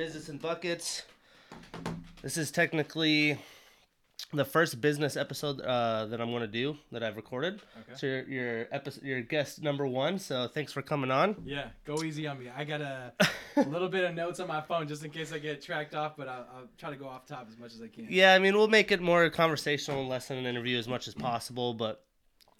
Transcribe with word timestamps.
Business 0.00 0.30
and 0.30 0.40
Buckets. 0.40 1.02
This 2.22 2.38
is 2.38 2.50
technically 2.50 3.38
the 4.32 4.46
first 4.46 4.80
business 4.80 5.14
episode 5.14 5.60
uh, 5.60 6.06
that 6.06 6.22
I'm 6.22 6.30
going 6.30 6.40
to 6.40 6.46
do 6.46 6.78
that 6.90 7.02
I've 7.02 7.16
recorded. 7.16 7.60
Okay. 7.82 7.98
So 7.98 8.06
you're, 8.06 8.22
you're, 8.22 8.68
episode, 8.72 9.04
you're 9.04 9.20
guest 9.20 9.62
number 9.62 9.86
one. 9.86 10.18
So 10.18 10.48
thanks 10.48 10.72
for 10.72 10.80
coming 10.80 11.10
on. 11.10 11.36
Yeah, 11.44 11.66
go 11.84 12.02
easy 12.02 12.26
on 12.26 12.38
me. 12.38 12.46
I 12.48 12.64
got 12.64 12.80
a, 12.80 13.12
a 13.56 13.60
little 13.68 13.90
bit 13.90 14.04
of 14.06 14.14
notes 14.14 14.40
on 14.40 14.48
my 14.48 14.62
phone 14.62 14.88
just 14.88 15.04
in 15.04 15.10
case 15.10 15.34
I 15.34 15.38
get 15.38 15.60
tracked 15.60 15.94
off, 15.94 16.16
but 16.16 16.28
I'll, 16.28 16.46
I'll 16.56 16.68
try 16.78 16.88
to 16.88 16.96
go 16.96 17.06
off 17.06 17.26
top 17.26 17.46
as 17.50 17.58
much 17.58 17.74
as 17.74 17.82
I 17.82 17.88
can. 17.88 18.06
Yeah, 18.08 18.32
I 18.32 18.38
mean, 18.38 18.56
we'll 18.56 18.68
make 18.68 18.90
it 18.90 19.02
more 19.02 19.28
conversational 19.28 20.00
and 20.00 20.08
less 20.08 20.28
than 20.28 20.38
an 20.38 20.46
interview 20.46 20.78
as 20.78 20.88
much 20.88 21.08
as 21.08 21.14
possible. 21.14 21.74
But 21.74 22.02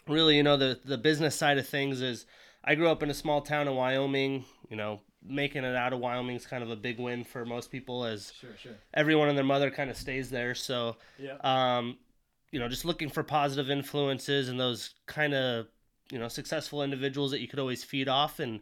really, 0.06 0.36
you 0.36 0.42
know, 0.42 0.58
the 0.58 0.78
the 0.84 0.98
business 0.98 1.36
side 1.36 1.56
of 1.56 1.66
things 1.66 2.02
is 2.02 2.26
I 2.62 2.74
grew 2.74 2.90
up 2.90 3.02
in 3.02 3.08
a 3.08 3.14
small 3.14 3.40
town 3.40 3.66
in 3.66 3.74
Wyoming. 3.74 4.44
You 4.68 4.76
know, 4.76 5.00
making 5.22 5.64
it 5.64 5.76
out 5.76 5.92
of 5.92 5.98
Wyoming 6.00 6.36
is 6.36 6.46
kind 6.46 6.62
of 6.62 6.70
a 6.70 6.76
big 6.76 6.98
win 6.98 7.24
for 7.24 7.44
most 7.44 7.70
people, 7.70 8.04
as 8.04 8.32
Sure, 8.40 8.50
sure. 8.56 8.72
everyone 8.94 9.28
and 9.28 9.36
their 9.36 9.44
mother 9.44 9.70
kind 9.70 9.90
of 9.90 9.96
stays 9.96 10.30
there. 10.30 10.54
So, 10.54 10.96
Yeah. 11.18 11.36
um, 11.44 11.98
you 12.52 12.58
know, 12.58 12.68
just 12.68 12.84
looking 12.84 13.08
for 13.10 13.22
positive 13.22 13.70
influences 13.70 14.48
and 14.48 14.58
those 14.58 14.94
kind 15.06 15.34
of 15.34 15.66
you 16.10 16.18
know 16.18 16.28
successful 16.28 16.82
individuals 16.82 17.30
that 17.30 17.40
you 17.40 17.48
could 17.48 17.58
always 17.58 17.84
feed 17.84 18.08
off 18.08 18.38
and. 18.40 18.60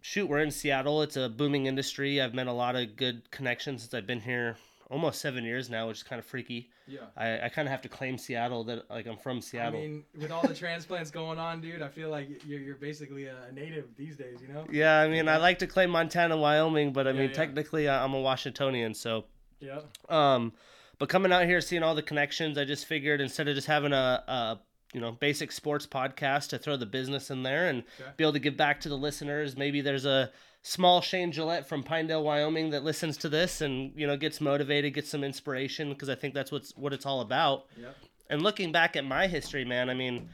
Shoot, 0.00 0.28
we're 0.28 0.38
in 0.38 0.52
Seattle. 0.52 1.02
It's 1.02 1.16
a 1.16 1.28
booming 1.28 1.66
industry. 1.66 2.20
I've 2.22 2.32
met 2.32 2.46
a 2.46 2.52
lot 2.52 2.76
of 2.76 2.94
good 2.94 3.32
connections 3.32 3.82
since 3.82 3.92
I've 3.92 4.06
been 4.06 4.20
here 4.20 4.56
almost 4.90 5.20
seven 5.20 5.44
years 5.44 5.68
now, 5.68 5.86
which 5.88 5.98
is 5.98 6.02
kind 6.02 6.18
of 6.18 6.24
freaky. 6.24 6.70
yeah. 6.86 7.00
I, 7.16 7.40
I 7.42 7.48
kind 7.50 7.68
of 7.68 7.70
have 7.72 7.82
to 7.82 7.88
claim 7.88 8.16
Seattle 8.16 8.64
that 8.64 8.88
like 8.90 9.06
I'm 9.06 9.18
from 9.18 9.40
Seattle. 9.42 9.78
I 9.78 9.82
mean, 9.82 10.04
with 10.18 10.30
all 10.30 10.46
the 10.46 10.54
transplants 10.54 11.10
going 11.10 11.38
on, 11.38 11.60
dude, 11.60 11.82
I 11.82 11.88
feel 11.88 12.08
like 12.10 12.28
you're, 12.46 12.60
you're 12.60 12.76
basically 12.76 13.26
a 13.26 13.52
native 13.52 13.94
these 13.96 14.16
days, 14.16 14.38
you 14.40 14.48
know? 14.52 14.64
yeah, 14.70 15.00
I 15.00 15.08
mean 15.08 15.28
I 15.28 15.36
like 15.36 15.58
to 15.58 15.66
claim 15.66 15.90
Montana, 15.90 16.36
Wyoming, 16.36 16.92
but 16.92 17.06
I 17.06 17.10
Yeah, 17.10 17.20
mean 17.20 17.28
yeah. 17.30 17.34
technically 17.36 17.88
I'm 17.88 18.14
a 18.14 18.20
Washingtonian. 18.20 18.94
So, 18.94 19.24
Yeah. 19.60 19.80
um, 20.08 20.52
but 20.98 21.08
coming 21.08 21.32
out 21.32 21.44
here 21.44 21.60
seeing 21.60 21.82
all 21.82 21.94
the 21.94 22.02
connections, 22.02 22.56
I 22.58 22.64
just 22.64 22.86
figured 22.86 23.20
instead 23.20 23.46
of 23.48 23.54
just 23.54 23.66
having 23.68 23.92
a, 23.92 24.24
a 24.26 24.58
you 24.94 25.00
know 25.02 25.12
basic 25.12 25.52
sports 25.52 25.86
podcast 25.86 26.48
to 26.48 26.58
throw 26.58 26.76
the 26.78 26.86
business 26.86 27.30
in 27.30 27.42
there 27.42 27.68
and 27.68 27.84
Okay. 28.00 28.10
be 28.16 28.24
able 28.24 28.32
to 28.32 28.38
give 28.38 28.56
back 28.56 28.80
to 28.80 28.88
the 28.88 28.96
listeners. 28.96 29.54
Maybe 29.54 29.82
there's 29.82 30.06
a 30.06 30.30
small 30.68 31.00
Shane 31.00 31.32
Gillette 31.32 31.66
from 31.68 31.82
Pinedale, 31.82 32.22
Wyoming 32.22 32.70
that 32.70 32.84
listens 32.84 33.16
to 33.18 33.28
this 33.28 33.60
and 33.60 33.92
you 33.96 34.06
know 34.06 34.16
gets 34.16 34.40
motivated, 34.40 34.94
gets 34.94 35.08
some 35.10 35.24
inspiration 35.24 35.88
because 35.90 36.08
I 36.08 36.14
think 36.14 36.34
that's 36.34 36.52
what's 36.52 36.76
what 36.76 36.92
it's 36.92 37.06
all 37.06 37.20
about. 37.20 37.66
Yep. 37.80 37.96
and 38.30 38.42
looking 38.42 38.70
back 38.72 38.94
at 38.96 39.04
my 39.04 39.26
history 39.26 39.64
man 39.64 39.88
i 39.88 39.94
mean 39.94 40.28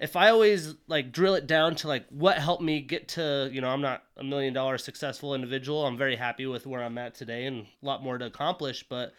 if 0.00 0.16
i 0.16 0.28
always 0.30 0.74
like 0.88 1.12
drill 1.12 1.34
it 1.36 1.46
down 1.46 1.76
to 1.76 1.86
like 1.88 2.04
what 2.10 2.36
helped 2.38 2.62
me 2.62 2.80
get 2.80 3.06
to 3.08 3.48
you 3.52 3.60
know 3.60 3.68
i'm 3.68 3.80
not 3.80 4.02
a 4.16 4.24
million 4.24 4.52
dollar 4.52 4.76
successful 4.78 5.34
individual 5.36 5.86
i'm 5.86 5.96
very 5.96 6.16
happy 6.16 6.46
with 6.46 6.66
where 6.66 6.82
i'm 6.82 6.98
at 6.98 7.14
today 7.14 7.46
and 7.46 7.66
a 7.82 7.86
lot 7.86 8.02
more 8.02 8.18
to 8.18 8.26
accomplish 8.26 8.84
but 8.88 9.12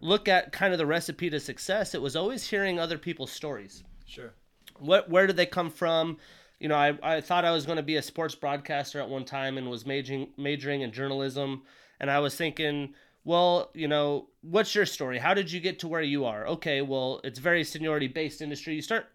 look 0.00 0.28
at 0.28 0.52
kind 0.52 0.72
of 0.72 0.78
the 0.78 0.86
recipe 0.86 1.28
to 1.30 1.40
success 1.40 1.94
it 1.94 2.02
was 2.02 2.14
always 2.14 2.48
hearing 2.48 2.78
other 2.78 2.98
people's 2.98 3.32
stories 3.32 3.82
Sure. 4.06 4.32
what 4.78 5.10
where 5.10 5.26
did 5.26 5.36
they 5.36 5.46
come 5.46 5.70
from 5.70 6.18
you 6.64 6.68
know 6.68 6.76
i, 6.76 6.98
I 7.02 7.20
thought 7.20 7.44
i 7.44 7.50
was 7.50 7.66
going 7.66 7.76
to 7.76 7.82
be 7.82 7.96
a 7.96 8.02
sports 8.02 8.34
broadcaster 8.34 8.98
at 8.98 9.10
one 9.10 9.26
time 9.26 9.58
and 9.58 9.68
was 9.68 9.84
majoring 9.84 10.28
majoring 10.38 10.80
in 10.80 10.92
journalism. 10.92 11.62
And 12.00 12.10
i 12.10 12.18
was 12.20 12.34
thinking 12.36 12.94
well 13.22 13.70
you 13.74 13.86
know 13.86 14.28
what's 14.40 14.74
your 14.74 14.86
story? 14.86 15.18
How 15.18 15.34
did 15.34 15.52
you 15.52 15.60
get 15.60 15.78
to 15.80 15.88
where 15.88 16.00
you 16.00 16.24
are? 16.24 16.46
Okay 16.46 16.80
well 16.80 17.20
it's 17.22 17.38
very 17.38 17.64
seniority 17.64 18.08
based 18.08 18.40
industry. 18.40 18.74
You 18.74 18.80
start 18.80 19.08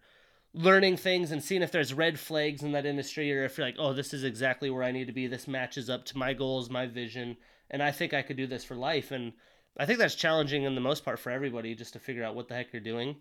learning 0.54 0.96
things 0.96 1.32
and 1.32 1.42
seeing 1.42 1.62
if 1.62 1.72
there's 1.72 1.92
red 1.92 2.20
flags 2.20 2.62
in 2.62 2.70
that 2.70 2.86
industry 2.86 3.36
or 3.36 3.44
if 3.44 3.58
you're 3.58 3.66
like 3.66 3.76
oh 3.80 3.94
this 3.94 4.14
is 4.14 4.22
exactly 4.22 4.70
where 4.70 4.84
i 4.84 4.92
need 4.92 5.08
to 5.08 5.12
be. 5.12 5.26
This 5.26 5.48
matches 5.48 5.90
up 5.90 6.04
to 6.04 6.18
my 6.18 6.32
goals 6.32 6.70
my 6.70 6.86
vision. 6.86 7.36
And 7.68 7.82
i 7.82 7.90
think 7.90 8.14
i 8.14 8.22
could 8.22 8.36
do 8.36 8.46
this 8.46 8.62
for 8.62 8.76
life. 8.76 9.10
And 9.10 9.32
i 9.76 9.86
think 9.86 9.98
that's 9.98 10.14
challenging 10.14 10.62
in 10.62 10.76
the 10.76 10.80
most 10.80 11.04
part 11.04 11.18
for 11.18 11.30
everybody 11.30 11.74
just 11.74 11.94
to 11.94 11.98
figure 11.98 12.22
out 12.22 12.36
what 12.36 12.46
the 12.46 12.54
heck 12.54 12.72
you're 12.72 12.80
doing 12.80 13.16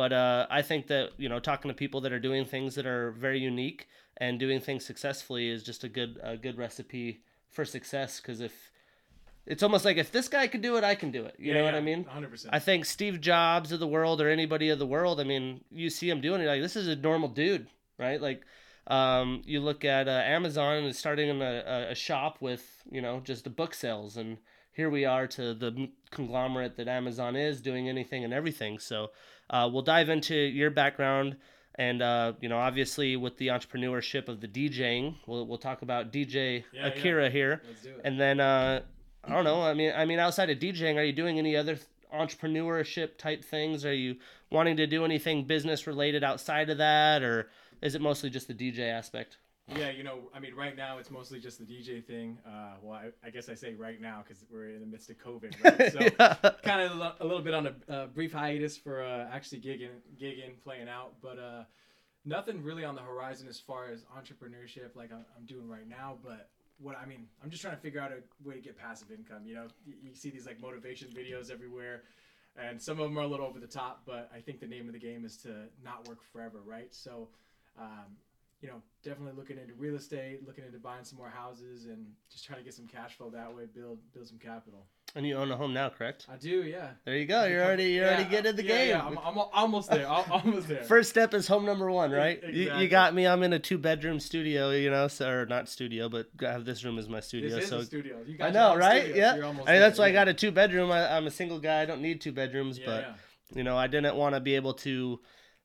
but 0.00 0.14
uh, 0.14 0.46
I 0.48 0.62
think 0.62 0.86
that 0.86 1.10
you 1.18 1.28
know 1.28 1.40
talking 1.40 1.68
to 1.68 1.74
people 1.74 2.00
that 2.00 2.10
are 2.10 2.18
doing 2.18 2.46
things 2.46 2.74
that 2.76 2.86
are 2.86 3.10
very 3.10 3.38
unique 3.38 3.86
and 4.16 4.40
doing 4.40 4.58
things 4.58 4.82
successfully 4.82 5.50
is 5.50 5.62
just 5.62 5.84
a 5.84 5.90
good 5.90 6.18
a 6.22 6.38
good 6.38 6.56
recipe 6.56 7.20
for 7.50 7.66
success. 7.66 8.18
Because 8.18 8.40
if 8.40 8.70
it's 9.44 9.62
almost 9.62 9.84
like 9.84 9.98
if 9.98 10.10
this 10.10 10.26
guy 10.26 10.46
could 10.46 10.62
do 10.62 10.78
it, 10.78 10.84
I 10.84 10.94
can 10.94 11.10
do 11.10 11.26
it. 11.26 11.36
You 11.38 11.52
know 11.52 11.64
what 11.64 11.74
I 11.74 11.82
mean? 11.82 12.04
100%. 12.04 12.46
I 12.50 12.60
think 12.60 12.86
Steve 12.86 13.20
Jobs 13.20 13.72
of 13.72 13.78
the 13.78 13.86
world 13.86 14.22
or 14.22 14.30
anybody 14.30 14.70
of 14.70 14.78
the 14.78 14.86
world. 14.86 15.20
I 15.20 15.24
mean, 15.24 15.60
you 15.70 15.90
see 15.90 16.08
him 16.08 16.22
doing 16.22 16.40
it 16.40 16.46
like 16.46 16.62
this 16.62 16.76
is 16.76 16.88
a 16.88 16.96
normal 16.96 17.28
dude, 17.28 17.66
right? 17.98 18.20
Like. 18.22 18.42
Um, 18.86 19.42
you 19.44 19.60
look 19.60 19.84
at 19.84 20.08
uh, 20.08 20.22
Amazon 20.24 20.82
and 20.82 20.96
starting 20.96 21.28
in 21.28 21.42
a, 21.42 21.62
a, 21.66 21.90
a 21.90 21.94
shop 21.94 22.38
with 22.40 22.82
you 22.90 23.02
know 23.02 23.20
just 23.20 23.44
the 23.44 23.50
book 23.50 23.74
sales, 23.74 24.16
and 24.16 24.38
here 24.72 24.90
we 24.90 25.04
are 25.04 25.26
to 25.28 25.54
the 25.54 25.90
conglomerate 26.10 26.76
that 26.76 26.88
Amazon 26.88 27.36
is 27.36 27.60
doing 27.60 27.88
anything 27.88 28.24
and 28.24 28.32
everything. 28.32 28.78
So 28.80 29.10
uh, 29.50 29.68
we'll 29.72 29.82
dive 29.82 30.08
into 30.08 30.34
your 30.34 30.70
background 30.70 31.36
and 31.76 32.02
uh, 32.02 32.32
you 32.40 32.48
know 32.48 32.58
obviously 32.58 33.16
with 33.16 33.36
the 33.38 33.48
entrepreneurship 33.48 34.28
of 34.28 34.40
the 34.40 34.48
DJing. 34.48 35.14
We'll 35.26 35.46
we'll 35.46 35.58
talk 35.58 35.82
about 35.82 36.12
DJ 36.12 36.64
Yeah, 36.72 36.86
Akira 36.88 37.28
here, 37.30 37.62
Let's 37.66 37.82
do 37.82 37.90
it. 37.90 38.00
and 38.04 38.18
then 38.20 38.40
uh, 38.40 38.80
I 39.24 39.30
don't 39.32 39.44
know. 39.44 39.60
I 39.62 39.74
mean 39.74 39.92
I 39.94 40.04
mean 40.04 40.18
outside 40.18 40.50
of 40.50 40.58
DJing, 40.58 40.96
are 40.96 41.04
you 41.04 41.12
doing 41.12 41.38
any 41.38 41.56
other 41.56 41.78
entrepreneurship 42.14 43.16
type 43.18 43.44
things? 43.44 43.84
Are 43.84 43.94
you 43.94 44.16
wanting 44.50 44.76
to 44.78 44.86
do 44.86 45.04
anything 45.04 45.44
business 45.44 45.86
related 45.86 46.24
outside 46.24 46.70
of 46.70 46.78
that, 46.78 47.22
or 47.22 47.48
is 47.82 47.94
it 47.94 48.00
mostly 48.00 48.30
just 48.30 48.48
the 48.48 48.54
DJ 48.54 48.80
aspect? 48.90 49.36
Yeah, 49.76 49.90
you 49.90 50.02
know, 50.02 50.30
I 50.34 50.40
mean, 50.40 50.54
right 50.54 50.76
now 50.76 50.98
it's 50.98 51.10
mostly 51.10 51.38
just 51.38 51.58
the 51.58 51.64
DJ 51.64 52.04
thing. 52.04 52.38
Uh, 52.46 52.74
well, 52.82 52.94
I, 52.94 53.26
I 53.26 53.30
guess 53.30 53.48
I 53.48 53.54
say 53.54 53.74
right 53.74 54.00
now 54.00 54.24
because 54.26 54.44
we're 54.50 54.70
in 54.70 54.80
the 54.80 54.86
midst 54.86 55.10
of 55.10 55.18
COVID, 55.18 55.54
right? 55.64 55.92
So 55.92 56.00
yeah. 56.00 56.50
kind 56.62 56.82
of 56.82 57.14
a 57.20 57.24
little 57.24 57.42
bit 57.42 57.54
on 57.54 57.66
a 57.68 57.92
uh, 57.92 58.06
brief 58.08 58.32
hiatus 58.32 58.76
for 58.76 59.02
uh, 59.02 59.28
actually 59.32 59.60
gigging, 59.60 59.90
gigging, 60.20 60.60
playing 60.64 60.88
out, 60.88 61.14
but 61.22 61.38
uh, 61.38 61.64
nothing 62.24 62.62
really 62.62 62.84
on 62.84 62.94
the 62.94 63.00
horizon 63.02 63.46
as 63.48 63.60
far 63.60 63.88
as 63.88 64.04
entrepreneurship 64.16 64.96
like 64.96 65.12
I'm, 65.12 65.24
I'm 65.36 65.46
doing 65.46 65.68
right 65.68 65.88
now. 65.88 66.18
But 66.22 66.48
what 66.78 66.96
I 67.00 67.06
mean, 67.06 67.26
I'm 67.42 67.50
just 67.50 67.62
trying 67.62 67.76
to 67.76 67.80
figure 67.80 68.00
out 68.00 68.10
a 68.10 68.48
way 68.48 68.56
to 68.56 68.60
get 68.60 68.76
passive 68.76 69.10
income. 69.10 69.46
You 69.46 69.54
know, 69.54 69.66
you, 69.86 69.94
you 70.02 70.14
see 70.14 70.30
these 70.30 70.46
like 70.46 70.60
motivation 70.60 71.08
videos 71.08 71.50
everywhere, 71.50 72.02
and 72.56 72.80
some 72.80 72.98
of 72.98 73.08
them 73.08 73.18
are 73.18 73.22
a 73.22 73.28
little 73.28 73.46
over 73.46 73.60
the 73.60 73.68
top. 73.68 74.02
But 74.04 74.30
I 74.34 74.40
think 74.40 74.58
the 74.58 74.66
name 74.66 74.88
of 74.88 74.94
the 74.94 75.00
game 75.00 75.24
is 75.24 75.36
to 75.38 75.66
not 75.84 76.08
work 76.08 76.18
forever, 76.32 76.58
right? 76.66 76.92
So. 76.92 77.28
Um, 77.78 78.16
you 78.60 78.68
know, 78.68 78.82
definitely 79.02 79.32
looking 79.36 79.56
into 79.58 79.72
real 79.74 79.94
estate, 79.94 80.46
looking 80.46 80.64
into 80.64 80.78
buying 80.78 81.04
some 81.04 81.18
more 81.18 81.30
houses, 81.30 81.86
and 81.86 82.06
just 82.30 82.44
trying 82.44 82.58
to 82.58 82.64
get 82.64 82.74
some 82.74 82.86
cash 82.86 83.16
flow 83.16 83.30
that 83.30 83.54
way, 83.54 83.64
build 83.74 83.98
build 84.12 84.26
some 84.26 84.38
capital. 84.38 84.86
And 85.16 85.26
you 85.26 85.34
own 85.34 85.50
a 85.50 85.56
home 85.56 85.74
now, 85.74 85.88
correct? 85.88 86.26
I 86.28 86.36
do, 86.36 86.62
yeah. 86.62 86.90
There 87.04 87.16
you 87.16 87.26
go. 87.26 87.44
You're 87.46 87.64
already 87.64 87.92
you're 87.92 88.06
already 88.06 88.28
getting 88.30 88.50
in 88.50 88.56
the 88.56 88.62
yeah, 88.62 88.76
game. 88.76 88.88
Yeah, 88.90 89.06
I'm, 89.06 89.18
I'm 89.18 89.38
almost 89.52 89.90
there. 89.90 90.06
al- 90.06 90.26
almost 90.30 90.68
there. 90.68 90.84
First 90.84 91.10
step 91.10 91.34
is 91.34 91.48
home 91.48 91.64
number 91.64 91.90
one, 91.90 92.10
right? 92.12 92.40
You, 92.44 92.72
you 92.74 92.88
got 92.88 93.14
me. 93.14 93.26
I'm 93.26 93.42
in 93.42 93.52
a 93.52 93.58
two 93.58 93.78
bedroom 93.78 94.20
studio, 94.20 94.70
you 94.70 94.90
know, 94.90 95.08
so, 95.08 95.28
or 95.28 95.46
not 95.46 95.68
studio, 95.68 96.08
but 96.08 96.28
I 96.46 96.52
have 96.52 96.64
this 96.64 96.84
room 96.84 96.98
as 96.98 97.08
my 97.08 97.18
this 97.18 97.28
studio. 97.28 97.56
is 97.56 97.68
so 97.68 97.82
studio. 97.82 98.18
You 98.26 98.36
I 98.40 98.50
know, 98.50 98.76
right? 98.76 99.04
studio, 99.04 99.16
yeah. 99.16 99.48
I 99.48 99.52
mean, 99.52 99.64
there, 99.64 99.80
that's 99.80 99.98
why 99.98 100.06
I 100.06 100.12
got 100.12 100.28
a 100.28 100.34
two 100.34 100.52
bedroom. 100.52 100.92
I, 100.92 101.16
I'm 101.16 101.26
a 101.26 101.30
single 101.30 101.58
guy. 101.58 101.80
I 101.80 101.86
don't 101.86 102.02
need 102.02 102.20
two 102.20 102.32
bedrooms, 102.32 102.78
Yeah, 102.78 102.86
but 102.86 103.02
yeah. 103.02 103.14
you 103.56 103.64
know, 103.64 103.76
I 103.76 103.86
didn't 103.86 104.14
want 104.16 104.34
to 104.34 104.40
be 104.40 104.54
able 104.54 104.74
to 104.74 105.18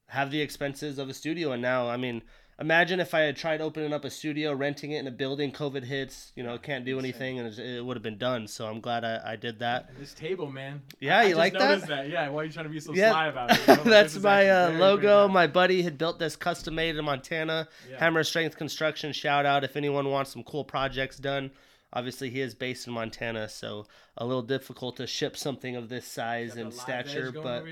have 0.07 0.31
the 0.31 0.41
expenses 0.41 0.97
of 0.97 1.09
a 1.09 1.13
studio. 1.13 1.51
And 1.51 1.61
now, 1.61 1.87
I 1.89 1.97
mean, 1.97 2.23
imagine 2.59 2.99
if 2.99 3.13
I 3.13 3.21
had 3.21 3.35
tried 3.35 3.61
opening 3.61 3.93
up 3.93 4.05
a 4.05 4.09
studio, 4.09 4.53
renting 4.53 4.91
it 4.91 4.99
in 4.99 5.07
a 5.07 5.11
building, 5.11 5.51
COVID 5.51 5.83
hits, 5.83 6.31
you 6.35 6.43
know, 6.43 6.57
can't 6.57 6.85
do 6.85 6.97
anything, 6.99 7.39
and 7.39 7.47
it, 7.47 7.59
it 7.59 7.85
would 7.85 7.95
have 7.95 8.03
been 8.03 8.17
done. 8.17 8.47
So 8.47 8.67
I'm 8.67 8.79
glad 8.79 9.03
I, 9.03 9.21
I 9.25 9.35
did 9.35 9.59
that. 9.59 9.89
This 9.99 10.13
table, 10.13 10.51
man. 10.51 10.81
Yeah, 10.99 11.19
I 11.19 11.23
you 11.23 11.29
just 11.29 11.37
like 11.37 11.53
that? 11.53 11.59
noticed 11.59 11.87
that? 11.87 12.09
Yeah. 12.09 12.29
Why 12.29 12.41
are 12.41 12.45
you 12.45 12.51
trying 12.51 12.65
to 12.65 12.69
be 12.71 12.79
so 12.79 12.93
Yeah, 12.93 13.11
sly 13.11 13.27
about 13.27 13.51
it? 13.51 13.59
you 13.67 13.75
know? 13.75 13.83
That's 13.83 14.17
my 14.17 14.49
uh, 14.49 14.71
logo. 14.71 15.27
My 15.27 15.47
buddy 15.47 15.81
had 15.81 15.97
built 15.97 16.19
this 16.19 16.35
custom 16.35 16.75
made 16.75 16.95
in 16.95 17.05
Montana. 17.05 17.67
Yeah. 17.89 17.99
Hammer 17.99 18.23
Strength 18.23 18.57
Construction. 18.57 19.11
Shout 19.13 19.45
out 19.45 19.63
if 19.63 19.75
anyone 19.75 20.09
wants 20.09 20.31
some 20.31 20.43
cool 20.43 20.63
projects 20.63 21.17
done. 21.17 21.51
Obviously, 21.95 22.29
he 22.29 22.41
is 22.41 22.53
based 22.53 22.85
in 22.87 22.93
Montana, 22.93 23.47
so 23.47 23.85
a 24.17 24.25
little 24.25 24.41
difficult 24.41 24.97
to 24.97 25.07
ship 25.07 25.37
something 25.37 25.75
of 25.77 25.87
this 25.89 26.05
size 26.05 26.57
and 26.57 26.73
stature. 26.73 27.31
But 27.31 27.63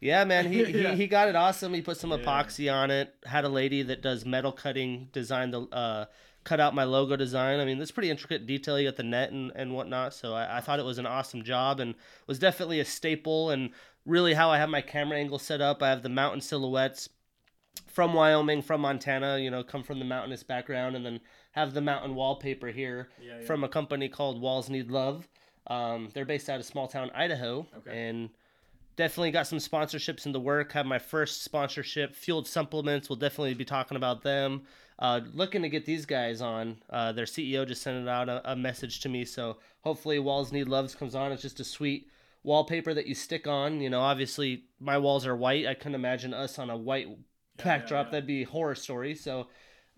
yeah, 0.00 0.24
man, 0.24 0.50
he, 0.52 0.62
Yeah. 0.82 0.90
he 0.92 0.96
he 1.02 1.06
got 1.08 1.28
it 1.28 1.34
awesome. 1.36 1.74
He 1.74 1.82
put 1.82 1.96
some 1.96 2.10
Yeah. 2.12 2.18
epoxy 2.18 2.72
on 2.72 2.90
it. 2.92 3.14
Had 3.26 3.44
a 3.44 3.48
lady 3.48 3.82
that 3.82 4.00
does 4.00 4.24
metal 4.24 4.52
cutting 4.52 5.08
design 5.12 5.50
the 5.50 5.62
uh, 5.72 6.04
cut 6.44 6.60
out 6.60 6.74
my 6.74 6.84
logo 6.84 7.16
design. 7.16 7.58
I 7.60 7.64
mean, 7.64 7.78
that's 7.78 7.90
pretty 7.90 8.10
intricate 8.10 8.46
detail. 8.46 8.78
You 8.78 8.88
got 8.88 8.96
the 8.96 9.02
net 9.02 9.32
and, 9.32 9.50
and 9.54 9.74
whatnot. 9.74 10.14
So 10.14 10.32
I, 10.34 10.58
I 10.58 10.60
thought 10.60 10.78
it 10.78 10.84
was 10.84 10.98
an 10.98 11.06
awesome 11.06 11.42
job 11.42 11.78
and 11.80 11.94
was 12.26 12.38
definitely 12.38 12.78
a 12.80 12.84
staple 12.84 13.50
and 13.50 13.70
really 14.06 14.34
how 14.34 14.50
I 14.50 14.58
have 14.58 14.68
my 14.68 14.80
camera 14.80 15.18
angle 15.18 15.38
set 15.38 15.60
up. 15.60 15.82
I 15.82 15.90
have 15.90 16.02
the 16.02 16.08
mountain 16.08 16.40
silhouettes 16.40 17.08
from 17.86 18.14
Wyoming, 18.14 18.62
from 18.62 18.80
Montana, 18.80 19.38
you 19.38 19.50
know, 19.50 19.62
come 19.62 19.82
from 19.82 19.98
the 19.98 20.04
mountainous 20.04 20.42
background 20.42 20.96
and 20.96 21.04
then 21.06 21.20
have 21.52 21.72
the 21.74 21.80
mountain 21.80 22.14
wallpaper 22.14 22.68
here 22.68 23.08
Yeah, 23.20 23.38
yeah. 23.40 23.46
from 23.46 23.64
a 23.64 23.68
company 23.68 24.08
called 24.08 24.40
Walls 24.40 24.68
Need 24.68 24.90
Love. 24.90 25.28
Um, 25.68 26.10
they're 26.12 26.24
based 26.24 26.48
out 26.50 26.58
of 26.60 26.66
small 26.66 26.88
town 26.88 27.10
Idaho, 27.14 27.66
Okay. 27.78 28.08
and 28.08 28.30
definitely 28.96 29.30
got 29.30 29.46
some 29.46 29.58
sponsorships 29.58 30.26
in 30.26 30.32
the 30.32 30.40
work. 30.40 30.72
Have 30.72 30.86
my 30.86 30.98
first 30.98 31.42
sponsorship, 31.42 32.14
Fueled 32.14 32.46
Supplements. 32.48 33.08
We'll 33.08 33.16
definitely 33.18 33.54
be 33.54 33.64
talking 33.64 33.96
about 33.96 34.22
them. 34.22 34.62
Uh, 34.98 35.20
looking 35.32 35.62
to 35.62 35.68
get 35.68 35.84
these 35.86 36.04
guys 36.06 36.40
on. 36.42 36.76
Uh, 36.90 37.12
their 37.12 37.24
CEO 37.24 37.66
just 37.66 37.82
sent 37.82 38.08
out 38.08 38.28
a, 38.28 38.52
a 38.52 38.56
message 38.56 39.00
to 39.00 39.08
me, 39.08 39.24
so 39.24 39.56
hopefully 39.82 40.18
Walls 40.18 40.52
Need 40.52 40.68
Loves 40.68 40.94
comes 40.94 41.14
on. 41.14 41.32
It's 41.32 41.42
just 41.42 41.60
a 41.60 41.64
sweet 41.64 42.08
wallpaper 42.44 42.92
that 42.94 43.06
you 43.06 43.14
stick 43.14 43.46
on. 43.46 43.80
You 43.80 43.90
know, 43.90 44.00
obviously 44.00 44.64
my 44.80 44.98
walls 44.98 45.26
are 45.26 45.36
white. 45.36 45.66
I 45.66 45.74
couldn't 45.74 45.94
imagine 45.96 46.34
us 46.34 46.58
on 46.58 46.70
a 46.70 46.76
white 46.76 47.08
Yeah, 47.08 47.14
backdrop. 47.64 48.06
yeah, 48.06 48.08
yeah. 48.08 48.10
That'd 48.12 48.26
be 48.26 48.42
a 48.42 48.46
horror 48.46 48.74
story. 48.74 49.14
So 49.14 49.48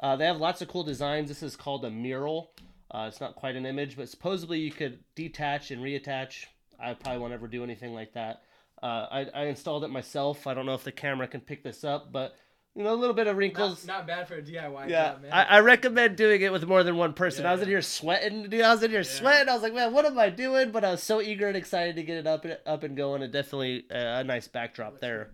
uh, 0.00 0.16
they 0.16 0.26
have 0.26 0.38
lots 0.38 0.60
of 0.62 0.68
cool 0.68 0.84
designs. 0.84 1.28
This 1.28 1.42
is 1.42 1.56
called 1.56 1.84
a 1.84 1.90
mural. 1.90 2.52
Uh, 2.90 3.06
it's 3.08 3.20
not 3.20 3.34
quite 3.34 3.56
an 3.56 3.66
image, 3.66 3.96
but 3.96 4.08
supposedly 4.08 4.60
you 4.60 4.70
could 4.70 4.98
detach 5.14 5.70
and 5.70 5.82
reattach. 5.82 6.44
I 6.80 6.94
probably 6.94 7.20
won't 7.20 7.32
ever 7.32 7.48
do 7.48 7.64
anything 7.64 7.94
like 7.94 8.12
that. 8.14 8.42
Uh, 8.82 9.06
I, 9.10 9.26
I 9.34 9.44
installed 9.46 9.84
it 9.84 9.88
myself. 9.88 10.46
I 10.46 10.54
don't 10.54 10.66
know 10.66 10.74
if 10.74 10.84
the 10.84 10.92
camera 10.92 11.26
can 11.26 11.40
pick 11.40 11.62
this 11.62 11.84
up, 11.84 12.12
but 12.12 12.36
you 12.74 12.82
know, 12.82 12.92
a 12.92 12.96
little 12.96 13.14
bit 13.14 13.28
of 13.28 13.36
wrinkles. 13.36 13.86
Not, 13.86 13.98
not 13.98 14.06
bad 14.06 14.28
for 14.28 14.34
a 14.34 14.42
DIY 14.42 14.88
yeah, 14.88 15.12
job, 15.12 15.22
man. 15.22 15.32
I, 15.32 15.44
I 15.44 15.60
recommend 15.60 16.16
doing 16.16 16.42
it 16.42 16.50
with 16.52 16.66
more 16.66 16.82
than 16.82 16.96
one 16.96 17.12
person. 17.12 17.44
Yeah, 17.44 17.50
I 17.50 17.52
was 17.52 17.62
in 17.62 17.68
here 17.68 17.82
sweating, 17.82 18.48
dude. 18.48 18.62
I 18.62 18.74
was 18.74 18.82
in 18.82 18.90
here 18.90 19.00
Yeah. 19.00 19.04
sweating. 19.04 19.48
I 19.48 19.54
was 19.54 19.62
like, 19.62 19.74
man, 19.74 19.92
what 19.92 20.04
am 20.04 20.18
I 20.18 20.28
doing? 20.28 20.72
But 20.72 20.84
I 20.84 20.90
was 20.90 21.02
so 21.02 21.20
eager 21.20 21.46
and 21.46 21.56
excited 21.56 21.94
to 21.96 22.02
get 22.02 22.18
it 22.18 22.26
up, 22.26 22.44
and 22.44 22.58
up 22.66 22.82
and 22.82 22.96
going. 22.96 23.22
And 23.22 23.32
definitely 23.32 23.84
a, 23.90 24.18
a 24.18 24.24
nice 24.24 24.48
backdrop 24.48 24.98
there. 24.98 25.30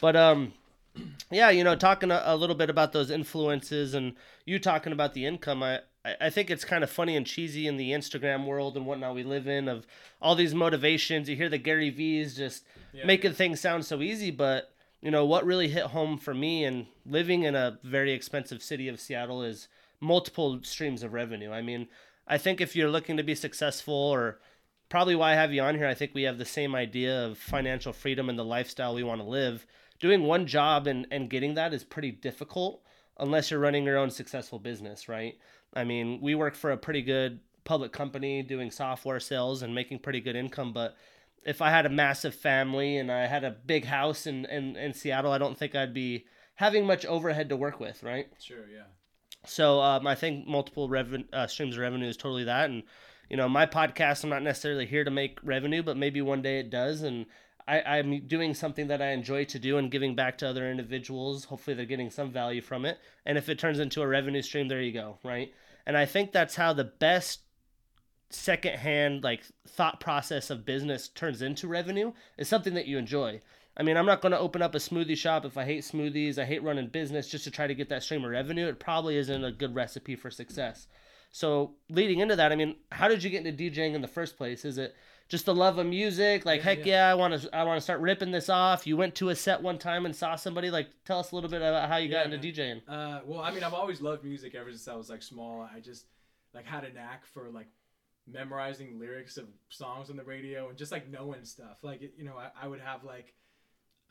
But 0.00 0.16
um, 0.16 0.52
yeah, 1.30 1.50
you 1.50 1.64
know, 1.64 1.76
talking 1.76 2.10
a, 2.10 2.22
a 2.24 2.36
little 2.36 2.56
bit 2.56 2.70
about 2.70 2.92
those 2.92 3.10
influences 3.10 3.94
and 3.94 4.14
you 4.44 4.58
talking 4.58 4.92
about 4.92 5.14
the 5.14 5.26
income, 5.26 5.62
I, 5.62 5.80
I 6.20 6.30
think 6.30 6.50
it's 6.50 6.64
kind 6.64 6.82
of 6.82 6.90
funny 6.90 7.16
and 7.16 7.26
cheesy 7.26 7.66
in 7.66 7.76
the 7.76 7.90
Instagram 7.92 8.46
world 8.46 8.76
and 8.76 8.86
whatnot 8.86 9.14
we 9.14 9.22
live 9.22 9.46
in 9.46 9.68
of 9.68 9.86
all 10.20 10.34
these 10.34 10.54
motivations. 10.54 11.28
You 11.28 11.36
hear 11.36 11.48
the 11.48 11.58
Gary 11.58 11.90
V's 11.90 12.36
just 12.36 12.64
Yeah. 12.92 13.06
making 13.06 13.32
things 13.32 13.60
sound 13.60 13.84
so 13.84 14.02
easy, 14.02 14.30
but 14.30 14.74
you 15.00 15.10
know 15.10 15.24
what 15.24 15.46
really 15.46 15.68
hit 15.68 15.86
home 15.86 16.18
for 16.18 16.34
me 16.34 16.64
and 16.64 16.86
living 17.06 17.42
in 17.42 17.54
a 17.54 17.78
very 17.82 18.12
expensive 18.12 18.62
city 18.62 18.88
of 18.88 19.00
Seattle 19.00 19.42
is 19.42 19.68
multiple 20.00 20.60
streams 20.62 21.02
of 21.02 21.12
revenue. 21.12 21.50
I 21.52 21.62
mean, 21.62 21.88
I 22.26 22.38
think 22.38 22.60
if 22.60 22.76
you're 22.76 22.90
looking 22.90 23.16
to 23.16 23.22
be 23.22 23.34
successful 23.34 23.94
or 23.94 24.38
probably 24.88 25.14
why 25.14 25.32
I 25.32 25.36
have 25.36 25.52
you 25.52 25.62
on 25.62 25.76
here, 25.76 25.86
I 25.86 25.94
think 25.94 26.12
we 26.14 26.22
have 26.24 26.38
the 26.38 26.44
same 26.44 26.74
idea 26.74 27.24
of 27.26 27.38
financial 27.38 27.92
freedom 27.92 28.28
and 28.28 28.38
the 28.38 28.44
lifestyle 28.44 28.94
we 28.94 29.02
want 29.02 29.20
to 29.20 29.26
live. 29.26 29.66
Doing 30.02 30.24
one 30.24 30.46
job 30.46 30.86
and, 30.86 31.06
and 31.10 31.30
getting 31.30 31.54
that 31.54 31.72
is 31.72 31.84
pretty 31.84 32.10
difficult 32.10 32.82
unless 33.18 33.50
you're 33.50 33.60
running 33.60 33.84
your 33.84 33.96
own 33.96 34.10
successful 34.10 34.58
business, 34.58 35.08
right? 35.08 35.38
I 35.72 35.84
mean, 35.84 36.20
we 36.20 36.34
work 36.34 36.54
for 36.54 36.72
a 36.72 36.76
pretty 36.76 37.00
good 37.00 37.40
public 37.64 37.92
company 37.92 38.42
doing 38.42 38.70
software 38.70 39.20
sales 39.20 39.62
and 39.62 39.74
making 39.74 40.00
pretty 40.00 40.20
good 40.20 40.36
income, 40.36 40.74
but 40.74 40.96
if 41.44 41.62
I 41.62 41.70
had 41.70 41.86
a 41.86 41.90
massive 41.90 42.34
family 42.34 42.98
and 42.98 43.10
I 43.10 43.26
had 43.26 43.44
a 43.44 43.50
big 43.50 43.84
house 43.84 44.26
in, 44.26 44.44
in, 44.46 44.76
in 44.76 44.92
Seattle, 44.92 45.32
I 45.32 45.38
don't 45.38 45.56
think 45.56 45.74
I'd 45.74 45.94
be 45.94 46.26
having 46.56 46.86
much 46.86 47.04
overhead 47.06 47.48
to 47.48 47.56
work 47.56 47.80
with, 47.80 48.02
right? 48.02 48.26
Sure, 48.38 48.68
yeah. 48.68 48.84
So 49.44 49.80
um, 49.80 50.06
I 50.06 50.14
think 50.14 50.46
multiple 50.46 50.88
reven- 50.88 51.32
uh, 51.32 51.46
streams 51.46 51.76
of 51.76 51.82
revenue 51.82 52.08
is 52.08 52.16
totally 52.16 52.44
that. 52.44 52.70
And, 52.70 52.84
you 53.28 53.36
know, 53.36 53.48
my 53.48 53.66
podcast, 53.66 54.22
I'm 54.22 54.30
not 54.30 54.42
necessarily 54.42 54.86
here 54.86 55.04
to 55.04 55.10
make 55.10 55.38
revenue, 55.42 55.82
but 55.82 55.96
maybe 55.96 56.20
one 56.22 56.42
day 56.42 56.60
it 56.60 56.70
does. 56.70 57.02
And 57.02 57.26
I, 57.66 57.80
I'm 57.82 58.26
doing 58.26 58.54
something 58.54 58.88
that 58.88 59.02
I 59.02 59.10
enjoy 59.10 59.44
to 59.46 59.58
do 59.58 59.78
and 59.78 59.90
giving 59.90 60.14
back 60.14 60.38
to 60.38 60.48
other 60.48 60.70
individuals. 60.70 61.44
Hopefully 61.44 61.74
they're 61.74 61.86
getting 61.86 62.10
some 62.10 62.30
value 62.30 62.60
from 62.60 62.84
it. 62.84 62.98
And 63.24 63.38
if 63.38 63.48
it 63.48 63.58
turns 63.58 63.78
into 63.78 64.02
a 64.02 64.06
revenue 64.06 64.42
stream, 64.42 64.68
there 64.68 64.82
you 64.82 64.92
go, 64.92 65.18
right? 65.24 65.52
And 65.86 65.96
I 65.96 66.04
think 66.04 66.32
that's 66.32 66.56
how 66.56 66.72
the 66.72 66.84
best 66.84 67.40
secondhand 68.30 69.22
like 69.22 69.44
thought 69.68 70.00
process 70.00 70.50
of 70.50 70.64
business 70.64 71.08
turns 71.08 71.42
into 71.42 71.68
revenue 71.68 72.12
is 72.38 72.48
something 72.48 72.74
that 72.74 72.86
you 72.86 72.98
enjoy. 72.98 73.40
I 73.76 73.82
mean, 73.82 73.96
I'm 73.96 74.06
not 74.06 74.20
going 74.20 74.32
to 74.32 74.38
open 74.38 74.62
up 74.62 74.74
a 74.74 74.78
smoothie 74.78 75.16
shop 75.16 75.44
if 75.44 75.56
I 75.56 75.64
hate 75.64 75.82
smoothies, 75.82 76.38
I 76.38 76.44
hate 76.44 76.62
running 76.62 76.88
business 76.88 77.28
just 77.28 77.44
to 77.44 77.50
try 77.50 77.66
to 77.66 77.74
get 77.74 77.88
that 77.88 78.02
stream 78.02 78.24
of 78.24 78.30
revenue. 78.30 78.68
It 78.68 78.80
probably 78.80 79.16
isn't 79.16 79.44
a 79.44 79.52
good 79.52 79.74
recipe 79.74 80.14
for 80.14 80.30
success. 80.30 80.88
So, 81.30 81.76
leading 81.88 82.18
into 82.18 82.36
that, 82.36 82.52
I 82.52 82.56
mean, 82.56 82.76
how 82.90 83.08
did 83.08 83.24
you 83.24 83.30
get 83.30 83.46
into 83.46 83.70
DJing 83.70 83.94
in 83.94 84.02
the 84.02 84.08
first 84.08 84.36
place? 84.36 84.66
Is 84.66 84.76
it 84.76 84.94
just 85.32 85.46
the 85.46 85.54
love 85.54 85.78
of 85.78 85.86
music? 85.86 86.44
Like, 86.44 86.60
Yeah, 86.60 86.64
heck 86.64 86.78
yeah. 86.80 86.84
yeah, 87.06 87.10
I 87.10 87.14
want 87.14 87.40
to 87.40 87.56
I 87.56 87.64
want 87.64 87.78
to 87.78 87.80
start 87.80 88.00
ripping 88.00 88.30
this 88.32 88.50
off. 88.50 88.86
You 88.86 88.98
went 88.98 89.14
to 89.16 89.30
a 89.30 89.34
set 89.34 89.62
one 89.62 89.78
time 89.78 90.04
and 90.04 90.14
saw 90.14 90.36
somebody 90.36 90.70
like 90.70 90.88
tell 91.06 91.18
us 91.18 91.32
a 91.32 91.34
little 91.34 91.48
bit 91.48 91.62
about 91.62 91.88
how 91.88 91.96
you 91.96 92.10
got 92.10 92.28
Yeah, 92.28 92.34
into 92.34 92.52
DJing. 92.52 92.82
Uh, 92.86 93.20
well, 93.24 93.40
I 93.40 93.50
mean, 93.50 93.64
I've 93.64 93.72
always 93.72 94.02
loved 94.02 94.24
music 94.24 94.54
ever 94.54 94.70
since 94.70 94.86
I 94.86 94.94
was 94.94 95.08
like 95.08 95.22
small. 95.22 95.66
I 95.74 95.80
just 95.80 96.04
like 96.52 96.66
had 96.66 96.84
a 96.84 96.92
knack 96.92 97.24
for 97.24 97.48
like 97.50 97.68
memorizing 98.30 99.00
lyrics 99.00 99.38
of 99.38 99.48
songs 99.70 100.10
on 100.10 100.16
the 100.16 100.22
radio 100.22 100.68
and 100.68 100.76
just 100.76 100.92
like 100.92 101.10
knowing 101.10 101.44
stuff. 101.46 101.78
Like 101.82 102.02
you 102.16 102.24
know, 102.24 102.36
I, 102.36 102.50
I 102.64 102.68
would 102.68 102.80
have 102.80 103.02
like 103.02 103.32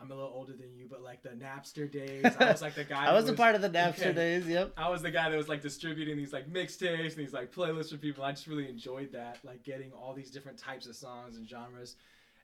I'm 0.01 0.09
a 0.09 0.15
little 0.15 0.31
older 0.33 0.53
than 0.53 0.73
you, 0.73 0.87
but 0.89 1.03
like 1.03 1.21
the 1.21 1.29
Napster 1.29 1.89
days, 1.89 2.25
I 2.39 2.51
was 2.51 2.61
like 2.61 2.75
the 2.75 2.83
guy. 2.89 3.05
I 3.05 3.13
was 3.13 3.29
a 3.29 3.33
part 3.33 3.55
of 3.55 3.61
the 3.61 3.69
Napster 3.69 3.99
okay. 4.07 4.13
days, 4.13 4.47
yep. 4.47 4.73
I 4.75 4.89
was 4.89 5.01
the 5.01 5.11
guy 5.11 5.29
that 5.29 5.37
was 5.37 5.47
like 5.47 5.61
distributing 5.61 6.17
these 6.17 6.33
like 6.33 6.51
mixtapes 6.51 7.09
and 7.09 7.17
these 7.17 7.33
like 7.33 7.53
playlists 7.53 7.91
for 7.91 7.97
people. 7.97 8.23
I 8.23 8.31
just 8.31 8.47
really 8.47 8.67
enjoyed 8.67 9.11
that, 9.11 9.39
like 9.43 9.63
getting 9.63 9.91
all 9.91 10.13
these 10.13 10.31
different 10.31 10.57
types 10.57 10.87
of 10.87 10.95
songs 10.95 11.37
and 11.37 11.47
genres. 11.47 11.97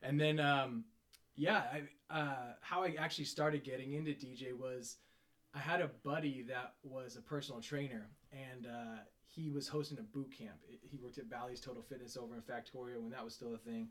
And 0.03 0.19
then, 0.19 0.39
um, 0.39 0.83
yeah, 1.35 1.63
I, 2.11 2.15
uh, 2.15 2.53
how 2.61 2.83
I 2.83 2.95
actually 2.99 3.25
started 3.25 3.63
getting 3.63 3.93
into 3.93 4.11
DJ 4.11 4.53
was 4.53 4.97
I 5.55 5.59
had 5.59 5.81
a 5.81 5.89
buddy 6.03 6.43
that 6.49 6.73
was 6.83 7.15
a 7.15 7.21
personal 7.21 7.61
trainer 7.61 8.09
and 8.31 8.67
uh, 8.67 8.99
he 9.25 9.49
was 9.49 9.67
hosting 9.67 9.97
a 9.99 10.03
boot 10.03 10.31
camp. 10.37 10.57
He 10.67 10.97
worked 10.97 11.17
at 11.17 11.29
Bally's 11.29 11.59
Total 11.59 11.81
Fitness 11.81 12.17
over 12.17 12.35
in 12.35 12.41
Factoria 12.41 12.99
when 12.99 13.09
that 13.11 13.23
was 13.23 13.33
still 13.33 13.55
a 13.55 13.57
thing. 13.57 13.89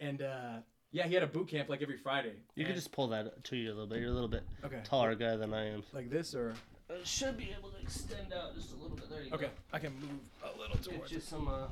And 0.00 0.22
uh, 0.22 0.58
yeah, 0.94 1.06
he 1.08 1.14
had 1.14 1.22
a 1.24 1.26
boot 1.26 1.48
camp 1.48 1.68
like 1.68 1.82
every 1.82 1.96
Friday. 1.98 2.32
You 2.54 2.64
can 2.64 2.72
And- 2.72 2.80
just 2.80 2.92
pull 2.92 3.08
that 3.08 3.42
to 3.44 3.56
you 3.56 3.68
a 3.68 3.74
little 3.74 3.86
bit. 3.88 3.98
You're 4.00 4.10
a 4.10 4.14
little 4.14 4.28
bit 4.28 4.44
okay 4.64 4.80
taller 4.84 5.14
guy 5.16 5.36
than 5.36 5.52
I 5.52 5.66
am. 5.74 5.82
like 5.92 6.08
this 6.08 6.34
or 6.34 6.54
I 6.88 7.02
should 7.02 7.36
be 7.36 7.50
able 7.58 7.70
to 7.70 7.80
extend 7.82 8.32
out 8.32 8.54
just 8.54 8.72
a 8.72 8.76
little 8.76 8.96
bit. 8.96 9.08
There 9.10 9.22
you 9.22 9.32
okay, 9.32 9.46
go. 9.46 9.50
I 9.72 9.78
can 9.80 9.92
move 9.94 10.20
a 10.44 10.56
little 10.58 10.76
Get 10.76 10.84
towards. 10.96 11.12
you 11.12 11.20
some 11.20 11.48
uh, 11.48 11.66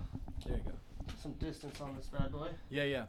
There 0.44 0.56
you 0.56 0.62
go. 0.64 0.72
some 1.22 1.32
distance 1.34 1.80
on 1.80 1.94
this 1.96 2.06
bad 2.06 2.32
boy. 2.32 2.48
Yeah, 2.70 2.84
yeah. 2.84 3.04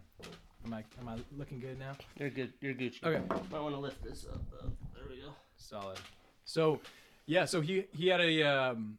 Am 0.65 0.73
I 0.73 0.83
am 1.01 1.07
I 1.09 1.15
looking 1.37 1.59
good 1.59 1.77
now? 1.79 1.93
You're 2.19 2.29
good. 2.29 2.53
You're 2.61 2.73
Gucci. 2.75 3.03
Okay. 3.03 3.21
Might 3.51 3.59
want 3.61 3.73
to 3.75 3.79
lift 3.81 4.01
this 4.03 4.25
up. 4.31 4.39
Though. 4.51 4.71
There 4.95 5.03
we 5.09 5.17
go. 5.17 5.29
Solid. 5.57 5.97
So, 6.45 6.79
yeah, 7.25 7.45
so 7.45 7.59
he 7.61 7.85
he 7.93 8.07
had 8.07 8.21
a 8.21 8.43
um 8.43 8.97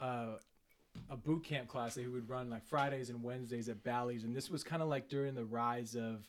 uh 0.00 0.36
a 1.10 1.16
boot 1.16 1.44
camp 1.44 1.68
class 1.68 1.94
that 1.94 2.02
he 2.02 2.06
would 2.08 2.28
run 2.28 2.50
like 2.50 2.64
Fridays 2.66 3.10
and 3.10 3.22
Wednesdays 3.22 3.68
at 3.68 3.82
Bally's, 3.84 4.24
and 4.24 4.34
this 4.34 4.50
was 4.50 4.62
kind 4.64 4.82
of 4.82 4.88
like 4.88 5.08
during 5.08 5.34
the 5.34 5.44
rise 5.44 5.94
of 5.94 6.26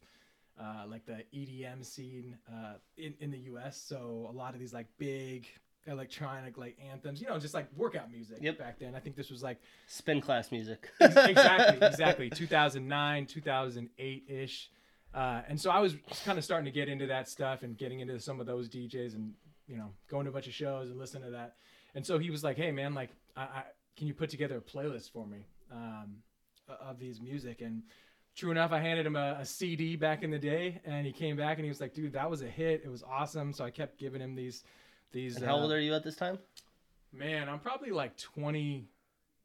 uh, 0.59 0.83
like 0.87 1.05
the 1.05 1.23
EDM 1.33 1.85
scene 1.85 2.37
uh, 2.51 2.73
in 2.97 3.13
in 3.19 3.31
the 3.31 3.39
U.S. 3.39 3.77
So 3.81 4.27
a 4.29 4.35
lot 4.35 4.53
of 4.53 4.59
these 4.59 4.73
like 4.73 4.87
big 4.97 5.47
electronic 5.87 6.57
like 6.57 6.77
anthems, 6.91 7.21
you 7.21 7.27
know, 7.27 7.39
just 7.39 7.53
like 7.53 7.67
workout 7.75 8.11
music 8.11 8.37
Yep. 8.41 8.57
back 8.59 8.79
then. 8.79 8.93
I 8.95 8.99
think 8.99 9.15
this 9.15 9.29
was 9.31 9.41
like 9.41 9.57
Spin 9.87 10.21
class 10.21 10.51
music. 10.51 10.89
Exactly, 10.99 11.87
exactly. 11.87 12.29
2009, 12.29 13.25
2008 13.25 14.23
ish. 14.27 14.69
Uh, 15.13 15.41
and 15.47 15.59
so 15.59 15.71
I 15.71 15.79
was 15.79 15.95
kind 16.25 16.37
of 16.37 16.43
starting 16.43 16.65
to 16.65 16.71
get 16.71 16.87
into 16.89 17.07
that 17.07 17.27
stuff 17.27 17.63
and 17.63 17.77
getting 17.77 18.01
into 18.01 18.19
some 18.19 18.39
of 18.39 18.45
those 18.45 18.69
DJs 18.69 19.15
and, 19.15 19.33
you 19.67 19.75
know, 19.77 19.91
going 20.09 20.25
to 20.25 20.29
a 20.29 20.33
bunch 20.33 20.45
of 20.47 20.53
shows 20.53 20.89
and 20.89 20.99
listening 20.99 21.23
to 21.23 21.31
that. 21.31 21.55
And 21.95 22.05
so 22.05 22.19
he 22.19 22.29
was 22.29 22.43
like, 22.43 22.57
hey, 22.57 22.71
man, 22.71 22.93
like, 22.93 23.09
I, 23.35 23.41
I, 23.41 23.63
can 23.99 24.07
you 24.07 24.13
put 24.13 24.29
together 24.29 24.57
a 24.57 24.61
playlist 24.61 25.11
for 25.11 25.27
me 25.27 25.45
um, 25.71 26.15
of 26.81 26.99
these 26.99 27.19
music? 27.19 27.61
And 27.61 27.83
true 28.33 28.49
enough, 28.49 28.71
I 28.71 28.79
handed 28.79 29.05
him 29.05 29.17
a, 29.17 29.37
a 29.41 29.45
CD 29.45 29.97
back 29.97 30.23
in 30.23 30.31
the 30.31 30.39
day 30.39 30.79
and 30.85 31.05
he 31.05 31.11
came 31.11 31.35
back 31.35 31.57
and 31.57 31.65
he 31.65 31.69
was 31.69 31.81
like, 31.81 31.93
dude, 31.93 32.13
that 32.13 32.29
was 32.29 32.41
a 32.41 32.47
hit. 32.47 32.81
It 32.85 32.89
was 32.89 33.03
awesome. 33.03 33.51
So 33.51 33.65
I 33.65 33.69
kept 33.69 33.99
giving 33.99 34.21
him 34.21 34.35
these. 34.35 34.63
these. 35.11 35.35
And 35.35 35.45
how 35.45 35.57
uh, 35.57 35.63
old 35.63 35.73
are 35.73 35.81
you 35.81 35.93
at 35.93 36.05
this 36.05 36.15
time? 36.15 36.39
Man, 37.11 37.49
I'm 37.49 37.59
probably 37.59 37.91
like 37.91 38.15
20, 38.17 38.87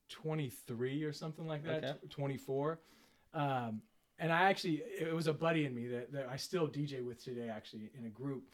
23 0.09 1.03
or 1.03 1.13
something 1.13 1.49
like 1.49 1.65
that, 1.65 1.85
Okay. 1.85 1.95
24. 2.11 2.79
Um, 3.35 3.83
and 4.21 4.33
I 4.33 4.49
actually, 4.49 4.85
it 5.01 5.13
was 5.13 5.27
a 5.27 5.33
buddy 5.33 5.67
in 5.67 5.75
me 5.75 5.89
that, 5.89 6.13
that 6.13 6.29
I 6.31 6.37
still 6.37 6.69
DJ 6.69 7.05
with 7.05 7.23
today, 7.23 7.49
actually, 7.49 7.91
in 7.99 8.07
a 8.07 8.11
group. 8.11 8.45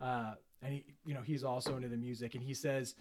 Uh, 0.00 0.34
and 0.62 0.74
he, 0.74 0.84
you 1.04 1.14
know, 1.14 1.22
he's 1.22 1.42
also 1.42 1.74
into 1.74 1.88
the 1.88 1.96
music, 1.96 2.36
and 2.36 2.44
he 2.44 2.54
says, 2.54 2.94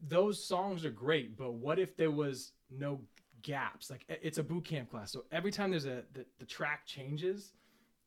those 0.00 0.42
songs 0.42 0.84
are 0.84 0.90
great, 0.90 1.36
but 1.36 1.54
what 1.54 1.78
if 1.78 1.96
there 1.96 2.10
was 2.10 2.52
no 2.70 3.00
gaps? 3.42 3.90
Like 3.90 4.04
it's 4.08 4.38
a 4.38 4.42
boot 4.42 4.64
camp 4.64 4.90
class, 4.90 5.12
so 5.12 5.24
every 5.32 5.50
time 5.50 5.70
there's 5.70 5.86
a 5.86 6.04
the, 6.12 6.26
the 6.38 6.46
track 6.46 6.86
changes, 6.86 7.52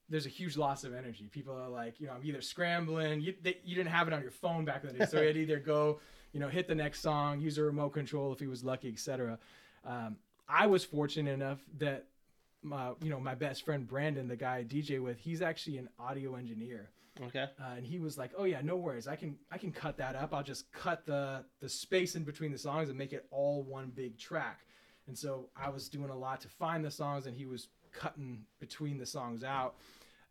there's 0.10 0.26
a 0.26 0.30
huge 0.30 0.58
loss 0.58 0.84
of 0.84 0.94
energy. 0.94 1.30
People 1.32 1.56
are 1.56 1.70
like, 1.70 2.00
you 2.00 2.08
know, 2.08 2.14
I'm 2.14 2.24
either 2.24 2.42
scrambling. 2.42 3.22
You, 3.22 3.36
they, 3.42 3.58
you 3.64 3.76
didn't 3.76 3.92
have 3.92 4.08
it 4.08 4.14
on 4.14 4.22
your 4.22 4.32
phone 4.32 4.66
back 4.66 4.84
in 4.84 4.92
the 4.92 5.00
day, 5.00 5.06
so 5.06 5.22
you'd 5.22 5.38
either 5.38 5.60
go, 5.60 6.00
you 6.34 6.40
know, 6.40 6.50
hit 6.50 6.68
the 6.68 6.76
next 6.76 7.02
song, 7.02 7.40
use 7.40 7.58
a 7.58 7.64
remote 7.64 7.92
control 7.92 8.34
if 8.34 8.40
he 8.40 8.48
was 8.48 8.64
lucky, 8.64 8.90
etc. 8.90 9.38
Um, 9.86 10.18
I 10.48 10.66
was 10.66 10.84
fortunate 10.84 11.32
enough 11.32 11.60
that 11.78 12.06
my, 12.64 12.92
you 13.02 13.10
know, 13.10 13.20
my 13.20 13.36
best 13.36 13.64
friend 13.64 13.88
Brandon, 13.88 14.28
the 14.28 14.36
guy 14.36 14.58
I 14.58 14.64
DJ 14.64 15.02
with, 15.02 15.20
he's 15.20 15.42
actually 15.42 15.78
an 15.78 15.90
audio 16.00 16.36
engineer, 16.36 16.90
Okay. 17.26 17.48
uh, 17.60 17.76
and 17.76 17.86
he 17.86 18.00
was 18.00 18.18
like, 18.18 18.32
"Oh 18.38 18.46
yeah, 18.46 18.62
no 18.62 18.76
worries. 18.76 19.08
I 19.08 19.16
can 19.16 19.38
I 19.52 19.58
can 19.58 19.72
cut 19.72 19.98
that 19.98 20.16
up. 20.16 20.34
I'll 20.34 20.44
just 20.44 20.72
cut 20.72 21.06
the 21.06 21.44
the 21.60 21.70
space 21.70 22.16
in 22.16 22.24
between 22.24 22.52
the 22.52 22.58
songs 22.58 22.90
and 22.90 22.98
make 22.98 23.14
it 23.14 23.26
all 23.32 23.64
one 23.64 23.92
big 23.94 24.18
track." 24.18 24.62
And 25.08 25.18
so 25.18 25.50
I 25.56 25.70
was 25.70 25.90
doing 25.90 26.10
a 26.10 26.16
lot 26.18 26.40
to 26.42 26.48
find 26.48 26.86
the 26.86 26.92
songs, 26.92 27.26
and 27.26 27.36
he 27.36 27.46
was 27.46 27.68
cutting 27.92 28.46
between 28.60 28.98
the 28.98 29.06
songs 29.06 29.44
out. 29.44 29.76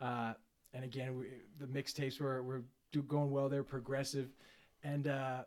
Uh, 0.00 0.34
and 0.72 0.84
again, 0.84 1.18
we, 1.18 1.26
the 1.58 1.66
mixtapes 1.66 2.20
were 2.20 2.42
were 2.42 2.62
do, 2.92 3.02
going 3.02 3.30
well. 3.30 3.48
They're 3.48 3.64
progressive, 3.64 4.28
and 4.82 5.08
uh, 5.08 5.42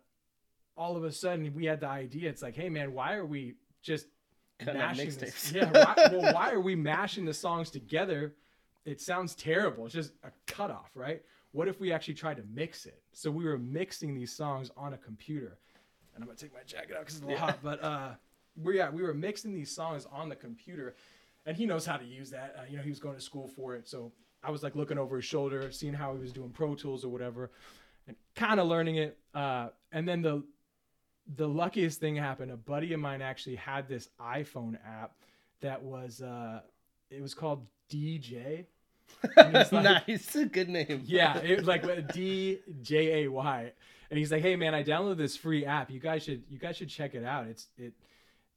all 0.77 0.97
of 0.97 1.03
a 1.03 1.11
sudden 1.11 1.53
we 1.53 1.65
had 1.65 1.79
the 1.79 1.87
idea. 1.87 2.29
It's 2.29 2.41
like, 2.41 2.55
hey 2.55 2.69
man, 2.69 2.93
why 2.93 3.15
are 3.15 3.25
we 3.25 3.55
just 3.81 4.07
mashing 4.65 5.11
this? 5.11 5.17
mixtapes. 5.17 5.53
Yeah, 5.53 5.71
why, 5.71 6.07
well, 6.11 6.33
why 6.33 6.51
are 6.51 6.59
we 6.59 6.75
mashing 6.75 7.25
the 7.25 7.33
songs 7.33 7.69
together? 7.69 8.35
It 8.85 8.99
sounds 8.99 9.35
terrible. 9.35 9.85
It's 9.85 9.93
just 9.93 10.13
a 10.23 10.31
cutoff, 10.47 10.89
right? 10.95 11.21
What 11.51 11.67
if 11.67 11.79
we 11.79 11.91
actually 11.91 12.15
tried 12.15 12.37
to 12.37 12.43
mix 12.53 12.85
it? 12.85 13.01
So 13.13 13.29
we 13.29 13.45
were 13.45 13.57
mixing 13.57 14.15
these 14.15 14.31
songs 14.31 14.71
on 14.77 14.93
a 14.93 14.97
computer, 14.97 15.57
and 16.15 16.23
I'm 16.23 16.27
gonna 16.27 16.37
take 16.37 16.53
my 16.53 16.63
jacket 16.65 16.93
out 16.95 17.01
because 17.01 17.15
it's 17.15 17.23
a 17.23 17.27
little 17.27 17.39
Yeah. 17.39 17.51
hot. 17.51 17.59
But 17.61 17.83
uh, 17.83 18.09
we 18.55 18.77
yeah, 18.77 18.89
we 18.89 19.03
were 19.03 19.13
mixing 19.13 19.53
these 19.53 19.69
songs 19.69 20.05
on 20.11 20.29
the 20.29 20.35
computer, 20.35 20.95
and 21.45 21.55
he 21.55 21.65
knows 21.65 21.85
how 21.85 21.97
to 21.97 22.05
use 22.05 22.29
that. 22.31 22.55
Uh, 22.57 22.63
you 22.69 22.77
know, 22.77 22.83
he 22.83 22.89
was 22.89 22.99
going 22.99 23.15
to 23.15 23.21
school 23.21 23.47
for 23.47 23.75
it, 23.75 23.87
so 23.87 24.11
I 24.43 24.49
was 24.49 24.63
like 24.63 24.75
looking 24.75 24.97
over 24.97 25.17
his 25.17 25.25
shoulder, 25.25 25.71
seeing 25.71 25.93
how 25.93 26.13
he 26.13 26.19
was 26.19 26.31
doing 26.33 26.49
Pro 26.49 26.73
Tools 26.73 27.05
or 27.05 27.09
whatever, 27.09 27.51
and 28.07 28.15
kind 28.35 28.59
of 28.59 28.67
learning 28.67 28.95
it. 28.95 29.17
Uh, 29.35 29.69
and 29.91 30.07
then 30.07 30.21
the 30.21 30.43
the 31.35 31.47
luckiest 31.47 31.99
thing 31.99 32.15
happened. 32.15 32.49
A 32.51 32.57
buddy 32.57 32.93
of 32.93 32.99
mine 32.99 33.21
actually 33.21 33.57
had 33.57 33.87
this 33.87 34.09
iPhone 34.19 34.77
app 34.85 35.13
that 35.59 35.83
was 35.83 36.21
uh, 36.21 36.61
it 37.11 37.21
was 37.21 37.33
called 37.33 37.67
DJ. 37.91 38.65
And 39.37 39.55
it's 39.55 39.71
like- 39.71 40.07
nice, 40.07 40.35
good 40.51 40.69
name. 40.69 41.03
yeah, 41.05 41.37
it 41.37 41.57
was 41.57 41.67
like 41.67 41.83
D 42.13 42.59
J 42.81 43.23
A 43.25 43.27
Y, 43.31 43.71
and 44.09 44.17
he's 44.17 44.31
like, 44.31 44.41
"Hey 44.41 44.55
man, 44.55 44.73
I 44.73 44.83
downloaded 44.83 45.17
this 45.17 45.37
free 45.37 45.63
app. 45.65 45.91
You 45.91 45.99
guys 45.99 46.23
should 46.23 46.43
you 46.49 46.57
guys 46.57 46.77
should 46.77 46.89
check 46.89 47.13
it 47.13 47.23
out. 47.23 47.45
It's 47.47 47.67
it 47.77 47.93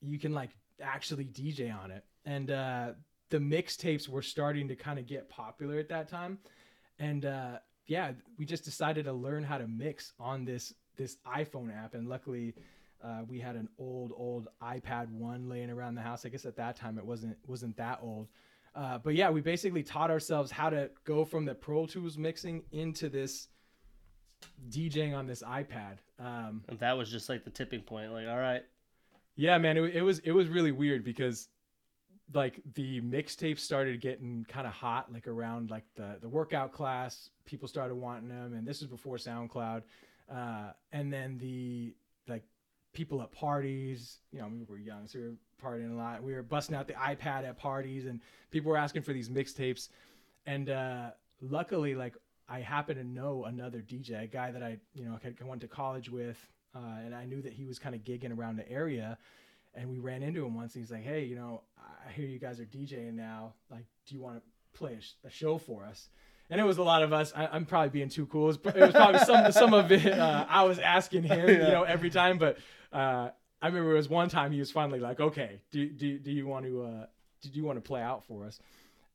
you 0.00 0.18
can 0.18 0.32
like 0.32 0.50
actually 0.82 1.24
DJ 1.26 1.74
on 1.76 1.90
it." 1.90 2.04
And 2.24 2.50
uh, 2.50 2.92
the 3.28 3.38
mixtapes 3.38 4.08
were 4.08 4.22
starting 4.22 4.68
to 4.68 4.76
kind 4.76 4.98
of 4.98 5.06
get 5.06 5.28
popular 5.28 5.78
at 5.78 5.88
that 5.90 6.08
time, 6.08 6.38
and 6.98 7.26
uh, 7.26 7.58
yeah, 7.86 8.12
we 8.38 8.46
just 8.46 8.64
decided 8.64 9.04
to 9.04 9.12
learn 9.12 9.44
how 9.44 9.58
to 9.58 9.66
mix 9.68 10.12
on 10.18 10.46
this 10.46 10.72
this 10.96 11.18
iPhone 11.26 11.76
app, 11.76 11.94
and 11.94 12.08
luckily. 12.08 12.54
Uh, 13.02 13.20
we 13.28 13.38
had 13.38 13.54
an 13.54 13.68
old, 13.78 14.12
old 14.16 14.48
iPad 14.62 15.10
one 15.10 15.46
laying 15.46 15.68
around 15.68 15.94
the 15.94 16.00
house. 16.00 16.24
I 16.24 16.30
guess 16.30 16.46
at 16.46 16.56
that 16.56 16.74
time 16.74 16.96
it 16.96 17.04
wasn't 17.04 17.36
wasn't 17.46 17.76
that 17.76 17.98
old, 18.02 18.28
uh, 18.74 18.98
but 18.98 19.14
yeah, 19.14 19.30
we 19.30 19.40
basically 19.40 19.82
taught 19.82 20.10
ourselves 20.10 20.50
how 20.50 20.70
to 20.70 20.90
go 21.04 21.24
from 21.24 21.44
the 21.44 21.54
Pro 21.54 21.86
Tools 21.86 22.18
mixing 22.18 22.62
into 22.72 23.08
this 23.08 23.48
DJing 24.68 25.16
on 25.16 25.26
this 25.26 25.42
iPad. 25.42 25.98
Um, 26.18 26.62
And 26.68 26.78
that 26.80 26.96
was 26.96 27.10
just 27.10 27.28
like 27.28 27.44
the 27.44 27.50
tipping 27.50 27.82
point. 27.82 28.12
Like, 28.12 28.28
all 28.28 28.38
right, 28.38 28.62
yeah, 29.36 29.58
man, 29.58 29.76
it, 29.76 29.96
it 29.96 30.02
was 30.02 30.18
it 30.20 30.32
was 30.32 30.48
really 30.48 30.72
weird 30.72 31.04
because 31.04 31.48
like 32.32 32.60
the 32.74 33.00
mixtapes 33.02 33.60
started 33.60 34.00
getting 34.00 34.44
kind 34.48 34.66
of 34.66 34.72
hot, 34.72 35.12
like 35.12 35.28
around 35.28 35.70
like 35.70 35.84
the 35.94 36.18
the 36.20 36.28
workout 36.28 36.72
class. 36.72 37.30
People 37.44 37.68
started 37.68 37.94
wanting 37.94 38.28
them, 38.28 38.54
and 38.54 38.66
this 38.66 38.80
was 38.80 38.88
before 38.88 39.16
SoundCloud. 39.16 39.82
Uh, 40.32 40.72
and 40.90 41.12
then 41.12 41.36
the 41.38 41.94
people 42.94 43.20
at 43.22 43.30
parties, 43.32 44.18
you 44.32 44.38
know, 44.40 44.48
we 44.48 44.64
were 44.68 44.78
young, 44.78 45.06
so 45.06 45.18
we 45.18 45.24
were 45.26 45.34
partying 45.62 45.92
a 45.92 45.94
lot. 45.94 46.22
We 46.22 46.32
were 46.32 46.42
busting 46.42 46.74
out 46.74 46.86
the 46.86 46.94
iPad 46.94 47.46
at 47.46 47.58
parties, 47.58 48.06
and 48.06 48.20
people 48.50 48.70
were 48.70 48.76
asking 48.78 49.02
for 49.02 49.12
these 49.12 49.28
mixtapes. 49.28 49.88
And 50.46 50.70
uh, 50.70 51.10
luckily, 51.42 51.94
like 51.94 52.14
I 52.48 52.60
happen 52.60 52.96
to 52.96 53.04
know 53.04 53.44
another 53.44 53.80
DJ, 53.80 54.22
a 54.22 54.26
guy 54.26 54.50
that 54.52 54.62
I 54.62 54.78
you 54.94 55.04
know 55.04 55.18
had- 55.22 55.42
went 55.44 55.60
to 55.62 55.68
college 55.68 56.08
with, 56.08 56.38
uh, 56.74 56.78
and 57.04 57.14
I 57.14 57.24
knew 57.26 57.42
that 57.42 57.52
he 57.52 57.64
was 57.64 57.78
kind 57.78 57.94
of 57.94 58.02
gigging 58.02 58.36
around 58.36 58.56
the 58.56 58.70
area. 58.70 59.18
And 59.76 59.90
we 59.90 59.98
ran 59.98 60.22
into 60.22 60.44
him 60.46 60.54
once. 60.54 60.74
And 60.76 60.84
he's 60.84 60.92
like, 60.92 61.02
"Hey, 61.02 61.24
you 61.24 61.34
know, 61.34 61.62
I 62.06 62.12
hear 62.12 62.26
you 62.26 62.38
guys 62.38 62.60
are 62.60 62.64
DJing 62.64 63.14
now. 63.14 63.54
Like, 63.70 63.84
do 64.06 64.14
you 64.14 64.20
want 64.20 64.36
to 64.36 64.42
play 64.78 64.94
a, 64.94 65.00
sh- 65.00 65.14
a 65.24 65.30
show 65.30 65.58
for 65.58 65.84
us?" 65.84 66.08
And 66.50 66.60
it 66.60 66.64
was 66.64 66.78
a 66.78 66.82
lot 66.82 67.02
of 67.02 67.12
us. 67.12 67.32
I, 67.34 67.46
I'm 67.46 67.64
probably 67.64 67.88
being 67.88 68.08
too 68.08 68.26
cool. 68.26 68.50
It 68.50 68.64
was, 68.64 68.74
it 68.74 68.80
was 68.80 68.92
probably 68.92 69.20
some 69.20 69.52
some 69.52 69.74
of 69.74 69.90
it. 69.90 70.06
Uh, 70.06 70.46
I 70.48 70.64
was 70.64 70.78
asking 70.78 71.24
him, 71.24 71.48
you 71.48 71.58
know, 71.58 71.84
every 71.84 72.10
time. 72.10 72.38
But 72.38 72.58
uh, 72.92 73.30
I 73.62 73.66
remember 73.66 73.92
it 73.92 73.96
was 73.96 74.08
one 74.08 74.28
time 74.28 74.52
he 74.52 74.58
was 74.58 74.70
finally 74.70 75.00
like, 75.00 75.20
"Okay, 75.20 75.60
do 75.70 75.88
do, 75.88 76.18
do 76.18 76.30
you 76.30 76.46
want 76.46 76.66
to 76.66 76.82
uh, 76.82 77.06
did 77.40 77.56
you 77.56 77.64
want 77.64 77.76
to 77.76 77.80
play 77.80 78.02
out 78.02 78.24
for 78.26 78.44
us?" 78.44 78.60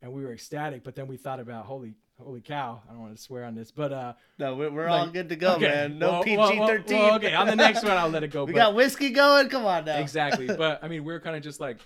And 0.01 0.11
we 0.13 0.23
were 0.23 0.33
ecstatic. 0.33 0.83
But 0.83 0.95
then 0.95 1.07
we 1.07 1.17
thought 1.17 1.39
about, 1.39 1.65
holy 1.65 1.93
holy 2.17 2.41
cow! 2.41 2.81
I 2.87 2.93
don't 2.93 3.01
want 3.01 3.15
to 3.15 3.21
swear 3.21 3.45
on 3.45 3.55
this, 3.55 3.71
but 3.71 3.91
uh, 3.91 4.13
no, 4.37 4.55
we're, 4.55 4.71
we're 4.71 4.87
all 4.87 5.07
good 5.07 5.29
to 5.29 5.35
go, 5.35 5.53
okay, 5.53 5.67
man. 5.67 5.99
No 5.99 6.11
well, 6.11 6.23
PG 6.23 6.37
well, 6.37 6.57
well, 6.57 6.67
thirteen. 6.67 6.99
well, 6.99 7.15
okay, 7.15 7.33
on 7.33 7.47
the 7.47 7.55
next 7.55 7.83
one 7.83 7.93
I'll 7.93 8.09
let 8.09 8.23
it 8.23 8.31
go. 8.31 8.43
we 8.45 8.53
but- 8.53 8.59
got 8.59 8.75
whiskey 8.75 9.11
going. 9.11 9.49
Come 9.49 9.65
on 9.65 9.85
now. 9.85 9.99
exactly. 9.99 10.47
But 10.59 10.83
I 10.83 10.87
mean, 10.87 11.05
we're 11.05 11.19
kind 11.19 11.35
of 11.35 11.43
just 11.43 11.59
like, 11.59 11.77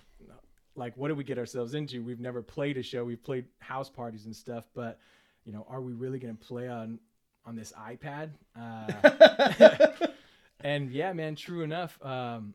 like, 0.75 0.97
what 0.97 1.09
did 1.09 1.17
we 1.17 1.23
get 1.23 1.37
ourselves 1.37 1.73
into? 1.73 2.01
We've 2.01 2.19
never 2.19 2.41
played 2.41 2.77
a 2.77 2.83
show. 2.83 3.03
We've 3.03 3.23
played 3.23 3.45
house 3.59 3.89
parties 3.89 4.25
and 4.25 4.35
stuff, 4.35 4.65
but 4.73 4.99
you 5.45 5.51
know, 5.51 5.65
are 5.69 5.81
we 5.81 5.93
really 5.93 6.19
going 6.19 6.35
to 6.35 6.45
play 6.45 6.67
on 6.67 6.99
on 7.45 7.55
this 7.55 7.73
iPad? 7.73 8.31
Uh, 8.59 10.07
and 10.61 10.91
yeah, 10.91 11.13
man, 11.13 11.35
true 11.35 11.61
enough, 11.61 11.97
um, 12.03 12.53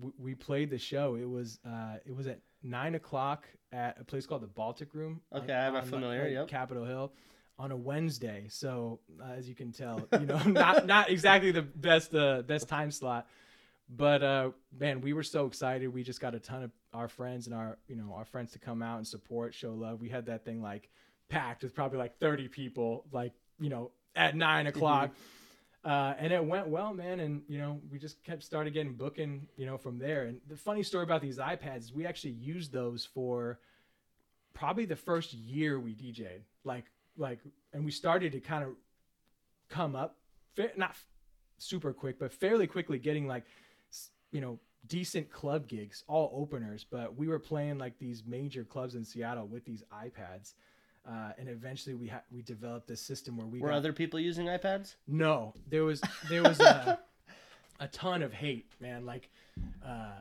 we, 0.00 0.10
we 0.18 0.34
played 0.34 0.70
the 0.70 0.78
show. 0.78 1.16
It 1.16 1.28
was 1.28 1.58
uh, 1.66 1.96
it 2.04 2.14
was 2.14 2.26
at 2.26 2.40
nine 2.62 2.94
o'clock 2.94 3.46
at 3.72 3.98
a 4.00 4.04
place 4.04 4.26
called 4.26 4.42
the 4.42 4.48
Baltic 4.48 4.94
Room. 4.94 5.20
Okay, 5.34 5.52
I'm 5.52 5.72
not 5.72 5.86
familiar, 5.86 6.24
like, 6.24 6.32
yep. 6.32 6.48
Capitol 6.48 6.84
Hill. 6.84 7.12
On 7.58 7.72
a 7.72 7.76
Wednesday, 7.76 8.44
so 8.50 9.00
uh, 9.18 9.32
as 9.32 9.48
you 9.48 9.54
can 9.54 9.72
tell, 9.72 10.06
you 10.20 10.26
know, 10.26 10.38
not 10.46 10.84
not 10.84 11.08
exactly 11.08 11.52
the 11.52 11.62
best 11.62 12.14
uh, 12.14 12.42
best 12.42 12.68
time 12.68 12.90
slot, 12.90 13.26
but 13.88 14.22
uh, 14.22 14.50
man, 14.78 15.00
we 15.00 15.14
were 15.14 15.22
so 15.22 15.46
excited. 15.46 15.88
We 15.88 16.02
just 16.02 16.20
got 16.20 16.34
a 16.34 16.38
ton 16.38 16.64
of 16.64 16.70
our 16.92 17.08
friends 17.08 17.46
and 17.46 17.54
our 17.54 17.78
you 17.88 17.96
know 17.96 18.12
our 18.14 18.26
friends 18.26 18.52
to 18.52 18.58
come 18.58 18.82
out 18.82 18.98
and 18.98 19.06
support, 19.06 19.54
show 19.54 19.72
love. 19.72 20.02
We 20.02 20.10
had 20.10 20.26
that 20.26 20.44
thing 20.44 20.60
like 20.60 20.90
packed 21.28 21.62
with 21.62 21.74
probably 21.74 21.98
like 21.98 22.18
30 22.18 22.48
people, 22.48 23.04
like 23.12 23.32
you 23.58 23.68
know 23.68 23.90
at 24.14 24.36
nine 24.36 24.66
o'clock. 24.66 25.10
Uh, 25.84 26.14
and 26.18 26.32
it 26.32 26.44
went 26.44 26.66
well, 26.66 26.92
man. 26.92 27.20
And 27.20 27.42
you 27.48 27.58
know, 27.58 27.80
we 27.92 27.98
just 27.98 28.22
kept 28.24 28.42
started 28.42 28.74
getting 28.74 28.94
booking, 28.94 29.46
you 29.56 29.66
know, 29.66 29.78
from 29.78 29.98
there. 29.98 30.24
And 30.24 30.40
the 30.48 30.56
funny 30.56 30.82
story 30.82 31.04
about 31.04 31.22
these 31.22 31.38
iPads 31.38 31.78
is 31.78 31.92
we 31.92 32.06
actually 32.06 32.32
used 32.32 32.72
those 32.72 33.04
for 33.04 33.60
probably 34.52 34.84
the 34.84 34.96
first 34.96 35.32
year 35.32 35.78
we 35.78 35.94
DJ'd. 35.94 36.42
Like, 36.64 36.86
like, 37.16 37.38
and 37.72 37.84
we 37.84 37.92
started 37.92 38.32
to 38.32 38.40
kind 38.40 38.64
of 38.64 38.70
come 39.68 39.94
up, 39.94 40.16
not 40.76 40.96
super 41.58 41.92
quick, 41.92 42.18
but 42.18 42.32
fairly 42.32 42.66
quickly, 42.66 42.98
getting 42.98 43.28
like, 43.28 43.44
you 44.32 44.40
know, 44.40 44.58
decent 44.88 45.30
club 45.30 45.68
gigs, 45.68 46.02
all 46.08 46.32
openers. 46.34 46.84
But 46.90 47.16
we 47.16 47.28
were 47.28 47.38
playing 47.38 47.78
like 47.78 47.98
these 47.98 48.24
major 48.26 48.64
clubs 48.64 48.96
in 48.96 49.04
Seattle 49.04 49.46
with 49.46 49.64
these 49.64 49.84
iPads. 49.92 50.54
Uh, 51.08 51.30
and 51.38 51.48
eventually 51.48 51.94
we 51.94 52.08
ha- 52.08 52.22
we 52.32 52.42
developed 52.42 52.88
this 52.88 53.00
system 53.00 53.36
where 53.36 53.46
we 53.46 53.60
Were 53.60 53.68
got- 53.68 53.76
other 53.76 53.92
people 53.92 54.18
using 54.18 54.46
iPads? 54.46 54.96
no, 55.06 55.54
there 55.68 55.84
was 55.84 56.00
there 56.28 56.42
was 56.42 56.58
a, 56.60 56.98
a 57.80 57.88
ton 57.88 58.22
of 58.22 58.32
hate, 58.32 58.66
man. 58.80 59.06
Like, 59.06 59.28
uh, 59.86 60.20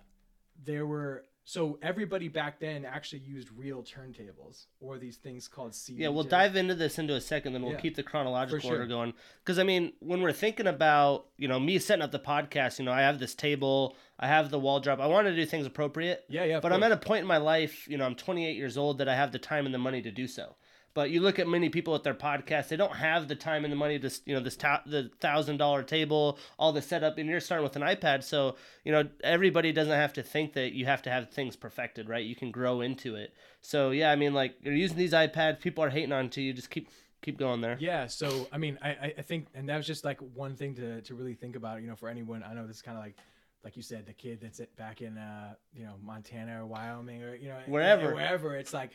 there 0.64 0.86
were 0.86 1.24
so 1.48 1.78
everybody 1.84 2.28
back 2.28 2.60
then 2.60 2.86
actually 2.86 3.20
used 3.20 3.50
real 3.56 3.84
turntables 3.84 4.66
or 4.80 4.98
these 4.98 5.18
things 5.18 5.48
called 5.48 5.74
CD. 5.76 6.02
Yeah, 6.04 6.10
we'll 6.10 6.24
dive 6.24 6.56
into 6.56 6.74
this 6.76 6.98
into 7.00 7.14
a 7.16 7.22
second, 7.22 7.54
then 7.54 7.62
we'll 7.64 7.74
Yeah. 7.74 7.80
keep 7.80 7.96
the 7.96 8.02
chronological 8.04 8.60
sure. 8.62 8.72
order 8.78 8.88
going. 8.88 9.14
Because 9.44 9.58
I 9.60 9.64
mean, 9.64 9.94
when 10.00 10.22
we're 10.22 10.34
thinking 10.34 10.68
about 10.68 11.28
you 11.38 11.48
know 11.48 11.60
me 11.60 11.80
setting 11.80 12.04
up 12.04 12.12
the 12.12 12.20
podcast, 12.20 12.78
you 12.80 12.86
know, 12.86 12.92
I 12.92 13.02
have 13.02 13.18
this 13.20 13.34
table, 13.36 13.96
I 14.20 14.28
have 14.28 14.50
the 14.52 14.60
wall 14.60 14.80
drop. 14.80 15.00
I 15.00 15.08
want 15.08 15.26
to 15.28 15.36
do 15.36 15.46
things 15.48 15.66
appropriate, 15.66 16.26
Yeah, 16.30 16.44
yeah. 16.46 16.60
but 16.60 16.72
I'm 16.72 16.84
at 16.84 16.92
a 16.92 16.98
point 16.98 17.22
in 17.22 17.28
my 17.28 17.38
life, 17.38 17.88
you 17.88 17.98
know, 17.98 18.06
I'm 18.06 18.16
28 18.16 18.56
years 18.56 18.78
old 18.78 19.00
that 19.00 19.10
I 19.10 19.16
have 19.16 19.32
the 19.32 19.40
time 19.40 19.66
and 19.66 19.74
the 19.74 19.80
money 19.80 20.02
to 20.04 20.12
do 20.12 20.28
so. 20.28 20.56
But 20.96 21.12
you 21.12 21.20
look 21.22 21.38
at 21.38 21.48
many 21.48 21.70
people 21.70 21.94
at 21.94 22.04
their 22.04 22.16
podcasts; 22.16 22.70
they 22.70 22.78
don't 22.78 22.96
have 22.96 23.28
the 23.28 23.36
time 23.36 23.64
and 23.66 23.72
the 23.72 23.76
money 23.76 24.00
to, 24.00 24.10
you 24.26 24.34
know, 24.34 24.40
this 24.42 24.56
ta- 24.56 24.82
the 24.88 25.12
thousand 25.20 25.58
dollar 25.58 25.84
table, 25.84 26.40
all 26.58 26.72
the 26.72 26.82
setup, 26.82 27.18
and 27.20 27.30
you're 27.30 27.40
starting 27.42 27.64
with 27.66 27.76
an 27.76 27.84
iPad. 27.84 28.24
So 28.24 28.56
you 28.84 28.92
know, 28.92 29.08
everybody 29.24 29.72
doesn't 29.74 29.94
have 29.94 30.14
to 30.14 30.24
think 30.24 30.54
that 30.54 30.72
you 30.72 30.86
have 30.86 31.02
to 31.04 31.12
have 31.12 31.30
things 31.30 31.56
perfected, 31.56 32.10
right? 32.10 32.26
You 32.26 32.36
can 32.36 32.50
grow 32.50 32.82
into 32.82 33.16
it. 33.16 33.34
So 33.62 33.92
yeah, 33.92 34.10
I 34.12 34.16
mean, 34.16 34.34
like 34.34 34.56
you're 34.64 34.74
using 34.74 34.98
these 34.98 35.12
iPads, 35.14 35.60
people 35.60 35.84
are 35.84 35.90
hating 35.90 36.14
on 36.14 36.30
to 36.30 36.42
you. 36.42 36.54
Just 36.54 36.70
keep 36.70 36.88
keep 37.22 37.38
going 37.38 37.60
there. 37.60 37.76
Yeah, 37.80 38.08
so 38.08 38.48
I 38.54 38.58
mean, 38.58 38.80
I, 38.82 39.14
I- 39.18 39.22
think, 39.22 39.48
and 39.54 39.68
that 39.68 39.78
was 39.78 39.88
just 39.88 40.06
like 40.06 40.20
one 40.34 40.56
thing 40.56 40.76
to, 40.76 41.02
to 41.02 41.16
really 41.16 41.34
think 41.34 41.56
about, 41.56 41.82
you 41.82 41.88
know, 41.88 41.96
for 41.96 42.08
anyone. 42.08 42.42
I 42.44 42.54
know 42.54 42.68
this 42.68 42.78
is 42.78 42.82
kind 42.84 42.98
of 42.98 43.04
like, 43.04 43.16
like 43.64 43.76
you 43.76 43.82
said, 43.82 44.06
the 44.06 44.14
kid 44.14 44.40
that's 44.42 44.60
at- 44.60 44.76
back 44.78 45.02
in, 45.02 45.18
uh, 45.18 45.56
you 45.74 45.84
know, 45.84 45.96
Montana 46.04 46.62
or 46.62 46.68
Wyoming 46.68 47.24
or 47.24 47.36
you 47.36 47.50
know, 47.50 47.58
Wherever. 47.66 48.14
wherever. 48.14 48.56
It's 48.56 48.74
like, 48.76 48.92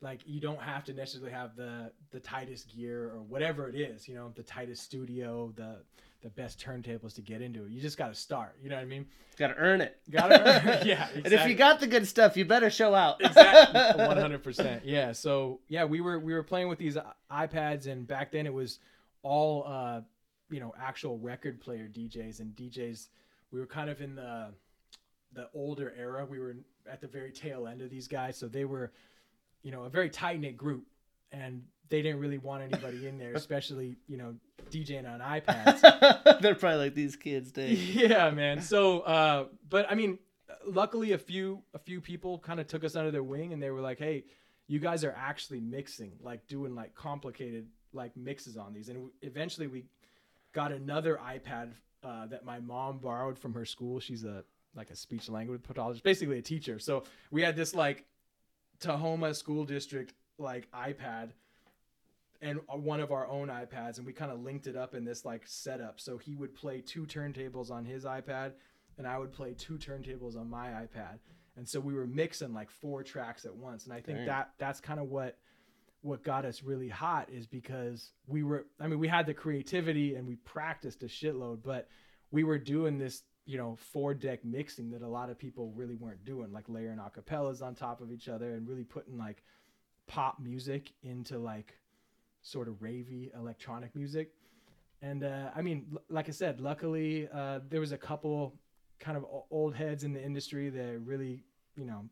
like 0.00 0.20
you 0.26 0.40
don't 0.40 0.60
have 0.60 0.84
to 0.84 0.92
necessarily 0.92 1.32
have 1.32 1.56
the 1.56 1.90
the 2.10 2.20
tightest 2.20 2.74
gear 2.74 3.10
or 3.14 3.22
whatever 3.22 3.68
it 3.68 3.74
is, 3.74 4.06
you 4.08 4.14
know, 4.14 4.32
the 4.34 4.42
tightest 4.42 4.82
studio, 4.82 5.52
the 5.56 5.76
the 6.22 6.28
best 6.30 6.58
turntables 6.64 7.14
to 7.14 7.22
get 7.22 7.40
into 7.40 7.64
it. 7.64 7.70
You 7.70 7.80
just 7.80 7.96
got 7.96 8.08
to 8.08 8.14
start. 8.14 8.56
You 8.62 8.68
know 8.68 8.76
what 8.76 8.82
I 8.82 8.86
mean? 8.86 9.06
Got 9.38 9.48
to 9.48 9.56
earn 9.56 9.80
it. 9.80 9.98
Got 10.10 10.28
to, 10.28 10.40
earn 10.40 10.68
it. 10.68 10.86
yeah. 10.86 11.08
And 11.14 11.32
if 11.32 11.46
you 11.46 11.54
got 11.54 11.78
the 11.78 11.86
good 11.86 12.06
stuff, 12.06 12.36
you 12.36 12.44
better 12.44 12.70
show 12.70 12.94
out. 12.94 13.20
exactly 13.20 13.80
100% 14.04 14.80
yeah 14.84 15.12
so 15.12 15.60
yeah 15.68 15.84
we 15.84 16.00
were 16.00 16.18
we 16.18 16.32
were 16.34 16.42
playing 16.42 16.68
with 16.68 16.78
these 16.78 16.96
ipads 17.30 17.86
and 17.86 18.06
back 18.06 18.32
then 18.32 18.46
it 18.46 18.52
was 18.52 18.78
all 19.22 19.64
uh 19.66 20.00
you 20.50 20.60
know 20.60 20.72
actual 20.80 21.18
record 21.18 21.60
player 21.60 21.88
djs 21.92 22.40
and 22.40 22.54
djs 22.54 23.08
we 23.50 23.58
were 23.60 23.66
kind 23.66 23.90
of 23.90 24.00
in 24.00 24.14
the 24.14 24.48
the 25.32 25.48
older 25.54 25.92
era 25.98 26.24
we 26.24 26.38
were 26.38 26.56
at 26.90 27.00
the 27.00 27.06
very 27.06 27.30
tail 27.32 27.66
end 27.66 27.82
of 27.82 27.90
these 27.90 28.06
guys 28.08 28.36
so 28.36 28.46
they 28.48 28.64
were 28.64 28.92
you 29.66 29.72
know 29.72 29.82
a 29.82 29.90
very 29.90 30.08
tight 30.08 30.38
knit 30.38 30.56
group 30.56 30.86
and 31.32 31.64
they 31.88 32.00
didn't 32.00 32.20
really 32.20 32.38
want 32.38 32.62
anybody 32.62 33.08
in 33.08 33.18
there, 33.18 33.32
especially 33.34 33.96
you 34.06 34.16
know 34.16 34.36
DJing 34.70 35.12
on 35.12 35.18
iPads. 35.18 36.40
They're 36.40 36.54
probably 36.54 36.78
like 36.78 36.94
these 36.94 37.16
kids, 37.16 37.50
Dave. 37.50 37.76
yeah, 37.94 38.30
man. 38.30 38.60
So, 38.60 39.00
uh, 39.00 39.46
but 39.68 39.90
I 39.90 39.96
mean, 39.96 40.20
luckily 40.64 41.12
a 41.12 41.18
few 41.18 41.64
a 41.74 41.80
few 41.80 42.00
people 42.00 42.38
kind 42.38 42.60
of 42.60 42.68
took 42.68 42.84
us 42.84 42.94
under 42.94 43.10
their 43.10 43.24
wing, 43.24 43.52
and 43.52 43.60
they 43.60 43.70
were 43.70 43.80
like, 43.80 43.98
"Hey, 43.98 44.24
you 44.68 44.78
guys 44.78 45.02
are 45.02 45.14
actually 45.18 45.60
mixing, 45.60 46.12
like 46.22 46.46
doing 46.46 46.76
like 46.76 46.94
complicated 46.94 47.66
like 47.92 48.16
mixes 48.16 48.56
on 48.56 48.72
these." 48.72 48.88
And 48.88 49.10
eventually, 49.22 49.66
we 49.66 49.86
got 50.52 50.70
another 50.70 51.18
iPad 51.20 51.72
uh, 52.04 52.26
that 52.26 52.44
my 52.44 52.60
mom 52.60 52.98
borrowed 52.98 53.36
from 53.36 53.52
her 53.54 53.64
school. 53.64 53.98
She's 53.98 54.22
a 54.22 54.44
like 54.76 54.90
a 54.90 54.96
speech 54.96 55.28
language 55.28 55.64
pathologist, 55.64 56.04
basically 56.04 56.38
a 56.38 56.42
teacher. 56.42 56.78
So 56.78 57.02
we 57.32 57.42
had 57.42 57.56
this 57.56 57.74
like 57.74 58.04
Tahoma 58.80 59.34
school 59.34 59.64
district 59.64 60.14
like 60.38 60.70
iPad 60.72 61.30
and 62.42 62.60
one 62.68 63.00
of 63.00 63.12
our 63.12 63.26
own 63.28 63.48
iPads, 63.48 63.98
and 63.98 64.06
we 64.06 64.12
kind 64.12 64.30
of 64.30 64.40
linked 64.40 64.66
it 64.66 64.76
up 64.76 64.94
in 64.94 65.04
this 65.04 65.24
like 65.24 65.42
setup. 65.46 66.00
So 66.00 66.18
he 66.18 66.34
would 66.34 66.54
play 66.54 66.80
two 66.80 67.06
turntables 67.06 67.70
on 67.70 67.84
his 67.84 68.04
iPad, 68.04 68.52
and 68.98 69.06
I 69.06 69.18
would 69.18 69.32
play 69.32 69.54
two 69.54 69.78
turntables 69.78 70.36
on 70.36 70.48
my 70.48 70.68
iPad. 70.68 71.18
And 71.56 71.66
so 71.66 71.80
we 71.80 71.94
were 71.94 72.06
mixing 72.06 72.52
like 72.52 72.70
four 72.70 73.02
tracks 73.02 73.46
at 73.46 73.54
once. 73.54 73.84
And 73.84 73.92
I 73.92 74.00
think 74.00 74.18
Dang. 74.18 74.26
that 74.26 74.50
that's 74.58 74.80
kind 74.80 75.00
of 75.00 75.08
what 75.08 75.38
what 76.02 76.22
got 76.22 76.44
us 76.44 76.62
really 76.62 76.88
hot 76.88 77.28
is 77.32 77.46
because 77.46 78.12
we 78.26 78.42
were 78.42 78.66
I 78.78 78.86
mean 78.86 78.98
we 78.98 79.08
had 79.08 79.26
the 79.26 79.34
creativity 79.34 80.14
and 80.14 80.26
we 80.26 80.36
practiced 80.36 81.02
a 81.02 81.06
shitload, 81.06 81.62
but 81.62 81.88
we 82.30 82.44
were 82.44 82.58
doing 82.58 82.98
this 82.98 83.22
you 83.46 83.56
know 83.56 83.76
four 83.76 84.12
deck 84.12 84.44
mixing 84.44 84.90
that 84.90 85.02
a 85.02 85.08
lot 85.08 85.30
of 85.30 85.38
people 85.38 85.72
really 85.74 85.94
weren't 85.96 86.24
doing 86.24 86.52
like 86.52 86.64
layering 86.68 86.98
acapellas 86.98 87.62
on 87.62 87.74
top 87.74 88.00
of 88.00 88.10
each 88.12 88.28
other 88.28 88.54
and 88.54 88.68
really 88.68 88.84
putting 88.84 89.16
like 89.16 89.42
pop 90.06 90.38
music 90.40 90.92
into 91.02 91.38
like 91.38 91.74
sort 92.42 92.68
of 92.68 92.74
ravey 92.74 93.34
electronic 93.34 93.94
music. 93.96 94.32
And 95.02 95.24
uh, 95.24 95.50
i 95.54 95.62
mean 95.62 95.86
l- 95.92 96.02
like 96.08 96.28
i 96.28 96.32
said 96.32 96.60
luckily 96.60 97.28
uh, 97.32 97.60
there 97.68 97.80
was 97.80 97.92
a 97.92 97.98
couple 97.98 98.54
kind 98.98 99.16
of 99.16 99.26
old 99.50 99.74
heads 99.74 100.04
in 100.04 100.12
the 100.12 100.22
industry 100.22 100.70
that 100.70 101.00
really 101.04 101.44
you 101.76 101.84
know 101.84 102.08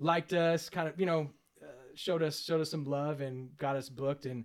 liked 0.00 0.32
us 0.32 0.68
kind 0.68 0.88
of 0.88 0.98
you 0.98 1.06
know 1.06 1.30
uh, 1.62 1.66
showed 1.94 2.22
us 2.22 2.42
showed 2.42 2.60
us 2.60 2.70
some 2.70 2.84
love 2.84 3.20
and 3.20 3.56
got 3.58 3.76
us 3.76 3.88
booked. 3.88 4.26
And 4.26 4.44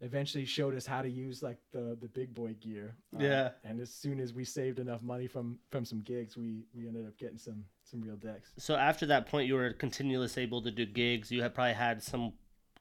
eventually 0.00 0.44
showed 0.44 0.74
us 0.74 0.86
how 0.86 1.02
to 1.02 1.08
use 1.08 1.42
like 1.42 1.58
the 1.72 1.96
the 2.00 2.08
big 2.08 2.34
boy 2.34 2.54
gear. 2.60 2.94
Uh, 3.14 3.22
yeah. 3.22 3.50
And 3.64 3.80
as 3.80 3.92
soon 3.92 4.20
as 4.20 4.32
we 4.32 4.44
saved 4.44 4.78
enough 4.78 5.02
money 5.02 5.26
from 5.26 5.58
from 5.70 5.84
some 5.84 6.00
gigs, 6.00 6.36
we 6.36 6.64
we 6.74 6.86
ended 6.86 7.06
up 7.06 7.16
getting 7.18 7.38
some 7.38 7.64
some 7.84 8.00
real 8.00 8.16
decks. 8.16 8.52
So 8.58 8.76
after 8.76 9.06
that 9.06 9.26
point, 9.26 9.48
you 9.48 9.54
were 9.54 9.72
continuously 9.72 10.42
able 10.42 10.62
to 10.62 10.70
do 10.70 10.86
gigs. 10.86 11.30
You 11.30 11.42
had 11.42 11.54
probably 11.54 11.74
had 11.74 12.02
some 12.02 12.32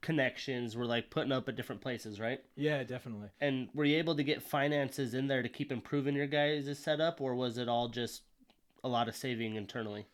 connections. 0.01 0.75
Were 0.75 0.86
like 0.86 1.09
putting 1.09 1.31
up 1.31 1.50
at 1.50 1.55
different 1.55 1.81
places, 1.81 2.19
right? 2.19 2.39
Yeah, 2.55 2.83
definitely. 2.83 3.29
And 3.41 3.69
were 3.74 3.86
you 3.86 3.97
able 3.97 4.15
to 4.15 4.24
get 4.24 4.43
finances 4.43 5.13
in 5.13 5.27
there 5.27 5.41
to 5.41 5.50
keep 5.50 5.71
improving 5.71 6.15
your 6.15 6.27
guys' 6.27 6.77
setup, 6.77 7.21
or 7.21 7.36
was 7.36 7.57
it 7.57 7.67
all 7.67 7.88
just 7.88 8.24
a 8.83 8.89
lot 8.89 9.07
of 9.07 9.15
saving 9.15 9.55
internally? 9.55 10.05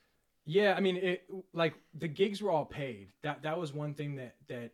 Yeah, 0.46 0.74
I 0.76 0.82
mean, 0.82 0.98
it 0.98 1.24
like 1.54 1.74
the 1.94 2.08
gigs 2.08 2.42
were 2.42 2.52
all 2.52 2.66
paid. 2.66 3.10
That 3.22 3.44
that 3.44 3.58
was 3.58 3.74
one 3.74 3.94
thing 3.94 4.16
that 4.16 4.36
that 4.48 4.72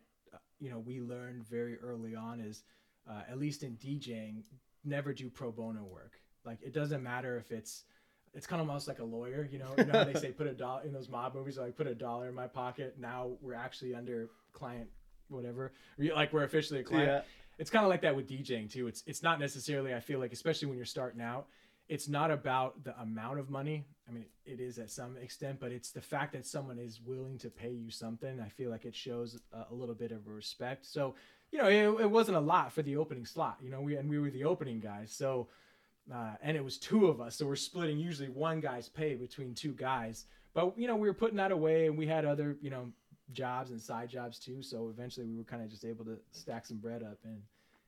you 0.60 0.70
know 0.70 0.78
we 0.78 1.00
learned 1.00 1.46
very 1.48 1.78
early 1.78 2.14
on 2.14 2.40
is 2.40 2.62
uh, 3.08 3.22
at 3.28 3.38
least 3.38 3.62
in 3.62 3.76
DJing, 3.76 4.42
never 4.84 5.12
do 5.12 5.28
pro 5.28 5.50
bono 5.50 5.82
work. 5.84 6.20
Like 6.44 6.58
it 6.62 6.72
doesn't 6.72 7.02
matter 7.02 7.36
if 7.38 7.50
it's 7.50 7.84
it's 8.32 8.46
kind 8.46 8.62
of 8.62 8.68
almost 8.68 8.86
like 8.86 9.00
a 9.00 9.04
lawyer, 9.04 9.48
you 9.50 9.58
know. 9.58 9.74
You 9.76 9.84
know 9.84 10.04
they 10.04 10.18
say 10.18 10.30
put 10.36 10.46
a 10.46 10.52
dollar 10.52 10.82
in 10.84 10.92
those 10.92 11.08
mob 11.08 11.34
movies, 11.34 11.58
like 11.58 11.76
put 11.76 11.86
a 11.86 11.94
dollar 11.94 12.28
in 12.28 12.34
my 12.34 12.46
pocket. 12.46 12.96
Now 12.98 13.32
we're 13.40 13.54
actually 13.54 13.94
under 13.94 14.28
client, 14.52 14.88
whatever. 15.28 15.72
Like 15.98 16.32
we're 16.32 16.44
officially 16.44 16.80
a 16.80 16.84
client. 16.84 17.08
Yeah. 17.08 17.20
It's 17.58 17.70
kind 17.70 17.84
of 17.84 17.90
like 17.90 18.02
that 18.02 18.16
with 18.16 18.28
DJing 18.28 18.70
too. 18.70 18.86
It's 18.86 19.02
it's 19.06 19.22
not 19.22 19.40
necessarily. 19.40 19.94
I 19.94 20.00
feel 20.00 20.18
like 20.18 20.32
especially 20.32 20.68
when 20.68 20.76
you're 20.76 20.86
starting 20.86 21.20
out, 21.20 21.46
it's 21.90 22.08
not 22.08 22.30
about 22.30 22.84
the 22.84 22.98
amount 23.00 23.40
of 23.40 23.50
money. 23.50 23.84
I 24.08 24.12
mean, 24.12 24.24
it 24.46 24.60
is 24.60 24.78
at 24.78 24.90
some 24.90 25.16
extent, 25.16 25.58
but 25.58 25.72
it's 25.72 25.90
the 25.90 26.00
fact 26.00 26.32
that 26.34 26.46
someone 26.46 26.78
is 26.78 27.00
willing 27.04 27.36
to 27.38 27.50
pay 27.50 27.72
you 27.72 27.90
something. 27.90 28.40
I 28.40 28.48
feel 28.48 28.70
like 28.70 28.84
it 28.84 28.94
shows 28.94 29.40
a, 29.52 29.74
little 29.74 29.96
bit 29.96 30.12
of 30.12 30.28
respect. 30.28 30.86
So, 30.86 31.16
you 31.50 31.58
know, 31.58 31.66
it, 31.66 32.02
it, 32.02 32.10
wasn't 32.10 32.36
a 32.36 32.40
lot 32.40 32.72
for 32.72 32.82
the 32.82 32.96
opening 32.96 33.26
slot. 33.26 33.58
You 33.60 33.70
know, 33.70 33.80
we 33.80 33.96
and 33.96 34.08
we 34.08 34.20
were 34.20 34.30
the 34.30 34.44
opening 34.44 34.78
guys. 34.78 35.12
So, 35.12 35.48
uh, 36.14 36.34
and 36.40 36.56
it 36.56 36.62
was 36.62 36.78
two 36.78 37.08
of 37.08 37.20
us, 37.20 37.36
so 37.36 37.44
we're 37.44 37.56
splitting 37.56 37.98
usually 37.98 38.28
one 38.28 38.60
guy's 38.60 38.88
pay 38.88 39.16
between 39.16 39.52
two 39.52 39.72
guys. 39.72 40.26
But 40.54 40.78
you 40.78 40.86
know, 40.86 40.96
we 40.96 41.08
were 41.08 41.14
putting 41.14 41.38
that 41.38 41.50
away, 41.50 41.86
and 41.86 41.98
we 41.98 42.06
had 42.06 42.24
other 42.24 42.56
you 42.62 42.70
know 42.70 42.92
jobs 43.32 43.72
and 43.72 43.80
side 43.80 44.10
jobs 44.10 44.38
too. 44.38 44.62
So 44.62 44.90
eventually, 44.90 45.26
we 45.26 45.36
were 45.36 45.44
kind 45.44 45.62
of 45.62 45.68
just 45.68 45.84
able 45.84 46.04
to 46.04 46.18
stack 46.30 46.66
some 46.66 46.76
bread 46.76 47.02
up 47.02 47.18
and, 47.24 47.42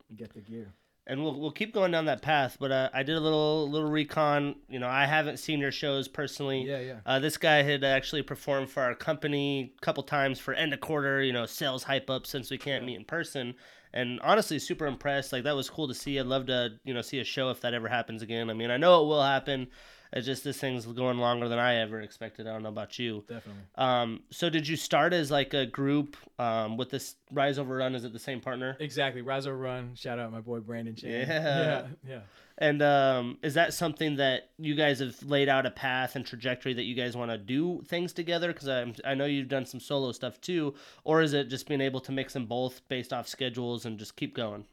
and 0.08 0.18
get 0.18 0.34
the 0.34 0.40
gear 0.40 0.74
and 1.06 1.22
we'll 1.22 1.38
we'll 1.38 1.50
keep 1.52 1.74
going 1.74 1.90
down 1.90 2.04
that 2.06 2.22
path. 2.22 2.56
But 2.60 2.70
uh, 2.70 2.90
I 2.94 3.02
did 3.02 3.16
a 3.16 3.20
little 3.20 3.68
little 3.68 3.90
recon. 3.90 4.56
You 4.68 4.78
know, 4.78 4.88
I 4.88 5.06
haven't 5.06 5.38
seen 5.38 5.60
your 5.60 5.72
shows 5.72 6.08
personally. 6.08 6.62
Yeah, 6.62 6.80
yeah. 6.80 6.96
Uh, 7.04 7.18
this 7.18 7.36
guy 7.36 7.62
had 7.62 7.84
actually 7.84 8.22
performed 8.22 8.70
for 8.70 8.82
our 8.82 8.94
company 8.94 9.74
a 9.76 9.80
couple 9.80 10.02
times 10.02 10.38
for 10.38 10.54
end 10.54 10.72
of 10.72 10.80
quarter. 10.80 11.22
You 11.22 11.32
know, 11.32 11.46
sales 11.46 11.82
hype 11.82 12.08
up 12.08 12.26
since 12.26 12.50
we 12.50 12.58
can't 12.58 12.84
meet 12.84 12.96
in 12.96 13.04
person. 13.04 13.54
And 13.94 14.20
honestly, 14.20 14.58
super 14.58 14.86
impressed. 14.86 15.32
Like 15.32 15.44
that 15.44 15.56
was 15.56 15.68
cool 15.68 15.88
to 15.88 15.94
see. 15.94 16.18
I'd 16.18 16.26
love 16.26 16.46
to 16.46 16.70
you 16.84 16.94
know 16.94 17.02
see 17.02 17.20
a 17.20 17.24
show 17.24 17.50
if 17.50 17.60
that 17.62 17.74
ever 17.74 17.88
happens 17.88 18.22
again. 18.22 18.48
I 18.48 18.54
mean, 18.54 18.70
I 18.70 18.76
know 18.76 19.02
it 19.02 19.06
will 19.06 19.22
happen. 19.22 19.68
It's 20.12 20.26
just 20.26 20.44
this 20.44 20.58
thing's 20.58 20.84
going 20.84 21.18
longer 21.18 21.48
than 21.48 21.58
I 21.58 21.76
ever 21.76 22.00
expected. 22.00 22.46
I 22.46 22.52
don't 22.52 22.62
know 22.62 22.68
about 22.68 22.98
you. 22.98 23.24
Definitely. 23.28 23.62
Um, 23.76 24.20
so 24.30 24.50
did 24.50 24.68
you 24.68 24.76
start 24.76 25.12
as 25.12 25.30
like 25.30 25.54
a 25.54 25.64
group 25.64 26.16
um, 26.38 26.76
with 26.76 26.90
this 26.90 27.14
Rise 27.30 27.58
Over 27.58 27.76
Run? 27.76 27.94
Is 27.94 28.04
it 28.04 28.12
the 28.12 28.18
same 28.18 28.40
partner? 28.40 28.76
Exactly. 28.78 29.22
Rise 29.22 29.46
Over 29.46 29.56
Run. 29.56 29.94
Shout 29.94 30.18
out 30.18 30.30
my 30.30 30.40
boy 30.40 30.60
Brandon 30.60 30.94
Chan. 30.94 31.10
Yeah. 31.10 31.26
Yeah. 31.28 31.86
Yeah. 32.06 32.20
And 32.58 32.82
um, 32.82 33.38
is 33.42 33.54
that 33.54 33.72
something 33.72 34.16
that 34.16 34.50
you 34.58 34.74
guys 34.74 34.98
have 35.00 35.20
laid 35.22 35.48
out 35.48 35.64
a 35.64 35.70
path 35.70 36.14
and 36.14 36.24
trajectory 36.24 36.74
that 36.74 36.84
you 36.84 36.94
guys 36.94 37.16
want 37.16 37.30
to 37.30 37.38
do 37.38 37.82
things 37.88 38.12
together? 38.12 38.52
Because 38.52 38.68
I 38.68 38.92
I 39.04 39.14
know 39.14 39.24
you've 39.24 39.48
done 39.48 39.64
some 39.64 39.80
solo 39.80 40.12
stuff 40.12 40.40
too, 40.40 40.74
or 41.04 41.22
is 41.22 41.32
it 41.32 41.48
just 41.48 41.66
being 41.66 41.80
able 41.80 42.00
to 42.00 42.12
mix 42.12 42.34
them 42.34 42.44
both 42.44 42.86
based 42.88 43.12
off 43.12 43.26
schedules 43.26 43.86
and 43.86 43.98
just 43.98 44.16
keep 44.16 44.34
going? 44.34 44.66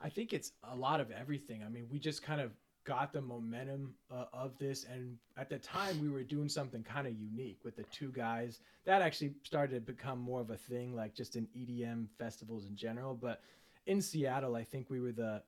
I 0.00 0.08
think 0.08 0.32
it's 0.32 0.52
a 0.64 0.74
lot 0.74 1.00
of 1.00 1.10
everything. 1.10 1.62
I 1.64 1.68
mean, 1.68 1.86
we 1.90 1.98
just 1.98 2.22
kind 2.22 2.40
of 2.40 2.52
got 2.86 3.12
the 3.12 3.20
momentum 3.20 3.94
uh, 4.10 4.24
of 4.32 4.56
this. 4.58 4.84
And 4.84 5.18
at 5.36 5.50
the 5.50 5.58
time 5.58 6.00
we 6.00 6.08
were 6.08 6.22
doing 6.22 6.48
something 6.48 6.82
kind 6.82 7.06
of 7.06 7.14
unique 7.14 7.58
with 7.64 7.76
the 7.76 7.82
two 7.84 8.12
guys. 8.12 8.60
That 8.84 9.02
actually 9.02 9.34
started 9.42 9.74
to 9.74 9.80
become 9.80 10.20
more 10.20 10.40
of 10.40 10.50
a 10.50 10.56
thing 10.56 10.94
like 10.94 11.14
just 11.14 11.36
in 11.36 11.48
EDM 11.56 12.06
festivals 12.18 12.66
in 12.66 12.76
general. 12.76 13.14
But 13.14 13.42
in 13.86 14.00
Seattle 14.00 14.56
I 14.56 14.64
think 14.64 14.88
we 14.88 15.00
were 15.00 15.12
the 15.12 15.42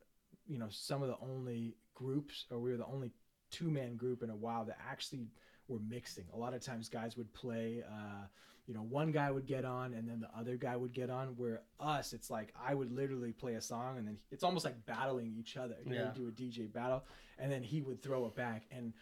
you 0.46 0.58
know 0.58 0.68
some 0.70 1.02
of 1.02 1.08
the 1.08 1.18
only 1.22 1.74
groups 1.94 2.44
or 2.50 2.58
we 2.58 2.70
were 2.70 2.76
the 2.76 2.86
only 2.86 3.10
two 3.50 3.70
man 3.70 3.96
group 3.96 4.22
in 4.22 4.30
a 4.30 4.36
while 4.36 4.64
that 4.64 4.78
actually 4.90 5.28
were 5.68 5.80
mixing. 5.88 6.24
A 6.34 6.36
lot 6.36 6.54
of 6.54 6.60
times 6.60 6.88
guys 6.88 7.16
would 7.16 7.32
play 7.32 7.82
uh, 7.88 8.26
you 8.68 8.74
know, 8.74 8.82
one 8.82 9.12
guy 9.12 9.30
would 9.30 9.46
get 9.46 9.64
on 9.64 9.94
and 9.94 10.06
then 10.06 10.20
the 10.20 10.28
other 10.38 10.56
guy 10.56 10.76
would 10.76 10.92
get 10.92 11.08
on. 11.08 11.28
Where 11.38 11.62
us, 11.80 12.12
it's 12.12 12.28
like 12.28 12.52
I 12.62 12.74
would 12.74 12.92
literally 12.92 13.32
play 13.32 13.54
a 13.54 13.62
song 13.62 13.96
and 13.96 14.06
then 14.06 14.18
it's 14.30 14.44
almost 14.44 14.66
like 14.66 14.84
battling 14.84 15.34
each 15.38 15.56
other. 15.56 15.76
You 15.86 15.94
yeah. 15.94 16.04
know, 16.04 16.12
do 16.14 16.28
a 16.28 16.30
DJ 16.30 16.70
battle 16.70 17.02
and 17.38 17.50
then 17.50 17.62
he 17.62 17.80
would 17.80 18.02
throw 18.02 18.26
it 18.26 18.36
back. 18.36 18.64
And, 18.70 18.92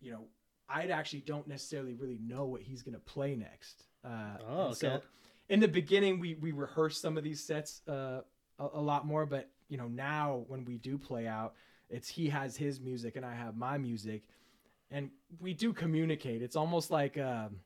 you 0.00 0.12
know, 0.12 0.20
I 0.68 0.86
actually 0.86 1.22
don't 1.22 1.48
necessarily 1.48 1.94
really 1.94 2.20
know 2.22 2.44
what 2.44 2.62
he's 2.62 2.82
going 2.82 2.94
to 2.94 3.00
play 3.00 3.34
next. 3.34 3.86
Uh, 4.04 4.38
oh, 4.48 4.60
okay. 4.66 4.74
So 4.74 5.02
in 5.48 5.58
the 5.58 5.68
beginning, 5.68 6.20
we, 6.20 6.34
we 6.34 6.52
rehearsed 6.52 7.02
some 7.02 7.18
of 7.18 7.24
these 7.24 7.42
sets 7.42 7.82
uh, 7.88 8.20
a, 8.60 8.68
a 8.74 8.80
lot 8.80 9.04
more, 9.04 9.26
but, 9.26 9.50
you 9.68 9.78
know, 9.78 9.88
now 9.88 10.44
when 10.46 10.64
we 10.64 10.78
do 10.78 10.96
play 10.96 11.26
out, 11.26 11.54
it's 11.90 12.08
he 12.08 12.28
has 12.28 12.56
his 12.56 12.80
music 12.80 13.16
and 13.16 13.26
I 13.26 13.34
have 13.34 13.56
my 13.56 13.78
music. 13.78 14.22
And 14.92 15.10
we 15.40 15.54
do 15.54 15.72
communicate. 15.72 16.40
It's 16.40 16.56
almost 16.56 16.92
like, 16.92 17.18
um, 17.18 17.56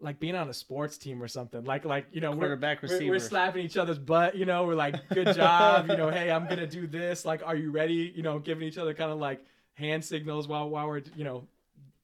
like 0.00 0.20
being 0.20 0.34
on 0.34 0.48
a 0.48 0.54
sports 0.54 0.98
team 0.98 1.22
or 1.22 1.28
something. 1.28 1.64
Like 1.64 1.84
like 1.84 2.06
you 2.12 2.20
know 2.20 2.34
quarterback 2.34 2.82
we're, 2.82 2.88
receiver. 2.88 3.04
We're, 3.04 3.16
we're 3.16 3.20
slapping 3.20 3.64
each 3.64 3.76
other's 3.76 3.98
butt. 3.98 4.36
You 4.36 4.44
know 4.44 4.64
we're 4.64 4.74
like 4.74 4.96
good 5.08 5.34
job. 5.34 5.88
you 5.88 5.96
know 5.96 6.10
hey 6.10 6.30
I'm 6.30 6.48
gonna 6.48 6.66
do 6.66 6.86
this. 6.86 7.24
Like 7.24 7.42
are 7.44 7.56
you 7.56 7.70
ready? 7.70 8.12
You 8.14 8.22
know 8.22 8.38
giving 8.38 8.66
each 8.66 8.78
other 8.78 8.94
kind 8.94 9.10
of 9.10 9.18
like 9.18 9.44
hand 9.74 10.04
signals 10.04 10.48
while 10.48 10.68
while 10.68 10.86
we're 10.86 11.02
you 11.16 11.24
know 11.24 11.46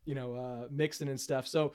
you 0.05 0.15
know 0.15 0.35
uh, 0.35 0.69
mixing 0.71 1.09
and 1.09 1.21
stuff. 1.21 1.47
So 1.47 1.75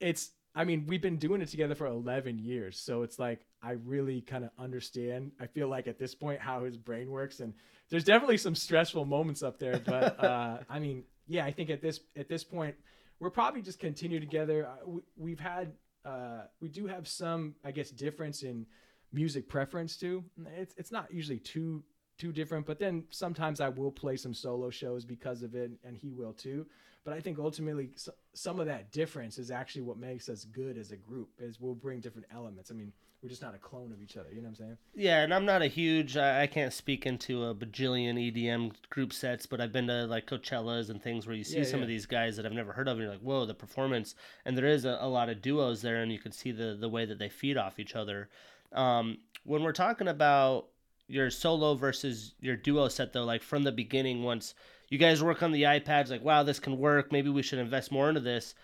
it's 0.00 0.30
I 0.54 0.64
mean 0.64 0.86
we've 0.86 1.02
been 1.02 1.16
doing 1.16 1.40
it 1.40 1.48
together 1.48 1.74
for 1.74 1.86
11 1.86 2.38
years. 2.38 2.78
So 2.78 3.02
it's 3.02 3.18
like 3.18 3.40
I 3.62 3.72
really 3.84 4.20
kind 4.20 4.44
of 4.44 4.50
understand. 4.58 5.32
I 5.40 5.46
feel 5.46 5.68
like 5.68 5.88
at 5.88 5.98
this 5.98 6.14
point 6.14 6.40
how 6.40 6.64
his 6.64 6.76
brain 6.76 7.10
works 7.10 7.40
and 7.40 7.54
there's 7.90 8.04
definitely 8.04 8.38
some 8.38 8.54
stressful 8.54 9.04
moments 9.04 9.42
up 9.42 9.58
there. 9.58 9.80
But 9.84 10.22
uh, 10.22 10.58
I 10.68 10.78
mean 10.78 11.04
yeah 11.26 11.44
I 11.44 11.52
think 11.52 11.70
at 11.70 11.80
this 11.80 12.00
at 12.16 12.28
this 12.28 12.44
point 12.44 12.76
we'll 13.24 13.30
probably 13.30 13.62
just 13.62 13.78
continue 13.78 14.20
together. 14.20 14.66
Uh, 14.66 15.00
we, 15.16 15.30
have 15.30 15.40
had, 15.40 15.72
uh, 16.04 16.42
we 16.60 16.68
do 16.68 16.86
have 16.86 17.08
some, 17.08 17.54
I 17.64 17.70
guess, 17.70 17.90
difference 17.90 18.42
in 18.42 18.66
music 19.14 19.48
preference 19.48 19.96
too. 19.96 20.24
It's 20.58 20.74
it's 20.76 20.92
not 20.92 21.12
usually 21.12 21.38
too 21.38 21.82
too 22.18 22.32
different. 22.32 22.66
But 22.66 22.78
then 22.78 23.04
sometimes 23.10 23.60
I 23.60 23.68
will 23.68 23.92
play 23.92 24.16
some 24.16 24.34
solo 24.34 24.70
shows 24.70 25.04
because 25.04 25.42
of 25.42 25.54
it, 25.54 25.72
and 25.84 25.96
he 25.96 26.10
will 26.10 26.32
too. 26.32 26.66
But 27.04 27.14
I 27.14 27.20
think 27.20 27.38
ultimately 27.38 27.90
some 28.32 28.60
of 28.60 28.66
that 28.66 28.90
difference 28.90 29.38
is 29.38 29.50
actually 29.50 29.82
what 29.82 29.98
makes 29.98 30.28
us 30.28 30.44
good 30.44 30.78
as 30.78 30.90
a 30.90 30.96
group. 30.96 31.28
Is 31.38 31.60
we'll 31.60 31.74
bring 31.74 32.00
different 32.00 32.26
elements. 32.34 32.70
I 32.70 32.74
mean, 32.74 32.92
we're 33.22 33.28
just 33.28 33.42
not 33.42 33.54
a 33.54 33.58
clone 33.58 33.92
of 33.92 34.02
each 34.02 34.16
other. 34.16 34.28
You 34.30 34.36
know 34.36 34.48
what 34.48 34.60
I'm 34.60 34.66
saying? 34.66 34.78
Yeah, 34.94 35.22
and 35.22 35.32
I'm 35.32 35.44
not 35.44 35.62
a 35.62 35.66
huge. 35.66 36.16
I 36.16 36.46
can't 36.46 36.72
speak 36.72 37.06
into 37.06 37.44
a 37.44 37.54
bajillion 37.54 38.16
EDM 38.16 38.72
group 38.90 39.12
sets, 39.12 39.46
but 39.46 39.60
I've 39.60 39.72
been 39.72 39.86
to 39.86 40.06
like 40.06 40.26
Coachellas 40.26 40.90
and 40.90 41.02
things 41.02 41.26
where 41.26 41.36
you 41.36 41.44
see 41.44 41.58
yeah, 41.58 41.64
some 41.64 41.80
yeah. 41.80 41.84
of 41.84 41.88
these 41.88 42.06
guys 42.06 42.36
that 42.36 42.46
I've 42.46 42.52
never 42.52 42.72
heard 42.72 42.88
of, 42.88 42.92
and 42.92 43.02
you're 43.02 43.12
like, 43.12 43.20
whoa, 43.20 43.46
the 43.46 43.54
performance. 43.54 44.14
And 44.44 44.56
there 44.56 44.66
is 44.66 44.84
a, 44.84 44.98
a 45.00 45.08
lot 45.08 45.28
of 45.28 45.42
duos 45.42 45.82
there, 45.82 46.02
and 46.02 46.12
you 46.12 46.18
can 46.18 46.32
see 46.32 46.52
the 46.52 46.76
the 46.78 46.88
way 46.88 47.04
that 47.04 47.18
they 47.18 47.28
feed 47.28 47.56
off 47.56 47.78
each 47.78 47.94
other. 47.94 48.28
Um, 48.72 49.18
when 49.44 49.62
we're 49.62 49.72
talking 49.72 50.08
about 50.08 50.68
your 51.06 51.30
solo 51.30 51.74
versus 51.74 52.34
your 52.40 52.56
duo 52.56 52.88
set 52.88 53.12
though 53.12 53.24
like 53.24 53.42
from 53.42 53.62
the 53.62 53.72
beginning 53.72 54.22
once 54.22 54.54
you 54.88 54.98
guys 54.98 55.22
work 55.22 55.42
on 55.42 55.52
the 55.52 55.64
ipads 55.64 56.10
like 56.10 56.24
wow 56.24 56.42
this 56.42 56.58
can 56.58 56.78
work 56.78 57.12
maybe 57.12 57.28
we 57.28 57.42
should 57.42 57.58
invest 57.58 57.92
more 57.92 58.08
into 58.08 58.20
this. 58.20 58.54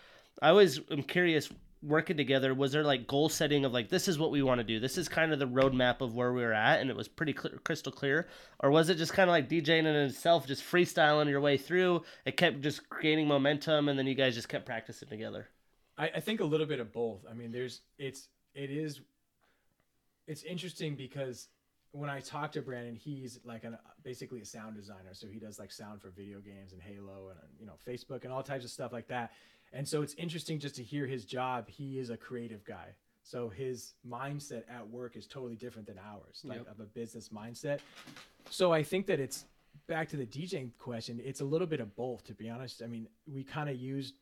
I 0.41 0.49
always 0.49 0.79
am 0.89 1.03
curious 1.03 1.49
working 1.83 2.15
together 2.15 2.53
was 2.53 2.71
there 2.71 2.83
like 2.83 3.07
goal 3.07 3.27
setting 3.27 3.65
of 3.65 3.73
like 3.73 3.89
this 3.89 4.07
is 4.07 4.19
what 4.19 4.31
we 4.31 4.43
want 4.43 4.59
to 4.59 4.63
do 4.63 4.79
this 4.79 4.97
is 4.97 5.09
kind 5.09 5.33
of 5.33 5.39
the 5.39 5.47
roadmap 5.47 6.01
of 6.01 6.13
where 6.13 6.31
we 6.31 6.41
were 6.41 6.53
at 6.53 6.79
and 6.79 6.89
it 6.89 6.95
was 6.95 7.07
pretty 7.07 7.33
clear, 7.33 7.59
crystal 7.63 7.91
clear? 7.91 8.27
Or 8.59 8.69
was 8.69 8.89
it 8.89 8.95
just 8.95 9.13
kind 9.13 9.29
of 9.29 9.33
like 9.33 9.49
djing 9.49 9.79
in 9.79 9.87
itself 9.87 10.47
just 10.47 10.63
freestyling 10.63 11.29
your 11.29 11.41
way 11.41 11.57
through 11.57 12.03
it 12.25 12.37
kept 12.37 12.61
just 12.61 12.81
gaining 13.01 13.27
momentum 13.27 13.89
and 13.89 13.97
then 13.97 14.07
you 14.07 14.15
guys 14.15 14.35
just 14.35 14.49
kept 14.49 14.65
practicing 14.65 15.09
together? 15.09 15.47
I, 15.97 16.11
I 16.15 16.19
think 16.19 16.39
a 16.39 16.45
little 16.45 16.67
bit 16.67 16.79
of 16.79 16.93
both. 16.93 17.25
I 17.29 17.33
mean 17.33 17.51
there's 17.51 17.81
it's 17.97 18.29
it 18.53 18.69
is 18.69 19.01
it's 20.27 20.43
interesting 20.43 20.95
because 20.95 21.49
when 21.91 22.09
I 22.09 22.19
talk 22.19 22.51
to 22.53 22.61
Brandon, 22.61 22.95
he's 22.95 23.39
like 23.43 23.63
an 23.63 23.77
basically 24.03 24.41
a 24.41 24.45
sound 24.45 24.75
designer. 24.75 25.13
So 25.13 25.27
he 25.27 25.39
does 25.39 25.59
like 25.59 25.71
sound 25.71 26.01
for 26.01 26.09
video 26.09 26.39
games 26.39 26.73
and 26.73 26.81
Halo 26.81 27.29
and 27.29 27.39
you 27.59 27.65
know 27.65 27.73
Facebook 27.87 28.23
and 28.23 28.31
all 28.31 28.43
types 28.43 28.63
of 28.63 28.71
stuff 28.71 28.93
like 28.93 29.07
that. 29.09 29.31
And 29.73 29.87
so 29.87 30.01
it's 30.01 30.13
interesting 30.15 30.59
just 30.59 30.75
to 30.75 30.83
hear 30.83 31.05
his 31.05 31.25
job. 31.25 31.67
He 31.67 31.99
is 31.99 32.09
a 32.09 32.17
creative 32.17 32.63
guy. 32.65 32.87
So 33.23 33.49
his 33.49 33.93
mindset 34.07 34.63
at 34.69 34.89
work 34.89 35.15
is 35.15 35.27
totally 35.27 35.55
different 35.55 35.87
than 35.87 35.97
ours, 35.97 36.41
like 36.43 36.59
yep. 36.59 36.71
of 36.71 36.79
a 36.79 36.85
business 36.85 37.29
mindset. 37.29 37.79
So 38.49 38.73
I 38.73 38.83
think 38.83 39.05
that 39.07 39.19
it's 39.19 39.45
back 39.87 40.09
to 40.09 40.17
the 40.17 40.25
DJing 40.25 40.71
question. 40.79 41.21
It's 41.23 41.41
a 41.41 41.45
little 41.45 41.67
bit 41.67 41.79
of 41.79 41.95
both, 41.95 42.23
to 42.25 42.33
be 42.33 42.49
honest. 42.49 42.81
I 42.81 42.87
mean, 42.87 43.07
we 43.31 43.43
kind 43.43 43.69
of 43.69 43.77
used 43.77 44.15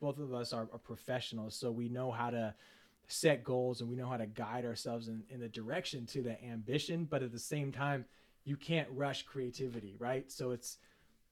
both 0.00 0.18
of 0.18 0.32
us 0.32 0.52
are, 0.52 0.68
are 0.72 0.78
professionals, 0.78 1.56
so 1.56 1.70
we 1.70 1.88
know 1.88 2.10
how 2.10 2.30
to 2.30 2.54
set 3.06 3.44
goals 3.44 3.80
and 3.80 3.90
we 3.90 3.96
know 3.96 4.08
how 4.08 4.16
to 4.16 4.26
guide 4.26 4.64
ourselves 4.64 5.08
in, 5.08 5.22
in 5.28 5.40
the 5.40 5.48
direction 5.48 6.06
to 6.06 6.22
that 6.22 6.42
ambition 6.42 7.04
but 7.04 7.22
at 7.22 7.32
the 7.32 7.38
same 7.38 7.70
time 7.70 8.04
you 8.44 8.56
can't 8.56 8.88
rush 8.90 9.22
creativity 9.22 9.96
right? 9.98 10.30
So 10.30 10.50
it's 10.50 10.78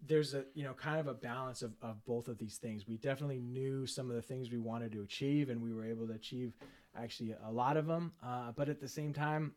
there's 0.07 0.35
a 0.35 0.45
you 0.55 0.65
know 0.65 0.75
kind 0.75 0.99
of 0.99 1.07
a 1.07 1.15
balance 1.15 1.63
of, 1.63 1.73
of 1.81 2.05
both 2.05 2.29
of 2.29 2.39
these 2.39 2.57
things. 2.57 2.89
We 2.89 2.97
definitely 2.97 3.41
knew 3.41 3.87
some 3.87 4.11
of 4.11 4.17
the 4.17 4.23
things 4.23 4.51
we 4.51 4.59
wanted 4.59 4.93
to 4.93 5.03
achieve 5.03 5.49
and 5.49 5.63
we 5.63 5.73
were 5.73 5.85
able 5.85 6.07
to 6.09 6.15
achieve 6.15 6.55
actually 6.97 7.35
a 7.47 7.53
lot 7.53 7.77
of 7.77 7.87
them. 7.87 8.13
Uh, 8.25 8.53
but 8.55 8.69
at 8.69 8.81
the 8.81 8.89
same 8.89 9.13
time 9.13 9.53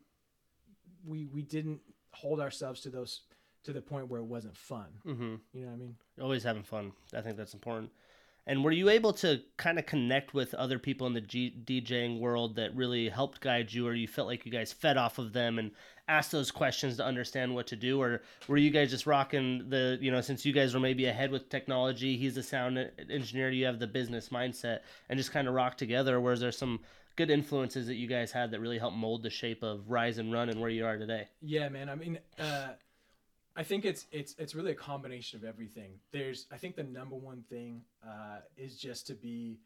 we 1.04 1.26
we 1.26 1.42
didn't 1.42 1.80
hold 2.12 2.40
ourselves 2.40 2.80
to 2.82 2.90
those 2.90 3.22
to 3.64 3.72
the 3.72 3.80
point 3.80 4.08
where 4.08 4.20
it 4.20 4.26
wasn't 4.26 4.56
fun. 4.56 4.86
Mm-hmm. 5.04 5.34
you 5.52 5.62
know 5.62 5.66
what 5.68 5.74
i 5.74 5.76
mean? 5.76 5.96
Always 6.20 6.44
having 6.44 6.62
fun. 6.62 6.92
I 7.14 7.20
think 7.20 7.36
that's 7.36 7.54
important 7.54 7.90
and 8.46 8.62
were 8.62 8.72
you 8.72 8.88
able 8.88 9.12
to 9.14 9.40
kind 9.56 9.78
of 9.78 9.86
connect 9.86 10.34
with 10.34 10.54
other 10.54 10.78
people 10.78 11.06
in 11.06 11.14
the 11.14 11.20
G- 11.20 11.54
DJing 11.64 12.20
world 12.20 12.56
that 12.56 12.74
really 12.76 13.08
helped 13.08 13.40
guide 13.40 13.72
you, 13.72 13.86
or 13.86 13.94
you 13.94 14.06
felt 14.06 14.28
like 14.28 14.46
you 14.46 14.52
guys 14.52 14.72
fed 14.72 14.96
off 14.96 15.18
of 15.18 15.32
them 15.32 15.58
and 15.58 15.72
asked 16.08 16.30
those 16.30 16.52
questions 16.52 16.96
to 16.96 17.04
understand 17.04 17.54
what 17.54 17.66
to 17.66 17.76
do, 17.76 18.00
or 18.00 18.22
were 18.46 18.56
you 18.56 18.70
guys 18.70 18.90
just 18.90 19.06
rocking 19.06 19.68
the, 19.68 19.98
you 20.00 20.10
know, 20.10 20.20
since 20.20 20.44
you 20.44 20.52
guys 20.52 20.72
were 20.72 20.80
maybe 20.80 21.06
ahead 21.06 21.32
with 21.32 21.48
technology, 21.48 22.16
he's 22.16 22.36
a 22.36 22.42
sound 22.42 22.78
engineer, 23.10 23.50
you 23.50 23.66
have 23.66 23.80
the 23.80 23.86
business 23.86 24.28
mindset, 24.28 24.80
and 25.08 25.18
just 25.18 25.32
kind 25.32 25.48
of 25.48 25.54
rock 25.54 25.76
together? 25.76 26.16
Or 26.16 26.20
was 26.20 26.40
there 26.40 26.52
some 26.52 26.80
good 27.16 27.30
influences 27.30 27.86
that 27.88 27.96
you 27.96 28.06
guys 28.06 28.30
had 28.30 28.52
that 28.52 28.60
really 28.60 28.78
helped 28.78 28.96
mold 28.96 29.22
the 29.22 29.30
shape 29.30 29.62
of 29.62 29.90
Rise 29.90 30.18
and 30.18 30.32
Run 30.32 30.48
and 30.48 30.60
where 30.60 30.70
you 30.70 30.86
are 30.86 30.96
today? 30.96 31.26
Yeah, 31.40 31.68
man. 31.68 31.88
I 31.88 31.96
mean, 31.96 32.18
uh, 32.38 32.68
I 33.56 33.62
think 33.62 33.84
it's 33.84 34.06
it's 34.12 34.34
it's 34.38 34.54
really 34.54 34.72
a 34.72 34.76
combination 34.76 35.38
of 35.38 35.44
everything. 35.44 35.92
There's 36.12 36.46
I 36.52 36.56
think 36.56 36.76
the 36.76 36.82
number 36.82 37.16
one 37.16 37.42
thing 37.48 37.82
uh, 38.06 38.40
is 38.56 38.76
just 38.76 39.06
to 39.06 39.14
be 39.14 39.58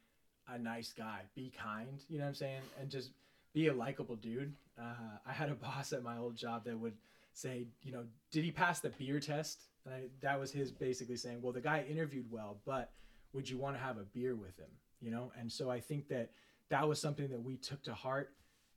a 0.48 0.58
nice 0.58 0.92
guy, 0.92 1.22
be 1.34 1.52
kind. 1.56 2.00
You 2.08 2.18
know 2.18 2.24
what 2.24 2.28
I'm 2.28 2.34
saying, 2.34 2.62
and 2.80 2.88
just 2.88 3.10
be 3.52 3.66
a 3.66 3.74
likable 3.74 4.16
dude. 4.16 4.52
Uh, 4.80 5.18
I 5.26 5.32
had 5.32 5.50
a 5.50 5.54
boss 5.66 5.92
at 5.92 6.02
my 6.04 6.18
old 6.18 6.36
job 6.36 6.64
that 6.64 6.78
would 6.78 6.94
say, 7.32 7.66
you 7.82 7.92
know, 7.92 8.04
did 8.30 8.44
he 8.44 8.52
pass 8.52 8.80
the 8.80 8.90
beer 8.90 9.18
test? 9.18 9.64
And 9.84 9.94
I, 9.94 10.02
that 10.20 10.38
was 10.38 10.52
his 10.52 10.70
basically 10.70 11.16
saying, 11.16 11.40
well, 11.42 11.52
the 11.52 11.60
guy 11.60 11.84
interviewed 11.88 12.26
well, 12.30 12.58
but 12.66 12.92
would 13.32 13.48
you 13.48 13.58
want 13.58 13.76
to 13.76 13.82
have 13.82 13.96
a 13.98 14.04
beer 14.04 14.36
with 14.36 14.56
him? 14.58 14.70
You 15.00 15.10
know, 15.10 15.32
and 15.38 15.50
so 15.50 15.70
I 15.70 15.80
think 15.80 16.08
that 16.08 16.30
that 16.68 16.86
was 16.86 17.00
something 17.00 17.28
that 17.28 17.42
we 17.42 17.56
took 17.56 17.82
to 17.84 17.94
heart 17.94 18.34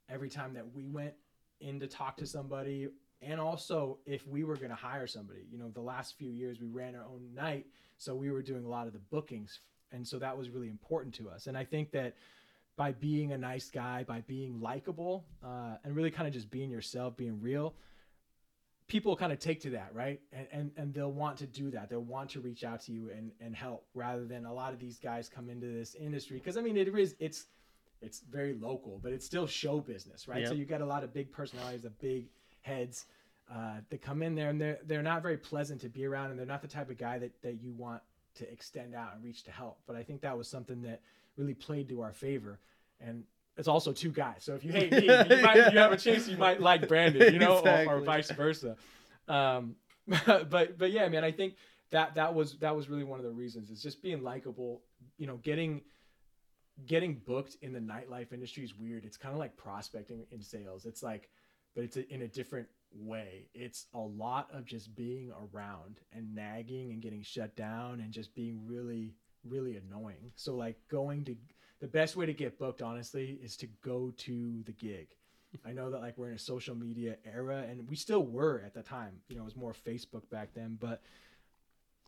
every 0.10 0.30
time 0.30 0.54
that 0.54 0.74
we 0.74 0.86
went 0.86 1.14
in 1.60 1.80
to 1.80 1.88
talk 1.88 2.18
to 2.18 2.26
somebody 2.26 2.88
and 3.26 3.40
also 3.40 3.98
if 4.06 4.28
we 4.28 4.44
were 4.44 4.56
going 4.56 4.70
to 4.70 4.76
hire 4.76 5.08
somebody 5.08 5.42
you 5.52 5.58
know 5.58 5.70
the 5.70 5.82
last 5.82 6.18
few 6.18 6.30
years 6.30 6.60
we 6.60 6.68
ran 6.68 6.96
our 6.96 7.06
own 7.06 7.22
night 7.34 7.66
so 7.98 8.16
we 8.16 8.32
were 8.32 8.42
doing 8.42 8.66
a 8.66 8.70
lot 8.70 8.88
of 8.88 8.94
the 8.94 9.00
bookings. 9.00 9.60
And 9.92 10.06
so 10.06 10.20
that 10.20 10.38
was 10.38 10.50
really 10.50 10.70
important 10.70 11.14
to 11.16 11.30
us. 11.30 11.48
And 11.48 11.58
i 11.58 11.64
think 11.64 11.92
that 11.92 12.16
by 12.76 12.92
being 12.92 13.34
a 13.34 13.38
nice 13.38 13.70
guy 13.70 14.04
by 14.04 14.22
being 14.22 14.60
likable 14.60 15.26
uh, 15.44 15.76
and 15.84 15.96
really 15.96 16.10
kind 16.10 16.28
of 16.28 16.34
just 16.34 16.50
being 16.50 16.72
yourself 16.72 17.16
being 17.16 17.40
real 17.40 17.76
people 18.88 19.16
kind 19.16 19.32
of 19.32 19.38
take 19.38 19.62
to 19.62 19.70
that 19.70 19.92
right? 19.94 20.20
And, 20.32 20.48
and 20.52 20.72
and 20.76 20.94
they'll 20.94 21.12
want 21.12 21.38
to 21.38 21.48
do 21.48 21.72
that. 21.72 21.90
They'll 21.90 22.02
want 22.02 22.32
to 22.32 22.42
reach 22.42 22.64
out 22.64 22.82
to 22.82 22.92
you 22.92 23.12
and 23.16 23.32
and 23.40 23.56
help 23.56 23.86
rather 23.94 24.26
than 24.26 24.46
a 24.46 24.54
lot 24.54 24.74
of 24.74 24.80
these 24.80 25.00
guys 25.00 25.30
come 25.30 25.50
into 25.50 25.68
this 25.68 25.96
industry. 25.96 26.38
Because 26.40 26.58
i 26.58 26.62
mean 26.62 26.76
it 26.76 26.88
is 26.88 27.16
it's 27.20 27.46
it's 28.02 28.20
very 28.30 28.54
local 28.54 29.00
but 29.02 29.14
it's 29.14 29.26
still 29.26 29.48
show 29.48 29.80
business 29.80 30.28
right? 30.28 30.40
Yep. 30.40 30.50
so 30.50 30.56
you 30.56 30.66
got 30.66 30.82
a 30.82 30.86
lot 30.86 31.04
of 31.06 31.14
big 31.14 31.32
personalities 31.32 31.86
a 31.86 31.90
big 31.90 32.28
heads 32.64 33.06
uh, 33.54 33.76
that 33.90 34.02
come 34.02 34.24
in 34.24 34.36
there 34.36 34.50
and 34.50 34.60
they're 34.60 34.80
they're 34.86 35.04
not 35.04 35.22
very 35.22 35.38
pleasant 35.38 35.80
to 35.82 35.90
be 35.90 36.06
around 36.06 36.32
and 36.32 36.40
they're 36.40 36.46
not 36.46 36.62
the 36.62 36.68
type 36.68 36.90
of 36.90 36.98
guy 36.98 37.20
that 37.20 37.32
that 37.42 37.62
you 37.62 37.72
want 37.74 38.02
to 38.36 38.52
extend 38.52 38.96
out 38.96 39.12
and 39.14 39.24
reach 39.24 39.44
to 39.44 39.52
help. 39.52 39.78
But 39.86 39.96
I 39.96 40.04
think 40.04 40.22
that 40.22 40.38
was 40.38 40.48
something 40.48 40.82
that 40.84 41.02
really 41.38 41.54
played 41.54 41.90
to 41.90 42.02
our 42.02 42.14
favor. 42.14 42.60
And 43.00 43.24
it's 43.58 43.68
also 43.68 43.92
two 43.92 44.12
guys. 44.12 44.38
So 44.40 44.56
if 44.56 44.64
you 44.64 44.72
hate 44.72 44.92
me, 44.92 45.04
you, 45.04 45.08
might, 45.08 45.56
yeah. 45.56 45.72
you 45.72 45.78
have 45.78 45.92
a 45.92 45.98
chance 45.98 46.28
you 46.28 46.38
might 46.38 46.60
like 46.60 46.88
Brandon, 46.88 47.32
you 47.32 47.40
know, 47.40 47.60
exactly. 47.60 47.94
or, 47.94 47.98
or, 47.98 48.02
vice 48.02 48.32
versa. 48.32 48.76
Um, 49.28 49.76
but 50.26 50.78
but 50.78 50.92
yeah, 50.92 51.08
man, 51.10 51.24
I 51.24 51.32
think 51.32 51.56
that 51.92 52.16
that 52.16 52.34
was 52.34 52.58
that 52.58 52.76
was 52.76 52.90
really 52.90 53.04
one 53.04 53.20
of 53.20 53.26
the 53.26 53.32
reasons. 53.32 53.70
It's 53.70 53.82
just 53.82 54.02
being 54.02 54.24
likable, 54.24 54.82
you 55.18 55.28
know, 55.28 55.38
getting 55.38 55.82
getting 56.88 57.16
booked 57.26 57.58
in 57.62 57.72
the 57.72 57.80
nightlife 57.80 58.34
industry 58.34 58.64
is 58.64 58.74
weird. 58.76 59.06
It's 59.06 59.18
kind 59.18 59.34
of 59.34 59.40
like 59.40 59.56
prospecting 59.56 60.26
in 60.32 60.42
sales. 60.42 60.86
It's 60.86 61.04
like 61.04 61.30
but 61.76 61.84
it's 61.84 61.98
a, 61.98 62.14
in 62.14 62.22
a 62.22 62.28
different 62.28 62.68
way. 62.96 63.48
It's 63.54 63.88
a 63.94 64.00
lot 64.00 64.50
of 64.54 64.66
just 64.66 64.96
being 64.96 65.32
around 65.32 66.00
and 66.12 66.36
nagging 66.36 66.92
and 66.92 67.02
getting 67.02 67.24
shut 67.24 67.56
down 67.56 68.00
and 68.00 68.12
just 68.12 68.36
being 68.36 68.62
really, 68.68 69.16
really 69.44 69.78
annoying. 69.78 70.32
So, 70.36 70.56
like, 70.56 70.78
going 70.90 71.26
to 71.26 71.36
the 71.80 71.88
best 71.88 72.16
way 72.16 72.26
to 72.26 72.34
get 72.34 72.60
booked, 72.60 72.82
honestly, 72.82 73.40
is 73.44 73.58
to 73.58 73.68
go 73.84 74.14
to 74.18 74.64
the 74.66 74.72
gig. 74.72 75.08
I 75.66 75.72
know 75.72 75.92
that, 75.92 76.02
like, 76.02 76.18
we're 76.18 76.30
in 76.30 76.36
a 76.36 76.40
social 76.40 76.76
media 76.76 77.18
era 77.32 77.66
and 77.70 77.88
we 77.90 77.96
still 77.96 78.24
were 78.24 78.62
at 78.66 78.74
the 78.74 78.84
time. 78.84 79.22
You 79.28 79.36
know, 79.36 79.42
it 79.44 79.46
was 79.46 79.56
more 79.56 79.74
Facebook 79.74 80.30
back 80.30 80.50
then, 80.54 80.78
but 80.80 81.02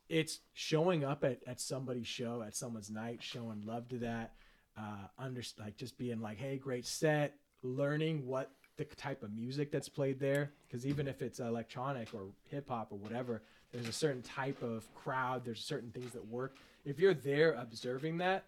it's 0.08 0.40
showing 0.52 1.04
up 1.04 1.24
at, 1.24 1.40
at 1.46 1.60
somebody's 1.60 2.06
show, 2.06 2.42
at 2.42 2.56
someone's 2.56 2.90
night, 2.90 3.22
showing 3.22 3.62
love 3.64 3.88
to 3.88 3.98
that. 3.98 4.34
Uh, 4.78 5.08
under 5.18 5.42
like 5.58 5.76
just 5.78 5.96
being 5.96 6.20
like, 6.20 6.36
hey, 6.36 6.58
great 6.58 6.84
set, 6.84 7.34
learning 7.62 8.26
what 8.26 8.50
the 8.76 8.84
type 8.84 9.22
of 9.22 9.32
music 9.32 9.70
that's 9.70 9.88
played 9.88 10.20
there 10.20 10.50
because 10.66 10.86
even 10.86 11.08
if 11.08 11.22
it's 11.22 11.40
electronic 11.40 12.12
or 12.14 12.26
hip 12.50 12.68
hop 12.68 12.92
or 12.92 12.98
whatever 12.98 13.42
there's 13.72 13.88
a 13.88 13.92
certain 13.92 14.22
type 14.22 14.62
of 14.62 14.86
crowd 14.94 15.44
there's 15.44 15.64
certain 15.64 15.90
things 15.90 16.12
that 16.12 16.26
work. 16.26 16.56
If 16.84 17.00
you're 17.00 17.14
there 17.14 17.52
observing 17.54 18.18
that 18.18 18.44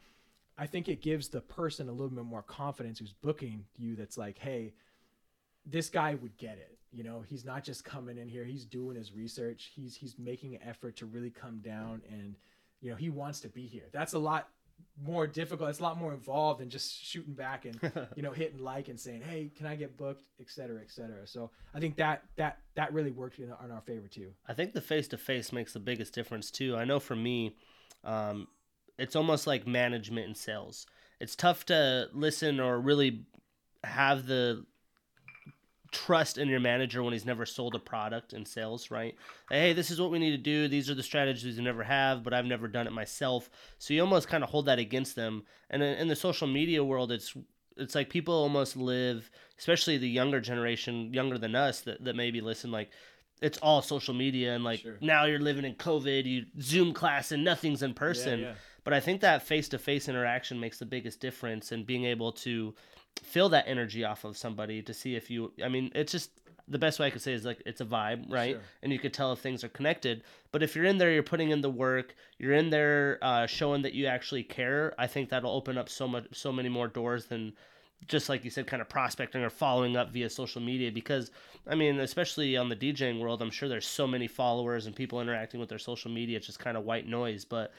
i 0.56 0.66
think 0.66 0.88
it 0.88 1.00
gives 1.02 1.28
the 1.28 1.40
person 1.40 1.88
a 1.88 1.92
little 1.92 2.08
bit 2.08 2.24
more 2.24 2.42
confidence 2.42 2.98
who's 2.98 3.12
booking 3.12 3.64
you 3.76 3.96
that's 3.96 4.18
like 4.18 4.38
hey 4.38 4.74
this 5.66 5.90
guy 5.90 6.14
would 6.14 6.36
get 6.38 6.56
it. 6.56 6.78
You 6.92 7.04
know 7.04 7.22
he's 7.26 7.44
not 7.44 7.64
just 7.64 7.84
coming 7.84 8.16
in 8.18 8.28
here 8.28 8.44
he's 8.44 8.64
doing 8.64 8.96
his 8.96 9.12
research 9.12 9.70
he's 9.74 9.94
he's 9.94 10.18
making 10.18 10.54
an 10.54 10.60
effort 10.66 10.96
to 10.96 11.06
really 11.06 11.30
come 11.30 11.58
down 11.58 12.02
and 12.10 12.34
you 12.80 12.90
know 12.90 12.96
he 12.96 13.10
wants 13.10 13.40
to 13.40 13.48
be 13.48 13.66
here. 13.66 13.86
That's 13.92 14.12
a 14.12 14.18
lot 14.18 14.48
more 15.02 15.26
difficult. 15.26 15.70
It's 15.70 15.80
a 15.80 15.82
lot 15.82 15.98
more 15.98 16.12
involved 16.12 16.60
than 16.60 16.70
just 16.70 17.04
shooting 17.04 17.34
back 17.34 17.64
and 17.64 17.78
you 18.16 18.22
know 18.22 18.32
hitting 18.32 18.58
like 18.58 18.88
and 18.88 18.98
saying, 18.98 19.22
"Hey, 19.22 19.50
can 19.56 19.66
I 19.66 19.76
get 19.76 19.96
booked?" 19.96 20.24
et 20.40 20.48
cetera, 20.48 20.80
et 20.80 20.90
cetera. 20.90 21.26
So 21.26 21.50
I 21.74 21.80
think 21.80 21.96
that 21.96 22.24
that 22.36 22.58
that 22.74 22.92
really 22.92 23.10
worked 23.10 23.38
in, 23.38 23.52
in 23.64 23.70
our 23.70 23.80
favor 23.80 24.08
too. 24.08 24.32
I 24.46 24.54
think 24.54 24.72
the 24.72 24.80
face 24.80 25.08
to 25.08 25.18
face 25.18 25.52
makes 25.52 25.72
the 25.72 25.80
biggest 25.80 26.14
difference 26.14 26.50
too. 26.50 26.76
I 26.76 26.84
know 26.84 27.00
for 27.00 27.16
me, 27.16 27.56
um, 28.04 28.48
it's 28.98 29.16
almost 29.16 29.46
like 29.46 29.66
management 29.66 30.26
and 30.26 30.36
sales. 30.36 30.86
It's 31.20 31.36
tough 31.36 31.66
to 31.66 32.08
listen 32.12 32.60
or 32.60 32.80
really 32.80 33.24
have 33.84 34.26
the 34.26 34.64
trust 35.90 36.38
in 36.38 36.48
your 36.48 36.60
manager 36.60 37.02
when 37.02 37.12
he's 37.12 37.24
never 37.24 37.46
sold 37.46 37.74
a 37.74 37.78
product 37.78 38.32
in 38.32 38.44
sales, 38.44 38.90
right? 38.90 39.14
Hey, 39.50 39.72
this 39.72 39.90
is 39.90 40.00
what 40.00 40.10
we 40.10 40.18
need 40.18 40.32
to 40.32 40.38
do. 40.38 40.68
These 40.68 40.90
are 40.90 40.94
the 40.94 41.02
strategies 41.02 41.56
we 41.56 41.64
never 41.64 41.82
have, 41.82 42.22
but 42.22 42.34
I've 42.34 42.44
never 42.44 42.68
done 42.68 42.86
it 42.86 42.92
myself. 42.92 43.48
So 43.78 43.94
you 43.94 44.00
almost 44.00 44.28
kind 44.28 44.44
of 44.44 44.50
hold 44.50 44.66
that 44.66 44.78
against 44.78 45.16
them. 45.16 45.44
And 45.70 45.82
in, 45.82 46.08
the 46.08 46.16
social 46.16 46.46
media 46.46 46.84
world, 46.84 47.12
it's 47.12 47.36
it's 47.76 47.94
like 47.94 48.10
people 48.10 48.34
almost 48.34 48.76
live, 48.76 49.30
especially 49.58 49.98
the 49.98 50.08
younger 50.08 50.40
generation, 50.40 51.12
younger 51.14 51.38
than 51.38 51.54
us 51.54 51.80
that, 51.82 52.02
that 52.04 52.16
maybe 52.16 52.40
listen, 52.40 52.70
like 52.72 52.90
it's 53.40 53.58
all 53.58 53.82
social 53.82 54.14
media 54.14 54.54
and 54.54 54.64
like 54.64 54.80
Sure. 54.80 54.96
now 55.00 55.24
you're 55.24 55.38
living 55.38 55.64
in 55.64 55.74
COVID, 55.74 56.24
you 56.24 56.46
Zoom 56.60 56.92
class 56.92 57.30
and 57.30 57.44
nothing's 57.44 57.82
in 57.82 57.94
person. 57.94 58.40
yeah. 58.40 58.54
But 58.84 58.94
I 58.94 59.00
think 59.00 59.20
that 59.20 59.42
face 59.42 59.68
to 59.68 59.78
face 59.78 60.08
interaction 60.08 60.58
makes 60.58 60.78
the 60.78 60.86
biggest 60.86 61.20
difference 61.20 61.72
in 61.72 61.84
being 61.84 62.04
able 62.04 62.32
to 62.32 62.74
feel 63.22 63.48
that 63.50 63.64
energy 63.66 64.04
off 64.04 64.24
of 64.24 64.36
somebody 64.36 64.82
to 64.82 64.94
see 64.94 65.14
if 65.14 65.30
you 65.30 65.52
I 65.62 65.68
mean, 65.68 65.90
it's 65.94 66.12
just 66.12 66.30
the 66.70 66.78
best 66.78 66.98
way 66.98 67.06
I 67.06 67.10
could 67.10 67.22
say 67.22 67.32
is 67.32 67.44
like 67.44 67.62
it's 67.66 67.80
a 67.80 67.84
vibe, 67.84 68.30
right? 68.30 68.54
Sure. 68.54 68.62
And 68.82 68.92
you 68.92 68.98
could 68.98 69.12
tell 69.12 69.32
if 69.32 69.38
things 69.38 69.64
are 69.64 69.68
connected. 69.68 70.22
But 70.52 70.62
if 70.62 70.76
you're 70.76 70.84
in 70.84 70.98
there, 70.98 71.10
you're 71.10 71.22
putting 71.22 71.50
in 71.50 71.60
the 71.60 71.70
work, 71.70 72.14
you're 72.38 72.52
in 72.52 72.70
there 72.70 73.18
uh, 73.22 73.46
showing 73.46 73.82
that 73.82 73.94
you 73.94 74.06
actually 74.06 74.42
care. 74.42 74.94
I 74.98 75.06
think 75.06 75.30
that'll 75.30 75.50
open 75.50 75.78
up 75.78 75.88
so 75.88 76.06
much, 76.06 76.26
so 76.32 76.52
many 76.52 76.68
more 76.68 76.88
doors 76.88 77.26
than 77.26 77.54
just 78.06 78.28
like 78.28 78.44
you 78.44 78.50
said, 78.50 78.66
kind 78.66 78.80
of 78.80 78.88
prospecting 78.88 79.42
or 79.42 79.50
following 79.50 79.96
up 79.96 80.12
via 80.12 80.30
social 80.30 80.60
media. 80.60 80.92
Because 80.92 81.30
I 81.66 81.74
mean, 81.74 82.00
especially 82.00 82.56
on 82.56 82.68
the 82.68 82.76
DJing 82.76 83.20
world, 83.20 83.42
I'm 83.42 83.50
sure 83.50 83.68
there's 83.68 83.86
so 83.86 84.06
many 84.06 84.26
followers 84.26 84.86
and 84.86 84.94
people 84.94 85.20
interacting 85.20 85.60
with 85.60 85.68
their 85.68 85.78
social 85.78 86.10
media. 86.10 86.36
It's 86.36 86.46
just 86.46 86.60
kind 86.60 86.76
of 86.76 86.84
white 86.84 87.06
noise. 87.06 87.44
But 87.44 87.72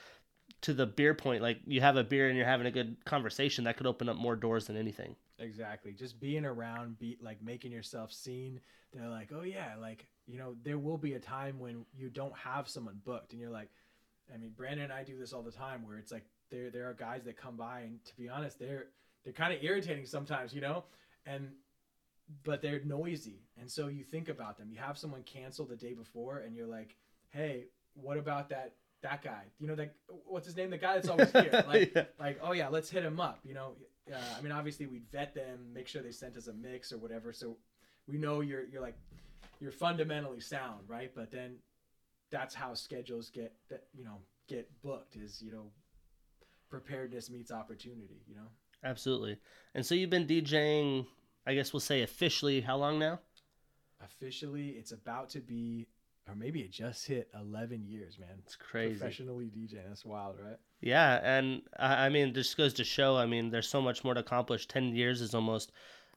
to 0.61 0.73
the 0.73 0.85
beer 0.85 1.13
point, 1.13 1.41
like 1.41 1.59
you 1.65 1.81
have 1.81 1.95
a 1.95 2.03
beer 2.03 2.27
and 2.27 2.37
you're 2.37 2.45
having 2.45 2.67
a 2.67 2.71
good 2.71 2.97
conversation, 3.05 3.63
that 3.63 3.77
could 3.77 3.87
open 3.87 4.09
up 4.09 4.15
more 4.15 4.35
doors 4.35 4.67
than 4.67 4.75
anything. 4.75 5.15
Exactly. 5.39 5.93
Just 5.93 6.19
being 6.19 6.45
around, 6.45 6.99
be 6.99 7.17
like 7.21 7.41
making 7.41 7.71
yourself 7.71 8.11
seen. 8.11 8.59
They're 8.93 9.09
like, 9.09 9.29
oh 9.33 9.43
yeah, 9.43 9.75
like 9.79 10.07
you 10.27 10.37
know, 10.37 10.55
there 10.63 10.77
will 10.77 10.97
be 10.97 11.13
a 11.13 11.19
time 11.19 11.59
when 11.59 11.85
you 11.97 12.09
don't 12.09 12.35
have 12.35 12.67
someone 12.67 12.99
booked, 13.05 13.31
and 13.31 13.41
you're 13.41 13.49
like, 13.49 13.69
I 14.33 14.37
mean, 14.37 14.51
Brandon 14.55 14.85
and 14.85 14.93
I 14.93 15.03
do 15.03 15.17
this 15.17 15.33
all 15.33 15.41
the 15.41 15.51
time, 15.51 15.85
where 15.85 15.97
it's 15.97 16.11
like 16.11 16.25
there 16.51 16.69
there 16.69 16.89
are 16.89 16.93
guys 16.93 17.23
that 17.25 17.37
come 17.37 17.55
by, 17.55 17.81
and 17.81 18.03
to 18.05 18.15
be 18.15 18.29
honest, 18.29 18.59
they're 18.59 18.87
they're 19.23 19.33
kind 19.33 19.53
of 19.53 19.63
irritating 19.63 20.05
sometimes, 20.05 20.53
you 20.53 20.61
know, 20.61 20.83
and 21.25 21.49
but 22.43 22.61
they're 22.61 22.83
noisy, 22.83 23.43
and 23.59 23.69
so 23.69 23.87
you 23.87 24.03
think 24.03 24.29
about 24.29 24.57
them. 24.57 24.69
You 24.71 24.79
have 24.79 24.97
someone 24.97 25.23
cancel 25.23 25.65
the 25.65 25.75
day 25.75 25.93
before, 25.93 26.39
and 26.39 26.55
you're 26.55 26.67
like, 26.67 26.95
hey, 27.29 27.65
what 27.93 28.17
about 28.17 28.49
that 28.49 28.73
that 29.01 29.21
guy? 29.23 29.43
You 29.59 29.67
know, 29.67 29.75
that 29.75 29.95
what's 30.25 30.45
his 30.45 30.55
name? 30.55 30.69
The 30.69 30.77
guy 30.77 30.95
that's 30.95 31.07
always 31.09 31.31
here, 31.31 31.63
like 31.67 31.93
Yeah. 31.95 32.05
like 32.19 32.39
oh 32.43 32.51
yeah 32.53 32.67
let's 32.67 32.89
hit 32.89 33.03
him 33.03 33.19
up 33.19 33.39
you 33.43 33.53
know 33.53 33.73
uh, 34.11 34.17
i 34.37 34.41
mean 34.41 34.51
obviously 34.51 34.85
we'd 34.87 35.05
vet 35.11 35.33
them 35.35 35.71
make 35.73 35.87
sure 35.87 36.01
they 36.01 36.11
sent 36.11 36.35
us 36.35 36.47
a 36.47 36.53
mix 36.53 36.91
or 36.91 36.97
whatever 36.97 37.31
so 37.31 37.57
we 38.07 38.17
know 38.17 38.41
you're 38.41 38.65
you're 38.65 38.81
like 38.81 38.97
you're 39.59 39.71
fundamentally 39.71 40.39
sound 40.39 40.81
right 40.87 41.11
but 41.15 41.29
then 41.31 41.55
that's 42.31 42.55
how 42.55 42.73
schedules 42.73 43.29
get 43.29 43.53
that 43.69 43.83
you 43.93 44.03
know 44.03 44.17
get 44.47 44.69
booked 44.81 45.15
is 45.15 45.41
you 45.41 45.51
know 45.51 45.71
preparedness 46.69 47.29
meets 47.29 47.51
opportunity 47.51 48.21
you 48.27 48.35
know 48.35 48.47
Absolutely. 48.81 49.37
And 49.75 49.85
so 49.85 49.93
you've 49.93 50.09
been 50.09 50.25
DJing, 50.25 51.05
I 51.45 51.53
guess 51.53 51.73
we'll 51.73 51.81
say 51.81 52.01
officially, 52.01 52.61
how 52.61 52.77
long 52.77 52.97
now? 52.97 53.19
officially 54.01 54.69
it's 54.69 54.93
about 54.93 55.29
to 55.31 55.39
be 55.41 55.85
or 56.29 56.35
maybe 56.35 56.61
it 56.61 56.71
just 56.71 57.07
hit 57.07 57.29
11 57.33 57.85
years 57.87 58.17
man 58.19 58.29
It's 58.45 58.55
crazy. 58.55 58.97
professionally 58.99 59.45
djing 59.55 59.87
that's 59.87 60.05
wild 60.05 60.37
right 60.43 60.57
Yeah, 60.81 61.19
and 61.23 61.61
I 61.77 62.05
I 62.05 62.09
mean, 62.09 62.33
this 62.33 62.53
goes 62.55 62.73
to 62.75 62.83
show. 62.83 63.17
I 63.17 63.25
mean, 63.25 63.49
there's 63.51 63.67
so 63.67 63.81
much 63.81 64.03
more 64.03 64.13
to 64.13 64.19
accomplish. 64.21 64.65
Ten 64.67 64.95
years 64.95 65.19
is 65.21 65.33
almost. 65.35 65.71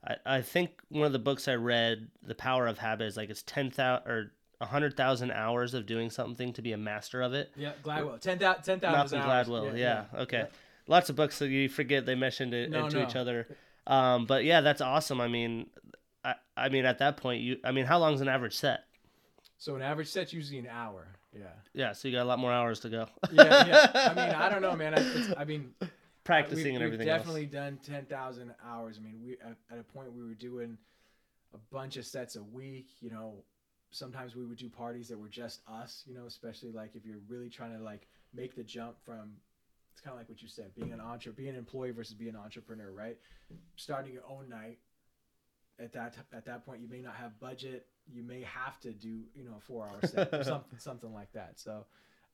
I, 0.07 0.17
I 0.39 0.41
think 0.43 0.71
one 0.89 1.07
of 1.07 1.13
the 1.13 1.19
books 1.19 1.49
I 1.49 1.55
read, 1.57 2.09
"The 2.23 2.35
Power 2.37 2.67
of 2.69 2.79
Habit," 2.79 3.07
is 3.07 3.17
like 3.17 3.31
it's 3.31 3.43
ten 3.43 3.71
thousand 3.71 4.09
or 4.11 4.33
hundred 4.65 4.97
thousand 4.97 5.33
hours 5.33 5.75
of 5.75 5.87
doing 5.87 6.09
something 6.11 6.53
to 6.53 6.63
be 6.63 6.73
a 6.73 6.77
master 6.79 7.21
of 7.23 7.33
it. 7.35 7.51
yeah 7.57 7.73
gladwell 7.83 8.21
10,000 8.21 8.63
10,000 8.63 8.81
Malcolm 8.93 9.19
hours. 9.21 9.49
Gladwell. 9.49 9.77
Yeah. 9.77 10.05
Okay. 10.15 10.47
Lots 10.87 11.11
of 11.11 11.17
books 11.17 11.39
that 11.41 11.49
you 11.49 11.69
forget 11.69 12.07
they 12.07 12.15
mentioned 12.15 12.55
it 12.55 12.71
No, 12.71 12.85
into 12.85 12.99
no. 12.99 13.07
each 13.09 13.17
other. 13.17 13.49
Um, 13.89 14.27
but 14.27 14.45
yeah, 14.45 14.61
that's 14.61 14.81
awesome. 14.81 15.21
I 15.21 15.27
mean, 15.27 15.67
I, 16.25 16.35
I 16.57 16.69
mean, 16.69 16.85
at 16.85 16.99
that 16.99 17.17
point, 17.17 17.43
you. 17.43 17.57
I 17.65 17.73
mean, 17.73 17.85
how 17.87 17.99
long's 17.99 18.21
an 18.21 18.29
average 18.29 18.55
set? 18.57 18.85
So 19.63 19.77
an 19.77 19.83
average 19.83 20.09
set's 20.09 20.33
usually 20.33 20.59
an 20.59 20.67
hour 20.67 21.07
yeah 21.33 21.47
Yeah, 21.73 21.93
so 21.93 22.09
you 22.09 22.15
got 22.17 22.25
a 22.25 22.31
lot 22.33 22.39
more 22.41 22.53
hours 22.53 22.81
to 22.81 22.89
go. 22.91 23.07
yeah, 23.31 23.67
yeah. 23.67 23.91
I 23.95 24.09
mean, 24.27 24.35
I 24.35 24.49
don't 24.51 24.61
know, 24.61 24.75
man. 24.77 24.93
I, 24.95 25.41
I 25.41 25.45
mean, 25.45 25.73
practicing 26.25 26.65
we've, 26.65 26.75
and 26.75 26.85
everything 26.85 27.07
We've 27.07 27.15
else. 27.15 27.21
definitely 27.21 27.47
done 27.47 27.79
ten 27.85 28.05
thousand 28.07 28.55
hours. 28.67 28.99
I 29.01 29.05
mean, 29.05 29.21
we 29.25 29.33
at, 29.35 29.57
at 29.73 29.79
a 29.79 29.83
point 29.83 30.13
we 30.13 30.23
were 30.23 30.35
doing 30.35 30.77
a 31.55 31.59
bunch 31.73 31.97
of 31.97 32.05
sets 32.05 32.37
a 32.37 32.43
week. 32.43 32.89
You 33.01 33.11
know, 33.11 33.45
sometimes 33.93 34.35
we 34.37 34.45
would 34.45 34.59
do 34.59 34.69
parties 34.69 35.09
that 35.09 35.19
were 35.19 35.29
just 35.29 35.61
us. 35.67 36.03
You 36.07 36.15
know, 36.15 36.27
especially 36.27 36.73
like 36.73 36.91
if 36.95 37.07
you're 37.07 37.23
really 37.29 37.49
trying 37.49 37.77
to 37.79 37.83
like 37.83 38.09
make 38.35 38.55
the 38.55 38.65
jump 38.65 38.97
from. 39.05 39.33
It's 39.93 40.01
kind 40.01 40.15
of 40.15 40.21
like 40.21 40.29
what 40.31 40.41
you 40.43 40.49
said, 40.49 40.75
being 40.75 40.93
an 40.93 41.01
entre, 41.01 41.33
being 41.33 41.51
an 41.51 41.57
employee 41.57 41.91
versus 41.91 42.15
being 42.15 42.31
an 42.35 42.41
entrepreneur, 42.41 42.91
right? 42.93 43.19
Starting 43.77 44.13
your 44.13 44.23
own 44.27 44.49
night. 44.49 44.79
At 45.83 45.93
that 45.95 46.15
at 46.33 46.45
that 46.45 46.65
point, 46.65 46.81
you 46.81 46.89
may 46.89 47.01
not 47.01 47.15
have 47.17 47.39
budget. 47.41 47.87
You 48.13 48.23
may 48.23 48.43
have 48.43 48.79
to 48.81 48.93
do 48.93 49.23
you 49.35 49.45
know 49.45 49.55
a 49.57 49.61
four 49.61 49.87
hour 49.87 49.99
set 50.07 50.33
or 50.33 50.45
something 50.45 50.79
something 50.79 51.13
like 51.13 51.33
that. 51.33 51.59
So 51.59 51.87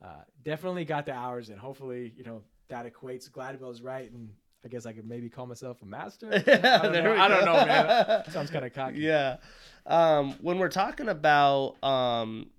uh, 0.03 0.23
definitely 0.45 0.85
got 0.85 1.07
the 1.07 1.13
hours 1.13 1.49
in. 1.49 1.57
Hopefully, 1.57 2.13
you 2.17 2.25
know 2.25 2.43
that 2.69 2.87
equates. 2.87 3.31
Gladwell's 3.31 3.81
right, 3.81 4.11
and 4.11 4.31
I 4.65 4.69
guess 4.69 4.87
I 4.87 4.93
could 4.93 5.09
maybe 5.09 5.29
call 5.29 5.47
myself 5.47 5.83
a 5.83 5.87
master. 5.87 6.29
I 6.33 6.39
don't, 6.39 6.93
know. 6.93 7.17
I 7.17 7.29
don't 7.29 7.45
know, 7.45 7.55
man. 7.55 8.31
Sounds 8.31 8.51
kind 8.51 8.65
of 8.65 8.73
cocky. 8.75 9.01
Yeah. 9.01 9.37
Um, 9.87 10.35
when 10.41 10.59
we're 10.59 10.69
talking 10.69 11.09
about 11.09 11.83
um, 11.83 12.51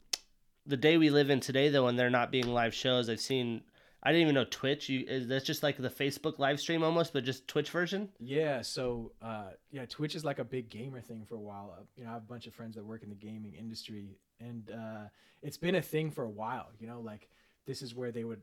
the 0.66 0.78
day 0.78 0.98
we 0.98 1.10
live 1.10 1.30
in 1.30 1.40
today, 1.40 1.70
though, 1.70 1.88
and 1.88 2.00
there 2.00 2.10
not 2.10 2.32
being 2.32 2.48
live 2.48 2.74
shows, 2.74 3.10
I've 3.10 3.20
seen. 3.20 3.62
I 4.02 4.12
didn't 4.12 4.22
even 4.22 4.36
know 4.36 4.46
Twitch. 4.50 4.88
You 4.88 5.06
is 5.08 5.28
that's 5.28 5.46
just 5.46 5.62
like 5.62 5.78
the 5.78 5.90
Facebook 5.90 6.40
live 6.40 6.60
stream 6.60 6.84
almost, 6.84 7.12
but 7.12 7.24
just 7.24 7.48
Twitch 7.48 7.70
version. 7.70 8.10
Yeah, 8.20 8.62
so 8.62 9.12
uh, 9.22 9.50
yeah, 9.72 9.86
Twitch 9.86 10.16
is 10.16 10.24
like 10.24 10.40
a 10.40 10.44
big 10.44 10.70
gamer 10.70 11.02
thing 11.02 11.26
for 11.26 11.36
a 11.36 11.40
while. 11.40 11.76
Uh, 11.78 11.84
You 11.98 12.04
know, 12.06 12.12
I 12.12 12.14
have 12.14 12.24
a 12.24 12.28
bunch 12.28 12.48
of 12.48 12.54
friends 12.54 12.76
that 12.76 12.86
work 12.86 13.04
in 13.04 13.10
the 13.10 13.16
gaming 13.16 13.54
industry, 13.54 14.18
and 14.40 14.72
uh, 14.72 15.08
it's 15.42 15.58
been 15.58 15.76
a 15.76 15.82
thing 15.82 16.12
for 16.12 16.24
a 16.24 16.30
while. 16.30 16.70
You 16.80 16.88
know, 16.88 17.02
like 17.02 17.30
this 17.66 17.82
is 17.82 17.94
where 17.94 18.12
they 18.12 18.24
would 18.24 18.42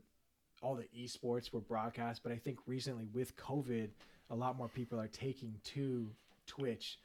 all 0.61 0.75
the 0.75 0.87
esports 0.97 1.51
were 1.51 1.59
broadcast, 1.59 2.23
but 2.23 2.31
I 2.31 2.37
think 2.37 2.59
recently 2.65 3.07
with 3.13 3.35
COVID, 3.35 3.89
a 4.29 4.35
lot 4.35 4.57
more 4.57 4.67
people 4.67 4.99
are 4.99 5.07
taking 5.07 5.55
to 5.65 6.09
Twitch. 6.45 6.99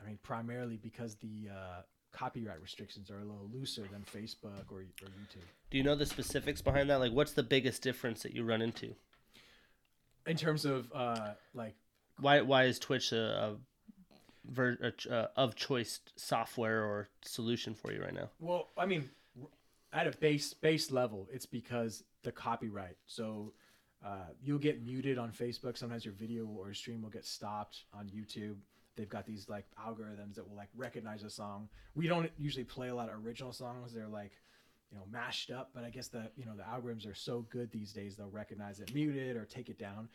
I 0.00 0.06
mean, 0.06 0.18
primarily 0.22 0.76
because 0.76 1.16
the 1.16 1.48
uh, 1.50 1.82
copyright 2.12 2.60
restrictions 2.60 3.10
are 3.10 3.18
a 3.18 3.24
little 3.24 3.48
looser 3.52 3.86
than 3.90 4.02
Facebook 4.02 4.70
or, 4.70 4.80
or 4.80 5.08
YouTube. 5.08 5.46
Do 5.70 5.78
you 5.78 5.84
know 5.84 5.94
the 5.94 6.06
specifics 6.06 6.60
behind 6.60 6.90
that? 6.90 7.00
Like, 7.00 7.12
what's 7.12 7.32
the 7.32 7.42
biggest 7.42 7.82
difference 7.82 8.22
that 8.22 8.34
you 8.34 8.44
run 8.44 8.62
into? 8.62 8.94
In 10.26 10.36
terms 10.36 10.64
of 10.64 10.90
uh, 10.94 11.30
like 11.54 11.74
Why 12.20 12.40
why 12.42 12.64
is 12.64 12.78
Twitch 12.78 13.12
a, 13.12 13.16
a, 13.18 13.56
ver, 14.50 14.76
a 14.82 14.90
ch- 14.90 15.06
uh, 15.06 15.28
of 15.36 15.54
choice 15.54 16.00
software 16.16 16.84
or 16.84 17.08
solution 17.22 17.74
for 17.74 17.92
you 17.92 18.02
right 18.02 18.14
now? 18.14 18.28
Well, 18.38 18.68
I 18.76 18.86
mean, 18.86 19.08
at 19.92 20.06
a 20.06 20.12
base 20.18 20.52
base 20.52 20.90
level, 20.90 21.28
it's 21.32 21.46
because 21.46 22.04
the 22.22 22.32
copyright. 22.32 22.96
So 23.06 23.54
uh, 24.04 24.28
you'll 24.42 24.58
get 24.58 24.82
muted 24.84 25.18
on 25.18 25.30
Facebook. 25.32 25.78
Sometimes 25.78 26.04
your 26.04 26.14
video 26.14 26.46
or 26.46 26.74
stream 26.74 27.02
will 27.02 27.10
get 27.10 27.24
stopped 27.24 27.84
on 27.94 28.06
YouTube. 28.08 28.56
They've 29.00 29.08
got 29.08 29.24
these 29.24 29.48
like 29.48 29.64
algorithms 29.82 30.34
that 30.34 30.46
will 30.46 30.56
like 30.56 30.68
recognize 30.76 31.22
a 31.22 31.30
song. 31.30 31.70
We 31.94 32.06
don't 32.06 32.30
usually 32.36 32.64
play 32.64 32.88
a 32.88 32.94
lot 32.94 33.08
of 33.08 33.24
original 33.24 33.50
songs. 33.50 33.94
They're 33.94 34.06
like, 34.06 34.32
you 34.92 34.98
know, 34.98 35.04
mashed 35.10 35.50
up. 35.50 35.70
But 35.74 35.84
I 35.84 35.90
guess 35.90 36.08
the 36.08 36.30
you 36.36 36.44
know 36.44 36.52
the 36.54 36.64
algorithms 36.64 37.10
are 37.10 37.14
so 37.14 37.46
good 37.48 37.72
these 37.72 37.94
days 37.94 38.16
they'll 38.16 38.28
recognize 38.28 38.78
it 38.80 38.92
muted 38.92 39.36
or 39.36 39.46
take 39.46 39.70
it 39.70 39.78
down. 39.78 40.10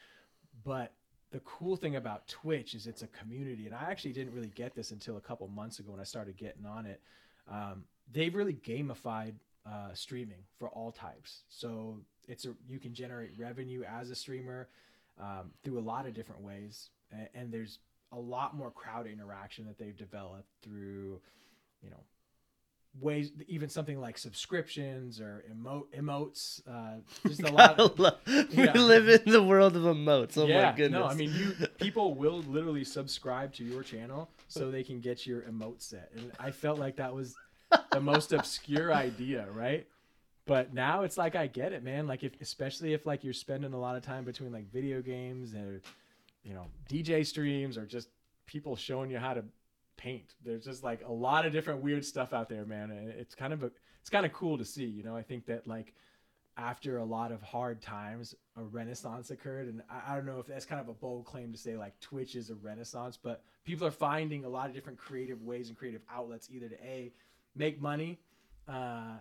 But 0.63 0.93
the 1.32 1.39
cool 1.39 1.76
thing 1.76 1.95
about 1.95 2.28
Twitch 2.28 2.76
is 2.76 2.86
it's 2.86 3.02
a 3.02 3.08
community, 3.08 3.65
and 3.65 3.74
I 3.74 3.89
actually 3.89 4.13
didn't 4.13 4.36
really 4.36 4.52
get 4.54 4.76
this 4.76 4.91
until 4.91 5.17
a 5.17 5.21
couple 5.21 5.48
months 5.48 5.80
ago 5.80 5.91
when 5.91 6.00
I 6.00 6.04
started 6.04 6.38
getting 6.38 6.67
on 6.67 6.86
it. 6.86 7.02
Um, 7.52 7.86
they've 8.13 8.36
really 8.36 8.54
gamified 8.54 9.34
uh, 9.65 9.93
streaming 9.93 10.43
for 10.60 10.69
all 10.69 10.91
types. 10.91 11.41
So 11.50 12.00
it's 12.28 12.45
a 12.45 12.54
you 12.69 12.78
can 12.78 12.93
generate 12.93 13.32
revenue 13.38 13.84
as 13.84 14.12
a 14.12 14.15
streamer 14.15 14.69
um, 15.19 15.52
through 15.63 15.80
a 15.80 15.82
lot 15.82 16.06
of 16.06 16.13
different 16.13 16.41
ways, 16.41 16.89
and, 17.12 17.28
and 17.34 17.52
there's 17.52 17.80
a 18.11 18.19
lot 18.19 18.55
more 18.55 18.71
crowd 18.71 19.07
interaction 19.07 19.65
that 19.65 19.77
they've 19.77 19.95
developed 19.97 20.47
through, 20.61 21.19
you 21.83 21.89
know, 21.89 22.03
ways 23.01 23.31
even 23.47 23.67
something 23.67 23.99
like 23.99 24.17
subscriptions 24.17 25.19
or 25.19 25.43
emote 25.53 25.87
emotes. 25.97 26.61
Uh, 26.67 26.99
just 27.27 27.43
a 27.43 27.49
lot. 27.51 27.77
Of, 27.79 27.99
we 28.55 28.63
Yeah. 28.63 28.73
live 28.73 29.09
in 29.09 29.31
the 29.31 29.43
world 29.43 29.75
of 29.75 29.83
emotes. 29.83 30.37
Oh 30.37 30.47
yeah, 30.47 30.71
my 30.71 30.77
goodness. 30.77 30.99
no, 30.99 31.05
I 31.07 31.13
mean 31.13 31.33
you 31.33 31.55
people 31.77 32.13
will 32.15 32.39
literally 32.43 32.85
subscribe 32.85 33.53
to 33.55 33.63
your 33.65 33.83
channel 33.83 34.29
so 34.47 34.71
they 34.71 34.83
can 34.83 35.01
get 35.01 35.27
your 35.27 35.41
emote 35.41 35.81
set, 35.81 36.11
and 36.15 36.31
I 36.39 36.51
felt 36.51 36.79
like 36.79 36.95
that 36.97 37.13
was 37.13 37.35
the 37.91 37.99
most 37.99 38.31
obscure 38.31 38.93
idea, 38.93 39.47
right? 39.51 39.87
But 40.47 40.73
now 40.73 41.01
it's 41.01 41.17
like 41.17 41.35
I 41.35 41.47
get 41.47 41.73
it, 41.73 41.83
man. 41.83 42.07
Like 42.07 42.23
if 42.23 42.39
especially 42.39 42.93
if 42.93 43.05
like 43.05 43.23
you're 43.23 43.33
spending 43.33 43.73
a 43.73 43.79
lot 43.79 43.95
of 43.97 44.03
time 44.03 44.23
between 44.23 44.51
like 44.53 44.71
video 44.71 45.01
games 45.01 45.53
and 45.53 45.81
you 46.45 46.53
know 46.53 46.67
DJ 46.89 47.25
streams 47.25 47.77
or 47.77 47.86
just 47.86 48.08
people 48.45 48.75
showing 48.75 49.12
you 49.12 49.17
how 49.17 49.34
to 49.34 49.43
paint. 49.97 50.36
There's 50.43 50.63
just 50.63 50.84
like 50.84 51.01
a 51.05 51.12
lot 51.12 51.45
of 51.45 51.51
different 51.51 51.81
weird 51.81 52.05
stuff 52.05 52.34
out 52.34 52.47
there, 52.47 52.65
man. 52.65 52.91
And 52.91 53.10
it's 53.10 53.36
kind 53.36 53.53
of 53.53 53.63
a, 53.63 53.71
it's 54.01 54.10
kind 54.10 54.25
of 54.25 54.34
cool 54.34 54.58
to 54.58 54.65
see. 54.65 54.86
You 54.86 55.03
know, 55.03 55.15
I 55.15 55.23
think 55.23 55.45
that 55.47 55.67
like 55.67 55.93
after 56.58 56.99
a 56.99 57.03
lot 57.03 57.31
of 57.31 57.41
hard 57.41 57.81
times, 57.81 58.36
a 58.58 58.63
renaissance 58.63 59.31
occurred. 59.31 59.67
And 59.67 59.81
I, 59.89 60.13
I, 60.13 60.15
don't 60.15 60.25
know 60.25 60.39
if 60.39 60.47
that's 60.47 60.65
kind 60.65 60.79
of 60.79 60.88
a 60.88 60.93
bold 60.93 61.25
claim 61.25 61.51
to 61.51 61.58
say 61.58 61.75
like 61.75 61.99
Twitch 61.99 62.36
is 62.36 62.49
a 62.49 62.55
renaissance, 62.55 63.17
but 63.21 63.43
people 63.65 63.86
are 63.86 63.91
finding 63.91 64.45
a 64.45 64.49
lot 64.49 64.69
of 64.69 64.75
different 64.75 64.97
creative 64.97 65.41
ways 65.41 65.67
and 65.67 65.77
creative 65.77 66.01
outlets 66.13 66.49
either 66.51 66.69
to 66.69 66.84
a 66.84 67.12
make 67.55 67.81
money, 67.81 68.19
uh, 68.69 69.15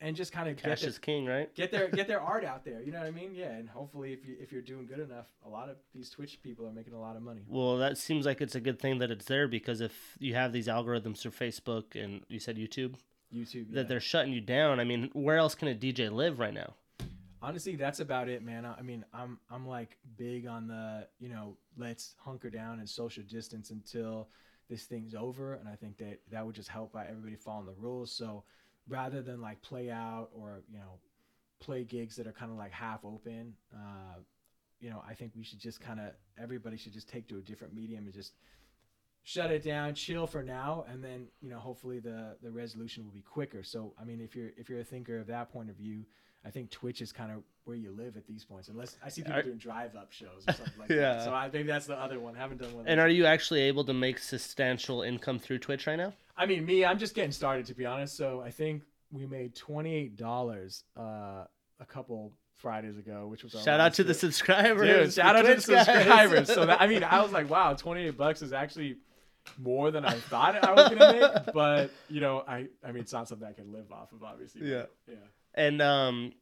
and 0.00 0.16
just 0.16 0.32
kind 0.32 0.48
of 0.48 0.56
cash 0.56 0.80
get 0.80 0.88
is 0.88 0.98
king, 0.98 1.26
right? 1.26 1.54
Get 1.54 1.70
their 1.70 1.88
get 1.88 2.08
their 2.08 2.20
art 2.32 2.44
out 2.44 2.64
there. 2.64 2.82
You 2.82 2.92
know 2.92 2.98
what 2.98 3.06
I 3.06 3.10
mean? 3.10 3.34
Yeah, 3.34 3.50
and 3.50 3.68
hopefully, 3.68 4.12
if 4.12 4.26
you 4.26 4.36
if 4.40 4.50
you're 4.50 4.62
doing 4.62 4.86
good 4.86 5.00
enough, 5.00 5.26
a 5.44 5.48
lot 5.48 5.68
of 5.68 5.76
these 5.94 6.10
Twitch 6.10 6.40
people 6.42 6.66
are 6.66 6.72
making 6.72 6.94
a 6.94 7.00
lot 7.00 7.16
of 7.16 7.22
money. 7.22 7.42
Well, 7.48 7.76
that 7.78 7.98
seems 7.98 8.26
like 8.26 8.40
it's 8.40 8.54
a 8.54 8.60
good 8.60 8.78
thing 8.78 8.98
that 8.98 9.10
it's 9.10 9.26
there 9.26 9.48
because 9.48 9.80
if 9.80 10.16
you 10.18 10.34
have 10.34 10.52
these 10.52 10.68
algorithms 10.68 11.22
for 11.22 11.30
Facebook 11.30 12.02
and 12.02 12.22
you 12.28 12.38
said 12.38 12.56
YouTube, 12.56 12.94
YouTube, 13.34 13.66
yeah. 13.68 13.76
that 13.76 13.88
they're 13.88 14.00
shutting 14.00 14.32
you 14.32 14.40
down. 14.40 14.80
I 14.80 14.84
mean, 14.84 15.10
where 15.12 15.36
else 15.36 15.54
can 15.54 15.68
a 15.68 15.74
DJ 15.74 16.10
live 16.10 16.38
right 16.38 16.54
now? 16.54 16.74
Honestly, 17.42 17.74
that's 17.74 18.00
about 18.00 18.28
it, 18.28 18.42
man. 18.42 18.66
I 18.66 18.82
mean, 18.82 19.04
I'm 19.12 19.38
I'm 19.50 19.66
like 19.66 19.98
big 20.16 20.46
on 20.46 20.66
the 20.66 21.06
you 21.18 21.28
know 21.28 21.56
let's 21.76 22.14
hunker 22.18 22.50
down 22.50 22.78
and 22.80 22.88
social 22.88 23.22
distance 23.22 23.70
until 23.70 24.28
this 24.68 24.84
thing's 24.84 25.14
over, 25.14 25.54
and 25.54 25.68
I 25.68 25.74
think 25.74 25.98
that 25.98 26.20
that 26.30 26.46
would 26.46 26.54
just 26.54 26.68
help 26.68 26.92
by 26.92 27.06
everybody 27.06 27.36
following 27.36 27.66
the 27.66 27.72
rules. 27.72 28.12
So 28.12 28.44
rather 28.88 29.22
than 29.22 29.40
like 29.40 29.62
play 29.62 29.90
out 29.90 30.28
or 30.34 30.62
you 30.70 30.78
know 30.78 30.98
play 31.60 31.84
gigs 31.84 32.16
that 32.16 32.26
are 32.26 32.32
kind 32.32 32.50
of 32.50 32.56
like 32.56 32.72
half 32.72 33.04
open, 33.04 33.54
uh, 33.74 34.18
you 34.80 34.88
know, 34.90 35.02
I 35.06 35.14
think 35.14 35.32
we 35.36 35.44
should 35.44 35.60
just 35.60 35.80
kind 35.80 36.00
of 36.00 36.12
everybody 36.42 36.76
should 36.76 36.92
just 36.92 37.08
take 37.08 37.28
to 37.28 37.38
a 37.38 37.42
different 37.42 37.74
medium 37.74 38.04
and 38.04 38.14
just 38.14 38.32
shut 39.22 39.50
it 39.50 39.62
down, 39.62 39.94
chill 39.94 40.26
for 40.26 40.42
now, 40.42 40.84
and 40.90 41.04
then 41.04 41.26
you 41.40 41.50
know 41.50 41.58
hopefully 41.58 42.00
the 42.00 42.36
the 42.42 42.50
resolution 42.50 43.04
will 43.04 43.12
be 43.12 43.22
quicker. 43.22 43.62
So 43.62 43.94
I 44.00 44.04
mean, 44.04 44.20
if 44.20 44.34
you're 44.34 44.50
if 44.56 44.68
you're 44.68 44.80
a 44.80 44.84
thinker 44.84 45.18
of 45.18 45.26
that 45.26 45.52
point 45.52 45.70
of 45.70 45.76
view, 45.76 46.04
I 46.44 46.50
think 46.50 46.70
Twitch 46.70 47.02
is 47.02 47.12
kind 47.12 47.32
of 47.32 47.42
where 47.64 47.76
you 47.76 47.90
live 47.90 48.16
at 48.16 48.26
these 48.26 48.44
points. 48.44 48.68
Unless 48.68 48.96
I 49.04 49.10
see 49.10 49.22
people 49.22 49.38
are, 49.38 49.42
doing 49.42 49.58
drive 49.58 49.94
up 49.94 50.10
shows 50.10 50.44
or 50.48 50.52
something 50.52 50.74
like 50.78 50.88
yeah. 50.90 50.96
that. 50.96 51.24
So 51.24 51.34
I, 51.34 51.50
maybe 51.52 51.68
that's 51.68 51.86
the 51.86 51.98
other 51.98 52.18
one. 52.18 52.34
I 52.34 52.38
haven't 52.38 52.60
done 52.60 52.74
one. 52.74 52.86
And 52.88 52.98
are 52.98 53.08
you 53.08 53.26
actually 53.26 53.60
able 53.62 53.84
to 53.84 53.92
make 53.92 54.18
substantial 54.18 55.02
income 55.02 55.38
through 55.38 55.58
Twitch 55.58 55.86
right 55.86 55.96
now? 55.96 56.14
I 56.36 56.46
mean, 56.46 56.64
me, 56.64 56.84
I'm 56.84 56.98
just 56.98 57.14
getting 57.14 57.32
started 57.32 57.66
to 57.66 57.74
be 57.74 57.84
honest. 57.84 58.16
So 58.16 58.40
I 58.40 58.50
think 58.50 58.82
we 59.12 59.26
made 59.26 59.54
twenty 59.54 59.94
eight 59.94 60.16
dollars 60.16 60.84
uh, 60.96 61.44
a 61.78 61.86
couple 61.86 62.32
Fridays 62.56 62.96
ago, 62.98 63.26
which 63.26 63.42
was 63.42 63.52
shout 63.52 63.80
out 63.80 63.94
to 63.94 64.04
the 64.04 64.14
subscribers. 64.14 65.14
Dude, 65.14 65.22
shout 65.22 65.36
out 65.36 65.42
to 65.42 65.54
the 65.54 65.60
subscribers. 65.60 66.52
so 66.52 66.66
that, 66.66 66.80
I 66.80 66.86
mean, 66.86 67.04
I 67.04 67.22
was 67.22 67.32
like, 67.32 67.50
wow, 67.56 67.74
twenty 67.74 68.06
eight 68.06 68.16
bucks 68.16 68.42
is 68.42 68.52
actually 68.52 68.96
more 69.58 69.90
than 69.90 70.04
I 70.04 70.14
thought 70.14 70.62
I 70.64 70.72
was 70.72 70.88
gonna 70.88 71.12
make. 71.12 71.54
But 71.54 71.90
you 72.08 72.20
know, 72.20 72.42
I 72.46 72.66
I 72.84 72.92
mean, 72.92 73.02
it's 73.02 73.12
not 73.12 73.28
something 73.28 73.46
I 73.46 73.52
can 73.52 73.72
live 73.72 73.92
off 73.92 74.12
of, 74.12 74.22
obviously. 74.22 74.70
Yeah, 74.70 74.84
yeah. 75.08 75.16
And 75.54 75.82
um, 75.82 76.32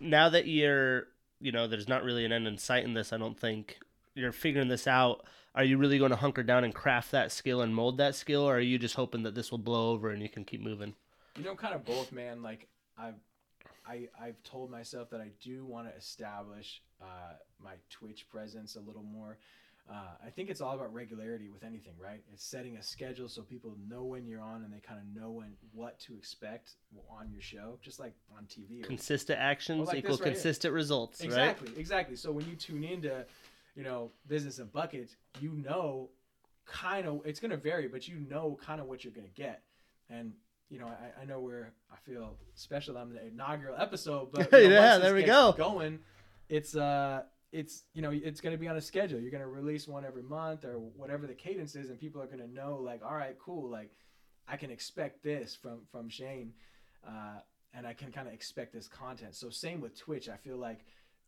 now 0.00 0.28
that 0.28 0.46
you're, 0.46 1.08
you 1.40 1.52
know, 1.52 1.66
there's 1.66 1.88
not 1.88 2.02
really 2.02 2.24
an 2.24 2.32
end 2.32 2.46
in 2.46 2.58
sight 2.58 2.84
in 2.84 2.94
this. 2.94 3.12
I 3.12 3.18
don't 3.18 3.38
think 3.38 3.78
you're 4.14 4.32
figuring 4.32 4.68
this 4.68 4.86
out. 4.86 5.24
Are 5.54 5.64
you 5.64 5.78
really 5.78 5.98
going 5.98 6.10
to 6.10 6.16
hunker 6.16 6.42
down 6.42 6.64
and 6.64 6.74
craft 6.74 7.12
that 7.12 7.30
skill 7.30 7.60
and 7.60 7.74
mold 7.74 7.98
that 7.98 8.14
skill, 8.14 8.42
or 8.42 8.56
are 8.56 8.60
you 8.60 8.78
just 8.78 8.96
hoping 8.96 9.22
that 9.22 9.34
this 9.34 9.50
will 9.50 9.58
blow 9.58 9.92
over 9.92 10.10
and 10.10 10.20
you 10.20 10.28
can 10.28 10.44
keep 10.44 10.60
moving? 10.60 10.94
You 11.36 11.44
know, 11.44 11.54
kind 11.54 11.74
of 11.74 11.84
both, 11.84 12.10
man. 12.10 12.42
Like 12.42 12.66
I've 12.98 13.14
I, 13.86 14.08
I've 14.20 14.42
told 14.42 14.70
myself 14.70 15.10
that 15.10 15.20
I 15.20 15.30
do 15.42 15.64
want 15.64 15.88
to 15.88 15.96
establish 15.96 16.82
uh, 17.02 17.34
my 17.62 17.74
Twitch 17.90 18.26
presence 18.28 18.76
a 18.76 18.80
little 18.80 19.02
more. 19.02 19.38
Uh, 19.90 19.96
I 20.26 20.30
think 20.30 20.48
it's 20.48 20.62
all 20.62 20.74
about 20.74 20.94
regularity 20.94 21.50
with 21.50 21.62
anything, 21.62 21.92
right? 22.02 22.22
It's 22.32 22.42
setting 22.42 22.78
a 22.78 22.82
schedule 22.82 23.28
so 23.28 23.42
people 23.42 23.76
know 23.86 24.04
when 24.04 24.26
you're 24.26 24.40
on 24.40 24.64
and 24.64 24.72
they 24.72 24.80
kind 24.80 24.98
of 24.98 25.22
know 25.22 25.30
when 25.30 25.52
what 25.72 25.98
to 26.00 26.16
expect 26.16 26.76
on 27.10 27.30
your 27.30 27.42
show, 27.42 27.78
just 27.82 28.00
like 28.00 28.14
on 28.34 28.44
TV. 28.44 28.82
Consistent 28.82 29.38
actions 29.38 29.88
like 29.88 29.98
equal 29.98 30.16
right 30.16 30.22
consistent 30.22 30.70
here. 30.70 30.74
results, 30.74 31.20
exactly, 31.20 31.68
right? 31.68 31.78
Exactly. 31.78 32.16
So 32.16 32.32
when 32.32 32.48
you 32.48 32.56
tune 32.56 32.82
into, 32.82 33.26
you 33.76 33.82
know, 33.82 34.10
business 34.26 34.58
and 34.58 34.72
buckets, 34.72 35.16
you 35.40 35.52
know, 35.52 36.08
kind 36.64 37.06
of 37.06 37.20
it's 37.26 37.38
going 37.38 37.50
to 37.50 37.58
vary, 37.58 37.86
but 37.86 38.08
you 38.08 38.16
know 38.30 38.58
kind 38.64 38.80
of 38.80 38.86
what 38.86 39.04
you're 39.04 39.12
going 39.12 39.28
to 39.28 39.34
get, 39.34 39.64
and 40.08 40.32
you 40.70 40.78
know, 40.78 40.86
I, 40.86 41.22
I 41.22 41.24
know 41.26 41.40
we're 41.40 41.72
I 41.92 41.96
feel 42.10 42.36
special 42.54 42.96
on 42.96 43.10
the 43.10 43.26
inaugural 43.26 43.76
episode, 43.78 44.32
but 44.32 44.50
you 44.50 44.68
know, 44.70 44.74
yeah, 44.74 44.98
there 44.98 45.14
we 45.14 45.24
go. 45.24 45.52
Going, 45.52 45.98
it's 46.48 46.74
uh 46.74 47.24
it's 47.54 47.84
you 47.94 48.02
know 48.02 48.10
it's 48.10 48.40
going 48.40 48.52
to 48.52 48.58
be 48.58 48.66
on 48.66 48.76
a 48.76 48.80
schedule. 48.80 49.20
You're 49.20 49.30
going 49.30 49.40
to 49.42 49.48
release 49.48 49.86
one 49.86 50.04
every 50.04 50.24
month 50.24 50.64
or 50.64 50.78
whatever 50.78 51.26
the 51.28 51.34
cadence 51.34 51.76
is 51.76 51.88
and 51.88 51.98
people 51.98 52.20
are 52.20 52.26
going 52.26 52.40
to 52.40 52.52
know 52.52 52.80
like 52.82 53.00
all 53.04 53.14
right 53.14 53.36
cool 53.38 53.70
like 53.70 53.90
i 54.48 54.56
can 54.56 54.70
expect 54.70 55.22
this 55.22 55.54
from 55.54 55.82
from 55.90 56.08
shane 56.08 56.52
uh, 57.06 57.38
and 57.72 57.86
i 57.86 57.92
can 57.92 58.10
kind 58.10 58.26
of 58.26 58.34
expect 58.34 58.72
this 58.72 58.88
content. 58.88 59.36
So 59.36 59.50
same 59.50 59.80
with 59.80 59.96
twitch. 59.96 60.28
I 60.28 60.36
feel 60.36 60.56
like 60.56 60.80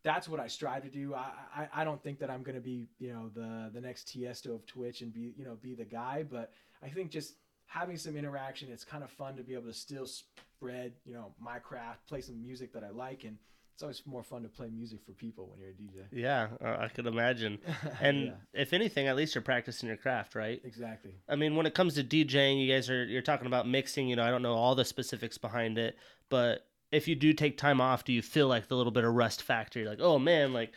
that's 0.03 0.29
what 0.29 0.41
i 0.41 0.49
strive 0.49 0.83
to 0.83 0.91
do. 0.91 1.15
I 1.15 1.31
i, 1.55 1.69
I 1.81 1.85
don't 1.85 2.03
think 2.03 2.19
that 2.19 2.31
i'm 2.31 2.43
going 2.43 2.57
to 2.57 2.61
be 2.61 2.89
you 2.99 3.13
know 3.13 3.31
the 3.33 3.71
the 3.73 3.81
next 3.81 4.09
tiesto 4.09 4.55
of 4.57 4.67
twitch 4.67 5.03
and 5.03 5.13
be 5.13 5.33
you 5.39 5.45
know 5.45 5.57
be 5.63 5.75
the 5.75 5.85
guy 5.85 6.25
but 6.29 6.53
i 6.83 6.89
think 6.89 7.11
just 7.11 7.35
having 7.67 7.97
some 7.97 8.17
interaction 8.17 8.69
it's 8.71 8.85
kind 8.85 9.03
of 9.03 9.11
fun 9.11 9.37
to 9.37 9.43
be 9.43 9.55
able 9.55 9.67
to 9.67 9.73
still 9.73 10.07
spread 10.07 10.93
you 11.05 11.15
know 11.15 11.33
my 11.41 11.59
craft 11.59 12.07
play 12.09 12.21
some 12.21 12.41
music 12.41 12.73
that 12.73 12.85
i 12.85 12.91
like 12.91 13.25
and 13.25 13.37
it's 13.77 13.83
always 13.83 14.03
more 14.07 14.23
fun 14.23 14.43
to 14.43 14.49
play 14.49 14.71
music 14.71 15.01
for 15.05 15.13
people 15.13 15.51
when 15.51 15.61
you're 15.61 15.69
a 15.69 15.73
DJ. 15.75 16.07
Yeah, 16.11 16.49
uh, 16.65 16.83
I 16.83 16.89
could 16.89 17.07
imagine. 17.07 17.59
And 18.01 18.29
yeah. 18.29 18.33
if 18.55 18.73
anything, 18.73 19.07
at 19.07 19.17
least 19.17 19.35
you're 19.35 19.43
practicing 19.43 19.87
your 19.87 19.99
craft, 19.99 20.35
right? 20.35 20.63
Exactly. 20.65 21.13
I 21.29 21.37
mean, 21.37 21.57
when 21.57 21.67
it 21.67 21.75
comes 21.75 21.95
to 21.97 22.03
DJing, 22.05 22.59
you 22.59 22.73
guys 22.73 22.89
are 22.89 23.05
you're 23.05 23.21
talking 23.21 23.47
about 23.47 23.69
mixing. 23.69 24.09
You 24.09 24.17
know, 24.17 24.23
I 24.23 24.31
don't 24.31 24.41
know 24.41 24.55
all 24.55 24.75
the 24.75 24.85
specifics 24.87 25.37
behind 25.37 25.77
it, 25.77 25.99
but 26.31 26.67
if 26.91 27.07
you 27.07 27.15
do 27.15 27.35
take 27.35 27.59
time 27.59 27.83
off, 27.83 28.03
do 28.05 28.15
you 28.15 28.23
feel 28.23 28.49
like 28.49 28.69
the 28.69 28.77
little 28.77 28.93
bit 28.93 29.05
of 29.05 29.13
rust 29.13 29.43
factor? 29.43 29.81
You're 29.81 29.91
like, 29.91 30.01
oh 30.01 30.19
man, 30.19 30.55
like, 30.55 30.73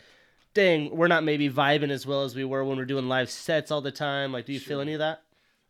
dang, 0.52 0.94
we're 0.94 1.08
not 1.08 1.24
maybe 1.24 1.48
vibing 1.48 1.90
as 1.90 2.06
well 2.06 2.24
as 2.24 2.34
we 2.34 2.44
were 2.44 2.66
when 2.66 2.76
we're 2.76 2.84
doing 2.84 3.08
live 3.08 3.30
sets 3.30 3.70
all 3.70 3.80
the 3.80 3.90
time. 3.90 4.30
Like, 4.30 4.44
do 4.44 4.52
you 4.52 4.58
sure. 4.58 4.68
feel 4.68 4.80
any 4.82 4.92
of 4.92 4.98
that? 4.98 5.22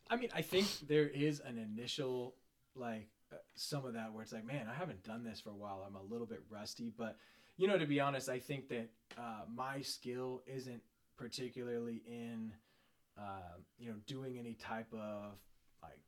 I 0.09 0.17
mean, 0.17 0.31
I 0.35 0.41
think 0.41 0.67
there 0.85 1.07
is 1.07 1.39
an 1.39 1.57
initial 1.57 2.35
like 2.75 3.07
some 3.55 3.85
of 3.85 3.93
that 3.93 4.11
where 4.11 4.23
it's 4.23 4.33
like, 4.33 4.45
man, 4.45 4.67
I 4.69 4.73
haven't 4.73 5.03
done 5.03 5.23
this 5.23 5.39
for 5.39 5.49
a 5.49 5.55
while. 5.55 5.85
I'm 5.87 5.95
a 5.95 6.03
little 6.03 6.27
bit 6.27 6.41
rusty, 6.49 6.91
but 6.97 7.17
you 7.57 7.67
know, 7.67 7.77
to 7.77 7.85
be 7.85 7.99
honest, 7.99 8.29
I 8.29 8.39
think 8.39 8.69
that 8.69 8.89
uh, 9.17 9.41
my 9.53 9.81
skill 9.81 10.41
isn't 10.47 10.81
particularly 11.17 12.01
in, 12.07 12.53
uh, 13.17 13.57
you 13.77 13.89
know, 13.89 13.95
doing 14.07 14.39
any 14.39 14.53
type 14.53 14.91
of 14.93 15.33
like 15.83 15.99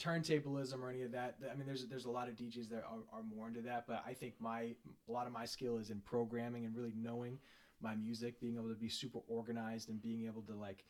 turntablism 0.00 0.80
or 0.80 0.90
any 0.90 1.02
of 1.02 1.12
that. 1.12 1.36
I 1.50 1.54
mean, 1.54 1.66
there's 1.66 1.86
there's 1.86 2.06
a 2.06 2.10
lot 2.10 2.28
of 2.28 2.34
DJs 2.34 2.68
that 2.70 2.82
are, 2.82 3.18
are 3.18 3.22
more 3.22 3.46
into 3.48 3.60
that, 3.62 3.86
but 3.86 4.02
I 4.06 4.12
think 4.14 4.34
my 4.40 4.74
a 5.08 5.12
lot 5.12 5.26
of 5.26 5.32
my 5.32 5.44
skill 5.44 5.78
is 5.78 5.90
in 5.90 6.00
programming 6.00 6.64
and 6.64 6.74
really 6.74 6.94
knowing 6.96 7.38
my 7.80 7.94
music, 7.94 8.40
being 8.40 8.56
able 8.56 8.68
to 8.68 8.74
be 8.74 8.88
super 8.88 9.20
organized 9.28 9.90
and 9.90 10.00
being 10.02 10.26
able 10.26 10.42
to 10.42 10.54
like 10.54 10.84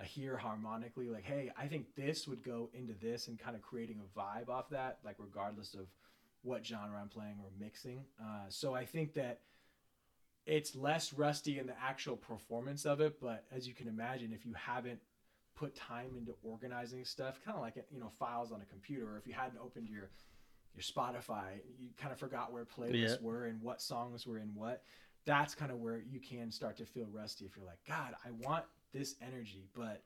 I 0.00 0.04
hear 0.04 0.36
harmonically 0.36 1.08
like, 1.08 1.24
hey, 1.24 1.50
I 1.56 1.66
think 1.66 1.94
this 1.94 2.26
would 2.26 2.42
go 2.42 2.70
into 2.72 2.94
this 2.94 3.28
and 3.28 3.38
kind 3.38 3.54
of 3.54 3.62
creating 3.62 4.00
a 4.00 4.18
vibe 4.18 4.48
off 4.48 4.70
that, 4.70 4.98
like 5.04 5.16
regardless 5.18 5.74
of 5.74 5.86
what 6.42 6.66
genre 6.66 6.98
I'm 7.00 7.08
playing 7.08 7.36
or 7.42 7.50
mixing. 7.58 8.04
Uh, 8.20 8.46
so 8.48 8.74
I 8.74 8.84
think 8.84 9.14
that 9.14 9.40
it's 10.46 10.74
less 10.74 11.12
rusty 11.12 11.58
in 11.58 11.66
the 11.66 11.74
actual 11.80 12.16
performance 12.16 12.84
of 12.84 13.00
it, 13.00 13.20
but 13.20 13.44
as 13.54 13.68
you 13.68 13.74
can 13.74 13.86
imagine, 13.86 14.32
if 14.32 14.44
you 14.44 14.54
haven't 14.54 14.98
put 15.54 15.74
time 15.76 16.16
into 16.16 16.34
organizing 16.42 17.04
stuff, 17.04 17.38
kind 17.44 17.56
of 17.56 17.62
like 17.62 17.74
you 17.90 18.00
know 18.00 18.10
files 18.18 18.50
on 18.50 18.60
a 18.60 18.64
computer, 18.64 19.12
or 19.12 19.18
if 19.18 19.26
you 19.26 19.34
hadn't 19.34 19.58
opened 19.62 19.88
your 19.88 20.10
your 20.74 20.82
Spotify, 20.82 21.60
you 21.78 21.90
kind 22.00 22.12
of 22.12 22.18
forgot 22.18 22.52
where 22.52 22.64
playlists 22.64 22.94
yeah. 22.94 23.16
were 23.20 23.44
and 23.46 23.60
what 23.60 23.80
songs 23.80 24.26
were 24.26 24.38
in 24.38 24.50
what. 24.54 24.82
That's 25.24 25.54
kind 25.54 25.70
of 25.70 25.78
where 25.78 26.02
you 26.10 26.18
can 26.18 26.50
start 26.50 26.76
to 26.78 26.86
feel 26.86 27.06
rusty 27.12 27.44
if 27.44 27.56
you're 27.56 27.66
like, 27.66 27.78
God, 27.86 28.14
I 28.24 28.30
want 28.32 28.64
this 28.92 29.16
energy, 29.20 29.68
but 29.74 30.02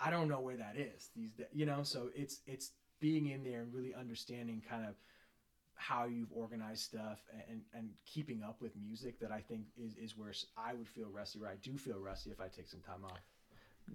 I 0.00 0.10
don't 0.10 0.28
know 0.28 0.40
where 0.40 0.56
that 0.56 0.76
is 0.76 1.10
these 1.14 1.32
days. 1.32 1.46
You 1.52 1.66
know, 1.66 1.82
so 1.82 2.10
it's 2.14 2.40
it's 2.46 2.70
being 3.00 3.28
in 3.28 3.44
there 3.44 3.60
and 3.62 3.72
really 3.72 3.94
understanding 3.94 4.62
kind 4.68 4.84
of 4.86 4.94
how 5.74 6.04
you've 6.04 6.30
organized 6.32 6.82
stuff 6.82 7.18
and, 7.50 7.60
and 7.74 7.88
keeping 8.06 8.42
up 8.42 8.56
with 8.60 8.70
music 8.76 9.18
that 9.18 9.32
I 9.32 9.40
think 9.40 9.62
is, 9.76 9.96
is 9.96 10.16
where 10.16 10.32
I 10.56 10.74
would 10.74 10.88
feel 10.88 11.08
rusty, 11.12 11.40
where 11.40 11.50
I 11.50 11.56
do 11.60 11.76
feel 11.76 11.98
rusty 11.98 12.30
if 12.30 12.40
I 12.40 12.46
take 12.46 12.68
some 12.68 12.80
time 12.80 13.04
off. 13.04 13.18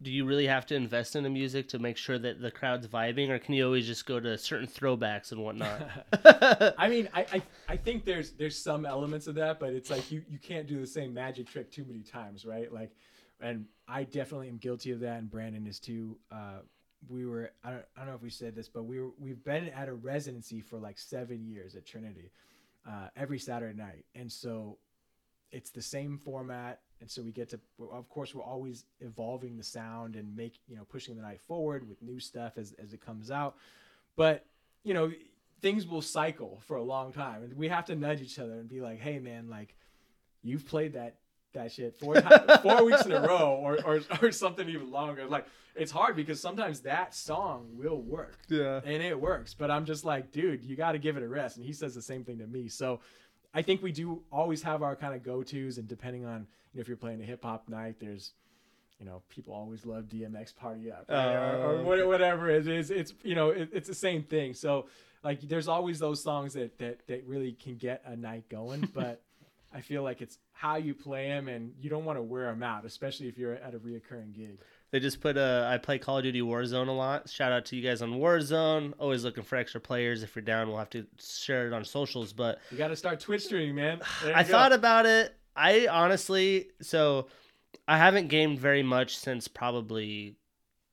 Do 0.02 0.12
you 0.12 0.26
really 0.26 0.48
have 0.48 0.66
to 0.66 0.76
invest 0.76 1.16
in 1.16 1.24
the 1.24 1.30
music 1.30 1.70
to 1.70 1.80
make 1.80 1.96
sure 1.96 2.20
that 2.20 2.42
the 2.42 2.52
crowd's 2.52 2.88
vibing, 2.88 3.30
or 3.30 3.40
can 3.40 3.54
you 3.54 3.66
always 3.66 3.88
just 3.88 4.06
go 4.06 4.20
to 4.20 4.38
certain 4.38 4.68
throwbacks 4.68 5.32
and 5.32 5.42
whatnot? 5.42 5.82
I 6.78 6.90
mean, 6.90 7.08
I, 7.14 7.26
I, 7.32 7.42
I 7.70 7.78
think 7.78 8.04
there's 8.04 8.32
there's 8.32 8.58
some 8.58 8.86
elements 8.86 9.28
of 9.28 9.36
that, 9.36 9.62
but 9.62 9.72
it's 9.72 9.90
like 9.90 10.12
you, 10.12 10.24
you 10.30 10.40
can't 10.40 10.68
do 10.68 10.82
the 10.82 10.88
same 10.88 11.14
magic 11.14 11.48
trick 11.48 11.72
too 11.72 11.86
many 11.88 12.02
times, 12.02 12.46
right? 12.46 12.72
Like 12.72 12.92
and 13.40 13.66
I 13.88 14.04
definitely 14.04 14.50
am 14.50 14.58
guilty 14.58 14.92
of 14.92 15.00
that, 15.02 15.20
and 15.20 15.30
Brandon 15.30 15.66
is 15.66 15.80
too. 15.80 16.18
Uh, 16.32 16.60
we 17.10 17.26
were 17.26 17.52
I 17.64 17.72
don't, 17.72 17.86
I 17.96 18.00
don't 18.02 18.10
know 18.10 18.16
if 18.16 18.24
we 18.24 18.30
said 18.30 18.56
this, 18.56 18.68
but 18.68 18.84
we 18.84 19.00
were 19.00 19.12
we've 19.20 19.44
been 19.44 19.70
at 19.70 19.88
a 19.88 19.94
residency 19.94 20.62
for 20.62 20.78
like 20.78 20.98
seven 20.98 21.46
years 21.46 21.76
at 21.76 21.86
Trinity, 21.86 22.32
uh, 22.88 23.08
every 23.16 23.40
Saturday 23.40 23.78
night, 23.78 24.06
and 24.16 24.32
so 24.32 24.78
it's 25.52 25.70
the 25.70 25.82
same 25.82 26.18
format. 26.18 26.82
and 27.00 27.10
so 27.10 27.22
we 27.22 27.32
get 27.32 27.50
to 27.50 27.60
of 27.92 28.10
course 28.10 28.34
we're 28.34 28.44
always 28.44 28.86
evolving 29.02 29.56
the 29.58 29.64
sound 29.64 30.16
and 30.16 30.36
make 30.36 30.60
you 30.68 30.76
know 30.76 30.84
pushing 30.84 31.16
the 31.16 31.22
night 31.22 31.40
forward 31.42 31.88
with 31.88 32.02
new 32.02 32.20
stuff 32.20 32.54
as, 32.58 32.74
as 32.84 32.94
it 32.94 33.00
comes 33.00 33.32
out 33.32 33.56
but 34.16 34.46
you 34.84 34.94
know 34.94 35.12
things 35.62 35.88
will 35.88 36.02
cycle 36.02 36.60
for 36.66 36.78
a 36.78 36.84
long 36.84 37.14
time 37.14 37.44
and 37.44 37.54
we 37.56 37.68
have 37.68 37.86
to 37.86 37.96
nudge 37.96 38.22
each 38.22 38.40
other 38.40 38.54
and 38.54 38.68
be 38.68 38.82
like 38.82 39.00
hey 39.00 39.20
man 39.20 39.50
like 39.50 39.76
you've 40.44 40.66
played 40.68 40.94
that 40.94 41.16
that 41.58 41.72
shit 41.72 41.96
four 42.00 42.16
times, 42.22 42.60
four 42.62 42.84
weeks 42.86 43.06
in 43.06 43.12
a 43.12 43.22
row 43.22 43.60
or, 43.62 43.78
or 43.86 44.02
or 44.22 44.32
something 44.32 44.68
even 44.70 44.90
longer. 44.92 45.26
Like 45.26 45.46
it's 45.76 45.92
hard 45.92 46.16
because 46.16 46.40
sometimes 46.42 46.80
that 46.82 47.14
song 47.14 47.68
will 47.76 48.02
work. 48.02 48.40
Yeah. 48.50 48.80
and 48.84 49.04
it 49.04 49.20
works. 49.20 49.54
But 49.54 49.70
i'm 49.70 49.86
just 49.86 50.06
like 50.06 50.32
dude 50.32 50.64
you 50.64 50.76
got 50.76 50.94
to 50.94 51.00
give 51.00 51.18
it 51.18 51.24
a 51.24 51.28
rest. 51.28 51.58
And 51.58 51.66
he 51.66 51.74
says 51.74 51.94
the 51.94 52.02
same 52.02 52.24
thing 52.24 52.40
to 52.40 52.48
me. 52.48 52.68
So 52.70 53.00
i 53.54 53.62
think 53.62 53.82
we 53.82 53.92
do 53.92 54.22
always 54.32 54.62
have 54.64 54.82
our 54.84 54.96
kind 54.96 55.14
of 55.16 55.24
go-to's 55.24 55.78
and 55.78 55.88
depending 55.88 56.26
on 56.26 56.48
you 56.74 56.78
know, 56.80 56.82
if 56.82 56.88
you're 56.88 56.98
playing 56.98 57.22
a 57.22 57.26
hip-hop 57.26 57.70
night 57.70 57.96
there's 58.00 58.34
you 59.00 59.06
know 59.06 59.22
people 59.30 59.54
always 59.54 59.86
love 59.86 60.04
dmx 60.06 60.56
party 60.56 60.92
up 60.92 61.06
right? 61.10 61.34
or, 61.36 61.58
or 61.58 62.00
Oh, 62.02 62.08
whatever 62.08 62.50
it 62.50 62.68
is. 62.68 62.90
It's 62.92 63.14
you 63.24 63.36
know 63.36 63.50
it, 63.50 63.70
it's 63.72 63.88
the 63.88 63.96
same 64.08 64.24
thing. 64.24 64.54
So 64.54 64.88
like 65.24 65.42
there's 65.42 65.68
always 65.68 65.98
those 66.00 66.22
songs 66.24 66.54
that 66.54 66.78
that, 66.80 67.08
that 67.08 67.26
really 67.26 67.54
can 67.54 67.76
get 67.78 68.02
a 68.06 68.16
night 68.16 68.50
going. 68.50 68.90
But 68.94 69.22
i 69.74 69.82
feel 69.82 70.04
like 70.04 70.22
it's 70.22 70.38
how 70.54 70.76
you 70.76 70.94
play 70.94 71.28
them 71.28 71.48
and 71.48 71.74
you 71.80 71.90
don't 71.90 72.06
want 72.06 72.18
to 72.18 72.22
wear 72.24 72.46
them 72.46 72.64
out 72.64 72.86
especially 72.86 73.28
if 73.28 73.38
you're 73.38 73.56
at 73.56 73.74
a 73.74 73.80
reoccurring 73.80 74.34
gig 74.34 74.60
They 74.92 75.02
just 75.02 75.20
put 75.20 75.36
a. 75.36 75.68
I 75.70 75.78
play 75.80 76.00
Call 76.00 76.20
of 76.20 76.24
Duty 76.24 76.42
Warzone 76.42 76.88
a 76.88 76.92
lot. 76.94 77.28
Shout 77.30 77.52
out 77.52 77.66
to 77.66 77.76
you 77.76 77.84
guys 77.84 78.02
on 78.02 78.12
Warzone. 78.14 78.94
Always 78.98 79.26
looking 79.26 79.44
for 79.44 79.58
extra 79.58 79.82
players. 79.82 80.24
If 80.24 80.34
you're 80.34 80.44
down, 80.44 80.70
we'll 80.70 80.78
have 80.78 80.90
to 80.92 81.06
share 81.20 81.68
it 81.68 81.74
on 81.74 81.84
socials. 81.84 82.32
But 82.32 82.60
you 82.72 82.78
got 82.78 82.88
to 82.88 82.96
start 82.96 83.20
twitch 83.20 83.44
streaming 83.44 83.76
man 83.76 84.00
I 84.34 84.44
go. 84.44 84.50
thought 84.50 84.72
about 84.72 85.06
it. 85.06 85.36
I 85.58 85.88
honestly, 85.88 86.70
so 86.82 87.28
I 87.86 87.98
haven't 87.98 88.30
gamed 88.30 88.60
very 88.60 88.82
much 88.82 89.18
since 89.18 89.50
probably 89.50 90.38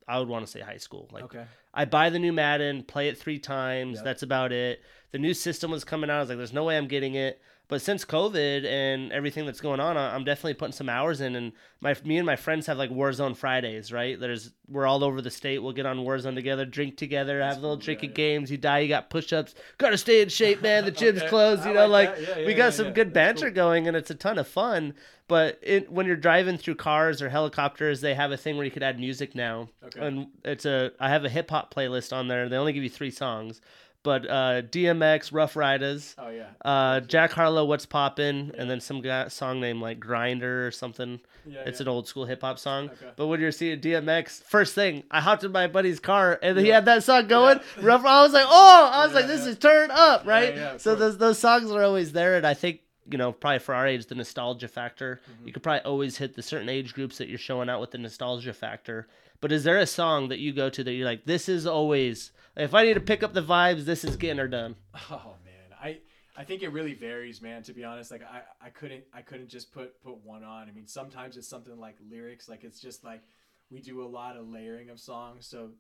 I 0.08 0.18
would 0.18 0.28
want 0.28 0.44
to 0.44 0.50
say 0.50 0.58
high 0.60 0.78
school. 0.78 1.08
Like 1.12 1.24
okay 1.24 1.44
I 1.72 1.84
buy 1.84 2.10
the 2.10 2.18
new 2.18 2.32
Madden, 2.32 2.82
play 2.84 3.08
it 3.08 3.18
three 3.18 3.38
times. 3.38 3.96
Yep. 3.96 4.04
That's 4.04 4.22
about 4.22 4.52
it. 4.52 4.80
The 5.12 5.18
new 5.18 5.34
system 5.34 5.70
was 5.70 5.84
coming 5.84 6.10
out. 6.10 6.16
I 6.16 6.20
was 6.20 6.28
like, 6.30 6.38
there's 6.38 6.52
no 6.52 6.64
way 6.64 6.76
I'm 6.76 6.88
getting 6.88 7.14
it. 7.14 7.40
But 7.66 7.80
since 7.80 8.04
COVID 8.04 8.66
and 8.66 9.10
everything 9.10 9.46
that's 9.46 9.60
going 9.62 9.80
on, 9.80 9.96
I- 9.96 10.14
I'm 10.14 10.22
definitely 10.24 10.54
putting 10.54 10.72
some 10.74 10.88
hours 10.90 11.22
in. 11.22 11.34
And 11.34 11.52
my 11.80 11.96
me 12.04 12.18
and 12.18 12.26
my 12.26 12.36
friends 12.36 12.66
have 12.66 12.76
like 12.76 12.90
Warzone 12.90 13.34
Fridays, 13.36 13.90
right? 13.90 14.20
There's 14.20 14.50
we're 14.68 14.86
all 14.86 15.02
over 15.02 15.22
the 15.22 15.30
state. 15.30 15.60
We'll 15.62 15.72
get 15.72 15.86
on 15.86 15.98
Warzone 15.98 16.34
together, 16.34 16.66
drink 16.66 16.96
together, 16.98 17.38
That's 17.38 17.54
have 17.54 17.62
little 17.62 17.76
cool. 17.78 17.84
Drinking 17.84 18.10
yeah. 18.10 18.14
games. 18.16 18.50
You 18.50 18.58
die, 18.58 18.80
you 18.80 18.88
got 18.88 19.08
push-ups. 19.08 19.54
Got 19.78 19.90
to 19.90 19.98
stay 19.98 20.20
in 20.20 20.28
shape, 20.28 20.60
man. 20.62 20.84
The 20.84 20.90
gym's 21.02 21.20
Okay. 21.20 21.28
closed. 21.28 21.62
I 21.62 21.68
You 21.68 21.74
know, 21.74 21.86
like 21.86 22.10
like. 22.18 22.28
Yeah, 22.38 22.46
we 22.46 22.52
got 22.54 22.74
some 22.74 22.92
good 22.92 23.14
That's 23.14 23.40
banter 23.40 23.46
cool. 23.46 23.54
going, 23.54 23.88
and 23.88 23.96
it's 23.96 24.10
a 24.10 24.14
ton 24.14 24.38
of 24.38 24.46
fun. 24.46 24.92
But 25.26 25.58
it, 25.62 25.90
when 25.90 26.04
you're 26.04 26.16
driving 26.16 26.58
through 26.58 26.74
cars 26.74 27.22
or 27.22 27.30
helicopters, 27.30 28.02
they 28.02 28.14
have 28.14 28.30
a 28.30 28.36
thing 28.36 28.56
where 28.58 28.66
you 28.66 28.70
could 28.70 28.82
add 28.82 29.00
music 29.00 29.34
now 29.34 29.70
Okay. 29.82 30.06
and 30.06 30.26
it's 30.44 30.66
a 30.66 30.92
I 31.00 31.08
have 31.08 31.24
a 31.24 31.30
hip 31.30 31.48
hop 31.48 31.72
playlist 31.72 32.12
on 32.14 32.28
there. 32.28 32.46
They 32.50 32.56
only 32.58 32.74
give 32.74 32.82
you 32.82 32.90
three 32.90 33.10
songs, 33.10 33.62
but 34.04 34.30
uh, 34.30 34.62
DMX, 34.62 35.32
Ruff 35.32 35.56
Ryders, 35.56 36.14
Oh 36.18 36.28
yeah. 36.28 36.46
uh, 36.64 37.00
Jack 37.00 37.32
Harlow, 37.32 37.64
What's 37.64 37.86
Poppin', 37.86 38.52
and 38.56 38.70
then 38.70 38.80
some 38.80 39.00
guy, 39.00 39.26
song 39.28 39.60
named 39.60 39.80
like 39.80 39.98
Grinder 39.98 40.64
or 40.66 40.70
something. 40.70 41.18
Yeah. 41.46 41.62
It's 41.66 41.80
yeah. 41.80 41.84
an 41.84 41.88
old 41.88 42.06
school 42.06 42.24
hip 42.24 42.42
hop 42.42 42.58
song. 42.58 42.90
Okay. 42.90 43.10
But 43.16 43.26
when 43.26 43.40
you're 43.40 43.50
seeing 43.52 43.80
DMX, 43.80 44.42
first 44.44 44.74
thing 44.74 45.02
I 45.10 45.20
hopped 45.20 45.42
in 45.42 45.50
my 45.52 45.66
buddy's 45.66 45.98
car 46.00 46.38
and 46.42 46.56
he 46.58 46.68
had 46.68 46.84
that 46.84 47.02
song 47.02 47.26
going. 47.26 47.58
Rough, 47.80 48.04
I 48.04 48.22
was 48.22 48.32
like, 48.32 48.46
oh, 48.48 48.90
I 48.92 49.04
was 49.04 49.12
Yeah, 49.14 49.18
like, 49.20 49.26
this 49.26 49.44
yeah. 49.44 49.50
is 49.50 49.58
turned 49.58 49.90
up, 49.92 50.24
right? 50.26 50.54
yeah, 50.54 50.76
so 50.76 50.92
course. 50.92 51.00
those 51.00 51.18
those 51.18 51.38
songs 51.38 51.70
are 51.72 51.82
always 51.82 52.12
there, 52.12 52.36
and 52.36 52.46
I 52.46 52.54
think 52.54 52.80
you 53.10 53.18
know 53.18 53.32
probably 53.32 53.58
for 53.58 53.74
our 53.74 53.86
age 53.86 54.06
the 54.06 54.14
nostalgia 54.14 54.68
factor. 54.68 55.20
Mm-hmm. 55.30 55.46
You 55.48 55.52
could 55.52 55.62
probably 55.62 55.80
always 55.82 56.16
hit 56.16 56.34
the 56.36 56.42
certain 56.42 56.68
age 56.68 56.94
groups 56.94 57.18
that 57.18 57.28
you're 57.28 57.38
showing 57.38 57.68
out 57.68 57.80
with 57.80 57.90
the 57.90 57.98
nostalgia 57.98 58.52
factor. 58.54 59.08
But 59.40 59.52
is 59.52 59.64
there 59.64 59.78
a 59.78 59.86
song 59.86 60.28
that 60.28 60.38
you 60.38 60.52
go 60.54 60.70
to 60.70 60.82
that 60.84 60.92
you're 60.92 61.04
like, 61.04 61.26
this 61.26 61.50
is 61.50 61.66
always 61.66 62.32
if 62.56 62.74
I 62.74 62.84
need 62.84 62.94
to 62.94 63.00
pick 63.00 63.22
up 63.22 63.32
the 63.32 63.42
vibes, 63.42 63.84
this 63.84 64.04
is 64.04 64.16
getting 64.16 64.38
her 64.38 64.48
done. 64.48 64.76
Oh 65.10 65.34
man, 65.44 65.76
I 65.80 65.98
I 66.36 66.44
think 66.44 66.62
it 66.62 66.68
really 66.68 66.94
varies, 66.94 67.40
man. 67.42 67.62
To 67.64 67.72
be 67.72 67.84
honest, 67.84 68.10
like 68.10 68.22
I, 68.22 68.42
I 68.64 68.70
couldn't 68.70 69.04
I 69.12 69.22
couldn't 69.22 69.48
just 69.48 69.72
put 69.72 70.00
put 70.02 70.18
one 70.24 70.44
on. 70.44 70.68
I 70.68 70.72
mean, 70.72 70.86
sometimes 70.86 71.36
it's 71.36 71.48
something 71.48 71.78
like 71.78 71.96
lyrics, 72.10 72.48
like 72.48 72.64
it's 72.64 72.80
just 72.80 73.04
like 73.04 73.22
we 73.70 73.80
do 73.80 74.02
a 74.02 74.06
lot 74.06 74.36
of 74.36 74.48
layering 74.48 74.90
of 74.90 75.00
songs, 75.00 75.46
so 75.46 75.70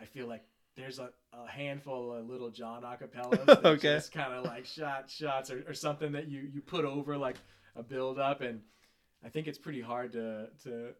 I 0.00 0.04
feel 0.04 0.26
like 0.26 0.44
there's 0.76 0.98
a, 0.98 1.10
a 1.32 1.48
handful 1.48 2.12
of 2.12 2.26
Lil 2.28 2.50
Jon 2.50 2.82
acapellas 2.84 3.46
that 3.46 3.64
Okay. 3.64 3.94
just 3.94 4.12
kind 4.12 4.32
of 4.32 4.44
like 4.44 4.66
shot 4.66 5.10
shots 5.10 5.50
or, 5.50 5.64
or 5.68 5.74
something 5.74 6.12
that 6.12 6.28
you 6.28 6.40
you 6.52 6.60
put 6.60 6.84
over 6.84 7.16
like 7.16 7.36
a 7.74 7.82
build 7.82 8.18
up, 8.18 8.40
and 8.40 8.60
I 9.24 9.28
think 9.28 9.48
it's 9.48 9.58
pretty 9.58 9.80
hard 9.82 10.12
to 10.12 10.48
to 10.64 10.92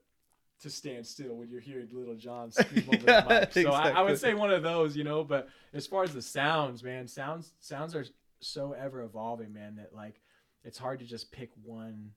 to 0.63 0.71
stand 0.71 1.07
still 1.07 1.35
when 1.37 1.49
you're 1.51 1.61
hearing 1.61 1.89
Lil 1.93 2.15
Jon 2.17 2.51
scream 2.51 2.85
over 2.89 3.03
Yeah, 3.07 3.21
the 3.23 3.41
mic. 3.41 3.53
So 3.53 3.71
I, 3.73 3.91
I 3.91 4.03
would 4.03 4.19
say 4.19 4.35
one 4.35 4.51
of 4.53 4.63
those, 4.63 4.97
you 4.97 5.05
know. 5.05 5.23
But 5.25 5.49
as 5.75 5.87
far 5.87 6.03
as 6.03 6.15
the 6.15 6.23
sounds, 6.23 6.83
man, 6.83 7.07
sounds 7.09 7.53
sounds 7.61 7.95
are 7.95 8.05
so 8.41 8.73
ever 8.73 9.03
evolving, 9.03 9.53
man. 9.53 9.77
That 9.77 9.95
like 9.95 10.21
it's 10.65 10.79
hard 10.79 10.99
to 11.01 11.05
just 11.05 11.31
pick 11.33 11.51
one, 11.63 12.11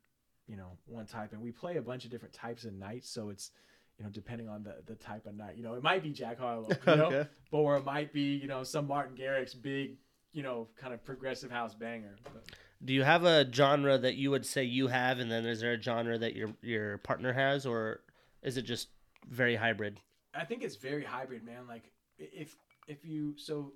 you 0.47 0.55
know, 0.57 0.77
one 0.85 1.05
type. 1.05 1.33
And 1.33 1.41
we 1.41 1.51
play 1.51 1.77
a 1.77 1.81
bunch 1.81 2.05
of 2.05 2.11
different 2.11 2.33
types 2.33 2.63
of 2.65 2.73
nights, 2.73 3.09
so 3.09 3.29
it's 3.29 3.51
you 3.97 4.05
know 4.05 4.11
depending 4.11 4.47
on 4.47 4.63
the 4.63 4.75
the 4.85 4.95
type 4.95 5.25
of 5.25 5.35
night. 5.35 5.57
You 5.57 5.63
know, 5.63 5.73
it 5.75 5.83
might 5.83 6.01
be 6.03 6.11
Jack 6.11 6.39
Harlow, 6.39 6.69
you 6.69 6.77
know, 6.95 7.05
Okay. 7.07 7.29
or 7.51 7.75
it 7.77 7.85
might 7.85 8.13
be 8.13 8.35
you 8.35 8.47
know 8.47 8.63
some 8.63 8.87
Martin 8.87 9.17
Garrix 9.17 9.59
big, 9.61 9.97
you 10.31 10.43
know, 10.43 10.67
kind 10.79 10.93
of 10.93 11.03
progressive 11.03 11.51
house 11.51 11.73
banger. 11.75 12.15
But, 12.23 12.45
Do 12.85 12.93
you 12.93 13.03
have 13.03 13.25
a 13.25 13.51
genre 13.51 13.97
that 13.97 14.15
you 14.15 14.31
would 14.31 14.45
say 14.45 14.63
you 14.63 14.87
have, 14.87 15.19
and 15.19 15.29
then 15.29 15.45
is 15.45 15.59
there 15.59 15.73
a 15.73 15.81
genre 15.81 16.17
that 16.17 16.35
your 16.35 16.53
your 16.61 16.99
partner 16.99 17.33
has, 17.33 17.65
or 17.65 17.99
is 18.43 18.57
it 18.57 18.63
just 18.63 18.89
very 19.27 19.55
hybrid? 19.55 19.99
I 20.33 20.45
think 20.45 20.63
it's 20.63 20.75
very 20.75 21.03
hybrid, 21.03 21.43
man. 21.43 21.67
Like 21.67 21.91
if 22.17 22.55
if 22.87 23.03
you 23.05 23.35
so 23.37 23.73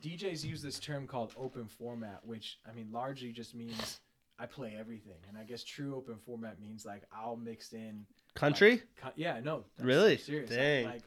DJs 0.00 0.44
use 0.44 0.62
this 0.62 0.78
term 0.78 1.06
called 1.06 1.32
open 1.36 1.66
format, 1.66 2.20
which 2.24 2.58
I 2.68 2.72
mean 2.72 2.88
largely 2.92 3.32
just 3.32 3.54
means 3.54 4.00
I 4.38 4.46
play 4.46 4.76
everything. 4.78 5.18
And 5.28 5.36
I 5.36 5.44
guess 5.44 5.64
true 5.64 5.96
open 5.96 6.16
format 6.24 6.60
means 6.60 6.84
like 6.84 7.02
I'll 7.12 7.36
mix 7.36 7.72
in 7.72 8.06
Country? 8.34 8.82
co- 8.96 9.10
yeah, 9.16 9.40
no. 9.40 9.64
Really? 9.80 10.16
serious. 10.16 10.50
Dang. 10.50 10.84
Like 10.84 11.02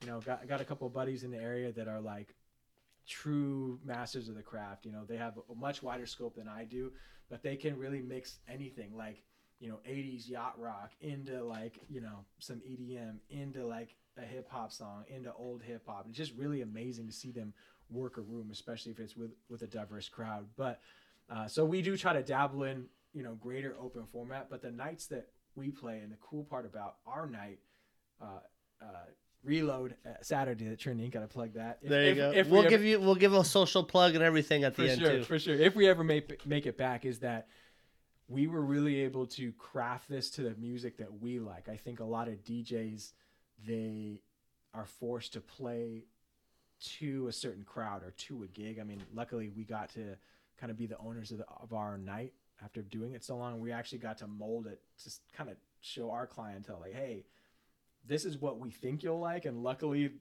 you 0.00 0.08
know, 0.08 0.20
got 0.20 0.46
got 0.48 0.60
a 0.60 0.64
couple 0.64 0.86
of 0.86 0.92
buddies 0.92 1.22
in 1.22 1.30
the 1.30 1.38
area 1.38 1.72
that 1.72 1.88
are 1.88 2.00
like 2.00 2.34
true 3.06 3.78
masters 3.84 4.28
of 4.28 4.34
the 4.34 4.42
craft. 4.42 4.86
You 4.86 4.92
know, 4.92 5.04
they 5.06 5.16
have 5.16 5.38
a 5.50 5.54
much 5.54 5.82
wider 5.82 6.06
scope 6.06 6.36
than 6.36 6.48
I 6.48 6.64
do, 6.64 6.92
but 7.30 7.42
they 7.42 7.56
can 7.56 7.78
really 7.78 8.02
mix 8.02 8.38
anything 8.48 8.96
like, 8.96 9.22
you 9.60 9.68
know, 9.68 9.78
80s 9.88 10.28
yacht 10.28 10.54
rock 10.58 10.92
into 11.00 11.42
like, 11.42 11.78
you 11.88 12.00
know, 12.00 12.24
some 12.38 12.56
EDM, 12.68 13.16
into 13.30 13.64
like 13.66 13.94
a 14.18 14.22
hip 14.22 14.48
hop 14.50 14.72
song, 14.72 15.04
into 15.08 15.32
old 15.34 15.62
hip 15.62 15.82
hop. 15.86 16.06
It's 16.08 16.16
just 16.18 16.32
really 16.36 16.62
amazing 16.62 17.06
to 17.06 17.12
see 17.12 17.30
them 17.30 17.52
work 17.90 18.16
a 18.18 18.20
room, 18.20 18.48
especially 18.52 18.92
if 18.92 19.00
it's 19.00 19.16
with 19.16 19.30
with 19.48 19.62
a 19.62 19.66
diverse 19.66 20.08
crowd. 20.08 20.46
But 20.56 20.80
uh, 21.30 21.46
so 21.48 21.64
we 21.64 21.82
do 21.82 21.96
try 21.96 22.12
to 22.12 22.22
dabble 22.22 22.64
in, 22.64 22.86
you 23.14 23.22
know, 23.22 23.34
greater 23.34 23.74
open 23.80 24.04
format, 24.12 24.48
but 24.50 24.60
the 24.62 24.70
nights 24.70 25.06
that 25.06 25.28
we 25.56 25.70
play 25.70 26.00
and 26.00 26.10
the 26.12 26.16
cool 26.20 26.44
part 26.44 26.66
about 26.66 26.96
our 27.06 27.26
night 27.26 27.60
uh, 28.20 28.40
uh, 28.82 28.86
reload 29.44 29.94
uh, 30.06 30.10
Saturday 30.22 30.66
that 30.68 30.78
Trinity 30.80 31.08
got 31.08 31.20
to 31.20 31.26
plug 31.28 31.54
that. 31.54 31.78
If- 31.82 31.88
There 31.90 32.02
you 32.04 32.10
if- 32.10 32.16
go. 32.16 32.30
if 32.32 32.46
we 32.46 32.52
we'll 32.52 32.60
ever- 32.62 32.70
give 32.70 32.82
you 32.84 33.00
we'll 33.00 33.14
give 33.14 33.32
a 33.34 33.44
social 33.44 33.84
plug 33.84 34.14
and 34.14 34.22
everything 34.24 34.64
at 34.64 34.74
the 34.76 34.90
end 34.90 35.00
sure, 35.00 35.10
too. 35.18 35.24
for 35.24 35.38
sure. 35.38 35.54
If 35.54 35.74
we 35.76 35.88
ever 35.88 36.02
make 36.04 36.44
make 36.46 36.66
it 36.66 36.76
back, 36.76 37.04
is 37.04 37.20
that 37.20 37.46
we 38.28 38.46
were 38.46 38.62
really 38.62 39.00
able 39.00 39.26
to 39.26 39.52
craft 39.52 40.08
this 40.08 40.30
to 40.30 40.42
the 40.42 40.54
music 40.56 40.96
that 40.98 41.20
we 41.20 41.38
like. 41.38 41.68
I 41.68 41.76
think 41.76 42.00
a 42.00 42.04
lot 42.04 42.28
of 42.28 42.42
DJs 42.44 43.12
they 43.66 44.22
are 44.72 44.86
forced 44.86 45.34
to 45.34 45.40
play 45.40 46.04
to 46.98 47.28
a 47.28 47.32
certain 47.32 47.62
crowd 47.62 48.02
or 48.02 48.12
to 48.12 48.42
a 48.42 48.46
gig. 48.46 48.78
I 48.78 48.84
mean, 48.84 49.02
luckily 49.14 49.50
we 49.54 49.64
got 49.64 49.90
to 49.90 50.16
kind 50.58 50.70
of 50.70 50.76
be 50.76 50.86
the 50.86 50.98
owners 50.98 51.30
of, 51.30 51.38
the, 51.38 51.46
of 51.62 51.72
our 51.72 51.96
night 51.98 52.32
after 52.62 52.82
doing 52.82 53.14
it 53.14 53.24
so 53.24 53.36
long. 53.36 53.60
We 53.60 53.72
actually 53.72 53.98
got 53.98 54.18
to 54.18 54.26
mold 54.26 54.66
it 54.66 54.80
to 55.04 55.10
kind 55.36 55.50
of 55.50 55.56
show 55.80 56.10
our 56.10 56.26
clientele 56.26 56.78
like, 56.80 56.94
hey, 56.94 57.24
this 58.06 58.24
is 58.24 58.38
what 58.38 58.58
we 58.58 58.70
think 58.70 59.02
you'll 59.02 59.20
like, 59.20 59.44
and 59.44 59.62
luckily 59.62 60.12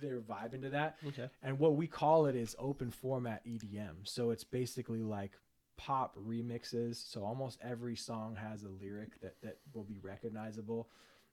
they're 0.00 0.20
vibing 0.20 0.62
to 0.62 0.70
that. 0.70 0.96
Okay. 1.06 1.28
And 1.42 1.58
what 1.58 1.76
we 1.76 1.86
call 1.86 2.26
it 2.26 2.36
is 2.36 2.54
open 2.58 2.90
format 2.90 3.44
EDM. 3.46 3.94
So 4.04 4.30
it's 4.30 4.44
basically 4.44 5.02
like 5.02 5.32
pop 5.76 6.16
remixes. 6.16 6.96
So 7.10 7.24
almost 7.24 7.58
every 7.62 7.96
song 7.96 8.36
has 8.36 8.64
a 8.64 8.68
lyric 8.68 9.20
that, 9.20 9.34
that 9.42 9.58
will 9.72 9.84
be 9.84 9.98
recognizable. 10.02 10.88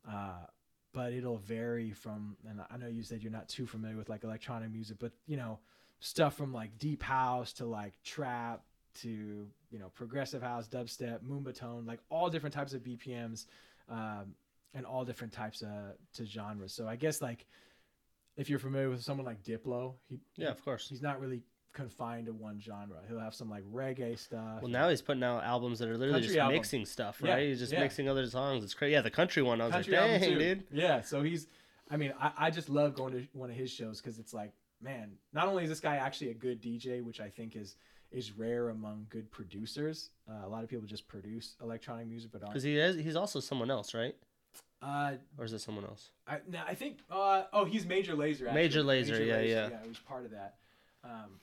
Uh, 0.08 0.46
but 0.94 1.14
it'll 1.14 1.38
vary 1.38 1.92
from, 1.92 2.36
and 2.48 2.62
I 2.70 2.78
know 2.78 2.88
you 2.88 3.04
said 3.04 3.24
you're 3.24 3.32
not 3.32 3.48
too 3.48 3.66
familiar 3.66 3.96
with 3.98 4.10
like 4.10 4.24
electronic 4.24 4.72
music, 4.72 4.98
but 5.00 5.14
you 5.26 5.38
know, 5.38 5.60
stuff 6.00 6.36
from 6.36 6.52
like 6.52 6.78
deep 6.78 7.04
house 7.04 7.54
to 7.54 7.66
like 7.66 7.94
trap 8.04 8.64
to, 8.94 9.48
you 9.70 9.80
know, 9.80 9.90
progressive 9.96 10.42
house, 10.42 10.68
dubstep, 10.68 11.20
moombahton, 11.24 11.88
like 11.88 12.00
all 12.10 12.30
different 12.30 12.54
types 12.54 12.74
of 12.74 12.84
BPMs, 12.84 13.46
um, 13.88 14.36
and 14.74 14.86
all 14.86 15.06
different 15.06 15.32
types 15.34 15.62
of 15.62 15.70
to 16.14 16.26
genres. 16.26 16.74
So 16.74 16.88
I 16.88 16.96
guess 16.96 17.22
like, 17.22 17.46
if 18.38 18.50
you're 18.50 18.60
familiar 18.60 18.90
with 18.90 19.04
someone 19.04 19.26
like 19.26 19.44
Diplo, 19.44 19.96
he 20.10 20.20
Yeah, 20.38 20.50
of 20.50 20.64
course. 20.64 20.88
he's 20.90 21.02
not 21.02 21.20
really 21.20 21.42
confined 21.74 22.26
to 22.28 22.34
one 22.34 22.60
genre. 22.60 22.98
He'll 23.08 23.20
have 23.20 23.34
some 23.34 23.50
like 23.50 23.64
reggae 23.72 24.18
stuff. 24.18 24.62
Well, 24.62 24.72
now 24.72 24.90
he's 24.90 25.02
putting 25.02 25.24
out 25.24 25.44
albums 25.44 25.80
that 25.80 25.90
are 25.90 25.94
literally 25.98 26.14
Country 26.14 26.28
just 26.28 26.40
album. 26.40 26.56
mixing 26.56 26.86
stuff, 26.86 27.22
Yeah, 27.24 27.34
right? 27.34 27.48
He's 27.48 27.60
just 27.60 27.74
yeah. 27.74 27.80
mixing 27.80 28.10
other 28.10 28.26
songs. 28.28 28.64
It's 28.64 28.74
crazy. 28.74 28.94
Yeah, 28.94 29.02
the 29.02 29.12
country 29.12 29.42
one. 29.42 29.62
I 29.62 29.66
was 29.66 29.74
country 29.74 29.96
like, 29.96 30.22
dang, 30.22 30.38
dude. 30.38 30.64
Yeah, 30.72 31.02
so 31.02 31.22
he's. 31.22 31.48
I 31.90 31.98
mean, 31.98 32.14
I, 32.20 32.32
I 32.38 32.50
just 32.52 32.70
love 32.70 32.96
going 32.96 33.14
to 33.14 33.28
one 33.34 33.50
of 33.50 33.56
his 33.56 33.70
shows 33.72 34.00
because 34.02 34.18
it's 34.20 34.34
like, 34.34 34.54
man, 34.82 35.12
not 35.34 35.48
only 35.48 35.64
is 35.64 35.70
this 35.70 35.80
guy 35.82 35.98
actually 35.98 36.30
a 36.32 36.34
good 36.34 36.62
DJ, 36.62 37.04
which 37.04 37.20
I 37.20 37.30
think 37.30 37.56
is 37.56 37.76
is 38.12 38.32
rare 38.34 38.70
among 38.70 39.08
good 39.10 39.32
producers. 39.32 40.10
Uh, 40.30 40.46
a 40.46 40.50
lot 40.50 40.64
of 40.64 40.70
people 40.70 40.86
just 40.86 41.08
produce 41.08 41.56
electronic 41.62 42.08
music, 42.08 42.32
but. 42.32 42.42
Because 42.42 42.64
he 42.64 42.78
is, 42.78 42.96
he's 42.98 43.16
also 43.16 43.40
someone 43.40 43.72
else, 43.72 43.94
right? 43.94 44.16
Uh, 44.82 45.14
Or 45.38 45.46
is 45.46 45.54
it 45.54 45.60
someone 45.60 45.86
else? 45.86 46.10
I, 46.28 46.40
no, 46.50 46.60
I 46.68 46.74
think. 46.74 46.98
Uh, 47.10 47.44
oh, 47.54 47.66
he's 47.66 47.86
Major 47.86 48.16
Lazer. 48.16 48.48
Actually. 48.48 48.54
Major 48.54 48.84
Lazer, 48.84 49.26
yeah, 49.26 49.40
yeah. 49.42 49.70
Yeah, 49.70 49.78
he 49.84 49.88
was 49.90 50.00
part 50.00 50.26
of 50.26 50.32
that. 50.32 50.56
Um, 51.04 51.40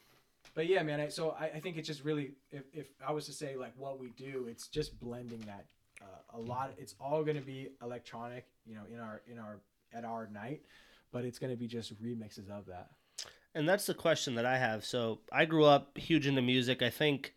but 0.54 0.66
yeah, 0.66 0.82
man. 0.82 1.00
I, 1.00 1.08
so 1.08 1.36
I, 1.38 1.46
I 1.46 1.60
think 1.60 1.76
it's 1.76 1.86
just 1.86 2.04
really, 2.04 2.32
if, 2.50 2.64
if 2.72 2.88
I 3.06 3.12
was 3.12 3.26
to 3.26 3.32
say 3.32 3.56
like 3.56 3.72
what 3.76 3.98
we 4.00 4.10
do, 4.10 4.46
it's 4.48 4.68
just 4.68 4.98
blending 4.98 5.40
that. 5.46 5.66
Uh, 6.00 6.38
a 6.38 6.40
lot. 6.40 6.72
It's 6.78 6.94
all 7.00 7.24
going 7.24 7.36
to 7.36 7.42
be 7.42 7.70
electronic, 7.82 8.46
you 8.64 8.76
know, 8.76 8.82
in 8.92 9.00
our 9.00 9.20
in 9.30 9.38
our 9.38 9.58
at 9.92 10.04
our 10.04 10.28
night, 10.28 10.62
but 11.10 11.24
it's 11.24 11.38
going 11.38 11.50
to 11.50 11.56
be 11.56 11.66
just 11.66 12.00
remixes 12.00 12.48
of 12.50 12.66
that. 12.66 12.90
And 13.54 13.68
that's 13.68 13.86
the 13.86 13.94
question 13.94 14.34
that 14.36 14.46
I 14.46 14.58
have. 14.58 14.84
So 14.84 15.20
I 15.32 15.44
grew 15.44 15.64
up 15.64 15.98
huge 15.98 16.26
into 16.26 16.42
music. 16.42 16.82
I 16.82 16.90
think 16.90 17.34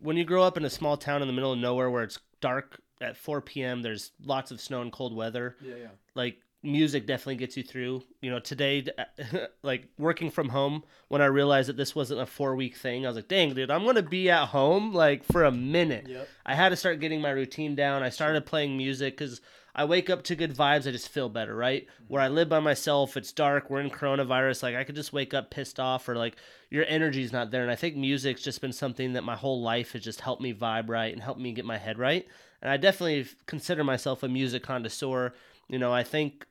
when 0.00 0.16
you 0.16 0.24
grow 0.24 0.42
up 0.42 0.56
in 0.56 0.64
a 0.64 0.70
small 0.70 0.96
town 0.96 1.22
in 1.22 1.28
the 1.28 1.34
middle 1.34 1.52
of 1.52 1.58
nowhere 1.58 1.90
where 1.90 2.02
it's 2.02 2.18
dark 2.40 2.80
at 3.00 3.16
4 3.16 3.40
p.m., 3.40 3.82
there's 3.82 4.10
lots 4.24 4.50
of 4.50 4.60
snow 4.60 4.82
and 4.82 4.90
cold 4.90 5.14
weather. 5.14 5.56
Yeah, 5.62 5.76
yeah. 5.76 5.88
Like 6.14 6.38
music 6.64 7.06
definitely 7.06 7.36
gets 7.36 7.56
you 7.56 7.62
through. 7.62 8.02
You 8.20 8.30
know, 8.30 8.38
today, 8.38 8.86
like 9.62 9.88
working 9.98 10.30
from 10.30 10.48
home, 10.48 10.84
when 11.08 11.20
I 11.20 11.26
realized 11.26 11.68
that 11.68 11.76
this 11.76 11.94
wasn't 11.94 12.20
a 12.20 12.26
four 12.26 12.56
week 12.56 12.76
thing, 12.76 13.04
I 13.04 13.08
was 13.08 13.16
like, 13.16 13.28
dang, 13.28 13.54
dude, 13.54 13.70
I'm 13.70 13.84
going 13.84 13.96
to 13.96 14.02
be 14.02 14.30
at 14.30 14.48
home 14.48 14.92
like 14.92 15.24
for 15.24 15.44
a 15.44 15.52
minute. 15.52 16.06
Yep. 16.08 16.28
I 16.46 16.54
had 16.54 16.70
to 16.70 16.76
start 16.76 17.00
getting 17.00 17.20
my 17.20 17.30
routine 17.30 17.74
down. 17.74 18.02
I 18.02 18.08
started 18.08 18.46
playing 18.46 18.76
music 18.76 19.16
because 19.16 19.40
I 19.76 19.84
wake 19.84 20.08
up 20.08 20.22
to 20.24 20.36
good 20.36 20.54
vibes. 20.54 20.86
I 20.86 20.92
just 20.92 21.08
feel 21.08 21.28
better, 21.28 21.54
right? 21.54 21.84
Mm-hmm. 21.86 22.14
Where 22.14 22.22
I 22.22 22.28
live 22.28 22.48
by 22.48 22.60
myself, 22.60 23.16
it's 23.16 23.32
dark. 23.32 23.68
We're 23.68 23.80
in 23.80 23.90
coronavirus. 23.90 24.62
Like 24.62 24.76
I 24.76 24.84
could 24.84 24.94
just 24.94 25.12
wake 25.12 25.34
up 25.34 25.50
pissed 25.50 25.80
off, 25.80 26.08
or 26.08 26.14
like 26.14 26.36
your 26.70 26.84
energy's 26.86 27.32
not 27.32 27.50
there. 27.50 27.62
And 27.62 27.70
I 27.70 27.76
think 27.76 27.96
music's 27.96 28.42
just 28.42 28.60
been 28.60 28.72
something 28.72 29.14
that 29.14 29.24
my 29.24 29.34
whole 29.34 29.62
life 29.62 29.92
has 29.92 30.02
just 30.02 30.20
helped 30.20 30.42
me 30.42 30.54
vibe 30.54 30.88
right 30.88 31.12
and 31.12 31.22
helped 31.22 31.40
me 31.40 31.52
get 31.52 31.64
my 31.64 31.78
head 31.78 31.98
right. 31.98 32.26
And 32.62 32.70
I 32.70 32.76
definitely 32.76 33.26
consider 33.46 33.82
myself 33.84 34.22
a 34.22 34.28
music 34.28 34.62
connoisseur. 34.62 35.34
You 35.68 35.78
know, 35.78 35.92
I 35.92 36.02
think 36.04 36.46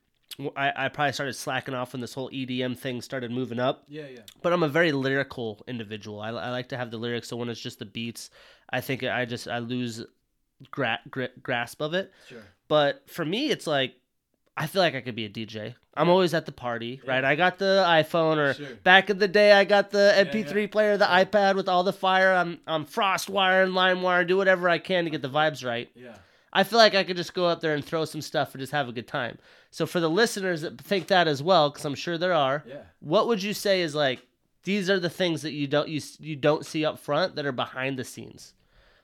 I, 0.56 0.86
I 0.86 0.90
probably 0.90 1.14
started 1.14 1.34
slacking 1.34 1.74
off 1.76 1.94
when 1.94 2.02
this 2.02 2.14
whole 2.14 2.30
EDM 2.32 2.78
thing 2.78 3.02
started 3.02 3.30
moving 3.32 3.60
up 3.60 3.84
Yeah, 3.88 4.08
yeah. 4.12 4.22
but 4.42 4.52
I'm 4.52 4.64
a 4.64 4.68
very 4.68 4.92
lyrical 4.92 5.64
individual. 5.68 6.20
I, 6.22 6.30
I 6.30 6.50
like 6.50 6.70
to 6.70 6.78
have 6.78 6.90
the 6.90 6.98
lyrics. 6.98 7.28
So 7.28 7.38
when 7.38 7.50
it's 7.50 7.60
just 7.62 7.78
the 7.80 7.86
beats, 7.86 8.32
I 8.72 8.82
think 8.82 9.04
I 9.04 9.26
just 9.26 9.48
I 9.48 9.60
lose 9.60 10.04
gra- 10.72 11.02
gra- 11.10 11.30
grasp 11.42 11.82
of 11.82 11.94
it. 11.94 12.12
Sure. 12.28 12.42
But 12.68 13.08
for 13.10 13.24
me, 13.24 13.50
it's 13.52 13.68
like 13.68 13.94
I 14.58 14.68
feel 14.68 14.82
like 14.82 14.96
I 14.96 15.02
could 15.02 15.16
be 15.16 15.26
a 15.26 15.30
DJ. 15.30 15.76
I'm 15.96 16.10
always 16.10 16.34
at 16.34 16.46
the 16.48 16.52
party, 16.52 17.00
Yeah. 17.04 17.12
right? 17.12 17.24
I 17.24 17.36
got 17.36 17.60
the 17.60 17.84
iPhone, 17.88 18.38
or 18.38 18.54
Sure. 18.56 18.68
back 18.84 19.10
in 19.12 19.20
the 19.20 19.28
day, 19.28 19.52
I 19.52 19.64
got 19.66 19.92
the 19.92 20.14
MP3 20.18 20.62
yeah. 20.62 20.68
player, 20.68 20.98
the 20.98 21.06
iPad 21.06 21.56
with 21.56 21.70
all 21.70 21.84
the 21.84 21.94
fire. 21.94 22.34
I'm 22.34 22.60
I'm 22.66 22.86
FrostWire 22.86 23.64
and 23.64 23.74
LimeWire, 23.74 24.26
do 24.28 24.38
whatever 24.38 24.68
I 24.70 24.80
can 24.80 25.04
to 25.04 25.12
get 25.12 25.22
the 25.22 25.30
vibes 25.30 25.64
right. 25.66 25.90
Yeah. 25.96 26.16
I 26.56 26.64
feel 26.64 26.78
like 26.78 26.94
I 26.94 27.04
could 27.04 27.18
just 27.18 27.34
go 27.34 27.46
up 27.46 27.62
there 27.62 27.74
and 27.74 27.84
throw 27.84 28.06
some 28.06 28.22
stuff 28.22 28.54
and 28.54 28.60
just 28.62 28.72
have 28.74 28.88
a 28.88 28.92
good 28.92 29.08
time. 29.08 29.38
So 29.74 29.88
for 29.88 30.00
the 30.00 30.10
listeners 30.10 30.62
that 30.62 30.80
think 30.80 31.08
that 31.08 31.28
as 31.28 31.42
well, 31.42 31.72
because 31.72 31.84
I'm 31.84 31.96
sure 31.96 32.16
there 32.16 32.32
are, 32.34 32.64
Yeah. 32.68 32.84
what 33.00 33.26
would 33.28 33.42
you 33.42 33.56
say 33.56 33.82
is 33.82 33.96
like 33.96 34.20
these 34.66 34.88
are 34.88 35.00
the 35.00 35.10
things 35.10 35.42
that 35.42 35.52
you 35.54 35.66
don't 35.66 35.90
you 35.90 36.00
you 36.20 36.36
don't 36.36 36.64
see 36.64 36.86
up 36.86 37.00
front 37.00 37.36
that 37.36 37.46
are 37.48 37.52
behind 37.52 37.98
the 37.98 38.04
scenes? 38.04 38.54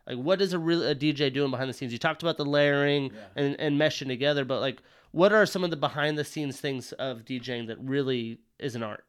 Like 0.05 0.17
what 0.17 0.41
is 0.43 0.53
a 0.53 0.59
real 0.59 0.83
a 0.87 0.93
DJ 0.93 1.33
doing 1.33 1.49
behind 1.49 1.71
the 1.71 1.73
scenes? 1.73 1.91
You 1.91 1.97
talked 1.97 2.21
about 2.21 2.37
the 2.37 2.45
layering 2.45 3.05
Yeah. 3.11 3.19
and 3.35 3.59
and 3.59 3.81
meshing 3.81 4.05
together, 4.07 4.45
but 4.45 4.59
like 4.61 4.83
what 5.11 5.33
are 5.33 5.47
some 5.47 5.63
of 5.63 5.71
the 5.71 5.75
behind 5.75 6.19
the 6.19 6.23
scenes 6.23 6.61
things 6.61 6.91
of 6.93 7.25
DJing 7.25 7.65
that 7.67 7.79
really 7.79 8.37
is 8.59 8.75
an 8.75 8.83
art? 8.83 9.05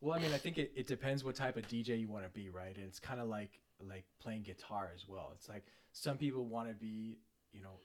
Well, 0.00 0.18
I 0.18 0.22
mean, 0.22 0.32
I 0.32 0.38
think 0.38 0.56
it, 0.56 0.72
it 0.74 0.86
depends 0.86 1.22
what 1.22 1.34
type 1.34 1.58
of 1.58 1.68
DJ 1.68 2.00
you 2.00 2.08
want 2.08 2.24
to 2.24 2.30
be, 2.30 2.48
right? 2.48 2.74
And 2.76 2.86
it's 2.86 2.98
kind 2.98 3.20
of 3.20 3.28
like 3.28 3.60
like 3.86 4.06
playing 4.22 4.42
guitar 4.44 4.90
as 4.94 5.06
well. 5.06 5.32
It's 5.34 5.50
like 5.50 5.66
some 5.92 6.16
people 6.16 6.46
want 6.46 6.68
to 6.70 6.74
be, 6.74 7.18
you 7.52 7.60
know, 7.60 7.76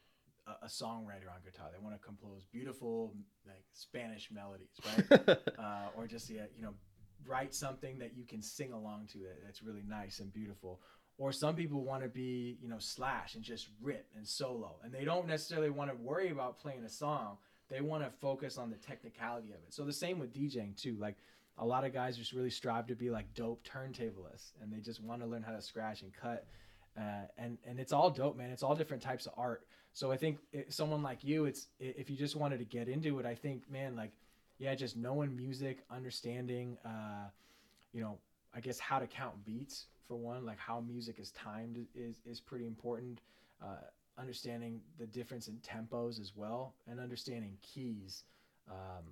a, 0.50 0.66
a 0.66 0.68
songwriter 0.68 1.30
on 1.30 1.42
guitar. 1.44 1.68
They 1.72 1.84
want 1.84 1.96
to 1.96 2.06
compose 2.06 2.46
beautiful 2.52 3.14
like 3.46 3.64
Spanish 3.74 4.30
melodies, 4.32 4.70
right? 5.12 5.38
uh, 5.58 5.88
or 5.96 6.08
just 6.08 6.30
yeah, 6.30 6.44
you 6.56 6.62
know, 6.62 6.74
write 7.26 7.54
something 7.54 8.00
that 8.00 8.16
you 8.16 8.26
can 8.26 8.42
sing 8.42 8.72
along 8.72 9.08
to 9.14 9.20
that, 9.20 9.44
that's 9.44 9.62
really 9.62 9.84
nice 9.88 10.20
and 10.20 10.34
beautiful. 10.34 10.82
Or 11.18 11.32
some 11.34 11.56
people 11.56 11.84
want 11.84 12.04
to 12.04 12.10
be, 12.10 12.58
you 12.62 12.70
know, 12.70 12.78
slash 12.80 13.36
and 13.36 13.44
just 13.44 13.68
rip 13.82 14.08
and 14.16 14.26
solo, 14.26 14.78
and 14.84 14.94
they 14.94 15.04
don't 15.04 15.28
necessarily 15.28 15.70
want 15.70 15.92
to 15.92 15.98
worry 15.98 16.30
about 16.30 16.60
playing 16.60 16.84
a 16.86 16.90
song. 16.90 17.38
They 17.70 17.82
want 17.82 18.04
to 18.04 18.10
focus 18.10 18.58
on 18.58 18.70
the 18.72 18.78
technicality 18.78 19.50
of 19.50 19.58
it. 19.58 19.74
So 19.74 19.84
the 19.84 19.94
same 19.94 20.18
with 20.18 20.34
DJing 20.34 20.82
too. 20.82 20.98
Like 21.00 21.18
a 21.58 21.66
lot 21.66 21.84
of 21.84 21.94
guys 21.94 22.18
just 22.18 22.32
really 22.32 22.50
strive 22.50 22.88
to 22.88 22.96
be 22.96 23.10
like 23.10 23.34
dope 23.34 23.68
turntablists, 23.68 24.54
and 24.62 24.72
they 24.72 24.80
just 24.80 25.04
want 25.04 25.22
to 25.22 25.28
learn 25.28 25.44
how 25.44 25.52
to 25.52 25.62
scratch 25.62 26.02
and 26.02 26.14
cut. 26.14 26.48
Uh, 26.98 27.28
and 27.38 27.58
and 27.66 27.80
it's 27.80 27.94
all 27.94 28.10
dope, 28.10 28.38
man. 28.38 28.50
It's 28.50 28.64
all 28.64 28.76
different 28.76 29.02
types 29.02 29.26
of 29.26 29.34
art. 29.38 29.66
So 29.94 30.12
I 30.12 30.18
think 30.18 30.38
i 30.54 30.66
someone 30.70 31.02
like 31.02 31.24
you, 31.24 31.46
it's 31.46 31.68
if 31.80 32.10
you 32.10 32.16
just 32.16 32.36
wanted 32.36 32.60
to 32.60 32.66
get 32.66 32.88
into 32.88 33.20
it, 33.20 33.26
I 33.26 33.36
think, 33.36 33.70
man, 33.72 33.96
like, 33.96 34.12
yeah, 34.60 34.76
just 34.76 34.96
knowing 34.98 35.36
music, 35.36 35.80
understanding, 35.90 36.78
uh, 36.86 37.30
you 37.94 38.02
know, 38.02 38.18
I 38.54 38.60
guess 38.60 38.80
how 38.80 39.00
to 39.00 39.08
count 39.08 39.44
beats 39.46 39.88
for 40.08 40.16
one, 40.16 40.46
like 40.46 40.60
how 40.60 40.80
music 40.80 41.20
is 41.20 41.32
timed 41.32 41.86
is 41.96 42.22
is 42.26 42.40
pretty 42.40 42.66
important. 42.66 43.22
Uh, 43.62 43.76
understanding 44.18 44.82
the 44.98 45.06
difference 45.06 45.48
in 45.48 45.56
tempos 45.58 46.20
as 46.20 46.34
well, 46.36 46.74
and 46.88 47.00
understanding 47.00 47.58
keys. 47.62 48.24
Um, 48.70 49.06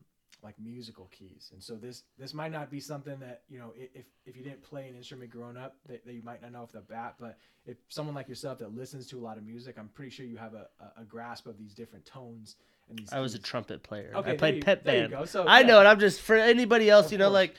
like 0.43 0.55
musical 0.59 1.09
keys 1.11 1.49
and 1.53 1.61
so 1.61 1.75
this 1.75 2.03
this 2.17 2.33
might 2.33 2.51
not 2.51 2.69
be 2.69 2.79
something 2.79 3.19
that 3.19 3.41
you 3.49 3.57
know 3.59 3.73
if 3.75 4.05
if 4.25 4.37
you 4.37 4.43
didn't 4.43 4.61
play 4.61 4.87
an 4.87 4.95
instrument 4.95 5.29
growing 5.31 5.57
up 5.57 5.75
that, 5.87 6.05
that 6.05 6.13
you 6.13 6.21
might 6.23 6.41
not 6.41 6.51
know 6.51 6.61
off 6.61 6.71
the 6.71 6.79
bat 6.81 7.15
but 7.19 7.37
if 7.65 7.77
someone 7.89 8.13
like 8.15 8.29
yourself 8.29 8.59
that 8.59 8.75
listens 8.75 9.07
to 9.07 9.17
a 9.17 9.23
lot 9.23 9.37
of 9.37 9.43
music 9.45 9.75
i'm 9.79 9.89
pretty 9.89 10.11
sure 10.11 10.25
you 10.25 10.37
have 10.37 10.53
a, 10.53 10.67
a, 10.79 11.01
a 11.01 11.03
grasp 11.03 11.47
of 11.47 11.57
these 11.57 11.73
different 11.73 12.05
tones 12.05 12.55
and 12.89 12.99
these 12.99 13.11
I 13.11 13.19
was 13.19 13.35
a 13.35 13.39
trumpet 13.39 13.83
player. 13.83 14.13
Okay, 14.15 14.31
I 14.31 14.35
played 14.37 14.55
you- 14.55 14.61
pep 14.61 14.85
band. 14.85 15.13
So, 15.25 15.45
I 15.45 15.59
yeah. 15.59 15.65
know 15.65 15.81
it. 15.81 15.83
I'm 15.83 15.99
just 15.99 16.21
for 16.21 16.35
anybody 16.37 16.89
else, 16.89 17.07
Of 17.07 17.11
you 17.11 17.17
know, 17.17 17.25
course. 17.25 17.33
like 17.33 17.55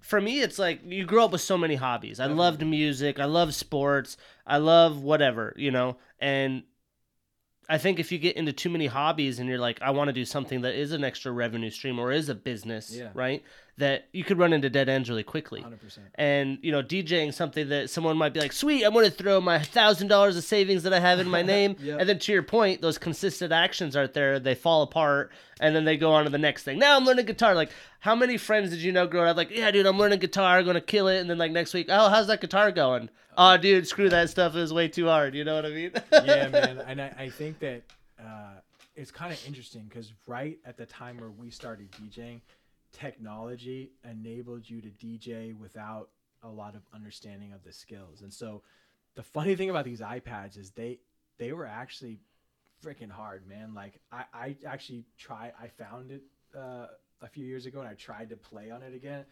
for 0.00 0.20
me, 0.20 0.40
it's 0.40 0.56
like 0.56 0.80
you 0.84 1.04
grow 1.04 1.24
up 1.24 1.32
with 1.32 1.40
so 1.40 1.58
many 1.58 1.74
hobbies. 1.74 2.20
I 2.20 2.26
loved 2.26 2.64
music. 2.64 3.18
I 3.18 3.24
love 3.24 3.54
sports. 3.56 4.16
I 4.46 4.58
love 4.58 5.02
whatever, 5.02 5.52
you 5.56 5.72
know, 5.72 5.96
and 6.20 6.62
I 7.68 7.76
think 7.78 7.98
if 7.98 8.10
you 8.10 8.18
get 8.18 8.36
into 8.36 8.52
too 8.52 8.70
many 8.70 8.86
hobbies 8.86 9.38
and 9.38 9.48
you're 9.48 9.58
like, 9.58 9.80
I 9.82 9.90
want 9.90 10.08
to 10.08 10.12
do 10.12 10.24
something 10.24 10.62
that 10.62 10.74
is 10.74 10.92
an 10.92 11.04
extra 11.04 11.30
revenue 11.32 11.70
stream 11.70 11.98
or 11.98 12.12
is 12.12 12.28
a 12.30 12.34
business, 12.34 12.94
Yeah. 12.96 13.10
right? 13.14 13.42
That 13.78 14.08
you 14.12 14.24
could 14.24 14.38
run 14.38 14.52
into 14.52 14.68
dead 14.68 14.88
ends 14.88 15.08
really 15.08 15.22
quickly. 15.22 15.60
100% 15.62 15.98
And 16.16 16.58
you 16.62 16.72
know, 16.72 16.82
DJing 16.82 17.32
something 17.32 17.68
that 17.68 17.90
someone 17.90 18.16
might 18.16 18.34
be 18.34 18.40
like, 18.40 18.52
"Sweet, 18.52 18.84
I'm 18.84 18.92
going 18.92 19.04
to 19.04 19.10
throw 19.10 19.40
my 19.40 19.60
thousand 19.60 20.08
dollars 20.08 20.36
of 20.36 20.44
savings 20.44 20.82
that 20.82 20.92
I 20.92 20.98
have 20.98 21.20
in 21.20 21.28
my 21.28 21.42
name," 21.54 21.76
Yep. 21.80 22.00
and 22.00 22.08
then 22.08 22.18
to 22.18 22.32
your 22.32 22.42
point, 22.42 22.82
those 22.82 22.98
consistent 22.98 23.52
actions 23.52 23.94
aren't 23.96 24.14
there. 24.14 24.40
They 24.40 24.54
fall 24.56 24.82
apart, 24.82 25.30
and 25.60 25.74
then 25.76 25.84
they 25.84 25.96
go 25.96 26.12
on 26.12 26.24
to 26.24 26.30
the 26.30 26.38
next 26.38 26.64
thing. 26.64 26.78
Now 26.78 26.96
I'm 26.96 27.04
learning 27.04 27.26
guitar. 27.26 27.54
Like, 27.54 27.70
how 28.00 28.14
many 28.14 28.36
friends 28.36 28.70
did 28.70 28.80
you 28.80 28.90
know 28.92 29.06
growing 29.06 29.28
up? 29.28 29.36
Like, 29.36 29.50
yeah, 29.50 29.70
dude, 29.70 29.86
I'm 29.86 29.96
learning 29.98 30.18
guitar, 30.18 30.58
I'm 30.58 30.64
going 30.64 30.74
to 30.74 30.80
kill 30.80 31.06
it, 31.08 31.18
and 31.20 31.30
then 31.30 31.38
like 31.38 31.52
next 31.52 31.72
week, 31.72 31.86
oh, 31.88 32.08
how's 32.08 32.26
that 32.26 32.40
guitar 32.40 32.72
going? 32.72 33.08
Oh, 33.36 33.56
dude, 33.56 33.86
screw 33.86 34.08
that 34.08 34.28
stuff. 34.28 34.56
It 34.56 34.58
was 34.58 34.72
way 34.72 34.88
too 34.88 35.06
hard. 35.06 35.36
You 35.36 35.44
know 35.44 35.54
what 35.54 35.64
I 35.66 35.70
mean? 35.70 35.92
yeah, 36.12 36.48
man. 36.52 36.82
And 36.84 37.00
I, 37.00 37.14
I 37.16 37.28
think 37.30 37.60
that 37.60 37.82
uh, 38.20 38.54
it's 38.96 39.12
kind 39.12 39.32
of 39.32 39.40
interesting 39.46 39.84
because 39.88 40.12
right 40.26 40.58
at 40.66 40.76
the 40.76 40.86
time 40.86 41.18
where 41.18 41.30
we 41.30 41.50
started 41.50 41.88
DJing, 41.92 42.40
technology 42.98 43.92
enabled 44.08 44.68
you 44.68 44.80
to 44.80 44.88
DJ 44.88 45.56
without 45.56 46.10
a 46.42 46.48
lot 46.48 46.74
of 46.74 46.82
understanding 46.94 47.52
of 47.52 47.64
the 47.64 47.72
skills. 47.72 48.22
And 48.22 48.32
so 48.32 48.62
the 49.14 49.22
funny 49.22 49.56
thing 49.56 49.70
about 49.70 49.84
these 49.84 50.00
iPads 50.00 50.56
is 50.58 50.70
they 50.70 51.00
they 51.38 51.52
were 51.52 51.66
actually 51.66 52.18
freaking 52.84 53.10
hard, 53.10 53.46
man. 53.46 53.74
Like 53.74 54.00
I, 54.12 54.24
I 54.32 54.56
actually 54.66 55.04
try 55.16 55.52
I 55.60 55.68
found 55.68 56.10
it 56.10 56.22
uh, 56.56 56.86
a 57.20 57.28
few 57.28 57.44
years 57.44 57.66
ago 57.66 57.80
and 57.80 57.88
I 57.88 57.94
tried 57.94 58.30
to 58.30 58.36
play 58.36 58.70
on 58.70 58.82
it 58.82 58.94
again. 58.94 59.24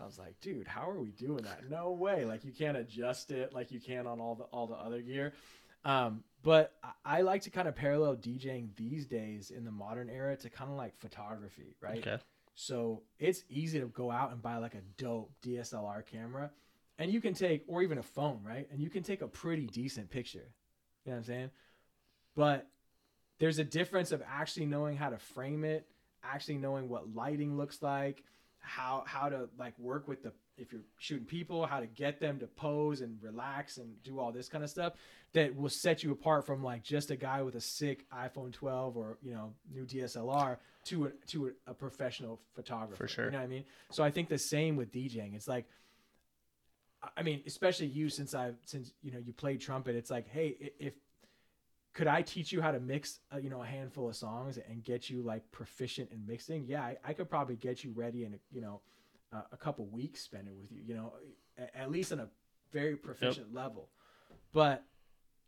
I 0.00 0.04
was 0.04 0.18
like, 0.18 0.40
dude, 0.40 0.66
how 0.66 0.90
are 0.90 0.98
we 0.98 1.10
doing 1.12 1.44
that? 1.44 1.70
No 1.70 1.92
way. 1.92 2.24
Like 2.24 2.44
you 2.44 2.52
can't 2.52 2.76
adjust 2.76 3.30
it 3.30 3.52
like 3.52 3.70
you 3.70 3.80
can 3.80 4.06
on 4.06 4.20
all 4.20 4.34
the 4.34 4.44
all 4.44 4.66
the 4.66 4.74
other 4.74 5.00
gear. 5.00 5.32
Um, 5.84 6.24
but 6.42 6.72
I, 6.82 7.18
I 7.18 7.20
like 7.20 7.42
to 7.42 7.50
kind 7.50 7.68
of 7.68 7.76
parallel 7.76 8.16
DJing 8.16 8.74
these 8.76 9.06
days 9.06 9.50
in 9.50 9.64
the 9.64 9.70
modern 9.70 10.08
era 10.08 10.36
to 10.36 10.48
kind 10.48 10.70
of 10.70 10.76
like 10.76 10.98
photography, 10.98 11.76
right? 11.80 11.98
okay. 11.98 12.18
So 12.54 13.02
it's 13.18 13.44
easy 13.48 13.80
to 13.80 13.86
go 13.86 14.10
out 14.10 14.32
and 14.32 14.40
buy 14.40 14.56
like 14.58 14.74
a 14.74 14.82
dope 14.96 15.32
DSLR 15.42 16.04
camera 16.06 16.50
and 16.98 17.10
you 17.10 17.20
can 17.20 17.34
take, 17.34 17.64
or 17.66 17.82
even 17.82 17.98
a 17.98 18.02
phone, 18.02 18.40
right? 18.46 18.68
And 18.70 18.80
you 18.80 18.88
can 18.88 19.02
take 19.02 19.22
a 19.22 19.28
pretty 19.28 19.66
decent 19.66 20.10
picture. 20.10 20.46
You 21.04 21.10
know 21.10 21.12
what 21.12 21.16
I'm 21.18 21.24
saying? 21.24 21.50
But 22.36 22.68
there's 23.38 23.58
a 23.58 23.64
difference 23.64 24.12
of 24.12 24.22
actually 24.28 24.66
knowing 24.66 24.96
how 24.96 25.10
to 25.10 25.18
frame 25.18 25.64
it, 25.64 25.86
actually 26.22 26.58
knowing 26.58 26.88
what 26.88 27.14
lighting 27.14 27.56
looks 27.56 27.82
like, 27.82 28.22
how 28.60 29.04
how 29.06 29.28
to 29.28 29.48
like 29.58 29.78
work 29.78 30.08
with 30.08 30.22
the 30.22 30.32
if 30.56 30.72
you're 30.72 30.82
shooting 30.98 31.26
people, 31.26 31.66
how 31.66 31.80
to 31.80 31.86
get 31.86 32.20
them 32.20 32.38
to 32.38 32.46
pose 32.46 33.00
and 33.00 33.18
relax 33.20 33.76
and 33.76 34.02
do 34.04 34.20
all 34.20 34.30
this 34.30 34.48
kind 34.48 34.62
of 34.62 34.70
stuff 34.70 34.94
that 35.32 35.54
will 35.54 35.68
set 35.68 36.02
you 36.02 36.12
apart 36.12 36.46
from 36.46 36.62
like 36.62 36.82
just 36.82 37.10
a 37.10 37.16
guy 37.16 37.42
with 37.42 37.56
a 37.56 37.60
sick 37.60 38.06
iPhone 38.10 38.52
12 38.52 38.96
or 38.96 39.18
you 39.22 39.34
know 39.34 39.52
new 39.72 39.84
DSLR 39.84 40.58
to 40.84 41.06
a, 41.06 41.10
to 41.28 41.46
a, 41.46 41.70
a 41.70 41.74
professional 41.74 42.40
photographer. 42.54 42.96
For 42.96 43.08
sure. 43.08 43.26
You 43.26 43.30
know 43.32 43.38
what 43.38 43.44
I 43.44 43.48
mean? 43.48 43.64
So 43.90 44.04
I 44.04 44.10
think 44.10 44.28
the 44.28 44.38
same 44.38 44.76
with 44.76 44.92
DJing. 44.92 45.34
It's 45.34 45.48
like 45.48 45.66
I 47.16 47.22
mean, 47.22 47.42
especially 47.46 47.86
you 47.86 48.08
since 48.08 48.34
I've 48.34 48.56
since 48.64 48.92
you 49.02 49.12
know 49.12 49.18
you 49.18 49.32
played 49.32 49.60
trumpet. 49.60 49.94
It's 49.94 50.10
like, 50.10 50.28
hey, 50.28 50.72
if 50.78 50.94
could 51.94 52.06
I 52.08 52.22
teach 52.22 52.50
you 52.50 52.60
how 52.60 52.72
to 52.72 52.80
mix, 52.80 53.20
uh, 53.32 53.38
you 53.38 53.48
know, 53.50 53.62
a 53.62 53.66
handful 53.66 54.08
of 54.08 54.16
songs 54.16 54.58
and 54.58 54.82
get 54.82 55.08
you 55.08 55.22
like 55.22 55.50
proficient 55.52 56.10
in 56.10 56.26
mixing? 56.26 56.66
Yeah, 56.66 56.82
I, 56.82 56.96
I 57.04 57.12
could 57.12 57.30
probably 57.30 57.54
get 57.56 57.84
you 57.84 57.92
ready 57.94 58.24
in, 58.24 58.38
you 58.50 58.60
know, 58.60 58.80
uh, 59.32 59.42
a 59.52 59.56
couple 59.56 59.86
weeks 59.86 60.20
spending 60.20 60.58
with 60.60 60.72
you, 60.72 60.80
you 60.84 60.94
know, 60.94 61.12
a- 61.56 61.78
at 61.78 61.92
least 61.92 62.12
on 62.12 62.18
a 62.18 62.28
very 62.72 62.96
proficient 62.96 63.54
level. 63.54 63.90
But, 64.52 64.82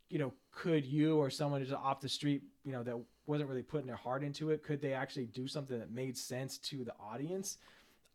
you 0.09 0.19
know, 0.19 0.33
could 0.53 0.85
you 0.85 1.17
or 1.17 1.29
someone 1.29 1.61
just 1.61 1.73
off 1.75 1.99
the 1.99 2.07
street, 2.07 2.43
you 2.63 2.71
know, 2.71 2.83
that 2.83 2.97
wasn't 3.27 3.49
really 3.49 3.63
putting 3.63 3.87
their 3.87 3.95
heart 3.95 4.23
into 4.23 4.49
it, 4.51 4.63
could 4.63 4.81
they 4.81 4.93
actually 4.93 5.25
do 5.25 5.47
something 5.47 5.77
that 5.77 5.91
made 5.91 6.17
sense 6.17 6.57
to 6.57 6.83
the 6.83 6.93
audience? 6.99 7.57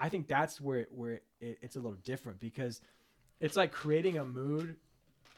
I 0.01 0.09
think 0.09 0.27
that's 0.27 0.61
where 0.61 0.87
where 0.91 1.21
it, 1.41 1.59
it's 1.63 1.77
a 1.77 1.81
little 1.81 1.99
different 2.05 2.41
because 2.41 2.81
it's 3.41 3.57
like 3.57 3.73
creating 3.73 4.19
a 4.19 4.25
mood 4.25 4.77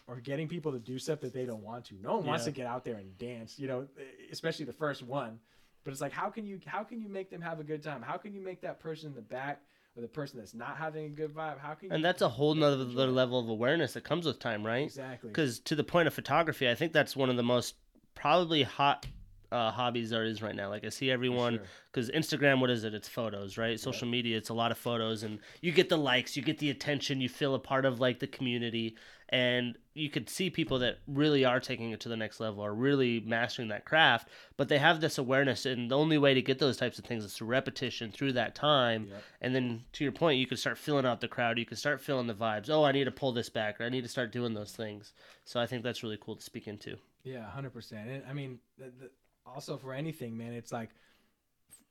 or 0.06 0.16
getting 0.16 0.48
people 0.48 0.72
to 0.72 0.78
do 0.78 0.98
stuff 0.98 1.20
that 1.20 1.32
they 1.32 1.44
don't 1.44 1.62
want 1.62 1.86
to. 1.86 1.94
No 2.02 2.16
one 2.16 2.26
wants 2.26 2.44
to 2.44 2.50
get 2.50 2.66
out 2.66 2.84
there 2.84 2.96
and 2.96 3.16
dance, 3.18 3.58
you 3.58 3.66
know, 3.66 3.86
especially 4.30 4.64
the 4.64 4.72
first 4.72 5.02
one. 5.02 5.38
But 5.82 5.90
it's 5.90 6.00
like 6.00 6.12
how 6.12 6.30
can 6.30 6.46
you 6.46 6.60
how 6.66 6.82
can 6.82 7.00
you 7.00 7.08
make 7.08 7.30
them 7.30 7.42
have 7.42 7.60
a 7.60 7.64
good 7.64 7.82
time? 7.82 8.00
How 8.00 8.16
can 8.16 8.32
you 8.32 8.40
make 8.40 8.60
that 8.62 8.80
person 8.80 9.10
in 9.10 9.14
the 9.14 9.22
back 9.22 9.60
or 9.96 10.02
the 10.02 10.08
person 10.08 10.38
that's 10.38 10.54
not 10.54 10.76
having 10.76 11.06
a 11.06 11.10
good 11.10 11.34
vibe? 11.34 11.58
How 11.58 11.74
can 11.74 11.90
you 11.90 11.94
And 11.94 12.04
that's 12.04 12.22
a 12.22 12.28
whole 12.28 12.54
nother 12.54 12.84
level 12.84 13.38
of 13.38 13.48
awareness 13.48 13.92
that 13.94 14.04
comes 14.04 14.24
with 14.24 14.38
time, 14.38 14.64
right? 14.64 14.84
Exactly. 14.84 15.28
Because 15.28 15.58
to 15.60 15.74
the 15.74 15.84
point 15.84 16.06
of 16.06 16.14
photography, 16.14 16.68
I 16.68 16.74
think 16.74 16.92
that's 16.92 17.16
one 17.16 17.28
of 17.28 17.36
the 17.36 17.42
most 17.42 17.74
probably 18.14 18.62
hot 18.62 19.06
uh, 19.54 19.70
hobbies 19.70 20.10
there 20.10 20.24
is 20.24 20.42
right 20.42 20.54
now. 20.54 20.68
Like 20.68 20.84
I 20.84 20.88
see 20.88 21.10
everyone 21.10 21.54
sure. 21.54 21.64
because 21.92 22.10
Instagram, 22.10 22.60
what 22.60 22.70
is 22.70 22.82
it? 22.84 22.92
It's 22.92 23.08
photos, 23.08 23.56
right? 23.56 23.78
Social 23.78 24.08
media, 24.08 24.36
it's 24.36 24.48
a 24.48 24.54
lot 24.54 24.72
of 24.72 24.78
photos, 24.78 25.22
and 25.22 25.38
you 25.60 25.70
get 25.72 25.88
the 25.88 25.96
likes, 25.96 26.36
you 26.36 26.42
get 26.42 26.58
the 26.58 26.70
attention, 26.70 27.20
you 27.20 27.28
feel 27.28 27.54
a 27.54 27.58
part 27.58 27.84
of 27.84 28.00
like 28.00 28.18
the 28.18 28.26
community, 28.26 28.96
and 29.28 29.78
you 29.94 30.10
could 30.10 30.28
see 30.28 30.50
people 30.50 30.80
that 30.80 30.98
really 31.06 31.44
are 31.44 31.60
taking 31.60 31.92
it 31.92 32.00
to 32.00 32.08
the 32.08 32.16
next 32.16 32.40
level, 32.40 32.64
are 32.64 32.74
really 32.74 33.20
mastering 33.20 33.68
that 33.68 33.84
craft, 33.84 34.28
but 34.56 34.68
they 34.68 34.78
have 34.78 35.00
this 35.00 35.18
awareness, 35.18 35.66
and 35.66 35.90
the 35.90 35.96
only 35.96 36.18
way 36.18 36.34
to 36.34 36.42
get 36.42 36.58
those 36.58 36.76
types 36.76 36.98
of 36.98 37.04
things 37.04 37.24
is 37.24 37.34
through 37.34 37.46
repetition, 37.46 38.10
through 38.10 38.32
that 38.32 38.54
time, 38.54 39.06
Yep. 39.08 39.22
and 39.40 39.54
then 39.54 39.84
to 39.92 40.04
your 40.04 40.12
point, 40.12 40.40
you 40.40 40.46
could 40.46 40.58
start 40.58 40.78
filling 40.78 41.06
out 41.06 41.20
the 41.20 41.28
crowd, 41.28 41.58
you 41.58 41.64
could 41.66 41.78
start 41.78 42.00
feeling 42.00 42.26
the 42.26 42.34
vibes. 42.34 42.68
Oh, 42.68 42.84
I 42.84 42.92
need 42.92 43.04
to 43.04 43.10
pull 43.12 43.32
this 43.32 43.48
back, 43.48 43.80
or 43.80 43.84
I 43.84 43.88
need 43.88 44.02
to 44.02 44.08
start 44.08 44.32
doing 44.32 44.52
those 44.52 44.72
things. 44.72 45.12
So 45.44 45.60
I 45.60 45.66
think 45.66 45.82
that's 45.84 46.02
really 46.02 46.18
cool 46.20 46.36
to 46.36 46.42
speak 46.42 46.66
into. 46.66 46.96
Yeah, 47.22 47.48
hundred 47.48 47.72
percent. 47.72 48.24
I 48.28 48.32
mean, 48.34 48.58
the, 48.76 48.92
the, 49.00 49.10
also 49.46 49.76
for 49.76 49.92
anything, 49.92 50.36
man, 50.36 50.52
it's 50.52 50.72
like 50.72 50.90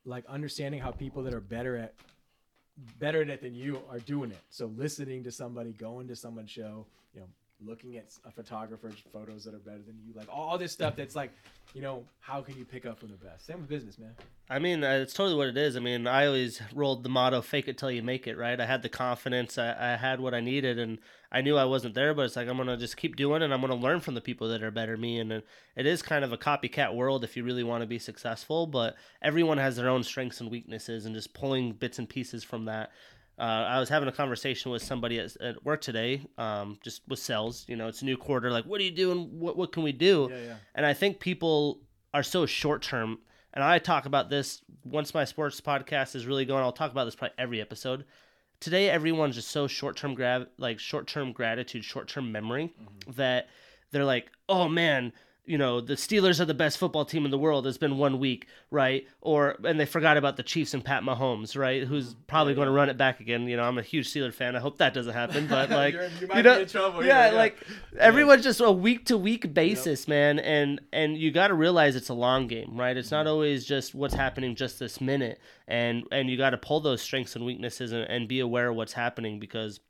like 0.04 0.24
understanding 0.26 0.80
how 0.80 0.90
people 0.90 1.22
that 1.22 1.32
are 1.32 1.40
better 1.40 1.76
at 1.76 1.94
better 2.98 3.22
at 3.22 3.28
it 3.28 3.40
than 3.40 3.54
you 3.54 3.80
are 3.90 4.00
doing 4.00 4.30
it. 4.30 4.40
So 4.50 4.66
listening 4.66 5.24
to 5.24 5.32
somebody, 5.32 5.72
going 5.72 6.08
to 6.08 6.16
someone's 6.16 6.50
show, 6.50 6.86
you 7.14 7.20
know, 7.20 7.26
looking 7.60 7.96
at 7.96 8.12
a 8.24 8.30
photographer's 8.30 8.94
photos 9.12 9.44
that 9.44 9.54
are 9.54 9.58
better 9.58 9.82
than 9.86 9.98
you, 10.06 10.12
like 10.14 10.28
all 10.30 10.58
this 10.58 10.72
stuff 10.72 10.96
that's 10.96 11.16
like, 11.16 11.32
you 11.72 11.82
know, 11.82 12.04
how 12.20 12.40
can 12.40 12.56
you 12.56 12.64
pick 12.64 12.86
up 12.86 12.98
from 12.98 13.08
the 13.10 13.16
best? 13.16 13.46
Same 13.46 13.60
with 13.60 13.68
business, 13.68 13.98
man. 13.98 14.14
I 14.48 14.58
mean, 14.58 14.84
uh, 14.84 14.92
it's 14.92 15.14
totally 15.14 15.36
what 15.36 15.48
it 15.48 15.56
is. 15.56 15.76
I 15.76 15.80
mean, 15.80 16.06
I 16.06 16.26
always 16.26 16.60
rolled 16.74 17.02
the 17.02 17.08
motto 17.08 17.40
"fake 17.40 17.66
it 17.66 17.78
till 17.78 17.90
you 17.90 18.02
make 18.02 18.26
it." 18.26 18.36
Right? 18.36 18.60
I 18.60 18.66
had 18.66 18.82
the 18.82 18.88
confidence. 18.88 19.56
I, 19.56 19.94
I 19.94 19.96
had 19.96 20.20
what 20.20 20.34
I 20.34 20.40
needed, 20.40 20.78
and 20.78 20.98
I 21.32 21.40
knew 21.40 21.56
I 21.56 21.64
wasn't 21.64 21.94
there. 21.94 22.12
But 22.12 22.26
it's 22.26 22.36
like 22.36 22.48
I'm 22.48 22.58
gonna 22.58 22.76
just 22.76 22.96
keep 22.96 23.16
doing, 23.16 23.42
and 23.42 23.54
I'm 23.54 23.60
gonna 23.60 23.74
learn 23.74 24.00
from 24.00 24.14
the 24.14 24.20
people 24.20 24.48
that 24.48 24.62
are 24.62 24.70
better 24.70 24.96
me. 24.96 25.18
And 25.18 25.32
it, 25.32 25.46
it 25.76 25.86
is 25.86 26.02
kind 26.02 26.24
of 26.24 26.32
a 26.32 26.38
copycat 26.38 26.94
world 26.94 27.24
if 27.24 27.36
you 27.36 27.44
really 27.44 27.64
want 27.64 27.82
to 27.82 27.86
be 27.86 27.98
successful. 27.98 28.66
But 28.66 28.96
everyone 29.22 29.58
has 29.58 29.76
their 29.76 29.88
own 29.88 30.02
strengths 30.02 30.40
and 30.40 30.50
weaknesses, 30.50 31.06
and 31.06 31.14
just 31.14 31.32
pulling 31.34 31.72
bits 31.72 31.98
and 31.98 32.08
pieces 32.08 32.44
from 32.44 32.66
that. 32.66 32.90
Uh, 33.38 33.42
I 33.42 33.80
was 33.80 33.88
having 33.88 34.08
a 34.08 34.12
conversation 34.12 34.70
with 34.70 34.82
somebody 34.82 35.18
at, 35.18 35.36
at 35.40 35.64
work 35.64 35.80
today, 35.80 36.24
um, 36.38 36.78
just 36.82 37.02
with 37.08 37.18
sales. 37.18 37.64
You 37.68 37.76
know, 37.76 37.88
it's 37.88 38.02
a 38.02 38.04
new 38.04 38.16
quarter. 38.16 38.50
Like, 38.50 38.64
what 38.64 38.80
are 38.80 38.84
you 38.84 38.92
doing? 38.92 39.40
What 39.40 39.56
what 39.56 39.72
can 39.72 39.82
we 39.82 39.92
do? 39.92 40.28
Yeah, 40.30 40.38
yeah. 40.38 40.56
And 40.74 40.86
I 40.86 40.94
think 40.94 41.18
people 41.18 41.80
are 42.12 42.22
so 42.22 42.46
short 42.46 42.82
term. 42.82 43.18
And 43.52 43.62
I 43.62 43.78
talk 43.78 44.06
about 44.06 44.30
this 44.30 44.62
once 44.84 45.14
my 45.14 45.24
sports 45.24 45.60
podcast 45.60 46.14
is 46.14 46.26
really 46.26 46.44
going. 46.44 46.62
I'll 46.62 46.72
talk 46.72 46.90
about 46.92 47.04
this 47.04 47.14
probably 47.14 47.34
every 47.38 47.60
episode. 47.60 48.04
Today, 48.60 48.88
everyone's 48.88 49.34
just 49.34 49.48
so 49.50 49.66
short 49.66 49.96
term 49.96 50.14
grab, 50.14 50.48
like 50.58 50.78
short 50.78 51.06
term 51.06 51.32
gratitude, 51.32 51.84
short 51.84 52.08
term 52.08 52.30
memory, 52.30 52.72
that 53.16 53.48
they're 53.90 54.04
like, 54.04 54.30
oh 54.48 54.68
man, 54.68 55.12
you 55.46 55.58
know, 55.58 55.80
the 55.80 55.94
Steelers 55.94 56.40
are 56.40 56.46
the 56.46 56.54
best 56.54 56.78
football 56.78 57.04
team 57.04 57.24
in 57.26 57.30
the 57.30 57.38
world. 57.38 57.66
It's 57.66 57.76
been 57.76 57.98
one 57.98 58.18
week, 58.18 58.46
right? 58.70 59.06
Or 59.20 59.56
and 59.64 59.78
they 59.78 59.84
forgot 59.84 60.16
about 60.16 60.36
the 60.36 60.42
Chiefs 60.42 60.72
and 60.72 60.82
Pat 60.82 61.02
Mahomes, 61.02 61.56
right? 61.56 61.84
Who's 61.84 62.14
probably 62.26 62.54
going 62.54 62.66
to 62.66 62.72
run 62.72 62.88
it 62.88 62.96
back 62.96 63.20
again. 63.20 63.46
You 63.46 63.58
know, 63.58 63.64
I'm 63.64 63.76
a 63.76 63.82
huge 63.82 64.10
Steeler 64.10 64.32
fan. 64.32 64.56
I 64.56 64.60
hope 64.60 64.78
that 64.78 64.94
doesn't 64.94 65.12
happen, 65.12 65.46
but 65.46 65.68
like, 65.70 65.94
you 66.20 66.28
might 66.28 66.42
be 66.42 66.48
in 66.48 66.66
trouble 66.66 67.04
yeah, 67.04 67.30
yeah. 67.30 67.36
like 67.36 67.58
everyone's 67.98 68.42
just 68.42 68.60
a 68.60 68.72
week 68.72 69.06
to 69.06 69.18
week 69.18 69.52
basis, 69.52 70.08
man, 70.08 70.38
and 70.38 70.80
and 70.92 71.18
you 71.18 71.30
got 71.30 71.48
to 71.48 71.54
realize 71.54 71.94
it's 71.94 72.08
a 72.08 72.14
long 72.14 72.46
game, 72.46 72.78
right? 72.78 72.96
It's 72.96 73.10
not 73.10 73.26
mm-hmm. 73.26 73.32
always 73.32 73.66
just 73.66 73.94
what's 73.94 74.14
happening 74.14 74.54
just 74.54 74.78
this 74.78 75.00
minute, 75.00 75.38
and 75.68 76.04
and 76.10 76.30
you 76.30 76.38
got 76.38 76.50
to 76.50 76.58
pull 76.58 76.80
those 76.80 77.02
strengths 77.02 77.36
and 77.36 77.44
weaknesses 77.44 77.92
and, 77.92 78.04
and 78.04 78.28
be 78.28 78.40
aware 78.40 78.70
of 78.70 78.76
what's 78.76 78.94
happening 78.94 79.38
because 79.38 79.80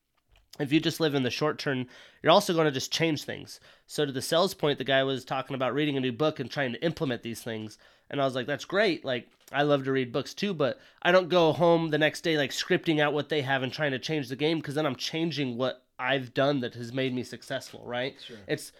if 0.59 0.73
you 0.73 0.81
just 0.81 1.01
live 1.01 1.15
in 1.15 1.23
the 1.23 1.31
short 1.31 1.59
term, 1.59 1.87
you're 2.23 2.33
also 2.33 2.55
going 2.55 2.67
to 2.67 2.71
just 2.71 2.93
change 2.93 3.25
things. 3.25 3.61
So 3.87 4.07
to 4.07 4.13
the 4.13 4.23
sales 4.23 4.55
point, 4.55 4.79
the 4.79 4.85
guy 4.85 5.03
was 5.03 5.25
talking 5.25 5.55
about 5.55 5.75
reading 5.75 5.97
a 5.97 6.01
new 6.01 6.13
book 6.13 6.39
and 6.39 6.51
trying 6.51 6.73
to 6.73 6.85
implement 6.85 7.23
these 7.23 7.43
things. 7.43 7.79
And 8.11 8.21
I 8.21 8.25
was 8.25 8.35
like, 8.35 8.47
that's 8.47 8.65
great. 8.65 9.05
Like, 9.05 9.29
I 9.53 9.63
love 9.63 9.85
to 9.85 9.93
read 9.93 10.13
books 10.13 10.35
too, 10.35 10.55
but 10.55 10.79
I 11.03 11.11
don't 11.11 11.29
go 11.29 11.53
home 11.53 11.91
the 11.91 11.99
next 11.99 12.21
day, 12.21 12.37
like, 12.37 12.51
scripting 12.51 13.01
out 13.01 13.15
what 13.15 13.29
they 13.29 13.43
have 13.43 13.63
and 13.63 13.73
trying 13.73 13.93
to 13.93 13.99
change 13.99 14.29
the 14.29 14.37
game 14.37 14.59
because 14.59 14.75
then 14.75 14.87
I'm 14.87 14.97
changing 14.97 15.57
what 15.57 15.83
I've 15.99 16.35
done 16.35 16.61
that 16.61 16.75
has 16.75 16.93
made 16.93 17.15
me 17.15 17.25
successful, 17.25 17.83
right? 17.85 18.15
Sure. 18.25 18.37
It's, 18.47 18.73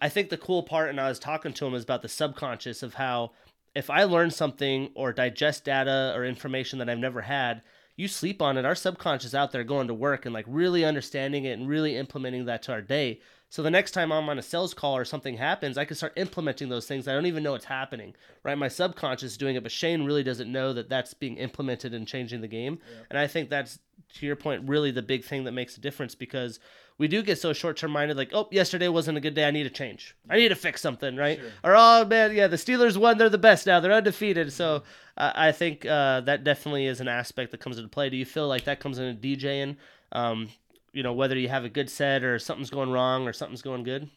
I 0.00 0.08
think 0.08 0.28
the 0.28 0.36
cool 0.36 0.62
part, 0.62 0.90
and 0.90 1.00
I 1.00 1.08
was 1.08 1.18
talking 1.18 1.52
to 1.54 1.66
him, 1.66 1.74
is 1.74 1.84
about 1.84 2.02
the 2.02 2.08
subconscious 2.08 2.82
of 2.82 2.94
how 2.94 3.32
if 3.74 3.90
I 3.90 4.04
learn 4.04 4.30
something 4.30 4.90
or 4.94 5.12
digest 5.12 5.64
data 5.64 6.12
or 6.14 6.24
information 6.24 6.78
that 6.78 6.88
I've 6.88 6.98
never 6.98 7.22
had, 7.22 7.62
you 7.96 8.08
sleep 8.08 8.42
on 8.42 8.56
it. 8.56 8.64
Our 8.64 8.74
subconscious 8.74 9.34
out 9.34 9.52
there 9.52 9.64
going 9.64 9.88
to 9.88 9.94
work 9.94 10.26
and 10.26 10.34
like 10.34 10.46
really 10.48 10.84
understanding 10.84 11.44
it 11.44 11.58
and 11.58 11.68
really 11.68 11.96
implementing 11.96 12.46
that 12.46 12.62
to 12.64 12.72
our 12.72 12.82
day. 12.82 13.20
So 13.54 13.62
the 13.62 13.70
next 13.70 13.92
time 13.92 14.10
I'm 14.10 14.28
on 14.28 14.36
a 14.36 14.42
sales 14.42 14.74
call 14.74 14.96
or 14.96 15.04
something 15.04 15.36
happens, 15.36 15.78
I 15.78 15.84
can 15.84 15.94
start 15.94 16.14
implementing 16.16 16.70
those 16.70 16.86
things. 16.86 17.06
I 17.06 17.12
don't 17.12 17.26
even 17.26 17.44
know 17.44 17.54
it's 17.54 17.66
happening, 17.66 18.16
right? 18.42 18.58
My 18.58 18.66
subconscious 18.66 19.30
is 19.30 19.36
doing 19.36 19.54
it, 19.54 19.62
but 19.62 19.70
Shane 19.70 20.02
really 20.02 20.24
doesn't 20.24 20.50
know 20.50 20.72
that 20.72 20.88
that's 20.88 21.14
being 21.14 21.36
implemented 21.36 21.94
and 21.94 22.04
changing 22.04 22.40
the 22.40 22.48
game. 22.48 22.80
And 23.10 23.16
I 23.16 23.28
think 23.28 23.50
that's, 23.50 23.78
to 24.14 24.26
your 24.26 24.34
point, 24.34 24.68
really 24.68 24.90
the 24.90 25.02
big 25.02 25.24
thing 25.24 25.44
that 25.44 25.52
makes 25.52 25.76
a 25.76 25.80
difference 25.80 26.16
because 26.16 26.58
we 26.98 27.06
do 27.06 27.22
get 27.22 27.38
so 27.38 27.52
short 27.52 27.76
term 27.76 27.92
minded, 27.92 28.16
like, 28.16 28.30
oh, 28.32 28.48
yesterday 28.50 28.88
wasn't 28.88 29.18
a 29.18 29.20
good 29.20 29.34
day. 29.34 29.46
I 29.46 29.52
need 29.52 29.62
to 29.62 29.70
change. 29.70 30.16
I 30.28 30.36
need 30.36 30.48
to 30.48 30.56
fix 30.56 30.80
something, 30.80 31.14
right? 31.14 31.38
Sure. 31.38 31.50
Or, 31.62 31.74
oh, 31.76 32.04
man, 32.06 32.34
yeah, 32.34 32.48
the 32.48 32.56
Steelers 32.56 32.96
won. 32.96 33.18
They're 33.18 33.28
the 33.28 33.38
best 33.38 33.68
now. 33.68 33.78
They're 33.78 33.92
undefeated. 33.92 34.52
So 34.52 34.82
uh, 35.16 35.30
I 35.32 35.52
think 35.52 35.86
uh, 35.86 36.22
that 36.22 36.42
definitely 36.42 36.86
is 36.86 37.00
an 37.00 37.06
aspect 37.06 37.52
that 37.52 37.60
comes 37.60 37.78
into 37.78 37.88
play. 37.88 38.10
Do 38.10 38.16
you 38.16 38.26
feel 38.26 38.48
like 38.48 38.64
that 38.64 38.80
comes 38.80 38.98
into 38.98 39.14
DJing? 39.14 39.76
Um, 40.10 40.48
you 40.94 41.02
know, 41.02 41.12
whether 41.12 41.36
you 41.36 41.48
have 41.48 41.64
a 41.64 41.68
good 41.68 41.90
set 41.90 42.24
or 42.24 42.38
something's 42.38 42.70
going 42.70 42.90
wrong 42.90 43.28
or 43.28 43.32
something's 43.32 43.62
going 43.62 43.82
good? 43.82 44.08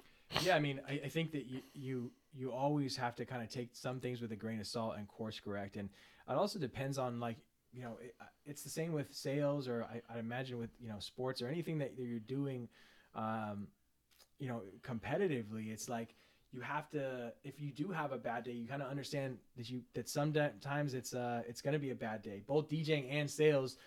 yeah 0.42 0.56
i 0.56 0.60
mean 0.60 0.82
I, 0.88 1.02
I 1.06 1.10
think 1.10 1.32
that 1.32 1.46
you, 1.46 1.62
you 1.74 2.12
you 2.34 2.52
always 2.52 2.96
have 2.98 3.16
to 3.16 3.26
kind 3.26 3.42
of 3.42 3.50
take 3.50 3.70
some 3.74 4.00
things 4.00 4.22
with 4.22 4.32
a 4.32 4.36
grain 4.36 4.60
of 4.60 4.68
salt 4.68 4.96
and 4.98 5.08
course 5.08 5.40
correct 5.40 5.76
and 5.78 5.90
it 6.30 6.34
also 6.34 6.60
depends 6.60 6.98
on 6.98 7.20
like 7.20 7.38
you 7.74 7.82
know 7.82 7.98
it, 8.02 8.16
it's 8.46 8.64
the 8.64 8.70
same 8.70 8.92
with 8.92 9.14
sales 9.14 9.68
or 9.68 9.86
I, 9.86 10.02
I 10.14 10.20
imagine 10.20 10.58
with 10.58 10.70
you 10.82 10.90
know 10.90 11.00
sports 11.00 11.42
or 11.42 11.48
anything 11.48 11.78
that 11.80 11.94
you're 11.98 12.20
doing 12.20 12.68
um 13.16 13.68
you 14.40 14.48
know 14.48 14.62
competitively 14.84 15.72
it's 15.72 15.90
like 15.90 16.14
you 16.52 16.62
have 16.62 16.90
to 16.92 17.32
if 17.44 17.60
you 17.60 17.72
do 17.72 17.90
have 17.90 18.12
a 18.12 18.18
bad 18.18 18.44
day 18.44 18.52
you 18.52 18.68
kind 18.68 18.82
of 18.82 18.90
understand 18.90 19.38
that 19.58 19.70
you 19.70 19.82
that 19.94 20.10
sometimes 20.10 20.94
it's 20.94 21.14
uh 21.14 21.42
it's 21.48 21.62
going 21.62 21.74
to 21.74 21.80
be 21.80 21.92
a 21.92 21.96
bad 21.96 22.22
day 22.22 22.42
both 22.46 22.70
djing 22.70 23.08
and 23.10 23.30
sales 23.30 23.78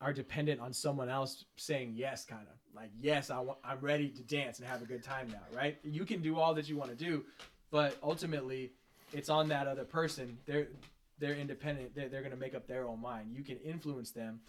are 0.00 0.12
dependent 0.12 0.60
on 0.60 0.72
someone 0.72 1.08
else 1.08 1.44
saying 1.56 1.92
yes, 1.94 2.24
kind 2.24 2.42
of 2.42 2.60
like 2.74 2.90
yes, 2.98 3.30
I'm 3.30 3.80
ready 3.80 4.08
to 4.08 4.22
dance 4.22 4.58
and 4.58 4.68
have 4.68 4.82
a 4.82 4.86
good 4.86 5.02
time 5.02 5.28
now, 5.28 5.56
right? 5.56 5.78
You 5.82 6.04
can 6.04 6.22
do 6.22 6.38
all 6.38 6.54
that 6.54 6.68
you 6.68 6.76
want 6.76 6.90
to 6.90 6.96
do, 6.96 7.24
but 7.70 7.96
ultimately, 8.02 8.72
it's 9.12 9.28
on 9.28 9.48
that 9.48 9.66
other 9.66 9.84
person. 9.84 10.38
They're 10.46 10.68
they're 11.18 11.34
independent. 11.34 11.94
They're, 11.94 12.08
they're 12.08 12.22
going 12.22 12.32
to 12.32 12.38
make 12.38 12.54
up 12.54 12.66
their 12.66 12.86
own 12.86 13.00
mind. 13.00 13.32
You 13.34 13.42
can 13.42 13.58
influence 13.58 14.10
them, 14.10 14.40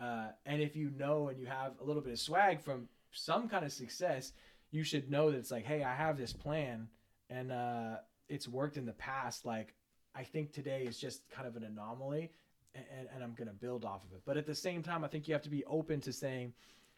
uh, 0.00 0.28
and 0.44 0.60
if 0.60 0.76
you 0.76 0.90
know 0.98 1.28
and 1.28 1.38
you 1.38 1.46
have 1.46 1.72
a 1.80 1.84
little 1.84 2.02
bit 2.02 2.12
of 2.12 2.18
swag 2.18 2.60
from 2.60 2.88
some 3.12 3.48
kind 3.48 3.64
of 3.64 3.72
success, 3.72 4.32
you 4.70 4.84
should 4.84 5.10
know 5.10 5.30
that 5.30 5.38
it's 5.38 5.50
like, 5.50 5.64
hey, 5.64 5.82
I 5.84 5.94
have 5.94 6.18
this 6.18 6.32
plan, 6.32 6.88
and 7.30 7.50
uh, 7.50 7.96
it's 8.28 8.46
worked 8.46 8.76
in 8.76 8.84
the 8.84 8.92
past. 8.92 9.46
Like 9.46 9.74
I 10.14 10.24
think 10.24 10.52
today 10.52 10.82
is 10.82 10.98
just 10.98 11.28
kind 11.30 11.46
of 11.46 11.56
an 11.56 11.64
anomaly 11.64 12.30
and, 12.74 13.08
and 13.14 13.22
I'm 13.24 13.34
gonna 13.34 13.52
build 13.52 13.84
off 13.84 14.04
of 14.04 14.12
it. 14.12 14.22
But 14.24 14.36
at 14.36 14.46
the 14.46 14.54
same 14.54 14.82
time, 14.82 15.04
I 15.04 15.08
think 15.08 15.26
you 15.28 15.34
have 15.34 15.42
to 15.42 15.50
be 15.50 15.64
open 15.64 16.00
to 16.02 16.12
saying, 16.12 16.52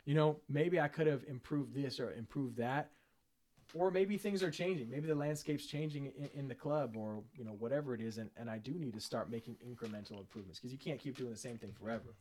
you 0.04 0.14
know, 0.14 0.36
maybe 0.48 0.80
I 0.80 0.88
could 0.88 1.06
have 1.06 1.22
improved 1.28 1.74
this 1.74 2.00
or 2.00 2.12
improved 2.12 2.56
that, 2.56 2.90
or 3.74 3.90
maybe 3.90 4.16
things 4.16 4.42
are 4.42 4.50
changing. 4.50 4.90
Maybe 4.90 5.06
the 5.06 5.14
landscape's 5.14 5.66
changing 5.66 6.06
in, 6.18 6.28
in 6.40 6.48
the 6.48 6.54
club, 6.54 6.96
or 6.96 7.22
you 7.36 7.44
know, 7.44 7.52
whatever 7.58 7.94
it 7.94 8.00
is, 8.00 8.18
and, 8.18 8.30
and 8.36 8.50
I 8.50 8.58
do 8.58 8.72
need 8.72 8.94
to 8.94 9.00
start 9.00 9.30
making 9.30 9.56
incremental 9.66 10.18
improvements 10.18 10.58
because 10.58 10.72
you 10.72 10.78
can't 10.78 10.98
keep 10.98 11.16
doing 11.16 11.30
the 11.30 11.36
same 11.36 11.58
thing 11.58 11.72
forever. 11.80 12.14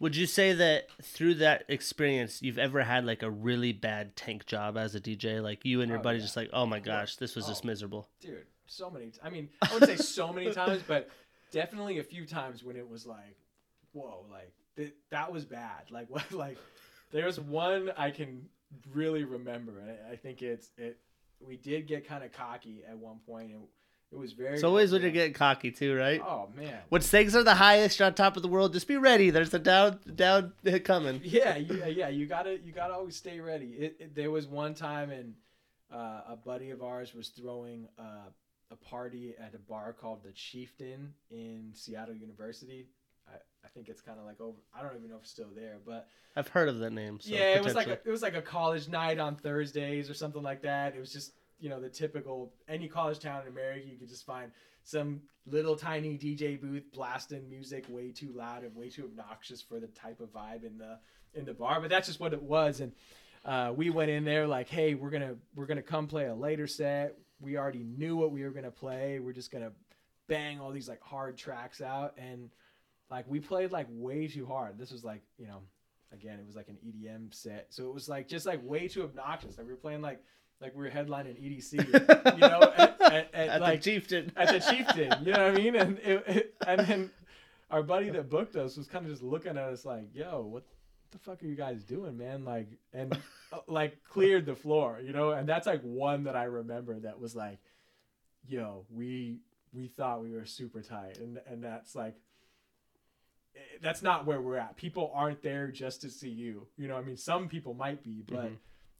Would 0.00 0.14
you 0.14 0.26
say 0.26 0.52
that 0.52 0.86
through 1.02 1.34
that 1.36 1.64
experience, 1.68 2.40
you've 2.40 2.58
ever 2.58 2.82
had 2.84 3.04
like 3.04 3.24
a 3.24 3.30
really 3.30 3.72
bad 3.72 4.14
tank 4.14 4.46
job 4.46 4.76
as 4.76 4.94
a 4.94 5.00
DJ? 5.00 5.42
Like 5.42 5.64
you 5.64 5.80
and 5.80 5.88
your 5.90 5.98
Oh, 5.98 6.02
buddy 6.02 6.18
yeah. 6.18 6.22
just 6.24 6.36
like, 6.36 6.50
oh 6.52 6.66
my 6.66 6.78
gosh, 6.78 7.16
this 7.16 7.34
was 7.34 7.46
just 7.48 7.64
Oh. 7.64 7.66
miserable. 7.66 8.08
dude 8.20 8.46
so 8.70 8.90
many 8.90 9.10
i 9.22 9.30
mean 9.30 9.48
i 9.62 9.72
wouldn't 9.72 9.90
say 9.90 9.96
so 9.96 10.30
many 10.30 10.52
times 10.62 10.82
but 10.86 11.08
definitely 11.50 11.98
a 11.98 12.02
few 12.04 12.26
times 12.26 12.62
when 12.64 12.76
it 12.76 12.88
was 12.88 13.06
like 13.06 13.36
whoa 13.92 14.24
like 14.30 14.52
th- 14.76 14.94
that 15.10 15.32
was 15.32 15.44
bad 15.44 15.82
like 15.90 16.08
what 16.10 16.30
like 16.32 16.58
there's 17.10 17.38
one 17.40 17.90
i 17.96 18.10
can 18.10 18.46
really 18.92 19.24
remember 19.24 19.78
and 19.80 19.90
I, 19.90 20.12
I 20.12 20.16
think 20.16 20.42
it's 20.42 20.70
it 20.76 20.98
we 21.40 21.56
did 21.56 21.86
get 21.86 22.06
kind 22.06 22.22
of 22.24 22.32
cocky 22.32 22.82
at 22.88 22.98
one 22.98 23.18
point 23.26 23.52
and 23.52 23.62
it 24.10 24.16
was 24.18 24.32
very 24.32 24.54
It's 24.54 24.64
always 24.64 24.90
when 24.90 25.02
you're 25.02 25.10
getting 25.10 25.34
cocky 25.34 25.70
too, 25.70 25.94
right? 25.94 26.22
oh 26.24 26.48
man 26.56 26.78
When 26.88 27.02
stakes 27.02 27.34
are 27.34 27.42
the 27.44 27.54
highest, 27.54 27.98
you're 27.98 28.06
on 28.06 28.14
top 28.14 28.36
of 28.36 28.42
the 28.42 28.48
world. 28.48 28.72
Just 28.72 28.88
be 28.88 28.96
ready. 28.96 29.28
There's 29.28 29.52
a 29.52 29.58
down 29.58 29.98
down 30.14 30.54
coming. 30.82 31.20
yeah, 31.24 31.58
you, 31.58 31.84
yeah, 31.86 32.08
you 32.08 32.24
gotta 32.26 32.58
you 32.58 32.72
gotta 32.72 32.94
always 32.94 33.16
stay 33.16 33.38
ready. 33.38 33.66
It, 33.66 33.96
it- 34.00 34.14
there 34.14 34.30
was 34.30 34.46
one 34.46 34.72
time, 34.74 35.10
and 35.10 35.34
uh, 35.92 36.22
a 36.30 36.36
buddy 36.42 36.70
of 36.70 36.82
ours 36.82 37.14
was 37.14 37.28
throwing 37.28 37.86
uh, 37.98 38.30
a 38.70 38.76
party 38.76 39.34
at 39.38 39.54
a 39.54 39.58
bar 39.58 39.92
called 39.92 40.22
the 40.22 40.32
Chieftain 40.32 41.14
in 41.30 41.70
Seattle 41.72 42.14
University. 42.14 42.86
I, 43.28 43.36
I 43.64 43.68
think 43.68 43.88
it's 43.88 44.00
kind 44.00 44.18
of 44.18 44.26
like 44.26 44.40
over. 44.40 44.58
I 44.74 44.82
don't 44.82 44.96
even 44.96 45.10
know 45.10 45.16
if 45.16 45.22
it's 45.22 45.30
still 45.30 45.50
there, 45.54 45.78
but 45.84 46.08
I've 46.36 46.48
heard 46.48 46.68
of 46.68 46.78
that 46.78 46.92
name. 46.92 47.18
So 47.20 47.34
yeah, 47.34 47.54
it 47.54 47.64
was 47.64 47.74
like 47.74 47.88
a, 47.88 47.98
it 48.04 48.10
was 48.10 48.22
like 48.22 48.34
a 48.34 48.42
college 48.42 48.88
night 48.88 49.18
on 49.18 49.36
Thursdays 49.36 50.10
or 50.10 50.14
something 50.14 50.42
like 50.42 50.62
that. 50.62 50.94
It 50.94 51.00
was 51.00 51.12
just 51.12 51.32
you 51.58 51.68
know 51.68 51.80
the 51.80 51.88
typical 51.88 52.52
any 52.68 52.88
college 52.88 53.18
town 53.18 53.42
in 53.42 53.48
America 53.48 53.86
you 53.86 53.98
could 53.98 54.08
just 54.08 54.24
find 54.24 54.52
some 54.84 55.20
little 55.46 55.76
tiny 55.76 56.16
DJ 56.16 56.60
booth 56.60 56.84
blasting 56.92 57.48
music 57.48 57.84
way 57.88 58.10
too 58.10 58.32
loud 58.34 58.64
and 58.64 58.74
way 58.74 58.88
too 58.88 59.04
obnoxious 59.04 59.60
for 59.60 59.80
the 59.80 59.88
type 59.88 60.20
of 60.20 60.32
vibe 60.32 60.64
in 60.64 60.78
the 60.78 60.98
in 61.34 61.44
the 61.44 61.54
bar. 61.54 61.80
But 61.80 61.90
that's 61.90 62.06
just 62.06 62.20
what 62.20 62.32
it 62.32 62.42
was, 62.42 62.80
and 62.80 62.92
uh, 63.44 63.72
we 63.74 63.90
went 63.90 64.10
in 64.10 64.24
there 64.24 64.46
like, 64.46 64.68
hey, 64.68 64.94
we're 64.94 65.10
gonna 65.10 65.36
we're 65.54 65.66
gonna 65.66 65.82
come 65.82 66.06
play 66.06 66.26
a 66.26 66.34
later 66.34 66.66
set. 66.66 67.16
We 67.40 67.56
already 67.56 67.84
knew 67.84 68.16
what 68.16 68.32
we 68.32 68.42
were 68.42 68.50
gonna 68.50 68.70
play. 68.70 69.18
We're 69.18 69.32
just 69.32 69.50
gonna 69.50 69.72
bang 70.28 70.60
all 70.60 70.70
these 70.70 70.88
like 70.88 71.00
hard 71.00 71.36
tracks 71.36 71.80
out 71.80 72.14
and 72.18 72.50
like 73.10 73.24
we 73.28 73.40
played 73.40 73.72
like 73.72 73.86
way 73.90 74.28
too 74.28 74.46
hard. 74.46 74.78
This 74.78 74.90
was 74.90 75.04
like 75.04 75.22
you 75.38 75.46
know 75.46 75.60
again 76.12 76.38
it 76.38 76.46
was 76.46 76.56
like 76.56 76.68
an 76.68 76.78
EDM 76.86 77.34
set, 77.34 77.66
so 77.70 77.88
it 77.88 77.94
was 77.94 78.08
like 78.08 78.28
just 78.28 78.46
like 78.46 78.60
way 78.62 78.88
too 78.88 79.02
obnoxious. 79.04 79.56
Like 79.56 79.66
we 79.66 79.72
were 79.72 79.78
playing 79.78 80.02
like 80.02 80.20
like 80.60 80.74
we 80.74 80.84
were 80.84 80.90
headlining 80.90 81.40
EDC, 81.40 82.34
you 82.34 82.40
know, 82.40 82.72
at, 82.76 83.00
at, 83.00 83.34
at, 83.34 83.48
at 83.48 83.60
like 83.60 83.82
the 83.82 83.90
chieftain. 83.92 84.32
at 84.36 84.48
the 84.48 84.58
chieftain. 84.58 85.24
You 85.24 85.32
know 85.32 85.44
what 85.44 85.54
I 85.54 85.62
mean? 85.62 85.76
And 85.76 85.98
it, 85.98 86.24
it, 86.26 86.54
and 86.66 86.80
then 86.80 87.10
our 87.70 87.82
buddy 87.82 88.10
that 88.10 88.28
booked 88.28 88.56
us 88.56 88.76
was 88.76 88.86
kind 88.88 89.04
of 89.04 89.10
just 89.10 89.22
looking 89.22 89.52
at 89.52 89.58
us 89.58 89.84
like, 89.84 90.14
"Yo, 90.14 90.42
what 90.42 90.64
the 91.10 91.18
fuck 91.18 91.42
are 91.42 91.46
you 91.46 91.54
guys 91.56 91.82
doing, 91.84 92.16
man?" 92.16 92.44
Like, 92.44 92.68
and 92.92 93.16
uh, 93.52 93.58
like 93.66 94.02
cleared 94.04 94.46
the 94.46 94.54
floor, 94.54 95.00
you 95.02 95.12
know. 95.12 95.30
And 95.32 95.48
that's 95.48 95.66
like 95.66 95.82
one 95.82 96.24
that 96.24 96.36
I 96.36 96.44
remember 96.44 96.98
that 97.00 97.18
was 97.20 97.34
like, 97.36 97.58
"Yo, 98.46 98.84
we 98.90 99.38
we 99.72 99.88
thought 99.88 100.22
we 100.22 100.32
were 100.32 100.44
super 100.46 100.82
tight," 100.82 101.18
and 101.18 101.40
and 101.46 101.62
that's 101.62 101.94
like. 101.94 102.16
eh, 103.56 103.60
That's 103.82 104.02
not 104.02 104.26
where 104.26 104.40
we're 104.40 104.56
at. 104.58 104.76
People 104.76 105.10
aren't 105.14 105.42
there 105.42 105.68
just 105.68 106.02
to 106.02 106.10
see 106.10 106.30
you. 106.30 106.66
You 106.76 106.88
know, 106.88 106.96
I 106.96 107.02
mean, 107.02 107.16
some 107.16 107.48
people 107.48 107.74
might 107.74 108.02
be, 108.02 108.22
but 108.26 108.46
Mhm. 108.50 108.56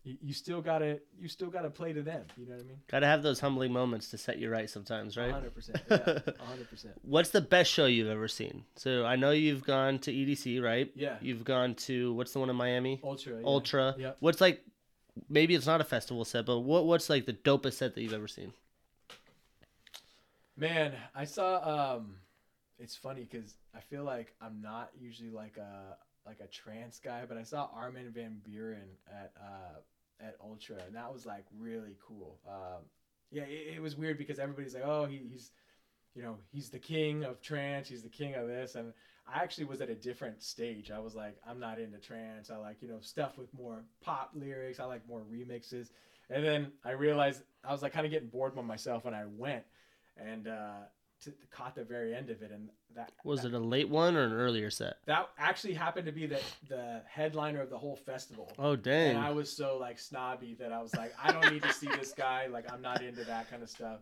You, 0.08 0.16
you 0.22 0.32
still 0.32 0.62
gotta 0.62 1.00
you 1.20 1.28
still 1.28 1.50
gotta 1.50 1.68
play 1.68 1.92
to 1.92 2.00
them. 2.00 2.24
You 2.38 2.46
know 2.46 2.54
what 2.54 2.62
I 2.62 2.66
mean? 2.66 2.78
Gotta 2.90 3.04
have 3.04 3.22
those 3.22 3.40
humbling 3.40 3.74
moments 3.74 4.08
to 4.12 4.16
set 4.16 4.38
you 4.38 4.48
right 4.48 4.68
sometimes, 4.70 5.18
right? 5.18 5.30
hundred 5.30 5.54
percent. 5.54 5.82
Yeah, 5.90 5.98
hundred 6.40 6.70
percent. 6.70 6.94
What's 7.02 7.28
the 7.28 7.42
best 7.42 7.70
show 7.70 7.84
you've 7.84 8.08
ever 8.08 8.26
seen? 8.26 8.64
So 8.76 9.04
I 9.04 9.16
know 9.16 9.32
you've 9.32 9.64
gone 9.64 9.98
to 10.00 10.10
EDC, 10.10 10.62
right? 10.62 10.90
Yeah. 10.94 11.16
You've 11.20 11.44
gone 11.44 11.74
to 11.74 12.14
what's 12.14 12.32
the 12.32 12.38
one 12.38 12.48
in 12.48 12.56
Miami? 12.56 13.00
Ultra. 13.04 13.34
yeah. 13.34 13.46
Ultra. 13.46 13.94
Yep. 13.98 14.16
What's 14.20 14.40
like? 14.40 14.64
Maybe 15.28 15.54
it's 15.54 15.66
not 15.66 15.82
a 15.82 15.84
festival 15.84 16.24
set, 16.24 16.46
but 16.46 16.60
what 16.60 16.86
what's 16.86 17.10
like 17.10 17.26
the 17.26 17.34
dopest 17.34 17.74
set 17.74 17.94
that 17.94 18.00
you've 18.00 18.14
ever 18.14 18.28
seen? 18.28 18.54
Man, 20.56 20.94
I 21.14 21.26
saw. 21.26 21.96
Um, 21.96 22.14
it's 22.78 22.96
funny 22.96 23.28
because 23.30 23.56
I 23.74 23.80
feel 23.80 24.04
like 24.04 24.32
I'm 24.40 24.62
not 24.62 24.90
usually 24.98 25.28
like 25.30 25.58
a 25.58 25.98
like 26.24 26.40
a 26.40 26.46
trance 26.46 26.98
guy, 26.98 27.24
but 27.28 27.36
I 27.36 27.42
saw 27.42 27.68
Armin 27.74 28.10
van 28.10 28.40
Buuren 28.48 28.88
at 29.10 29.32
uh, 29.38 29.80
at 30.20 30.36
Ultra, 30.42 30.76
and 30.86 30.94
that 30.96 31.12
was 31.12 31.26
like 31.26 31.44
really 31.58 31.96
cool. 32.06 32.38
Um, 32.48 32.82
yeah, 33.30 33.42
it, 33.42 33.76
it 33.76 33.82
was 33.82 33.96
weird 33.96 34.18
because 34.18 34.38
everybody's 34.38 34.74
like, 34.74 34.84
oh, 34.84 35.06
he, 35.06 35.20
he's, 35.30 35.50
you 36.14 36.22
know, 36.22 36.36
he's 36.50 36.70
the 36.70 36.78
king 36.78 37.24
of 37.24 37.40
trance, 37.40 37.88
he's 37.88 38.02
the 38.02 38.08
king 38.08 38.34
of 38.34 38.46
this, 38.46 38.74
and 38.74 38.92
I 39.32 39.42
actually 39.42 39.66
was 39.66 39.80
at 39.80 39.90
a 39.90 39.94
different 39.94 40.42
stage. 40.42 40.90
I 40.90 40.98
was 40.98 41.14
like, 41.14 41.36
I'm 41.46 41.60
not 41.60 41.78
into 41.78 41.98
trance. 41.98 42.50
I 42.50 42.56
like 42.56 42.80
you 42.80 42.88
know 42.88 43.00
stuff 43.00 43.36
with 43.38 43.52
more 43.52 43.84
pop 44.00 44.30
lyrics. 44.34 44.80
I 44.80 44.84
like 44.84 45.06
more 45.08 45.22
remixes. 45.30 45.90
And 46.30 46.44
then 46.44 46.72
I 46.84 46.90
realized 46.90 47.42
I 47.64 47.72
was 47.72 47.82
like 47.82 47.92
kind 47.92 48.06
of 48.06 48.12
getting 48.12 48.28
bored 48.28 48.56
with 48.56 48.64
myself, 48.64 49.04
and 49.04 49.14
I 49.14 49.24
went 49.26 49.64
and 50.18 50.48
uh, 50.48 50.80
to, 51.24 51.32
caught 51.50 51.74
the 51.74 51.84
very 51.84 52.14
end 52.14 52.30
of 52.30 52.42
it, 52.42 52.50
and 52.52 52.68
that 52.94 53.12
Was 53.24 53.42
that, 53.42 53.48
it 53.48 53.54
a 53.54 53.58
late 53.58 53.88
one 53.88 54.16
or 54.16 54.24
an 54.24 54.32
earlier 54.32 54.70
set? 54.70 54.96
that 55.06 55.28
actually 55.38 55.74
happened 55.74 56.06
to 56.06 56.12
be 56.12 56.26
the 56.26 56.40
the 56.68 57.02
headliner 57.08 57.60
of 57.60 57.70
the 57.70 57.78
whole 57.78 57.96
festival. 57.96 58.50
Oh 58.58 58.72
And 58.72 58.82
dang! 58.82 59.16
I 59.16 59.30
was 59.30 59.50
so 59.50 59.78
like 59.78 59.98
snobby 59.98 60.54
that 60.60 60.72
I 60.72 60.80
was 60.80 60.94
like, 60.94 61.12
I 61.22 61.32
don't 61.32 61.52
need 61.52 61.62
to 61.62 61.72
see 61.72 61.88
this 61.88 62.12
guy. 62.12 62.46
Like 62.46 62.70
I'm 62.72 62.82
not 62.82 63.02
into 63.02 63.24
that 63.24 63.50
kind 63.50 63.62
of 63.62 63.68
stuff. 63.70 64.00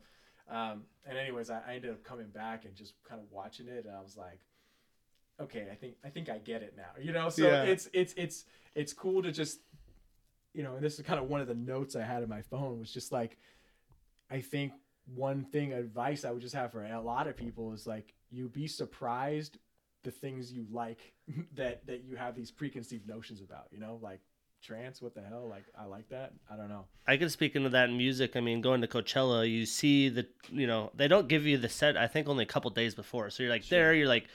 Um, 0.49 0.85
and 1.09 1.19
anyways, 1.19 1.51
I, 1.51 1.61
I 1.67 1.75
ended 1.75 1.91
up 1.91 2.05
coming 2.05 2.29
back 2.29 2.65
and 2.67 2.75
just 2.77 2.95
kind 3.09 3.21
of 3.21 3.27
watching 3.33 3.67
it, 3.69 3.85
and 3.87 3.95
I 3.97 4.01
was 4.03 4.17
like, 4.17 4.41
okay, 5.41 5.69
I 5.73 5.75
think 5.75 5.95
I 6.05 6.09
think 6.11 6.29
I 6.29 6.39
get 6.39 6.63
it 6.63 6.75
now. 6.77 7.01
You 7.03 7.13
know, 7.13 7.29
so 7.31 7.47
Yeah. 7.49 7.63
it's 7.65 7.89
it's 7.93 8.15
it's 8.17 8.45
it's 8.75 8.93
cool 8.93 9.23
to 9.23 9.33
just, 9.33 9.61
you 10.53 10.63
know, 10.63 10.75
and 10.77 10.85
this 10.85 10.99
is 10.99 11.05
kind 11.07 11.19
of 11.19 11.29
one 11.29 11.41
of 11.41 11.49
the 11.49 11.55
notes 11.55 11.97
I 11.97 12.03
had 12.03 12.23
in 12.23 12.29
my 12.29 12.43
phone 12.43 12.79
was 12.79 12.93
just 12.93 13.11
like, 13.11 13.39
I 14.31 14.41
think 14.41 14.73
one 15.15 15.45
thing 15.45 15.73
advice 15.73 16.25
I 16.25 16.31
would 16.31 16.43
just 16.43 16.55
have 16.55 16.73
for 16.73 16.85
a 16.85 17.01
lot 17.01 17.27
of 17.27 17.37
people 17.37 17.73
is 17.73 17.87
like, 17.87 18.15
you 18.31 18.49
be 18.49 18.67
surprised 18.67 19.59
the 20.03 20.11
things 20.11 20.53
you 20.53 20.67
like 20.71 21.15
that 21.55 21.87
that 21.87 22.05
you 22.05 22.17
have 22.17 22.35
these 22.35 22.51
preconceived 22.51 23.09
notions 23.09 23.41
about. 23.41 23.67
You 23.71 23.79
know, 23.79 23.99
like 24.03 24.21
trance. 24.63 25.01
What 25.01 25.15
the 25.15 25.23
hell? 25.23 25.47
Like 25.49 25.65
I 25.79 25.85
like 25.85 26.09
that. 26.09 26.33
I 26.51 26.57
don't 26.57 26.69
know. 26.69 26.87
I 27.07 27.17
can 27.17 27.31
speak 27.31 27.55
into 27.55 27.69
that 27.71 27.89
in 27.89 27.97
music. 27.97 28.37
I 28.37 28.41
mean, 28.41 28.61
going 28.61 28.81
to 28.81 28.89
Coachella, 28.89 29.49
you 29.49 29.65
see 29.67 30.09
the, 30.09 30.27
you 30.51 30.67
know, 30.67 30.91
they 30.95 31.09
don't 31.09 31.29
give 31.29 31.47
you 31.47 31.57
the 31.59 31.69
set. 31.69 31.97
I 31.97 32.07
think 32.09 32.29
only 32.29 32.43
a 32.45 32.49
couple 32.49 32.71
days 32.71 32.95
before. 32.95 33.31
So 33.31 33.43
you're 33.43 33.53
like 33.53 33.63
Sure. 33.63 33.79
there, 33.79 33.95
you're 33.95 34.09
like, 34.09 34.27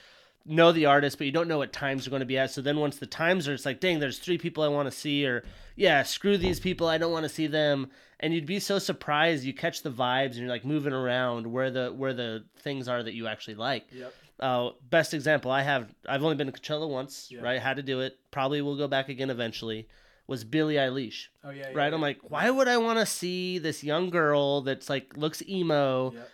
know 0.46 0.72
the 0.72 0.86
artist, 0.86 1.18
but 1.18 1.26
you 1.26 1.32
don't 1.32 1.48
know 1.48 1.58
what 1.58 1.74
times 1.74 2.06
are 2.06 2.10
going 2.10 2.22
to 2.22 2.26
be 2.26 2.38
at. 2.38 2.52
So 2.52 2.62
then 2.62 2.80
once 2.80 2.98
the 2.98 3.06
times 3.06 3.48
are, 3.48 3.54
it's 3.54 3.66
like, 3.66 3.80
dang, 3.80 4.00
there's 4.00 4.20
three 4.20 4.38
people 4.38 4.64
I 4.64 4.68
want 4.68 4.88
to 4.92 4.98
see, 4.98 5.26
or 5.26 5.44
yeah, 5.76 6.04
screw 6.04 6.38
these 6.38 6.60
people, 6.60 6.88
I 6.88 6.98
don't 6.98 7.12
want 7.12 7.24
to 7.24 7.30
see 7.30 7.48
them. 7.48 7.89
And 8.20 8.34
you'd 8.34 8.46
be 8.46 8.60
so 8.60 8.78
surprised. 8.80 9.44
You 9.44 9.54
catch 9.54 9.82
the 9.82 9.92
vibes, 9.92 10.32
and 10.32 10.38
you're 10.38 10.50
like 10.50 10.66
moving 10.66 10.94
around 10.94 11.48
where 11.52 11.72
the 11.72 11.89
where 11.89 12.14
the 12.14 12.44
things 12.60 12.88
are 12.88 13.02
that 13.02 13.14
you 13.14 13.28
actually 13.28 13.56
like. 13.56 13.86
Yep. 13.92 14.14
Uh, 14.39 14.70
best 14.89 15.14
example 15.14 15.52
I 15.52 15.62
have, 15.62 15.94
I've 16.10 16.24
only 16.24 16.36
been 16.36 16.52
to 16.52 16.54
Coachella 16.54 16.89
once, 16.89 17.32
right? 17.42 17.62
Had 17.62 17.78
to 17.78 17.84
do 17.84 18.02
it. 18.02 18.18
Probably 18.32 18.62
will 18.62 18.78
go 18.78 18.88
back 18.88 19.10
again 19.10 19.30
eventually. 19.30 19.88
Was 20.28 20.44
Billie 20.44 20.76
Eilish 20.76 21.28
Oh 21.44 21.50
yeah. 21.50 21.70
yeah 21.70 21.72
right? 21.76 21.89
yeah. 21.89 21.96
I'm 21.96 22.02
like, 22.02 22.20
why 22.22 22.50
would 22.50 22.68
I 22.68 22.78
want 22.78 23.00
to 23.00 23.06
see 23.06 23.58
this 23.58 23.84
young 23.84 24.10
girl 24.10 24.62
that's 24.62 24.89
like 24.89 25.18
looks 25.18 25.44
emo? 25.48 26.12
Yep. 26.14 26.30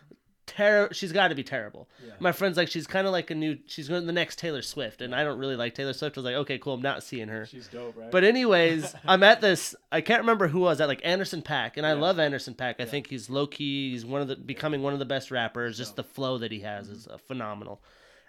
Ter- 0.48 0.90
she's 0.94 1.12
got 1.12 1.28
to 1.28 1.36
be 1.36 1.44
terrible. 1.44 1.88
Yeah. 2.04 2.14
My 2.20 2.32
friend's 2.32 2.58
like, 2.58 2.70
she's 2.70 2.88
kind 2.88 3.06
of 3.06 3.12
like 3.14 3.30
a 3.30 3.36
new, 3.36 3.58
she's 3.68 3.88
going 3.90 4.02
to 4.02 4.08
the 4.08 4.14
next 4.14 4.40
Taylor 4.40 4.62
Swift, 4.62 5.02
and 5.02 5.14
I 5.14 5.24
don't 5.24 5.38
really 5.38 5.56
like 5.56 5.76
Taylor 5.76 5.94
Swift. 5.94 6.18
I 6.18 6.22
was 6.22 6.26
like, 6.26 6.36
okay, 6.36 6.58
cool, 6.58 6.74
I'm 6.76 6.82
not 6.82 7.04
seeing 7.04 7.28
her. 7.28 7.46
She's 7.46 7.68
dope, 7.68 7.96
right? 7.98 8.10
But 8.10 8.24
anyways, 8.24 8.96
I'm 9.06 9.22
at 9.24 9.42
this. 9.42 9.76
I 9.92 10.02
can't 10.02 10.22
remember 10.22 10.48
who 10.48 10.66
I 10.66 10.70
was 10.70 10.82
at, 10.82 10.88
like 10.88 11.02
Anderson 11.04 11.42
.Paak, 11.42 11.74
and 11.78 11.86
I 11.86 11.90
Yeah. 11.90 12.00
love 12.02 12.18
Anderson 12.18 12.54
.Paak. 12.56 12.76
I 12.80 12.84
Yeah. 12.84 12.86
think 12.86 13.08
he's 13.08 13.30
low 13.30 13.46
key. 13.46 13.92
He's 13.92 14.06
one 14.06 14.22
of 14.22 14.28
the 14.30 14.36
becoming 14.38 14.82
one 14.82 14.94
of 14.94 15.00
the 15.00 15.06
best 15.06 15.30
rappers. 15.32 15.78
Just 15.78 15.96
the 15.96 16.04
flow 16.04 16.38
that 16.40 16.52
he 16.52 16.62
has 16.62 16.86
Mm-hmm. 16.88 16.96
is 16.96 17.08
uh, 17.08 17.18
phenomenal, 17.18 17.82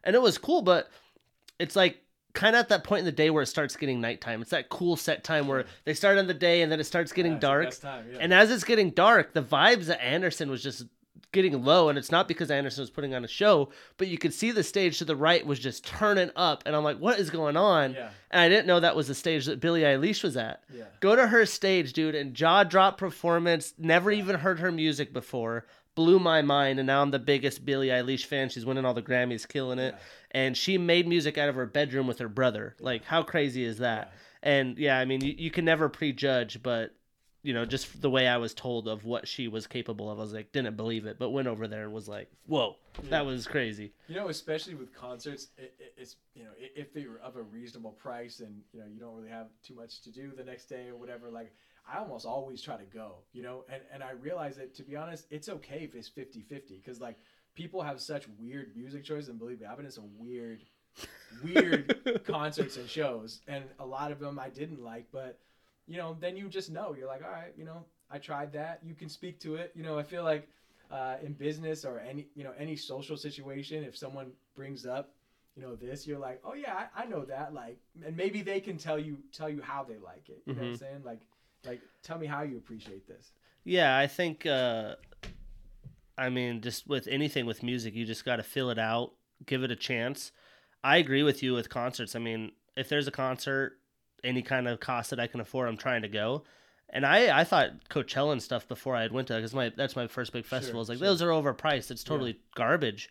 and 0.04 0.14
it 0.16 0.20
was 0.20 0.38
cool. 0.38 0.62
But 0.62 0.90
it's 1.58 1.76
like 1.76 1.98
kind 2.34 2.54
of 2.54 2.60
at 2.60 2.68
that 2.68 2.84
point 2.84 3.00
in 3.00 3.04
the 3.06 3.12
day 3.12 3.30
where 3.30 3.42
it 3.42 3.46
starts 3.46 3.74
getting 3.76 4.00
nighttime. 4.00 4.42
It's 4.42 4.50
that 4.50 4.68
cool 4.68 4.96
set 4.96 5.24
time 5.24 5.48
where 5.48 5.64
they 5.84 5.94
start 5.94 6.18
on 6.18 6.26
the 6.26 6.34
day 6.34 6.62
and 6.62 6.70
then 6.70 6.78
it 6.78 6.84
starts 6.84 7.10
getting 7.12 7.32
Yeah, 7.32 7.38
dark. 7.38 7.80
time, 7.80 8.06
yeah. 8.12 8.18
And 8.20 8.34
as 8.34 8.50
it's 8.50 8.64
getting 8.64 8.90
dark, 8.90 9.32
the 9.32 9.42
vibes 9.42 9.86
that 9.86 10.00
Anderson 10.04 10.50
was 10.50 10.62
just 10.62 10.84
getting 11.32 11.62
low, 11.62 11.88
and 11.88 11.98
it's 11.98 12.10
not 12.10 12.26
because 12.28 12.50
Anderson 12.50 12.82
was 12.82 12.90
putting 12.90 13.14
on 13.14 13.24
a 13.24 13.28
show, 13.28 13.70
but 13.96 14.08
you 14.08 14.16
could 14.18 14.32
see 14.32 14.50
the 14.50 14.62
stage 14.62 14.98
to 14.98 15.04
the 15.04 15.16
right 15.16 15.44
was 15.46 15.58
just 15.58 15.84
turning 15.84 16.30
up, 16.36 16.62
and 16.66 16.74
I'm 16.74 16.84
like, 16.84 16.98
what 16.98 17.18
is 17.18 17.30
going 17.30 17.56
on? 17.56 17.92
Yeah. 17.94 18.10
And 18.30 18.40
I 18.40 18.48
didn't 18.48 18.66
know 18.66 18.80
that 18.80 18.96
was 18.96 19.08
the 19.08 19.14
stage 19.14 19.46
that 19.46 19.60
Billie 19.60 19.82
Eilish 19.82 20.22
was 20.22 20.36
at. 20.36 20.62
Yeah. 20.74 20.84
Go 21.00 21.14
to 21.16 21.26
her 21.26 21.44
stage, 21.46 21.92
dude, 21.92 22.14
and 22.14 22.34
jaw 22.34 22.64
drop 22.64 22.96
performance. 22.98 23.74
Never 23.78 24.10
even 24.10 24.36
heard 24.36 24.60
her 24.60 24.72
music 24.72 25.12
before. 25.12 25.66
blew 25.94 26.20
my 26.20 26.40
mind, 26.42 26.78
and 26.78 26.86
now 26.86 27.02
I'm 27.02 27.10
the 27.10 27.18
biggest 27.18 27.64
Billie 27.64 27.88
Eilish 27.88 28.24
fan. 28.26 28.48
She's 28.48 28.64
winning 28.64 28.84
all 28.84 28.94
the 28.94 29.02
Grammys, 29.02 29.48
killing 29.48 29.80
it, 29.80 29.94
Yeah. 29.94 30.00
and 30.30 30.56
she 30.56 30.78
made 30.78 31.08
music 31.08 31.36
out 31.36 31.48
of 31.48 31.56
her 31.56 31.66
bedroom 31.66 32.06
with 32.06 32.20
her 32.20 32.28
brother. 32.28 32.76
Like, 32.78 33.04
how 33.04 33.24
crazy 33.24 33.64
is 33.64 33.78
that? 33.78 34.12
And 34.40 34.78
yeah, 34.78 34.96
I 34.96 35.04
mean, 35.06 35.20
you, 35.24 35.34
you 35.36 35.50
can 35.50 35.64
never 35.64 35.88
prejudge, 35.88 36.62
but 36.62 36.94
you 37.48 37.54
know, 37.54 37.64
just 37.64 38.02
the 38.02 38.10
way 38.10 38.28
I 38.28 38.36
was 38.36 38.52
told 38.52 38.88
of 38.88 39.06
what 39.06 39.26
she 39.26 39.48
was 39.48 39.66
capable 39.66 40.10
of, 40.10 40.18
I 40.18 40.20
was 40.20 40.34
like, 40.34 40.52
didn't 40.52 40.76
believe 40.76 41.06
it, 41.06 41.18
but 41.18 41.30
went 41.30 41.48
over 41.48 41.66
there 41.66 41.84
and 41.84 41.94
was 41.94 42.06
like, 42.06 42.30
whoa, 42.44 42.76
that 43.04 43.24
was 43.24 43.46
crazy. 43.46 43.94
You 44.06 44.16
know, 44.16 44.28
especially 44.28 44.74
with 44.74 44.92
concerts, 44.92 45.48
it, 45.56 45.74
it, 45.78 45.94
it's 45.96 46.16
you 46.34 46.44
know 46.44 46.50
if 46.58 46.92
they're 46.92 47.18
of 47.24 47.36
a 47.36 47.42
reasonable 47.42 47.92
price 47.92 48.40
and 48.40 48.60
you 48.74 48.80
know 48.80 48.86
you 48.86 49.00
don't 49.00 49.16
really 49.16 49.30
have 49.30 49.46
too 49.66 49.74
much 49.74 50.02
to 50.02 50.12
do 50.12 50.30
the 50.36 50.44
next 50.44 50.66
day 50.66 50.88
or 50.88 50.96
whatever. 50.96 51.30
Like 51.30 51.50
I 51.90 51.96
almost 51.96 52.26
always 52.26 52.60
try 52.60 52.76
to 52.76 52.84
go, 52.84 53.14
you 53.32 53.42
know, 53.42 53.64
and 53.72 53.80
and 53.94 54.02
I 54.02 54.10
realize 54.10 54.56
that 54.58 54.74
to 54.74 54.82
be 54.82 54.94
honest, 54.94 55.24
it's 55.30 55.48
okay 55.48 55.88
if 55.90 55.94
it's 55.94 56.10
50-50 56.10 56.84
because 56.84 57.00
like 57.00 57.16
people 57.54 57.80
have 57.80 57.98
such 57.98 58.26
weird 58.38 58.76
music 58.76 59.04
choices, 59.04 59.30
and 59.30 59.38
believe 59.38 59.60
me, 59.60 59.66
I've 59.66 59.78
been 59.78 59.86
in 59.86 59.92
some 59.92 60.10
weird, 60.18 60.64
weird 61.42 62.20
concerts 62.26 62.76
and 62.76 62.90
shows, 62.90 63.40
and 63.48 63.64
a 63.78 63.86
lot 63.86 64.12
of 64.12 64.18
them 64.18 64.38
I 64.38 64.50
didn't 64.50 64.84
like, 64.84 65.06
but 65.10 65.38
you 65.88 65.96
know, 65.96 66.16
then 66.20 66.36
you 66.36 66.48
just 66.48 66.70
know 66.70 66.94
you're 66.96 67.08
like, 67.08 67.24
all 67.24 67.30
right, 67.30 67.52
you 67.56 67.64
know, 67.64 67.84
I 68.10 68.18
tried 68.18 68.52
that. 68.52 68.80
You 68.84 68.94
can 68.94 69.08
speak 69.08 69.40
to 69.40 69.56
it. 69.56 69.72
You 69.74 69.82
know, 69.82 69.98
I 69.98 70.02
feel 70.04 70.22
like 70.22 70.48
uh, 70.90 71.16
in 71.22 71.32
business 71.32 71.84
or 71.84 71.98
any 71.98 72.28
you 72.34 72.44
know 72.44 72.52
any 72.58 72.76
social 72.76 73.16
situation, 73.16 73.82
if 73.84 73.96
someone 73.96 74.32
brings 74.54 74.86
up 74.86 75.14
you 75.56 75.62
know 75.62 75.74
this, 75.74 76.06
you're 76.06 76.18
like, 76.20 76.40
oh 76.44 76.54
yeah, 76.54 76.86
I, 76.94 77.02
I 77.02 77.06
know 77.06 77.24
that. 77.24 77.52
Like, 77.52 77.78
and 78.06 78.16
maybe 78.16 78.42
they 78.42 78.60
can 78.60 78.78
tell 78.78 78.98
you 78.98 79.18
tell 79.32 79.48
you 79.48 79.60
how 79.60 79.82
they 79.82 79.96
like 79.98 80.28
it. 80.28 80.42
You 80.46 80.54
know 80.54 80.62
what 80.62 80.68
I'm 80.68 80.74
Mhm. 80.74 80.78
saying? 80.78 81.02
Like, 81.04 81.20
like 81.66 81.80
tell 82.02 82.16
me 82.18 82.26
how 82.26 82.42
you 82.42 82.58
appreciate 82.58 83.08
this. 83.08 83.32
Yeah, 83.64 83.98
I 83.98 84.06
think. 84.06 84.46
Uh, 84.46 84.94
I 86.16 86.30
mean, 86.30 86.60
just 86.60 86.88
with 86.88 87.06
anything 87.08 87.46
with 87.46 87.62
music, 87.62 87.94
you 87.94 88.04
just 88.04 88.24
got 88.24 88.36
to 88.36 88.42
fill 88.42 88.70
it 88.70 88.78
out, 88.78 89.12
give 89.46 89.62
it 89.62 89.70
a 89.70 89.76
chance. 89.76 90.32
I 90.82 90.96
agree 90.98 91.22
with 91.22 91.42
you 91.42 91.54
with 91.54 91.68
concerts. 91.68 92.16
I 92.16 92.18
mean, 92.18 92.52
if 92.76 92.88
there's 92.88 93.06
a 93.06 93.12
concert, 93.12 93.78
any 94.24 94.42
kind 94.42 94.68
of 94.68 94.80
cost 94.80 95.10
that 95.10 95.20
I 95.20 95.26
can 95.26 95.40
afford, 95.40 95.68
I'm 95.68 95.76
trying 95.76 96.02
to 96.02 96.08
go. 96.08 96.42
And 96.90 97.04
I, 97.04 97.40
I 97.40 97.44
thought 97.44 97.88
Coachella 97.90 98.32
and 98.32 98.42
stuff 98.42 98.66
before 98.66 98.96
I 98.96 99.02
had 99.02 99.12
went 99.12 99.28
to 99.28 99.34
because 99.34 99.54
my 99.54 99.70
that's 99.76 99.94
my 99.94 100.06
first 100.06 100.32
big 100.32 100.46
festival. 100.46 100.78
Sure, 100.78 100.82
It's 100.82 100.88
like 100.88 100.98
sure. 100.98 101.08
those 101.08 101.22
are 101.22 101.28
overpriced. 101.28 101.90
It's 101.90 102.02
totally 102.02 102.38
garbage. 102.54 103.10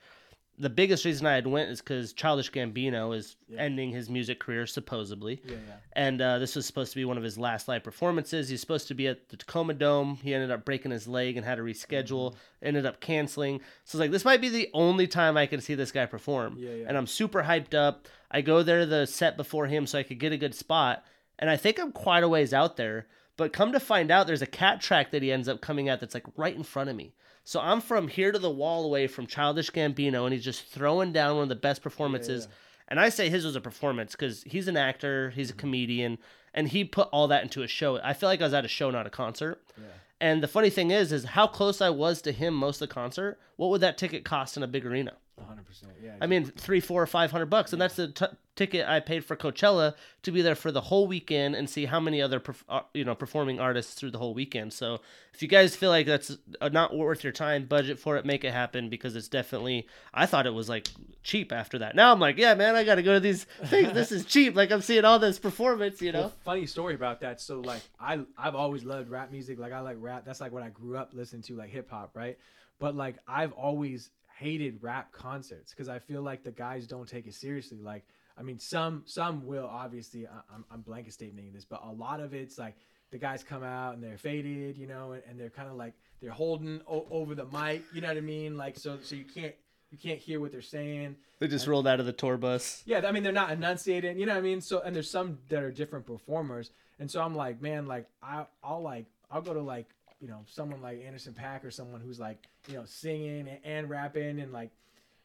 The 0.60 0.70
biggest 0.72 1.06
reason 1.06 1.28
I 1.28 1.36
had 1.36 1.46
went 1.46 1.70
is 1.70 1.82
because 1.82 2.14
Childish 2.14 2.52
Gambino 2.52 3.16
is 3.16 3.36
Yeah. 3.48 3.62
ending 3.62 3.92
his 3.92 4.10
music 4.10 4.40
career 4.40 4.66
supposedly 4.66 5.40
Yeah, 5.46 5.52
yeah. 5.52 5.74
and 5.94 6.20
uh, 6.22 6.40
this 6.40 6.56
was 6.56 6.66
supposed 6.66 6.92
to 6.94 6.96
be 6.96 7.06
one 7.06 7.16
of 7.18 7.24
his 7.24 7.38
last 7.38 7.68
live 7.68 7.84
performances. 7.84 8.50
He's 8.50 8.60
supposed 8.62 8.88
to 8.88 8.96
be 8.96 9.08
at 9.08 9.30
the 9.30 9.38
Tacoma 9.38 9.76
Dome. 9.76 10.18
He 10.24 10.34
ended 10.34 10.50
up 10.50 10.66
breaking 10.66 10.90
his 10.92 11.08
leg 11.08 11.38
and 11.38 11.46
had 11.46 11.56
to 11.56 11.62
reschedule. 11.62 12.36
Ended 12.64 12.86
up 12.88 13.00
canceling. 13.02 13.60
So 13.84 13.98
it's 13.98 14.00
like 14.00 14.12
this 14.12 14.26
might 14.26 14.42
be 14.42 14.50
the 14.50 14.70
only 14.74 15.06
time 15.06 15.38
I 15.38 15.46
can 15.46 15.62
see 15.62 15.76
this 15.76 15.92
guy 15.92 16.08
perform. 16.08 16.56
Yeah, 16.58 16.72
yeah. 16.72 16.86
And 16.88 16.98
I'm 16.98 17.08
super 17.08 17.44
hyped 17.44 17.76
up. 17.76 18.08
I 18.32 18.42
go 18.42 18.64
there 18.64 18.86
the 18.88 19.06
set 19.06 19.38
before 19.38 19.68
him 19.68 19.86
so 19.86 20.00
I 20.00 20.04
could 20.04 20.20
get 20.20 20.32
a 20.32 20.38
good 20.38 20.56
spot. 20.56 21.06
And 21.38 21.50
I 21.52 21.56
think 21.58 21.80
I'm 21.80 21.92
quite 21.92 22.24
a 22.24 22.28
ways 22.28 22.52
out 22.54 22.78
there. 22.78 23.06
But 23.38 23.54
come 23.54 23.72
to 23.74 23.80
find 23.80 24.10
out, 24.10 24.26
there's 24.26 24.42
a 24.42 24.48
cat 24.48 24.82
track 24.82 25.12
that 25.12 25.22
he 25.22 25.32
ends 25.32 25.48
up 25.48 25.62
coming 25.62 25.88
at 25.88 26.00
that's 26.00 26.16
like 26.16 26.26
right 26.36 26.56
in 26.56 26.64
front 26.64 26.90
of 26.90 26.96
me. 26.96 27.14
So 27.48 27.62
I'm 27.62 27.80
from 27.80 28.10
here 28.10 28.34
to 28.34 28.40
the 28.40 28.50
wall 28.50 28.84
away 28.84 29.08
from 29.08 29.26
Childish 29.26 29.72
Gambino, 29.72 30.26
and 30.26 30.34
he's 30.34 30.44
just 30.44 30.66
throwing 30.66 31.14
down 31.14 31.38
one 31.38 31.44
of 31.44 31.50
the 31.50 31.56
best 31.56 31.82
performances. 31.82 32.50
And 32.90 33.00
I 33.00 33.08
say 33.08 33.30
his 33.30 33.46
was 33.46 33.56
a 33.56 33.62
performance 33.62 34.12
because 34.12 34.44
he's 34.44 34.68
an 34.68 34.76
actor, 34.76 35.30
he's 35.30 35.50
a 35.50 35.54
mm-hmm. 35.54 35.60
comedian, 35.62 36.18
and 36.54 36.68
he 36.68 36.84
put 36.84 37.08
all 37.14 37.30
that 37.30 37.44
into 37.44 37.64
a 37.64 37.68
show. 37.70 38.02
I 38.04 38.12
feel 38.12 38.28
like 38.28 38.42
I 38.42 38.44
was 38.44 38.54
at 38.54 38.66
a 38.66 38.68
show, 38.68 38.92
not 38.92 39.08
a 39.08 39.10
concert. 39.10 39.64
Yeah. 39.78 39.86
And 40.20 40.44
the 40.44 40.50
funny 40.50 40.70
thing 40.70 40.92
is, 40.92 41.14
is 41.14 41.24
how 41.24 41.48
close 41.48 41.80
I 41.80 41.90
was 41.90 42.22
to 42.24 42.34
him 42.34 42.54
most 42.54 42.82
of 42.82 42.90
the 42.90 42.94
concert. 42.94 43.40
What 43.56 43.70
would 43.70 43.80
that 43.80 43.98
ticket 43.98 44.26
cost 44.26 44.58
in 44.58 44.64
a 44.64 44.68
big 44.68 44.86
arena? 44.86 45.14
100%. 45.40 45.84
Yeah. 46.02 46.16
I 46.20 46.28
mean, 46.28 46.46
three, 46.46 46.80
four, 46.80 47.02
or 47.02 47.08
five 47.08 47.32
hundred 47.32 47.48
bucks, 47.48 47.72
and 47.72 47.82
that's 47.82 47.96
the 47.96 48.08
t- 48.08 48.26
ticket 48.56 48.88
I 48.88 49.00
paid 49.00 49.24
for 49.24 49.36
Coachella 49.36 49.94
to 50.24 50.32
be 50.32 50.42
there 50.42 50.56
for 50.56 50.72
the 50.72 50.82
whole 50.82 51.06
weekend 51.06 51.56
and 51.56 51.70
see 51.70 51.86
how 51.86 52.00
many 52.00 52.22
other, 52.22 52.40
perf- 52.40 52.64
uh, 52.68 52.82
you 52.94 53.06
know, 53.06 53.14
performing 53.14 53.60
artists 53.60 53.94
through 53.94 54.12
the 54.12 54.18
whole 54.18 54.34
weekend. 54.34 54.74
So, 54.74 55.00
if 55.34 55.44
you 55.44 55.48
guys 55.48 55.76
feel 55.76 55.92
like 55.92 56.08
that's 56.08 56.36
uh, 56.60 56.70
not 56.70 56.98
worth 56.98 57.24
your 57.24 57.34
time, 57.34 57.66
budget 57.66 58.00
for 58.00 58.18
it, 58.18 58.26
make 58.26 58.44
it 58.44 58.52
happen 58.52 58.90
because 58.90 59.16
it's 59.16 59.28
definitely. 59.28 59.88
I 60.12 60.26
thought 60.26 60.48
it 60.48 60.54
was 60.54 60.70
like 60.70 60.88
cheap 61.22 61.52
after 61.52 61.80
that. 61.80 61.96
Now 61.96 62.12
I'm 62.12 62.20
like, 62.20 62.38
yeah, 62.38 62.56
man, 62.56 62.76
I 62.76 62.84
got 62.84 62.96
to 62.96 63.04
go 63.04 63.14
to 63.14 63.20
these 63.20 63.44
things. 63.66 63.94
this 63.94 64.12
is 64.12 64.26
cheap. 64.26 64.56
Like 64.56 64.72
I'm 64.72 64.82
seeing 64.82 65.06
all 65.06 65.20
this 65.20 65.38
performance, 65.38 66.02
you 66.02 66.12
know. 66.12 66.22
Well, 66.22 66.34
funny 66.44 66.66
story 66.66 66.96
about 66.96 67.20
that. 67.22 67.40
So 67.42 67.60
like 67.60 67.82
I 68.00 68.20
I've 68.38 68.56
always 68.56 68.84
loved 68.84 69.10
rap 69.10 69.32
music. 69.32 69.60
Like 69.60 69.72
I 69.72 69.82
like 69.82 69.98
rap. 70.00 70.26
That's 70.26 70.42
like 70.42 70.52
what 70.52 70.64
I 70.64 70.70
grew 70.70 70.98
up 70.98 71.12
listening 71.14 71.44
to, 71.44 71.56
like 71.56 71.70
hip 71.70 71.92
hop, 71.92 72.12
right? 72.16 72.40
But 72.80 72.96
like 72.96 73.18
I've 73.28 73.52
always 73.54 74.10
hated 74.38 74.82
rap 74.84 75.12
concerts 75.12 75.72
because 75.72 75.90
I 75.90 76.00
feel 76.00 76.22
like 76.22 76.44
the 76.44 76.52
guys 76.52 76.88
don't 76.88 77.08
take 77.08 77.28
it 77.28 77.34
seriously. 77.34 77.80
Like 77.82 78.06
I 78.38 78.44
mean, 78.44 78.60
some 78.60 79.04
some 79.06 79.46
will 79.46 79.68
obviously. 79.68 80.28
I, 80.28 80.40
I'm 80.54 80.66
I'm 80.72 80.82
blanket 80.82 81.14
statementing 81.14 81.54
this, 81.54 81.66
but 81.66 81.82
a 81.84 81.92
lot 81.92 82.20
of 82.20 82.34
it's 82.34 82.58
like 82.58 82.76
the 83.12 83.18
guys 83.18 83.44
come 83.44 83.64
out 83.64 83.96
and 83.96 84.04
they're 84.04 84.18
faded, 84.18 84.78
you 84.78 84.86
know, 84.86 85.14
and, 85.14 85.24
and 85.30 85.40
they're 85.40 85.50
kind 85.50 85.70
of 85.70 85.76
like 85.76 85.94
they're 86.22 86.32
holding 86.32 86.82
o- 86.88 87.08
over 87.10 87.36
the 87.36 87.46
mic. 87.46 87.84
You 87.94 88.02
know 88.02 88.10
what 88.10 88.18
I 88.18 88.22
mean? 88.22 88.58
Like 88.58 88.78
so 88.78 88.98
so 89.02 89.16
you 89.16 89.26
can't 89.26 89.56
you 89.90 89.98
can't 89.98 90.20
hear 90.20 90.40
what 90.40 90.52
they're 90.52 90.62
saying. 90.62 91.16
They 91.40 91.48
just 91.48 91.66
rolled 91.68 91.88
out 91.88 92.00
of 92.00 92.06
the 92.06 92.14
tour 92.14 92.38
bus. 92.38 92.84
Yeah, 92.86 93.02
I 93.08 93.12
mean 93.12 93.24
they're 93.24 93.32
not 93.32 93.52
enunciating, 93.52 94.20
you 94.20 94.26
know 94.26 94.34
what 94.34 94.40
I 94.40 94.42
mean? 94.42 94.62
So 94.62 94.82
and 94.82 94.96
there's 94.96 95.10
some 95.10 95.40
that 95.50 95.64
are 95.64 95.72
different 95.72 96.06
performers. 96.06 96.72
And 97.00 97.10
so 97.10 97.22
I'm 97.22 97.36
like, 97.36 97.62
man, 97.62 97.88
like 97.88 98.08
I 98.22 98.46
I'll 98.64 98.82
like 98.82 99.06
I'll 99.32 99.42
go 99.42 99.54
to 99.54 99.62
like, 99.62 99.88
you 100.20 100.28
know, 100.28 100.42
someone 100.48 100.82
like 100.82 101.04
Anderson 101.06 101.34
.Paak 101.34 101.64
or 101.64 101.72
someone 101.72 102.02
who's 102.02 102.20
like, 102.20 102.48
you 102.68 102.76
know, 102.76 102.86
singing 102.86 103.48
and, 103.48 103.60
and 103.64 103.90
rapping 103.90 104.40
and 104.40 104.52
like, 104.52 104.72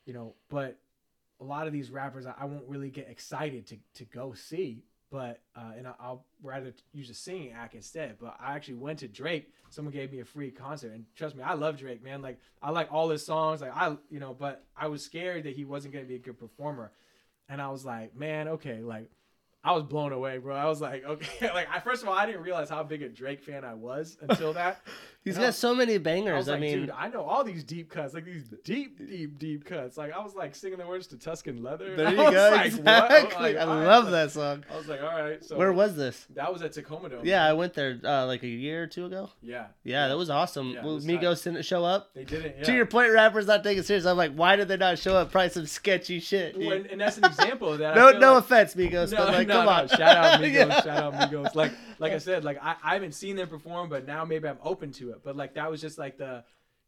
you 0.04 0.12
know, 0.12 0.34
but 0.48 0.78
a 1.40 1.44
lot 1.44 1.66
of 1.66 1.72
these 1.72 1.90
rappers 1.90 2.26
I, 2.26 2.34
I 2.38 2.44
won't 2.44 2.68
really 2.68 2.90
get 2.90 3.08
excited 3.08 3.66
to 3.68 3.76
to 3.94 4.04
go 4.04 4.32
see. 4.34 4.84
But 5.10 5.40
uh, 5.54 5.72
and 5.76 5.86
I- 5.86 5.94
I'll 6.00 6.24
rather 6.42 6.72
use 6.92 7.10
a 7.10 7.14
singing 7.14 7.52
act 7.52 7.74
instead. 7.74 8.16
But 8.18 8.36
I 8.40 8.54
actually 8.54 8.74
went 8.74 9.00
to 9.00 9.08
Drake. 9.08 9.52
Someone 9.68 9.92
gave 9.92 10.10
me 10.10 10.20
a 10.20 10.24
free 10.24 10.50
concert, 10.50 10.92
and 10.92 11.04
trust 11.16 11.36
me, 11.36 11.42
I 11.42 11.52
love 11.54 11.76
Drake, 11.76 12.02
man. 12.02 12.22
Like 12.22 12.38
I 12.62 12.70
like 12.70 12.88
all 12.92 13.10
his 13.10 13.24
songs. 13.24 13.60
Like 13.60 13.76
I, 13.76 13.96
you 14.10 14.20
know, 14.20 14.34
but 14.38 14.64
I 14.76 14.86
was 14.88 15.04
scared 15.04 15.44
that 15.44 15.54
he 15.54 15.64
wasn't 15.64 15.92
gonna 15.94 16.06
be 16.06 16.14
a 16.14 16.18
good 16.18 16.38
performer 16.38 16.92
and 17.48 17.60
I 17.60 17.68
was 17.68 17.84
like, 17.84 18.16
man, 18.16 18.48
okay, 18.48 18.80
like 18.80 19.10
I 19.64 19.72
was 19.72 19.84
blown 19.84 20.12
away, 20.12 20.38
bro. 20.38 20.56
I 20.56 20.64
was 20.66 20.80
like, 20.80 21.04
okay, 21.04 21.50
like 21.54 21.68
I 21.70 21.78
first 21.80 22.02
of 22.02 22.08
all, 22.08 22.14
I 22.14 22.26
didn't 22.26 22.42
realize 22.42 22.68
how 22.68 22.82
big 22.82 23.02
a 23.02 23.08
Drake 23.08 23.42
fan 23.42 23.64
I 23.64 23.74
was 23.74 24.16
until 24.20 24.52
that. 24.54 24.80
He's 25.24 25.36
And 25.36 25.44
I 25.44 25.48
got 25.48 25.54
so 25.54 25.72
many 25.72 25.94
I 25.94 25.98
bangers. 25.98 26.36
was 26.36 26.48
I, 26.48 26.52
like, 26.52 26.60
mean, 26.62 26.78
dude, 26.80 26.90
I 26.90 27.06
know 27.06 27.22
all 27.22 27.44
these 27.44 27.62
deep 27.62 27.88
cuts, 27.88 28.12
like 28.12 28.24
these 28.24 28.48
deep, 28.64 28.98
deep, 28.98 29.38
deep 29.38 29.64
cuts. 29.64 29.96
Like 29.96 30.12
I 30.12 30.18
was 30.18 30.34
like 30.34 30.56
singing 30.56 30.78
the 30.78 30.86
words 30.86 31.06
to 31.08 31.16
Tuscan 31.16 31.62
Leather. 31.62 31.94
there 31.94 32.10
you 32.10 32.16
was 32.16 32.32
go. 32.32 32.50
like, 32.50 32.66
exactly. 32.66 33.54
Like, 33.54 33.56
I 33.56 33.64
right. 33.66 33.86
love 33.86 34.10
that 34.10 34.32
song. 34.32 34.64
I 34.72 34.76
was 34.76 34.88
like, 34.88 35.00
all 35.00 35.06
right. 35.22 35.44
So 35.44 35.56
Where 35.56 35.72
was 35.72 35.94
this? 35.94 36.26
that? 36.34 36.52
Was 36.52 36.62
at 36.62 36.72
Tacoma 36.72 37.08
Dome. 37.08 37.20
Yeah, 37.24 37.44
I 37.46 37.52
went 37.52 37.74
there 37.74 38.00
uh, 38.02 38.26
like 38.26 38.42
a 38.42 38.48
year 38.48 38.82
or 38.82 38.86
two 38.88 39.06
ago. 39.06 39.30
yeah, 39.42 39.66
Yeah, 39.84 40.08
that 40.08 40.18
was 40.18 40.28
awesome. 40.28 40.72
Yeah, 40.72 40.84
well, 40.84 40.96
was 40.96 41.06
Migos 41.06 41.44
didn't 41.44 41.62
show 41.64 41.84
up. 41.84 42.10
They 42.14 42.24
didn't. 42.24 42.56
Yeah. 42.58 42.64
To 42.64 42.72
your 42.74 42.86
point, 42.86 43.12
rappers 43.12 43.46
not 43.46 43.62
taking 43.62 43.78
it 43.78 43.86
serious. 43.86 44.06
I'm 44.06 44.16
like, 44.16 44.34
why 44.34 44.56
did 44.56 44.66
they 44.66 44.76
not 44.76 44.98
show 44.98 45.14
up? 45.16 45.30
Probably 45.30 45.50
some 45.50 45.66
sketchy 45.66 46.18
shit. 46.18 46.58
Well, 46.58 46.72
and, 46.72 46.86
and 46.86 47.00
that's 47.00 47.18
an 47.18 47.26
example 47.26 47.72
of 47.74 47.78
that. 47.78 47.94
No, 47.94 48.10
no 48.10 48.38
offense, 48.38 48.74
Migos, 48.74 49.16
but 49.16 49.28
like, 49.28 49.51
come 49.52 49.68
on. 49.68 49.88
Shout 49.88 50.00
out 50.02 50.40
Migos. 50.42 50.52
Yeah. 50.68 50.80
Shout 50.82 50.88
out 50.88 51.14
Migos. 51.14 51.54
Like, 51.54 51.72
like 51.98 52.12
I 52.12 52.18
said, 52.18 52.44
like 52.44 52.58
I, 52.62 52.76
I 52.82 52.94
haven't 52.94 53.12
seen 53.12 53.36
them 53.36 53.48
perform, 53.48 53.88
but 53.88 54.06
now 54.06 54.24
maybe 54.24 54.48
I'm 54.48 54.58
open 54.62 54.92
to 54.92 55.10
it. 55.10 55.20
But 55.24 55.36
like 55.36 55.54
that 55.54 55.70
was 55.70 55.80
just 55.80 55.98
like 55.98 56.18
the, 56.18 56.44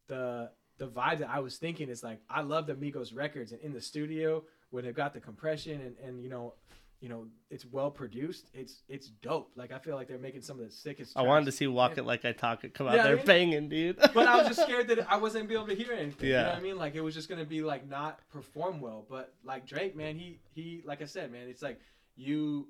the, 0.07 0.49
the 0.77 0.87
vibe 0.87 1.19
that 1.19 1.29
I 1.29 1.39
was 1.39 1.57
thinking. 1.57 1.89
Is 1.89 2.03
like 2.03 2.19
I 2.29 2.41
love 2.41 2.67
the 2.67 2.73
Migos 2.75 3.15
records, 3.15 3.51
and 3.51 3.61
in 3.61 3.73
the 3.73 3.81
studio 3.81 4.43
where 4.71 4.83
they've 4.83 4.95
got 4.95 5.13
the 5.13 5.19
compression 5.21 5.79
and 5.81 5.95
and 6.05 6.21
you 6.23 6.29
know, 6.29 6.53
you 6.99 7.07
know, 7.09 7.27
it's 7.49 7.65
well 7.65 7.89
produced. 7.91 8.49
It's 8.53 8.81
it's 8.89 9.07
dope. 9.07 9.51
Like 9.55 9.71
I 9.71 9.79
feel 9.79 9.95
like 9.95 10.07
they're 10.07 10.17
making 10.17 10.41
some 10.41 10.59
of 10.59 10.65
the 10.65 10.71
sickest. 10.71 11.13
I 11.17 11.21
wanted 11.21 11.45
to 11.45 11.51
see 11.53 11.67
Walk 11.67 11.97
It 11.97 12.03
Like 12.05 12.25
I 12.25 12.33
Talk 12.33 12.63
It 12.65 12.73
come 12.73 12.87
out 12.87 12.95
Yeah, 12.95 13.01
I 13.03 13.07
there 13.07 13.15
mean- 13.17 13.25
banging, 13.25 13.69
dude. 13.69 13.97
but 14.13 14.27
I 14.27 14.37
was 14.37 14.47
just 14.47 14.61
scared 14.67 14.87
that 14.89 15.09
I 15.09 15.17
wasn't 15.17 15.47
be 15.47 15.55
able 15.55 15.67
to 15.67 15.75
hear 15.75 15.93
anything. 15.93 16.27
You 16.27 16.33
know 16.33 16.39
Yeah. 16.41 16.47
what 16.49 16.57
I 16.57 16.61
mean? 16.61 16.77
Like 16.77 16.95
it 16.95 17.01
was 17.01 17.13
just 17.13 17.29
gonna 17.29 17.45
be 17.45 17.61
like 17.61 17.87
not 17.87 18.19
perform 18.29 18.81
well. 18.81 19.05
But 19.09 19.33
like 19.45 19.65
Drake, 19.65 19.95
man, 19.95 20.17
he 20.17 20.39
he 20.53 20.81
like 20.85 21.01
I 21.01 21.05
said, 21.05 21.31
man, 21.31 21.47
it's 21.47 21.61
like 21.61 21.79
you 22.15 22.67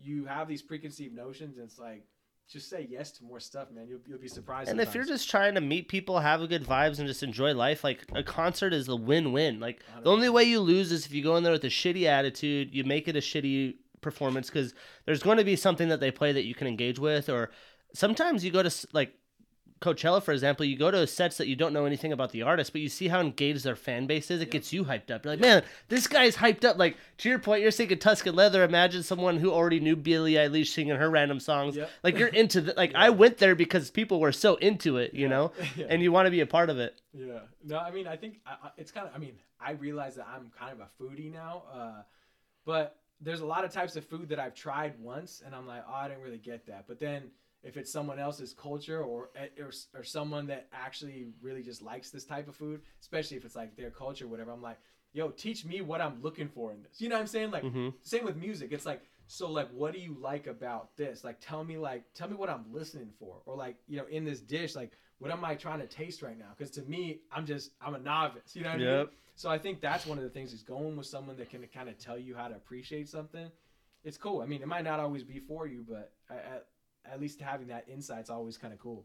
you 0.00 0.24
have 0.26 0.48
these 0.48 0.62
preconceived 0.62 1.14
notions 1.14 1.56
and 1.56 1.66
it's 1.66 1.78
like 1.78 2.04
just 2.48 2.70
say 2.70 2.86
yes 2.88 3.12
to 3.12 3.24
more 3.24 3.40
stuff, 3.40 3.70
man. 3.70 3.86
You'll 3.88 4.00
you'll 4.06 4.18
be 4.18 4.28
surprised. 4.28 4.70
And 4.70 4.80
if 4.80 4.94
you're 4.94 5.04
just 5.04 5.28
trying 5.30 5.54
to 5.54 5.60
meet 5.60 5.88
people, 5.88 6.18
have 6.18 6.40
a 6.40 6.46
good 6.46 6.64
vibes, 6.64 6.98
and 6.98 7.06
just 7.06 7.22
enjoy 7.22 7.54
life, 7.54 7.84
like 7.84 8.04
a 8.14 8.22
concert 8.22 8.72
is 8.72 8.86
the 8.86 8.96
win-win. 8.96 9.60
Like 9.60 9.82
the 10.02 10.10
only 10.10 10.30
way 10.30 10.44
you 10.44 10.60
lose 10.60 10.90
is 10.90 11.04
if 11.04 11.12
you 11.12 11.22
go 11.22 11.36
in 11.36 11.42
there 11.42 11.52
with 11.52 11.64
a 11.64 11.68
shitty 11.68 12.04
attitude, 12.04 12.74
you 12.74 12.84
make 12.84 13.06
it 13.06 13.16
a 13.16 13.20
shitty 13.20 13.74
performance 14.00 14.48
because 14.48 14.72
there's 15.04 15.22
going 15.22 15.36
to 15.36 15.44
be 15.44 15.56
something 15.56 15.88
that 15.88 16.00
they 16.00 16.10
play 16.10 16.32
that 16.32 16.44
you 16.44 16.54
can 16.54 16.66
engage 16.66 16.98
with, 16.98 17.28
or 17.28 17.50
sometimes 17.92 18.42
you 18.42 18.50
go 18.50 18.62
to 18.62 18.88
like 18.92 19.12
Coachella, 19.80 20.22
for 20.22 20.32
example, 20.32 20.66
you 20.66 20.76
go 20.76 20.90
to 20.90 21.06
sets 21.06 21.36
that 21.38 21.46
you 21.46 21.54
don't 21.56 21.72
know 21.72 21.84
anything 21.84 22.12
about 22.12 22.32
the 22.32 22.42
artist, 22.42 22.72
but 22.72 22.80
you 22.80 22.88
see 22.88 23.08
how 23.08 23.20
engaged 23.20 23.64
their 23.64 23.76
fan 23.76 24.06
base 24.06 24.30
is. 24.30 24.40
It 24.40 24.50
gets 24.50 24.72
you 24.72 24.84
hyped 24.84 25.10
up. 25.10 25.24
You're 25.24 25.34
like, 25.34 25.40
man, 25.40 25.62
this 25.88 26.06
guy's 26.06 26.36
hyped 26.36 26.64
up. 26.64 26.78
Like 26.78 26.96
to 27.18 27.28
your 27.28 27.38
point, 27.38 27.62
you're 27.62 27.70
singing 27.70 27.98
Tuscan 27.98 28.34
Leather. 28.34 28.64
Imagine 28.64 29.02
someone 29.02 29.36
who 29.38 29.52
already 29.52 29.80
knew 29.80 29.94
Billie 29.96 30.32
Eilish 30.34 30.68
singing 30.68 30.96
her 30.96 31.08
random 31.10 31.38
songs. 31.40 31.78
Like 32.02 32.18
you're 32.18 32.28
into 32.42 32.60
the 32.60 32.74
like. 32.76 32.94
I 32.94 33.10
went 33.10 33.38
there 33.38 33.54
because 33.54 33.90
people 33.90 34.20
were 34.20 34.32
so 34.32 34.56
into 34.56 34.96
it, 34.96 35.14
you 35.14 35.28
know, 35.28 35.52
Yeah. 35.76 35.86
and 35.88 36.02
you 36.02 36.10
want 36.12 36.26
to 36.26 36.30
be 36.30 36.40
a 36.40 36.46
part 36.46 36.70
of 36.70 36.78
it. 36.78 37.00
Yeah. 37.12 37.40
No, 37.64 37.78
I 37.78 37.90
mean, 37.90 38.06
I 38.06 38.16
think 38.16 38.40
it's 38.76 38.90
kind 38.90 39.06
of. 39.06 39.14
I 39.14 39.18
mean, 39.18 39.34
I 39.60 39.72
realize 39.72 40.16
that 40.16 40.26
I'm 40.32 40.50
kind 40.58 40.72
of 40.72 40.80
a 40.80 41.02
foodie 41.02 41.32
now, 41.32 41.62
uh, 41.72 42.02
but 42.64 42.96
there's 43.20 43.40
a 43.40 43.46
lot 43.46 43.64
of 43.64 43.72
types 43.72 43.96
of 43.96 44.04
food 44.04 44.28
that 44.28 44.38
I've 44.38 44.54
tried 44.54 44.94
once, 45.00 45.42
and 45.44 45.54
I'm 45.54 45.66
like, 45.66 45.82
oh, 45.88 45.92
I 45.94 46.08
didn't 46.08 46.22
really 46.22 46.38
get 46.38 46.66
that. 46.66 46.84
But 46.86 47.00
then 47.00 47.24
if 47.62 47.76
it's 47.76 47.92
someone 47.92 48.18
else's 48.18 48.52
culture 48.54 49.02
or 49.02 49.30
eh, 49.36 49.48
or, 49.62 49.70
or 49.98 50.04
someone 50.04 50.46
that 50.46 50.68
actually 50.72 51.28
really 51.42 51.62
just 51.62 51.82
likes 51.82 52.10
this 52.10 52.24
type 52.24 52.48
of 52.48 52.56
food, 52.56 52.82
especially 53.00 53.36
if 53.36 53.44
it's 53.44 53.56
like 53.56 53.76
their 53.76 53.90
culture, 53.90 54.24
or 54.26 54.28
whatever, 54.28 54.52
I'm 54.52 54.62
like, 54.62 54.78
yo, 55.12 55.30
teach 55.30 55.64
me 55.64 55.80
what 55.80 56.00
I'm 56.00 56.22
looking 56.22 56.48
for 56.48 56.72
in 56.72 56.82
this. 56.82 57.00
You 57.00 57.08
know 57.08 57.16
what 57.16 57.22
I'm 57.22 57.26
saying? 57.26 57.50
Like, 57.50 57.64
Mhm. 57.64 57.94
same 58.02 58.24
with 58.24 58.36
music. 58.36 58.72
It's 58.72 58.86
like, 58.86 59.02
so 59.26 59.50
like, 59.50 59.68
what 59.70 59.92
do 59.92 59.98
you 60.00 60.16
like 60.20 60.46
about 60.46 60.96
this? 60.96 61.24
Like, 61.24 61.38
tell 61.40 61.64
me, 61.64 61.76
like, 61.78 62.04
tell 62.14 62.28
me 62.28 62.36
what 62.36 62.48
I'm 62.48 62.72
listening 62.72 63.12
for, 63.18 63.42
or 63.44 63.56
like, 63.56 63.76
you 63.88 63.96
know, 63.96 64.06
in 64.06 64.24
this 64.24 64.40
dish, 64.40 64.74
like, 64.76 64.92
what 65.18 65.30
am 65.32 65.44
I 65.44 65.56
trying 65.56 65.80
to 65.80 65.86
taste 65.86 66.22
right 66.22 66.38
now? 66.38 66.50
Because 66.56 66.70
to 66.72 66.82
me, 66.82 67.20
I'm 67.32 67.44
just, 67.44 67.72
I'm 67.80 67.94
a 67.94 67.98
novice. 67.98 68.54
You 68.54 68.62
know 68.62 68.68
what 68.70 68.76
I 68.76 68.84
mean? 68.98 69.08
So 69.34 69.50
I 69.50 69.58
think 69.58 69.80
that's 69.80 70.06
one 70.06 70.16
of 70.18 70.24
the 70.24 70.30
things 70.30 70.52
is 70.52 70.62
going 70.62 70.96
with 70.96 71.06
someone 71.06 71.36
that 71.38 71.50
can 71.50 71.66
kind 71.74 71.88
of 71.88 71.98
tell 71.98 72.18
you 72.18 72.34
how 72.36 72.48
to 72.48 72.54
appreciate 72.54 73.08
something. 73.08 73.50
It's 74.04 74.16
cool. 74.16 74.42
I 74.42 74.46
mean, 74.46 74.62
it 74.62 74.68
might 74.68 74.84
not 74.84 75.00
always 75.00 75.24
be 75.24 75.40
for 75.40 75.66
you, 75.66 75.84
but 75.88 76.12
at, 76.30 76.66
at 77.04 77.20
least 77.20 77.40
having 77.40 77.68
that 77.68 77.88
insight's 77.88 78.30
always 78.30 78.56
kind 78.56 78.72
of 78.72 78.78
cool. 78.78 79.04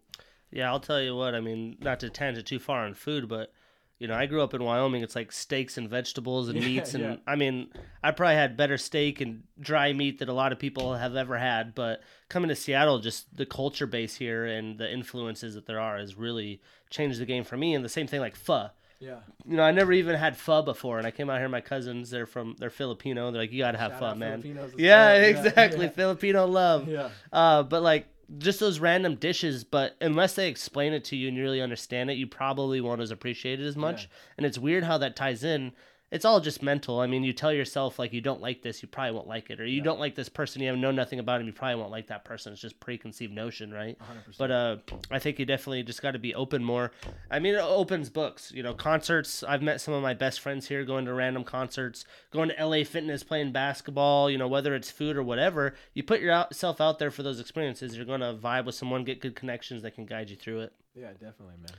Yeah, 0.52 0.70
I'll 0.70 0.80
tell 0.80 1.02
you 1.02 1.16
what. 1.16 1.34
I 1.36 1.40
mean, 1.40 1.78
not 1.80 2.00
to 2.02 2.10
tangent 2.10 2.46
too 2.46 2.60
far 2.60 2.86
on 2.86 2.94
food, 2.94 3.28
but 3.28 3.52
you 4.00 4.08
know, 4.08 4.16
I 4.16 4.26
grew 4.26 4.42
up 4.42 4.54
in 4.54 4.64
Wyoming. 4.64 5.02
It's 5.02 5.16
like 5.16 5.32
steaks 5.32 5.78
and 5.78 5.90
vegetables 5.90 6.50
and 6.50 6.58
Yeah, 6.62 6.66
meats, 6.66 6.94
and 6.94 7.04
yeah. 7.04 7.16
I 7.26 7.36
mean, 7.36 7.70
I 8.04 8.12
probably 8.12 8.36
had 8.36 8.58
better 8.58 8.78
steak 8.78 9.22
and 9.22 9.44
dry 9.60 9.94
meat 9.94 10.20
that 10.20 10.30
a 10.30 10.34
lot 10.34 10.52
of 10.52 10.60
people 10.60 10.96
have 10.96 11.16
ever 11.16 11.38
had. 11.38 11.74
But 11.74 12.02
coming 12.30 12.50
to 12.50 12.56
Seattle, 12.56 13.00
just 13.00 13.36
the 13.36 13.46
culture 13.46 13.88
base 13.88 14.16
here 14.16 14.46
and 14.46 14.78
the 14.78 14.92
influences 14.92 15.56
that 15.56 15.66
there 15.66 15.80
are 15.80 15.98
has 15.98 16.16
really 16.16 16.62
changed 16.90 17.20
the 17.20 17.26
game 17.26 17.44
for 17.44 17.56
me. 17.58 17.74
And 17.74 17.84
the 17.84 17.90
same 17.90 18.08
thing 18.08 18.20
like 18.20 18.36
pho. 18.36 18.70
Yeah. 19.04 19.18
You 19.46 19.58
know, 19.58 19.64
I 19.64 19.72
never 19.72 19.92
even 19.92 20.16
had 20.16 20.38
pho 20.38 20.62
before, 20.62 20.98
and 20.98 21.06
I 21.06 21.12
came 21.12 21.30
out 21.30 21.40
here. 21.40 21.50
My 21.50 21.62
cousins, 21.62 22.10
they're 22.10 22.26
from, 22.26 22.56
they're 22.58 22.70
Filipino. 22.70 23.32
They're 23.32 23.42
like, 23.42 23.52
you 23.52 23.60
gotta 23.60 23.78
have 23.78 23.92
Shout 23.94 24.00
pho, 24.00 24.16
man. 24.16 24.42
Yeah, 24.78 25.14
well. 25.14 25.24
exactly. 25.24 25.86
Yeah. 25.86 25.92
Filipino 25.92 26.46
love. 26.46 26.88
Yeah. 26.88 27.10
Uh, 27.32 27.64
but 27.64 27.82
like 27.82 28.08
just 28.38 28.60
those 28.60 28.80
random 28.80 29.16
dishes, 29.16 29.64
but 29.64 29.96
unless 30.02 30.36
they 30.36 30.48
explain 30.48 30.94
it 30.94 31.04
to 31.06 31.16
you 31.16 31.28
and 31.28 31.38
you 31.38 31.44
really 31.44 31.62
understand 31.62 32.10
it, 32.10 32.18
you 32.18 32.28
probably 32.28 32.82
won't 32.82 33.02
as 33.02 33.12
appreciate 33.12 33.60
it 33.60 33.66
as 33.66 33.76
much. 33.76 34.04
Yeah. 34.04 34.10
And 34.38 34.46
it's 34.46 34.58
weird 34.58 34.84
how 34.84 34.98
that 35.00 35.16
ties 35.16 35.44
in. 35.44 35.74
It's 36.14 36.26
all 36.26 36.40
just 36.40 36.62
mental. 36.62 37.00
I 37.00 37.08
mean, 37.08 37.24
you 37.24 37.34
tell 37.34 37.52
yourself 37.52 37.98
like 37.98 38.14
you 38.14 38.22
don't 38.22 38.40
like 38.40 38.62
this, 38.62 38.84
you 38.84 38.88
probably 38.88 39.14
won't 39.16 39.28
like 39.28 39.50
it, 39.50 39.60
or 39.60 39.66
you 39.66 39.78
Yeah. 39.78 39.84
don't 39.84 40.00
like 40.00 40.14
this 40.14 40.30
person, 40.30 40.62
you 40.62 40.68
have 40.70 40.78
know 40.78 40.92
nothing 40.92 41.18
about 41.18 41.42
him, 41.42 41.48
you 41.48 41.54
probably 41.54 41.76
won't 41.76 41.90
like 41.90 42.08
that 42.08 42.24
person. 42.24 42.54
It's 42.54 42.62
just 42.62 42.80
preconceived 42.80 43.34
notion, 43.34 43.74
right? 43.74 43.98
100%. 44.00 44.38
But 44.38 44.52
uh, 44.52 44.78
I 45.10 45.18
think 45.18 45.40
you 45.40 45.46
definitely 45.46 45.82
just 45.82 46.04
got 46.04 46.12
to 46.12 46.20
be 46.20 46.36
open 46.36 46.64
more. 46.64 46.92
I 47.32 47.40
mean, 47.40 47.56
it 47.56 47.62
opens 47.62 48.12
books. 48.12 48.52
You 48.54 48.62
know, 48.62 48.76
concerts. 48.76 49.44
I've 49.44 49.64
met 49.64 49.82
some 49.82 49.94
of 49.96 50.04
my 50.04 50.14
best 50.14 50.40
friends 50.40 50.68
here 50.68 50.86
going 50.86 51.06
to 51.06 51.14
random 51.14 51.44
concerts, 51.44 52.06
going 52.32 52.50
to 52.50 52.64
LA 52.66 52.84
Fitness, 52.84 53.24
playing 53.24 53.52
basketball. 53.52 54.30
You 54.30 54.38
know, 54.38 54.48
whether 54.48 54.76
it's 54.76 54.92
food 54.92 55.18
or 55.18 55.24
whatever, 55.24 55.74
you 55.96 56.04
put 56.04 56.22
yourself 56.22 56.80
out 56.80 57.00
there 57.00 57.10
for 57.10 57.24
those 57.24 57.40
experiences. 57.40 57.98
You're 57.98 58.06
gonna 58.06 58.36
vibe 58.36 58.66
with 58.66 58.76
someone, 58.76 59.04
get 59.04 59.20
good 59.20 59.36
connections 59.36 59.82
that 59.82 59.96
can 59.96 60.06
guide 60.06 60.30
you 60.30 60.36
through 60.36 60.60
it. 60.62 60.74
yeah, 60.94 61.12
definitely, 61.14 61.56
man. 61.60 61.72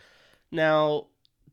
Now, 0.50 1.06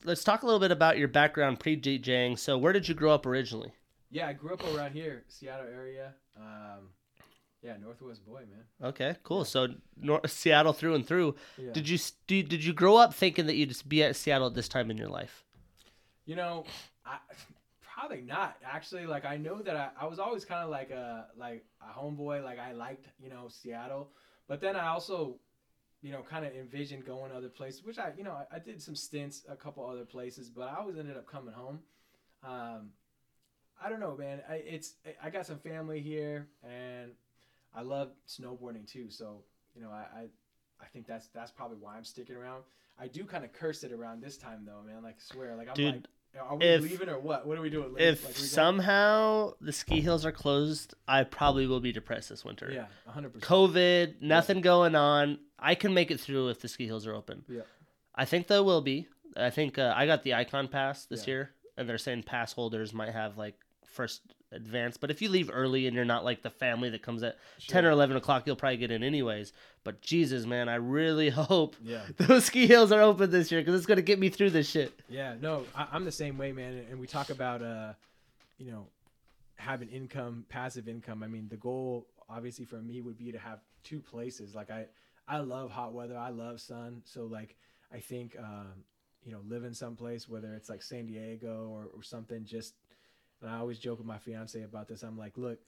let's 0.04 0.24
talk 0.24 0.44
a 0.44 0.46
little 0.46 0.60
bit 0.60 0.72
about 0.72 0.98
your 0.98 1.08
background 1.08 1.60
pre 1.60 1.80
DJing. 1.80 2.38
So, 2.38 2.58
where 2.58 2.74
did 2.74 2.88
you 2.88 2.96
grow 2.96 3.12
up 3.12 3.26
originally? 3.26 3.72
Yeah, 4.10 4.28
I 4.28 4.34
grew 4.34 4.54
up 4.54 4.64
around 4.76 4.92
here, 4.94 5.24
Seattle 5.28 5.68
area. 5.74 6.14
Um, 6.38 6.90
yeah, 7.62 7.78
Northwest 7.78 8.26
boy, 8.26 8.42
man. 8.50 8.90
Okay, 8.90 9.16
cool. 9.24 9.46
So, 9.46 9.68
Nor- 9.96 10.26
Seattle 10.28 10.74
through 10.74 10.96
and 10.96 11.06
through. 11.06 11.36
Yeah. 11.58 11.72
Did 11.74 11.88
you 11.88 11.98
did, 12.28 12.50
did 12.50 12.64
you 12.64 12.74
grow 12.74 12.98
up 12.98 13.14
thinking 13.14 13.46
that 13.48 13.56
you'd 13.56 13.70
just 13.70 13.88
be 13.88 14.04
at 14.04 14.16
Seattle 14.16 14.48
at 14.48 14.56
this 14.56 14.68
time 14.68 14.90
in 14.92 14.98
your 14.98 15.10
life? 15.10 15.44
You 16.26 16.36
know, 16.36 16.66
I 17.06 17.18
probably 17.82 18.22
not 18.22 18.58
actually. 18.66 19.06
Like 19.06 19.26
I 19.26 19.38
know 19.38 19.62
that 19.62 19.76
I, 19.76 19.90
I 20.02 20.06
was 20.08 20.20
always 20.20 20.46
kind 20.46 20.64
of 20.64 20.70
like 20.70 20.90
a 20.92 21.28
like 21.38 21.64
a 21.82 22.00
homeboy. 22.00 22.44
Like 22.44 22.60
I 22.60 22.74
liked 22.74 23.08
you 23.22 23.30
know 23.30 23.48
Seattle, 23.48 24.10
but 24.48 24.60
then 24.60 24.76
I 24.76 24.88
also 24.88 25.36
you 26.02 26.12
know 26.12 26.22
kind 26.22 26.46
of 26.46 26.54
envisioned 26.56 27.06
going 27.06 27.32
other 27.32 27.50
places, 27.50 27.84
which 27.84 28.00
I 28.00 28.12
you 28.18 28.24
know 28.24 28.34
I, 28.34 28.56
I 28.56 28.60
did 28.60 28.82
some 28.82 28.96
stints 28.96 29.44
a 29.50 29.56
couple 29.56 29.86
other 29.86 30.06
places, 30.06 30.50
but 30.50 30.70
I 30.70 30.78
always 30.78 30.98
ended 30.98 31.18
up 31.18 31.28
coming 31.28 31.54
home. 31.54 31.80
Um, 32.44 32.90
I 33.84 33.90
don't 33.90 34.00
know, 34.00 34.16
man. 34.16 34.42
I, 34.50 34.56
it's 34.56 34.96
I 35.24 35.30
got 35.30 35.46
some 35.46 35.60
family 35.60 36.02
here, 36.02 36.48
and 36.64 37.12
I 37.76 37.82
love 37.82 38.10
snowboarding 38.28 38.92
too. 38.92 39.10
So 39.10 39.44
you 39.76 39.82
know 39.82 39.90
I. 39.90 40.06
I 40.20 40.26
I 40.82 40.88
think 40.88 41.06
that's 41.08 41.28
that's 41.28 41.52
probably 41.52 41.78
why 41.78 41.96
I'm 41.96 42.04
sticking 42.04 42.36
around. 42.36 42.64
I 43.00 43.08
do 43.08 43.24
kind 43.24 43.46
of 43.46 43.54
curse 43.54 43.84
it 43.84 43.92
around 43.92 44.22
this 44.22 44.38
time 44.38 44.66
though, 44.66 44.82
man. 44.86 45.04
Like 45.04 45.22
swear, 45.22 45.56
like 45.56 45.68
I'm 45.68 45.76
Dude, 45.76 45.94
like, 45.96 46.06
are 46.40 46.56
we 46.56 46.66
if- 46.66 46.82
leaving 46.82 47.10
or 47.10 47.20
what? 47.20 47.46
What 47.48 47.58
are 47.58 47.62
we 47.62 47.70
doing? 47.70 47.94
If 47.98 48.24
like, 48.26 48.36
we 48.36 48.42
somehow 48.44 49.54
the 49.62 49.72
ski 49.74 50.02
hills 50.02 50.26
are 50.26 50.32
closed, 50.32 50.94
I 51.08 51.24
probably 51.24 51.68
will 51.68 51.80
be 51.80 51.92
depressed 51.92 52.30
this 52.30 52.44
winter. 52.46 52.70
yeah, 52.74 52.86
100. 53.06 53.34
percent 53.34 53.44
COVID, 53.52 54.22
nothing 54.22 54.62
going 54.62 54.96
on. 54.96 55.40
I 55.60 55.76
can 55.76 55.94
make 55.94 56.10
it 56.12 56.20
through 56.20 56.50
if 56.50 56.60
the 56.62 56.68
ski 56.68 56.86
hills 56.88 57.06
are 57.06 57.14
open. 57.14 57.44
Yeah. 57.48 57.62
I 58.16 58.26
think 58.26 58.48
there 58.48 58.64
will 58.64 58.82
be. 58.82 59.08
I 59.38 59.50
think 59.50 59.78
uh, 59.80 59.94
I 59.96 60.06
got 60.06 60.24
the 60.24 60.34
icon 60.34 60.68
pass 60.68 61.06
this 61.06 61.28
Yeah. 61.28 61.32
year, 61.34 61.50
and 61.78 61.88
they're 61.88 61.98
saying 61.98 62.24
pass 62.24 62.54
holders 62.54 62.94
might 62.94 63.14
have 63.14 63.38
like 63.38 63.56
first 63.86 64.22
advance. 64.52 64.98
But 64.98 65.12
if 65.12 65.22
you 65.22 65.30
leave 65.30 65.50
early 65.54 65.88
and 65.88 65.96
you're 65.96 66.06
not 66.06 66.24
like 66.26 66.42
the 66.42 66.50
family 66.50 66.90
that 66.90 67.02
comes 67.02 67.24
at 67.24 67.38
ten 67.68 67.86
or 67.86 67.90
eleven 67.92 68.18
o'clock, 68.18 68.44
you'll 68.46 68.56
probably 68.56 68.78
get 68.78 68.92
in 68.92 69.04
anyways. 69.04 69.54
But 69.84 70.02
Jesus, 70.02 70.46
man, 70.46 70.70
I 70.70 70.76
really 70.76 71.30
hope 71.30 71.76
Yeah, 71.82 72.02
those 72.18 72.46
ski 72.46 72.68
hills 72.68 72.92
are 72.92 73.02
open 73.02 73.32
this 73.32 73.52
year 73.52 73.62
because 73.62 73.76
it's 73.76 73.86
gonna 73.86 74.02
get 74.02 74.20
me 74.20 74.30
through 74.30 74.50
this 74.52 74.70
shit. 74.70 75.00
yeah. 75.10 75.36
No, 75.40 75.66
I, 75.76 75.88
I'm 75.92 76.06
the 76.06 76.12
same 76.12 76.38
way, 76.38 76.52
man. 76.52 76.86
And 76.90 77.00
we 77.00 77.08
talk 77.08 77.30
about, 77.30 77.62
uh, 77.62 77.94
you 78.58 78.72
know, 78.72 78.88
having 79.56 79.90
income, 79.90 80.46
passive 80.50 80.88
income. 80.88 81.24
I 81.24 81.28
mean, 81.28 81.48
the 81.50 81.58
goal 81.58 82.08
obviously 82.30 82.66
for 82.66 82.78
me 82.82 83.02
would 83.02 83.18
be 83.18 83.32
to 83.32 83.38
have 83.40 83.60
two 83.84 84.00
places. 84.00 84.54
Like 84.56 84.70
I, 84.70 84.86
I 85.28 85.38
love 85.40 85.72
hot 85.72 85.94
weather. 85.94 86.18
I 86.18 86.30
love 86.30 86.60
sun. 86.62 87.02
So 87.06 87.26
like, 87.26 87.56
I 87.94 88.00
think, 88.00 88.36
um, 88.40 88.84
you 89.24 89.32
know, 89.32 89.40
living 89.48 89.74
someplace, 89.74 90.28
whether 90.28 90.54
it's 90.56 90.70
like 90.70 90.82
San 90.82 91.06
Diego 91.08 91.70
or, 91.72 91.88
or 91.96 92.04
something, 92.04 92.44
just. 92.46 92.74
And 93.42 93.50
I 93.50 93.58
always 93.58 93.80
joke 93.80 93.98
with 93.98 94.08
my 94.08 94.18
fiance 94.18 94.62
about 94.62 94.88
this. 94.88 95.04
I'm 95.04 95.18
like, 95.18 95.38
look, 95.38 95.60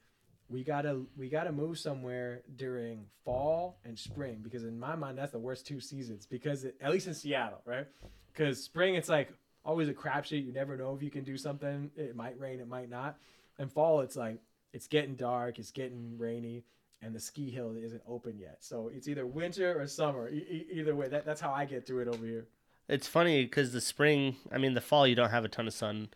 we 0.48 0.62
gotta 0.62 1.02
we 1.16 1.28
gotta 1.28 1.52
move 1.52 1.78
somewhere 1.78 2.42
during 2.56 3.06
fall 3.24 3.78
and 3.84 3.98
spring 3.98 4.40
because 4.42 4.64
in 4.64 4.78
my 4.78 4.94
mind 4.94 5.18
that's 5.18 5.32
the 5.32 5.38
worst 5.38 5.66
two 5.66 5.80
seasons 5.80 6.26
because 6.26 6.64
it, 6.64 6.76
at 6.80 6.90
least 6.90 7.06
in 7.06 7.14
Seattle, 7.14 7.60
right? 7.64 7.86
Because 8.32 8.62
spring 8.62 8.94
it's 8.94 9.08
like 9.08 9.32
always 9.64 9.88
a 9.88 9.94
crapshoot. 9.94 10.44
You 10.44 10.52
never 10.52 10.76
know 10.76 10.94
if 10.94 11.02
you 11.02 11.10
can 11.10 11.24
do 11.24 11.36
something. 11.36 11.90
It 11.96 12.14
might 12.14 12.38
rain, 12.38 12.60
it 12.60 12.68
might 12.68 12.90
not. 12.90 13.16
And 13.58 13.72
fall 13.72 14.00
it's 14.00 14.16
like 14.16 14.38
it's 14.72 14.86
getting 14.86 15.14
dark, 15.14 15.58
it's 15.58 15.70
getting 15.70 16.18
rainy, 16.18 16.64
and 17.00 17.14
the 17.14 17.20
ski 17.20 17.50
hill 17.50 17.74
isn't 17.76 18.02
open 18.06 18.38
yet. 18.38 18.58
So 18.60 18.90
it's 18.94 19.08
either 19.08 19.26
winter 19.26 19.80
or 19.80 19.86
summer. 19.86 20.28
E- 20.28 20.66
either 20.72 20.94
way, 20.94 21.08
that, 21.08 21.24
that's 21.24 21.40
how 21.40 21.52
I 21.52 21.64
get 21.64 21.86
through 21.86 22.00
it 22.00 22.08
over 22.08 22.24
here. 22.24 22.46
It's 22.88 23.06
funny 23.06 23.44
because 23.44 23.72
the 23.72 23.80
spring, 23.80 24.36
I 24.52 24.58
mean, 24.58 24.74
the 24.74 24.80
fall, 24.80 25.06
you 25.06 25.14
don't 25.14 25.30
have 25.30 25.44
a 25.44 25.48
ton 25.48 25.66
of 25.66 25.72
sun. 25.72 26.08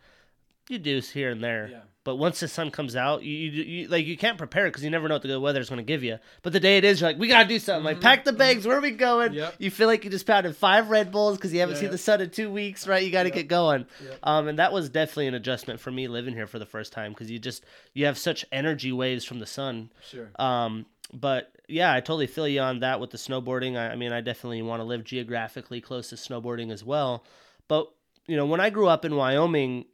You 0.68 0.78
do 0.78 1.00
here 1.00 1.30
and 1.30 1.42
there, 1.42 1.68
Yeah. 1.70 1.80
but 2.04 2.16
once 2.16 2.40
the 2.40 2.48
sun 2.48 2.70
comes 2.70 2.94
out, 2.94 3.22
you, 3.22 3.32
you, 3.32 3.62
you 3.62 3.88
like 3.88 4.04
you 4.06 4.16
can't 4.18 4.36
prepare 4.36 4.66
because 4.66 4.84
you 4.84 4.90
never 4.90 5.08
know 5.08 5.14
what 5.14 5.22
the 5.22 5.40
weather 5.40 5.60
is 5.60 5.68
going 5.70 5.78
to 5.78 5.82
give 5.82 6.02
you. 6.04 6.18
But 6.42 6.52
the 6.52 6.60
day 6.60 6.76
it 6.76 6.84
is, 6.84 7.00
you're 7.00 7.08
like, 7.10 7.18
we 7.18 7.26
gotta 7.28 7.48
do 7.48 7.58
something. 7.58 7.84
Like, 7.84 8.00
pack 8.02 8.24
the 8.24 8.32
bags. 8.34 8.66
Where 8.66 8.76
are 8.76 8.80
we 8.82 8.90
going? 8.90 9.32
Yep. 9.32 9.54
You 9.58 9.70
feel 9.70 9.86
like 9.86 10.04
you 10.04 10.10
just 10.10 10.26
pounded 10.26 10.54
five 10.56 10.90
Red 10.90 11.10
Bulls 11.10 11.36
because 11.38 11.52
you 11.54 11.60
haven't 11.60 11.76
Yeah, 11.76 11.80
seen 11.80 11.86
yeah. 11.86 11.92
the 11.92 11.98
sun 11.98 12.20
in 12.20 12.30
two 12.30 12.50
weeks, 12.50 12.86
right? 12.86 13.02
You 13.02 13.10
got 13.10 13.22
to 13.22 13.28
Yep. 13.30 13.34
get 13.36 13.48
going. 13.48 13.86
Yep. 14.04 14.18
Um, 14.22 14.48
and 14.48 14.58
that 14.58 14.72
was 14.72 14.88
definitely 14.90 15.28
an 15.28 15.34
adjustment 15.34 15.80
for 15.80 15.90
me 15.90 16.06
living 16.08 16.34
here 16.34 16.46
for 16.46 16.58
the 16.58 16.66
first 16.66 16.92
time 16.92 17.12
because 17.12 17.30
you 17.30 17.38
just 17.38 17.64
you 17.94 18.04
have 18.06 18.18
such 18.18 18.44
energy 18.52 18.92
waves 18.92 19.24
from 19.24 19.38
the 19.38 19.46
sun. 19.46 19.90
Sure. 20.06 20.28
Um, 20.38 20.84
but 21.14 21.50
yeah, 21.68 21.94
I 21.94 22.00
totally 22.00 22.26
feel 22.26 22.46
you 22.46 22.60
on 22.60 22.80
that 22.80 23.00
with 23.00 23.10
the 23.10 23.16
snowboarding. 23.18 23.78
I, 23.78 23.92
I 23.92 23.96
mean, 23.96 24.12
I 24.12 24.20
definitely 24.20 24.60
want 24.60 24.80
to 24.80 24.84
live 24.84 25.04
geographically 25.04 25.80
close 25.80 26.10
to 26.10 26.16
snowboarding 26.16 26.70
as 26.70 26.84
well. 26.84 27.24
But 27.68 27.90
you 28.26 28.36
know, 28.36 28.44
when 28.44 28.60
I 28.60 28.68
grew 28.68 28.88
up 28.88 29.06
in 29.06 29.16
Wyoming, 29.16 29.86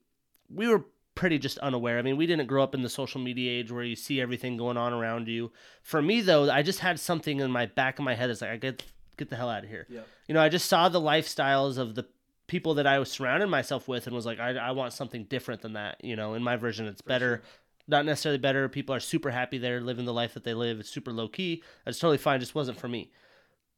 we 0.49 0.69
were 0.69 0.85
pretty 1.15 1.39
just 1.39 1.59
unaware. 1.59 1.99
I 1.99 2.03
mean, 2.03 2.17
we 2.17 2.27
didn't 2.27 2.47
grow 2.47 2.63
up 2.63 2.75
in 2.75 2.83
the 2.83 2.89
social 2.89 3.21
media 3.21 3.61
age 3.61 3.71
where 3.71 3.85
you 3.85 3.95
see 3.95 4.21
everything 4.21 4.57
going 4.57 4.77
on 4.77 4.93
around 4.93 5.29
you. 5.29 5.53
For 5.83 6.03
me, 6.03 6.21
though, 6.21 6.51
I 6.51 6.63
just 6.63 6.81
had 6.81 6.99
something 6.99 7.39
in 7.41 7.51
my 7.51 7.67
back 7.67 7.99
of 7.99 8.05
my 8.05 8.15
head 8.15 8.31
that's 8.31 8.41
like, 8.41 8.51
I 8.51 8.57
get 8.57 8.85
get 9.17 9.31
the 9.31 9.37
hell 9.37 9.49
out 9.49 9.63
of 9.63 9.71
here. 9.71 9.87
Yep. 9.89 10.09
You 10.27 10.35
know, 10.35 10.43
I 10.43 10.49
just 10.49 10.69
saw 10.69 10.89
the 10.89 11.01
lifestyles 11.01 11.79
of 11.79 11.95
the 11.95 12.07
people 12.49 12.75
that 12.75 12.87
I 12.87 12.99
was 12.99 13.11
surrounding 13.11 13.49
myself 13.49 13.87
with 13.87 14.07
and 14.07 14.15
was 14.15 14.27
like, 14.27 14.41
I, 14.41 14.51
I 14.57 14.73
want 14.73 14.93
something 14.93 15.25
different 15.25 15.63
than 15.63 15.75
that. 15.75 16.03
You 16.05 16.17
know, 16.17 16.35
in 16.35 16.43
my 16.43 16.57
version, 16.57 16.87
it's 16.87 17.01
better. 17.01 17.43
Not 17.87 18.07
necessarily 18.07 18.39
better. 18.39 18.69
People 18.69 18.95
are 18.95 19.01
super 19.01 19.31
happy 19.31 19.59
there, 19.59 19.81
living 19.81 20.05
the 20.05 20.13
life 20.13 20.35
that 20.35 20.43
they 20.43 20.55
live. 20.55 20.81
It's 20.81 20.91
super 20.91 21.13
low 21.13 21.29
key. 21.29 21.63
It's 21.87 22.01
totally 22.01 22.19
fine. 22.19 22.41
Just 22.41 22.55
wasn't 22.55 22.79
for 22.81 22.89
me. 22.89 23.13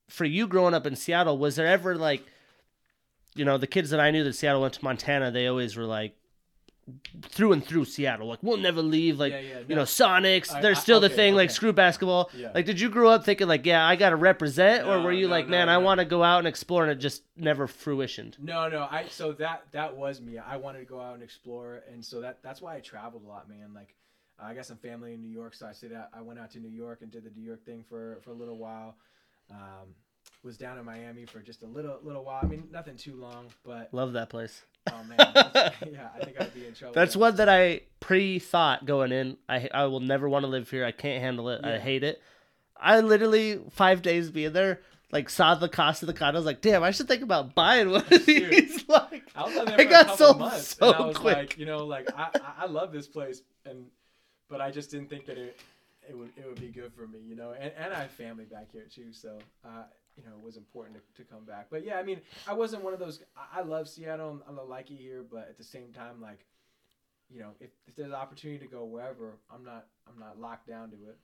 for 0.09 0.25
you 0.25 0.47
growing 0.47 0.75
up 0.75 0.87
in 0.87 0.97
Seattle, 0.97 1.39
was 1.39 1.57
there 1.57 1.67
ever 1.67 1.97
like, 1.97 2.23
you 3.35 3.45
know, 3.45 3.59
the 3.59 3.67
kids 3.67 3.91
that 3.91 4.01
I 4.01 4.11
knew 4.11 4.25
that 4.25 4.35
Seattle 4.35 4.63
went 4.63 4.75
to 4.75 4.85
Montana, 4.85 5.31
they 5.31 5.47
always 5.47 5.77
were 5.77 5.85
like 5.85 6.16
through 7.29 7.53
and 7.53 7.65
through 7.65 7.85
Seattle. 7.85 8.29
Like 8.29 8.39
we'll 8.43 8.57
never 8.59 8.81
leave. 8.81 9.19
Like 9.19 9.33
Yeah, 9.33 9.41
yeah, 9.41 9.59
you 9.61 9.65
no. 9.71 9.75
know, 9.77 9.83
Sonics. 9.83 10.53
I- 10.53 10.61
they're 10.61 10.71
I- 10.73 10.75
still 10.75 11.01
the 11.01 11.07
okay, 11.07 11.17
thing. 11.17 11.35
Like 11.35 11.51
screw 11.51 11.73
basketball. 11.73 12.31
Yeah. 12.35 12.53
Like 12.55 12.65
did 12.67 12.79
you 12.81 12.89
grow 12.91 13.11
up 13.11 13.25
thinking 13.25 13.49
like, 13.49 13.67
yeah, 13.67 13.85
I 13.87 13.97
got 13.97 14.11
to 14.11 14.17
represent, 14.17 14.87
or 14.87 15.01
were 15.01 15.13
you 15.13 15.27
no, 15.27 15.31
like, 15.33 15.47
no, 15.47 15.51
man, 15.53 15.69
I 15.69 15.79
want 15.79 15.99
to 15.99 16.05
go 16.05 16.23
out 16.23 16.39
and 16.39 16.47
explore, 16.49 16.83
and 16.85 16.93
it 16.93 16.97
just 16.97 17.23
never 17.37 17.67
fruitioned? 17.67 18.39
No, 18.39 18.69
no. 18.69 18.87
I 18.91 19.07
so 19.09 19.33
that 19.33 19.65
that 19.73 19.97
was 19.97 20.21
me. 20.21 20.39
I 20.39 20.57
wanted 20.57 20.79
to 20.81 20.85
go 20.85 21.01
out 21.01 21.15
and 21.15 21.23
explore, 21.23 21.83
and 21.93 22.05
so 22.05 22.21
that 22.21 22.39
that's 22.43 22.63
why 22.63 22.77
I 22.77 22.81
traveled 22.81 23.25
a 23.25 23.29
lot, 23.29 23.49
man. 23.49 23.75
Like, 23.75 23.95
I 24.39 24.55
got 24.55 24.67
some 24.67 24.77
family 24.77 25.15
in 25.15 25.23
New 25.23 25.31
York, 25.33 25.55
so 25.55 25.67
I 25.67 25.71
out. 25.97 26.09
I 26.15 26.21
went 26.21 26.39
out 26.39 26.51
to 26.53 26.61
New 26.61 26.69
York 26.71 27.01
and 27.03 27.11
did 27.11 27.25
the 27.25 27.31
New 27.37 27.45
York 27.45 27.65
thing 27.65 27.85
for 27.89 28.19
for 28.23 28.31
a 28.31 28.35
little 28.35 28.59
while. 28.59 28.97
Um, 29.51 29.95
was 30.43 30.57
down 30.57 30.79
in 30.79 30.85
Miami 30.85 31.25
for 31.27 31.41
just 31.41 31.63
a 31.63 31.67
little 31.67 31.99
little 32.03 32.25
while. 32.25 32.41
I 32.43 32.47
mean, 32.47 32.69
nothing 32.73 32.97
too 32.97 33.15
long, 33.17 33.47
but 33.65 33.89
Love 33.93 34.13
that 34.15 34.29
place. 34.31 34.63
oh 34.93 35.03
man, 35.05 35.17
yeah, 35.93 36.09
I 36.15 36.25
think 36.25 36.41
I'd 36.41 36.55
be 36.55 36.67
in 36.67 36.75
trouble. 36.75 36.95
That's 36.95 37.17
one 37.17 37.37
that 37.37 37.49
I 37.49 37.81
pre-thought 38.01 38.87
going 38.87 39.13
in. 39.13 39.37
I 39.49 39.69
I 39.73 39.85
will 39.87 40.01
never 40.01 40.29
want 40.29 40.45
to 40.45 40.49
live 40.49 40.71
here. 40.71 40.85
I 40.85 40.93
can't 40.93 41.23
handle 41.23 41.49
it. 41.49 41.65
I 41.65 41.79
hate 41.79 42.05
it. 42.05 42.23
I 42.79 43.01
literally 43.01 43.61
five 43.71 44.03
days 44.03 44.31
being 44.31 44.53
there, 44.53 44.81
like 45.11 45.29
saw 45.31 45.55
the 45.55 45.69
cost 45.69 46.03
of 46.03 46.07
the 46.07 46.13
condo. 46.13 46.37
I 46.39 46.41
was 46.41 46.47
like, 46.47 46.61
damn, 46.61 46.83
I 46.83 46.91
should 46.93 47.09
think 47.09 47.23
about 47.23 47.55
buying 47.55 47.91
one 47.91 48.03
of 48.03 48.09
Dude. 48.27 48.51
these. 48.51 48.89
like, 48.89 49.23
I 49.35 49.45
was 49.45 49.55
there 49.55 49.81
I 49.81 49.85
got 49.85 50.17
sold 50.19 50.39
months, 50.39 50.77
so 50.77 50.93
and 50.93 50.95
I 51.03 51.07
was 51.07 51.17
quick. 51.17 51.37
like, 51.37 51.59
you 51.59 51.67
know, 51.67 51.87
like 51.87 52.09
I, 52.17 52.29
I 52.35 52.53
I 52.61 52.67
love 52.67 52.93
this 52.93 53.09
place, 53.09 53.43
and 53.65 53.87
but 54.49 54.61
I 54.61 54.71
just 54.71 54.91
didn't 54.91 55.09
think 55.11 55.27
that 55.27 55.39
it 55.39 55.59
it 56.09 56.17
would 56.17 56.31
it 56.37 56.47
would 56.47 56.61
be 56.61 56.69
good 56.69 56.93
for 56.93 57.07
me, 57.09 57.19
you 57.27 57.35
know. 57.35 57.53
And 57.59 57.73
and 57.77 57.93
I 57.93 58.03
have 58.03 58.11
family 58.13 58.45
back 58.45 58.71
here 58.71 58.87
too, 58.95 59.13
so 59.13 59.39
uh, 59.65 59.85
you 60.17 60.25
know, 60.25 60.37
it 60.39 60.45
was 60.45 60.57
important 60.57 60.97
to, 60.97 61.23
to 61.23 61.29
come 61.29 61.45
back. 61.45 61.67
But 61.71 61.85
yeah, 61.85 61.97
I 61.97 62.03
mean, 62.03 62.21
I 62.49 62.55
wasn't 62.55 62.83
one 62.83 62.93
of 62.93 62.99
those. 62.99 63.21
I, 63.37 63.61
I 63.61 63.63
love 63.63 63.89
Seattle, 63.89 64.43
and 64.49 64.59
I 64.59 64.63
like 64.63 64.91
it 64.91 64.97
here, 64.97 65.25
but 65.31 65.49
at 65.49 65.59
the 65.59 65.65
same 65.65 65.93
time, 65.93 66.21
like, 66.21 66.47
you 67.31 67.41
know, 67.41 67.51
if, 67.61 67.71
if 67.87 67.97
there's 67.97 68.13
opportunity 68.13 68.65
to 68.65 68.71
go 68.71 68.85
wherever, 68.85 69.37
I'm 69.53 69.65
not 69.65 69.87
I'm 70.09 70.19
not 70.19 70.41
locked 70.41 70.69
down 70.69 70.91
to 70.91 70.97
it. 70.97 71.19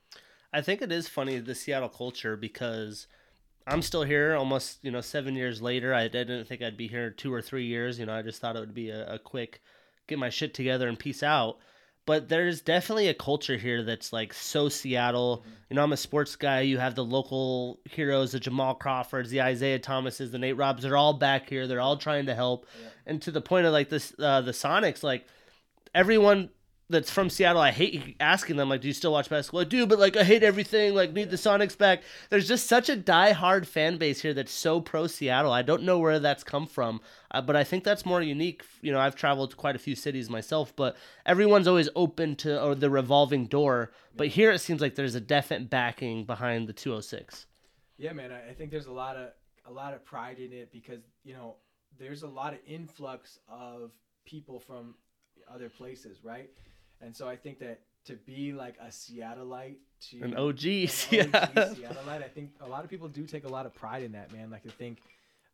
I 0.53 0.61
think 0.61 0.83
it 0.83 0.93
is 0.93 1.09
funny 1.09 1.39
the 1.39 1.55
Seattle 1.55 1.89
culture 1.89 2.37
because 2.37 3.07
I'm 3.67 3.83
still 3.83 4.03
here 4.03 4.35
almost 4.35 4.79
you 4.83 4.91
know 4.91 5.01
seven 5.01 5.35
years 5.35 5.63
later. 5.63 5.95
I 5.95 6.09
didn't 6.09 6.47
think 6.47 6.63
I'd 6.63 6.77
be 6.77 6.89
here 6.89 7.11
two 7.11 7.33
or 7.33 7.41
three 7.41 7.67
years. 7.67 7.99
You 7.99 8.07
know, 8.07 8.15
I 8.15 8.23
just 8.23 8.41
thought 8.41 8.57
it 8.57 8.61
would 8.61 8.75
be 8.75 8.91
a, 8.91 9.15
a 9.15 9.19
quick 9.19 9.63
get 10.09 10.19
my 10.19 10.29
shit 10.29 10.53
together 10.55 10.89
and 10.89 10.99
peace 10.99 11.23
out. 11.23 11.59
But 12.05 12.29
there's 12.29 12.61
definitely 12.63 13.09
a 13.09 13.15
culture 13.15 13.57
here 13.57 13.85
that's 13.85 14.13
like 14.13 14.33
so 14.33 14.69
Seattle. 14.69 15.45
You 15.71 15.77
know, 15.77 15.85
I'm 15.85 15.93
a 15.93 15.97
sports 15.97 16.35
guy. 16.35 16.63
You 16.63 16.79
have 16.79 16.97
the 16.97 17.05
local 17.05 17.79
heroes, 17.85 18.33
the 18.33 18.41
Jamal 18.41 18.75
Crawfords, 18.75 19.31
the 19.31 19.43
Isaiah 19.43 19.79
Thomases, 19.79 20.33
the 20.33 20.39
Nate 20.39 20.57
Robs. 20.57 20.83
They're 20.83 20.97
all 20.97 21.15
back 21.15 21.49
here. 21.49 21.69
They're 21.69 21.81
all 21.81 21.97
trying 21.97 22.27
to 22.27 22.35
help. 22.35 22.67
Yeah. 22.81 22.89
And 23.07 23.23
to 23.23 23.31
the 23.31 23.41
point 23.41 23.67
of 23.67 23.73
like 23.73 23.89
this, 23.89 24.13
uh, 24.19 24.41
the 24.41 24.51
Sonics, 24.51 25.05
like 25.05 25.27
everyone 25.95 26.51
that's 26.93 27.11
from 27.11 27.29
Seattle, 27.29 27.61
I 27.61 27.73
hate 27.73 28.17
asking 28.21 28.57
them 28.57 28.69
like, 28.69 28.81
"Do 28.81 28.89
you 28.89 28.95
still 28.95 29.13
watch 29.13 29.29
basketball?" 29.29 29.63
I 29.63 29.65
do, 29.65 29.87
but 29.87 29.99
like, 29.99 30.17
I 30.17 30.23
hate 30.23 30.43
everything. 30.43 30.95
Like, 30.95 31.13
need 31.13 31.31
the 31.31 31.37
Sonics 31.37 31.77
back. 31.77 32.03
There's 32.31 32.47
just 32.47 32.67
such 32.67 32.89
a 32.89 32.95
die-hard 32.97 33.67
fan 33.67 33.97
base 33.97 34.21
here 34.21 34.35
that's 34.35 34.53
so 34.53 34.81
pro 34.81 35.07
Seattle. 35.09 35.53
I 35.53 35.63
don't 35.63 35.83
know 35.83 35.99
where 35.99 36.21
that's 36.21 36.45
come 36.45 36.67
from, 36.67 37.01
uh, 37.33 37.43
but 37.43 37.57
I 37.57 37.65
think 37.65 37.83
that's 37.83 38.07
more 38.07 38.23
unique. 38.23 38.63
You 38.81 38.93
know, 38.93 39.01
I've 39.01 39.17
traveled 39.17 39.51
to 39.51 39.57
quite 39.57 39.75
a 39.75 39.81
few 39.81 39.97
cities 39.97 40.31
myself, 40.31 40.75
but 40.77 40.97
everyone's 41.27 41.67
always 41.67 41.89
open 41.97 42.37
to 42.37 42.63
or 42.63 42.75
the 42.75 42.91
revolving 42.91 43.47
door. 43.47 43.91
But 44.17 44.29
here 44.29 44.53
it 44.53 44.61
seems 44.61 44.81
like 44.81 44.95
there's 44.95 45.15
a 45.15 45.21
definite 45.21 45.71
backing 45.71 46.25
behind 46.25 46.69
the 46.69 46.73
206. 46.73 47.47
Yeah, 47.99 48.13
man, 48.13 48.31
I, 48.31 48.51
I 48.51 48.55
think 48.55 48.71
there's 48.71 48.87
a 48.87 48.93
lot 48.93 49.17
of 49.17 49.31
a 49.65 49.71
lot 49.73 49.95
of 49.95 50.05
pride 50.05 50.39
in 50.39 50.53
it 50.53 50.73
because 50.73 51.03
you 51.25 51.35
know 51.35 51.57
there's 51.99 52.23
a 52.23 52.29
lot 52.29 52.53
of 52.53 52.59
influx 52.67 53.39
of 53.49 53.93
people 54.25 54.59
from 54.59 54.95
other 55.53 55.69
places, 55.69 56.25
right? 56.25 56.51
And 57.03 57.15
so 57.15 57.29
I 57.29 57.37
think 57.37 57.59
that 57.59 57.81
to 58.07 58.15
be 58.15 58.53
like 58.53 58.77
a 58.81 58.87
Seattleite 58.87 59.77
to 60.11 60.23
An 60.23 60.37
OG, 60.37 60.65
an 60.65 60.89
yeah. 61.11 61.49
OG 61.57 61.77
Seattleite, 61.77 62.23
I 62.25 62.29
think 62.29 62.53
a 62.61 62.69
lot 62.69 62.85
of 62.85 62.91
people 62.91 63.09
do 63.09 63.27
take 63.27 63.45
a 63.45 63.49
lot 63.49 63.67
of 63.67 63.75
pride 63.75 64.03
in 64.03 64.13
that, 64.13 64.33
man. 64.33 64.51
Like 64.51 64.63
to 64.63 64.71
think, 64.71 64.99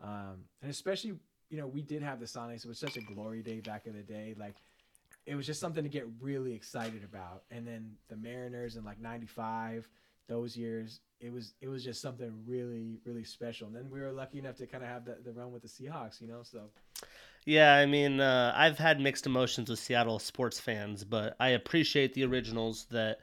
um, 0.03 0.44
and 0.62 0.70
especially 0.70 1.14
you 1.51 1.59
know 1.59 1.66
we 1.66 1.82
did 1.82 2.03
have 2.03 2.20
the 2.20 2.26
Sonics. 2.26 2.64
It 2.64 2.68
was 2.68 2.78
such 2.78 2.96
a 2.96 3.01
glory 3.01 3.42
day 3.42 3.61
back 3.61 3.86
in 3.86 3.94
the 3.94 4.03
day, 4.03 4.34
like. 4.38 4.55
It 5.26 5.34
was 5.34 5.44
just 5.44 5.61
something 5.61 5.82
to 5.82 5.90
get 5.90 6.07
really 6.22 6.55
excited 6.55 7.05
about, 7.05 7.42
and 7.51 7.66
then 7.66 7.96
the 8.09 8.16
Mariners 8.16 8.76
in 8.76 8.84
like 8.84 8.99
'95, 8.99 9.86
those 10.26 10.57
years, 10.57 11.01
it 11.20 11.30
was 11.30 11.53
it 11.61 11.68
was 11.68 11.84
just 11.84 12.01
something 12.01 12.32
really 12.46 12.99
really 13.05 13.24
special. 13.24 13.66
And 13.66 13.76
then 13.76 13.90
we 13.90 14.01
were 14.01 14.11
lucky 14.12 14.38
enough 14.38 14.57
to 14.57 14.66
kind 14.66 14.82
of 14.82 14.88
have 14.88 15.05
the, 15.05 15.18
the 15.22 15.32
run 15.32 15.53
with 15.53 15.61
the 15.61 15.68
Seahawks, 15.68 16.22
you 16.22 16.28
know. 16.28 16.42
So 16.42 16.70
Yeah, 17.49 17.76
I 17.76 17.86
mean, 17.86 18.20
uh, 18.20 18.53
I've 18.55 18.76
had 18.76 19.01
mixed 19.01 19.24
emotions 19.24 19.70
with 19.70 19.78
Seattle 19.78 20.18
sports 20.18 20.61
fans, 20.61 21.03
but 21.03 21.34
I 21.40 21.51
appreciate 21.51 22.12
the 22.12 22.24
originals 22.24 22.84
that, 22.90 23.20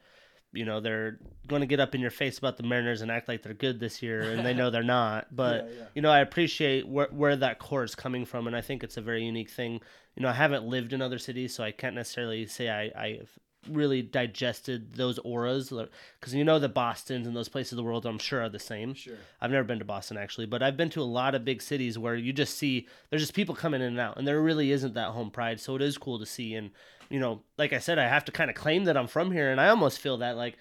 you 0.51 0.65
know, 0.65 0.79
they're 0.79 1.19
going 1.47 1.59
to 1.59 1.67
get 1.67 1.79
up 1.79 1.93
in 1.93 2.01
your 2.01 2.09
face 2.09 2.39
about 2.39 2.57
the 2.57 2.63
Mariners 2.63 3.03
and 3.03 3.11
act 3.11 3.27
like 3.27 3.43
they're 3.43 3.53
good 3.53 3.79
this 3.79 4.01
year, 4.01 4.21
and 4.21 4.43
they 4.43 4.55
know 4.55 4.69
they're 4.71 4.81
not. 4.81 5.27
But, 5.35 5.65
Yeah, 5.65 5.77
yeah. 5.77 5.85
you 5.93 6.01
know, 6.01 6.09
I 6.09 6.21
appreciate 6.21 6.87
where, 6.87 7.07
where 7.11 7.35
that 7.35 7.59
core 7.59 7.83
is 7.83 7.93
coming 7.93 8.25
from, 8.25 8.47
and 8.47 8.55
I 8.55 8.61
think 8.61 8.83
it's 8.83 8.97
a 8.97 9.01
very 9.01 9.23
unique 9.23 9.51
thing. 9.51 9.73
You 10.15 10.23
know, 10.23 10.29
I 10.29 10.33
haven't 10.33 10.65
lived 10.65 10.91
in 10.91 11.03
other 11.03 11.19
cities, 11.19 11.53
so 11.53 11.63
I 11.63 11.69
can't 11.69 11.93
necessarily 11.93 12.47
say 12.47 12.67
I, 12.67 12.91
I've 12.99 13.37
really 13.69 14.01
digested 14.01 14.93
those 14.93 15.19
auras 15.19 15.71
because 16.19 16.33
you 16.33 16.43
know 16.43 16.59
the 16.59 16.69
bostons 16.69 17.27
and 17.27 17.35
those 17.35 17.49
places 17.49 17.73
of 17.73 17.77
the 17.77 17.83
world 17.83 18.05
i'm 18.05 18.17
sure 18.17 18.41
are 18.41 18.49
the 18.49 18.59
same 18.59 18.93
sure, 18.93 19.15
I've 19.41 19.51
never 19.51 19.63
been 19.63 19.79
to 19.79 19.85
Boston 19.85 20.17
actually, 20.17 20.47
but 20.47 20.63
I've 20.63 20.77
been 20.77 20.89
to 20.91 21.01
a 21.01 21.03
lot 21.03 21.35
of 21.35 21.45
big 21.45 21.61
cities 21.61 21.97
where 21.97 22.15
you 22.15 22.33
just 22.33 22.57
see 22.57 22.87
there's 23.09 23.21
just 23.21 23.33
people 23.33 23.55
coming 23.55 23.81
in 23.81 23.87
and 23.87 23.99
out, 23.99 24.17
and 24.17 24.27
there 24.27 24.41
really 24.41 24.71
isn't 24.71 24.93
that 24.95 25.09
home 25.09 25.31
pride. 25.31 25.59
So 25.59 25.75
it 25.75 25.81
is 25.81 25.97
cool 25.97 26.19
to 26.19 26.25
see. 26.25 26.55
And 26.55 26.71
you 27.09 27.19
know, 27.19 27.43
like 27.57 27.73
I 27.73 27.79
said, 27.79 27.99
I 27.99 28.07
have 28.07 28.25
to 28.25 28.31
kind 28.31 28.49
of 28.49 28.55
claim 28.55 28.85
that 28.85 28.97
I'm 28.97 29.07
from 29.07 29.31
here, 29.31 29.51
and 29.51 29.61
I 29.61 29.69
almost 29.69 29.99
feel 29.99 30.17
that 30.17 30.37
like 30.37 30.57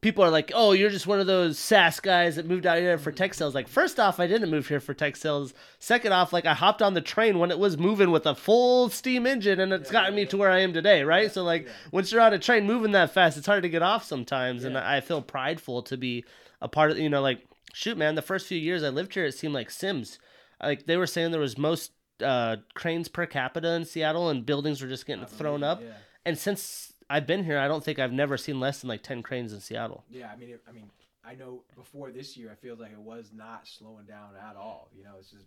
people 0.00 0.24
are 0.24 0.30
like, 0.30 0.50
"Oh, 0.54 0.72
you're 0.72 0.90
just 0.90 1.06
one 1.06 1.20
of 1.20 1.26
those 1.26 1.58
SaaS 1.58 2.00
guys 2.00 2.36
that 2.36 2.46
moved 2.46 2.66
out 2.66 2.78
here 2.78 2.96
for 2.98 3.12
tech 3.12 3.34
sales." 3.34 3.54
Like, 3.54 3.68
first 3.68 4.00
off, 4.00 4.18
I 4.20 4.26
didn't 4.26 4.50
move 4.50 4.68
here 4.68 4.80
for 4.80 4.94
tech 4.94 5.16
sales. 5.16 5.52
Second 5.78 6.12
off, 6.12 6.32
like 6.32 6.46
I 6.46 6.54
hopped 6.54 6.82
on 6.82 6.94
the 6.94 7.00
train 7.00 7.38
when 7.38 7.50
it 7.50 7.58
was 7.58 7.76
moving 7.76 8.10
with 8.10 8.26
a 8.26 8.34
full 8.34 8.88
steam 8.88 9.26
engine, 9.26 9.60
and 9.60 9.72
it's 9.72 9.88
Yeah, 9.90 9.92
gotten 9.92 10.12
yeah, 10.12 10.16
me 10.16 10.22
yeah. 10.22 10.28
to 10.28 10.36
where 10.36 10.50
I 10.50 10.60
am 10.60 10.72
today, 10.72 11.02
right? 11.02 11.30
so 11.30 11.42
like, 11.44 11.68
once 11.92 12.10
you're 12.12 12.20
on 12.20 12.32
a 12.34 12.38
train 12.38 12.66
moving 12.66 12.92
that 12.92 13.12
fast, 13.12 13.36
it's 13.36 13.46
hard 13.46 13.62
to 13.62 13.68
get 13.68 13.82
off 13.82 14.04
sometimes, 14.04 14.64
and 14.64 14.76
I 14.78 15.00
feel 15.00 15.22
prideful 15.22 15.82
to 15.84 15.96
be 15.96 16.24
a 16.60 16.68
part 16.68 16.90
of. 16.92 16.98
You 16.98 17.08
know, 17.10 17.22
like 17.22 17.46
shoot, 17.72 17.96
man, 17.98 18.14
the 18.14 18.22
first 18.22 18.46
few 18.46 18.58
years 18.58 18.82
I 18.82 18.88
lived 18.88 19.14
here, 19.14 19.24
it 19.26 19.32
seemed 19.34 19.54
like 19.54 19.70
Sims. 19.70 20.18
Like 20.62 20.86
they 20.86 20.96
were 20.96 21.06
saying 21.06 21.30
there 21.30 21.40
was 21.40 21.56
most 21.56 21.92
uh, 22.22 22.56
cranes 22.74 23.08
per 23.08 23.26
capita 23.26 23.72
in 23.74 23.84
Seattle, 23.84 24.28
and 24.30 24.44
buildings 24.44 24.82
were 24.82 24.88
just 24.88 25.06
getting 25.06 25.24
thrown 25.26 25.62
up. 25.62 25.82
And 26.26 26.36
since 26.36 26.89
I've 27.10 27.26
been 27.26 27.44
here, 27.44 27.58
I 27.58 27.66
don't 27.66 27.82
think 27.84 27.98
I've 27.98 28.12
never 28.12 28.38
seen 28.38 28.60
less 28.60 28.80
than 28.80 28.88
like 28.88 29.02
ten 29.02 29.20
cranes 29.20 29.52
in 29.52 29.60
Seattle. 29.60 30.04
Yeah, 30.08 30.30
I 30.32 30.36
mean, 30.36 30.50
it, 30.50 30.62
I 30.68 30.70
mean, 30.70 30.88
I 31.24 31.34
know 31.34 31.64
before 31.74 32.12
this 32.12 32.36
year, 32.36 32.50
I 32.52 32.54
feel 32.54 32.76
like 32.76 32.92
it 32.92 33.00
was 33.00 33.32
not 33.34 33.66
slowing 33.66 34.06
down 34.06 34.30
at 34.48 34.54
all. 34.54 34.88
You 34.96 35.02
know, 35.02 35.14
it's 35.18 35.32
just 35.32 35.46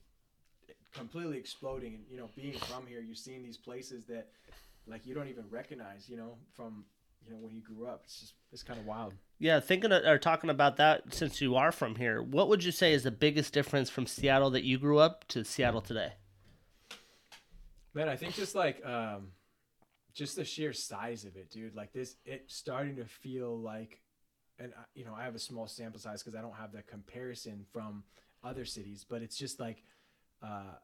completely 0.93 1.38
exploding. 1.38 1.95
And 1.95 2.03
you 2.11 2.18
know, 2.18 2.30
being 2.36 2.59
from 2.59 2.86
here, 2.86 2.99
you're 2.99 3.16
seeing 3.16 3.41
these 3.41 3.55
places 3.55 4.03
that, 4.09 4.28
like, 4.88 5.07
you 5.07 5.16
don't 5.16 5.30
even 5.30 5.45
recognize. 5.49 6.09
You 6.09 6.18
know, 6.18 6.36
from 6.53 6.84
you 7.26 7.34
know 7.34 7.39
when 7.39 7.55
you 7.55 7.61
grew 7.61 7.88
up. 7.88 8.01
It's 8.03 8.20
just 8.20 8.34
it's 8.51 8.64
kind 8.64 8.78
of 8.78 8.86
wild. 8.86 9.14
Yeah, 9.39 9.61
thinking 9.61 9.93
of, 9.93 10.03
or 10.03 10.18
talking 10.18 10.49
about 10.49 10.76
that 10.78 11.14
since 11.14 11.39
you 11.39 11.55
are 11.55 11.72
from 11.72 11.95
here, 11.95 12.22
what 12.22 12.49
would 12.49 12.64
you 12.64 12.72
say 12.72 12.93
is 12.93 13.03
the 13.03 13.11
biggest 13.11 13.53
difference 13.53 13.89
from 13.89 14.05
Seattle 14.05 14.49
that 14.51 14.64
you 14.64 14.78
grew 14.78 14.99
up 14.99 15.28
to 15.30 15.43
Seattle 15.45 15.82
today? 15.82 16.14
Man, 17.93 18.09
I 18.09 18.16
think 18.16 18.36
just 18.36 18.55
like 18.55 18.86
um, 18.86 19.28
just 20.14 20.36
the 20.36 20.45
sheer 20.45 20.74
size 20.74 21.26
of 21.26 21.36
it, 21.36 21.51
dude. 21.51 21.76
Like 21.76 21.93
this, 21.93 22.16
it's 22.26 22.55
starting 22.55 22.97
to 22.97 23.05
feel 23.05 23.57
like, 23.59 24.01
and 24.59 24.74
you 24.93 25.05
know, 25.05 25.14
I 25.18 25.24
have 25.24 25.36
a 25.36 25.39
small 25.39 25.68
sample 25.68 25.99
size 25.99 26.22
because 26.22 26.38
I 26.38 26.41
don't 26.41 26.55
have 26.55 26.72
the 26.72 26.84
comparison 26.84 27.66
from 27.72 28.03
other 28.43 28.66
cities, 28.66 29.05
but 29.07 29.22
it's 29.22 29.38
just 29.38 29.59
like, 29.59 29.84
uh, 30.41 30.76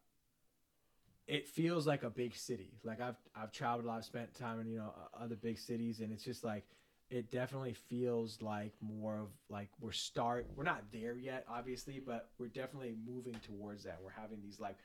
it 1.28 1.48
feels 1.48 1.86
like 1.86 2.02
a 2.04 2.10
big 2.10 2.36
city. 2.36 2.80
Like 2.84 3.00
I've 3.00 3.18
I've 3.36 3.52
traveled 3.52 3.86
a 3.86 3.88
lot, 3.88 3.98
I've 3.98 4.06
spent 4.06 4.34
time 4.34 4.60
in 4.60 4.68
you 4.68 4.80
know 4.80 4.94
other 5.14 5.36
big 5.36 5.60
cities, 5.60 6.00
and 6.00 6.12
it's 6.12 6.24
just 6.24 6.44
like 6.44 6.66
it 7.12 7.32
definitely 7.32 7.74
feels 7.74 8.42
like 8.42 8.74
more 8.82 9.20
of 9.20 9.28
like 9.48 9.70
we're 9.80 9.92
start 9.92 10.48
we're 10.56 10.64
not 10.64 10.84
there 10.92 11.16
yet, 11.16 11.46
obviously, 11.48 12.02
but 12.04 12.30
we're 12.40 12.48
definitely 12.48 12.96
moving 13.06 13.36
towards 13.46 13.84
that. 13.84 14.00
We're 14.04 14.20
having 14.20 14.42
these 14.42 14.60
like 14.60 14.78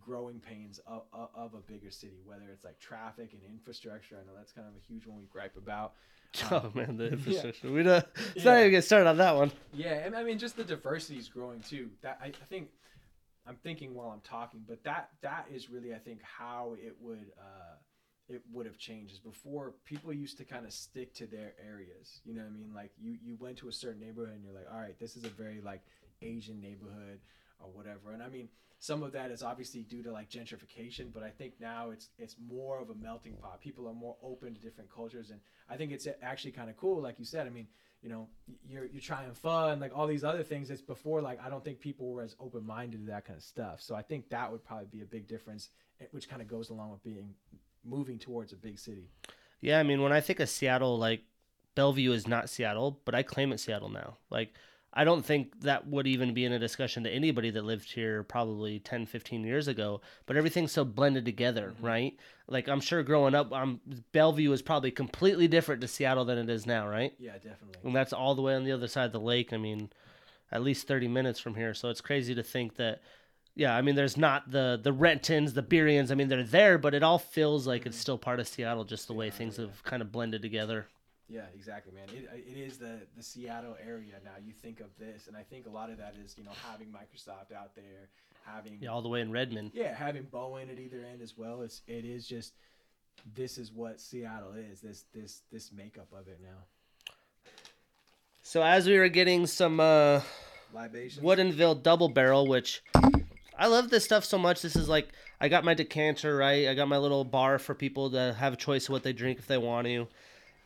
growing 0.00 0.40
pains 0.40 0.80
of, 0.86 1.02
of, 1.12 1.28
of 1.34 1.54
a 1.54 1.60
bigger 1.60 1.90
city, 1.90 2.20
whether 2.24 2.44
it's 2.52 2.64
like 2.64 2.78
traffic 2.78 3.32
and 3.32 3.42
infrastructure. 3.50 4.16
I 4.16 4.26
know 4.26 4.36
that's 4.36 4.52
kind 4.52 4.66
of 4.66 4.74
a 4.74 4.84
huge 4.86 5.06
one 5.06 5.18
we 5.18 5.26
gripe 5.26 5.56
about. 5.56 5.94
Oh 6.50 6.70
man, 6.74 6.98
the 6.98 7.04
yeah. 7.04 7.10
infrastructure. 7.12 7.72
We 7.72 7.82
don't. 7.82 8.04
Let's 8.34 8.44
not 8.44 8.58
even 8.58 8.70
get 8.70 8.84
started 8.84 9.08
on 9.08 9.16
that 9.16 9.36
one. 9.36 9.52
Yeah, 9.72 9.94
and 9.94 10.14
I 10.14 10.22
mean 10.22 10.38
just 10.38 10.56
the 10.56 10.64
diversity 10.64 11.18
is 11.18 11.28
growing 11.28 11.60
too. 11.60 11.88
That 12.02 12.18
I, 12.20 12.26
I 12.26 12.44
think 12.50 12.68
I'm 13.46 13.56
thinking 13.56 13.94
while 13.94 14.10
I'm 14.10 14.20
talking, 14.20 14.60
but 14.68 14.84
that 14.84 15.10
that 15.22 15.46
is 15.50 15.70
really 15.70 15.94
I 15.94 15.98
think 15.98 16.20
how 16.22 16.76
it 16.78 16.94
would 17.00 17.32
uh, 17.38 17.76
it 18.28 18.42
would 18.52 18.66
have 18.66 18.76
changed 18.76 19.14
is 19.14 19.18
before 19.18 19.74
people 19.84 20.12
used 20.12 20.36
to 20.38 20.44
kind 20.44 20.66
of 20.66 20.72
stick 20.72 21.14
to 21.14 21.26
their 21.26 21.54
areas. 21.64 22.20
You 22.24 22.34
know 22.34 22.42
what 22.42 22.48
I 22.48 22.52
mean? 22.52 22.72
Like 22.74 22.90
you 23.00 23.16
you 23.22 23.36
went 23.38 23.56
to 23.58 23.68
a 23.68 23.72
certain 23.72 24.00
neighborhood 24.00 24.34
and 24.34 24.44
you're 24.44 24.52
like, 24.54 24.66
all 24.70 24.80
right, 24.80 24.98
this 24.98 25.16
is 25.16 25.24
a 25.24 25.30
very 25.30 25.60
like 25.60 25.82
Asian 26.22 26.60
neighborhood 26.60 27.20
or 27.60 27.70
whatever. 27.70 28.12
And 28.12 28.22
I 28.22 28.28
mean, 28.28 28.48
some 28.78 29.02
of 29.02 29.12
that 29.12 29.30
is 29.30 29.42
obviously 29.42 29.82
due 29.82 30.02
to 30.02 30.12
like 30.12 30.28
gentrification, 30.30 31.12
but 31.12 31.22
I 31.22 31.30
think 31.30 31.54
now 31.60 31.90
it's 31.90 32.10
it's 32.18 32.36
more 32.38 32.80
of 32.80 32.90
a 32.90 32.94
melting 32.94 33.34
pot. 33.36 33.60
People 33.60 33.88
are 33.88 33.94
more 33.94 34.16
open 34.22 34.54
to 34.54 34.60
different 34.60 34.90
cultures, 34.94 35.30
and 35.30 35.40
I 35.68 35.76
think 35.76 35.92
it's 35.92 36.06
actually 36.22 36.52
kind 36.52 36.70
of 36.70 36.76
cool. 36.76 37.00
Like 37.00 37.18
you 37.18 37.24
said, 37.24 37.46
I 37.46 37.50
mean, 37.50 37.66
you 38.02 38.08
know, 38.08 38.28
you're 38.68 38.84
you're 38.84 39.00
trying 39.00 39.32
fun, 39.32 39.80
like 39.80 39.96
all 39.96 40.06
these 40.06 40.24
other 40.24 40.42
things. 40.42 40.70
It's 40.70 40.82
before 40.82 41.22
like 41.22 41.44
I 41.44 41.48
don't 41.48 41.64
think 41.64 41.80
people 41.80 42.12
were 42.12 42.22
as 42.22 42.36
open 42.38 42.66
minded 42.66 43.00
to 43.00 43.06
that 43.06 43.24
kind 43.24 43.36
of 43.36 43.42
stuff. 43.42 43.80
So 43.80 43.94
I 43.94 44.02
think 44.02 44.28
that 44.28 44.50
would 44.50 44.64
probably 44.64 44.86
be 44.86 45.00
a 45.00 45.06
big 45.06 45.26
difference, 45.26 45.70
eh, 46.00 46.04
which 46.10 46.28
kind 46.28 46.42
of 46.42 46.48
goes 46.48 46.70
along 46.70 46.90
with 46.90 47.02
being 47.02 47.34
moving 47.84 48.18
towards 48.18 48.52
a 48.52 48.56
big 48.56 48.78
city. 48.78 49.08
Yeah, 49.60 49.80
I 49.80 49.82
mean, 49.84 50.02
when 50.02 50.12
I 50.12 50.20
think 50.20 50.40
of 50.40 50.48
Seattle, 50.48 50.98
like 50.98 51.22
Bellevue 51.74 52.12
is 52.12 52.28
not 52.28 52.50
Seattle, 52.50 53.00
but 53.04 53.14
I 53.14 53.22
claim 53.22 53.52
it 53.52 53.60
Seattle 53.60 53.88
now. 53.88 54.18
Like 54.30 54.52
I 54.98 55.04
don't 55.04 55.22
think 55.22 55.60
that 55.60 55.86
would 55.86 56.06
even 56.06 56.32
be 56.32 56.46
in 56.46 56.54
a 56.54 56.58
discussion 56.58 57.04
to 57.04 57.10
anybody 57.10 57.50
that 57.50 57.66
lived 57.66 57.92
here 57.92 58.22
probably 58.22 58.78
10, 58.78 59.04
15 59.04 59.44
years 59.44 59.68
ago. 59.68 60.00
But 60.24 60.38
everything's 60.38 60.72
so 60.72 60.86
blended 60.86 61.26
together, 61.26 61.74
mm-hmm. 61.76 61.86
right? 61.86 62.16
Like 62.48 62.66
I'm 62.66 62.80
sure 62.80 63.02
growing 63.02 63.34
up, 63.34 63.52
um, 63.52 63.78
Bellevue 64.12 64.50
is 64.52 64.62
probably 64.62 64.90
completely 64.90 65.48
different 65.48 65.82
to 65.82 65.88
Seattle 65.88 66.24
than 66.24 66.38
it 66.38 66.48
is 66.48 66.66
now, 66.66 66.88
right? 66.88 67.12
Yeah, 67.18 67.34
definitely. 67.34 67.76
And 67.84 67.94
that's 67.94 68.14
all 68.14 68.34
the 68.34 68.40
way 68.40 68.54
on 68.54 68.64
the 68.64 68.72
other 68.72 68.88
side 68.88 69.04
of 69.04 69.12
the 69.12 69.20
lake. 69.20 69.52
I 69.52 69.58
mean, 69.58 69.90
at 70.50 70.62
least 70.62 70.88
30 70.88 71.08
minutes 71.08 71.38
from 71.38 71.56
here. 71.56 71.74
So 71.74 71.90
it's 71.90 72.00
crazy 72.00 72.34
to 72.34 72.42
think 72.42 72.76
that. 72.76 73.02
Yeah, 73.54 73.74
I 73.74 73.80
mean, 73.80 73.94
there's 73.94 74.18
not 74.18 74.50
the 74.50 74.78
the 74.82 74.92
Rentons, 74.92 75.54
the 75.54 75.62
Buriens. 75.62 76.10
I 76.10 76.14
mean, 76.14 76.28
they're 76.28 76.42
there, 76.42 76.76
but 76.76 76.94
it 76.94 77.02
all 77.02 77.18
feels 77.18 77.66
like 77.66 77.82
mm-hmm. 77.82 77.88
it's 77.88 77.98
still 77.98 78.18
part 78.18 78.38
of 78.38 78.46
Seattle, 78.46 78.84
just 78.84 79.06
the 79.06 79.14
way 79.14 79.30
things 79.30 79.58
yeah. 79.58 79.64
have 79.64 79.82
kind 79.82 80.02
of 80.02 80.12
blended 80.12 80.42
together. 80.42 80.88
Yeah, 81.28 81.46
exactly, 81.54 81.92
man. 81.92 82.08
It, 82.14 82.28
it 82.48 82.56
is 82.56 82.78
the 82.78 83.00
the 83.16 83.22
Seattle 83.22 83.76
area 83.84 84.14
now. 84.24 84.32
You 84.44 84.52
think 84.52 84.80
of 84.80 84.96
this, 84.98 85.26
and 85.26 85.36
I 85.36 85.42
think 85.42 85.66
a 85.66 85.70
lot 85.70 85.90
of 85.90 85.98
that 85.98 86.14
is 86.24 86.36
you 86.38 86.44
know 86.44 86.52
having 86.70 86.88
Microsoft 86.88 87.54
out 87.54 87.74
there, 87.74 88.08
having 88.44 88.78
yeah, 88.80 88.90
all 88.90 89.02
the 89.02 89.08
way 89.08 89.20
in 89.20 89.32
Redmond. 89.32 89.72
Yeah, 89.74 89.94
having 89.94 90.24
Boeing 90.24 90.70
at 90.70 90.78
either 90.78 91.04
end 91.04 91.22
as 91.22 91.36
well. 91.36 91.62
It's 91.62 91.82
it 91.88 92.04
is 92.04 92.28
just 92.28 92.54
this 93.34 93.58
is 93.58 93.72
what 93.72 94.00
Seattle 94.00 94.52
is. 94.52 94.80
This 94.80 95.04
this 95.12 95.42
this 95.50 95.72
makeup 95.72 96.08
of 96.12 96.28
it 96.28 96.38
now. 96.40 97.12
So 98.42 98.62
as 98.62 98.86
we 98.86 98.96
were 98.96 99.08
getting 99.08 99.48
some 99.48 99.80
uh, 99.80 100.20
libations, 100.72 101.24
Woodinville 101.24 101.82
Double 101.82 102.08
Barrel, 102.08 102.46
which 102.46 102.84
I 103.58 103.66
love 103.66 103.90
this 103.90 104.04
stuff 104.04 104.24
so 104.24 104.38
much. 104.38 104.62
This 104.62 104.76
is 104.76 104.88
like 104.88 105.08
I 105.40 105.48
got 105.48 105.64
my 105.64 105.74
decanter 105.74 106.36
right. 106.36 106.68
I 106.68 106.74
got 106.74 106.86
my 106.86 106.98
little 106.98 107.24
bar 107.24 107.58
for 107.58 107.74
people 107.74 108.12
to 108.12 108.36
have 108.38 108.52
a 108.52 108.56
choice 108.56 108.84
of 108.84 108.90
what 108.90 109.02
they 109.02 109.12
drink 109.12 109.40
if 109.40 109.48
they 109.48 109.58
want 109.58 109.88
to 109.88 110.06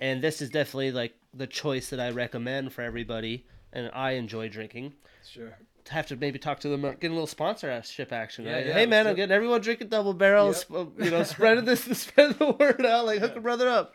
and 0.00 0.22
this 0.22 0.40
is 0.40 0.50
definitely 0.50 0.92
like 0.92 1.14
the 1.34 1.46
choice 1.46 1.90
that 1.90 2.00
I 2.00 2.10
recommend 2.10 2.72
for 2.72 2.82
everybody, 2.82 3.46
and 3.72 3.90
I 3.92 4.12
enjoy 4.12 4.48
drinking. 4.48 4.94
Sure. 5.28 5.56
Have 5.88 6.06
to 6.08 6.16
maybe 6.16 6.38
talk 6.38 6.60
to 6.60 6.68
them, 6.68 6.82
get 6.82 7.10
a 7.10 7.14
little 7.14 7.26
sponsorship 7.26 8.12
action. 8.12 8.44
Yeah, 8.44 8.52
right? 8.52 8.66
yeah, 8.66 8.72
hey 8.74 8.86
man, 8.86 9.06
I'm 9.06 9.16
getting 9.16 9.34
everyone 9.34 9.60
drinking 9.60 9.88
double 9.88 10.14
barrels. 10.14 10.64
Yep. 10.70 10.88
You 10.98 11.10
know, 11.10 11.22
spreading 11.24 11.64
this, 11.64 11.82
spread 11.98 12.38
the 12.38 12.52
word 12.52 12.84
out, 12.86 13.06
like 13.06 13.20
hook 13.20 13.36
a 13.36 13.40
brother 13.40 13.68
up. 13.68 13.94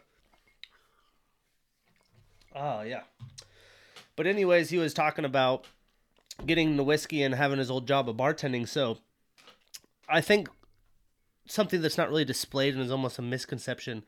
Oh 2.53 2.81
yeah. 2.81 3.01
But 4.15 4.27
anyways, 4.27 4.69
he 4.69 4.77
was 4.77 4.93
talking 4.93 5.25
about 5.25 5.65
getting 6.45 6.77
the 6.77 6.83
whiskey 6.83 7.23
and 7.23 7.35
having 7.35 7.59
his 7.59 7.71
old 7.71 7.87
job 7.87 8.09
of 8.09 8.15
bartending. 8.17 8.67
So 8.67 8.97
I 10.09 10.21
think 10.21 10.49
something 11.47 11.81
that's 11.81 11.97
not 11.97 12.09
really 12.09 12.25
displayed 12.25 12.73
and 12.73 12.83
is 12.83 12.91
almost 12.91 13.19
a 13.19 13.21
misconception 13.21 14.03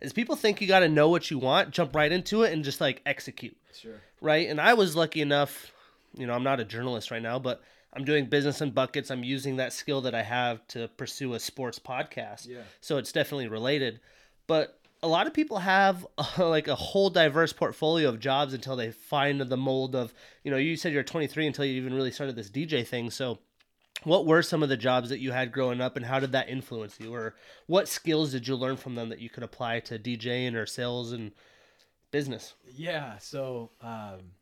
is 0.00 0.12
people 0.12 0.36
think 0.36 0.60
you 0.60 0.66
got 0.66 0.80
to 0.80 0.88
know 0.88 1.08
what 1.08 1.30
you 1.30 1.38
want, 1.38 1.70
jump 1.70 1.94
right 1.94 2.10
into 2.10 2.42
it, 2.42 2.52
and 2.52 2.64
just 2.64 2.80
like 2.80 3.02
execute. 3.06 3.56
Sure. 3.72 4.00
Right. 4.20 4.48
And 4.48 4.60
I 4.60 4.74
was 4.74 4.96
lucky 4.96 5.20
enough, 5.20 5.72
you 6.16 6.26
know, 6.26 6.32
I'm 6.32 6.44
not 6.44 6.60
a 6.60 6.64
journalist 6.64 7.10
right 7.10 7.22
now, 7.22 7.38
but 7.38 7.62
I'm 7.92 8.04
doing 8.04 8.26
business 8.26 8.60
in 8.60 8.70
buckets. 8.70 9.10
I'm 9.10 9.24
using 9.24 9.56
that 9.56 9.72
skill 9.72 10.00
that 10.02 10.14
I 10.14 10.22
have 10.22 10.66
to 10.68 10.88
pursue 10.88 11.34
a 11.34 11.40
sports 11.40 11.78
podcast. 11.78 12.48
Yeah. 12.48 12.62
So 12.80 12.98
it's 12.98 13.12
definitely 13.12 13.48
related. 13.48 14.00
But 14.46 14.78
a 15.02 15.08
lot 15.08 15.26
of 15.26 15.34
people 15.34 15.58
have 15.58 16.06
uh, 16.18 16.26
like 16.48 16.66
a 16.66 16.74
whole 16.74 17.10
diverse 17.10 17.52
portfolio 17.52 18.08
of 18.08 18.18
jobs 18.18 18.54
until 18.54 18.74
they 18.74 18.90
find 18.90 19.40
the 19.40 19.56
mold 19.56 19.94
of, 19.94 20.12
you 20.42 20.50
know, 20.50 20.56
you 20.56 20.76
said 20.76 20.92
you're 20.92 21.02
23 21.02 21.46
until 21.46 21.64
you 21.64 21.74
even 21.74 21.94
really 21.94 22.10
started 22.10 22.36
this 22.36 22.50
DJ 22.50 22.86
thing. 22.86 23.10
So 23.10 23.38
what 24.02 24.26
were 24.26 24.42
some 24.42 24.62
of 24.62 24.68
the 24.68 24.76
jobs 24.76 25.08
that 25.08 25.20
you 25.20 25.32
had 25.32 25.52
growing 25.52 25.80
up 25.80 25.96
and 25.96 26.04
how 26.04 26.20
did 26.20 26.32
that 26.32 26.48
influence 26.48 26.98
you? 27.00 27.14
Or 27.14 27.34
what 27.66 27.88
skills 27.88 28.32
did 28.32 28.46
you 28.46 28.56
learn 28.56 28.76
from 28.76 28.94
them 28.94 29.08
that 29.08 29.20
you 29.20 29.30
could 29.30 29.42
apply 29.42 29.80
to 29.80 29.98
djing 29.98 30.54
or 30.54 30.66
sales 30.66 31.12
and 31.12 31.32
business? 32.10 32.54
Yeah 32.76 33.18
so 33.18 33.70
um, 33.80 34.32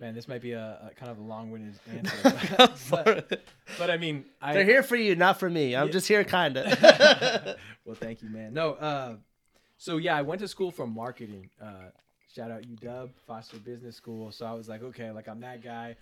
man 0.00 0.14
this 0.14 0.28
might 0.28 0.42
be 0.42 0.52
a, 0.52 0.90
a 0.90 0.94
kind 0.94 1.10
of 1.10 1.18
a 1.18 1.22
long-winded 1.22 1.78
answer 1.96 2.72
but, 2.90 3.42
but, 3.78 3.90
i 3.90 3.96
mean 3.96 4.24
I, 4.40 4.54
they're 4.54 4.64
here 4.64 4.82
for 4.82 4.96
you 4.96 5.16
not 5.16 5.38
for 5.38 5.50
me. 5.50 5.74
I'm 5.74 5.86
yeah. 5.86 5.92
just 5.92 6.08
here 6.08 6.24
kind 6.24 6.56
of 6.56 6.66
well 7.84 7.94
thank 7.94 8.22
you 8.22 8.30
man. 8.30 8.54
No 8.54 8.74
uh, 8.74 9.16
so 9.76 9.96
yeah 9.96 10.16
i 10.16 10.22
went 10.22 10.40
to 10.40 10.48
school 10.48 10.70
for 10.70 10.86
marketing. 10.86 11.50
Uh, 11.60 11.90
shout 12.34 12.50
out 12.50 12.62
uw 12.62 13.10
foster 13.26 13.58
business 13.58 13.96
school. 13.96 14.30
So 14.30 14.46
i 14.46 14.52
was 14.52 14.68
like 14.68 14.82
okay 14.82 15.10
like 15.10 15.28
i'm 15.28 15.40
that 15.40 15.62
guy 15.62 15.96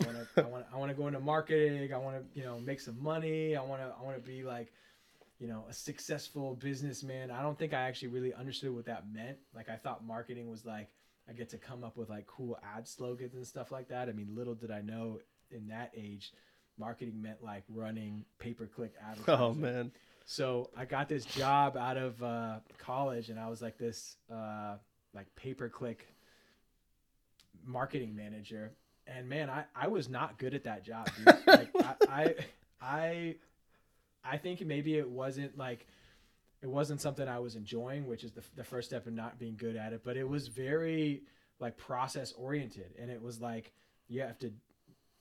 I 0.00 0.06
want 0.06 0.34
to, 0.34 0.42
I 0.42 0.46
want, 0.46 0.66
I 0.72 0.76
want 0.76 0.90
to 0.90 0.96
go 0.96 1.06
into 1.06 1.20
marketing. 1.20 1.92
I 1.92 1.98
want 1.98 2.16
to, 2.16 2.38
you 2.38 2.44
know, 2.44 2.58
make 2.60 2.80
some 2.80 3.02
money. 3.02 3.56
I 3.56 3.62
want 3.62 3.82
to, 3.82 3.92
I 3.98 4.02
want 4.02 4.16
to 4.16 4.22
be 4.22 4.42
like, 4.42 4.72
you 5.38 5.46
know, 5.46 5.64
a 5.68 5.72
successful 5.72 6.56
businessman. 6.56 7.30
I 7.30 7.42
don't 7.42 7.58
think 7.58 7.72
I 7.72 7.82
actually 7.82 8.08
really 8.08 8.34
understood 8.34 8.74
what 8.74 8.86
that 8.86 9.04
meant. 9.12 9.38
Like 9.54 9.68
I 9.68 9.76
thought 9.76 10.04
marketing 10.04 10.48
was 10.50 10.64
like 10.64 10.88
I 11.28 11.32
get 11.32 11.50
to 11.50 11.58
come 11.58 11.84
up 11.84 11.96
with 11.96 12.08
like 12.08 12.26
cool 12.26 12.58
ad 12.76 12.88
slogans 12.88 13.34
and 13.34 13.46
stuff 13.46 13.70
like 13.70 13.88
that. 13.88 14.08
I 14.08 14.12
mean, 14.12 14.28
little 14.34 14.54
did 14.54 14.70
I 14.70 14.80
know 14.80 15.20
in 15.50 15.68
that 15.68 15.92
age, 15.96 16.32
marketing 16.78 17.20
meant 17.20 17.42
like 17.42 17.64
running 17.68 18.24
pay 18.38 18.52
per 18.52 18.66
click 18.66 18.92
advertising. 19.10 19.44
Oh 19.44 19.54
man. 19.54 19.92
So 20.24 20.70
I 20.76 20.84
got 20.84 21.08
this 21.08 21.24
job 21.24 21.76
out 21.76 21.96
of 21.96 22.22
uh, 22.22 22.56
college, 22.76 23.30
and 23.30 23.38
I 23.38 23.48
was 23.48 23.62
like 23.62 23.78
this 23.78 24.16
uh, 24.30 24.76
like 25.14 25.26
pay 25.36 25.54
per 25.54 25.68
click 25.68 26.06
marketing 27.64 28.16
manager 28.16 28.72
and 29.16 29.28
man, 29.28 29.50
I, 29.50 29.64
I 29.74 29.88
was 29.88 30.08
not 30.08 30.38
good 30.38 30.54
at 30.54 30.64
that 30.64 30.84
job. 30.84 31.08
like 31.46 31.70
I, 31.76 31.94
I, 32.08 32.34
I 32.80 33.34
I 34.24 34.36
think 34.36 34.64
maybe 34.64 34.96
it 34.96 35.08
wasn't 35.08 35.56
like 35.56 35.86
it 36.62 36.68
wasn't 36.68 37.00
something 37.00 37.26
I 37.28 37.38
was 37.38 37.54
enjoying, 37.54 38.06
which 38.06 38.24
is 38.24 38.32
the, 38.32 38.42
the 38.56 38.64
first 38.64 38.88
step 38.88 39.06
in 39.06 39.14
not 39.14 39.38
being 39.38 39.56
good 39.56 39.76
at 39.76 39.92
it. 39.92 40.02
But 40.04 40.16
it 40.16 40.28
was 40.28 40.48
very 40.48 41.22
like 41.60 41.76
process 41.76 42.32
oriented, 42.32 42.94
and 43.00 43.10
it 43.10 43.22
was 43.22 43.40
like 43.40 43.72
you 44.08 44.20
have 44.22 44.38
to. 44.38 44.52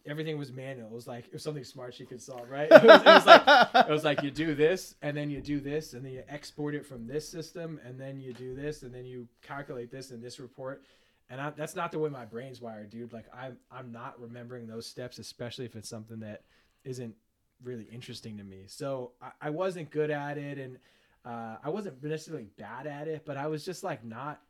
Everything 0.06 0.38
was 0.38 0.54
manual. 0.54 0.88
It 0.88 0.94
was 0.94 1.08
like 1.08 1.28
it 1.28 1.34
was 1.34 1.44
something 1.44 1.64
Smartsheet 1.64 2.08
could 2.08 2.22
solve, 2.22 2.50
right? 2.50 2.70
It 2.72 2.84
was, 2.84 3.02
it 3.02 3.06
was 3.06 3.26
like 3.26 3.76
it 3.76 3.92
was 3.92 4.04
like 4.04 4.24
you 4.24 4.32
do 4.32 4.56
this, 4.56 4.96
and 5.02 5.16
then 5.16 5.30
you 5.30 5.42
do 5.42 5.60
this, 5.60 5.94
and 5.94 6.04
then 6.04 6.14
you 6.14 6.24
export 6.30 6.76
it 6.76 6.86
from 6.86 7.08
this 7.08 7.28
system, 7.28 7.80
and 7.86 8.00
then 8.00 8.20
you 8.20 8.34
do 8.34 8.56
this, 8.56 8.84
and 8.84 8.94
then 8.94 9.06
you 9.06 9.28
calculate 9.42 9.92
this 9.92 10.12
in 10.12 10.22
this 10.22 10.40
report, 10.40 10.84
and 11.30 11.42
I, 11.42 11.50
that's 11.50 11.76
not 11.76 11.92
the 11.92 12.00
way 12.00 12.10
my 12.10 12.26
brain's 12.26 12.62
wired, 12.62 12.90
dude. 12.90 13.12
Like 13.12 13.26
I'm 13.34 13.58
I'm 13.72 13.92
not 13.92 14.20
remembering 14.20 14.68
those 14.68 14.86
steps, 14.86 15.20
especially 15.20 15.66
if 15.66 15.76
it's 15.76 15.90
something 15.90 16.20
that 16.22 16.44
isn't 16.84 17.16
really 17.64 17.88
interesting 17.92 18.38
to 18.38 18.44
me. 18.44 18.64
So 18.68 19.12
I, 19.22 19.32
I 19.42 19.50
wasn't 19.50 19.90
good 19.92 20.10
at 20.10 20.38
it, 20.38 20.58
and 20.58 20.78
uh, 21.26 21.58
I 21.64 21.70
wasn't 21.70 22.02
necessarily 22.02 22.48
bad 22.58 22.88
at 22.88 23.08
it, 23.08 23.24
but 23.26 23.38
I 23.38 23.48
was 23.48 23.66
just 23.66 23.84
like 23.84 24.06
not. 24.06 24.42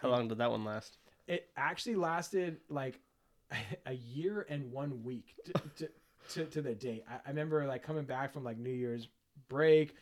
How 0.00 0.08
long 0.08 0.28
did 0.28 0.38
that 0.38 0.50
one 0.50 0.64
last? 0.64 0.98
It 1.26 1.48
actually 1.56 1.96
lasted 1.96 2.58
like 2.68 3.00
a 3.86 3.94
year 3.94 4.46
and 4.48 4.70
one 4.70 5.02
week 5.02 5.34
to, 5.46 5.52
to, 5.76 5.88
to, 6.30 6.44
to 6.44 6.62
the 6.62 6.74
date. 6.74 7.04
I, 7.10 7.14
I 7.26 7.28
remember 7.30 7.66
like 7.66 7.82
coming 7.82 8.04
back 8.04 8.32
from 8.32 8.44
like 8.44 8.58
New 8.58 8.70
Year's 8.70 9.08
break. 9.48 9.96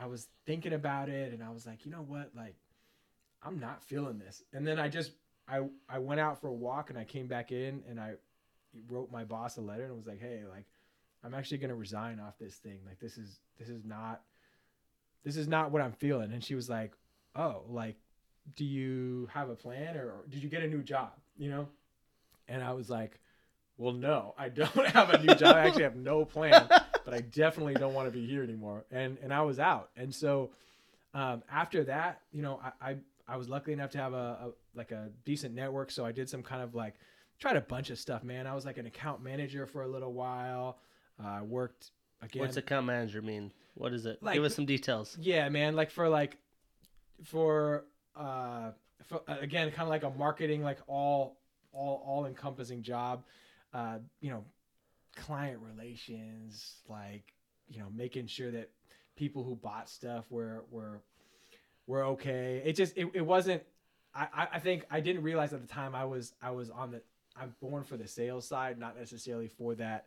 I 0.00 0.06
was 0.06 0.28
thinking 0.44 0.74
about 0.74 1.08
it, 1.08 1.32
and 1.32 1.42
I 1.42 1.50
was 1.50 1.66
like, 1.66 1.84
you 1.84 1.90
know 1.90 2.04
what, 2.06 2.30
like. 2.36 2.54
I'm 3.42 3.60
not 3.60 3.84
feeling 3.84 4.18
this. 4.18 4.42
And 4.52 4.66
then 4.66 4.80
I 4.80 4.88
just 4.88 5.12
I 5.48 5.62
I 5.88 5.98
went 5.98 6.20
out 6.20 6.40
for 6.40 6.48
a 6.48 6.52
walk 6.52 6.90
and 6.90 6.98
I 6.98 7.04
came 7.04 7.26
back 7.26 7.52
in 7.52 7.82
and 7.88 8.00
I 8.00 8.14
wrote 8.88 9.10
my 9.10 9.24
boss 9.24 9.56
a 9.56 9.60
letter 9.60 9.84
and 9.84 9.96
was 9.96 10.06
like, 10.06 10.20
"Hey, 10.20 10.42
like 10.48 10.66
I'm 11.24 11.34
actually 11.34 11.58
to 11.70 11.74
resign 11.74 12.20
off 12.20 12.34
this 12.38 12.56
thing. 12.56 12.80
Like 12.86 12.98
this 13.00 13.16
is 13.16 13.40
this 13.58 13.68
is 13.68 13.84
not 13.84 14.22
this 15.24 15.36
is 15.36 15.48
not 15.48 15.70
what 15.70 15.82
I'm 15.82 15.92
feeling." 15.92 16.32
And 16.32 16.42
she 16.42 16.54
was 16.54 16.68
like, 16.68 16.92
"Oh, 17.34 17.62
like 17.68 17.96
do 18.54 18.64
you 18.64 19.28
have 19.32 19.50
a 19.50 19.56
plan 19.56 19.96
or, 19.96 20.06
or 20.06 20.24
did 20.28 20.42
you 20.42 20.48
get 20.48 20.62
a 20.62 20.68
new 20.68 20.82
job, 20.82 21.12
you 21.36 21.50
know?" 21.50 21.68
And 22.48 22.62
I 22.62 22.72
was 22.72 22.90
like, 22.90 23.18
"Well, 23.78 23.92
no, 23.92 24.34
I 24.38 24.48
don't 24.48 24.86
have 24.88 25.10
a 25.10 25.22
new 25.22 25.34
job. 25.34 25.56
I 25.56 25.66
actually 25.66 25.84
have 25.84 25.96
no 25.96 26.24
plan, 26.24 26.66
but 27.04 27.14
I 27.14 27.20
definitely 27.20 27.74
don't 27.74 27.94
want 27.94 28.08
to 28.08 28.12
be 28.12 28.26
here 28.26 28.42
anymore." 28.42 28.84
And 28.90 29.18
and 29.22 29.32
I 29.32 29.42
was 29.42 29.58
out. 29.58 29.90
And 29.96 30.14
so 30.14 30.50
um, 31.14 31.42
after 31.50 31.84
that, 31.84 32.20
you 32.32 32.42
know, 32.42 32.60
I, 32.62 32.90
I 32.90 32.96
I 33.28 33.36
was 33.36 33.48
lucky 33.48 33.72
enough 33.72 33.90
to 33.90 33.98
have 33.98 34.12
a, 34.12 34.16
a 34.16 34.50
like 34.74 34.92
a 34.92 35.10
decent 35.24 35.54
network, 35.54 35.90
so 35.90 36.04
I 36.04 36.12
did 36.12 36.28
some 36.28 36.42
kind 36.42 36.62
of 36.62 36.74
like 36.74 36.94
tried 37.38 37.56
a 37.56 37.60
bunch 37.60 37.90
of 37.90 37.98
stuff, 37.98 38.22
man. 38.22 38.46
I 38.46 38.54
was 38.54 38.64
like 38.64 38.78
an 38.78 38.86
account 38.86 39.22
manager 39.22 39.66
for 39.66 39.82
a 39.82 39.88
little 39.88 40.12
while. 40.12 40.78
Uh, 41.22 41.26
I 41.26 41.38
uh, 41.38 41.44
worked 41.44 41.90
again. 42.22 42.40
What's 42.40 42.56
account 42.56 42.86
manager 42.86 43.22
mean? 43.22 43.52
What 43.74 43.92
is 43.92 44.06
it? 44.06 44.22
Like- 44.22 44.34
Give 44.34 44.44
us 44.44 44.54
some 44.54 44.66
details. 44.66 45.16
Yeah, 45.20 45.48
man. 45.48 45.74
Like 45.74 45.90
for 45.90 46.08
like, 46.08 46.38
for 47.24 47.84
uh, 48.14 48.70
for, 49.06 49.22
uh, 49.28 49.36
again, 49.40 49.70
kind 49.70 49.82
of 49.82 49.88
like 49.88 50.02
a 50.02 50.10
marketing, 50.10 50.62
like 50.62 50.78
all 50.86 51.38
all 51.72 52.02
all 52.06 52.26
encompassing 52.26 52.82
job. 52.82 53.24
Uh, 53.72 53.98
you 54.20 54.30
know, 54.30 54.44
client 55.16 55.60
relations, 55.60 56.76
like 56.88 57.32
you 57.68 57.80
know, 57.80 57.88
making 57.94 58.26
sure 58.26 58.50
that 58.50 58.70
people 59.16 59.42
who 59.42 59.56
bought 59.56 59.88
stuff 59.88 60.30
were 60.30 60.64
were 60.70 61.02
were 61.86 62.04
okay. 62.04 62.62
It 62.64 62.74
just 62.74 62.96
it, 62.96 63.08
it 63.14 63.20
wasn't. 63.22 63.62
I 64.14 64.48
I- 64.52 64.58
think 64.60 64.84
I 64.90 65.00
didn't 65.00 65.22
realize 65.22 65.52
at 65.52 65.60
the 65.60 65.66
time 65.68 65.94
I 65.94 66.04
was 66.04 66.34
I 66.40 66.50
was 66.50 66.70
on 66.70 66.90
the 66.92 67.02
I'm 67.38 67.54
born 67.60 67.84
for 67.84 67.96
the 67.96 68.08
sales 68.08 68.46
side, 68.48 68.78
not 68.78 68.98
necessarily 68.98 69.48
for 69.48 69.74
that 69.74 70.06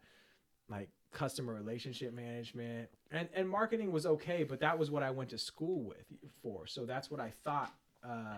like 0.69 0.89
customer 1.11 1.53
relationship 1.53 2.13
management 2.13 2.87
and 3.11 3.27
and 3.33 3.49
marketing 3.49 3.91
was 3.91 4.05
okay 4.05 4.43
but 4.43 4.59
that 4.59 4.77
was 4.77 4.91
what 4.91 5.01
i 5.01 5.09
went 5.09 5.27
to 5.27 5.39
school 5.39 5.81
with 5.81 6.05
for 6.43 6.67
so 6.67 6.85
that's 6.85 7.09
what 7.09 7.19
i 7.19 7.31
thought 7.43 7.73
uh 8.07 8.37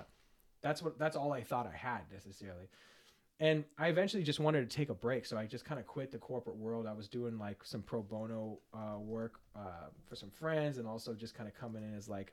that's 0.61 0.81
what 0.81 0.97
that's 0.97 1.18
all 1.18 1.34
i 1.34 1.41
thought 1.43 1.68
i 1.68 1.76
had 1.76 1.99
necessarily 2.13 2.69
and 3.41 3.65
i 3.77 3.89
eventually 3.89 4.23
just 4.23 4.39
wanted 4.39 4.69
to 4.69 4.73
take 4.73 4.89
a 4.89 4.93
break 4.93 5.26
so 5.26 5.38
i 5.38 5.45
just 5.45 5.65
kind 5.65 5.81
of 5.81 5.85
quit 5.85 6.11
the 6.11 6.18
corporate 6.18 6.55
world 6.55 6.88
i 6.88 6.93
was 6.93 7.09
doing 7.09 7.38
like 7.38 7.57
some 7.65 7.81
pro 7.81 8.01
bono 8.01 8.57
uh, 8.73 8.97
work 8.97 9.41
uh, 9.53 9.89
for 10.07 10.15
some 10.15 10.30
friends 10.30 10.77
and 10.77 10.88
also 10.88 11.13
just 11.13 11.35
kind 11.35 11.49
of 11.49 11.55
coming 11.59 11.84
in 11.84 11.93
as 11.93 12.07
like 12.07 12.31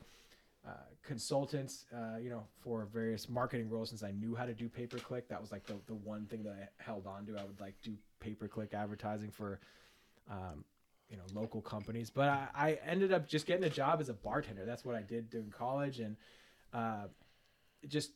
uh, 0.66 0.72
consultants, 1.02 1.86
uh, 1.94 2.18
you 2.18 2.30
know, 2.30 2.44
for 2.60 2.86
various 2.92 3.28
marketing 3.28 3.70
roles. 3.70 3.90
Since 3.90 4.02
I 4.02 4.10
knew 4.10 4.34
how 4.34 4.44
to 4.44 4.54
do 4.54 4.68
pay 4.68 4.86
per 4.86 4.98
click, 4.98 5.28
that 5.28 5.40
was 5.40 5.52
like 5.52 5.64
the, 5.66 5.76
the 5.86 5.94
one 5.94 6.26
thing 6.26 6.42
that 6.44 6.52
I 6.52 6.82
held 6.82 7.06
on 7.06 7.26
to. 7.26 7.38
I 7.38 7.44
would 7.44 7.60
like 7.60 7.74
do 7.82 7.92
pay 8.20 8.34
per 8.34 8.48
click 8.48 8.74
advertising 8.74 9.30
for, 9.30 9.60
um, 10.30 10.64
you 11.08 11.16
know, 11.16 11.22
local 11.32 11.60
companies. 11.60 12.10
But 12.10 12.28
I, 12.28 12.48
I 12.54 12.78
ended 12.86 13.12
up 13.12 13.28
just 13.28 13.46
getting 13.46 13.64
a 13.64 13.70
job 13.70 14.00
as 14.00 14.08
a 14.08 14.14
bartender. 14.14 14.64
That's 14.66 14.84
what 14.84 14.94
I 14.94 15.02
did 15.02 15.30
during 15.30 15.50
college, 15.50 16.00
and 16.00 16.16
uh, 16.74 17.06
just 17.86 18.10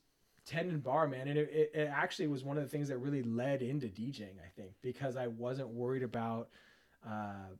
tending 0.45 0.81
bar, 0.81 1.07
man. 1.07 1.29
And 1.29 1.39
it, 1.39 1.51
it, 1.53 1.71
it 1.75 1.91
actually 1.93 2.27
was 2.27 2.45
one 2.45 2.59
of 2.59 2.65
the 2.65 2.69
things 2.69 2.89
that 2.89 2.99
really 2.99 3.23
led 3.23 3.63
into 3.63 3.87
DJing. 3.87 4.39
I 4.45 4.51
think 4.57 4.73
because 4.83 5.17
I 5.17 5.29
wasn't 5.29 5.69
worried 5.69 6.03
about, 6.03 6.49
uh, 7.09 7.55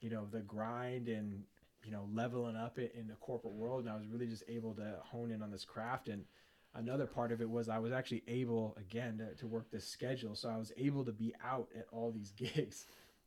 you 0.00 0.10
know, 0.10 0.26
the 0.30 0.40
grind 0.40 1.08
and 1.08 1.42
you 1.88 1.94
know 1.94 2.06
leveling 2.12 2.54
up 2.54 2.78
it 2.78 2.94
in 2.98 3.06
the 3.08 3.14
corporate 3.14 3.54
world 3.54 3.80
and 3.80 3.90
i 3.90 3.96
was 3.96 4.06
really 4.06 4.26
just 4.26 4.42
able 4.46 4.74
to 4.74 4.96
hone 5.00 5.30
in 5.30 5.40
on 5.42 5.50
this 5.50 5.64
craft. 5.64 6.08
And 6.08 6.24
another 6.74 7.06
part 7.06 7.32
of 7.32 7.40
it 7.40 7.48
was 7.48 7.70
i 7.70 7.78
was 7.78 7.92
actually 7.92 8.22
able 8.28 8.76
again 8.78 9.16
to, 9.18 9.34
to 9.36 9.46
work 9.46 9.70
this 9.70 9.88
schedule. 9.88 10.34
So 10.34 10.50
i 10.50 10.58
was 10.58 10.70
able 10.76 11.02
to 11.06 11.12
be 11.12 11.34
out 11.42 11.68
at 11.76 11.86
all 11.90 12.12
these 12.12 12.32
gigs 12.36 12.84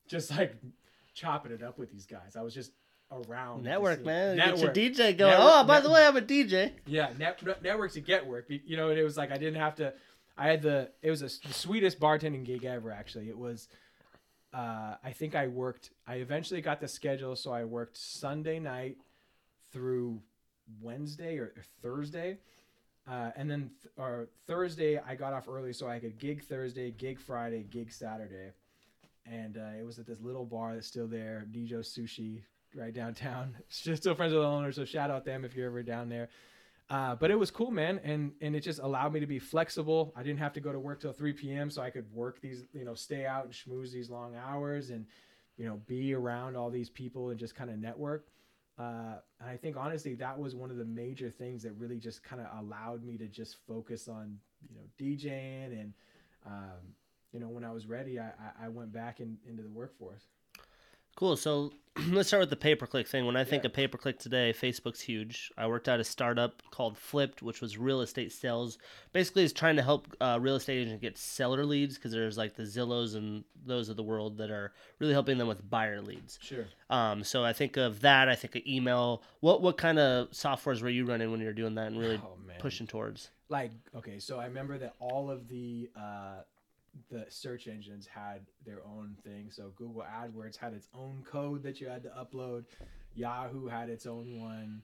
just 0.07 0.29
like 0.29 0.55
chopping 1.15 1.51
it 1.51 1.63
up 1.63 1.77
with 1.79 1.91
these 1.91 2.05
guys. 2.05 2.35
I 2.37 2.41
was 2.41 2.53
just 2.53 2.71
around 3.11 3.63
Network, 3.63 4.05
man. 4.05 4.37
network 4.37 4.73
Get 4.73 4.93
your 4.99 5.07
DJ 5.09 5.17
going. 5.17 5.31
Network- 5.31 5.51
oh, 5.53 5.63
by 5.65 5.81
the 5.81 5.89
way, 5.89 6.05
I'm 6.05 6.15
a 6.15 6.21
DJ. 6.21 6.71
yeah 6.85 7.09
net, 7.17 7.43
net- 7.43 7.63
network 7.63 7.91
to 7.93 8.01
get 8.01 8.27
work. 8.27 8.45
You 8.47 8.77
know 8.77 8.89
and 8.89 8.99
it 8.99 9.03
was 9.03 9.17
like 9.17 9.31
i 9.31 9.37
didn't 9.37 9.59
have 9.59 9.75
to 9.75 9.93
i 10.37 10.47
had 10.47 10.61
the 10.61 10.91
it 11.01 11.09
was 11.09 11.21
a, 11.23 11.47
the 11.47 11.53
sweetest 11.53 11.99
bartending 11.99 12.43
gig 12.45 12.63
ever 12.63 12.91
actually. 12.91 13.27
It 13.27 13.37
was 13.39 13.67
uh, 14.53 14.95
I 15.03 15.11
think 15.11 15.35
I 15.35 15.47
worked. 15.47 15.91
I 16.07 16.15
eventually 16.15 16.61
got 16.61 16.81
the 16.81 16.87
schedule, 16.87 17.35
so 17.35 17.51
I 17.51 17.63
worked 17.63 17.97
Sunday 17.97 18.59
night 18.59 18.97
through 19.71 20.21
Wednesday 20.81 21.37
or, 21.37 21.53
Thursday, 21.81 22.37
uh, 23.09 23.31
and 23.35 23.49
then 23.49 23.71
th- 23.81 23.93
or 23.97 24.27
Thursday 24.47 24.99
I 24.99 25.15
got 25.15 25.33
off 25.33 25.47
early, 25.47 25.73
so 25.73 25.87
I 25.87 25.99
could 25.99 26.17
gig 26.17 26.43
Thursday, 26.43 26.91
gig 26.91 27.19
Friday, 27.19 27.63
gig 27.63 27.91
Saturday, 27.91 28.51
and 29.25 29.57
uh, 29.57 29.79
it 29.79 29.85
was 29.85 29.99
at 29.99 30.05
this 30.05 30.19
little 30.21 30.45
bar 30.45 30.73
that's 30.73 30.87
still 30.87 31.07
there, 31.07 31.45
Nijo 31.51 31.79
Sushi, 31.79 32.41
right 32.75 32.93
downtown. 32.93 33.55
Still 33.69 34.15
friends 34.15 34.33
with 34.33 34.41
the 34.41 34.47
owner, 34.47 34.71
so 34.71 34.85
shout 34.85 35.11
out 35.11 35.25
them 35.25 35.45
if 35.45 35.55
you're 35.55 35.67
ever 35.67 35.83
down 35.83 36.09
there. 36.09 36.29
Uh, 36.91 37.15
but 37.15 37.31
it 37.31 37.39
was 37.39 37.49
cool, 37.49 37.71
man, 37.71 38.01
and 38.03 38.33
and 38.41 38.53
it 38.53 38.59
just 38.59 38.79
allowed 38.79 39.13
me 39.13 39.21
to 39.21 39.25
be 39.25 39.39
flexible. 39.39 40.11
I 40.13 40.23
didn't 40.23 40.39
have 40.39 40.51
to 40.53 40.59
go 40.59 40.73
to 40.73 40.79
work 40.79 40.99
till 40.99 41.13
3 41.13 41.31
p.m., 41.31 41.69
so 41.69 41.81
I 41.81 41.89
could 41.89 42.11
work 42.13 42.41
these, 42.41 42.65
you 42.73 42.83
know, 42.83 42.95
stay 42.95 43.25
out 43.25 43.45
and 43.45 43.53
schmooze 43.53 43.93
these 43.93 44.09
long 44.09 44.35
hours, 44.35 44.89
and 44.89 45.05
you 45.57 45.65
know, 45.65 45.79
be 45.87 46.13
around 46.13 46.57
all 46.57 46.69
these 46.69 46.89
people 46.89 47.29
and 47.29 47.39
just 47.39 47.55
kind 47.55 47.69
of 47.69 47.77
network. 47.77 48.27
Uh, 48.79 49.19
and 49.39 49.49
I 49.49 49.57
think 49.57 49.77
honestly, 49.77 50.15
that 50.15 50.37
was 50.37 50.55
one 50.55 50.71
of 50.71 50.77
the 50.77 50.85
major 50.85 51.29
things 51.29 51.63
that 51.63 51.73
really 51.73 51.97
just 51.97 52.23
kind 52.23 52.41
of 52.41 52.47
allowed 52.59 53.03
me 53.03 53.17
to 53.17 53.27
just 53.27 53.57
focus 53.67 54.07
on, 54.07 54.37
you 54.67 54.75
know, 54.75 54.81
DJing 54.99 55.79
and, 55.79 55.93
um, 56.45 56.95
you 57.31 57.39
know, 57.39 57.47
when 57.47 57.63
I 57.63 57.71
was 57.71 57.85
ready, 57.85 58.19
I, 58.19 58.31
I, 58.61 58.67
went 58.69 58.91
back 58.91 59.19
in, 59.19 59.37
into 59.47 59.61
the 59.61 59.69
workforce. 59.69 60.23
Cool. 61.15 61.35
So 61.37 61.71
let's 62.07 62.29
start 62.29 62.39
with 62.41 62.49
the 62.49 62.55
pay 62.55 62.73
per 62.73 62.87
click 62.87 63.05
thing. 63.07 63.25
When 63.25 63.35
I 63.35 63.43
think 63.43 63.63
Yeah. 63.63 63.67
of 63.67 63.73
pay 63.73 63.85
per 63.87 63.97
click 63.97 64.17
today, 64.17 64.53
Facebook's 64.57 65.01
huge. 65.01 65.51
I 65.57 65.67
worked 65.67 65.87
at 65.89 65.99
a 65.99 66.03
startup 66.05 66.61
called 66.71 66.97
Flipped, 66.97 67.41
which 67.41 67.59
was 67.59 67.77
real 67.77 67.99
estate 68.01 68.31
sales. 68.31 68.77
Basically, 69.11 69.43
is 69.43 69.51
trying 69.51 69.75
to 69.75 69.81
help 69.81 70.07
uh, 70.21 70.37
real 70.41 70.55
estate 70.55 70.79
agents 70.83 71.01
get 71.01 71.17
seller 71.17 71.65
leads 71.65 71.95
because 71.95 72.13
there's 72.13 72.37
like 72.37 72.55
the 72.55 72.63
Zillows 72.63 73.15
and 73.15 73.43
those 73.65 73.89
of 73.89 73.97
the 73.97 74.03
world 74.03 74.37
that 74.37 74.49
are 74.49 74.71
really 74.99 75.11
helping 75.13 75.37
them 75.37 75.49
with 75.49 75.69
buyer 75.69 76.01
leads. 76.01 76.39
Sure. 76.41 76.65
Um, 76.89 77.23
so 77.25 77.43
I 77.43 77.51
think 77.51 77.75
of 77.75 77.99
that. 78.01 78.29
I 78.29 78.35
think 78.35 78.55
of 78.55 78.61
email. 78.65 79.21
What 79.41 79.61
what 79.61 79.77
kind 79.77 79.99
of 79.99 80.31
softwares 80.31 80.81
were 80.81 80.89
you 80.89 81.05
running 81.05 81.29
when 81.29 81.41
you 81.41 81.47
were 81.47 81.53
doing 81.53 81.75
that 81.75 81.87
and 81.87 81.99
really 81.99 82.17
Oh, 82.23 82.37
pushing 82.59 82.87
towards? 82.87 83.31
like 83.49 83.71
okay 83.93 84.17
so 84.17 84.39
i 84.39 84.45
remember 84.45 84.77
that 84.77 84.93
all 85.01 85.29
of 85.29 85.49
the 85.49 85.89
uh 85.93 86.37
the 87.09 87.25
search 87.29 87.67
engines 87.67 88.05
had 88.05 88.41
their 88.65 88.81
own 88.85 89.15
thing. 89.23 89.49
So 89.49 89.71
google 89.75 90.03
adwords 90.03 90.57
had 90.57 90.73
its 90.73 90.87
own 90.93 91.23
code 91.25 91.63
that 91.63 91.79
you 91.79 91.87
had 91.87 92.03
to 92.03 92.09
upload. 92.09 92.65
Yahoo 93.13 93.67
had 93.67 93.89
its 93.89 94.05
own 94.05 94.39
one. 94.39 94.81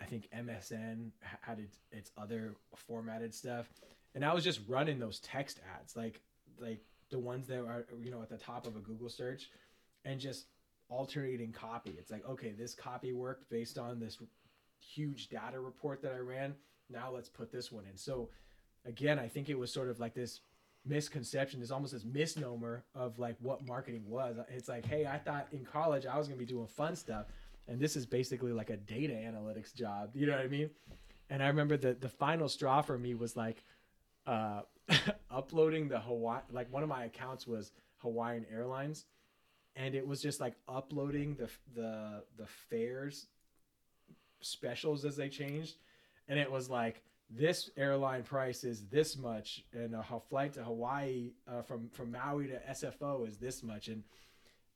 I 0.00 0.04
think 0.04 0.28
msn 0.34 1.10
had 1.40 1.58
its, 1.58 1.78
its 1.90 2.10
other 2.16 2.54
formatted 2.74 3.34
stuff. 3.34 3.66
And 4.14 4.24
i 4.24 4.32
was 4.32 4.44
just 4.44 4.60
running 4.68 4.98
those 4.98 5.20
text 5.20 5.60
ads 5.78 5.96
like 5.96 6.20
like 6.58 6.80
the 7.10 7.18
ones 7.18 7.46
that 7.48 7.58
are 7.60 7.86
you 8.02 8.10
know 8.10 8.22
at 8.22 8.28
the 8.28 8.36
top 8.36 8.66
of 8.66 8.76
a 8.76 8.80
google 8.80 9.08
search 9.08 9.50
and 10.04 10.20
just 10.20 10.46
alternating 10.88 11.52
copy. 11.52 11.94
It's 11.98 12.10
like 12.10 12.26
okay 12.28 12.52
this 12.52 12.74
copy 12.74 13.12
worked 13.12 13.50
based 13.50 13.78
on 13.78 14.00
this 14.00 14.18
huge 14.80 15.28
data 15.28 15.60
report 15.60 16.02
that 16.02 16.12
i 16.12 16.18
ran. 16.18 16.54
Now 16.90 17.10
let's 17.12 17.28
put 17.28 17.52
this 17.52 17.70
one 17.70 17.84
in. 17.90 17.96
So 17.96 18.30
again, 18.86 19.18
I 19.18 19.28
think 19.28 19.48
it 19.48 19.58
was 19.58 19.72
sort 19.72 19.90
of 19.90 20.00
like 20.00 20.14
this 20.14 20.40
misconception, 20.88 21.60
this 21.60 21.70
almost 21.70 21.92
this 21.92 22.04
misnomer 22.04 22.84
of 22.94 23.18
like 23.18 23.36
what 23.40 23.66
marketing 23.66 24.04
was. 24.06 24.36
It's 24.48 24.68
like, 24.68 24.86
hey, 24.86 25.06
I 25.06 25.18
thought 25.18 25.48
in 25.52 25.64
college 25.64 26.06
I 26.06 26.16
was 26.18 26.28
gonna 26.28 26.38
be 26.38 26.46
doing 26.46 26.66
fun 26.66 26.96
stuff, 26.96 27.26
and 27.66 27.80
this 27.80 27.96
is 27.96 28.06
basically 28.06 28.52
like 28.52 28.70
a 28.70 28.76
data 28.76 29.12
analytics 29.12 29.74
job. 29.74 30.10
You 30.14 30.26
know 30.26 30.32
what 30.32 30.42
I 30.44 30.48
mean? 30.48 30.70
And 31.30 31.42
I 31.42 31.48
remember 31.48 31.76
the 31.76 31.94
the 31.94 32.08
final 32.08 32.48
straw 32.48 32.82
for 32.82 32.98
me 32.98 33.14
was 33.14 33.36
like 33.36 33.62
uh, 34.26 34.62
uploading 35.30 35.88
the 35.88 36.00
Hawaii. 36.00 36.40
Like 36.50 36.72
one 36.72 36.82
of 36.82 36.88
my 36.88 37.04
accounts 37.04 37.46
was 37.46 37.72
Hawaiian 37.98 38.46
Airlines, 38.50 39.06
and 39.76 39.94
it 39.94 40.06
was 40.06 40.22
just 40.22 40.40
like 40.40 40.54
uploading 40.68 41.34
the 41.34 41.48
the 41.74 42.22
the 42.36 42.46
fares 42.46 43.26
specials 44.40 45.04
as 45.04 45.16
they 45.16 45.28
changed 45.28 45.78
and 46.28 46.38
it 46.38 46.50
was 46.50 46.68
like 46.70 47.02
this 47.30 47.70
airline 47.76 48.22
price 48.22 48.64
is 48.64 48.86
this 48.86 49.16
much 49.16 49.64
and 49.74 49.94
a 49.94 50.04
flight 50.28 50.54
to 50.54 50.62
hawaii 50.64 51.30
uh, 51.46 51.62
from 51.62 51.88
from 51.90 52.10
maui 52.12 52.46
to 52.46 52.58
sfo 52.72 53.28
is 53.28 53.36
this 53.36 53.62
much 53.62 53.88
and 53.88 54.02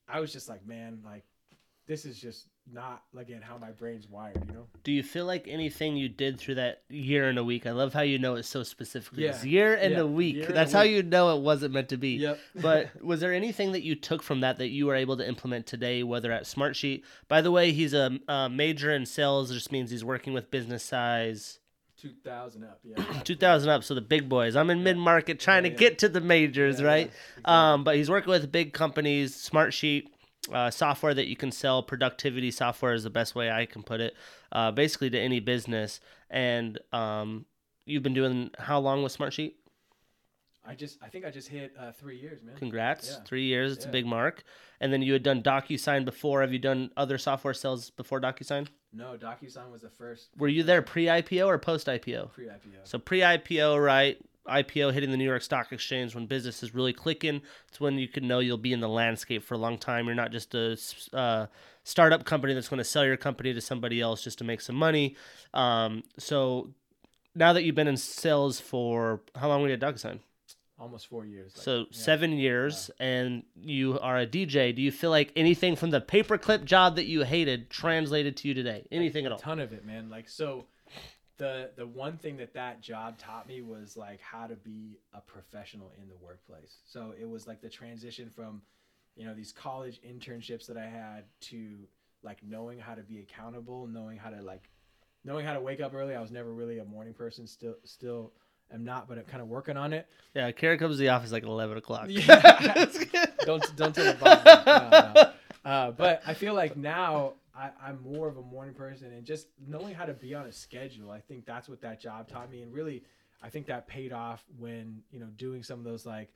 i 0.09 0.21
was 0.21 0.33
just 0.33 0.49
like 0.49 0.67
man 0.67 0.99
like 1.05 1.25
this 1.87 2.05
is 2.05 2.21
just 2.21 2.47
not 2.73 3.03
again 3.19 3.41
how 3.43 3.57
my 3.59 3.71
brain's 3.73 4.07
wired 4.09 4.41
you 4.47 4.55
know 4.55 4.67
Do 4.85 4.93
you 4.93 5.03
feel 5.03 5.25
like 5.27 5.49
anything 5.49 5.97
you 5.97 6.09
did 6.09 6.39
through 6.39 6.55
that 6.57 6.83
year 6.89 7.29
and 7.29 7.37
a 7.37 7.43
week? 7.43 7.67
I 7.67 7.73
love 7.73 7.93
how 7.93 8.03
you 8.03 8.21
know 8.21 8.37
it 8.37 8.45
so 8.45 8.63
specifically. 8.63 9.25
Yeah. 9.25 9.43
year 9.43 9.75
and 9.75 9.95
Yeah. 9.95 10.01
a 10.01 10.07
week. 10.07 10.37
Year 10.37 10.47
That's 10.47 10.73
a 10.73 10.77
how 10.77 10.83
week. 10.85 10.93
you 10.93 11.03
know 11.03 11.37
it 11.37 11.43
wasn't 11.43 11.75
meant 11.75 11.89
to 11.89 11.97
be. 11.97 12.11
yep 12.19 12.39
but 12.55 13.03
was 13.03 13.19
there 13.21 13.33
anything 13.35 13.73
that 13.73 13.83
you 13.83 13.97
took 13.97 14.23
from 14.23 14.41
that 14.43 14.59
that 14.59 14.69
you 14.69 14.87
were 14.87 14.95
able 14.95 15.17
to 15.17 15.27
implement 15.27 15.67
today, 15.67 16.05
whether 16.05 16.31
at 16.31 16.45
Smartsheet? 16.45 17.03
By 17.27 17.41
the 17.41 17.51
way, 17.51 17.73
he's 17.73 17.95
a, 17.95 18.17
a 18.29 18.49
major 18.49 18.93
in 18.93 19.05
sales. 19.05 19.51
It 19.51 19.55
just 19.55 19.73
means 19.73 19.91
he's 19.91 20.05
working 20.05 20.33
with 20.33 20.53
business 20.53 20.85
size 20.85 21.59
2000 22.03 22.65
up 22.65 22.81
yeah 22.83 23.21
2000 23.25 23.71
up, 23.71 23.85
so 23.85 23.95
the 23.95 24.01
big 24.01 24.29
boys. 24.29 24.57
I'm 24.57 24.71
in 24.71 24.83
mid 24.83 24.97
market 24.97 25.39
trying 25.39 25.65
Yeah, 25.65 25.71
to 25.71 25.75
yeah. 25.75 25.79
get 25.79 25.99
to 26.01 26.09
the 26.09 26.21
majors, 26.21 26.81
Yeah, 26.81 26.87
right? 26.87 27.11
yeah, 27.47 27.73
Um, 27.73 27.85
but 27.85 27.95
he's 27.97 28.11
working 28.11 28.31
with 28.31 28.51
big 28.51 28.73
companies, 28.73 29.37
Smartsheet. 29.37 30.07
Uh, 30.53 30.69
software 30.73 31.15
that 31.15 31.29
you 31.29 31.37
can 31.37 31.53
sell, 31.53 31.85
productivity 31.85 32.51
software 32.51 32.95
is 32.95 33.05
the 33.05 33.11
best 33.11 33.37
way 33.37 33.49
I 33.49 33.65
can 33.65 33.85
put 33.85 34.01
it. 34.01 34.15
Uh, 34.51 34.73
basically 34.73 35.09
to 35.11 35.19
any 35.19 35.39
business, 35.39 36.01
and 36.31 36.81
um, 36.93 37.47
you've 37.87 38.03
been 38.03 38.15
doing 38.15 38.51
how 38.59 38.81
long 38.81 39.05
with 39.05 39.17
Smartsheet? 39.17 39.53
I 40.65 40.75
just 40.75 40.99
i 41.03 41.09
think 41.09 41.25
i 41.25 41.31
just 41.31 41.49
hit 41.49 41.75
uh, 41.79 41.91
three 41.93 42.17
years 42.19 42.43
man 42.43 42.55
Congrats, 42.57 43.09
Yeah. 43.11 43.25
three 43.25 43.45
years. 43.45 43.73
It's 43.73 43.85
a 43.85 43.89
big 43.89 44.07
mark. 44.07 44.45
And 44.81 44.93
then 44.93 45.01
you 45.03 45.13
had 45.13 45.23
done 45.23 45.43
DocuSign 45.43 46.05
before. 46.05 46.41
Have 46.41 46.53
you 46.53 46.59
done 46.59 46.91
other 46.97 47.17
software 47.19 47.55
sales 47.55 47.91
before 47.91 48.21
DocuSign? 48.21 48.67
no 48.95 49.17
docusign 49.17 49.71
was 49.73 49.81
the 49.83 49.89
first 49.91 50.29
Were 50.37 50.49
you 50.49 50.63
there 50.63 50.83
pre 50.83 51.07
IPO 51.07 51.47
or 51.47 51.59
post 51.59 51.87
IPO? 51.87 52.33
pre-ipo 52.33 52.59
So 52.85 52.99
pre 52.99 53.21
IPO, 53.21 53.83
right? 53.83 54.19
IPO 54.47 54.93
hitting 54.93 55.11
the 55.13 55.17
New 55.17 55.25
York 55.25 55.43
Stock 55.43 55.71
Exchange, 55.73 56.15
when 56.17 56.27
business 56.27 56.63
is 56.65 56.75
really 56.75 56.93
clicking, 56.93 57.41
it's 57.69 57.81
when 57.81 57.97
you 57.97 58.09
can 58.09 58.27
know 58.27 58.41
you'll 58.41 58.59
be 58.59 58.73
in 58.73 58.81
the 58.81 58.89
landscape 58.89 59.45
for 59.45 59.55
a 59.55 59.59
long 59.59 59.79
time. 59.79 60.07
You're 60.07 60.17
not 60.17 60.33
just 60.33 60.53
a 60.55 60.77
uh, 61.13 61.47
startup 61.85 62.25
company 62.25 62.53
that's 62.53 62.69
going 62.69 62.79
to 62.79 62.85
sell 62.85 63.05
your 63.05 63.17
company 63.17 63.55
to 63.55 63.61
somebody 63.61 64.01
else 64.01 64.23
just 64.23 64.39
to 64.39 64.45
make 64.45 64.61
some 64.61 64.75
money. 64.77 65.17
Um, 65.55 66.03
so 66.19 66.71
now 67.37 67.53
that 67.53 67.63
you've 67.63 67.77
been 67.77 67.87
in 67.89 67.97
sales 67.97 68.59
for 68.61 69.21
how 69.37 69.49
long 69.49 69.63
were 69.63 69.69
you 69.69 69.75
at 69.75 69.81
DocuSign? 69.81 70.19
Almost 70.83 71.07
four 71.07 71.25
years. 71.25 71.53
Like, 71.57 71.65
so 71.65 71.79
yeah. 71.79 71.85
seven 71.93 72.33
years, 72.33 72.91
yeah. 72.99 73.07
and 73.07 73.43
you 73.55 74.01
are 74.01 74.19
a 74.19 74.27
DJ. 74.27 74.75
Do 74.75 74.83
you 74.83 74.91
feel 74.91 75.11
like 75.11 75.31
anything 75.37 75.77
from 75.77 75.91
the 75.91 76.01
pay 76.01 76.25
per 76.25 76.37
click 76.37 76.65
job 76.65 76.97
that 76.97 77.05
you 77.05 77.23
hated 77.23 77.71
translated 77.71 78.37
to 78.39 78.49
you 78.49 78.55
today? 78.55 78.85
Anything 78.91 79.25
a, 79.25 79.27
at 79.27 79.33
all? 79.33 79.39
A 79.39 79.43
ton 79.43 79.61
of 79.61 79.73
it, 79.73 79.87
man. 79.87 80.11
Like 80.11 80.29
so, 80.29 80.67
the 81.39 81.71
the 81.77 81.87
one 81.87 82.17
thing 82.17 82.37
that 82.39 82.53
that 82.55 82.81
job 82.81 83.17
taught 83.17 83.47
me 83.47 83.63
was 83.63 83.97
like 83.97 84.21
how 84.21 84.49
to 84.49 84.57
be 84.57 84.99
a 85.15 85.21
professional 85.21 85.93
in 86.03 86.09
the 86.09 86.17
workplace. 86.17 86.79
So 86.85 87.15
it 87.17 87.29
was 87.29 87.47
like 87.47 87.61
the 87.61 87.71
transition 87.71 88.29
from, 88.29 88.63
you 89.15 89.25
know, 89.25 89.35
these 89.35 89.53
college 89.53 90.01
internships 90.03 90.67
that 90.67 90.77
I 90.77 90.87
had 90.87 91.27
to 91.43 91.79
like 92.25 92.39
knowing 92.43 92.81
how 92.81 92.95
to 92.95 93.03
be 93.03 93.21
accountable, 93.21 93.87
knowing 93.87 94.19
how 94.19 94.31
to 94.31 94.43
like, 94.43 94.69
knowing 95.25 95.47
how 95.47 95.55
to 95.55 95.61
wake 95.61 95.81
up 95.81 95.95
early. 95.95 96.15
I 96.15 96.21
was 96.21 96.31
never 96.31 96.53
really 96.53 96.79
a 96.79 96.85
morning 96.85 97.15
person. 97.15 97.47
Still, 97.47 97.77
still 97.85 98.33
am 98.73 98.85
not, 98.85 99.09
but 99.09 99.19
I'm 99.19 99.25
kind 99.25 99.43
of 99.43 99.49
working 99.49 99.77
on 99.77 99.93
it. 99.93 100.07
Yeah, 100.35 100.51
Kara 100.53 100.79
comes 100.79 100.97
to 100.97 101.01
the 101.01 101.11
office 101.11 101.33
like 101.33 101.45
eleven 101.45 101.77
o'clock. 101.77 102.07
Yeah. 102.09 102.87
don't 103.45 103.77
don't 103.77 103.95
tell 103.95 104.13
the 104.13 104.19
boss. 104.19 104.45
No, 104.45 105.13
no. 105.15 105.33
Uh, 105.65 105.91
but 105.93 106.23
I 106.27 106.35
feel 106.35 106.55
like 106.55 106.77
now 106.77 107.35
I, 107.55 107.71
I'm 107.81 108.01
more 108.03 108.29
of 108.29 108.37
a 108.37 108.43
morning 108.43 108.75
person, 108.75 109.13
and 109.13 109.25
just 109.25 109.49
knowing 109.67 109.95
how 109.95 110.05
to 110.05 110.15
be 110.15 110.35
on 110.35 110.47
a 110.47 110.53
schedule, 110.53 111.11
I 111.11 111.21
think 111.21 111.47
that's 111.47 111.69
what 111.69 111.81
that 111.83 112.01
job 112.01 112.29
taught 112.29 112.51
me, 112.51 112.63
and 112.63 112.73
really, 112.73 113.05
I 113.43 113.49
think 113.49 113.67
that 113.67 113.87
paid 113.87 114.13
off 114.13 114.45
when 114.59 115.03
you 115.11 115.21
know 115.21 115.29
doing 115.37 115.63
some 115.63 115.79
of 115.79 115.85
those 115.85 116.05
like 116.07 116.33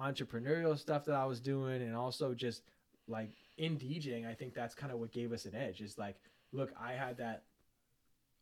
entrepreneurial 0.00 0.78
stuff 0.78 1.04
that 1.06 1.14
I 1.14 1.24
was 1.24 1.40
doing, 1.40 1.82
and 1.82 1.96
also 1.96 2.34
just 2.34 2.62
like 3.08 3.30
in 3.56 3.76
DJing, 3.76 4.26
I 4.26 4.34
think 4.34 4.54
that's 4.54 4.74
kind 4.74 4.92
of 4.92 4.98
what 4.98 5.12
gave 5.12 5.32
us 5.32 5.44
an 5.44 5.54
edge. 5.54 5.80
Is 5.80 5.98
like, 5.98 6.16
look, 6.52 6.72
I 6.80 6.92
had 6.92 7.18
that, 7.18 7.44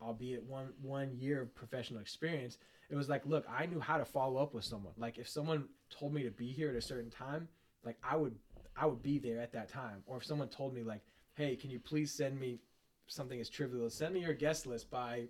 albeit 0.01 0.43
one 0.45 0.69
one 0.83 1.17
year 1.17 1.43
of 1.43 1.55
professional 1.55 2.01
experience, 2.01 2.59
it 2.91 2.97
was 2.97 3.09
like, 3.09 3.25
look, 3.27 3.45
I 3.49 3.67
knew 3.67 3.81
how 3.81 3.99
to 3.99 4.05
follow 4.05 4.41
up 4.41 4.55
with 4.55 4.65
someone. 4.65 4.93
Like 4.97 5.19
if 5.19 5.29
someone 5.29 5.69
told 5.91 6.13
me 6.13 6.23
to 6.23 6.31
be 6.31 6.49
here 6.49 6.71
at 6.71 6.77
a 6.77 6.81
certain 6.81 7.11
time, 7.11 7.49
like 7.85 7.97
I 8.03 8.17
would 8.17 8.35
I 8.77 8.87
would 8.87 9.03
be 9.03 9.19
there 9.19 9.41
at 9.41 9.53
that 9.53 9.69
time. 9.69 10.03
Or 10.07 10.19
if 10.19 10.25
someone 10.25 10.49
told 10.49 10.75
me 10.75 10.83
like, 10.83 11.03
hey, 11.35 11.57
can 11.57 11.71
you 11.71 11.79
please 11.79 12.13
send 12.13 12.39
me 12.39 12.61
something 13.09 13.41
as 13.41 13.49
trivial 13.49 13.89
send 13.89 14.13
me 14.15 14.21
your 14.21 14.35
guest 14.35 14.67
list 14.67 14.91
by 14.91 15.25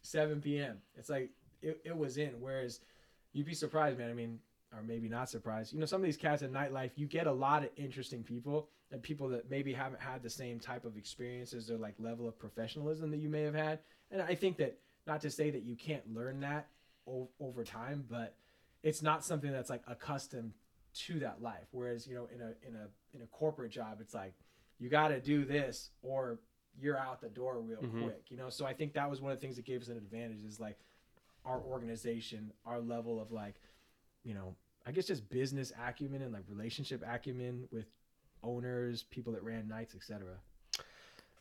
7 0.00 0.40
p.m. 0.40 0.78
It's 0.96 1.10
like 1.10 1.30
it, 1.60 1.80
it 1.84 1.96
was 1.96 2.16
in. 2.16 2.40
Whereas 2.40 2.80
you'd 3.32 3.46
be 3.46 3.54
surprised, 3.54 3.98
man. 3.98 4.10
I 4.10 4.14
mean, 4.14 4.38
or 4.74 4.82
maybe 4.82 5.08
not 5.08 5.28
surprised. 5.28 5.72
You 5.72 5.80
know, 5.80 5.86
some 5.86 6.00
of 6.00 6.04
these 6.04 6.16
cats 6.16 6.42
in 6.42 6.50
nightlife, 6.50 6.90
you 6.96 7.06
get 7.06 7.26
a 7.26 7.32
lot 7.32 7.62
of 7.62 7.70
interesting 7.76 8.22
people 8.22 8.68
and 8.92 9.02
people 9.02 9.28
that 9.30 9.50
maybe 9.50 9.72
haven't 9.72 10.00
had 10.00 10.22
the 10.22 10.30
same 10.30 10.60
type 10.60 10.84
of 10.84 10.96
experiences 10.96 11.70
or 11.70 11.78
like 11.78 11.94
level 11.98 12.28
of 12.28 12.38
professionalism 12.38 13.10
that 13.10 13.16
you 13.16 13.30
may 13.30 13.42
have 13.42 13.54
had. 13.54 13.78
And 14.10 14.20
I 14.20 14.34
think 14.34 14.58
that 14.58 14.78
not 15.06 15.22
to 15.22 15.30
say 15.30 15.50
that 15.50 15.62
you 15.62 15.74
can't 15.74 16.14
learn 16.14 16.40
that 16.40 16.68
o- 17.08 17.30
over 17.40 17.64
time, 17.64 18.04
but 18.08 18.36
it's 18.82 19.02
not 19.02 19.24
something 19.24 19.50
that's 19.50 19.70
like 19.70 19.82
accustomed 19.86 20.52
to 20.94 21.18
that 21.20 21.40
life. 21.40 21.66
Whereas 21.70 22.06
you 22.06 22.14
know, 22.14 22.28
in 22.32 22.40
a 22.42 22.52
in 22.68 22.76
a 22.76 23.16
in 23.16 23.22
a 23.22 23.26
corporate 23.26 23.72
job, 23.72 23.98
it's 24.00 24.14
like 24.14 24.34
you 24.78 24.90
got 24.90 25.08
to 25.08 25.20
do 25.20 25.44
this 25.44 25.90
or 26.02 26.38
you're 26.78 26.98
out 26.98 27.20
the 27.20 27.28
door 27.28 27.60
real 27.60 27.80
mm-hmm. 27.80 28.02
quick. 28.02 28.24
You 28.28 28.36
know, 28.36 28.50
so 28.50 28.66
I 28.66 28.74
think 28.74 28.92
that 28.94 29.08
was 29.08 29.20
one 29.20 29.32
of 29.32 29.38
the 29.38 29.42
things 29.42 29.56
that 29.56 29.64
gave 29.64 29.80
us 29.80 29.88
an 29.88 29.96
advantage 29.96 30.44
is 30.44 30.60
like 30.60 30.78
our 31.44 31.60
organization, 31.60 32.52
our 32.66 32.80
level 32.80 33.20
of 33.20 33.32
like, 33.32 33.54
you 34.22 34.34
know, 34.34 34.54
I 34.86 34.92
guess 34.92 35.06
just 35.06 35.28
business 35.30 35.72
acumen 35.86 36.22
and 36.22 36.32
like 36.32 36.44
relationship 36.48 37.02
acumen 37.06 37.68
with 37.70 37.86
owners, 38.42 39.04
people 39.10 39.32
that 39.34 39.42
ran 39.42 39.68
nights, 39.68 39.94
etc. 39.94 40.26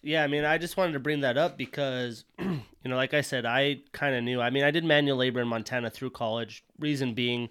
Yeah, 0.03 0.23
I 0.23 0.27
mean, 0.27 0.45
I 0.45 0.57
just 0.57 0.77
wanted 0.77 0.93
to 0.93 0.99
bring 0.99 1.21
that 1.21 1.37
up 1.37 1.57
because, 1.57 2.23
you 2.39 2.61
know, 2.85 2.95
like 2.95 3.13
I 3.13 3.21
said, 3.21 3.45
I 3.45 3.81
kind 3.91 4.15
of 4.15 4.23
knew. 4.23 4.41
I 4.41 4.49
mean, 4.49 4.63
I 4.63 4.71
did 4.71 4.83
manual 4.83 5.17
labor 5.17 5.41
in 5.41 5.47
Montana 5.47 5.89
through 5.91 6.09
college. 6.09 6.63
Reason 6.79 7.13
being, 7.13 7.49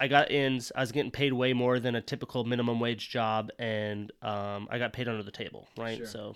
I 0.00 0.08
got 0.08 0.30
in. 0.30 0.60
I 0.74 0.80
was 0.80 0.92
getting 0.92 1.10
paid 1.10 1.34
way 1.34 1.52
more 1.52 1.80
than 1.80 1.94
a 1.94 2.00
typical 2.00 2.44
minimum 2.44 2.80
wage 2.80 3.10
job, 3.10 3.50
and 3.58 4.10
um, 4.22 4.68
I 4.70 4.78
got 4.78 4.94
paid 4.94 5.06
under 5.06 5.22
the 5.22 5.30
table, 5.30 5.68
right? 5.76 5.98
Sure. 5.98 6.06
So, 6.06 6.34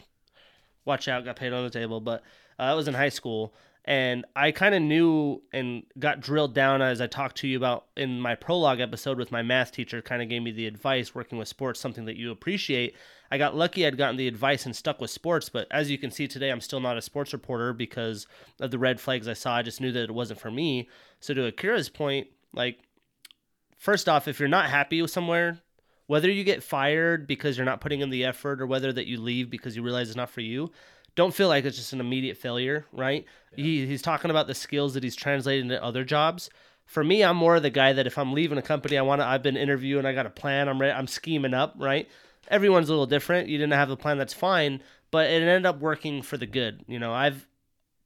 watch 0.85 1.09
out, 1.09 1.24
got 1.24 1.36
paid 1.36 1.55
under 1.55 1.69
the 1.69 1.78
table. 1.78 2.01
But 2.01 2.23
uh, 2.59 2.64
I 2.64 2.74
was 2.74 2.86
in 2.86 2.94
high 2.94 3.09
school, 3.09 3.55
and 3.85 4.25
I 4.37 4.53
kind 4.53 4.75
of 4.75 4.83
knew 4.83 5.43
and 5.53 5.83
got 5.99 6.21
drilled 6.21 6.55
down 6.55 6.83
as 6.83 7.01
I 7.01 7.07
talked 7.07 7.39
to 7.39 7.49
you 7.49 7.57
about 7.57 7.87
in 7.97 8.21
my 8.21 8.35
prologue 8.35 8.81
episode 8.81 9.19
with 9.19 9.33
my 9.33 9.43
math 9.43 9.73
teacher. 9.73 10.01
Kind 10.01 10.23
of 10.23 10.29
gave 10.29 10.43
me 10.43 10.53
the 10.53 10.67
advice 10.67 11.15
working 11.15 11.39
with 11.39 11.49
sports, 11.49 11.81
something 11.81 12.05
that 12.05 12.17
you 12.17 12.31
appreciate 12.31 12.95
I 13.33 13.39
got 13.39 13.57
lucky 13.57 13.87
I'd 13.87 13.97
gotten 13.97 14.19
the 14.19 14.29
advice 14.29 14.67
and 14.67 14.77
stuck 14.77 15.01
with 15.01 15.11
sports, 15.11 15.49
but 15.49 15.67
as 15.71 15.91
you 15.91 15.97
can 15.97 16.11
see 16.11 16.29
today, 16.29 16.51
I'm 16.51 16.61
still 16.61 16.81
not 16.81 16.99
a 16.99 17.03
sports 17.03 17.33
reporter 17.33 17.73
because 17.73 18.27
of 18.61 18.71
the 18.71 18.79
red 18.79 19.01
flags 19.01 19.27
I 19.27 19.33
saw. 19.33 19.57
I 19.57 19.63
just 19.63 19.81
knew 19.81 19.91
that 19.91 20.03
it 20.03 20.11
wasn't 20.11 20.39
for 20.39 20.51
me. 20.51 20.91
So 21.19 21.33
to 21.33 21.47
Akira's 21.47 21.89
point, 21.89 22.27
like 22.53 22.81
first 23.79 24.07
off, 24.07 24.29
if 24.29 24.39
you're 24.39 24.51
not 24.51 24.69
happy 24.69 25.01
with 25.01 25.11
somewhere, 25.11 25.61
whether 26.09 26.31
you 26.31 26.45
get 26.45 26.63
fired 26.63 27.27
because 27.27 27.57
you're 27.57 27.65
not 27.65 27.81
putting 27.81 28.03
in 28.03 28.11
the 28.11 28.27
effort 28.27 28.61
or 28.61 28.67
whether 28.67 28.93
that 28.93 29.07
you 29.07 29.19
leave 29.19 29.49
because 29.49 29.77
you 29.77 29.83
realize 29.83 30.09
it's 30.09 30.17
not 30.17 30.29
for 30.29 30.43
you, 30.43 30.71
don't 31.14 31.34
feel 31.34 31.48
like 31.48 31.64
it's 31.64 31.76
just 31.76 31.93
an 31.93 32.01
immediate 32.01 32.36
failure, 32.36 32.86
right? 32.93 33.24
Yeah. 33.56 33.64
He, 33.64 33.86
he's 33.86 34.02
talking 34.02 34.30
about 34.30 34.47
the 34.47 34.55
skills 34.55 34.94
that 34.94 35.02
he's 35.02 35.16
translating 35.16 35.68
to 35.68 35.82
other 35.82 36.05
jobs. 36.05 36.51
For 36.86 37.05
me, 37.05 37.22
I'm 37.22 37.36
more 37.36 37.56
of 37.56 37.62
the 37.62 37.70
guy 37.70 37.93
that 37.93 38.06
if 38.06 38.18
I'm 38.18 38.32
leaving 38.32 38.59
a 38.59 38.62
company, 38.62 38.98
I 38.98 39.02
want 39.02 39.20
to. 39.20 39.26
I've 39.26 39.43
been 39.43 39.56
interviewing, 39.56 40.05
I 40.05 40.12
got 40.12 40.26
a 40.26 40.30
plan, 40.30 40.68
I'm 40.68 40.80
ready, 40.80 40.93
I'm 40.93 41.06
scheming 41.06 41.55
up, 41.55 41.74
right? 41.78 42.09
everyone's 42.48 42.89
a 42.89 42.93
little 42.93 43.06
different. 43.06 43.48
You 43.48 43.59
didn't 43.59 43.72
have 43.72 43.90
a 43.90 43.97
plan, 43.97 44.18
that's 44.18 44.34
fine, 44.34 44.82
but 45.10 45.30
it 45.30 45.43
ended 45.43 45.66
up 45.66 45.80
working 45.80 46.22
for 46.22 46.36
the 46.36 46.47
good. 46.47 46.84
You 46.86 46.98
know, 46.98 47.12
I've 47.12 47.47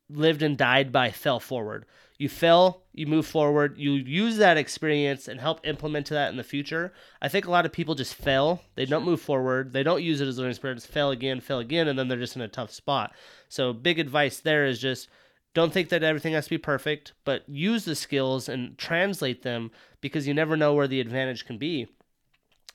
lived 0.09 0.43
and 0.43 0.57
died 0.57 0.93
by 0.93 1.11
fell 1.11 1.41
forward. 1.41 1.85
You 2.19 2.29
fell, 2.29 2.83
you 2.97 3.07
move 3.07 3.27
forward, 3.27 3.77
you 3.77 3.93
use 3.93 4.39
that 4.39 4.57
experience 4.57 5.29
and 5.29 5.39
help 5.39 5.61
implement 5.67 6.09
that 6.09 6.31
in 6.31 6.39
the 6.39 6.43
future. 6.43 6.95
I 7.21 7.29
think 7.29 7.47
a 7.47 7.51
lot 7.51 7.67
of 7.67 7.73
people 7.73 7.95
just 7.95 8.15
fail. 8.15 8.63
They 8.75 8.87
don't 8.87 9.05
move 9.05 9.21
forward. 9.21 9.75
They 9.75 9.83
don't 9.83 10.03
use 10.03 10.23
it 10.23 10.29
as 10.29 10.39
learning 10.39 10.53
experience, 10.53 10.87
fail 10.87 11.11
again, 11.11 11.41
fail 11.41 11.59
again, 11.59 11.89
and 11.89 11.99
then 11.99 12.09
they're 12.09 12.19
just 12.19 12.37
in 12.37 12.43
a 12.43 12.49
tough 12.49 12.73
spot. 12.73 13.15
So, 13.51 13.75
big 13.75 13.99
advice 13.99 14.41
there 14.41 14.65
is 14.65 14.81
just 14.81 15.09
don't 15.53 15.75
think 15.75 15.91
that 15.91 16.03
everything 16.03 16.33
has 16.33 16.45
to 16.45 16.51
be 16.51 16.59
perfect, 16.59 17.13
but 17.25 17.47
use 17.47 17.85
the 17.85 17.95
skills 17.95 18.49
and 18.49 18.79
translate 18.79 19.43
them 19.43 19.71
because 20.01 20.27
you 20.27 20.33
never 20.33 20.57
know 20.57 20.73
where 20.73 20.89
the 20.89 21.01
advantage 21.01 21.45
can 21.45 21.59
be. 21.59 21.87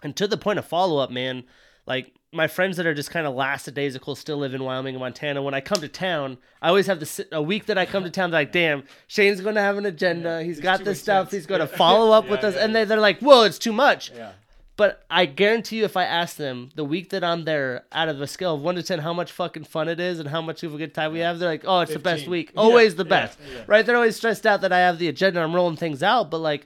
And 0.04 0.16
to 0.16 0.28
the 0.28 0.38
point 0.38 0.60
of 0.60 0.66
follow 0.66 1.00
up, 1.00 1.10
man, 1.10 1.46
like 1.88 2.14
my 2.34 2.48
friends 2.48 2.78
that 2.78 2.86
are 2.86 2.94
just 2.94 3.12
kind 3.12 3.28
of 3.28 3.36
lackadaisical 3.36 4.16
still 4.16 4.38
live 4.38 4.54
in 4.54 4.64
Wyoming 4.64 4.96
and 4.96 5.02
Montana. 5.02 5.42
When 5.42 5.54
I 5.54 5.60
come 5.60 5.82
to 5.82 5.88
town, 5.90 6.38
I 6.62 6.70
always 6.70 6.88
have 6.88 7.00
the 7.00 7.28
a 7.32 7.42
week 7.42 7.66
that 7.66 7.78
I 7.78 7.86
come 7.86 8.04
to 8.04 8.10
town. 8.10 8.32
They're 8.32 8.42
like, 8.42 8.54
damn, 8.54 8.84
Shane's 9.08 9.42
going 9.42 9.56
to 9.56 9.62
have 9.62 9.78
an 9.78 9.86
agenda. 9.86 10.40
Yeah, 10.40 10.44
He's 10.44 10.62
got 10.62 10.84
this 10.84 11.02
stuff. 11.02 11.28
Sense. 11.28 11.34
He's 11.34 11.46
going 11.46 11.62
to 11.68 11.68
follow 11.68 12.12
up 12.12 12.26
yeah, 12.26 12.32
with 12.32 12.44
us, 12.44 12.56
and 12.56 12.74
they 12.76 12.86
they're 12.86 13.00
like, 13.00 13.20
whoa, 13.20 13.44
it's 13.44 13.60
too 13.60 13.74
much. 13.74 14.12
Yeah. 14.16 14.32
But 14.78 15.06
I 15.12 15.26
guarantee 15.26 15.78
you, 15.78 15.84
if 15.84 15.98
I 15.98 16.06
ask 16.06 16.38
them 16.38 16.70
the 16.76 16.86
week 16.86 17.10
that 17.10 17.24
I'm 17.24 17.44
there, 17.44 17.84
out 17.92 18.08
of 18.08 18.22
a 18.22 18.26
scale 18.26 18.56
of 18.56 18.62
one 18.62 18.76
to 18.76 18.84
ten, 18.84 19.00
how 19.00 19.14
much 19.14 19.32
fucking 19.32 19.66
fun 19.66 19.90
it 19.90 20.00
is 20.00 20.20
and 20.20 20.30
how 20.30 20.42
much 20.42 20.64
of 20.64 20.74
a 20.74 20.78
good 20.78 20.94
time 20.94 21.12
we 21.12 21.20
have, 21.20 21.38
they're 21.38 21.50
like, 21.50 21.66
"Oh, 21.66 21.82
it's 21.82 21.92
15. 21.92 22.02
the 22.02 22.04
best 22.04 22.28
week, 22.30 22.52
always 22.56 22.96
the 22.96 23.06
best." 23.06 23.38
Right? 23.68 23.86
They're 23.86 23.98
always 23.98 24.16
stressed 24.16 24.48
out 24.48 24.62
that 24.62 24.72
I 24.72 24.80
have 24.80 24.98
the 24.98 25.10
agenda. 25.10 25.42
I'm 25.42 25.54
rolling 25.54 25.76
things 25.76 26.02
out, 26.02 26.32
but 26.32 26.40
like, 26.40 26.66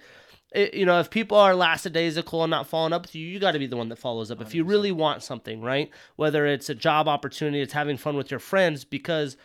it, 0.55 0.73
you 0.73 0.85
know, 0.85 0.99
if 0.99 1.09
people 1.09 1.37
are 1.37 1.53
lackadaisical 1.53 2.43
and 2.43 2.51
not 2.51 2.67
following 2.67 2.93
up 2.93 3.03
with 3.03 3.15
you, 3.15 3.27
you 3.27 3.39
got 3.39 3.51
to 3.51 3.59
be 3.59 3.67
the 3.67 3.77
one 3.77 3.89
that 3.89 3.97
follows 3.97 4.31
up. 4.31 4.39
100%. 4.39 4.41
If 4.41 4.55
you 4.55 4.63
really 4.63 4.91
want 4.91 5.23
something, 5.23 5.61
right? 5.61 5.89
Whether 6.15 6.45
it's 6.45 6.69
a 6.69 6.75
job 6.75 7.07
opportunity, 7.07 7.61
it's 7.61 7.73
having 7.73 7.97
fun 7.97 8.15
with 8.15 8.31
your 8.31 8.39
friends, 8.39 8.85
because 8.85 9.37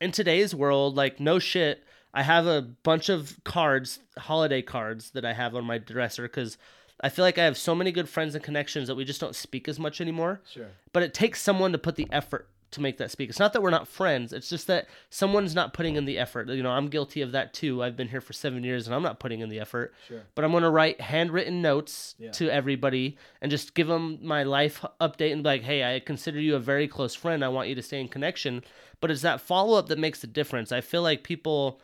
in 0.00 0.12
today's 0.12 0.54
world, 0.54 0.94
like 0.94 1.20
no 1.20 1.38
shit, 1.38 1.84
I 2.12 2.22
have 2.22 2.46
a 2.46 2.62
bunch 2.62 3.08
of 3.08 3.38
cards, 3.44 3.98
holiday 4.16 4.62
cards 4.62 5.10
that 5.10 5.24
I 5.24 5.32
have 5.32 5.56
on 5.56 5.64
my 5.64 5.78
dresser 5.78 6.22
because 6.22 6.56
I 7.00 7.08
feel 7.08 7.24
like 7.24 7.38
I 7.38 7.44
have 7.44 7.58
so 7.58 7.74
many 7.74 7.90
good 7.90 8.08
friends 8.08 8.36
and 8.36 8.44
connections 8.44 8.86
that 8.86 8.94
we 8.94 9.04
just 9.04 9.20
don't 9.20 9.34
speak 9.34 9.68
as 9.68 9.80
much 9.80 10.00
anymore. 10.00 10.40
Sure. 10.48 10.68
But 10.92 11.02
it 11.02 11.12
takes 11.12 11.42
someone 11.42 11.72
to 11.72 11.78
put 11.78 11.96
the 11.96 12.06
effort 12.12 12.48
to 12.74 12.80
make 12.80 12.98
that 12.98 13.10
speak. 13.10 13.28
It's 13.30 13.38
not 13.38 13.52
that 13.54 13.62
we're 13.62 13.70
not 13.70 13.88
friends. 13.88 14.32
It's 14.32 14.48
just 14.48 14.66
that 14.68 14.86
someone's 15.10 15.54
not 15.54 15.72
putting 15.72 15.96
in 15.96 16.04
the 16.04 16.18
effort. 16.18 16.48
You 16.48 16.62
know, 16.62 16.70
I'm 16.70 16.88
guilty 16.88 17.22
of 17.22 17.32
that 17.32 17.54
too. 17.54 17.82
I've 17.82 17.96
been 17.96 18.08
here 18.08 18.20
for 18.20 18.32
seven 18.32 18.62
years 18.62 18.86
and 18.86 18.94
I'm 18.94 19.02
not 19.02 19.18
putting 19.18 19.40
in 19.40 19.48
the 19.48 19.58
effort. 19.60 19.94
Sure. 20.06 20.22
But 20.34 20.44
I'm 20.44 20.50
going 20.50 20.62
to 20.62 20.70
write 20.70 21.00
handwritten 21.00 21.62
notes 21.62 22.14
yeah. 22.18 22.30
to 22.32 22.50
everybody 22.50 23.16
and 23.40 23.50
just 23.50 23.74
give 23.74 23.88
them 23.88 24.18
my 24.22 24.42
life 24.42 24.84
update 25.00 25.32
and 25.32 25.42
be 25.42 25.48
like, 25.48 25.62
hey, 25.62 25.94
I 25.94 26.00
consider 26.00 26.40
you 26.40 26.54
a 26.54 26.60
very 26.60 26.86
close 26.86 27.14
friend. 27.14 27.44
I 27.44 27.48
want 27.48 27.68
you 27.68 27.74
to 27.74 27.82
stay 27.82 28.00
in 28.00 28.08
connection. 28.08 28.62
But 29.00 29.10
it's 29.10 29.22
that 29.22 29.40
follow 29.40 29.78
up 29.78 29.88
that 29.88 29.98
makes 29.98 30.20
the 30.20 30.26
difference. 30.26 30.72
I 30.72 30.80
feel 30.80 31.02
like 31.02 31.24
people, 31.24 31.80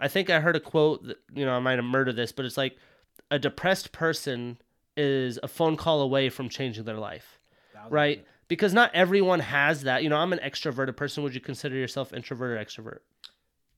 I 0.00 0.08
think 0.08 0.30
I 0.30 0.40
heard 0.40 0.56
a 0.56 0.60
quote 0.60 1.06
that, 1.06 1.18
you 1.34 1.44
know, 1.44 1.52
I 1.52 1.60
might 1.60 1.76
have 1.76 1.84
murdered 1.84 2.16
this, 2.16 2.32
but 2.32 2.44
it's 2.44 2.56
like 2.56 2.76
a 3.30 3.38
depressed 3.38 3.92
person 3.92 4.58
is 4.96 5.38
a 5.42 5.48
phone 5.48 5.76
call 5.76 6.00
away 6.00 6.28
from 6.28 6.48
changing 6.48 6.84
their 6.84 6.98
life. 6.98 7.38
Right? 7.90 8.24
Because 8.48 8.72
not 8.74 8.90
everyone 8.94 9.40
has 9.40 9.82
that. 9.82 10.02
You 10.02 10.08
know, 10.08 10.16
I'm 10.16 10.32
an 10.32 10.40
extroverted 10.40 10.96
person. 10.96 11.22
Would 11.22 11.34
you 11.34 11.40
consider 11.40 11.76
yourself 11.76 12.12
introvert 12.12 12.58
or 12.58 12.64
extrovert? 12.64 12.98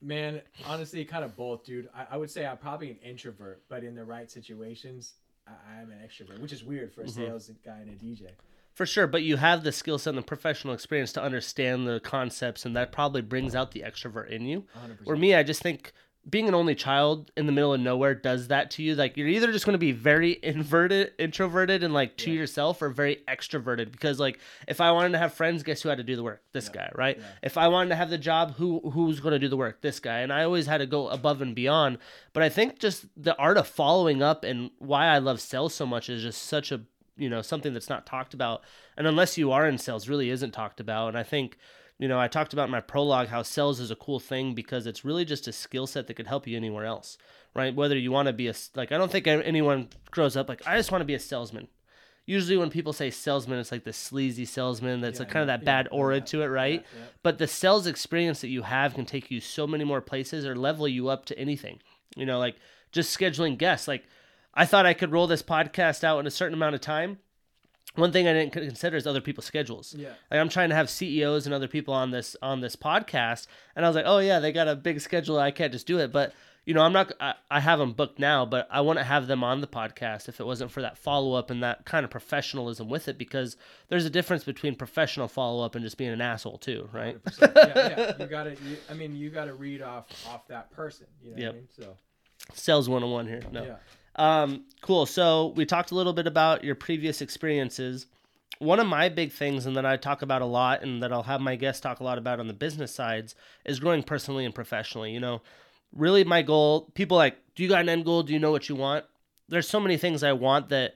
Man, 0.02 0.42
honestly, 0.66 1.04
kind 1.04 1.24
of 1.24 1.36
both, 1.36 1.64
dude. 1.64 1.88
I, 1.94 2.06
I 2.12 2.16
would 2.16 2.30
say 2.30 2.44
I'm 2.46 2.58
probably 2.58 2.90
an 2.90 2.98
introvert, 3.02 3.62
but 3.68 3.82
in 3.82 3.94
the 3.94 4.04
right 4.04 4.30
situations, 4.30 5.14
I, 5.46 5.80
am 5.80 5.90
an 5.90 5.98
extrovert, 6.06 6.40
which 6.40 6.52
is 6.52 6.62
weird 6.62 6.92
for 6.92 7.02
a 7.02 7.04
Mm-hmm. 7.04 7.20
sales 7.24 7.50
guy 7.64 7.78
and 7.78 7.90
a 7.90 7.94
DJ. 7.94 8.28
For 8.74 8.84
sure, 8.84 9.06
but 9.06 9.22
you 9.22 9.36
have 9.36 9.64
the 9.64 9.72
skill 9.72 9.98
set 9.98 10.10
and 10.10 10.18
the 10.18 10.22
professional 10.22 10.74
experience 10.74 11.10
to 11.14 11.22
understand 11.22 11.86
the 11.88 11.98
concepts, 12.00 12.66
and 12.66 12.76
that 12.76 12.92
probably 12.92 13.22
brings 13.22 13.54
out 13.54 13.70
the 13.72 13.80
extrovert 13.80 14.28
in 14.28 14.44
you. 14.44 14.64
100%. 14.76 15.06
Where 15.06 15.16
me, 15.16 15.34
I 15.34 15.42
just 15.42 15.62
think 15.62 15.94
being 16.28 16.48
an 16.48 16.54
only 16.54 16.74
child 16.74 17.30
in 17.36 17.46
the 17.46 17.52
middle 17.52 17.72
of 17.72 17.80
nowhere 17.80 18.14
does 18.14 18.48
that 18.48 18.70
to 18.72 18.82
you. 18.82 18.94
Like 18.96 19.16
you're 19.16 19.28
either 19.28 19.52
just 19.52 19.64
going 19.64 19.74
to 19.74 19.78
be 19.78 19.92
very 19.92 20.38
inverted, 20.42 21.12
introverted, 21.18 21.82
and 21.84 21.94
like 21.94 22.16
to 22.18 22.30
Yeah. 22.30 22.40
yourself, 22.40 22.82
or 22.82 22.88
very 22.90 23.22
extroverted. 23.28 23.92
Because 23.92 24.18
like 24.18 24.40
if 24.66 24.80
I 24.80 24.90
wanted 24.92 25.12
to 25.12 25.18
have 25.18 25.34
friends, 25.34 25.62
guess 25.62 25.82
who 25.82 25.88
had 25.88 25.98
to 25.98 26.04
do 26.04 26.16
the 26.16 26.22
work? 26.24 26.42
This 26.52 26.66
Yeah. 26.72 26.80
guy, 26.86 26.92
right? 26.94 27.18
Yeah. 27.18 27.24
If 27.42 27.56
I 27.56 27.68
wanted 27.68 27.90
to 27.90 27.96
have 27.96 28.10
the 28.10 28.18
job, 28.18 28.56
who 28.56 28.90
who's 28.90 29.20
going 29.20 29.32
to 29.32 29.38
do 29.38 29.48
the 29.48 29.56
work? 29.56 29.82
This 29.82 30.00
guy. 30.00 30.18
And 30.20 30.32
I 30.32 30.42
always 30.42 30.66
had 30.66 30.78
to 30.78 30.86
go 30.86 31.08
above 31.08 31.40
and 31.42 31.54
beyond. 31.54 31.98
But 32.32 32.42
I 32.42 32.48
think 32.48 32.78
just 32.80 33.06
the 33.16 33.36
art 33.38 33.56
of 33.56 33.68
following 33.68 34.22
up 34.22 34.42
and 34.42 34.70
why 34.78 35.06
I 35.06 35.18
love 35.18 35.40
sales 35.40 35.74
so 35.74 35.86
much 35.86 36.08
is 36.10 36.22
just 36.22 36.42
such 36.42 36.72
a 36.72 36.80
you 37.18 37.30
know 37.30 37.40
something 37.40 37.72
that's 37.72 37.88
not 37.88 38.04
talked 38.04 38.34
about 38.34 38.60
and 38.98 39.06
unless 39.06 39.38
you 39.38 39.50
are 39.50 39.66
in 39.66 39.78
sales 39.78 40.06
really 40.06 40.28
isn't 40.28 40.50
talked 40.50 40.80
about 40.80 41.08
and 41.08 41.16
i 41.16 41.22
think 41.22 41.56
you 41.98 42.08
know 42.08 42.18
i 42.20 42.28
talked 42.28 42.52
about 42.52 42.64
in 42.66 42.70
my 42.70 42.80
prologue 42.80 43.28
how 43.28 43.42
sales 43.42 43.80
is 43.80 43.90
a 43.90 43.96
cool 43.96 44.20
thing 44.20 44.54
because 44.54 44.86
it's 44.86 45.04
really 45.04 45.24
just 45.24 45.48
a 45.48 45.52
skill 45.52 45.86
set 45.86 46.06
that 46.06 46.14
could 46.14 46.26
help 46.26 46.46
you 46.46 46.56
anywhere 46.56 46.84
else 46.84 47.18
right? 47.54 47.74
Whether 47.74 47.96
you 47.96 48.12
want 48.12 48.26
to 48.26 48.34
be 48.34 48.48
a, 48.48 48.54
like 48.74 48.92
i 48.92 48.98
don't 48.98 49.10
think 49.10 49.26
anyone 49.26 49.88
grows 50.10 50.36
up 50.36 50.48
like 50.48 50.60
i 50.66 50.76
just 50.76 50.92
want 50.92 51.00
to 51.00 51.06
be 51.06 51.14
a 51.14 51.18
salesman. 51.18 51.68
Usually 52.26 52.56
when 52.56 52.70
people 52.70 52.92
say 52.92 53.08
salesman 53.10 53.58
it's 53.58 53.72
like 53.72 53.84
the 53.84 53.92
sleazy 53.92 54.44
salesman 54.44 55.00
that's 55.00 55.20
Yeah, 55.20 55.24
like 55.24 55.32
kind 55.32 55.42
of 55.44 55.48
yeah, 55.48 55.56
that 55.58 55.64
bad 55.64 55.88
aura 55.90 56.16
yeah, 56.16 56.24
to 56.24 56.42
it 56.42 56.46
right? 56.48 56.84
Yeah, 56.92 57.00
yeah. 57.00 57.06
but 57.22 57.38
the 57.38 57.46
sales 57.46 57.86
experience 57.86 58.40
that 58.42 58.48
you 58.48 58.62
have 58.62 58.94
can 58.94 59.06
take 59.06 59.30
you 59.30 59.40
so 59.40 59.66
many 59.66 59.84
more 59.84 60.00
places 60.02 60.44
or 60.44 60.54
level 60.54 60.86
you 60.86 61.08
up 61.08 61.24
to 61.26 61.38
anything 61.38 61.78
you 62.14 62.26
know 62.26 62.38
like 62.38 62.56
just 62.92 63.16
scheduling 63.18 63.56
guests. 63.56 63.88
Like 63.88 64.04
i 64.52 64.66
thought 64.66 64.84
i 64.86 64.92
could 64.94 65.12
roll 65.12 65.26
this 65.26 65.42
podcast 65.42 66.04
out 66.04 66.18
in 66.18 66.26
a 66.26 66.30
certain 66.30 66.54
amount 66.54 66.74
of 66.74 66.80
time 66.82 67.18
one 67.94 68.12
thing 68.12 68.26
i 68.28 68.32
didn't 68.32 68.52
consider 68.52 68.96
is 68.96 69.06
other 69.06 69.20
people's 69.20 69.46
schedules 69.46 69.94
Yeah. 69.96 70.10
like 70.30 70.40
i'm 70.40 70.48
trying 70.48 70.68
to 70.70 70.74
have 70.74 70.90
ceos 70.90 71.46
and 71.46 71.54
other 71.54 71.68
people 71.68 71.94
on 71.94 72.10
this 72.10 72.36
on 72.42 72.60
this 72.60 72.76
podcast 72.76 73.46
and 73.74 73.84
i 73.84 73.88
was 73.88 73.96
like 73.96 74.04
oh 74.06 74.18
yeah 74.18 74.38
they 74.40 74.52
got 74.52 74.68
a 74.68 74.76
big 74.76 75.00
schedule 75.00 75.38
i 75.38 75.50
can't 75.50 75.72
just 75.72 75.86
do 75.86 75.98
it 75.98 76.12
but 76.12 76.32
you 76.66 76.74
know 76.74 76.82
i'm 76.82 76.92
not 76.92 77.12
i, 77.20 77.34
I 77.50 77.60
have 77.60 77.78
them 77.78 77.92
booked 77.92 78.18
now 78.18 78.44
but 78.44 78.66
i 78.70 78.82
to 78.82 79.02
have 79.04 79.28
them 79.28 79.44
on 79.44 79.60
the 79.60 79.66
podcast 79.68 80.28
if 80.28 80.40
it 80.40 80.44
wasn't 80.46 80.72
for 80.72 80.82
that 80.82 80.98
follow-up 80.98 81.50
and 81.50 81.62
that 81.62 81.84
kind 81.86 82.04
of 82.04 82.10
professionalism 82.10 82.88
with 82.88 83.06
it 83.08 83.16
because 83.18 83.56
there's 83.88 84.04
a 84.04 84.10
difference 84.10 84.42
between 84.44 84.74
professional 84.74 85.28
follow-up 85.28 85.74
and 85.76 85.84
just 85.84 85.96
being 85.96 86.10
an 86.10 86.20
asshole 86.20 86.58
too 86.58 86.88
right 86.92 87.22
100%. 87.24 87.52
yeah, 87.56 87.88
yeah. 87.98 88.12
You 88.18 88.26
gotta. 88.26 88.50
You, 88.50 88.76
I 88.90 88.94
mean, 88.94 89.14
you 89.16 89.30
gotta 89.30 89.54
read 89.54 89.80
off 89.80 90.06
off 90.28 90.48
that 90.48 90.70
person. 90.72 91.06
You 91.22 91.30
know 91.30 91.36
Yep. 91.38 91.46
what 91.46 91.54
I 91.54 91.58
mean? 91.58 91.68
So 91.80 91.96
sales 92.54 92.88
101 92.88 93.26
here 93.28 93.42
no 93.52 93.64
yeah. 93.64 93.76
Um, 94.16 94.64
cool. 94.80 95.06
So 95.06 95.52
we 95.56 95.66
talked 95.66 95.90
a 95.90 95.94
little 95.94 96.12
bit 96.12 96.26
about 96.26 96.64
your 96.64 96.74
previous 96.74 97.20
experiences. 97.20 98.06
One 98.58 98.80
of 98.80 98.86
my 98.86 99.08
big 99.10 99.32
things, 99.32 99.66
and 99.66 99.76
that 99.76 99.84
I 99.84 99.96
talk 99.98 100.22
about 100.22 100.40
a 100.40 100.46
lot, 100.46 100.82
and 100.82 101.02
that 101.02 101.12
I'll 101.12 101.22
have 101.24 101.40
my 101.42 101.56
guests 101.56 101.80
talk 101.80 102.00
a 102.00 102.04
lot 102.04 102.16
about 102.16 102.40
on 102.40 102.46
the 102.46 102.54
business 102.54 102.94
sides, 102.94 103.34
is 103.66 103.78
growing 103.80 104.02
personally 104.02 104.46
and 104.46 104.54
professionally. 104.54 105.12
You 105.12 105.20
know, 105.20 105.42
really, 105.94 106.24
my 106.24 106.40
goal. 106.42 106.90
People 106.94 107.18
like, 107.18 107.36
do 107.54 107.62
you 107.62 107.68
got 107.68 107.82
an 107.82 107.88
end 107.90 108.06
goal? 108.06 108.22
Do 108.22 108.32
you 108.32 108.38
know 108.38 108.50
what 108.52 108.68
you 108.68 108.74
want? 108.74 109.04
There's 109.48 109.68
so 109.68 109.78
many 109.80 109.98
things 109.98 110.22
I 110.22 110.32
want 110.32 110.70
that, 110.70 110.94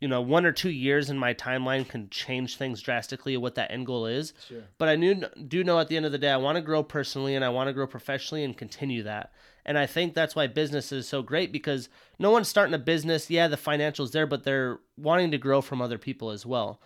you 0.00 0.08
know, 0.08 0.20
one 0.20 0.44
or 0.44 0.52
two 0.52 0.70
years 0.70 1.08
in 1.08 1.18
my 1.18 1.32
timeline 1.32 1.88
can 1.88 2.10
change 2.10 2.56
things 2.56 2.82
drastically. 2.82 3.36
What 3.38 3.54
that 3.54 3.70
end 3.70 3.86
goal 3.86 4.04
is, 4.06 4.34
Sure. 4.46 4.62
but 4.76 4.88
I 4.88 4.96
knew, 4.96 5.22
do 5.48 5.64
know 5.64 5.80
at 5.80 5.88
the 5.88 5.96
end 5.96 6.04
of 6.06 6.12
the 6.12 6.18
day, 6.18 6.30
I 6.30 6.36
want 6.36 6.56
to 6.56 6.62
grow 6.62 6.82
personally 6.82 7.34
and 7.34 7.44
I 7.44 7.48
want 7.48 7.68
to 7.68 7.72
grow 7.72 7.86
professionally 7.86 8.44
and 8.44 8.56
continue 8.56 9.02
that. 9.04 9.32
And 9.64 9.78
I 9.78 9.86
think 9.86 10.14
that's 10.14 10.34
why 10.34 10.46
business 10.48 10.90
is 10.90 11.08
so 11.08 11.22
great 11.22 11.52
because 11.52 11.88
no 12.18 12.30
one's 12.30 12.48
starting 12.48 12.74
a 12.74 12.78
business. 12.78 13.30
Yeah, 13.30 13.48
the 13.48 13.56
financials 13.56 14.10
there, 14.10 14.26
but 14.26 14.42
they're 14.42 14.80
wanting 14.96 15.30
to 15.30 15.38
grow 15.38 15.60
from 15.60 15.80
other 15.80 15.98
people 15.98 16.30
as 16.30 16.44
well. 16.44 16.80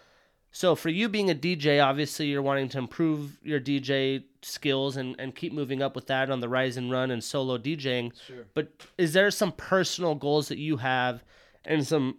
So 0.52 0.74
for 0.74 0.88
you 0.88 1.08
being 1.08 1.30
a 1.30 1.34
DJ, 1.34 1.84
obviously 1.84 2.26
you're 2.26 2.40
wanting 2.40 2.70
to 2.70 2.78
improve 2.78 3.38
your 3.42 3.60
DJ 3.60 4.24
skills 4.42 4.96
and, 4.96 5.14
and 5.18 5.34
keep 5.34 5.52
moving 5.52 5.82
up 5.82 5.94
with 5.94 6.06
that 6.06 6.30
on 6.30 6.40
the 6.40 6.48
rise 6.48 6.76
and 6.78 6.90
run 6.90 7.10
and 7.10 7.22
solo 7.22 7.58
DJing. 7.58 8.12
Sure. 8.26 8.46
But 8.54 8.72
is 8.96 9.12
there 9.12 9.30
some 9.30 9.52
personal 9.52 10.14
goals 10.14 10.48
that 10.48 10.58
you 10.58 10.78
have 10.78 11.22
and 11.64 11.86
some 11.86 12.18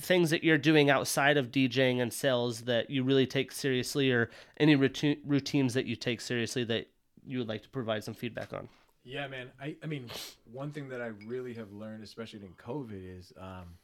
things 0.00 0.30
that 0.30 0.42
you're 0.42 0.58
doing 0.58 0.90
outside 0.90 1.36
of 1.36 1.52
DJing 1.52 2.00
and 2.02 2.12
sales 2.12 2.62
that 2.62 2.90
you 2.90 3.04
really 3.04 3.26
take 3.26 3.52
seriously 3.52 4.10
or 4.10 4.30
any 4.58 4.74
routine, 4.74 5.18
routines 5.24 5.74
that 5.74 5.86
you 5.86 5.96
take 5.96 6.20
seriously 6.20 6.64
that 6.64 6.88
you 7.24 7.38
would 7.38 7.48
like 7.48 7.62
to 7.62 7.68
provide 7.68 8.02
some 8.02 8.14
feedback 8.14 8.52
on? 8.52 8.68
Yeah, 9.06 9.28
man. 9.28 9.50
I, 9.60 9.76
I 9.84 9.86
mean, 9.86 10.10
one 10.52 10.72
thing 10.72 10.88
that 10.88 11.00
I 11.00 11.12
really 11.26 11.54
have 11.54 11.70
learned, 11.72 12.02
especially 12.02 12.40
in 12.40 12.54
COVID, 12.54 13.18
is 13.18 13.32
um, 13.40 13.78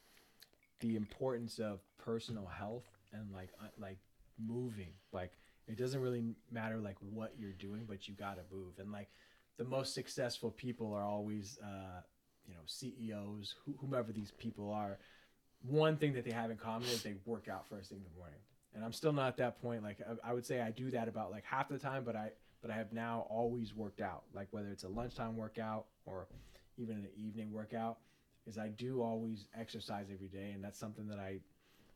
the 0.81 0.97
importance 0.97 1.61
of 1.61 1.79
personal 1.97 2.45
health 2.47 2.83
and 3.13 3.33
like 3.33 3.51
uh, 3.63 3.69
like 3.79 3.99
moving. 4.45 4.89
Like 5.13 5.31
it 5.69 5.79
doesn't 5.79 6.01
really 6.01 6.35
matter 6.51 6.79
like 6.79 6.97
what 6.99 7.35
you're 7.39 7.53
doing, 7.53 7.85
but 7.89 8.09
you 8.09 8.15
gotta 8.15 8.41
move. 8.53 8.81
And 8.81 8.91
like 8.91 9.11
the 9.59 9.65
most 9.65 9.95
successful 9.95 10.51
people 10.51 10.93
are 10.93 11.05
always, 11.05 11.57
uh, 11.63 12.01
you 12.45 12.55
know, 12.55 12.63
CEOs, 12.67 13.55
wh- 13.65 13.81
whomever 13.81 14.11
these 14.11 14.33
people 14.33 14.73
are. 14.73 14.99
One 15.65 15.99
thing 15.99 16.15
that 16.15 16.25
they 16.25 16.33
have 16.33 16.51
in 16.51 16.57
common 16.57 16.89
is 16.89 17.05
they 17.05 17.15
work 17.27 17.47
out 17.49 17.69
first 17.69 17.91
thing 17.91 17.99
in 17.99 18.05
the 18.13 18.19
morning. 18.19 18.41
And 18.75 18.85
I'm 18.85 18.93
still 18.93 19.13
not 19.13 19.29
at 19.29 19.37
that 19.37 19.63
point. 19.63 19.85
Like 19.85 19.99
I, 20.01 20.31
I 20.31 20.33
would 20.33 20.45
say 20.45 20.61
I 20.61 20.73
do 20.73 20.91
that 20.91 21.07
about 21.07 21.31
like 21.31 21.45
half 21.45 21.69
the 21.69 21.79
time, 21.79 22.03
but 22.03 22.17
I 22.17 22.33
but 22.63 22.71
I 22.71 22.77
have 22.77 22.93
now 22.93 23.27
always 23.29 23.75
worked 23.75 24.01
out. 24.01 24.23
Like 24.33 24.49
whether 24.53 24.69
it's 24.69 24.85
a 24.85 24.89
lunchtime 24.89 25.37
workout 25.37 25.87
or 26.07 26.29
even 26.79 26.97
an 26.97 27.09
evening 27.17 27.53
workout, 27.53 27.99
is 28.47 28.57
I 28.57 28.69
do 28.69 29.03
always 29.03 29.47
exercise 29.59 30.07
every 30.13 30.29
day, 30.29 30.53
and 30.55 30.65
that's 30.65 30.79
something 30.79 31.07
that 31.09 31.19
I 31.19 31.41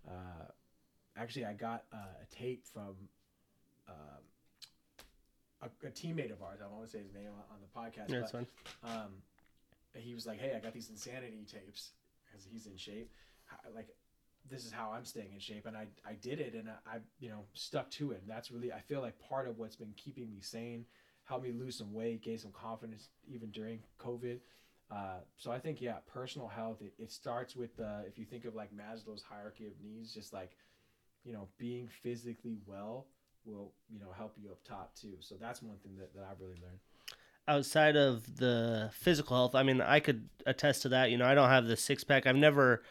uh, 0.06 0.46
actually 1.16 1.44
I 1.46 1.54
got 1.54 1.84
uh, 1.92 1.96
a 2.22 2.34
tape 2.34 2.64
from 2.72 2.94
um, 3.88 4.22
a, 5.62 5.86
a 5.86 5.90
teammate 5.90 6.32
of 6.32 6.42
ours. 6.42 6.58
I 6.62 6.84
to 6.84 6.90
say 6.90 6.98
his 6.98 7.14
name 7.14 7.30
on, 7.50 7.58
the 7.60 7.78
podcast, 7.80 8.08
Yeah, 8.10 8.20
but 8.20 8.20
that's 8.20 8.32
fine. 8.32 8.46
um, 8.84 9.10
he 9.94 10.14
was 10.14 10.26
like, 10.26 10.38
"Hey, 10.38 10.54
I 10.54 10.60
got 10.60 10.72
these 10.72 10.90
insanity 10.90 11.46
tapes 11.50 11.92
because 12.26 12.46
he's 12.50 12.66
in 12.66 12.76
shape. 12.76 13.10
How, 13.46 13.56
like, 13.74 13.88
this 14.50 14.64
is 14.64 14.72
how 14.72 14.92
I'm 14.92 15.04
staying 15.04 15.32
in 15.32 15.40
shape." 15.40 15.66
And 15.66 15.76
I, 15.76 15.86
I 16.06 16.14
did 16.14 16.40
it, 16.40 16.54
and 16.54 16.68
I, 16.68 16.96
I, 16.96 16.98
you 17.18 17.28
know, 17.28 17.44
stuck 17.54 17.90
to 17.92 18.12
it. 18.12 18.20
And 18.22 18.30
that's 18.30 18.50
really, 18.50 18.72
I 18.72 18.80
feel 18.80 19.00
like 19.00 19.18
part 19.18 19.48
of 19.48 19.58
what's 19.58 19.76
been 19.76 19.94
keeping 19.96 20.30
me 20.30 20.40
sane, 20.40 20.84
helped 21.24 21.44
me 21.44 21.52
lose 21.52 21.76
some 21.76 21.92
weight, 21.92 22.22
gain 22.22 22.38
some 22.38 22.52
confidence 22.52 23.08
even 23.26 23.50
during 23.50 23.80
COVID. 23.98 24.38
Uh, 24.88 25.18
so 25.36 25.50
I 25.50 25.58
think, 25.58 25.80
yeah, 25.80 25.96
personal 26.06 26.46
health. 26.46 26.80
It, 26.80 26.94
it 26.96 27.10
starts 27.10 27.56
with, 27.56 27.70
if 28.06 28.16
you 28.16 28.24
think 28.24 28.44
of 28.44 28.54
like 28.54 28.70
Maslow's 28.72 29.22
hierarchy 29.22 29.66
of 29.66 29.72
needs, 29.82 30.14
just 30.14 30.32
like, 30.32 30.52
you 31.24 31.32
know, 31.32 31.48
being 31.58 31.88
physically 31.88 32.58
well 32.66 33.08
will, 33.44 33.72
you 33.88 33.98
know, 33.98 34.12
help 34.16 34.36
you 34.40 34.48
up 34.50 34.62
top 34.62 34.94
too. 34.94 35.14
So 35.18 35.34
that's 35.40 35.60
one 35.60 35.78
thing 35.78 35.96
that, 35.98 36.14
that 36.14 36.24
I've 36.30 36.40
really 36.40 36.60
learned. 36.62 36.78
outside 37.48 37.96
of 37.96 38.36
the 38.36 38.90
physical 38.92 39.36
health, 39.36 39.54
I 39.54 39.62
mean, 39.62 39.80
I 39.80 40.00
could 40.00 40.28
attest 40.46 40.82
to 40.82 40.88
that. 40.90 41.10
You 41.10 41.18
know, 41.18 41.26
I 41.26 41.34
don't 41.34 41.48
have 41.48 41.66
the 41.66 41.76
six 41.76 42.04
pack. 42.04 42.26
I've 42.26 42.36
never, 42.36 42.82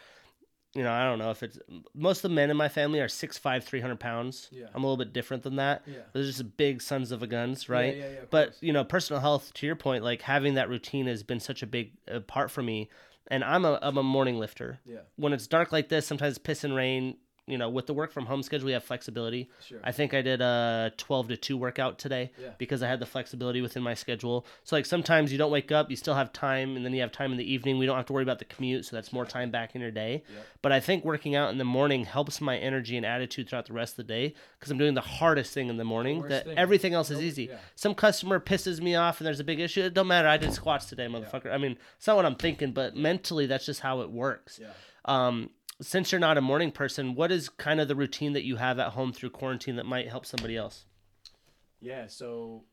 you 0.76 0.84
know, 0.84 0.92
I 0.92 1.06
don't 1.06 1.18
know 1.18 1.32
if 1.32 1.42
it's 1.42 1.58
most 1.94 2.18
of 2.18 2.24
the 2.24 2.36
men 2.36 2.52
in 2.52 2.58
my 2.58 2.68
family 2.68 3.00
are 3.00 3.08
6'5", 3.08 3.64
300 3.64 4.00
pounds. 4.00 4.50
Yeah. 4.52 4.66
I'm 4.74 4.84
a 4.84 4.88
little 4.88 5.04
bit 5.04 5.14
different 5.14 5.44
than 5.44 5.56
that. 5.56 5.84
Yeah. 5.88 6.00
They're 6.12 6.24
just 6.24 6.58
big 6.58 6.82
sons 6.82 7.12
of 7.12 7.24
a 7.24 7.28
guns, 7.28 7.70
right? 7.70 7.96
Yeah, 7.96 8.04
yeah, 8.04 8.12
yeah, 8.12 8.20
but 8.30 8.48
course. 8.48 8.58
you 8.62 8.74
know, 8.74 8.84
personal 8.84 9.22
health. 9.22 9.54
To 9.56 9.66
your 9.66 9.78
point, 9.78 10.04
like 10.04 10.22
having 10.22 10.56
that 10.56 10.70
routine 10.70 11.08
has 11.08 11.24
been 11.24 11.40
such 11.40 11.64
a 11.64 11.68
big 11.68 11.94
uh, 12.12 12.20
part 12.20 12.52
for 12.52 12.62
me. 12.62 12.90
And 13.28 13.44
I'm 13.44 13.66
a 13.66 13.80
I'm 13.82 13.98
a 13.98 14.04
morning 14.04 14.38
lifter. 14.38 14.80
Yeah. 14.86 15.00
When 15.16 15.34
it's 15.34 15.48
dark 15.48 15.72
like 15.72 15.90
this, 15.90 16.06
sometimes 16.06 16.38
piss 16.38 16.64
and 16.64 16.76
rain. 16.76 17.18
You 17.48 17.60
know, 17.60 17.70
with 17.70 17.86
the 17.86 17.94
work 17.94 18.12
from 18.12 18.26
home 18.26 18.42
schedule, 18.42 18.66
we 18.66 18.72
have 18.72 18.84
flexibility. 18.84 19.52
Sure. 19.64 19.80
I 19.84 19.92
think 19.92 20.16
I 20.16 20.24
did 20.24 20.42
a 20.42 20.92
12 20.98 21.28
to 21.28 21.38
2 21.38 21.56
workout 21.58 22.00
today 22.00 22.32
Yeah. 22.42 22.50
because 22.58 22.82
I 22.82 22.88
had 22.88 23.00
the 23.00 23.06
flexibility 23.06 23.62
within 23.62 23.84
my 23.84 23.94
schedule. 23.94 24.48
So 24.64 24.76
like 24.76 24.88
sometimes 24.88 25.32
you 25.32 25.38
don't 25.38 25.52
wake 25.52 25.72
up, 25.72 25.92
you 25.92 25.96
still 25.96 26.16
have 26.16 26.34
time 26.34 26.76
and 26.76 26.84
then 26.84 26.92
you 26.94 27.02
have 27.02 27.12
time 27.12 27.32
in 27.32 27.38
the 27.38 27.44
evening. 27.44 27.78
We 27.78 27.86
don't 27.86 27.98
have 27.98 28.08
to 28.08 28.14
worry 28.14 28.24
about 28.24 28.40
the 28.40 28.46
commute, 28.46 28.86
so 28.86 28.96
that's 28.96 29.14
more 29.14 29.26
time 29.28 29.52
back 29.52 29.76
in 29.76 29.82
your 29.82 29.92
day. 29.92 30.24
But 30.64 30.72
I 30.72 30.80
think 30.80 31.06
working 31.06 31.36
out 31.36 31.52
in 31.52 31.60
the 31.60 31.64
morning 31.66 32.06
helps 32.06 32.42
my 32.42 32.58
energy 32.58 32.98
and 32.98 33.06
attitude 33.06 33.48
throughout 33.48 33.68
the 33.68 33.74
rest 33.74 33.94
of 33.94 33.98
the 33.98 34.12
day 34.12 34.34
because 34.60 34.72
I'm 34.72 34.80
doing 34.80 34.96
the 34.96 35.02
hardest 35.02 35.54
thing 35.54 35.68
in 35.70 35.78
the 35.78 35.84
morning 35.86 36.22
worst 36.22 36.30
that 36.30 36.46
thing. 36.46 36.58
everything 36.58 36.96
else 36.96 37.12
is 37.12 37.22
easy. 37.22 37.44
yeah. 37.52 37.58
Some 37.76 37.94
customer 37.94 38.40
pisses 38.40 38.82
me 38.82 38.96
off 38.96 39.20
and 39.20 39.28
there's 39.28 39.40
a 39.40 39.44
big 39.44 39.60
issue. 39.60 39.82
It 39.84 39.94
don't 39.94 40.08
matter. 40.08 40.28
I 40.28 40.38
did 40.38 40.52
squats 40.52 40.88
today, 40.88 41.06
motherfucker. 41.06 41.54
I 41.54 41.60
mean, 41.60 41.78
it's 41.96 42.08
not 42.08 42.16
what 42.16 42.26
I'm 42.26 42.36
thinking, 42.38 42.72
but 42.72 42.96
mentally 42.96 43.46
that's 43.46 43.68
just 43.68 43.82
how 43.82 44.02
it 44.02 44.10
works. 44.10 44.60
Yeah. 44.60 44.70
Um, 45.06 45.52
since 45.82 46.12
you're 46.12 46.20
not 46.20 46.38
a 46.38 46.42
morning 46.42 46.72
person, 46.72 47.16
what 47.16 47.32
is 47.32 47.50
kind 47.50 47.80
of 47.80 47.88
the 47.88 47.96
routine 47.96 48.34
that 48.34 48.44
you 48.44 48.56
have 48.56 48.80
at 48.80 48.90
home 48.94 49.12
through 49.14 49.32
quarantine 49.32 49.76
that 49.76 49.86
might 49.86 50.08
help 50.10 50.26
somebody 50.26 50.56
else? 50.56 50.86
Yeah, 51.82 52.08
so 52.08 52.64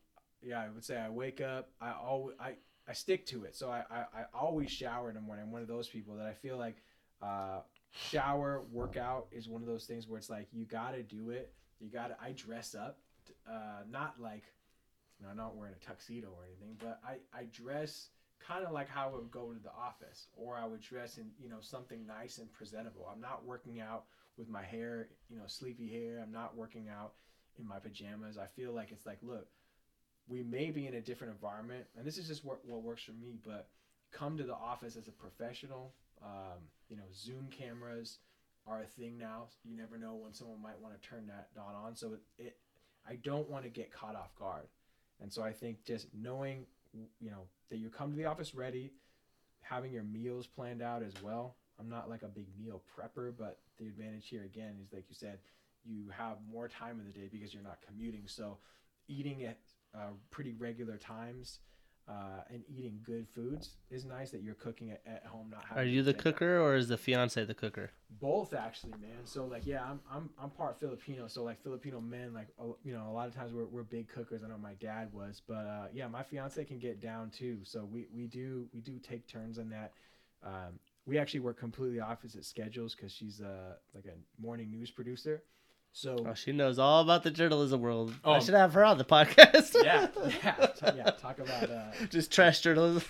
yeah, 0.41 0.61
I 0.61 0.69
would 0.69 0.83
say 0.83 0.97
I 0.97 1.09
wake 1.09 1.41
up. 1.41 1.69
I 1.81 1.91
always 1.91 2.35
I, 2.39 2.55
I 2.87 2.93
stick 2.93 3.25
to 3.27 3.43
it. 3.43 3.55
So 3.55 3.69
I, 3.69 3.83
I, 3.89 3.99
I 4.13 4.23
always 4.33 4.71
shower 4.71 5.09
in 5.09 5.15
the 5.15 5.21
morning. 5.21 5.45
I'm 5.45 5.51
one 5.51 5.61
of 5.61 5.67
those 5.67 5.87
people 5.87 6.15
that 6.15 6.25
I 6.25 6.33
feel 6.33 6.57
like 6.57 6.77
uh, 7.21 7.59
shower 7.91 8.63
workout 8.71 9.27
is 9.31 9.47
one 9.47 9.61
of 9.61 9.67
those 9.67 9.85
things 9.85 10.07
where 10.07 10.17
it's 10.17 10.29
like 10.29 10.47
you 10.51 10.65
gotta 10.65 11.03
do 11.03 11.29
it. 11.29 11.53
You 11.79 11.89
gotta. 11.89 12.15
I 12.21 12.31
dress 12.31 12.75
up, 12.75 12.99
uh, 13.49 13.83
not 13.89 14.15
like 14.19 14.43
You 15.19 15.25
know, 15.25 15.31
I'm 15.31 15.37
not 15.37 15.55
wearing 15.55 15.73
a 15.79 15.85
tuxedo 15.85 16.29
or 16.29 16.45
anything, 16.45 16.77
but 16.79 16.99
I 17.05 17.17
I 17.37 17.45
dress 17.51 18.09
kind 18.45 18.65
of 18.65 18.71
like 18.71 18.89
how 18.89 19.09
I 19.09 19.15
would 19.15 19.31
go 19.31 19.51
to 19.51 19.59
the 19.59 19.71
office, 19.71 20.27
or 20.35 20.57
I 20.57 20.65
would 20.65 20.81
dress 20.81 21.17
in 21.17 21.25
you 21.41 21.49
know 21.49 21.59
something 21.61 22.05
nice 22.05 22.37
and 22.37 22.51
presentable. 22.51 23.07
I'm 23.11 23.21
not 23.21 23.45
working 23.45 23.79
out 23.79 24.05
with 24.37 24.49
my 24.49 24.63
hair, 24.63 25.09
you 25.29 25.37
know, 25.37 25.43
sleepy 25.47 25.87
hair. 25.89 26.19
I'm 26.21 26.31
not 26.31 26.55
working 26.55 26.89
out 26.89 27.13
in 27.59 27.67
my 27.67 27.79
pajamas. 27.79 28.37
I 28.37 28.47
feel 28.55 28.73
like 28.73 28.91
it's 28.91 29.05
like, 29.05 29.19
look, 29.21 29.47
we 30.27 30.43
may 30.43 30.71
be 30.71 30.87
in 30.87 30.95
a 30.95 31.01
different 31.01 31.33
environment, 31.33 31.85
and 31.97 32.05
this 32.05 32.17
is 32.17 32.27
just 32.27 32.43
what, 32.43 32.65
what 32.65 32.81
works 32.81 33.03
for 33.03 33.11
me, 33.11 33.37
but 33.45 33.69
come 34.11 34.37
to 34.37 34.43
the 34.43 34.55
office 34.55 34.95
as 34.95 35.07
a 35.07 35.11
professional. 35.11 35.93
Um, 36.23 36.61
you 36.89 36.95
know, 36.95 37.03
Zoom 37.13 37.47
cameras 37.51 38.19
are 38.65 38.81
a 38.81 38.85
thing 38.85 39.17
now. 39.17 39.47
You 39.63 39.75
never 39.75 39.97
know 39.97 40.15
when 40.15 40.33
someone 40.33 40.61
might 40.61 40.79
want 40.79 40.99
to 40.99 41.07
turn 41.07 41.27
that 41.27 41.49
dot 41.53 41.75
on. 41.75 41.95
So 41.95 42.13
it, 42.13 42.21
it 42.37 42.57
I 43.07 43.15
don't 43.15 43.49
want 43.49 43.65
to 43.65 43.69
get 43.69 43.91
caught 43.91 44.15
off 44.15 44.33
guard. 44.39 44.67
And 45.21 45.31
so 45.31 45.43
I 45.43 45.51
think 45.51 45.83
just 45.85 46.07
knowing, 46.13 46.65
you 47.19 47.29
know, 47.29 47.47
that 47.69 47.77
you 47.77 47.89
come 47.89 48.11
to 48.11 48.17
the 48.17 48.25
office 48.25 48.53
ready, 48.53 48.91
having 49.61 49.91
your 49.91 50.03
meals 50.03 50.47
planned 50.47 50.81
out 50.81 51.03
as 51.03 51.13
well. 51.21 51.55
I'm 51.79 51.89
not 51.89 52.09
like 52.09 52.23
a 52.23 52.27
big 52.27 52.47
meal 52.59 52.81
prepper, 52.95 53.33
but 53.37 53.59
the 53.79 53.87
advantage 53.87 54.27
here 54.27 54.43
again 54.43 54.75
is 54.83 54.93
like 54.93 55.05
you 55.09 55.15
said, 55.15 55.39
you 55.83 56.09
have 56.15 56.37
more 56.49 56.67
time 56.67 56.99
in 56.99 57.05
the 57.05 57.11
day 57.11 57.29
because 57.31 57.53
you're 57.53 57.63
not 57.63 57.79
commuting. 57.85 58.23
So 58.27 58.59
eating 59.07 59.43
at 59.43 59.59
uh, 59.95 60.11
pretty 60.31 60.53
regular 60.53 60.97
times 60.97 61.59
uh, 62.07 62.41
and 62.49 62.63
eating 62.67 62.99
good 63.05 63.25
foods 63.33 63.77
is 63.89 64.03
nice 64.03 64.29
that 64.31 64.41
you're 64.41 64.55
cooking 64.55 64.91
at, 64.91 65.01
at 65.05 65.25
home. 65.25 65.49
Not 65.49 65.63
having 65.67 65.83
are 65.83 65.87
you 65.87 66.03
the 66.03 66.13
cooker 66.13 66.59
or 66.59 66.75
is 66.75 66.89
the 66.89 66.97
fiance 66.97 67.43
the 67.45 67.53
cooker? 67.53 67.91
Both 68.19 68.53
actually, 68.53 68.91
man. 68.93 69.25
So 69.25 69.45
like, 69.45 69.65
yeah, 69.65 69.83
I'm 69.83 70.01
I'm 70.11 70.29
I'm 70.37 70.49
part 70.49 70.79
Filipino. 70.79 71.27
So 71.27 71.43
like 71.43 71.63
Filipino 71.63 72.01
men, 72.01 72.33
like 72.33 72.47
you 72.83 72.93
know, 72.93 73.07
a 73.09 73.13
lot 73.13 73.27
of 73.27 73.35
times 73.35 73.53
we're, 73.53 73.65
we're 73.65 73.83
big 73.83 74.09
cookers. 74.09 74.43
I 74.43 74.47
know 74.49 74.57
my 74.57 74.73
dad 74.75 75.13
was, 75.13 75.41
but 75.47 75.65
uh, 75.65 75.87
yeah, 75.93 76.07
my 76.07 76.23
fiance 76.23 76.63
can 76.65 76.77
get 76.77 77.01
down 77.01 77.29
too. 77.29 77.59
So 77.63 77.87
we 77.89 78.07
we 78.13 78.27
do 78.27 78.67
we 78.73 78.81
do 78.81 78.99
take 78.99 79.27
turns 79.27 79.57
on 79.57 79.69
that. 79.69 79.93
Um, 80.43 80.79
we 81.05 81.17
actually 81.17 81.39
work 81.39 81.57
completely 81.57 82.01
opposite 82.01 82.43
schedules 82.45 82.95
because 82.95 83.13
she's 83.13 83.39
uh 83.39 83.75
like 83.95 84.05
a 84.05 84.41
morning 84.41 84.69
news 84.71 84.91
producer. 84.91 85.43
So 85.95 86.25
oh, 86.27 86.33
she 86.33 86.51
knows 86.51 86.79
all 86.79 87.03
about 87.03 87.21
the 87.21 87.29
journalism 87.29 87.79
world. 87.79 88.15
Oh, 88.25 88.33
I 88.33 88.39
should 88.39 88.55
have 88.55 88.73
her 88.73 88.83
on 88.83 88.97
the 88.97 89.05
podcast. 89.05 89.75
yeah, 89.83 90.07
yeah, 90.43 90.65
t- 90.91 90.97
yeah. 90.97 91.11
Talk 91.11 91.37
about 91.37 91.69
uh, 91.69 91.83
just 92.09 92.31
trash 92.31 92.61
journalism. 92.61 93.03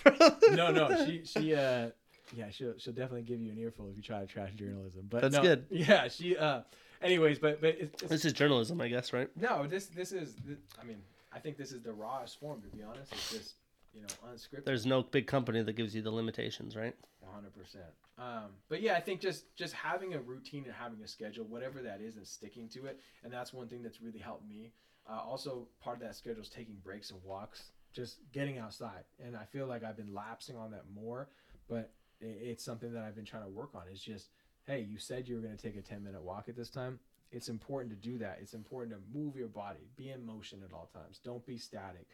no, 0.52 0.70
no, 0.70 1.04
she 1.06 1.22
she 1.24 1.54
uh 1.54 1.88
yeah 2.36 2.50
she'll 2.50 2.74
she'll 2.76 2.92
definitely 2.92 3.22
give 3.22 3.40
you 3.40 3.50
an 3.50 3.58
earful 3.58 3.88
if 3.88 3.96
you 3.96 4.02
try 4.02 4.20
to 4.20 4.26
trash 4.26 4.52
journalism. 4.52 5.06
But 5.08 5.22
that's 5.22 5.36
no, 5.36 5.42
good. 5.42 5.66
Yeah, 5.70 6.08
she 6.08 6.36
uh. 6.36 6.60
Anyways, 7.00 7.38
but 7.38 7.62
but 7.62 7.76
it's, 7.80 8.02
it's, 8.02 8.10
this 8.10 8.24
is 8.26 8.34
journalism, 8.34 8.78
I 8.82 8.88
guess, 8.88 9.14
right? 9.14 9.30
No, 9.34 9.66
this 9.66 9.86
this 9.86 10.12
is 10.12 10.34
I 10.80 10.84
mean 10.84 10.98
I 11.32 11.38
think 11.38 11.56
this 11.56 11.72
is 11.72 11.80
the 11.80 11.92
rawest 11.92 12.38
form 12.38 12.60
to 12.60 12.68
be 12.68 12.82
honest. 12.82 13.12
It's 13.12 13.32
just 13.32 13.54
you 13.94 14.02
know 14.02 14.08
unscripted. 14.30 14.66
There's 14.66 14.84
no 14.84 15.02
big 15.02 15.26
company 15.26 15.62
that 15.62 15.72
gives 15.72 15.94
you 15.94 16.02
the 16.02 16.10
limitations, 16.10 16.76
right? 16.76 16.94
100%. 17.24 17.76
Um, 18.16 18.50
but 18.68 18.80
yeah, 18.80 18.94
I 18.94 19.00
think 19.00 19.20
just 19.20 19.54
just 19.56 19.74
having 19.74 20.14
a 20.14 20.20
routine 20.20 20.64
and 20.64 20.72
having 20.72 21.02
a 21.02 21.08
schedule, 21.08 21.44
whatever 21.44 21.82
that 21.82 22.00
is, 22.00 22.16
and 22.16 22.26
sticking 22.26 22.68
to 22.70 22.86
it, 22.86 23.00
and 23.24 23.32
that's 23.32 23.52
one 23.52 23.66
thing 23.66 23.82
that's 23.82 24.00
really 24.00 24.20
helped 24.20 24.48
me. 24.48 24.72
Uh, 25.08 25.20
also, 25.20 25.66
part 25.82 25.96
of 25.96 26.02
that 26.02 26.14
schedule 26.14 26.40
is 26.40 26.48
taking 26.48 26.76
breaks 26.82 27.10
and 27.10 27.20
walks, 27.24 27.72
just 27.92 28.18
getting 28.32 28.58
outside, 28.58 29.04
and 29.24 29.36
I 29.36 29.44
feel 29.44 29.66
like 29.66 29.82
I've 29.82 29.96
been 29.96 30.14
lapsing 30.14 30.56
on 30.56 30.70
that 30.70 30.84
more, 30.94 31.28
but 31.68 31.92
it's 32.20 32.64
something 32.64 32.92
that 32.92 33.02
I've 33.02 33.16
been 33.16 33.24
trying 33.24 33.44
to 33.44 33.50
work 33.50 33.70
on. 33.74 33.82
Is 33.92 34.00
just, 34.00 34.28
hey, 34.66 34.80
you 34.80 34.98
said 34.98 35.28
you 35.28 35.34
were 35.34 35.42
going 35.42 35.56
to 35.56 35.62
take 35.62 35.76
a 35.76 35.82
10 35.82 36.04
minute 36.04 36.22
walk 36.22 36.48
at 36.48 36.56
this 36.56 36.70
time. 36.70 37.00
It's 37.32 37.48
important 37.48 37.90
to 37.90 38.08
do 38.08 38.16
that. 38.18 38.38
It's 38.40 38.54
important 38.54 38.94
to 38.94 39.18
move 39.18 39.34
your 39.34 39.48
body, 39.48 39.88
be 39.96 40.10
in 40.10 40.24
motion 40.24 40.60
at 40.64 40.72
all 40.72 40.88
times. 40.92 41.20
Don't 41.22 41.44
be 41.44 41.58
static. 41.58 42.06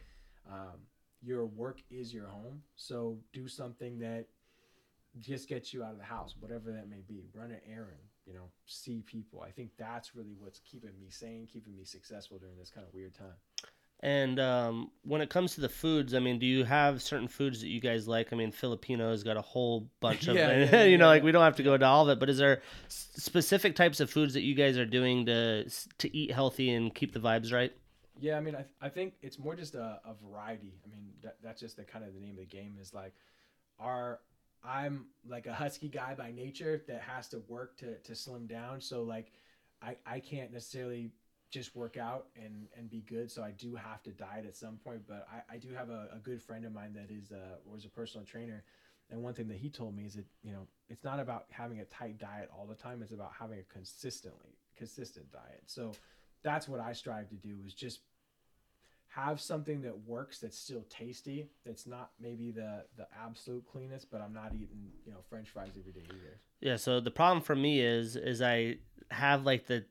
Um, 0.51 0.79
your 1.21 1.45
work 1.45 1.77
is 1.91 2.11
your 2.11 2.25
home, 2.25 2.63
so 2.75 3.19
do 3.31 3.47
something 3.47 3.99
that 3.99 4.25
just 5.19 5.47
get 5.47 5.73
you 5.73 5.83
out 5.83 5.91
of 5.91 5.97
the 5.97 6.03
house, 6.03 6.35
whatever 6.39 6.71
that 6.71 6.89
may 6.89 7.01
be. 7.07 7.25
Run 7.33 7.51
an 7.51 7.61
errand, 7.69 7.99
you 8.25 8.33
know, 8.33 8.49
see 8.65 9.03
people. 9.05 9.43
I 9.45 9.51
think 9.51 9.71
that's 9.77 10.15
really 10.15 10.35
what's 10.39 10.59
keeping 10.59 10.91
me 10.99 11.09
sane, 11.09 11.47
keeping 11.51 11.75
me 11.75 11.83
successful 11.83 12.37
during 12.39 12.57
this 12.57 12.71
kind 12.71 12.87
of 12.87 12.93
weird 12.93 13.13
time. 13.13 13.35
And 14.03 14.39
um, 14.39 14.89
when 15.03 15.21
it 15.21 15.29
comes 15.29 15.53
to 15.55 15.61
the 15.61 15.69
foods, 15.69 16.15
I 16.15 16.19
mean, 16.19 16.39
do 16.39 16.45
you 16.47 16.63
have 16.63 17.03
certain 17.03 17.27
foods 17.27 17.61
that 17.61 17.67
you 17.67 17.79
guys 17.79 18.07
like? 18.07 18.33
I 18.33 18.35
mean, 18.35 18.51
Filipinos 18.51 19.21
got 19.21 19.37
a 19.37 19.41
whole 19.41 19.91
bunch 19.99 20.27
of, 20.27 20.35
yeah, 20.37 20.65
yeah, 20.71 20.83
you 20.85 20.97
know, 20.97 21.05
like 21.05 21.21
we 21.21 21.31
don't 21.31 21.43
have 21.43 21.57
to 21.57 21.63
go 21.63 21.75
into 21.75 21.85
all 21.85 22.09
of 22.09 22.17
it, 22.17 22.19
but 22.19 22.27
is 22.27 22.39
there 22.39 22.63
specific 22.87 23.75
types 23.75 23.99
of 23.99 24.09
foods 24.09 24.33
that 24.33 24.41
you 24.41 24.55
guys 24.55 24.77
are 24.77 24.87
doing 24.87 25.27
to 25.27 25.69
to 25.99 26.17
eat 26.17 26.31
healthy 26.31 26.71
and 26.71 26.95
keep 26.95 27.13
the 27.13 27.19
vibes 27.19 27.53
right? 27.53 27.73
Yeah, 28.19 28.37
I 28.37 28.39
mean, 28.39 28.55
I, 28.55 28.65
I 28.81 28.89
think 28.89 29.13
it's 29.21 29.37
more 29.37 29.55
just 29.55 29.75
a, 29.75 29.99
a 30.05 30.13
variety. 30.27 30.79
I 30.85 30.89
mean, 30.89 31.09
that, 31.23 31.37
that's 31.43 31.59
just 31.59 31.77
the 31.77 31.83
kind 31.83 32.03
of 32.03 32.13
the 32.13 32.19
name 32.19 32.33
of 32.33 32.37
the 32.37 32.45
game 32.45 32.77
is 32.79 32.93
like 32.93 33.13
our 33.79 34.19
I'm 34.63 35.07
like 35.27 35.47
a 35.47 35.53
husky 35.53 35.89
guy 35.89 36.13
by 36.15 36.31
nature 36.31 36.83
that 36.87 37.01
has 37.01 37.27
to 37.29 37.41
work 37.47 37.77
to, 37.77 37.97
to 37.97 38.15
slim 38.15 38.47
down. 38.47 38.81
So 38.81 39.03
like 39.03 39.31
I, 39.81 39.97
I 40.05 40.19
can't 40.19 40.51
necessarily 40.51 41.11
just 41.49 41.75
work 41.75 41.97
out 41.97 42.27
and, 42.35 42.67
and 42.77 42.89
be 42.89 43.01
good. 43.01 43.29
So 43.29 43.43
I 43.43 43.51
do 43.51 43.75
have 43.75 44.01
to 44.03 44.11
diet 44.11 44.45
at 44.45 44.55
some 44.55 44.77
point, 44.77 45.01
but 45.07 45.27
I, 45.31 45.55
I 45.55 45.57
do 45.57 45.69
have 45.73 45.89
a, 45.89 46.09
a 46.13 46.19
good 46.19 46.41
friend 46.41 46.65
of 46.65 46.73
mine 46.73 46.93
that 46.93 47.11
is 47.11 47.31
uh 47.31 47.57
was 47.65 47.85
a 47.85 47.89
personal 47.89 48.25
trainer. 48.25 48.63
And 49.09 49.21
one 49.21 49.33
thing 49.33 49.49
that 49.49 49.57
he 49.57 49.69
told 49.69 49.95
me 49.95 50.05
is 50.05 50.13
that, 50.13 50.25
you 50.41 50.53
know, 50.53 50.67
it's 50.87 51.03
not 51.03 51.19
about 51.19 51.45
having 51.49 51.81
a 51.81 51.85
tight 51.85 52.17
diet 52.17 52.49
all 52.57 52.65
the 52.65 52.75
time. 52.75 53.01
It's 53.01 53.11
about 53.11 53.33
having 53.37 53.59
a 53.59 53.73
consistently 53.73 54.57
consistent 54.77 55.29
diet. 55.33 55.63
So 55.65 55.91
that's 56.43 56.69
what 56.69 56.79
I 56.79 56.93
strive 56.93 57.27
to 57.29 57.35
do 57.35 57.57
is 57.65 57.73
just 57.73 57.99
have 59.15 59.41
something 59.41 59.81
that 59.81 60.07
works 60.07 60.39
that's 60.39 60.57
still 60.57 60.85
tasty 60.89 61.49
that's 61.65 61.85
not 61.85 62.11
maybe 62.19 62.51
the 62.51 62.83
the 62.97 63.05
absolute 63.25 63.63
cleanest 63.69 64.09
but 64.09 64.21
i'm 64.21 64.33
not 64.33 64.53
eating 64.53 64.89
you 65.05 65.11
know 65.11 65.19
french 65.29 65.49
fries 65.49 65.71
every 65.77 65.91
day 65.91 66.05
either. 66.05 66.39
Yeah 66.61 66.77
so 66.77 66.99
the 67.01 67.11
problem 67.11 67.41
for 67.43 67.55
me 67.55 67.81
is 67.81 68.15
is 68.15 68.41
i 68.41 68.77
have 69.09 69.45
like 69.45 69.67
the 69.67 69.83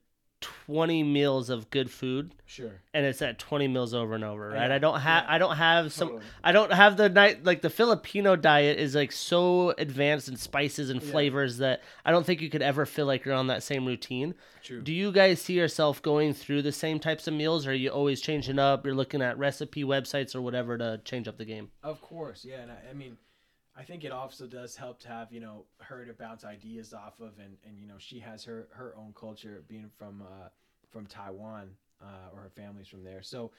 20 0.70 1.02
meals 1.02 1.50
of 1.50 1.68
good 1.70 1.90
food 1.90 2.32
sure 2.46 2.80
and 2.94 3.04
it's 3.04 3.20
at 3.20 3.40
20 3.40 3.66
meals 3.66 3.92
over 3.92 4.14
and 4.14 4.22
over 4.22 4.50
right 4.50 4.68
yeah. 4.68 4.74
i 4.74 4.78
don't 4.78 5.00
have 5.00 5.24
yeah. 5.24 5.34
i 5.34 5.36
don't 5.36 5.56
have 5.56 5.92
some 5.92 6.08
totally. 6.08 6.24
i 6.44 6.52
don't 6.52 6.72
have 6.72 6.96
the 6.96 7.08
night 7.08 7.42
like 7.44 7.60
the 7.60 7.68
filipino 7.68 8.36
diet 8.36 8.78
is 8.78 8.94
like 8.94 9.10
so 9.10 9.74
advanced 9.78 10.28
in 10.28 10.36
spices 10.36 10.88
and 10.88 11.02
yeah. 11.02 11.10
flavors 11.10 11.58
that 11.58 11.82
i 12.04 12.12
don't 12.12 12.24
think 12.24 12.40
you 12.40 12.48
could 12.48 12.62
ever 12.62 12.86
feel 12.86 13.04
like 13.04 13.24
you're 13.24 13.34
on 13.34 13.48
that 13.48 13.64
same 13.64 13.84
routine 13.84 14.32
True. 14.62 14.80
do 14.80 14.92
you 14.92 15.10
guys 15.10 15.40
see 15.42 15.54
yourself 15.54 16.00
going 16.00 16.34
through 16.34 16.62
the 16.62 16.72
same 16.72 17.00
types 17.00 17.26
of 17.26 17.34
meals 17.34 17.66
or 17.66 17.70
are 17.70 17.74
you 17.74 17.90
always 17.90 18.20
changing 18.20 18.60
up 18.60 18.86
you're 18.86 18.94
looking 18.94 19.22
at 19.22 19.38
recipe 19.38 19.82
websites 19.82 20.36
or 20.36 20.40
whatever 20.40 20.78
to 20.78 21.00
change 21.04 21.26
up 21.26 21.36
the 21.36 21.44
game 21.44 21.70
of 21.82 22.00
course 22.00 22.46
yeah 22.48 22.60
and 22.60 22.70
I, 22.70 22.90
I 22.90 22.94
mean 22.94 23.16
I 23.80 23.82
think 23.82 24.04
it 24.04 24.12
also 24.12 24.46
does 24.46 24.76
help 24.76 25.00
to 25.00 25.08
have 25.08 25.32
you 25.32 25.40
know 25.40 25.64
her 25.78 26.04
to 26.04 26.12
bounce 26.12 26.44
ideas 26.44 26.92
off 26.92 27.18
of, 27.18 27.38
and 27.38 27.56
and 27.64 27.78
you 27.78 27.86
know 27.86 27.94
she 27.98 28.18
has 28.18 28.44
her 28.44 28.68
her 28.72 28.94
own 28.94 29.14
culture 29.18 29.64
being 29.68 29.90
from 29.96 30.22
uh, 30.22 30.48
from 30.90 31.06
Taiwan 31.06 31.70
uh, 32.02 32.34
or 32.34 32.42
her 32.42 32.50
family's 32.50 32.88
from 32.88 33.04
there, 33.04 33.22
so 33.22 33.50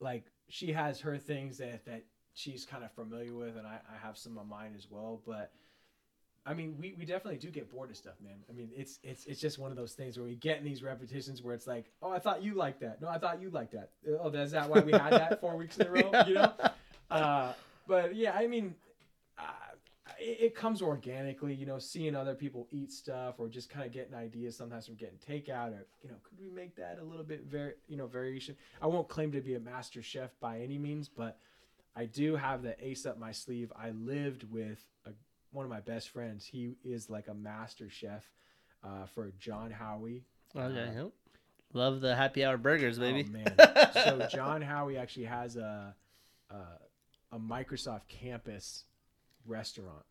like 0.00 0.24
she 0.48 0.72
has 0.72 1.00
her 1.00 1.18
things 1.18 1.58
that 1.58 1.84
that 1.86 2.04
she's 2.34 2.64
kind 2.64 2.84
of 2.84 2.92
familiar 2.92 3.34
with, 3.34 3.56
and 3.56 3.66
I, 3.66 3.78
I 3.92 4.06
have 4.06 4.16
some 4.16 4.38
of 4.38 4.46
mine 4.46 4.74
as 4.76 4.86
well, 4.90 5.20
but. 5.26 5.52
I 6.46 6.54
mean, 6.54 6.76
we, 6.80 6.94
we 6.98 7.04
definitely 7.04 7.36
do 7.36 7.50
get 7.50 7.70
bored 7.70 7.90
of 7.90 7.96
stuff, 7.98 8.14
man. 8.24 8.36
I 8.48 8.54
mean, 8.54 8.70
it's 8.74 9.00
it's 9.02 9.26
it's 9.26 9.38
just 9.38 9.58
one 9.58 9.70
of 9.70 9.76
those 9.76 9.92
things 9.92 10.16
where 10.16 10.24
we 10.24 10.34
get 10.34 10.56
in 10.56 10.64
these 10.64 10.82
repetitions 10.82 11.42
where 11.42 11.54
it's 11.54 11.66
like, 11.66 11.92
oh, 12.00 12.10
I 12.10 12.20
thought 12.20 12.42
you 12.42 12.54
liked 12.54 12.80
that. 12.80 13.02
No, 13.02 13.08
I 13.08 13.18
thought 13.18 13.42
you 13.42 13.50
liked 13.50 13.72
that. 13.72 13.90
Oh, 14.18 14.30
is 14.30 14.52
that 14.52 14.70
why 14.70 14.80
we 14.80 14.92
had 14.92 15.12
that 15.12 15.42
four 15.42 15.58
weeks 15.58 15.76
in 15.76 15.88
a 15.88 15.90
row? 15.90 16.10
You 16.26 16.34
know. 16.34 16.52
Uh, 17.10 17.52
but 17.86 18.14
yeah, 18.14 18.32
I 18.32 18.46
mean, 18.46 18.74
it, 20.18 20.38
it, 20.40 20.54
comes 20.54 20.82
organically, 20.82 21.54
you 21.54 21.66
know, 21.66 21.78
seeing 21.78 22.14
other 22.14 22.34
people 22.34 22.68
eat 22.70 22.92
stuff 22.92 23.36
or 23.38 23.48
just 23.48 23.70
kind 23.70 23.86
of 23.86 23.92
getting 23.92 24.14
ideas 24.14 24.56
sometimes 24.56 24.86
from 24.86 24.96
getting 24.96 25.18
takeout 25.18 25.72
or, 25.72 25.86
you 26.02 26.08
know, 26.08 26.16
could 26.22 26.38
we 26.40 26.50
make 26.50 26.76
that 26.76 26.98
a 27.00 27.04
little 27.04 27.24
bit, 27.24 27.44
very, 27.44 27.74
you 27.88 27.96
know, 27.96 28.06
variation? 28.06 28.56
I 28.82 28.86
won't 28.86 29.08
claim 29.08 29.32
to 29.32 29.40
be 29.40 29.54
a 29.54 29.60
master 29.60 30.02
chef 30.02 30.30
by 30.40 30.60
any 30.60 30.78
means, 30.78 31.08
but 31.08 31.38
I 31.96 32.06
do 32.06 32.36
have 32.36 32.62
the 32.62 32.76
ace 32.84 33.06
up 33.06 33.18
my 33.18 33.32
sleeve. 33.32 33.72
I 33.76 33.90
lived 33.90 34.44
with 34.50 34.84
a, 35.06 35.10
one 35.52 35.64
of 35.64 35.70
my 35.70 35.80
best 35.80 36.10
friends. 36.10 36.44
He 36.44 36.74
is 36.84 37.10
like 37.10 37.28
a 37.28 37.34
master 37.34 37.88
chef 37.88 38.24
uh, 38.84 39.06
for 39.06 39.32
John 39.38 39.70
Howie. 39.70 40.24
Okay. 40.56 40.98
Uh, 40.98 41.08
Love 41.74 42.00
the 42.00 42.16
happy 42.16 42.44
hour 42.44 42.56
burgers, 42.56 42.98
baby. 42.98 43.28
Oh, 43.28 43.32
man. 43.32 43.90
so 43.92 44.26
John 44.30 44.62
Howie 44.62 44.96
actually 44.96 45.26
has 45.26 45.56
a, 45.56 45.94
a, 46.50 46.56
a 47.32 47.38
Microsoft 47.38 48.08
campus 48.08 48.84
restaurant 49.44 50.04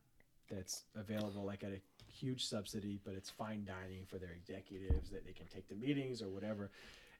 that's 0.49 0.83
available 0.95 1.43
like 1.43 1.63
at 1.63 1.71
a 1.71 1.81
huge 2.11 2.45
subsidy, 2.45 2.99
but 3.03 3.13
it's 3.13 3.29
fine 3.29 3.65
dining 3.65 4.05
for 4.07 4.17
their 4.17 4.31
executives 4.31 5.09
that 5.11 5.25
they 5.25 5.33
can 5.33 5.45
take 5.47 5.67
to 5.69 5.75
meetings 5.75 6.21
or 6.21 6.29
whatever. 6.29 6.71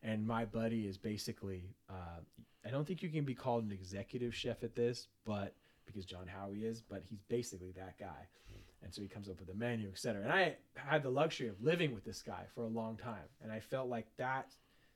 And 0.03 0.25
my 0.25 0.45
buddy 0.45 0.87
is 0.87 0.97
basically, 0.97 1.63
uh, 1.89 2.21
I 2.65 2.69
don't 2.69 2.85
think 2.85 3.01
you 3.01 3.09
can 3.09 3.23
be 3.23 3.33
called 3.33 3.63
an 3.63 3.71
executive 3.71 4.35
chef 4.35 4.63
at 4.63 4.75
this, 4.75 5.07
but 5.25 5.53
because 5.85 6.05
John 6.05 6.27
Howie 6.27 6.65
is, 6.65 6.81
but 6.81 7.03
he's 7.09 7.21
basically 7.29 7.71
that 7.77 7.97
guy. 7.97 8.27
And 8.83 8.93
so 8.93 9.01
he 9.01 9.07
comes 9.07 9.27
up 9.27 9.39
with 9.39 9.49
a 9.49 9.55
menu, 9.55 9.89
etc. 9.89 10.21
And 10.21 10.31
I 10.31 10.55
had 10.75 11.01
the 11.01 11.09
luxury 11.09 11.47
of 11.47 11.61
living 11.61 11.93
with 11.93 12.03
this 12.05 12.21
guy 12.21 12.43
for 12.53 12.63
a 12.63 12.67
long 12.67 12.95
time, 12.95 13.27
and 13.41 13.51
I 13.51 13.59
felt 13.59 13.89
like 13.89 14.05
that 14.17 14.51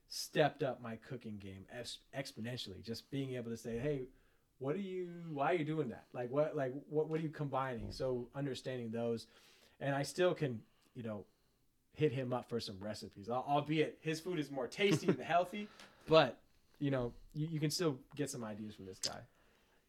stepped 0.07 0.61
up 0.61 0.81
my 0.81 0.97
cooking 0.97 1.37
game 1.37 1.65
exponentially. 2.15 2.83
Just 2.83 3.09
being 3.09 3.35
able 3.35 3.49
to 3.49 3.57
say, 3.57 3.79
hey, 3.79 4.03
what 4.61 4.75
are 4.75 4.79
you? 4.79 5.09
Why 5.33 5.51
are 5.51 5.55
you 5.55 5.65
doing 5.65 5.89
that? 5.89 6.05
Like 6.13 6.29
what? 6.29 6.55
Like 6.55 6.73
what? 6.89 7.09
What 7.09 7.19
are 7.19 7.23
you 7.23 7.29
combining? 7.29 7.81
Mm-hmm. 7.81 7.91
So 7.91 8.27
understanding 8.35 8.91
those, 8.91 9.25
and 9.79 9.95
I 9.95 10.03
still 10.03 10.33
can, 10.33 10.61
you 10.95 11.03
know, 11.03 11.25
hit 11.93 12.11
him 12.11 12.31
up 12.31 12.47
for 12.47 12.59
some 12.59 12.77
recipes. 12.79 13.27
Albeit 13.27 13.97
his 14.01 14.19
food 14.19 14.39
is 14.39 14.51
more 14.51 14.67
tasty 14.67 15.07
and 15.07 15.19
healthy, 15.21 15.67
but 16.07 16.37
you 16.79 16.91
know, 16.91 17.11
you, 17.33 17.47
you 17.47 17.59
can 17.59 17.71
still 17.71 17.97
get 18.15 18.29
some 18.29 18.43
ideas 18.43 18.75
from 18.75 18.85
this 18.85 18.99
guy. 18.99 19.19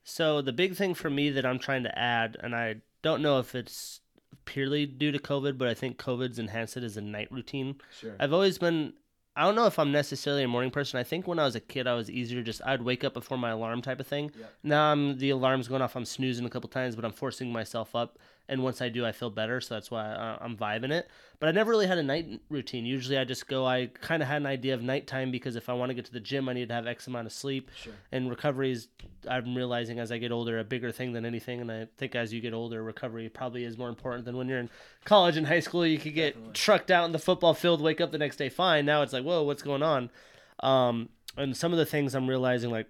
So 0.05 0.41
the 0.41 0.53
big 0.53 0.75
thing 0.75 0.95
for 0.95 1.11
me 1.11 1.31
that 1.31 1.47
I'm 1.47 1.59
trying 1.59 1.85
to 1.85 1.99
add, 1.99 2.37
and 2.43 2.55
I 2.55 2.77
don't 3.03 3.23
know 3.23 3.39
if 3.39 3.55
it's 3.55 4.01
purely 4.45 4.87
due 4.87 5.13
to 5.13 5.19
COVID, 5.19 5.59
but 5.59 5.69
I 5.69 5.75
think 5.75 5.99
COVID's 5.99 6.39
enhanced 6.39 6.77
it 6.77 6.83
as 6.83 6.97
a 6.97 7.01
night 7.01 7.31
routine. 7.31 7.77
Sure. 8.01 8.17
I've 8.19 8.33
always 8.33 8.59
been 8.59 8.95
I 9.35 9.45
don't 9.45 9.55
know 9.55 9.67
if 9.67 9.79
I'm 9.79 9.93
necessarily 9.93 10.43
a 10.43 10.49
morning 10.49 10.71
person. 10.71 10.99
I 10.99 11.05
think 11.05 11.27
when 11.27 11.39
I 11.39 11.45
was 11.45 11.55
a 11.55 11.61
kid, 11.61 11.87
I 11.87 11.95
was 11.95 12.11
easier. 12.11 12.43
Just 12.43 12.61
I'd 12.67 12.83
wake 12.83 13.03
up 13.03 13.15
before 13.15 13.39
my 13.39 13.51
alarm 13.51 13.81
type 13.81 13.99
of 13.99 14.07
thing. 14.07 14.31
Yep. 14.39 14.53
Now 14.63 14.93
I'm 14.93 15.19
the 15.19 15.31
alarm's 15.31 15.69
going 15.69 15.81
off. 15.81 15.97
I'm 15.97 16.05
snoozing 16.05 16.45
a 16.45 16.51
couple 16.51 16.69
times, 16.69 16.97
but 16.97 17.05
I'm 17.05 17.13
forcing 17.13 17.51
myself 17.51 17.97
up 17.97 18.19
and 18.53 18.63
once 18.63 18.83
I 18.83 18.91
do, 18.91 19.07
I 19.07 19.13
feel 19.13 19.31
better. 19.31 19.63
So 19.63 19.73
that's 19.75 19.91
why 19.91 20.05
I, 20.05 20.37
I'm 20.43 20.59
vibing 20.59 20.91
it. 20.91 21.09
But 21.41 21.49
I 21.49 21.53
never 21.53 21.71
really 21.71 21.87
had 21.87 21.97
a 21.97 22.03
night 22.03 22.43
routine. 22.51 22.85
Usually, 22.85 23.17
I 23.17 23.25
just 23.25 23.49
go. 23.49 23.65
I 23.65 23.87
kind 23.87 24.23
of 24.23 24.29
had 24.29 24.43
an 24.43 24.47
idea 24.47 24.75
of 24.75 24.83
nighttime 24.83 25.31
because 25.31 25.57
if 25.57 25.71
I 25.71 25.73
want 25.73 25.89
to 25.89 25.95
get 25.95 26.05
to 26.05 26.13
the 26.13 26.21
gym, 26.21 26.51
I 26.51 26.53
need 26.53 26.69
to 26.69 26.75
have 26.75 26.87
X 26.87 27.07
amount 27.07 27.27
of 27.27 27.33
sleep. 27.33 27.71
Sure. 27.75 27.95
And 28.13 28.29
recovery 28.29 28.71
is, 28.71 28.89
I'm 29.27 29.55
realizing 29.55 29.99
as 29.99 30.13
I 30.13 30.19
get 30.19 30.33
older, 30.33 30.59
a 30.59 30.65
bigger 30.65 30.93
thing 30.93 31.13
than 31.15 31.25
anything. 31.25 31.63
And 31.63 31.73
I 31.73 31.89
think 31.97 32.15
as 32.15 32.31
you 32.35 32.43
get 32.43 32.53
older, 32.53 32.83
recovery 32.83 33.29
probably 33.31 33.65
is 33.65 33.79
more 33.79 33.89
important 33.89 34.27
than 34.27 34.37
when 34.37 34.49
you're 34.49 34.59
in 34.59 34.69
college 35.07 35.39
and 35.39 35.47
high 35.47 35.61
school. 35.61 35.87
You 35.87 35.99
could 35.99 36.15
get 36.15 36.35
Definitely. 36.35 36.53
trucked 36.53 36.91
out 36.91 37.07
in 37.07 37.13
the 37.13 37.19
football 37.19 37.55
field, 37.55 37.81
wake 37.81 38.03
up 38.03 38.13
the 38.13 38.19
next 38.19 38.37
day 38.37 38.51
fine. 38.51 38.85
Now 38.85 39.01
it's 39.01 39.15
like, 39.15 39.25
whoa, 39.25 39.43
what's 39.43 39.63
going 39.63 39.83
on? 39.83 40.11
Um, 40.61 41.09
and 41.39 41.57
some 41.57 41.73
of 41.73 41.79
the 41.79 41.87
things 41.87 42.15
I'm 42.15 42.29
realizing, 42.29 42.71
like, 42.71 42.89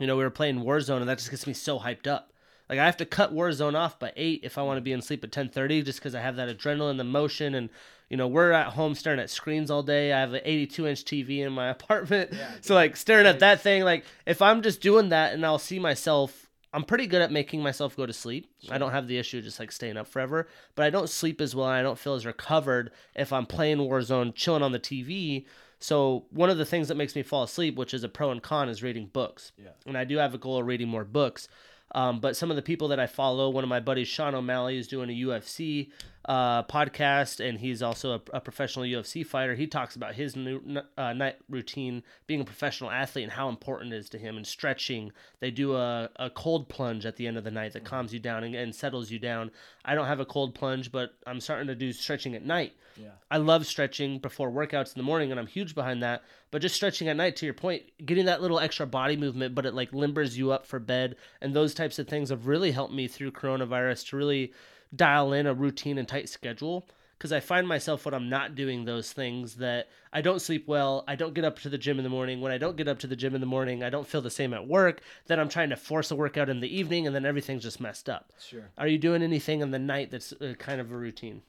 you 0.00 0.06
know, 0.06 0.16
we 0.16 0.24
were 0.24 0.30
playing 0.30 0.60
Warzone, 0.60 1.00
and 1.00 1.08
that 1.08 1.18
just 1.18 1.30
gets 1.30 1.46
me 1.46 1.52
so 1.52 1.78
hyped 1.78 2.06
up. 2.06 2.32
Like 2.68 2.78
I 2.78 2.86
have 2.86 2.96
to 2.98 3.06
cut 3.06 3.34
Warzone 3.34 3.74
off 3.74 3.98
by 3.98 4.12
eight 4.16 4.40
if 4.42 4.58
I 4.58 4.62
want 4.62 4.76
to 4.78 4.82
be 4.82 4.92
in 4.92 5.02
sleep 5.02 5.24
at 5.24 5.32
ten 5.32 5.48
thirty, 5.48 5.82
just 5.82 5.98
because 5.98 6.14
I 6.14 6.20
have 6.20 6.36
that 6.36 6.56
adrenaline, 6.56 6.96
the 6.98 7.04
motion, 7.04 7.54
and 7.54 7.70
you 8.10 8.16
know 8.16 8.28
we're 8.28 8.52
at 8.52 8.72
home 8.74 8.94
staring 8.94 9.20
at 9.20 9.30
screens 9.30 9.70
all 9.70 9.82
day. 9.82 10.12
I 10.12 10.20
have 10.20 10.34
an 10.34 10.42
eighty-two 10.44 10.86
inch 10.86 11.04
TV 11.04 11.38
in 11.38 11.52
my 11.52 11.68
apartment, 11.76 12.32
Yeah, 12.32 12.50
so 12.60 12.74
like 12.74 12.96
staring 12.96 13.26
at 13.26 13.40
that 13.40 13.60
thing. 13.60 13.84
Like 13.84 14.04
if 14.26 14.42
I'm 14.42 14.62
just 14.62 14.80
doing 14.80 15.08
that, 15.10 15.32
and 15.32 15.44
I'll 15.44 15.58
see 15.58 15.78
myself. 15.78 16.44
I'm 16.70 16.84
pretty 16.84 17.06
good 17.06 17.22
at 17.22 17.32
making 17.32 17.62
myself 17.62 17.96
go 17.96 18.04
to 18.04 18.12
sleep. 18.12 18.50
I 18.70 18.76
don't 18.76 18.90
have 18.90 19.08
the 19.08 19.16
issue 19.16 19.38
of 19.38 19.44
just 19.44 19.58
like 19.58 19.72
staying 19.72 19.96
up 19.96 20.06
forever, 20.06 20.48
but 20.74 20.84
I 20.84 20.90
don't 20.90 21.08
sleep 21.08 21.40
as 21.40 21.54
well. 21.56 21.66
And 21.66 21.74
I 21.76 21.82
don't 21.82 21.98
feel 21.98 22.12
as 22.12 22.26
recovered 22.26 22.90
if 23.14 23.32
I'm 23.32 23.46
playing 23.46 23.78
Warzone, 23.78 24.34
chilling 24.34 24.62
on 24.62 24.72
the 24.72 24.78
TV. 24.78 25.46
So 25.80 26.26
one 26.30 26.50
of 26.50 26.58
the 26.58 26.66
things 26.66 26.88
that 26.88 26.96
makes 26.96 27.16
me 27.16 27.22
fall 27.22 27.42
asleep, 27.42 27.76
which 27.76 27.94
is 27.94 28.04
a 28.04 28.08
pro 28.08 28.30
and 28.30 28.42
con, 28.42 28.68
is 28.68 28.82
reading 28.82 29.06
books. 29.06 29.52
Yeah. 29.56 29.70
And 29.86 29.96
I 29.96 30.04
do 30.04 30.18
have 30.18 30.34
a 30.34 30.38
goal 30.38 30.58
of 30.58 30.66
reading 30.66 30.88
more 30.88 31.04
books. 31.04 31.48
Um, 31.92 32.20
but 32.20 32.36
some 32.36 32.50
of 32.50 32.56
the 32.56 32.62
people 32.62 32.88
that 32.88 33.00
I 33.00 33.06
follow, 33.06 33.48
one 33.48 33.64
of 33.64 33.70
my 33.70 33.80
buddies, 33.80 34.08
Sean 34.08 34.34
O'Malley, 34.34 34.76
is 34.76 34.88
doing 34.88 35.08
a 35.10 35.26
UFC 35.26 35.90
uh, 36.28 36.62
podcast, 36.64 37.42
and 37.44 37.58
he's 37.58 37.82
also 37.82 38.12
a, 38.12 38.20
a 38.34 38.40
professional 38.40 38.84
UFC 38.84 39.26
fighter. 39.26 39.54
He 39.54 39.66
talks 39.66 39.96
about 39.96 40.14
his 40.14 40.36
new, 40.36 40.60
uh, 40.98 41.14
night 41.14 41.36
routine, 41.48 42.02
being 42.26 42.42
a 42.42 42.44
professional 42.44 42.90
athlete, 42.90 43.24
and 43.24 43.32
how 43.32 43.48
important 43.48 43.94
it 43.94 43.96
is 43.96 44.10
to 44.10 44.18
him, 44.18 44.36
and 44.36 44.46
stretching. 44.46 45.10
They 45.40 45.50
do 45.50 45.74
a, 45.74 46.10
a 46.16 46.28
cold 46.28 46.68
plunge 46.68 47.06
at 47.06 47.16
the 47.16 47.26
end 47.26 47.38
of 47.38 47.44
the 47.44 47.50
night 47.50 47.72
that 47.72 47.84
calms 47.84 48.12
you 48.12 48.20
down 48.20 48.44
and, 48.44 48.54
and 48.54 48.74
settles 48.74 49.10
you 49.10 49.18
down. 49.18 49.50
I 49.86 49.94
don't 49.94 50.06
have 50.06 50.20
a 50.20 50.26
cold 50.26 50.54
plunge, 50.54 50.92
but 50.92 51.12
I'm 51.26 51.40
starting 51.40 51.68
to 51.68 51.74
do 51.74 51.94
stretching 51.94 52.34
at 52.34 52.44
night. 52.44 52.74
Yeah. 53.00 53.12
I 53.30 53.38
love 53.38 53.64
stretching 53.64 54.18
before 54.18 54.50
workouts 54.50 54.94
in 54.94 54.98
the 54.98 55.04
morning, 55.04 55.30
and 55.30 55.40
I'm 55.40 55.46
huge 55.46 55.74
behind 55.74 56.02
that. 56.02 56.24
But 56.50 56.60
just 56.60 56.74
stretching 56.74 57.08
at 57.08 57.16
night, 57.16 57.36
to 57.36 57.46
your 57.46 57.54
point, 57.54 57.84
getting 58.04 58.26
that 58.26 58.42
little 58.42 58.60
extra 58.60 58.86
body 58.86 59.16
movement, 59.16 59.54
but 59.54 59.64
it 59.64 59.72
like 59.72 59.92
limbers 59.92 60.36
you 60.36 60.52
up 60.52 60.66
for 60.66 60.78
bed, 60.78 61.16
and 61.40 61.54
those 61.54 61.72
types 61.72 61.98
of 61.98 62.06
things 62.06 62.28
have 62.28 62.46
really 62.46 62.72
helped 62.72 62.92
me 62.92 63.08
through 63.08 63.32
coronavirus 63.32 64.08
to 64.08 64.16
really 64.16 64.52
dial 64.94 65.32
in 65.32 65.46
a 65.46 65.54
routine 65.54 65.98
and 65.98 66.08
tight 66.08 66.28
schedule. 66.28 66.86
Because 67.16 67.32
I 67.32 67.40
find 67.40 67.66
myself 67.66 68.04
when 68.04 68.14
I'm 68.14 68.28
not 68.28 68.54
doing 68.54 68.84
those 68.84 69.12
things 69.12 69.56
that 69.56 69.88
I 70.12 70.20
don't 70.20 70.40
sleep 70.40 70.68
well, 70.68 71.02
I 71.08 71.16
don't 71.16 71.34
get 71.34 71.44
up 71.44 71.58
to 71.60 71.68
the 71.68 71.76
gym 71.76 71.98
in 71.98 72.04
the 72.04 72.10
morning. 72.10 72.40
When 72.40 72.52
I 72.52 72.58
don't 72.58 72.76
get 72.76 72.86
up 72.86 73.00
to 73.00 73.08
the 73.08 73.16
gym 73.16 73.34
in 73.34 73.40
the 73.40 73.46
morning, 73.46 73.82
I 73.82 73.90
don't 73.90 74.06
feel 74.06 74.22
the 74.22 74.30
same 74.30 74.54
at 74.54 74.68
work. 74.68 75.00
Then 75.26 75.40
I'm 75.40 75.48
trying 75.48 75.70
to 75.70 75.76
force 75.76 76.12
a 76.12 76.16
workout 76.16 76.48
in 76.48 76.60
the 76.60 76.72
evening, 76.72 77.08
and 77.08 77.16
then 77.16 77.26
everything's 77.26 77.64
just 77.64 77.80
messed 77.80 78.08
up. 78.08 78.32
Sure. 78.40 78.70
Are 78.78 78.86
you 78.86 78.98
doing 78.98 79.24
anything 79.24 79.62
in 79.62 79.72
the 79.72 79.80
night 79.80 80.12
that's 80.12 80.32
uh, 80.34 80.54
kind 80.60 80.80
of 80.80 80.92
a 80.92 80.96
routine? 80.96 81.42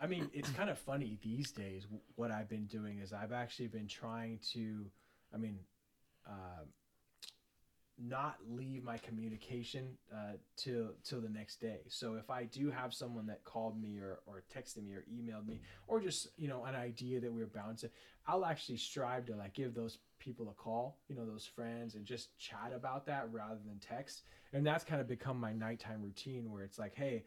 I 0.00 0.08
mean, 0.08 0.28
it's 0.32 0.50
kind 0.50 0.68
of 0.68 0.76
funny 0.76 1.18
these 1.22 1.52
days. 1.52 1.86
What 2.16 2.32
I've 2.32 2.48
been 2.48 2.66
doing 2.66 2.98
is 2.98 3.12
I've 3.12 3.32
actually 3.32 3.68
been 3.68 3.86
trying 3.86 4.40
to, 4.54 4.86
I 5.32 5.36
mean, 5.36 5.60
uh, 6.26 6.64
not 8.02 8.36
leave 8.48 8.82
my 8.82 8.98
communication 8.98 9.88
uh, 10.12 10.32
till 10.56 10.92
till 11.04 11.20
the 11.20 11.28
next 11.28 11.60
day. 11.60 11.80
So 11.88 12.14
if 12.14 12.30
I 12.30 12.44
do 12.44 12.70
have 12.70 12.94
someone 12.94 13.26
that 13.26 13.44
called 13.44 13.80
me 13.80 13.98
or 13.98 14.20
or 14.26 14.42
texted 14.54 14.84
me 14.84 14.94
or 14.94 15.04
emailed 15.12 15.46
me 15.46 15.60
or 15.86 16.00
just 16.00 16.28
you 16.36 16.48
know 16.48 16.64
an 16.64 16.74
idea 16.74 17.20
that 17.20 17.32
we 17.32 17.42
are 17.42 17.46
bouncing, 17.46 17.90
I'll 18.26 18.44
actually 18.44 18.78
strive 18.78 19.26
to 19.26 19.36
like 19.36 19.54
give 19.54 19.74
those 19.74 19.98
people 20.18 20.48
a 20.50 20.62
call, 20.62 20.98
you 21.08 21.16
know, 21.16 21.26
those 21.26 21.46
friends, 21.46 21.94
and 21.94 22.04
just 22.04 22.36
chat 22.38 22.72
about 22.74 23.06
that 23.06 23.28
rather 23.32 23.60
than 23.66 23.78
text. 23.78 24.22
And 24.52 24.66
that's 24.66 24.84
kind 24.84 25.00
of 25.00 25.08
become 25.08 25.38
my 25.38 25.52
nighttime 25.52 26.02
routine 26.02 26.50
where 26.50 26.62
it's 26.62 26.78
like, 26.78 26.94
hey, 26.94 27.24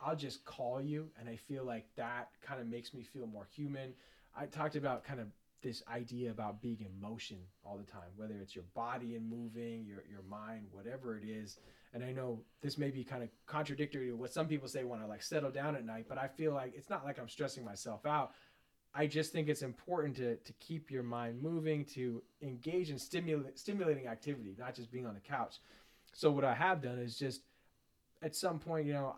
I'll 0.00 0.16
just 0.16 0.44
call 0.44 0.80
you, 0.80 1.10
and 1.18 1.28
I 1.28 1.36
feel 1.36 1.64
like 1.64 1.86
that 1.96 2.30
kind 2.40 2.60
of 2.60 2.66
makes 2.66 2.94
me 2.94 3.02
feel 3.02 3.26
more 3.26 3.48
human. 3.50 3.92
I 4.36 4.46
talked 4.46 4.76
about 4.76 5.04
kind 5.04 5.20
of 5.20 5.26
this 5.62 5.82
idea 5.92 6.30
about 6.30 6.62
being 6.62 6.78
in 6.80 7.00
motion 7.00 7.38
all 7.64 7.76
the 7.76 7.90
time, 7.90 8.10
whether 8.16 8.34
it's 8.40 8.54
your 8.54 8.64
body 8.74 9.16
and 9.16 9.28
moving, 9.28 9.84
your 9.84 10.04
your 10.10 10.22
mind, 10.28 10.66
whatever 10.70 11.18
it 11.18 11.24
is. 11.24 11.58
And 11.94 12.04
I 12.04 12.12
know 12.12 12.40
this 12.60 12.78
may 12.78 12.90
be 12.90 13.02
kind 13.02 13.22
of 13.22 13.30
contradictory 13.46 14.08
to 14.08 14.16
what 14.16 14.32
some 14.32 14.46
people 14.46 14.68
say 14.68 14.84
when 14.84 15.00
I 15.00 15.06
like 15.06 15.22
settle 15.22 15.50
down 15.50 15.74
at 15.74 15.84
night, 15.84 16.06
but 16.08 16.18
I 16.18 16.28
feel 16.28 16.52
like 16.52 16.74
it's 16.76 16.90
not 16.90 17.04
like 17.04 17.18
I'm 17.18 17.28
stressing 17.28 17.64
myself 17.64 18.06
out. 18.06 18.32
I 18.94 19.06
just 19.06 19.32
think 19.32 19.48
it's 19.48 19.62
important 19.62 20.16
to 20.16 20.36
to 20.36 20.52
keep 20.54 20.90
your 20.90 21.02
mind 21.02 21.42
moving, 21.42 21.84
to 21.86 22.22
engage 22.42 22.90
in 22.90 22.96
stimula- 22.96 23.56
stimulating 23.58 24.06
activity, 24.06 24.54
not 24.58 24.74
just 24.74 24.90
being 24.92 25.06
on 25.06 25.14
the 25.14 25.20
couch. 25.20 25.56
So 26.12 26.30
what 26.30 26.44
I 26.44 26.54
have 26.54 26.82
done 26.82 26.98
is 26.98 27.18
just 27.18 27.42
at 28.22 28.34
some 28.34 28.58
point, 28.58 28.86
you 28.86 28.92
know, 28.92 29.14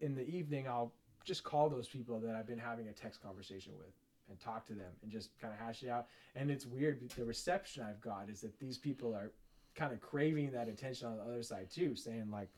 in 0.00 0.14
the 0.14 0.26
evening, 0.26 0.66
I'll 0.66 0.92
just 1.24 1.44
call 1.44 1.68
those 1.68 1.86
people 1.86 2.18
that 2.20 2.34
I've 2.34 2.46
been 2.46 2.58
having 2.58 2.88
a 2.88 2.92
text 2.92 3.22
conversation 3.22 3.72
with 3.76 3.92
and 4.28 4.38
talk 4.40 4.66
to 4.66 4.74
them 4.74 4.90
and 5.02 5.10
just 5.10 5.30
kind 5.40 5.52
of 5.52 5.58
hash 5.64 5.82
it 5.82 5.88
out. 5.88 6.06
And 6.36 6.50
it's 6.50 6.66
weird. 6.66 7.00
The 7.16 7.24
reception 7.24 7.82
I've 7.82 8.00
got 8.00 8.28
is 8.30 8.40
that 8.42 8.58
these 8.58 8.78
people 8.78 9.14
are 9.14 9.30
kind 9.74 9.92
of 9.92 10.00
craving 10.00 10.52
that 10.52 10.68
attention 10.68 11.08
on 11.08 11.16
the 11.16 11.22
other 11.22 11.42
side 11.42 11.70
too, 11.70 11.94
saying 11.94 12.30
like, 12.30 12.48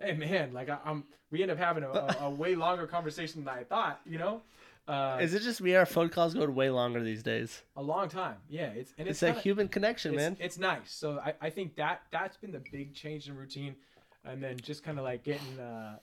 "Hey 0.00 0.12
man, 0.14 0.52
like 0.52 0.68
I, 0.68 0.78
I'm." 0.84 1.04
We 1.30 1.42
end 1.42 1.50
up 1.50 1.58
having 1.58 1.82
a, 1.82 1.90
a, 1.90 2.16
a 2.22 2.30
way 2.30 2.54
longer 2.54 2.86
conversation 2.86 3.44
than 3.44 3.52
I 3.54 3.64
thought. 3.64 4.00
You 4.06 4.18
know, 4.18 4.42
uh, 4.88 5.18
Is 5.20 5.34
it 5.34 5.42
just 5.42 5.60
me? 5.60 5.74
Our 5.74 5.84
phone 5.86 6.08
calls 6.08 6.34
go 6.34 6.46
way 6.46 6.70
longer 6.70 7.02
these 7.02 7.22
days. 7.22 7.62
a 7.76 7.82
long 7.82 8.08
time. 8.08 8.36
Yeah, 8.48 8.66
it's 8.66 8.92
and 8.98 9.08
It's, 9.08 9.16
it's, 9.18 9.22
a 9.22 9.26
kinda- 9.26 9.40
human 9.40 9.68
connection, 9.68 10.14
it's, 10.14 10.20
man. 10.22 10.36
It's 10.38 10.58
nice. 10.58 10.92
So 10.92 11.18
I, 11.18 11.34
I 11.40 11.50
think 11.50 11.74
that 11.76 12.02
that's 12.12 12.36
been 12.36 12.52
the 12.52 12.62
big 12.70 12.94
change 12.94 13.28
in 13.28 13.36
routine, 13.36 13.74
and 14.24 14.40
then 14.42 14.56
just 14.62 14.84
kind 14.84 14.98
of 14.98 15.04
like 15.04 15.24
getting, 15.24 15.58
uh, 15.58 15.98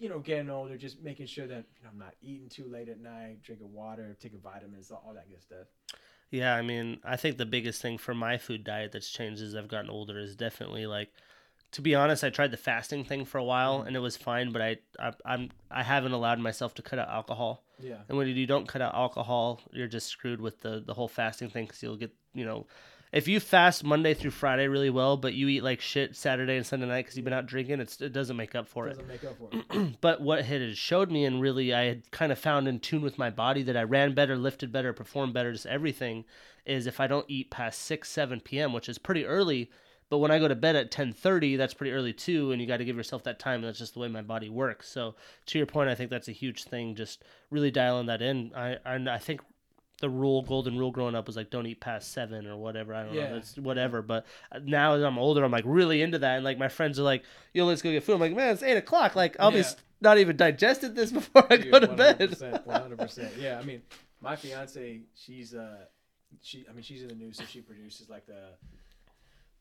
you 0.00 0.08
know, 0.08 0.18
getting 0.18 0.50
older, 0.50 0.76
just 0.76 1.00
making 1.02 1.26
sure 1.26 1.46
that 1.46 1.64
you 1.76 1.84
know 1.84 1.90
I'm 1.92 1.98
not 1.98 2.14
eating 2.22 2.48
too 2.48 2.66
late 2.66 2.88
at 2.88 2.98
night, 2.98 3.42
drinking 3.42 3.72
water, 3.72 4.16
taking 4.18 4.40
vitamins, 4.40 4.90
all 4.90 5.12
that 5.14 5.28
good 5.28 5.42
stuff. 5.42 5.66
Yeah, 6.30 6.54
I 6.54 6.62
mean, 6.62 6.98
I 7.04 7.16
think 7.16 7.36
the 7.36 7.46
biggest 7.46 7.82
thing 7.82 7.98
for 7.98 8.14
my 8.14 8.38
food 8.38 8.64
diet 8.64 8.92
that's 8.92 9.10
changed 9.10 9.42
as 9.42 9.54
I've 9.54 9.68
gotten 9.68 9.90
older 9.90 10.18
is 10.18 10.36
definitely 10.36 10.86
like, 10.86 11.10
to 11.72 11.82
be 11.82 11.94
honest, 11.94 12.24
I 12.24 12.30
tried 12.30 12.52
the 12.52 12.56
fasting 12.56 13.04
thing 13.04 13.24
for 13.24 13.38
a 13.38 13.44
while 13.44 13.80
mm-hmm. 13.80 13.88
and 13.88 13.96
it 13.96 14.00
was 14.00 14.16
fine, 14.16 14.52
but 14.52 14.62
I, 14.62 14.78
I 14.98 15.12
I'm 15.24 15.50
I 15.70 15.82
haven't 15.82 16.12
allowed 16.12 16.38
myself 16.38 16.74
to 16.74 16.82
cut 16.82 16.98
out 16.98 17.08
alcohol. 17.08 17.62
Yeah. 17.78 17.96
And 18.08 18.16
when 18.16 18.26
you 18.28 18.46
don't 18.46 18.66
cut 18.66 18.80
out 18.80 18.94
alcohol, 18.94 19.60
you're 19.70 19.86
just 19.86 20.08
screwed 20.08 20.40
with 20.40 20.60
the 20.60 20.82
the 20.84 20.94
whole 20.94 21.08
fasting 21.08 21.50
thing 21.50 21.66
because 21.66 21.82
you'll 21.82 21.96
get 21.96 22.12
you 22.32 22.44
know, 22.44 22.66
if 23.12 23.28
you 23.28 23.40
fast 23.40 23.84
Monday 23.84 24.14
through 24.14 24.30
Friday 24.30 24.68
really 24.68 24.90
well, 24.90 25.16
but 25.16 25.34
you 25.34 25.48
eat 25.48 25.62
like 25.62 25.80
shit 25.80 26.16
Saturday 26.16 26.56
and 26.56 26.66
Sunday 26.66 26.86
night 26.86 27.04
because 27.04 27.16
you've 27.16 27.24
been 27.24 27.32
out 27.32 27.46
drinking, 27.46 27.80
it's 27.80 28.00
it 28.00 28.12
doesn't 28.12 28.36
make 28.36 28.54
up 28.54 28.68
for 28.68 28.86
it. 28.86 28.90
Doesn't 28.90 29.08
make 29.08 29.24
up 29.24 29.36
for 29.38 29.48
it. 29.52 29.96
but 30.00 30.20
what 30.20 30.40
it 30.40 30.44
had 30.44 30.76
showed 30.76 31.10
me 31.10 31.24
and 31.24 31.40
really 31.40 31.72
i 31.72 31.84
had 31.84 32.10
kind 32.10 32.32
of 32.32 32.38
found 32.38 32.68
in 32.68 32.78
tune 32.80 33.02
with 33.02 33.18
my 33.18 33.30
body 33.30 33.62
that 33.62 33.76
i 33.76 33.82
ran 33.82 34.14
better 34.14 34.36
lifted 34.36 34.72
better 34.72 34.92
performed 34.92 35.32
better 35.34 35.52
just 35.52 35.66
everything 35.66 36.24
is 36.64 36.86
if 36.86 37.00
i 37.00 37.06
don't 37.06 37.26
eat 37.28 37.50
past 37.50 37.80
6 37.82 38.08
7 38.08 38.40
p.m 38.40 38.72
which 38.72 38.88
is 38.88 38.98
pretty 38.98 39.24
early 39.24 39.70
but 40.08 40.18
when 40.18 40.30
i 40.30 40.38
go 40.38 40.48
to 40.48 40.54
bed 40.54 40.76
at 40.76 40.90
10.30 40.90 41.56
that's 41.56 41.74
pretty 41.74 41.92
early 41.92 42.12
too 42.12 42.52
and 42.52 42.60
you 42.60 42.66
got 42.66 42.78
to 42.78 42.84
give 42.84 42.96
yourself 42.96 43.24
that 43.24 43.38
time 43.38 43.62
that's 43.62 43.78
just 43.78 43.94
the 43.94 44.00
way 44.00 44.08
my 44.08 44.22
body 44.22 44.48
works 44.48 44.88
so 44.88 45.14
to 45.46 45.58
your 45.58 45.66
point 45.66 45.88
i 45.88 45.94
think 45.94 46.10
that's 46.10 46.28
a 46.28 46.32
huge 46.32 46.64
thing 46.64 46.94
just 46.94 47.22
really 47.50 47.70
dialing 47.70 48.06
that 48.06 48.22
in 48.22 48.52
i 48.54 48.76
and 48.84 49.08
i 49.08 49.18
think 49.18 49.40
the 50.00 50.10
rule, 50.10 50.42
golden 50.42 50.76
rule, 50.78 50.90
growing 50.90 51.14
up 51.14 51.26
was 51.26 51.36
like 51.36 51.50
don't 51.50 51.66
eat 51.66 51.80
past 51.80 52.12
seven 52.12 52.46
or 52.46 52.56
whatever. 52.56 52.94
I 52.94 53.04
don't 53.04 53.14
Yeah. 53.14 53.30
know, 53.30 53.36
it's 53.36 53.56
whatever. 53.56 54.02
But 54.02 54.26
now 54.64 54.94
as 54.94 55.02
I'm 55.02 55.18
older, 55.18 55.44
I'm 55.44 55.52
like 55.52 55.64
really 55.66 56.02
into 56.02 56.18
that, 56.18 56.36
and 56.36 56.44
like 56.44 56.58
my 56.58 56.68
friends 56.68 56.98
are 56.98 57.02
like, 57.04 57.22
"Yo, 57.54 57.64
let's 57.66 57.82
go 57.82 57.90
get 57.92 58.02
food." 58.02 58.14
I'm 58.14 58.20
like, 58.20 58.34
"Man, 58.34 58.52
it's 58.52 58.62
eight 58.62 58.76
o'clock. 58.76 59.14
Like 59.14 59.36
I'll 59.38 59.50
be 59.50 59.56
Yeah. 59.58 59.64
s- 59.64 59.76
not 60.00 60.18
even 60.18 60.36
digested 60.36 60.94
this 60.96 61.12
before 61.18 61.46
I 61.50 61.56
go 61.58 61.78
to 61.80 61.88
bed." 61.88 62.36
One 62.64 62.80
hundred 62.82 62.98
percent. 62.98 63.32
Yeah, 63.38 63.58
I 63.58 63.64
mean, 63.64 63.82
my 64.20 64.36
fiance, 64.36 65.00
she's 65.14 65.54
uh, 65.54 65.84
she 66.42 66.64
I 66.68 66.72
mean 66.72 66.82
she's 66.82 67.02
in 67.02 67.08
the 67.08 67.14
news, 67.14 67.36
so 67.38 67.44
she 67.44 67.60
produces 67.60 68.08
like 68.08 68.26
the 68.26 68.50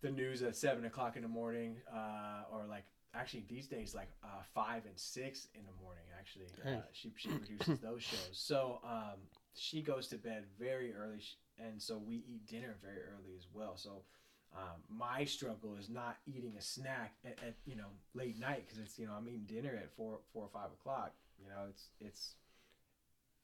the 0.01 0.11
news 0.11 0.41
at 0.43 0.55
seven 0.55 0.85
o'clock 0.85 1.15
in 1.17 1.21
the 1.23 1.27
morning, 1.27 1.75
uh, 1.93 2.43
or 2.53 2.65
like 2.69 2.85
actually 3.13 3.43
these 3.49 3.67
days 3.67 3.93
like 3.95 4.09
uh, 4.23 4.27
five 4.53 4.85
and 4.85 4.97
six 4.97 5.47
in 5.55 5.61
the 5.65 5.83
morning. 5.83 6.03
Actually, 6.17 6.45
uh, 6.65 6.81
she 6.93 7.11
she 7.17 7.29
produces 7.29 7.79
those 7.79 8.01
shows. 8.03 8.19
So 8.33 8.79
um, 8.85 9.19
she 9.55 9.81
goes 9.81 10.07
to 10.09 10.17
bed 10.17 10.45
very 10.59 10.93
early, 10.93 11.21
and 11.57 11.81
so 11.81 11.97
we 11.97 12.15
eat 12.15 12.47
dinner 12.47 12.75
very 12.81 13.01
early 13.01 13.35
as 13.37 13.47
well. 13.53 13.77
So. 13.77 14.03
Um, 14.51 14.81
my 14.89 15.25
struggle 15.25 15.75
is 15.79 15.91
not 15.91 16.17
eating 16.25 16.55
a 16.57 16.61
snack 16.61 17.13
at, 17.23 17.37
at 17.45 17.53
you 17.67 17.75
know 17.75 17.85
late 18.15 18.39
night 18.39 18.63
because 18.65 18.79
it's 18.79 18.97
you 18.97 19.05
know 19.05 19.13
I'm 19.13 19.27
eating 19.27 19.45
dinner 19.45 19.75
at 19.75 19.95
four 19.95 20.21
four 20.33 20.45
or 20.45 20.49
five 20.51 20.71
o'clock. 20.71 21.13
You 21.39 21.49
know 21.49 21.67
it's 21.69 21.89
it's 22.01 22.33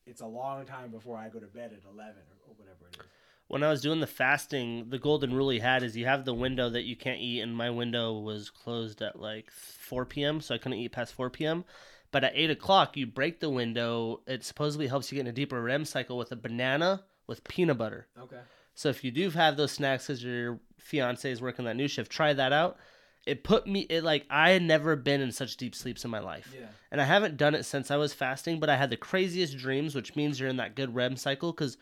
it's 0.07 0.21
a 0.21 0.25
long 0.25 0.65
time 0.65 0.89
before 0.89 1.15
I 1.15 1.29
go 1.29 1.39
to 1.39 1.45
bed 1.45 1.73
at 1.73 1.87
eleven 1.87 2.23
or, 2.31 2.49
or 2.49 2.55
whatever 2.57 2.87
it 2.91 2.97
is. 2.99 3.05
When 3.47 3.61
I 3.61 3.69
was 3.69 3.81
doing 3.81 3.99
the 3.99 4.07
fasting, 4.07 4.89
the 4.89 4.97
golden 4.97 5.33
rule 5.33 5.49
he 5.49 5.59
had 5.59 5.83
is 5.83 5.95
you 5.95 6.05
have 6.05 6.25
the 6.25 6.33
window 6.33 6.69
that 6.69 6.83
you 6.83 6.95
can't 6.95 7.19
eat, 7.19 7.41
and 7.41 7.55
my 7.55 7.69
window 7.69 8.13
was 8.13 8.49
closed 8.49 9.03
at 9.03 9.19
like 9.19 9.51
4 9.51 10.05
p.m., 10.05 10.41
so 10.41 10.55
I 10.55 10.57
couldn't 10.57 10.79
eat 10.79 10.91
past 10.91 11.13
4 11.13 11.29
p.m. 11.29 11.63
But 12.11 12.23
at 12.23 12.33
8 12.35 12.51
o'clock, 12.51 12.95
you 12.95 13.07
break 13.07 13.39
the 13.39 13.49
window. 13.49 14.21
It 14.25 14.43
supposedly 14.43 14.87
helps 14.87 15.11
you 15.11 15.17
get 15.17 15.21
in 15.21 15.27
a 15.27 15.33
deeper 15.33 15.61
REM 15.61 15.85
cycle 15.85 16.17
with 16.17 16.31
a 16.31 16.35
banana 16.35 17.03
with 17.27 17.43
peanut 17.43 17.77
butter. 17.77 18.07
Okay. 18.19 18.39
So 18.73 18.89
if 18.89 19.03
you 19.03 19.11
do 19.11 19.29
have 19.31 19.57
those 19.57 19.71
snacks 19.71 20.07
because 20.07 20.23
your 20.23 20.59
fiance 20.77 21.29
is 21.29 21.41
working 21.41 21.65
that 21.65 21.75
new 21.75 21.87
shift, 21.87 22.11
try 22.11 22.33
that 22.33 22.53
out. 22.53 22.77
It 23.25 23.43
put 23.43 23.65
me 23.65 23.81
it 23.81 24.03
like 24.03 24.25
I 24.29 24.51
had 24.51 24.61
never 24.61 24.95
been 24.95 25.19
in 25.19 25.31
such 25.31 25.57
deep 25.57 25.73
sleeps 25.73 26.05
in 26.05 26.11
my 26.11 26.19
life. 26.19 26.53
Yeah. 26.53 26.67
And 26.91 27.01
I 27.01 27.05
haven't 27.05 27.37
done 27.37 27.55
it 27.55 27.63
since 27.63 27.89
I 27.89 27.97
was 27.97 28.13
fasting, 28.13 28.59
but 28.59 28.69
I 28.69 28.75
had 28.75 28.91
the 28.91 28.97
craziest 28.97 29.57
dreams, 29.57 29.95
which 29.95 30.15
means 30.15 30.39
you're 30.39 30.49
in 30.49 30.57
that 30.57 30.75
good 30.75 30.93
REM 30.93 31.15
cycle 31.15 31.51
because 31.51 31.77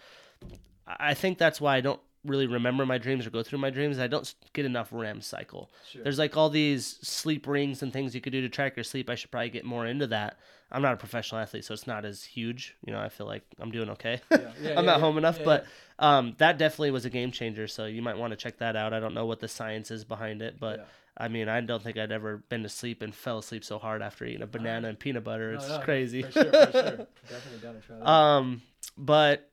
I 0.87 1.13
think 1.13 1.37
that's 1.37 1.59
why 1.59 1.75
I 1.75 1.81
don't 1.81 1.99
really 2.25 2.47
remember 2.47 2.85
my 2.85 2.97
dreams 2.97 3.25
or 3.25 3.29
go 3.29 3.43
through 3.43 3.59
my 3.59 3.69
dreams. 3.69 3.99
I 3.99 4.07
don't 4.07 4.33
get 4.53 4.65
enough 4.65 4.89
REM 4.91 5.21
cycle. 5.21 5.69
Sure. 5.91 6.03
There's 6.03 6.19
like 6.19 6.37
all 6.37 6.49
these 6.49 6.99
sleep 7.01 7.47
rings 7.47 7.81
and 7.83 7.91
things 7.91 8.15
you 8.15 8.21
could 8.21 8.33
do 8.33 8.41
to 8.41 8.49
track 8.49 8.75
your 8.75 8.83
sleep. 8.83 9.09
I 9.09 9.15
should 9.15 9.31
probably 9.31 9.49
get 9.49 9.65
more 9.65 9.85
into 9.85 10.07
that. 10.07 10.37
I'm 10.71 10.81
not 10.81 10.93
a 10.93 10.97
professional 10.97 11.39
athlete, 11.39 11.65
so 11.65 11.73
it's 11.73 11.85
not 11.85 12.03
as 12.03 12.23
huge. 12.23 12.75
You 12.85 12.93
know, 12.93 12.99
I 12.99 13.09
feel 13.09 13.27
like 13.27 13.43
I'm 13.59 13.71
doing 13.71 13.89
okay. 13.91 14.21
Yeah, 14.31 14.37
yeah, 14.39 14.47
I'm 14.47 14.63
yeah, 14.63 14.81
not 14.81 14.85
yeah, 14.85 14.99
home 14.99 15.17
enough, 15.17 15.39
but 15.43 15.65
um, 15.99 16.33
that 16.39 16.57
definitely 16.57 16.91
was 16.91 17.05
a 17.05 17.09
game 17.09 17.31
changer. 17.31 17.67
So 17.67 17.85
you 17.85 18.01
might 18.01 18.17
want 18.17 18.31
to 18.31 18.37
check 18.37 18.57
that 18.57 18.75
out. 18.75 18.93
I 18.93 18.99
don't 18.99 19.13
know 19.13 19.25
what 19.25 19.39
the 19.39 19.47
science 19.47 19.91
is 19.91 20.03
behind 20.03 20.41
it, 20.41 20.59
but. 20.59 20.87
I 21.15 21.27
mean, 21.27 21.47
I 21.47 21.61
don't 21.61 21.83
think 21.83 21.99
I'd 21.99 22.11
ever 22.11 22.37
been 22.49 22.63
to 22.63 22.69
sleep 22.69 23.03
and 23.03 23.13
fell 23.13 23.37
asleep 23.37 23.63
so 23.63 23.77
hard 23.77 24.01
after 24.01 24.25
eating 24.25 24.41
a 24.41 24.47
banana 24.47 24.87
and 24.87 24.97
peanut 24.97 25.23
butter. 25.23 25.51
No, 25.51 25.59
It's 25.59 25.69
no, 25.69 25.79
crazy. 25.81 26.23
For 26.23 26.31
sure, 26.31 26.45
for 26.45 26.71
sure. 26.71 26.71
Definitely 27.29 27.59
down 27.61 27.75
to 27.75 27.81
try 27.81 27.97
that. 27.99 28.09
Um, 28.09 28.61
but 28.97 29.51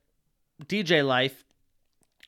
DJ 0.65 1.07
life. 1.07 1.45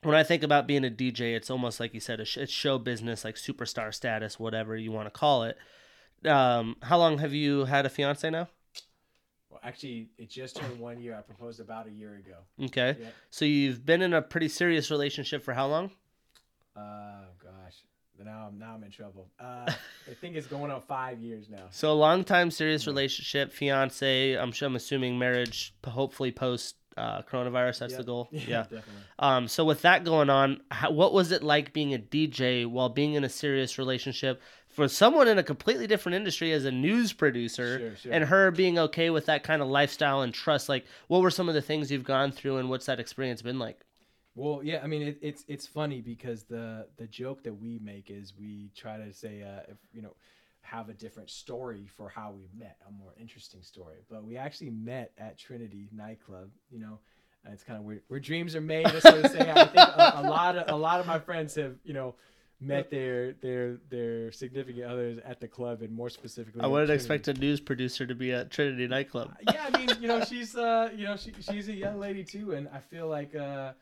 When 0.03 0.17
I 0.17 0.25
think 0.25 0.43
about 0.43 0.67
being 0.67 0.85
a 0.85 0.91
DJ, 0.91 1.35
it's 1.37 1.49
almost 1.51 1.79
like 1.79 1.95
you 1.95 2.01
said, 2.01 2.19
a 2.19 2.23
it's 2.23 2.51
show 2.53 2.79
business, 2.79 3.25
like 3.25 3.37
superstar 3.37 3.95
status, 3.95 4.39
whatever 4.39 4.77
you 4.77 4.91
want 4.91 5.07
to 5.07 5.11
call 5.11 5.45
it. 5.45 5.57
Um, 6.27 6.77
how 6.83 6.99
long 6.99 7.19
have 7.19 7.33
you 7.33 7.65
had 7.67 7.87
a 7.87 7.89
fiance 7.89 8.29
now? 8.31 8.49
well, 9.49 9.61
actually, 9.63 10.09
it 10.19 10.29
just 10.31 10.57
turned 10.57 10.81
one 10.81 11.01
year. 11.01 11.15
I 11.17 11.21
proposed 11.21 11.61
about 11.61 11.87
a 11.87 11.91
year 11.91 12.15
ago. 12.17 12.37
Okay, 12.67 12.97
Yeah. 13.01 13.09
so 13.31 13.45
you've 13.45 13.85
been 13.87 14.03
in 14.03 14.13
a 14.15 14.23
pretty 14.23 14.49
serious 14.49 14.91
relationship 14.91 15.43
for 15.45 15.53
how 15.55 15.67
long? 15.69 15.91
Oh 16.77 17.25
gosh. 17.43 17.77
Now 18.25 18.49
I'm 18.49 18.59
now 18.59 18.75
I'm 18.75 18.85
in 18.85 18.91
trouble. 18.91 19.29
Uh, 19.39 19.67
I 20.11 20.15
think 20.21 20.37
it's 20.37 20.47
going 20.47 20.71
on 20.71 20.81
five 20.83 21.21
years 21.21 21.49
now. 21.51 21.67
So 21.71 21.93
a 21.93 21.95
long 21.95 22.23
time 22.25 22.51
serious 22.53 22.87
relationship, 22.87 23.53
fiance. 23.53 24.35
I'm 24.35 24.53
sure 24.53 24.67
I'm 24.69 24.77
assuming 24.77 25.19
marriage, 25.19 25.75
hopefully 25.85 26.31
post 26.31 26.77
uh, 26.97 27.23
coronavirus. 27.23 27.81
That's 27.81 27.93
the 27.95 27.99
Yep. 28.01 28.07
goal. 28.07 28.29
Yeah. 28.33 28.63
definitely. 28.63 28.93
Um, 29.19 29.49
so 29.49 29.65
with 29.65 29.83
that 29.83 30.05
going 30.05 30.31
on, 30.31 30.61
how, 30.71 30.91
what 30.91 31.13
was 31.13 31.33
it 31.33 31.43
like 31.43 31.73
being 31.73 31.95
a 31.95 31.99
DJ 31.99 32.67
while 32.67 32.89
being 32.89 33.15
in 33.15 33.25
a 33.25 33.29
serious 33.29 33.79
relationship 33.79 34.41
for 34.69 34.89
someone 34.89 35.29
in 35.29 35.39
a 35.39 35.43
completely 35.43 35.87
different 35.87 36.17
industry 36.17 36.53
as 36.53 36.65
a 36.65 36.73
news 36.73 37.13
producer, 37.13 37.79
Sure, 37.79 37.97
sure. 37.97 38.13
and 38.13 38.25
her 38.25 38.51
being 38.51 38.79
okay 38.79 39.11
with 39.11 39.27
that 39.27 39.43
kind 39.43 39.61
of 39.63 39.69
lifestyle 39.69 40.23
and 40.23 40.33
trust? 40.35 40.69
Like, 40.69 40.85
what 41.09 41.21
were 41.23 41.31
some 41.31 41.49
of 41.49 41.55
the 41.55 41.63
things 41.63 41.91
you've 41.91 42.05
gone 42.05 42.33
through, 42.33 42.57
and 42.59 42.69
what's 42.71 42.87
that 42.87 42.99
experience 43.01 43.43
been 43.43 43.59
like? 43.59 43.81
Well, 44.35 44.61
yeah, 44.65 44.81
I 44.83 44.87
mean 44.87 45.03
it, 45.03 45.19
it's 45.21 45.45
it's 45.47 45.67
funny 45.67 46.01
because 46.01 46.45
the 46.45 46.87
the 46.97 47.07
joke 47.07 47.43
that 47.45 47.53
we 47.53 47.79
make 47.81 48.11
is 48.11 48.33
we 48.39 48.71
try 48.75 48.97
to 48.97 49.13
say 49.13 49.43
uh, 49.43 49.61
if 49.69 49.77
you 49.93 50.01
know 50.01 50.15
have 50.63 50.89
a 50.89 50.95
different 50.95 51.31
story 51.31 51.87
for 51.97 52.09
how 52.09 52.33
we 52.33 52.49
met, 52.59 52.77
a 52.89 52.93
more 52.93 53.15
interesting 53.21 53.63
story. 53.63 53.99
But 54.11 54.25
we 54.25 54.37
actually 54.37 54.71
met 54.71 55.13
at 55.19 55.39
Trinity 55.39 55.89
nightclub. 55.93 56.51
You 56.71 56.81
know, 56.81 56.99
it's 57.51 57.65
kind 57.65 57.79
of 57.79 57.85
weird. 57.85 58.03
Where 58.09 58.21
dreams 58.21 58.57
are 58.57 58.61
made. 58.61 58.87
That's 58.87 59.05
what 59.05 59.23
they 59.23 59.29
say. 59.29 59.51
I 59.51 59.65
think 59.65 59.77
a, 59.77 60.13
a 60.17 60.29
lot 60.29 60.57
of 60.57 60.71
a 60.73 60.77
lot 60.77 61.01
of 61.01 61.07
my 61.07 61.19
friends 61.19 61.55
have 61.57 61.77
you 61.85 61.93
know 61.93 62.15
met 62.61 62.91
their 62.91 63.33
their 63.35 63.79
their 63.91 64.33
significant 64.33 64.85
others 64.85 65.19
at 65.25 65.41
the 65.41 65.49
club, 65.49 65.83
and 65.83 65.93
more 65.93 66.09
specifically, 66.09 66.61
I 66.63 66.67
wouldn't 66.67 66.91
expect 66.91 67.29
a 67.29 67.35
news 67.35 67.61
producer 67.61 68.07
to 68.07 68.15
be 68.15 68.33
at 68.33 68.51
Trinity 68.51 68.87
nightclub. 68.87 69.35
yeah, 69.53 69.69
I 69.73 69.79
mean, 69.79 69.91
you 70.01 70.09
know, 70.09 70.25
she's 70.25 70.57
uh, 70.57 70.91
you 70.95 71.05
know, 71.05 71.17
she, 71.17 71.33
she's 71.41 71.69
a 71.69 71.75
young 71.75 71.99
lady 71.99 72.25
too, 72.25 72.53
and 72.53 72.69
I 72.73 72.79
feel 72.79 73.09
like 73.09 73.35
uh, 73.35 73.73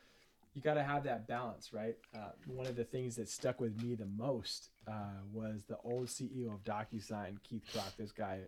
you 0.53 0.61
got 0.61 0.73
to 0.73 0.83
have 0.83 1.03
that 1.03 1.27
balance, 1.27 1.73
right? 1.73 1.95
Uh, 2.13 2.31
one 2.45 2.67
of 2.67 2.75
the 2.75 2.83
things 2.83 3.15
that 3.15 3.29
stuck 3.29 3.61
with 3.61 3.81
me 3.81 3.95
the 3.95 4.05
most 4.05 4.69
uh, 4.87 5.21
was 5.31 5.63
the 5.67 5.77
old 5.83 6.07
CEO 6.07 6.53
of 6.53 6.63
DocuSign, 6.63 7.37
Keith 7.43 7.63
Krach. 7.73 7.95
This 7.97 8.11
guy, 8.11 8.39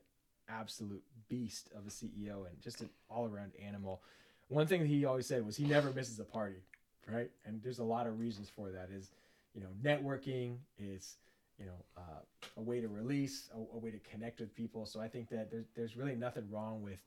absolute 0.49 1.03
beast 1.29 1.69
of 1.75 1.87
a 1.87 1.89
CEO 1.89 2.47
and 2.47 2.61
just 2.61 2.81
an 2.81 2.89
all-around 3.09 3.53
animal. 3.65 4.01
One 4.49 4.67
thing 4.67 4.85
he 4.85 5.05
always 5.05 5.25
said 5.25 5.45
was 5.45 5.55
he 5.55 5.63
never 5.63 5.91
misses 5.91 6.19
a 6.19 6.25
party, 6.25 6.61
right? 7.09 7.31
And 7.45 7.61
there's 7.63 7.79
a 7.79 7.83
lot 7.83 8.07
of 8.07 8.19
reasons 8.19 8.49
for 8.53 8.69
that. 8.71 8.89
Is 8.93 9.09
you 9.55 9.61
know, 9.61 9.69
networking 9.83 10.57
is 10.77 11.15
you 11.57 11.65
know 11.65 11.85
uh, 11.97 12.19
a 12.57 12.61
way 12.61 12.81
to 12.81 12.87
release, 12.89 13.49
a, 13.55 13.57
a 13.57 13.79
way 13.79 13.91
to 13.91 13.99
connect 14.11 14.41
with 14.41 14.53
people. 14.55 14.85
So 14.85 14.99
I 14.99 15.07
think 15.07 15.29
that 15.29 15.49
there's 15.49 15.65
there's 15.75 15.95
really 15.95 16.15
nothing 16.15 16.43
wrong 16.51 16.83
with 16.83 16.99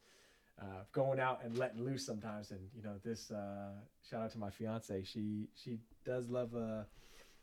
uh, 0.61 0.65
going 0.93 1.21
out 1.21 1.41
and 1.45 1.57
letting 1.59 1.85
loose 1.85 2.05
sometimes. 2.07 2.51
And 2.51 2.61
you 2.75 2.83
know, 2.83 2.95
this 3.05 3.31
uh, 3.31 3.73
shout 4.09 4.23
out 4.23 4.33
to 4.33 4.39
my 4.39 4.51
fiance. 4.51 5.03
She 5.05 5.49
she 5.55 5.79
does 6.05 6.29
love 6.29 6.55
a 6.55 6.87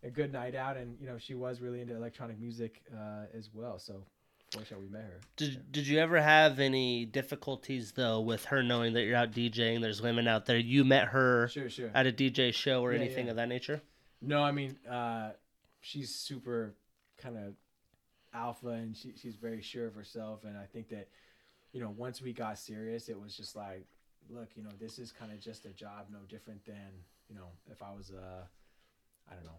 a 0.03 0.09
good 0.09 0.31
night 0.33 0.55
out, 0.55 0.77
and 0.77 0.97
you 0.99 1.07
know, 1.07 1.17
she 1.17 1.33
was 1.35 1.61
really 1.61 1.81
into 1.81 1.95
electronic 1.95 2.39
music 2.39 2.81
uh, 2.93 3.25
as 3.37 3.49
well. 3.53 3.79
So 3.79 4.03
fortunately, 4.51 4.87
we 4.87 4.91
met 4.93 5.03
her. 5.03 5.19
Did, 5.37 5.71
did 5.71 5.87
you 5.87 5.99
ever 5.99 6.21
have 6.21 6.59
any 6.59 7.05
difficulties 7.05 7.93
though 7.93 8.19
with 8.19 8.45
her 8.45 8.61
knowing 8.63 8.93
that 8.93 9.03
you're 9.03 9.15
out 9.15 9.31
DJing? 9.31 9.81
There's 9.81 10.01
women 10.01 10.27
out 10.27 10.45
there. 10.45 10.57
You 10.57 10.83
met 10.83 11.07
her 11.09 11.47
Sure, 11.47 11.69
sure. 11.69 11.91
at 11.93 12.05
a 12.07 12.11
DJ 12.11 12.53
show 12.53 12.81
or 12.83 12.93
Yeah, 12.93 12.99
anything 12.99 13.25
yeah. 13.25 13.31
of 13.31 13.37
that 13.37 13.47
nature? 13.47 13.81
No, 14.21 14.41
I 14.43 14.51
mean, 14.51 14.75
uh, 14.89 15.31
she's 15.81 16.13
super 16.13 16.75
kind 17.17 17.37
of 17.37 17.53
alpha, 18.33 18.67
and 18.69 18.95
she, 18.95 19.13
she's 19.15 19.35
very 19.35 19.61
sure 19.61 19.87
of 19.87 19.95
herself. 19.95 20.43
And 20.43 20.57
I 20.57 20.65
think 20.65 20.89
that, 20.89 21.07
you 21.73 21.81
know, 21.81 21.93
once 21.95 22.21
we 22.21 22.31
got 22.33 22.57
serious, 22.57 23.09
it 23.09 23.19
was 23.19 23.35
just 23.35 23.55
like, 23.55 23.85
look, 24.29 24.49
you 24.55 24.63
know, 24.63 24.69
this 24.79 24.99
is 24.99 25.11
kind 25.11 25.31
of 25.31 25.39
just 25.39 25.65
a 25.65 25.73
job, 25.73 26.07
no 26.11 26.19
different 26.29 26.63
than, 26.65 27.03
you 27.27 27.35
know, 27.35 27.47
if 27.69 27.81
I 27.83 27.91
was, 27.91 28.11
a, 28.11 28.47
I 29.29 29.33
don't 29.35 29.43
know, 29.45 29.57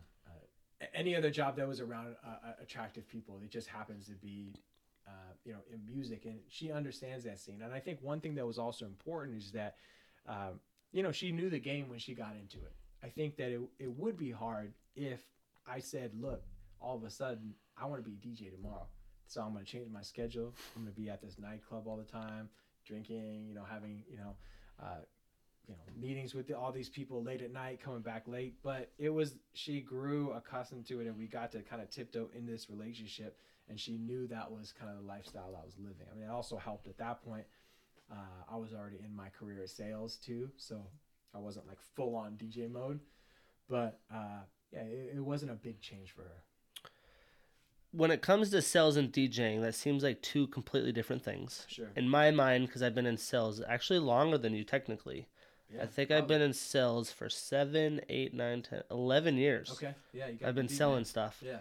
a- 0.80 0.96
any 0.96 1.14
other 1.16 1.30
job 1.30 1.56
that 1.56 1.66
was 1.68 1.80
around 1.80 2.16
uh, 2.24 2.48
uh, 2.48 2.52
attractive 2.62 3.08
people. 3.08 3.40
It 3.42 3.50
just 3.50 3.68
happens 3.68 4.06
to 4.06 4.12
be, 4.14 4.54
uh, 5.06 5.32
you 5.44 5.52
know, 5.52 5.60
in 5.72 5.84
music, 5.86 6.24
and 6.24 6.38
she 6.48 6.70
understands 6.72 7.24
that 7.24 7.38
scene. 7.38 7.62
And 7.62 7.72
I 7.72 7.80
think 7.80 7.98
one 8.00 8.20
thing 8.20 8.34
that 8.36 8.46
was 8.46 8.58
also 8.58 8.86
important 8.86 9.36
is 9.36 9.52
that, 9.52 9.76
um, 10.26 10.60
you 10.92 11.02
know, 11.02 11.12
she 11.12 11.32
knew 11.32 11.50
the 11.50 11.58
game 11.58 11.88
when 11.88 11.98
she 11.98 12.14
got 12.14 12.34
into 12.40 12.58
it. 12.58 12.72
I 13.02 13.08
think 13.08 13.36
that 13.36 13.50
it, 13.50 13.60
it 13.78 13.90
would 13.98 14.16
be 14.16 14.30
hard 14.30 14.72
if 14.94 15.20
I 15.66 15.78
said, 15.78 16.12
look, 16.18 16.42
all 16.80 16.96
of 16.96 17.04
a 17.04 17.10
sudden, 17.10 17.54
I 17.76 17.86
want 17.86 18.02
to 18.02 18.08
be 18.08 18.16
a 18.16 18.26
DJ 18.26 18.50
tomorrow. 18.50 18.86
So 19.26 19.40
I'm 19.40 19.52
going 19.52 19.64
to 19.64 19.70
change 19.70 19.90
my 19.90 20.02
schedule. 20.02 20.54
I'm 20.76 20.82
going 20.82 20.94
to 20.94 21.00
be 21.00 21.08
at 21.08 21.22
this 21.22 21.36
nightclub 21.38 21.86
all 21.86 21.96
the 21.96 22.04
time, 22.04 22.48
drinking, 22.86 23.46
you 23.48 23.54
know, 23.54 23.64
having, 23.68 24.02
you 24.10 24.16
know, 24.16 24.36
uh, 24.82 25.00
you 25.66 25.74
know, 25.74 26.06
meetings 26.06 26.34
with 26.34 26.46
the, 26.46 26.56
all 26.56 26.72
these 26.72 26.90
people 26.90 27.22
late 27.22 27.40
at 27.40 27.52
night, 27.52 27.80
coming 27.82 28.02
back 28.02 28.28
late. 28.28 28.54
But 28.62 28.90
it 28.98 29.08
was, 29.08 29.36
she 29.54 29.80
grew 29.80 30.32
accustomed 30.32 30.86
to 30.86 31.00
it 31.00 31.06
and 31.06 31.16
we 31.16 31.26
got 31.26 31.52
to 31.52 31.62
kind 31.62 31.80
of 31.80 31.90
tiptoe 31.90 32.28
in 32.34 32.46
this 32.46 32.68
relationship. 32.68 33.38
And 33.68 33.80
she 33.80 33.96
knew 33.96 34.26
that 34.26 34.50
was 34.50 34.74
kind 34.78 34.90
of 34.90 34.98
the 34.98 35.06
lifestyle 35.06 35.58
I 35.60 35.64
was 35.64 35.74
living. 35.78 36.06
I 36.12 36.14
mean, 36.14 36.28
it 36.28 36.30
also 36.30 36.58
helped 36.58 36.86
at 36.86 36.98
that 36.98 37.24
point. 37.24 37.44
Uh, 38.12 38.52
I 38.52 38.56
was 38.56 38.74
already 38.74 38.98
in 39.02 39.16
my 39.16 39.28
career 39.30 39.62
at 39.62 39.70
sales 39.70 40.16
too. 40.16 40.50
So 40.58 40.82
I 41.34 41.38
wasn't 41.38 41.66
like 41.66 41.78
full 41.96 42.14
on 42.14 42.32
DJ 42.32 42.70
mode, 42.70 43.00
but 43.68 44.00
uh, 44.12 44.42
yeah, 44.72 44.80
it, 44.80 45.14
it 45.16 45.24
wasn't 45.24 45.50
a 45.50 45.54
big 45.54 45.80
change 45.80 46.12
for 46.12 46.22
her. 46.22 46.42
When 47.96 48.10
it 48.10 48.22
comes 48.22 48.50
to 48.50 48.60
sales 48.62 48.96
and 48.96 49.12
DJing, 49.12 49.60
that 49.62 49.74
seems 49.74 50.02
like 50.02 50.20
two 50.22 50.46
completely 50.48 50.92
different 50.92 51.22
things. 51.22 51.66
Sure. 51.68 51.90
In 51.96 52.08
my 52.08 52.30
mind, 52.30 52.66
because 52.66 52.82
I've 52.82 52.94
been 52.94 53.06
in 53.06 53.16
sales 53.16 53.60
actually 53.68 54.00
longer 54.00 54.38
than 54.38 54.52
you 54.54 54.64
technically. 54.64 55.28
I 55.80 55.86
think 55.86 56.12
I've 56.12 56.28
been 56.28 56.40
in 56.42 56.52
sales 56.52 57.10
for 57.10 57.28
seven, 57.28 58.00
eight, 58.08 58.32
nine, 58.32 58.62
ten, 58.62 58.82
eleven 58.92 59.36
years. 59.36 59.70
Okay. 59.72 59.92
Yeah. 60.12 60.28
You 60.28 60.34
got 60.34 60.48
I've 60.48 60.54
been 60.54 60.68
selling 60.68 60.98
in. 61.00 61.04
stuff. 61.04 61.42
Yeah. 61.44 61.58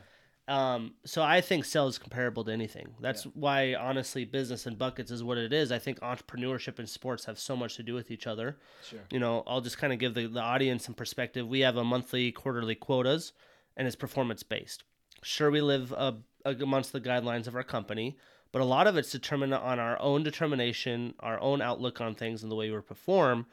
Um, 0.47 0.93
so 1.03 1.23
I 1.23 1.41
think 1.41 1.65
sales 1.65 1.95
is 1.95 1.99
comparable 1.99 2.43
to 2.43 2.51
anything. 2.51 2.93
That's 2.99 3.25
Yeah. 3.25 3.31
why, 3.33 3.73
honestly, 3.75 4.23
business 4.25 4.67
and 4.67 4.77
buckets 4.77 5.09
is 5.09 5.23
what 5.23 5.37
it 5.39 5.51
is. 5.53 5.71
I 5.71 5.79
think 5.79 5.99
entrepreneurship 6.01 6.77
and 6.79 6.87
sports 6.87 7.25
have 7.25 7.39
so 7.39 7.55
much 7.55 7.75
to 7.77 7.83
do 7.83 7.93
with 7.95 8.11
each 8.11 8.27
other. 8.27 8.57
Sure. 8.87 8.99
You 9.09 9.19
know, 9.19 9.41
I'll 9.47 9.61
just 9.61 9.77
kind 9.79 9.93
of 9.93 9.97
give 9.99 10.13
the, 10.13 10.27
the 10.27 10.41
audience 10.41 10.85
some 10.85 10.93
perspective. 10.95 11.47
We 11.47 11.61
have 11.61 11.77
a 11.77 11.83
monthly, 11.83 12.31
quarterly 12.31 12.75
quotas, 12.75 13.31
and 13.77 13.87
it's 13.87 13.95
performance 13.95 14.43
based. 14.43 14.83
Sure, 15.23 15.49
we 15.49 15.61
live 15.61 15.93
uh, 15.95 16.13
amongst 16.45 16.91
the 16.91 17.01
guidelines 17.01 17.47
of 17.47 17.55
our 17.55 17.63
company, 17.63 18.17
but 18.51 18.61
a 18.61 18.65
lot 18.65 18.87
of 18.87 18.97
it's 18.97 19.11
determined 19.11 19.53
on 19.53 19.79
our 19.79 19.99
own 20.01 20.23
determination, 20.23 21.13
our 21.19 21.39
own 21.39 21.61
outlook 21.61 22.01
on 22.01 22.15
things, 22.15 22.43
and 22.43 22.51
the 22.51 22.55
way 22.55 22.69
we 22.69 22.79
perform. 22.81 23.45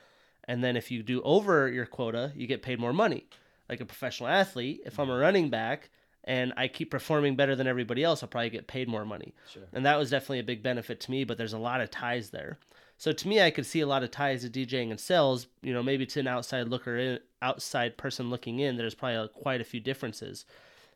And 0.44 0.64
then 0.64 0.76
if 0.76 0.90
you 0.90 1.02
do 1.02 1.22
over 1.22 1.68
your 1.68 1.86
quota, 1.86 2.32
you 2.34 2.46
get 2.46 2.62
paid 2.62 2.80
more 2.80 2.92
money. 2.92 3.26
Like 3.68 3.80
a 3.80 3.86
professional 3.86 4.28
athlete, 4.28 4.82
if 4.84 4.98
I'm 4.98 5.10
a 5.10 5.16
running 5.16 5.48
back 5.48 5.90
and 6.24 6.52
I 6.56 6.68
keep 6.68 6.90
performing 6.90 7.36
better 7.36 7.54
than 7.54 7.66
everybody 7.66 8.02
else, 8.02 8.22
I'll 8.22 8.28
probably 8.28 8.50
get 8.50 8.66
paid 8.66 8.88
more 8.88 9.04
money. 9.04 9.34
Sure. 9.48 9.62
And 9.72 9.86
that 9.86 9.98
was 9.98 10.10
definitely 10.10 10.40
a 10.40 10.44
big 10.44 10.62
benefit 10.62 11.00
to 11.00 11.10
me, 11.10 11.24
but 11.24 11.38
there's 11.38 11.52
a 11.52 11.58
lot 11.58 11.80
of 11.80 11.90
ties 11.90 12.30
there. 12.30 12.58
So 12.98 13.12
to 13.12 13.28
me, 13.28 13.40
I 13.40 13.50
could 13.50 13.64
see 13.64 13.80
a 13.80 13.86
lot 13.86 14.02
of 14.02 14.10
ties 14.10 14.42
to 14.42 14.50
DJing 14.50 14.90
and 14.90 15.00
sales. 15.00 15.46
You 15.62 15.72
know, 15.72 15.82
maybe 15.82 16.04
to 16.04 16.20
an 16.20 16.26
outside 16.26 16.68
looker, 16.68 16.98
in, 16.98 17.20
outside 17.40 17.96
person 17.96 18.28
looking 18.28 18.58
in, 18.58 18.76
there's 18.76 18.94
probably 18.94 19.16
a, 19.16 19.28
quite 19.28 19.62
a 19.62 19.64
few 19.64 19.80
differences. 19.80 20.44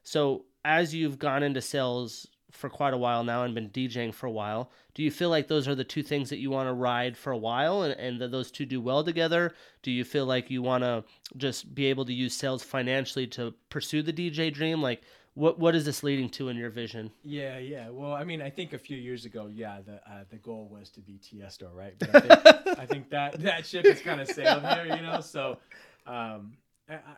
So 0.05 0.45
as 0.65 0.95
you've 0.95 1.19
gone 1.19 1.43
into 1.43 1.61
sales 1.61 2.29
for 2.51 2.71
quite 2.71 2.95
a 2.95 2.99
while 2.99 3.25
now 3.25 3.43
and 3.43 3.55
been 3.55 3.71
DJing 3.71 4.15
for 4.15 4.27
a 4.27 4.31
while, 4.31 4.71
do 4.95 5.03
you 5.03 5.11
feel 5.11 5.29
like 5.29 5.49
those 5.49 5.67
are 5.67 5.75
the 5.75 5.83
two 5.83 6.03
things 6.03 6.31
that 6.31 6.39
you 6.39 6.51
want 6.51 6.69
to 6.69 6.73
ride 6.73 7.17
for 7.17 7.33
a 7.33 7.37
while 7.37 7.83
and, 7.83 7.99
and 7.99 8.21
that 8.21 8.31
those 8.31 8.51
two 8.51 8.65
do 8.65 8.81
well 8.81 9.03
together? 9.03 9.53
Do 9.83 9.91
you 9.91 10.05
feel 10.05 10.27
like 10.27 10.51
you 10.51 10.63
want 10.63 10.85
to 10.85 11.05
just 11.37 11.75
be 11.75 11.87
able 11.87 12.05
to 12.05 12.13
use 12.13 12.35
sales 12.35 12.63
financially 12.63 13.27
to 13.29 13.55
pursue 13.71 14.03
the 14.03 14.13
DJ 14.13 14.53
dream? 14.53 14.81
Like, 14.81 15.03
what 15.35 15.59
what 15.59 15.75
is 15.75 15.85
this 15.85 16.05
leading 16.05 16.29
to 16.31 16.49
in 16.49 16.57
your 16.57 16.71
vision? 16.71 17.11
Yeah, 17.25 17.59
yeah. 17.59 17.89
Well, 17.91 18.13
I 18.13 18.23
mean, 18.23 18.41
I 18.41 18.51
think 18.51 18.73
a 18.73 18.79
few 18.79 18.97
years 18.97 19.25
ago, 19.25 19.51
yeah, 19.53 19.81
the 19.85 19.95
uh, 19.95 20.25
the 20.31 20.37
goal 20.37 20.69
was 20.71 20.91
to 20.91 21.01
be 21.01 21.19
Tiesto, 21.19 21.75
right? 21.75 21.95
But 21.99 22.15
I 22.15 22.21
think, 22.21 22.79
I 22.79 22.87
think 22.87 23.11
that 23.11 23.41
that 23.41 23.67
ship 23.67 23.85
has 23.85 24.01
kind 24.01 24.21
of 24.21 24.29
sailed 24.29 24.63
here, 24.65 24.95
you 24.97 25.03
know. 25.03 25.21
So, 25.21 25.59
um, 26.07 26.53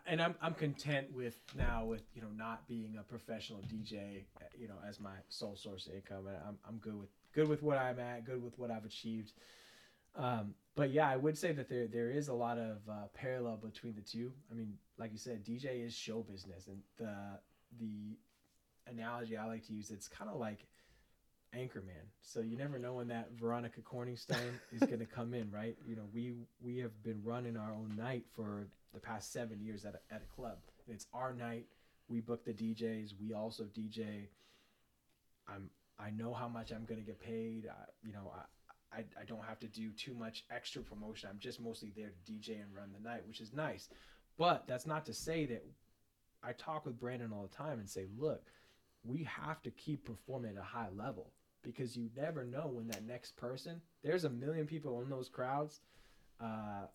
and 0.05 0.21
I'm 0.21 0.35
I'm 0.41 0.53
content 0.53 1.07
with 1.13 1.39
now 1.55 1.83
with 1.85 2.03
you 2.13 2.21
know 2.21 2.29
not 2.35 2.67
being 2.67 2.97
a 2.99 3.03
professional 3.03 3.61
DJ, 3.61 4.23
you 4.57 4.67
know, 4.67 4.75
as 4.87 4.99
my 4.99 5.15
sole 5.29 5.55
source 5.55 5.87
of 5.87 5.93
income. 5.93 6.27
And 6.27 6.37
I'm 6.47 6.57
I'm 6.67 6.77
good 6.77 6.97
with 6.97 7.09
good 7.33 7.47
with 7.47 7.61
what 7.61 7.77
I'm 7.77 7.99
at, 7.99 8.25
good 8.25 8.41
with 8.41 8.57
what 8.57 8.71
I've 8.71 8.85
achieved. 8.85 9.33
Um, 10.15 10.55
but 10.75 10.91
yeah, 10.91 11.09
I 11.09 11.17
would 11.17 11.37
say 11.37 11.51
that 11.51 11.69
there 11.69 11.87
there 11.87 12.09
is 12.09 12.27
a 12.29 12.33
lot 12.33 12.57
of 12.57 12.77
uh, 12.89 13.07
parallel 13.13 13.57
between 13.57 13.95
the 13.95 14.01
two. 14.01 14.31
I 14.51 14.55
mean, 14.55 14.75
like 14.97 15.11
you 15.11 15.17
said, 15.17 15.43
DJ 15.43 15.85
is 15.85 15.93
show 15.93 16.21
business, 16.21 16.67
and 16.67 16.81
the 16.97 17.39
the 17.79 18.17
analogy 18.89 19.35
I 19.35 19.45
like 19.45 19.67
to 19.67 19.73
use, 19.73 19.91
it's 19.91 20.07
kind 20.07 20.29
of 20.31 20.39
like 20.39 20.65
Anchorman. 21.55 22.07
So 22.21 22.39
you 22.39 22.57
never 22.57 22.79
know 22.79 22.93
when 22.93 23.07
that 23.09 23.31
Veronica 23.39 23.81
Corningstone 23.81 24.59
is 24.71 24.79
going 24.79 24.99
to 24.99 25.05
come 25.05 25.33
in, 25.33 25.51
right? 25.51 25.75
You 25.85 25.95
know, 25.95 26.07
we 26.13 26.33
we 26.61 26.77
have 26.77 27.03
been 27.03 27.21
running 27.23 27.57
our 27.57 27.73
own 27.73 27.93
night 27.97 28.25
for 28.33 28.67
the 28.97 29.07
past 29.07 29.31
seven 29.31 29.61
years 29.61 29.85
at 29.85 29.93
a, 29.93 30.13
at 30.13 30.23
a 30.23 30.35
club. 30.35 30.57
It's 30.87 31.07
our 31.13 31.33
night. 31.33 31.67
We 32.09 32.19
book 32.19 32.43
the 32.45 32.53
DJs. 32.53 33.13
We 33.21 33.33
also 33.33 33.65
DJ. 33.65 34.27
I'm 35.47 35.69
I 35.99 36.09
know 36.11 36.33
how 36.33 36.47
much 36.47 36.71
I'm 36.71 36.85
to 36.85 36.95
get 36.95 37.19
paid. 37.19 37.67
I, 37.69 37.85
you 38.03 38.13
know, 38.13 38.31
I, 38.35 38.97
I 38.97 39.03
I 39.21 39.25
don't 39.25 39.43
have 39.43 39.59
to 39.59 39.67
do 39.67 39.91
too 39.91 40.13
much 40.13 40.45
extra 40.49 40.81
promotion. 40.81 41.29
I'm 41.31 41.39
just 41.39 41.61
mostly 41.61 41.91
there 41.95 42.09
to 42.09 42.31
DJ 42.31 42.61
and 42.61 42.75
run 42.75 42.91
the 42.91 43.07
night, 43.07 43.27
which 43.27 43.41
is 43.41 43.53
nice. 43.53 43.89
But 44.37 44.67
that's 44.67 44.87
not 44.87 45.05
to 45.05 45.13
say 45.13 45.45
that 45.45 45.63
I 46.43 46.53
talk 46.53 46.85
with 46.85 46.99
Brandon 46.99 47.31
all 47.33 47.47
the 47.49 47.55
time 47.55 47.79
and 47.79 47.89
say, 47.89 48.05
look, 48.17 48.43
we 49.03 49.23
have 49.23 49.61
to 49.63 49.71
keep 49.71 50.05
performing 50.05 50.51
at 50.51 50.61
a 50.61 50.65
high 50.65 50.89
level 50.95 51.31
because 51.63 51.97
you 51.97 52.09
never 52.15 52.45
know 52.45 52.69
when 52.71 52.87
that 52.87 53.05
next 53.05 53.35
person, 53.35 53.81
there's 54.03 54.23
a 54.23 54.29
million 54.29 54.65
people 54.65 55.01
in 55.01 55.09
those 55.09 55.27
crowds 55.29 55.81
uh, 56.39 56.85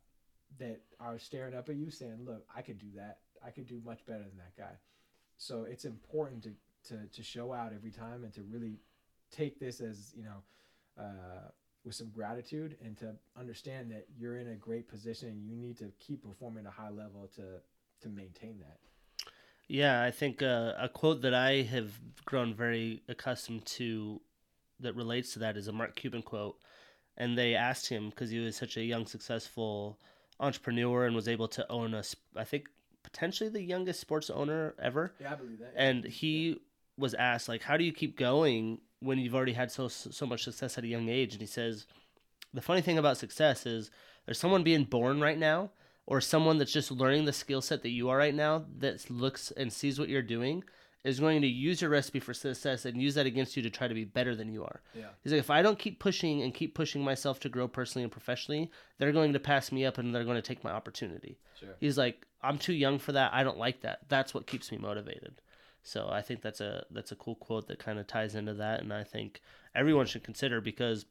that 0.59 0.81
are 1.01 1.19
staring 1.19 1.55
up 1.55 1.69
at 1.69 1.77
you 1.77 1.91
saying, 1.91 2.19
look, 2.25 2.45
I 2.55 2.63
could 2.63 2.79
do 2.79 2.89
that. 2.97 3.19
I 3.45 3.51
could 3.51 3.67
do 3.67 3.81
much 3.85 4.05
better 4.07 4.23
than 4.23 4.37
that 4.39 4.57
guy. 4.57 4.75
So 5.37 5.65
it's 5.65 5.85
important 5.85 6.45
to, 6.45 6.53
to, 6.89 7.07
to 7.07 7.23
show 7.23 7.53
out 7.53 7.73
every 7.75 7.91
time 7.91 8.25
and 8.25 8.33
to 8.35 8.43
really 8.43 8.79
take 9.31 9.59
this 9.59 9.81
as, 9.81 10.13
you 10.17 10.25
know, 10.25 11.03
uh, 11.03 11.49
with 11.85 11.95
some 11.95 12.11
gratitude 12.11 12.77
and 12.85 12.97
to 12.99 13.13
understand 13.37 13.91
that 13.91 14.07
you're 14.17 14.37
in 14.37 14.49
a 14.49 14.55
great 14.55 14.89
position 14.89 15.29
and 15.29 15.49
you 15.49 15.57
need 15.57 15.77
to 15.79 15.91
keep 15.99 16.23
performing 16.23 16.65
at 16.65 16.69
a 16.69 16.73
high 16.73 16.91
level 16.91 17.29
to, 17.35 17.43
to 18.01 18.09
maintain 18.09 18.59
that. 18.61 18.79
Yeah, 19.69 20.03
I 20.03 20.11
think 20.11 20.43
uh, 20.43 20.75
a 20.79 20.89
quote 20.89 21.23
that 21.23 21.35
I 21.35 21.63
have 21.63 21.93
grown 22.25 22.55
very 22.55 23.03
accustomed 23.09 23.65
to 23.67 24.21
that 24.81 24.95
relates 24.95 25.33
to 25.33 25.39
that 25.41 25.57
is 25.57 25.69
a 25.69 25.73
Mark 25.73 25.97
Cuban 25.97 26.23
quote. 26.23 26.59
And 27.17 27.37
they 27.37 27.55
asked 27.55 27.89
him 27.89 28.11
because 28.11 28.31
he 28.31 28.39
was 28.39 28.57
such 28.57 28.77
a 28.77 28.83
young, 28.83 29.07
successful 29.07 29.99
entrepreneur 30.43 31.07
and 31.07 31.17
was 31.17 31.29
able 31.29 31.49
to 31.49 31.71
own 31.71 31.95
a, 31.95 32.03
I 32.37 32.45
think, 32.45 32.69
potentially 33.03 33.49
the 33.49 33.63
youngest 33.63 34.01
sports 34.01 34.29
owner 34.29 34.75
ever. 34.79 35.15
Yeah, 35.21 35.33
I 35.33 35.35
believe 35.37 35.59
that. 35.61 35.73
And 35.77 36.05
he 36.05 36.59
was 36.99 37.15
asked, 37.15 37.49
like, 37.49 37.63
how 37.63 37.77
do 37.77 37.85
you 37.85 37.93
keep 37.93 38.19
going 38.19 38.81
when 39.01 39.19
you've 39.19 39.35
already 39.35 39.55
had 39.55 39.71
so 39.73 39.89
so 39.89 40.27
much 40.27 40.45
success 40.45 40.77
at 40.77 40.85
a 40.85 40.89
young 40.89 41.09
age? 41.09 41.33
And 41.33 41.41
he 41.41 41.47
says, 41.47 41.87
the 42.53 42.61
funny 42.61 42.83
thing 42.83 42.99
about 42.99 43.17
success 43.17 43.65
is 43.65 43.91
there's 44.27 44.39
someone 44.39 44.63
being 44.63 44.85
born 44.85 45.21
right 45.21 45.39
now 45.39 45.71
or 46.07 46.21
someone 46.21 46.59
that's 46.59 46.73
just 46.73 46.91
learning 46.91 47.25
the 47.25 47.33
skill 47.33 47.63
set 47.63 47.83
that 47.83 47.91
you 47.91 48.09
are 48.11 48.19
right 48.19 48.35
now 48.35 48.65
that 48.79 49.09
looks 49.11 49.53
and 49.53 49.73
sees 49.73 49.99
what 49.99 50.09
you're 50.09 50.23
doing 50.23 50.63
is 51.05 51.19
going 51.19 51.43
to 51.43 51.49
use 51.49 51.81
your 51.81 51.91
recipe 51.91 52.21
for 52.21 52.33
success 52.33 52.85
and 52.85 53.01
use 53.01 53.15
that 53.15 53.27
against 53.27 53.57
you 53.57 53.63
to 53.63 53.71
try 53.71 53.89
to 53.89 53.95
be 53.95 54.05
better 54.05 54.37
than 54.37 54.53
you 54.53 54.63
are. 54.63 54.81
Yeah. 54.95 55.07
He's 55.23 55.33
like, 55.33 55.41
if 55.41 55.51
I 55.51 55.61
don't 55.63 55.79
keep 55.79 55.99
pushing 55.99 56.43
and 56.43 56.55
keep 56.55 56.75
pushing 56.75 57.03
myself 57.03 57.41
to 57.41 57.49
grow 57.49 57.67
personally 57.67 58.05
and 58.05 58.13
professionally, 58.13 58.71
they're 58.99 59.13
going 59.13 59.33
to 59.33 59.41
pass 59.41 59.73
me 59.73 59.85
up 59.85 59.99
and 59.99 60.15
they're 60.15 60.25
going 60.25 60.37
to 60.37 60.43
take 60.43 60.63
my 60.63 60.71
opportunity. 60.71 61.39
Sure. 61.59 61.75
He's 61.81 61.99
like, 61.99 62.27
I'm 62.43 62.59
too 62.59 62.73
young 62.73 62.99
for 62.99 63.13
that. 63.13 63.33
I 63.35 63.43
don't 63.43 63.59
like 63.59 63.81
that. 63.81 64.01
That's 64.09 64.33
what 64.33 64.47
keeps 64.47 64.71
me 64.71 64.79
motivated. 64.79 65.41
So 65.83 66.09
I 66.09 66.23
think 66.23 66.43
that's 66.43 66.61
a 66.61 66.85
that's 66.91 67.11
a 67.11 67.17
cool 67.17 67.35
quote 67.35 67.67
that 67.69 67.81
kind 67.81 67.99
of 67.99 68.07
ties 68.07 68.35
into 68.35 68.55
that, 68.55 68.81
and 68.81 68.93
I 68.93 69.03
think 69.03 69.41
everyone 69.75 70.07
should 70.07 70.23
consider 70.23 70.61
because 70.61 71.07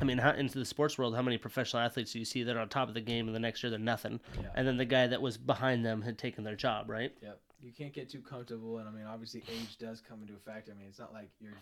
I 0.00 0.04
mean, 0.04 0.18
how, 0.18 0.30
into 0.30 0.58
the 0.58 0.64
sports 0.64 0.96
world, 0.96 1.16
how 1.16 1.22
many 1.22 1.38
professional 1.38 1.82
athletes 1.82 2.12
do 2.12 2.18
you 2.18 2.24
see 2.24 2.42
that 2.44 2.56
are 2.56 2.60
on 2.60 2.68
top 2.68 2.88
of 2.88 2.94
the 2.94 3.00
game 3.00 3.26
and 3.26 3.34
the 3.34 3.40
next 3.40 3.62
year 3.62 3.70
they're 3.70 3.78
nothing? 3.78 4.20
Yeah. 4.40 4.48
And 4.54 4.66
then 4.66 4.76
the 4.76 4.84
guy 4.84 5.08
that 5.08 5.20
was 5.20 5.36
behind 5.36 5.84
them 5.84 6.02
had 6.02 6.18
taken 6.18 6.44
their 6.44 6.54
job, 6.54 6.88
right? 6.88 7.12
Yep. 7.20 7.40
You 7.62 7.72
can't 7.72 7.92
get 7.92 8.08
too 8.10 8.20
comfortable, 8.20 8.78
and 8.78 8.88
I 8.88 8.92
mean, 8.92 9.04
obviously, 9.04 9.42
age 9.50 9.76
does 9.78 10.00
come 10.00 10.22
into 10.22 10.34
effect. 10.34 10.70
I 10.70 10.78
mean, 10.78 10.86
it's 10.88 10.98
not 10.98 11.12
like 11.12 11.30
your 11.40 11.52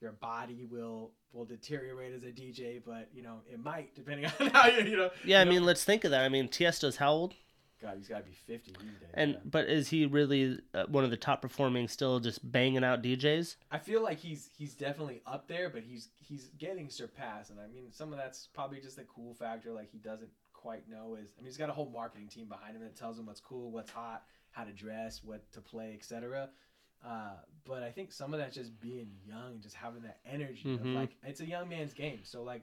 your 0.00 0.12
body 0.12 0.66
will 0.70 1.12
will 1.32 1.44
deteriorate 1.44 2.14
as 2.14 2.22
a 2.22 2.26
DJ, 2.32 2.80
but 2.84 3.08
you 3.14 3.22
know, 3.22 3.40
it 3.50 3.62
might 3.62 3.94
depending 3.94 4.26
on 4.40 4.48
how 4.48 4.68
you 4.68 4.84
you 4.84 4.96
know. 4.96 5.10
Yeah, 5.24 5.38
I 5.38 5.40
you 5.40 5.44
know- 5.46 5.50
mean, 5.52 5.64
let's 5.64 5.84
think 5.84 6.04
of 6.04 6.10
that. 6.12 6.24
I 6.24 6.28
mean, 6.28 6.48
Tiesto's 6.48 6.96
how 6.96 7.12
old? 7.12 7.34
God, 7.82 7.96
he's 7.98 8.08
got 8.08 8.18
to 8.18 8.24
be 8.24 8.32
fifty 8.46 8.70
these 8.80 8.98
days. 9.00 9.10
And 9.12 9.32
yeah. 9.32 9.38
but 9.44 9.68
is 9.68 9.88
he 9.88 10.06
really 10.06 10.58
uh, 10.72 10.84
one 10.88 11.04
of 11.04 11.10
the 11.10 11.16
top 11.18 11.42
performing, 11.42 11.88
still 11.88 12.18
just 12.18 12.50
banging 12.50 12.82
out 12.84 13.02
DJs? 13.02 13.56
I 13.70 13.78
feel 13.78 14.02
like 14.02 14.18
he's 14.18 14.48
he's 14.56 14.74
definitely 14.74 15.20
up 15.26 15.48
there, 15.48 15.68
but 15.68 15.82
he's 15.82 16.08
he's 16.18 16.48
getting 16.58 16.88
surpassed, 16.88 17.50
and 17.50 17.60
I 17.60 17.66
mean, 17.66 17.90
some 17.90 18.12
of 18.12 18.18
that's 18.18 18.48
probably 18.54 18.80
just 18.80 18.96
the 18.96 19.04
cool 19.04 19.34
factor. 19.34 19.72
Like 19.72 19.90
he 19.90 19.98
doesn't 19.98 20.30
quite 20.54 20.88
know 20.88 21.16
is. 21.20 21.32
I 21.36 21.42
mean, 21.42 21.46
he's 21.46 21.58
got 21.58 21.68
a 21.68 21.72
whole 21.74 21.90
marketing 21.90 22.28
team 22.28 22.46
behind 22.48 22.74
him 22.76 22.82
that 22.82 22.96
tells 22.96 23.18
him 23.18 23.26
what's 23.26 23.40
cool, 23.40 23.70
what's 23.70 23.90
hot, 23.90 24.22
how 24.54 24.64
to 24.64 24.72
dress, 24.72 25.22
what 25.22 25.50
to 25.52 25.60
play, 25.60 25.92
etc. 25.94 26.48
Uh, 27.04 27.34
but 27.66 27.82
I 27.82 27.90
think 27.90 28.12
some 28.12 28.32
of 28.32 28.40
that's 28.40 28.54
just 28.54 28.80
being 28.80 29.08
young, 29.26 29.60
just 29.60 29.74
having 29.76 30.02
that 30.02 30.20
energy. 30.24 30.72
Of 30.74 30.80
Mhm. 30.80 30.94
like 30.94 31.16
it's 31.22 31.40
a 31.40 31.46
young 31.46 31.68
man's 31.68 31.92
game. 31.92 32.20
So 32.24 32.42
like, 32.42 32.62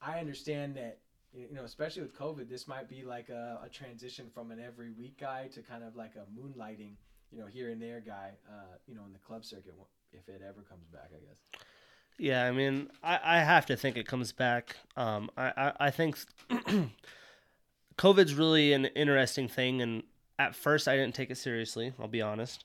I 0.00 0.20
understand 0.20 0.76
that 0.76 0.98
you 1.34 1.48
know, 1.54 1.64
especially 1.64 2.02
with 2.02 2.14
COVID, 2.14 2.46
this 2.48 2.68
might 2.68 2.88
be 2.90 3.04
like 3.04 3.30
a, 3.30 3.58
a 3.64 3.68
transition 3.70 4.28
from 4.34 4.50
an 4.50 4.60
every 4.60 4.90
week 4.90 5.18
guy 5.18 5.48
to 5.54 5.62
kind 5.62 5.82
of 5.82 5.96
like 5.96 6.12
a 6.14 6.26
moonlighting, 6.38 6.92
you 7.30 7.40
know, 7.40 7.46
here 7.46 7.70
and 7.70 7.80
there 7.80 8.00
guy. 8.00 8.32
Uh, 8.46 8.76
you 8.86 8.94
know, 8.94 9.04
in 9.06 9.12
the 9.14 9.18
club 9.18 9.42
circuit 9.44 9.74
if 10.12 10.28
it 10.28 10.42
ever 10.46 10.60
comes 10.60 10.86
back, 10.88 11.10
I 11.16 11.20
guess. 11.26 11.40
Yeah, 12.18 12.44
I 12.44 12.52
mean, 12.52 12.90
I, 13.02 13.18
I 13.24 13.38
have 13.38 13.64
to 13.66 13.76
think 13.76 13.96
it 13.96 14.06
comes 14.06 14.30
back. 14.32 14.76
Um, 14.94 15.30
I, 15.38 15.52
I, 15.56 15.72
I 15.86 15.90
think 15.90 16.18
COVID's 17.96 18.34
really 18.34 18.72
an 18.72 18.86
interesting 18.86 19.48
thing, 19.48 19.80
and 19.82 20.02
at 20.38 20.54
first 20.54 20.88
I 20.88 20.96
didn't 20.96 21.14
take 21.14 21.30
it 21.30 21.38
seriously. 21.38 21.92
I'll 21.98 22.08
be 22.08 22.22
honest, 22.22 22.64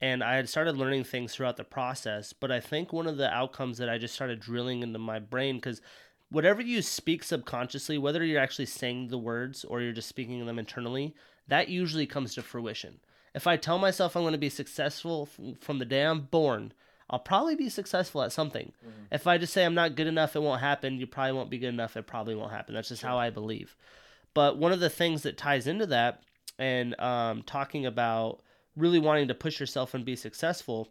and 0.00 0.22
I 0.22 0.36
had 0.36 0.48
started 0.48 0.76
learning 0.76 1.04
things 1.04 1.34
throughout 1.34 1.56
the 1.56 1.64
process. 1.64 2.32
But 2.32 2.50
I 2.50 2.60
think 2.60 2.92
one 2.92 3.06
of 3.06 3.16
the 3.16 3.32
outcomes 3.32 3.78
that 3.78 3.88
I 3.88 3.98
just 3.98 4.14
started 4.14 4.40
drilling 4.40 4.82
into 4.82 4.98
my 4.98 5.18
brain 5.18 5.56
because 5.56 5.80
whatever 6.30 6.62
you 6.62 6.82
speak 6.82 7.22
subconsciously, 7.22 7.98
whether 7.98 8.24
you're 8.24 8.40
actually 8.40 8.66
saying 8.66 9.08
the 9.08 9.18
words 9.18 9.64
or 9.64 9.80
you're 9.80 9.92
just 9.92 10.08
speaking 10.08 10.44
them 10.44 10.58
internally, 10.58 11.14
that 11.48 11.68
usually 11.68 12.06
comes 12.06 12.34
to 12.34 12.42
fruition. 12.42 12.98
If 13.34 13.46
I 13.46 13.56
tell 13.56 13.78
myself 13.78 14.16
I'm 14.16 14.22
going 14.22 14.32
to 14.32 14.38
be 14.38 14.48
successful 14.48 15.28
f- 15.30 15.58
from 15.60 15.78
the 15.78 15.84
day 15.84 16.04
I'm 16.04 16.22
born, 16.22 16.72
I'll 17.08 17.18
probably 17.18 17.54
be 17.54 17.68
successful 17.68 18.22
at 18.22 18.32
something. 18.32 18.72
Mm-hmm. 18.82 19.14
If 19.14 19.26
I 19.26 19.38
just 19.38 19.52
say 19.52 19.64
I'm 19.64 19.74
not 19.74 19.94
good 19.94 20.06
enough, 20.06 20.34
it 20.34 20.42
won't 20.42 20.60
happen. 20.60 20.98
You 20.98 21.06
probably 21.06 21.32
won't 21.32 21.50
be 21.50 21.58
good 21.58 21.68
enough. 21.68 21.96
It 21.96 22.06
probably 22.06 22.34
won't 22.34 22.52
happen. 22.52 22.74
That's 22.74 22.88
just 22.88 23.02
how 23.02 23.18
I 23.18 23.30
believe. 23.30 23.76
But 24.34 24.56
one 24.56 24.72
of 24.72 24.80
the 24.80 24.90
things 24.90 25.22
that 25.22 25.36
ties 25.36 25.66
into 25.66 25.86
that 25.86 26.22
and 26.62 26.98
um, 27.00 27.42
talking 27.42 27.86
about 27.86 28.40
really 28.76 29.00
wanting 29.00 29.26
to 29.26 29.34
push 29.34 29.58
yourself 29.58 29.94
and 29.94 30.04
be 30.04 30.14
successful, 30.14 30.88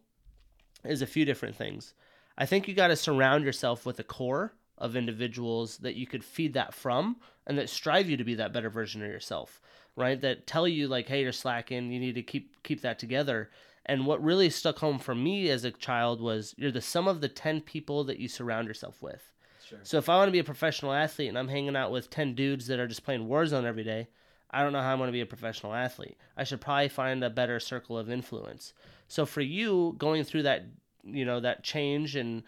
is 0.83 1.01
a 1.01 1.07
few 1.07 1.23
different 1.23 1.55
things. 1.55 1.93
I 2.37 2.45
think 2.45 2.67
you 2.67 2.73
got 2.73 2.87
to 2.87 2.95
surround 2.97 3.45
yourself 3.45 3.85
with 3.85 3.97
a 3.97 4.03
core 4.03 4.53
of 4.77 4.97
individuals 4.97 5.77
that 5.77 5.95
you 5.95 6.05
could 6.05 6.25
feed 6.25 6.53
that 6.53 6.73
from 6.73 7.15
and 7.47 7.57
that 7.57 7.69
strive 7.69 8.09
you 8.09 8.17
to 8.17 8.23
be 8.25 8.35
that 8.35 8.51
better 8.51 8.69
version 8.69 9.01
of 9.01 9.07
yourself, 9.07 9.61
right? 9.95 10.19
That 10.19 10.45
tell 10.45 10.67
you 10.67 10.89
like, 10.89 11.07
hey, 11.07 11.21
you're 11.21 11.31
slacking, 11.31 11.89
you 11.91 11.99
need 11.99 12.15
to 12.15 12.23
keep 12.23 12.61
keep 12.63 12.81
that 12.81 12.99
together. 12.99 13.49
And 13.85 14.05
what 14.05 14.21
really 14.21 14.49
stuck 14.49 14.79
home 14.79 14.99
for 14.99 15.15
me 15.15 15.49
as 15.49 15.63
a 15.63 15.71
child 15.71 16.19
was 16.19 16.53
you're 16.57 16.71
the 16.71 16.81
sum 16.81 17.07
of 17.07 17.21
the 17.21 17.29
10 17.29 17.61
people 17.61 18.03
that 18.05 18.19
you 18.19 18.27
surround 18.27 18.67
yourself 18.67 19.01
with. 19.01 19.31
Sure. 19.65 19.79
So 19.83 19.97
if 19.97 20.09
I 20.09 20.17
want 20.17 20.27
to 20.27 20.33
be 20.33 20.39
a 20.39 20.43
professional 20.43 20.91
athlete 20.91 21.29
and 21.29 21.37
I'm 21.37 21.47
hanging 21.47 21.77
out 21.77 21.91
with 21.91 22.09
10 22.09 22.35
dudes 22.35 22.67
that 22.67 22.79
are 22.79 22.87
just 22.87 23.05
playing 23.05 23.27
Warzone 23.27 23.63
every 23.63 23.85
day, 23.85 24.09
I 24.51 24.63
don't 24.63 24.73
know 24.73 24.81
how 24.81 24.91
I'm 24.91 24.97
going 24.97 25.07
to 25.07 25.13
be 25.13 25.21
a 25.21 25.25
professional 25.25 25.73
athlete. 25.73 26.17
I 26.35 26.43
should 26.43 26.61
probably 26.61 26.89
find 26.89 27.23
a 27.23 27.29
better 27.29 27.59
circle 27.59 27.97
of 27.97 28.09
influence. 28.09 28.73
So 29.07 29.25
for 29.25 29.41
you 29.41 29.95
going 29.97 30.23
through 30.23 30.43
that, 30.43 30.65
you 31.03 31.25
know, 31.25 31.39
that 31.39 31.63
change 31.63 32.15
and 32.15 32.43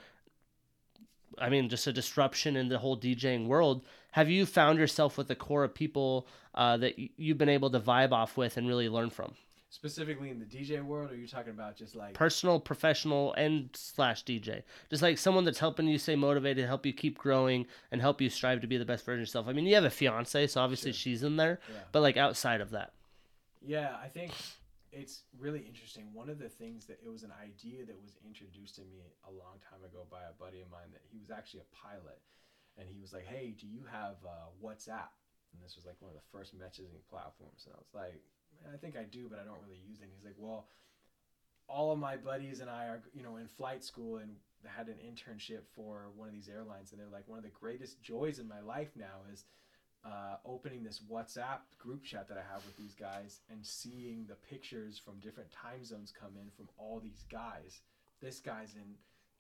I 1.38 1.50
mean, 1.50 1.70
just 1.70 1.88
a 1.88 1.94
disruption 1.94 2.56
in 2.56 2.70
the 2.70 2.78
whole 2.78 2.98
DJing 2.98 3.48
world. 3.48 3.84
Have 4.12 4.30
you 4.30 4.46
found 4.46 4.78
yourself 4.78 5.18
with 5.18 5.32
a 5.32 5.36
core 5.36 5.64
of 5.64 5.74
people 5.74 6.28
uh, 6.54 6.78
that 6.78 7.00
you've 7.18 7.38
been 7.38 7.50
able 7.50 7.72
to 7.72 7.80
vibe 7.80 8.12
off 8.12 8.38
with 8.38 8.58
and 8.58 8.68
really 8.68 8.90
learn 8.90 9.10
from? 9.10 9.34
Specifically 9.74 10.30
in 10.30 10.38
the 10.38 10.46
DJ 10.46 10.86
world, 10.86 11.10
or 11.10 11.16
are 11.16 11.18
you 11.18 11.28
talking 11.28 11.50
about 11.50 11.76
just 11.76 11.96
like 11.96 12.14
personal, 12.14 12.60
professional, 12.60 13.34
and 13.34 13.72
slash 13.74 14.24
DJ? 14.24 14.62
Just 14.92 15.02
like 15.02 15.18
someone 15.18 15.46
that's 15.46 15.58
helping 15.58 15.88
you 15.88 15.98
stay 15.98 16.16
motivated, 16.16 16.68
help 16.68 16.86
you 16.86 16.94
keep 16.94 17.18
growing, 17.18 17.66
and 17.92 18.00
help 18.00 18.22
you 18.22 18.30
strive 18.30 18.62
to 18.62 18.68
be 18.68 18.78
the 18.78 18.86
best 18.86 19.04
version 19.04 19.22
of 19.22 19.22
yourself. 19.22 19.48
I 19.48 19.54
mean, 19.54 19.66
you 19.66 19.74
have 19.74 19.84
a 19.84 19.90
fiance, 19.90 20.46
so 20.46 20.62
obviously 20.62 20.92
Sure. 20.92 21.00
she's 21.00 21.24
in 21.24 21.38
there, 21.38 21.60
yeah. 21.68 21.80
but 21.92 22.02
like 22.02 22.18
outside 22.18 22.62
of 22.62 22.70
that, 22.70 22.94
Yeah, 23.66 23.98
I 24.00 24.10
think 24.10 24.32
it's 24.92 25.24
really 25.40 25.62
interesting. 25.62 26.14
One 26.14 26.30
of 26.30 26.38
the 26.38 26.50
things 26.50 26.86
that 26.86 27.00
it 27.04 27.10
was 27.10 27.24
an 27.24 27.34
idea 27.42 27.84
that 27.84 28.00
was 28.00 28.14
introduced 28.24 28.76
to 28.76 28.82
me 28.82 29.02
a 29.28 29.32
long 29.32 29.58
time 29.58 29.84
ago 29.84 30.06
by 30.12 30.22
a 30.22 30.38
buddy 30.38 30.62
of 30.62 30.70
mine 30.70 30.92
that 30.92 31.02
he 31.12 31.18
was 31.18 31.32
actually 31.32 31.62
a 31.62 31.76
pilot, 31.76 32.22
and 32.78 32.88
he 32.88 33.02
was 33.02 33.12
like, 33.12 33.26
"Hey, 33.26 33.56
do 33.60 33.66
you 33.66 33.82
have 33.92 34.18
uh, 34.24 34.54
WhatsApp?" 34.64 35.10
And 35.52 35.58
this 35.66 35.76
was 35.76 35.88
like 35.88 35.96
one 36.00 36.12
of 36.12 36.16
the 36.16 36.30
first 36.32 36.54
messaging 36.54 37.02
platforms, 37.10 37.66
and 37.66 37.74
I 37.74 37.80
was 37.80 37.90
like, 37.96 38.22
"I 38.74 38.78
think 38.78 38.98
I 38.98 39.04
do, 39.04 39.28
but 39.30 39.40
I 39.40 39.44
don't 39.44 39.62
really 39.62 39.82
use 39.88 40.00
it." 40.02 40.10
He's 40.14 40.26
like, 40.26 40.36
"Well." 40.38 40.68
All 41.70 41.94
of 41.94 41.98
my 41.98 42.18
buddies 42.18 42.60
and 42.60 42.70
I 42.70 42.88
are, 42.88 43.02
you 43.14 43.24
know, 43.24 43.38
in 43.38 43.48
flight 43.48 43.86
school 43.86 44.18
and 44.18 44.36
had 44.66 44.88
an 44.88 44.98
internship 44.98 45.62
for 45.74 46.10
one 46.16 46.28
of 46.28 46.34
these 46.34 46.50
airlines, 46.50 46.92
and 46.92 47.00
they're 47.00 47.08
like, 47.08 47.28
one 47.28 47.38
of 47.38 47.44
the 47.46 47.52
greatest 47.52 48.02
joys 48.02 48.38
in 48.38 48.48
my 48.48 48.60
life 48.60 48.90
now 48.98 49.22
is 49.32 49.46
uh, 50.06 50.36
opening 50.46 50.84
this 50.84 51.02
WhatsApp 51.10 51.60
group 51.78 52.04
chat 52.04 52.28
that 52.28 52.38
I 52.38 52.42
have 52.42 52.66
with 52.66 52.76
these 52.78 52.94
guys 52.94 53.40
and 53.50 53.66
seeing 53.66 54.26
the 54.28 54.36
pictures 54.36 55.00
from 55.00 55.20
different 55.20 55.50
time 55.52 55.86
zones 55.86 56.12
come 56.12 56.34
in 56.36 56.50
from 56.52 56.68
all 56.78 57.00
these 57.00 57.24
guys. 57.32 57.80
This 58.22 58.40
guy's 58.40 58.76
in 58.76 58.96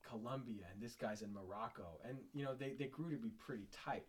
Colombia 0.07 0.65
and 0.72 0.81
this 0.81 0.95
guy's 0.95 1.22
in 1.22 1.34
Morocco. 1.34 1.99
And, 2.07 2.18
you 2.34 2.45
know, 2.45 2.53
they, 2.53 2.73
they 2.80 2.85
grew 2.85 3.11
to 3.11 3.18
be 3.18 3.31
pretty 3.31 3.68
tight. 3.73 4.06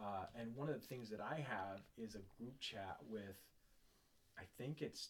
Uh, 0.00 0.24
and 0.38 0.54
one 0.56 0.68
of 0.68 0.74
the 0.74 0.86
things 0.86 1.08
that 1.10 1.20
I 1.20 1.46
have 1.48 1.80
is 1.96 2.16
a 2.16 2.22
group 2.36 2.58
chat 2.58 2.96
with, 3.08 3.36
I 4.38 4.42
think 4.58 4.82
it's 4.82 5.08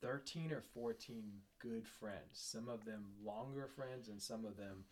13 0.00 0.52
or 0.52 0.62
14 0.74 1.22
good 1.58 1.86
friends. 1.86 2.32
Some 2.32 2.68
of 2.68 2.84
them 2.84 3.04
longer 3.24 3.68
friends 3.74 4.08
and 4.08 4.20
some 4.20 4.44
of 4.44 4.56
them 4.56 4.84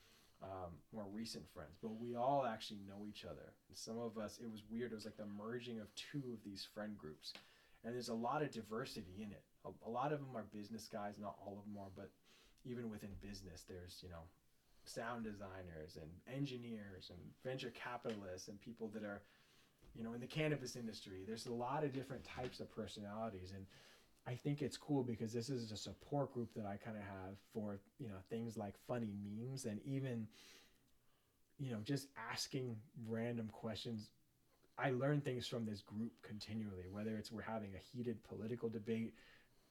um, 0.43 0.72
more 0.93 1.06
recent 1.12 1.44
friends, 1.55 1.76
but 1.80 2.01
we 2.01 2.16
all 2.16 2.44
actually 2.44 2.80
know 2.89 3.06
each 3.09 3.24
other. 3.24 3.55
And 3.68 3.78
some 3.78 3.98
of 3.98 4.18
us, 4.18 4.39
it 4.43 4.51
was 4.51 4.62
weird. 4.70 4.93
It 4.93 4.97
was 4.97 5.05
like 5.05 5.16
the 5.16 5.26
merging 5.26 5.78
of 5.78 5.94
two 5.94 6.22
of 6.32 6.43
these 6.44 6.66
friend 6.74 6.98
groups, 6.98 7.32
and 7.84 7.94
there's 7.94 8.09
a 8.09 8.14
lot 8.14 8.43
of 8.43 8.51
diversity 8.51 9.14
in 9.18 9.30
it. 9.30 9.44
A, 9.64 9.89
a 9.89 9.90
lot 9.90 10.12
of 10.12 10.18
them 10.18 10.34
are 10.36 10.44
business 10.52 10.89
guys, 10.93 11.14
not 11.20 11.36
all 11.47 11.59
of 11.59 11.64
them 11.64 11.80
are, 11.80 11.90
but 11.94 12.10
even 12.64 12.90
within 12.90 13.10
business, 13.20 13.64
there's 13.68 14.01
you 14.02 14.09
know, 14.09 14.24
sound 14.84 15.24
designers 15.24 15.97
and 16.01 16.10
engineers 16.36 17.10
and 17.10 17.18
venture 17.44 17.72
capitalists 17.74 18.48
and 18.48 18.60
people 18.60 18.90
that 18.94 19.05
are, 19.05 19.22
you 19.94 20.02
know, 20.05 20.12
in 20.14 20.20
the 20.20 20.27
cannabis 20.27 20.77
industry. 20.77 21.24
There's 21.27 21.47
a 21.47 21.52
lot 21.52 21.85
of 21.85 21.93
different 21.93 22.24
types 22.24 22.60
of 22.60 22.74
personalities 22.74 23.52
and. 23.55 23.66
I 24.24 24.35
think 24.36 24.62
it's 24.62 24.77
cool 24.77 25.02
because 25.02 25.32
this 25.32 25.48
is 25.48 25.73
a 25.73 25.77
support 25.77 26.32
group 26.32 26.55
that 26.55 26.64
I 26.64 26.77
kind 26.77 26.97
of 26.97 27.02
have 27.02 27.35
for 27.52 27.81
you 27.98 28.09
know 28.09 28.19
things 28.31 28.56
like 28.56 28.74
funny 28.86 29.12
memes 29.20 29.64
and 29.64 29.81
even 29.85 30.28
you 31.59 31.73
know 31.73 31.78
just 31.82 32.06
asking 32.31 32.77
random 33.09 33.48
questions. 33.52 34.10
I 34.78 34.90
learn 34.90 35.20
things 35.20 35.47
from 35.47 35.66
this 35.66 35.82
group 35.82 36.12
continually, 36.23 36.89
whether 36.90 37.16
it's 37.16 37.32
we're 37.32 37.43
having 37.43 37.70
a 37.74 37.78
heated 37.78 38.23
political 38.23 38.69
debate 38.69 39.14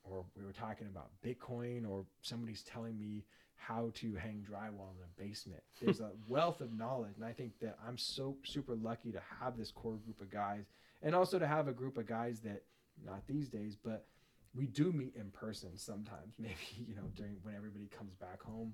or 0.03 0.25
we 0.37 0.43
were 0.43 0.53
talking 0.53 0.87
about 0.87 1.09
Bitcoin 1.25 1.87
or 1.87 2.05
somebody's 2.21 2.63
telling 2.63 2.97
me 2.99 3.23
how 3.55 3.91
to 3.93 4.15
hang 4.15 4.43
drywall 4.49 4.89
in 4.97 5.03
a 5.03 5.21
basement. 5.23 5.61
There's 5.81 5.99
a 5.99 6.11
wealth 6.27 6.61
of 6.61 6.73
knowledge, 6.73 7.13
and 7.17 7.25
I 7.25 7.31
think 7.31 7.59
that 7.61 7.77
I'm 7.87 7.97
so 7.97 8.35
super 8.43 8.75
lucky 8.75 9.11
to 9.11 9.21
have 9.39 9.57
this 9.57 9.71
core 9.71 9.99
group 10.03 10.19
of 10.19 10.31
guys, 10.31 10.65
and 11.03 11.15
also 11.15 11.37
to 11.37 11.47
have 11.47 11.67
a 11.67 11.73
group 11.73 11.97
of 11.97 12.07
guys 12.07 12.39
that 12.41 12.63
not 13.05 13.25
these 13.27 13.47
days, 13.47 13.75
but 13.75 14.05
we 14.53 14.65
do 14.65 14.91
meet 14.91 15.15
in 15.15 15.29
person 15.31 15.69
sometimes 15.77 16.35
maybe 16.39 16.55
you 16.87 16.95
know 16.95 17.09
during 17.15 17.37
when 17.43 17.55
everybody 17.55 17.87
comes 17.97 18.13
back 18.15 18.41
home 18.41 18.73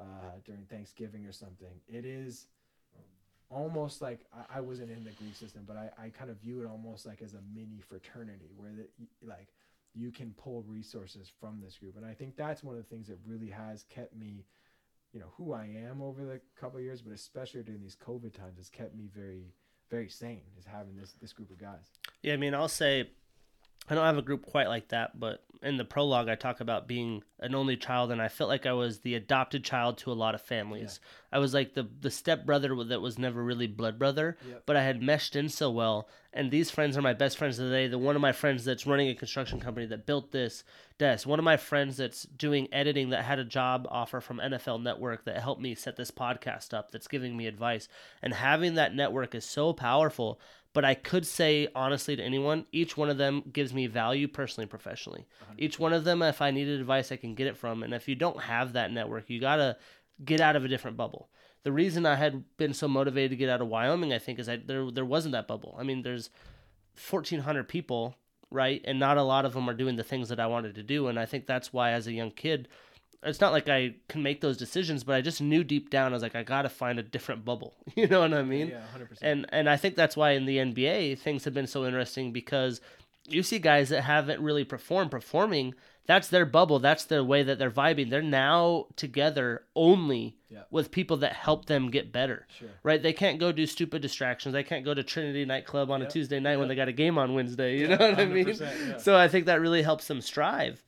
uh, 0.00 0.04
during 0.44 0.62
thanksgiving 0.62 1.24
or 1.26 1.32
something 1.32 1.80
it 1.88 2.04
is 2.04 2.46
almost 3.50 4.02
like 4.02 4.20
I, 4.34 4.58
I 4.58 4.60
wasn't 4.60 4.90
in 4.90 5.04
the 5.04 5.10
greek 5.12 5.34
system 5.34 5.64
but 5.66 5.76
I, 5.76 5.90
I 5.98 6.08
kind 6.10 6.30
of 6.30 6.36
view 6.38 6.60
it 6.60 6.66
almost 6.66 7.06
like 7.06 7.22
as 7.22 7.34
a 7.34 7.40
mini 7.54 7.80
fraternity 7.88 8.50
where 8.56 8.70
the, 8.72 9.26
like 9.26 9.48
you 9.94 10.10
can 10.10 10.32
pull 10.36 10.62
resources 10.66 11.30
from 11.40 11.60
this 11.62 11.76
group 11.78 11.96
and 11.96 12.06
i 12.06 12.12
think 12.12 12.36
that's 12.36 12.64
one 12.64 12.76
of 12.76 12.82
the 12.82 12.88
things 12.88 13.06
that 13.06 13.18
really 13.26 13.48
has 13.48 13.84
kept 13.84 14.14
me 14.16 14.44
you 15.12 15.20
know 15.20 15.32
who 15.36 15.52
i 15.52 15.64
am 15.64 16.02
over 16.02 16.24
the 16.24 16.40
couple 16.60 16.78
of 16.78 16.84
years 16.84 17.02
but 17.02 17.12
especially 17.12 17.62
during 17.62 17.80
these 17.80 17.96
covid 17.96 18.32
times 18.32 18.56
has 18.56 18.68
kept 18.68 18.94
me 18.94 19.08
very 19.14 19.52
very 19.90 20.08
sane 20.08 20.42
is 20.58 20.64
having 20.64 20.96
this 20.96 21.12
this 21.20 21.32
group 21.32 21.50
of 21.50 21.58
guys 21.58 21.98
yeah. 22.24 22.32
I 22.32 22.36
mean, 22.38 22.54
I'll 22.54 22.68
say 22.68 23.10
I 23.88 23.94
don't 23.94 24.04
have 24.06 24.18
a 24.18 24.22
group 24.22 24.46
quite 24.46 24.68
like 24.68 24.88
that, 24.88 25.18
but 25.20 25.42
in 25.62 25.76
the 25.78 25.84
prologue, 25.84 26.28
I 26.28 26.34
talk 26.34 26.60
about 26.60 26.86
being 26.86 27.22
an 27.40 27.54
only 27.54 27.76
child, 27.76 28.10
and 28.10 28.20
I 28.20 28.28
felt 28.28 28.48
like 28.50 28.66
I 28.66 28.72
was 28.72 29.00
the 29.00 29.14
adopted 29.14 29.64
child 29.64 29.96
to 29.98 30.12
a 30.12 30.14
lot 30.14 30.34
of 30.34 30.42
families. 30.42 31.00
I 31.32 31.38
was 31.38 31.52
like 31.54 31.74
the 31.74 31.88
the 32.00 32.10
step 32.10 32.44
brother 32.46 32.74
that 32.84 33.00
was 33.00 33.18
never 33.18 33.42
really 33.42 33.66
blood 33.66 33.98
brother, 33.98 34.36
Yep. 34.46 34.62
but 34.66 34.76
I 34.76 34.82
had 34.84 35.02
meshed 35.02 35.36
in 35.36 35.48
so 35.48 35.70
well. 35.70 36.08
And 36.32 36.50
these 36.50 36.70
friends 36.70 36.96
are 36.98 37.02
my 37.02 37.12
best 37.14 37.38
friends 37.38 37.56
today. 37.58 37.86
The 37.86 37.98
one 37.98 38.16
of 38.16 38.22
my 38.22 38.32
friends 38.32 38.64
that's 38.64 38.86
running 38.86 39.08
a 39.08 39.14
construction 39.14 39.60
company 39.60 39.86
that 39.86 40.04
built 40.06 40.32
this 40.32 40.64
desk. 40.98 41.26
One 41.26 41.38
of 41.38 41.44
my 41.44 41.56
friends 41.56 41.96
that's 41.96 42.24
doing 42.24 42.68
editing 42.72 43.10
that 43.10 43.24
had 43.24 43.38
a 43.38 43.44
job 43.44 43.86
offer 43.90 44.20
from 44.20 44.38
NFL 44.38 44.82
Network 44.82 45.24
that 45.24 45.40
helped 45.42 45.62
me 45.62 45.74
set 45.74 45.96
this 45.96 46.10
podcast 46.10 46.74
up. 46.74 46.90
That's 46.90 47.08
giving 47.08 47.36
me 47.36 47.46
advice, 47.46 47.88
and 48.22 48.34
having 48.34 48.74
that 48.74 48.94
network 48.94 49.34
is 49.34 49.44
so 49.44 49.72
powerful. 49.72 50.40
But 50.74 50.84
I 50.84 50.94
could 50.94 51.24
say 51.24 51.68
honestly 51.74 52.16
to 52.16 52.22
anyone, 52.22 52.66
each 52.72 52.96
one 52.96 53.08
of 53.08 53.16
them 53.16 53.44
gives 53.52 53.72
me 53.72 53.86
value 53.86 54.28
personally 54.28 54.64
and 54.64 54.70
professionally. 54.70 55.24
Each 55.56 55.78
one 55.78 55.92
of 55.92 56.04
them, 56.04 56.20
if 56.20 56.42
I 56.42 56.50
needed 56.50 56.80
advice, 56.80 57.12
I 57.12 57.16
can 57.16 57.34
get 57.34 57.46
it 57.46 57.56
from. 57.56 57.82
And 57.82 57.94
if 57.94 58.08
you 58.08 58.16
don't 58.16 58.40
have 58.42 58.72
that 58.72 58.92
network, 58.92 59.30
you 59.30 59.40
gotta 59.40 59.76
get 60.22 60.40
out 60.40 60.56
of 60.56 60.64
a 60.64 60.68
different 60.68 60.96
bubble. 60.96 61.30
The 61.62 61.72
reason 61.72 62.04
I 62.04 62.16
had 62.16 62.44
been 62.56 62.74
so 62.74 62.88
motivated 62.88 63.30
to 63.30 63.36
get 63.36 63.48
out 63.48 63.62
of 63.62 63.68
Wyoming, 63.68 64.12
I 64.12 64.18
think, 64.18 64.38
is 64.38 64.46
that 64.46 64.66
there 64.66 64.90
there 64.90 65.04
wasn't 65.04 65.32
that 65.32 65.48
bubble. 65.48 65.76
I 65.78 65.84
mean, 65.84 66.02
there's 66.02 66.28
1,400 67.08 67.68
people, 67.68 68.16
right, 68.50 68.82
and 68.84 68.98
not 68.98 69.16
a 69.16 69.22
lot 69.22 69.44
of 69.44 69.54
them 69.54 69.70
are 69.70 69.74
doing 69.74 69.96
the 69.96 70.02
things 70.02 70.28
that 70.28 70.40
I 70.40 70.46
wanted 70.46 70.74
to 70.74 70.82
do. 70.82 71.06
And 71.06 71.18
I 71.18 71.24
think 71.24 71.46
that's 71.46 71.72
why, 71.72 71.92
as 71.92 72.06
a 72.06 72.12
young 72.12 72.32
kid, 72.32 72.68
it's 73.24 73.40
not 73.40 73.52
like 73.52 73.68
I 73.68 73.94
can 74.08 74.22
make 74.22 74.40
those 74.40 74.56
decisions, 74.56 75.04
but 75.04 75.14
I 75.16 75.20
just 75.20 75.40
knew 75.40 75.64
deep 75.64 75.90
down 75.90 76.12
I 76.12 76.14
was 76.14 76.22
like, 76.22 76.36
I 76.36 76.42
gotta 76.42 76.68
find 76.68 76.98
a 76.98 77.02
different 77.02 77.44
bubble. 77.44 77.74
You 77.96 78.06
know 78.08 78.20
what 78.20 78.34
I 78.34 78.42
mean? 78.42 78.68
yeah 78.68 78.82
100% 78.96 79.18
And 79.22 79.46
and 79.50 79.68
I 79.68 79.76
think 79.76 79.94
that's 79.96 80.16
why 80.16 80.32
in 80.32 80.44
the 80.46 80.58
NBA 80.58 81.18
things 81.18 81.44
have 81.44 81.54
been 81.54 81.66
so 81.66 81.84
interesting 81.86 82.32
because 82.32 82.80
you 83.26 83.42
see 83.42 83.58
guys 83.58 83.88
that 83.88 84.02
haven't 84.02 84.40
really 84.42 84.64
performed 84.64 85.10
performing. 85.10 85.74
That's 86.06 86.28
their 86.28 86.44
bubble. 86.44 86.78
That's 86.80 87.04
their 87.04 87.24
way 87.24 87.42
that 87.42 87.58
they're 87.58 87.70
vibing. 87.70 88.10
They're 88.10 88.20
now 88.20 88.88
together 88.96 89.64
only 89.74 90.36
Yeah. 90.50 90.64
with 90.70 90.90
people 90.90 91.16
that 91.18 91.32
help 91.32 91.64
them 91.64 91.90
get 91.90 92.12
better. 92.12 92.46
sure 92.58 92.68
Right? 92.82 93.02
They 93.02 93.14
can't 93.14 93.38
go 93.40 93.50
do 93.52 93.64
stupid 93.64 94.02
distractions. 94.02 94.52
They 94.52 94.62
can't 94.64 94.84
go 94.84 94.92
to 94.92 95.02
Trinity 95.02 95.46
nightclub 95.46 95.90
on 95.90 96.02
a 96.02 96.06
Tuesday 96.10 96.40
night 96.40 96.58
when 96.58 96.68
they 96.68 96.74
got 96.74 96.88
a 96.88 96.92
game 96.92 97.16
on 97.16 97.32
Wednesday. 97.32 97.78
You 97.78 97.88
Yeah, 97.88 97.96
know 97.96 98.10
what 98.10 98.20
I 98.20 98.26
mean? 98.26 98.54
So 98.98 99.16
I 99.16 99.28
think 99.28 99.46
that 99.46 99.60
really 99.62 99.80
helps 99.80 100.06
them 100.08 100.20
strive. 100.20 100.82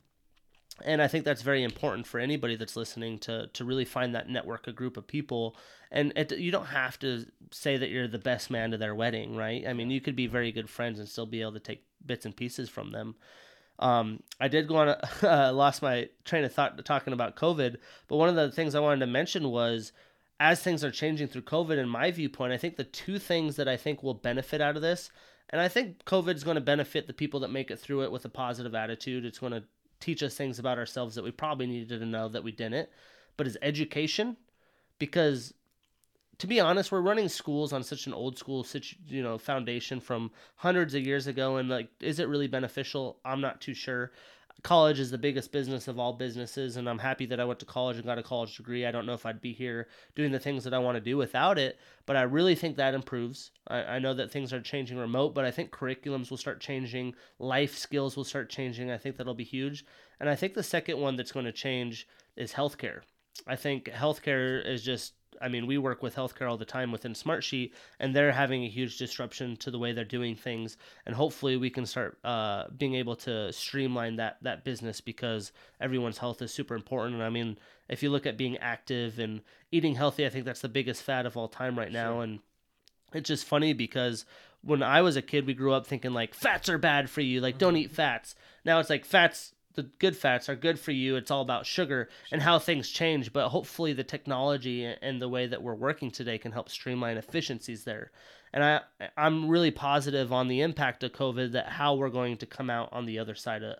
And 0.85 1.01
I 1.01 1.07
think 1.07 1.25
that's 1.25 1.41
very 1.41 1.63
important 1.63 2.05
for 2.05 2.19
anybody 2.19 2.55
that's 2.55 2.75
listening 2.75 3.19
to 3.19 3.47
to 3.47 3.65
really 3.65 3.85
find 3.85 4.13
that 4.13 4.29
network, 4.29 4.67
a 4.67 4.71
group 4.71 4.97
of 4.97 5.07
people. 5.07 5.55
And 5.91 6.13
it, 6.15 6.37
you 6.37 6.51
don't 6.51 6.67
have 6.67 6.99
to 6.99 7.25
say 7.51 7.77
that 7.77 7.89
you're 7.89 8.07
the 8.07 8.19
best 8.19 8.51
man 8.51 8.71
to 8.71 8.77
their 8.77 8.93
wedding, 8.93 9.35
right? 9.35 9.65
I 9.67 9.73
mean, 9.73 9.89
you 9.89 10.01
could 10.01 10.15
be 10.15 10.27
very 10.27 10.51
good 10.51 10.69
friends 10.69 10.99
and 10.99 11.07
still 11.07 11.25
be 11.25 11.41
able 11.41 11.53
to 11.53 11.59
take 11.59 11.83
bits 12.05 12.25
and 12.25 12.35
pieces 12.35 12.69
from 12.69 12.91
them. 12.91 13.15
Um, 13.79 14.21
I 14.39 14.47
did 14.47 14.67
go 14.67 14.77
on. 14.77 14.89
A, 14.89 14.99
uh, 15.23 15.53
lost 15.53 15.81
my 15.81 16.09
train 16.25 16.43
of 16.43 16.53
thought 16.53 16.83
talking 16.85 17.13
about 17.13 17.35
COVID, 17.35 17.77
but 18.07 18.17
one 18.17 18.29
of 18.29 18.35
the 18.35 18.51
things 18.51 18.75
I 18.75 18.79
wanted 18.79 18.99
to 18.99 19.07
mention 19.07 19.49
was 19.49 19.91
as 20.39 20.61
things 20.61 20.83
are 20.83 20.91
changing 20.91 21.27
through 21.27 21.43
COVID, 21.43 21.77
in 21.77 21.89
my 21.89 22.11
viewpoint, 22.11 22.53
I 22.53 22.57
think 22.57 22.75
the 22.75 22.83
two 22.83 23.17
things 23.17 23.55
that 23.55 23.67
I 23.67 23.77
think 23.77 24.03
will 24.03 24.13
benefit 24.13 24.61
out 24.61 24.75
of 24.75 24.81
this, 24.81 25.09
and 25.49 25.59
I 25.59 25.67
think 25.67 26.03
COVID 26.05 26.35
is 26.35 26.43
going 26.43 26.55
to 26.55 26.61
benefit 26.61 27.07
the 27.07 27.13
people 27.13 27.39
that 27.39 27.51
make 27.51 27.71
it 27.71 27.79
through 27.79 28.03
it 28.03 28.11
with 28.11 28.25
a 28.25 28.29
positive 28.29 28.75
attitude. 28.75 29.25
It's 29.25 29.39
going 29.39 29.53
to 29.53 29.63
teach 29.99 30.23
us 30.23 30.35
things 30.35 30.59
about 30.59 30.77
ourselves 30.77 31.15
that 31.15 31.23
we 31.23 31.31
probably 31.31 31.67
needed 31.67 31.99
to 31.99 32.05
know 32.05 32.27
that 32.29 32.43
we 32.43 32.51
didn't. 32.51 32.89
but 33.35 33.47
is 33.47 33.57
education 33.61 34.37
because 34.99 35.53
to 36.39 36.47
be 36.47 36.59
honest, 36.59 36.91
we're 36.91 37.01
running 37.01 37.29
schools 37.29 37.73
on 37.73 37.83
such 37.83 38.05
an 38.05 38.13
old 38.13 38.37
school, 38.37 38.65
you 39.07 39.23
know, 39.23 39.37
foundation 39.37 39.99
from 39.99 40.31
hundreds 40.57 40.93
of 40.93 41.05
years 41.05 41.25
ago, 41.25 41.57
and 41.57 41.67
like, 41.67 41.89
is 41.99 42.19
it 42.19 42.27
really 42.27 42.47
beneficial? 42.47 43.17
I'm 43.25 43.41
not 43.41 43.59
too 43.59 43.73
sure. 43.73 44.11
College 44.63 44.99
is 44.99 45.11
the 45.11 45.17
biggest 45.17 45.51
business 45.51 45.87
of 45.87 45.99
all 45.99 46.13
businesses, 46.13 46.77
and 46.77 46.89
I'm 46.89 46.97
happy 46.97 47.27
that 47.27 47.39
I 47.39 47.45
went 47.45 47.59
to 47.59 47.65
college 47.65 47.97
and 47.97 48.05
got 48.05 48.17
a 48.17 48.23
college 48.23 48.57
degree. 48.57 48.85
I 48.85 48.91
don't 48.91 49.05
know 49.05 49.13
if 49.13 49.25
I'd 49.25 49.39
be 49.39 49.53
here 49.53 49.87
doing 50.15 50.31
the 50.31 50.39
things 50.39 50.63
that 50.63 50.73
I 50.73 50.79
want 50.79 50.95
to 50.95 51.01
do 51.01 51.15
without 51.15 51.59
it, 51.59 51.79
but 52.07 52.15
I 52.15 52.23
really 52.23 52.55
think 52.55 52.75
that 52.75 52.95
improves. 52.95 53.51
I, 53.67 53.83
I 53.83 53.99
know 53.99 54.15
that 54.15 54.31
things 54.31 54.51
are 54.53 54.61
changing 54.61 54.97
remote, 54.97 55.35
but 55.35 55.45
I 55.45 55.51
think 55.51 55.69
curriculums 55.69 56.31
will 56.31 56.37
start 56.37 56.59
changing, 56.59 57.13
life 57.37 57.77
skills 57.77 58.17
will 58.17 58.23
start 58.23 58.49
changing. 58.49 58.89
I 58.89 58.97
think 58.97 59.17
that'll 59.17 59.35
be 59.35 59.43
huge. 59.43 59.85
And 60.19 60.27
I 60.27 60.35
think 60.35 60.55
the 60.55 60.63
second 60.63 60.99
one 60.99 61.15
that's 61.15 61.31
going 61.31 61.45
to 61.45 61.51
change 61.51 62.07
is 62.35 62.53
healthcare. 62.53 63.01
I 63.45 63.55
think 63.55 63.85
healthcare 63.85 64.65
is 64.65 64.83
just 64.83 65.13
I 65.41 65.47
mean, 65.47 65.67
we 65.67 65.77
work 65.77 66.01
with 66.03 66.15
healthcare 66.15 66.49
all 66.49 66.57
the 66.57 66.65
time 66.65 66.91
within 66.91 67.13
Smartsheet, 67.13 67.71
and 67.99 68.15
they're 68.15 68.31
having 68.31 68.63
a 68.63 68.69
huge 68.69 68.97
disruption 68.97 69.55
to 69.57 69.71
the 69.71 69.79
way 69.79 69.91
they're 69.91 70.05
doing 70.05 70.35
things. 70.35 70.77
And 71.05 71.15
hopefully, 71.15 71.57
we 71.57 71.69
can 71.69 71.85
start 71.85 72.17
uh, 72.23 72.65
being 72.77 72.95
able 72.95 73.15
to 73.17 73.51
streamline 73.53 74.17
that 74.17 74.37
that 74.41 74.63
business 74.63 75.01
because 75.01 75.51
everyone's 75.79 76.17
health 76.17 76.41
is 76.41 76.53
super 76.53 76.75
important. 76.75 77.15
And 77.15 77.23
I 77.23 77.29
mean, 77.29 77.57
if 77.89 78.03
you 78.03 78.09
look 78.09 78.25
at 78.25 78.37
being 78.37 78.57
active 78.57 79.19
and 79.19 79.41
eating 79.71 79.95
healthy, 79.95 80.25
I 80.25 80.29
think 80.29 80.45
that's 80.45 80.61
the 80.61 80.69
biggest 80.69 81.03
fad 81.03 81.25
of 81.25 81.37
all 81.37 81.47
time 81.47 81.77
right 81.77 81.91
now. 81.91 82.15
Sure. 82.15 82.23
And 82.23 82.39
it's 83.13 83.27
just 83.27 83.45
funny 83.45 83.73
because 83.73 84.25
when 84.61 84.83
I 84.83 85.01
was 85.01 85.15
a 85.15 85.21
kid, 85.21 85.45
we 85.45 85.53
grew 85.53 85.73
up 85.73 85.87
thinking 85.87 86.11
like 86.11 86.33
fats 86.33 86.69
are 86.69 86.77
bad 86.77 87.09
for 87.09 87.21
you, 87.21 87.41
like 87.41 87.55
mm-hmm. 87.55 87.59
don't 87.59 87.77
eat 87.77 87.91
fats. 87.91 88.35
Now 88.65 88.79
it's 88.79 88.89
like 88.89 89.05
fats 89.05 89.53
the 89.77 89.83
good 89.99 90.17
fats 90.17 90.49
are 90.49 90.55
good 90.55 90.79
for 90.79 90.91
you. 90.91 91.15
It's 91.15 91.29
all 91.29 91.43
about 91.43 91.67
sugar 91.67 92.09
and 92.31 92.41
how 92.41 92.57
things 92.57 92.89
change. 92.89 93.31
But 93.31 93.49
hopefully, 93.49 93.93
the 93.93 94.03
technology 94.03 94.83
and 94.85 95.21
the 95.21 95.29
way 95.29 95.45
that 95.45 95.61
we're 95.61 95.75
working 95.75 96.09
today 96.09 96.39
can 96.39 96.51
help 96.51 96.67
streamline 96.67 97.17
efficiencies 97.17 97.83
there. 97.83 98.11
And 98.51 98.63
I, 98.63 98.81
I'm 99.15 99.47
really 99.47 99.69
positive 99.69 100.33
on 100.33 100.47
the 100.47 100.61
impact 100.61 101.03
of 101.03 101.13
COVID 101.13 101.51
that 101.51 101.69
how 101.69 101.93
we're 101.93 102.09
going 102.09 102.37
to 102.37 102.47
come 102.47 102.71
out 102.71 102.89
on 102.91 103.05
the 103.05 103.19
other 103.19 103.35
side 103.35 103.61
of, 103.61 103.75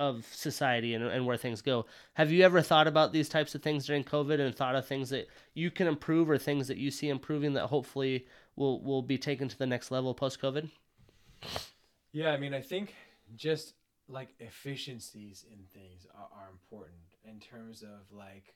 of 0.00 0.26
society 0.32 0.94
and, 0.94 1.04
and 1.04 1.26
where 1.26 1.36
things 1.36 1.60
go. 1.60 1.84
Have 2.14 2.32
you 2.32 2.42
ever 2.42 2.62
thought 2.62 2.86
about 2.86 3.12
these 3.12 3.28
types 3.28 3.54
of 3.54 3.62
things 3.62 3.84
during 3.84 4.02
COVID 4.02 4.40
and 4.40 4.56
thought 4.56 4.76
of 4.76 4.86
things 4.86 5.10
that 5.10 5.28
you 5.52 5.70
can 5.70 5.88
improve 5.88 6.30
or 6.30 6.38
things 6.38 6.68
that 6.68 6.78
you 6.78 6.90
see 6.90 7.10
improving 7.10 7.52
that 7.52 7.66
hopefully 7.66 8.26
will 8.56 8.82
will 8.82 9.02
be 9.02 9.18
taken 9.18 9.46
to 9.46 9.58
the 9.58 9.66
next 9.66 9.90
level 9.90 10.14
post 10.14 10.40
COVID? 10.40 10.70
Yeah, 12.12 12.30
I 12.30 12.38
mean, 12.38 12.54
I 12.54 12.62
think 12.62 12.94
just 13.34 13.74
like 14.08 14.34
efficiencies 14.38 15.44
in 15.50 15.58
things 15.74 16.06
are, 16.14 16.28
are 16.32 16.50
important 16.50 16.94
in 17.24 17.40
terms 17.40 17.82
of 17.82 18.16
like 18.16 18.54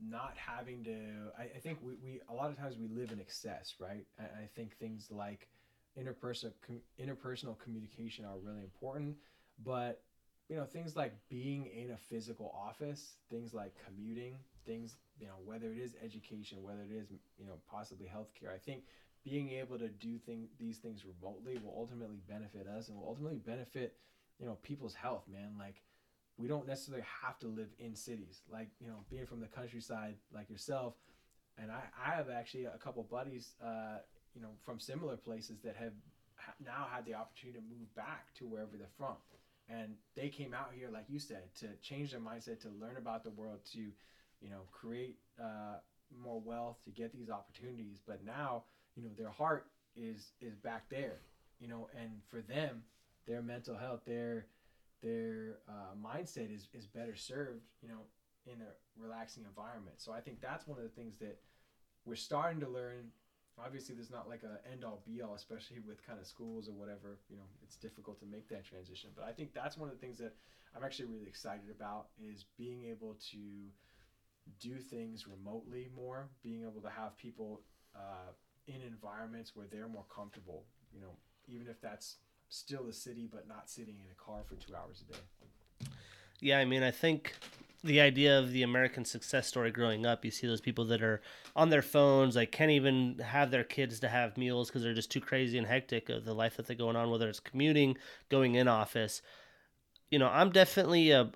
not 0.00 0.34
having 0.36 0.84
to 0.84 0.96
I, 1.38 1.44
I 1.56 1.60
think 1.60 1.78
we, 1.82 1.94
we 2.02 2.20
a 2.28 2.34
lot 2.34 2.50
of 2.50 2.58
times 2.58 2.76
we 2.76 2.88
live 2.88 3.12
in 3.12 3.20
excess 3.20 3.74
right? 3.78 4.06
I, 4.18 4.22
I 4.22 4.48
think 4.54 4.76
things 4.76 5.08
like 5.10 5.48
interpersonal 5.98 6.52
com, 6.66 6.80
interpersonal 7.00 7.58
communication 7.58 8.24
are 8.24 8.36
really 8.42 8.62
important 8.62 9.16
but 9.64 10.02
you 10.48 10.56
know 10.56 10.64
things 10.64 10.96
like 10.96 11.14
being 11.28 11.66
in 11.66 11.92
a 11.92 11.96
physical 11.96 12.54
office 12.54 13.14
things 13.30 13.54
like 13.54 13.72
commuting 13.86 14.34
things 14.66 14.96
you 15.18 15.26
know 15.26 15.34
whether 15.44 15.72
it 15.72 15.78
is 15.78 15.94
education 16.02 16.62
whether 16.62 16.82
it 16.82 16.92
is 16.92 17.10
you 17.38 17.46
know 17.46 17.54
possibly 17.70 18.06
healthcare 18.06 18.52
i 18.54 18.58
think 18.58 18.82
being 19.24 19.50
able 19.50 19.78
to 19.78 19.88
do 19.88 20.18
these 20.58 20.78
things 20.78 21.04
remotely 21.04 21.58
will 21.58 21.74
ultimately 21.76 22.20
benefit 22.28 22.66
us 22.66 22.88
and 22.88 22.98
will 22.98 23.08
ultimately 23.08 23.38
benefit 23.38 23.96
you 24.38 24.46
know 24.46 24.58
people's 24.62 24.94
health 24.94 25.24
man. 25.30 25.52
Like 25.58 25.82
we 26.36 26.48
don't 26.48 26.66
necessarily 26.66 27.04
have 27.22 27.38
to 27.40 27.48
live 27.48 27.68
in 27.78 27.94
cities. 27.94 28.42
Like 28.50 28.68
you 28.80 28.86
know 28.86 29.04
being 29.10 29.26
from 29.26 29.40
the 29.40 29.46
countryside 29.46 30.16
like 30.32 30.50
yourself 30.50 30.94
and 31.56 31.70
i, 31.70 31.80
I 32.04 32.16
have 32.16 32.30
actually 32.30 32.64
a 32.64 32.78
couple 32.78 33.04
buddies 33.04 33.52
uh, 33.62 33.98
you 34.34 34.42
know 34.42 34.50
from 34.64 34.80
similar 34.80 35.16
places 35.16 35.60
that 35.62 35.76
have 35.76 35.92
now 36.64 36.86
had 36.92 37.04
the 37.06 37.14
opportunity 37.14 37.58
to 37.58 37.64
move 37.64 37.94
back 37.94 38.34
to 38.34 38.46
wherever 38.46 38.76
they're 38.76 38.86
from. 38.98 39.16
And 39.68 39.94
they 40.14 40.28
came 40.28 40.52
out 40.52 40.72
here 40.76 40.88
like 40.92 41.06
you 41.08 41.18
said 41.18 41.54
to 41.60 41.68
change 41.82 42.10
their 42.10 42.20
mindset 42.20 42.60
to 42.62 42.68
learn 42.68 42.96
about 42.98 43.24
the 43.24 43.30
world 43.30 43.60
to 43.72 43.78
you 43.78 44.50
know 44.50 44.62
create 44.70 45.18
uh, 45.40 45.76
more 46.22 46.40
wealth 46.40 46.76
to 46.84 46.90
get 46.90 47.12
these 47.12 47.30
opportunities. 47.30 48.00
But 48.06 48.24
now 48.24 48.64
you 48.96 49.02
know 49.02 49.10
their 49.16 49.30
heart 49.30 49.66
is 49.96 50.32
is 50.40 50.56
back 50.56 50.82
there 50.88 51.20
you 51.60 51.68
know 51.68 51.88
and 51.98 52.10
for 52.28 52.40
them 52.40 52.82
their 53.26 53.40
mental 53.42 53.76
health 53.76 54.00
their 54.06 54.46
their 55.02 55.58
uh, 55.68 55.94
mindset 56.02 56.52
is 56.54 56.68
is 56.72 56.86
better 56.86 57.14
served 57.14 57.62
you 57.82 57.88
know 57.88 58.06
in 58.46 58.60
a 58.60 59.02
relaxing 59.02 59.44
environment. 59.44 59.96
So 60.00 60.12
i 60.12 60.20
think 60.20 60.40
that's 60.40 60.66
one 60.66 60.78
of 60.78 60.84
the 60.84 60.90
things 60.90 61.16
that 61.18 61.38
we're 62.04 62.14
starting 62.14 62.60
to 62.60 62.68
learn. 62.68 63.10
Obviously 63.58 63.94
there's 63.94 64.10
not 64.10 64.28
like 64.28 64.42
a 64.42 64.58
end 64.70 64.84
all 64.84 65.00
be 65.04 65.22
all 65.22 65.34
especially 65.34 65.78
with 65.78 66.04
kind 66.04 66.18
of 66.18 66.26
schools 66.26 66.68
or 66.68 66.72
whatever 66.72 67.18
you 67.28 67.36
know 67.36 67.44
it's 67.62 67.76
difficult 67.76 68.18
to 68.20 68.26
make 68.26 68.48
that 68.48 68.64
transition. 68.64 69.10
But 69.14 69.24
i 69.24 69.32
think 69.32 69.52
that's 69.54 69.76
one 69.76 69.88
of 69.88 69.94
the 69.94 70.00
things 70.00 70.18
that 70.18 70.34
i'm 70.76 70.82
actually 70.84 71.06
really 71.06 71.26
excited 71.26 71.70
about 71.70 72.06
is 72.18 72.44
being 72.58 72.84
able 72.84 73.16
to 73.30 73.38
do 74.60 74.78
things 74.78 75.26
remotely 75.26 75.88
more 75.94 76.28
being 76.42 76.62
able 76.62 76.80
to 76.80 76.88
have 76.88 77.16
people 77.16 77.62
uh, 77.94 78.30
in 78.66 78.80
environments 78.86 79.54
where 79.54 79.66
they're 79.70 79.88
more 79.88 80.04
comfortable. 80.14 80.64
You 80.92 81.00
know, 81.00 81.16
even 81.48 81.68
if 81.68 81.80
that's 81.80 82.16
still 82.48 82.86
a 82.88 82.92
city, 82.92 83.28
but 83.30 83.48
not 83.48 83.68
sitting 83.68 83.96
in 83.98 84.10
a 84.10 84.22
car 84.22 84.42
for 84.46 84.54
two 84.56 84.74
hours 84.74 85.02
a 85.08 85.12
day. 85.12 85.90
Yeah, 86.40 86.58
I 86.58 86.64
mean, 86.64 86.82
I 86.82 86.90
think 86.90 87.34
the 87.82 88.00
idea 88.00 88.38
of 88.38 88.52
the 88.52 88.62
American 88.62 89.04
success 89.04 89.46
story 89.46 89.70
growing 89.70 90.06
up, 90.06 90.24
you 90.24 90.30
see 90.30 90.46
those 90.46 90.60
people 90.60 90.84
that 90.86 91.02
are 91.02 91.20
on 91.54 91.70
their 91.70 91.82
phones, 91.82 92.36
like 92.36 92.50
can't 92.50 92.70
even 92.70 93.18
have 93.18 93.50
their 93.50 93.64
kids 93.64 94.00
to 94.00 94.08
have 94.08 94.36
meals 94.36 94.68
because 94.68 94.82
they're 94.82 94.94
just 94.94 95.10
too 95.10 95.20
crazy 95.20 95.58
and 95.58 95.66
hectic 95.66 96.08
of 96.08 96.24
the 96.24 96.34
life 96.34 96.56
that 96.56 96.66
they're 96.66 96.76
going 96.76 96.96
on, 96.96 97.10
whether 97.10 97.28
it's 97.28 97.40
commuting, 97.40 97.96
going 98.30 98.54
in 98.54 98.68
office. 98.68 99.20
You 100.10 100.18
know, 100.18 100.28
I'm 100.28 100.50
definitely 100.50 101.10
a 101.10 101.30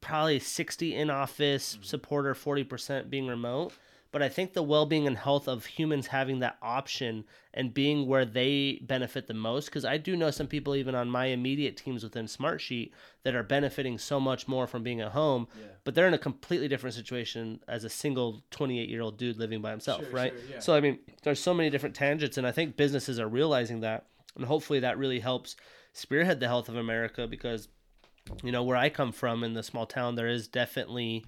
probably 0.00 0.38
60 0.38 0.94
in 0.94 1.10
office 1.10 1.74
mm-hmm. 1.74 1.84
supporter, 1.84 2.34
40% 2.34 3.10
being 3.10 3.26
remote 3.26 3.72
but 4.16 4.22
I 4.22 4.30
think 4.30 4.54
the 4.54 4.62
well 4.62 4.86
being 4.86 5.06
and 5.06 5.18
health 5.18 5.46
of 5.46 5.66
humans 5.66 6.06
having 6.06 6.38
that 6.38 6.56
option 6.62 7.26
and 7.52 7.74
being 7.74 8.06
where 8.06 8.24
they 8.24 8.80
benefit 8.80 9.26
the 9.26 9.34
most, 9.34 9.66
because 9.66 9.84
I 9.84 9.98
do 9.98 10.16
know 10.16 10.30
some 10.30 10.46
people 10.46 10.74
even 10.74 10.94
on 10.94 11.10
my 11.10 11.26
immediate 11.26 11.76
teams 11.76 12.02
within 12.02 12.24
Smartsheet 12.24 12.92
that 13.24 13.34
are 13.34 13.42
benefiting 13.42 13.98
so 13.98 14.18
much 14.18 14.48
more 14.48 14.66
from 14.66 14.82
being 14.82 15.02
at 15.02 15.12
home, 15.12 15.48
yeah. 15.60 15.66
but 15.84 15.94
they're 15.94 16.08
in 16.08 16.14
a 16.14 16.18
completely 16.18 16.66
different 16.66 16.94
situation 16.94 17.60
as 17.68 17.84
a 17.84 17.90
single 17.90 18.42
28 18.52 18.88
year 18.88 19.02
old 19.02 19.18
dude 19.18 19.36
living 19.36 19.60
by 19.60 19.70
himself, 19.70 20.00
sure, 20.00 20.10
right? 20.10 20.32
Sure, 20.32 20.50
yeah. 20.50 20.60
So, 20.60 20.74
I 20.74 20.80
mean, 20.80 20.98
there's 21.22 21.38
so 21.38 21.52
many 21.52 21.68
different 21.68 21.94
tangents, 21.94 22.38
and 22.38 22.46
I 22.46 22.52
think 22.52 22.74
businesses 22.74 23.20
are 23.20 23.28
realizing 23.28 23.80
that, 23.80 24.06
and 24.34 24.46
hopefully 24.46 24.80
that 24.80 24.96
really 24.96 25.20
helps 25.20 25.56
spearhead 25.92 26.40
the 26.40 26.48
health 26.48 26.70
of 26.70 26.76
America 26.76 27.26
because, 27.26 27.68
you 28.42 28.50
know, 28.50 28.62
where 28.62 28.78
I 28.78 28.88
come 28.88 29.12
from 29.12 29.44
in 29.44 29.52
the 29.52 29.62
small 29.62 29.84
town, 29.84 30.14
there 30.14 30.28
is 30.28 30.48
definitely 30.48 31.26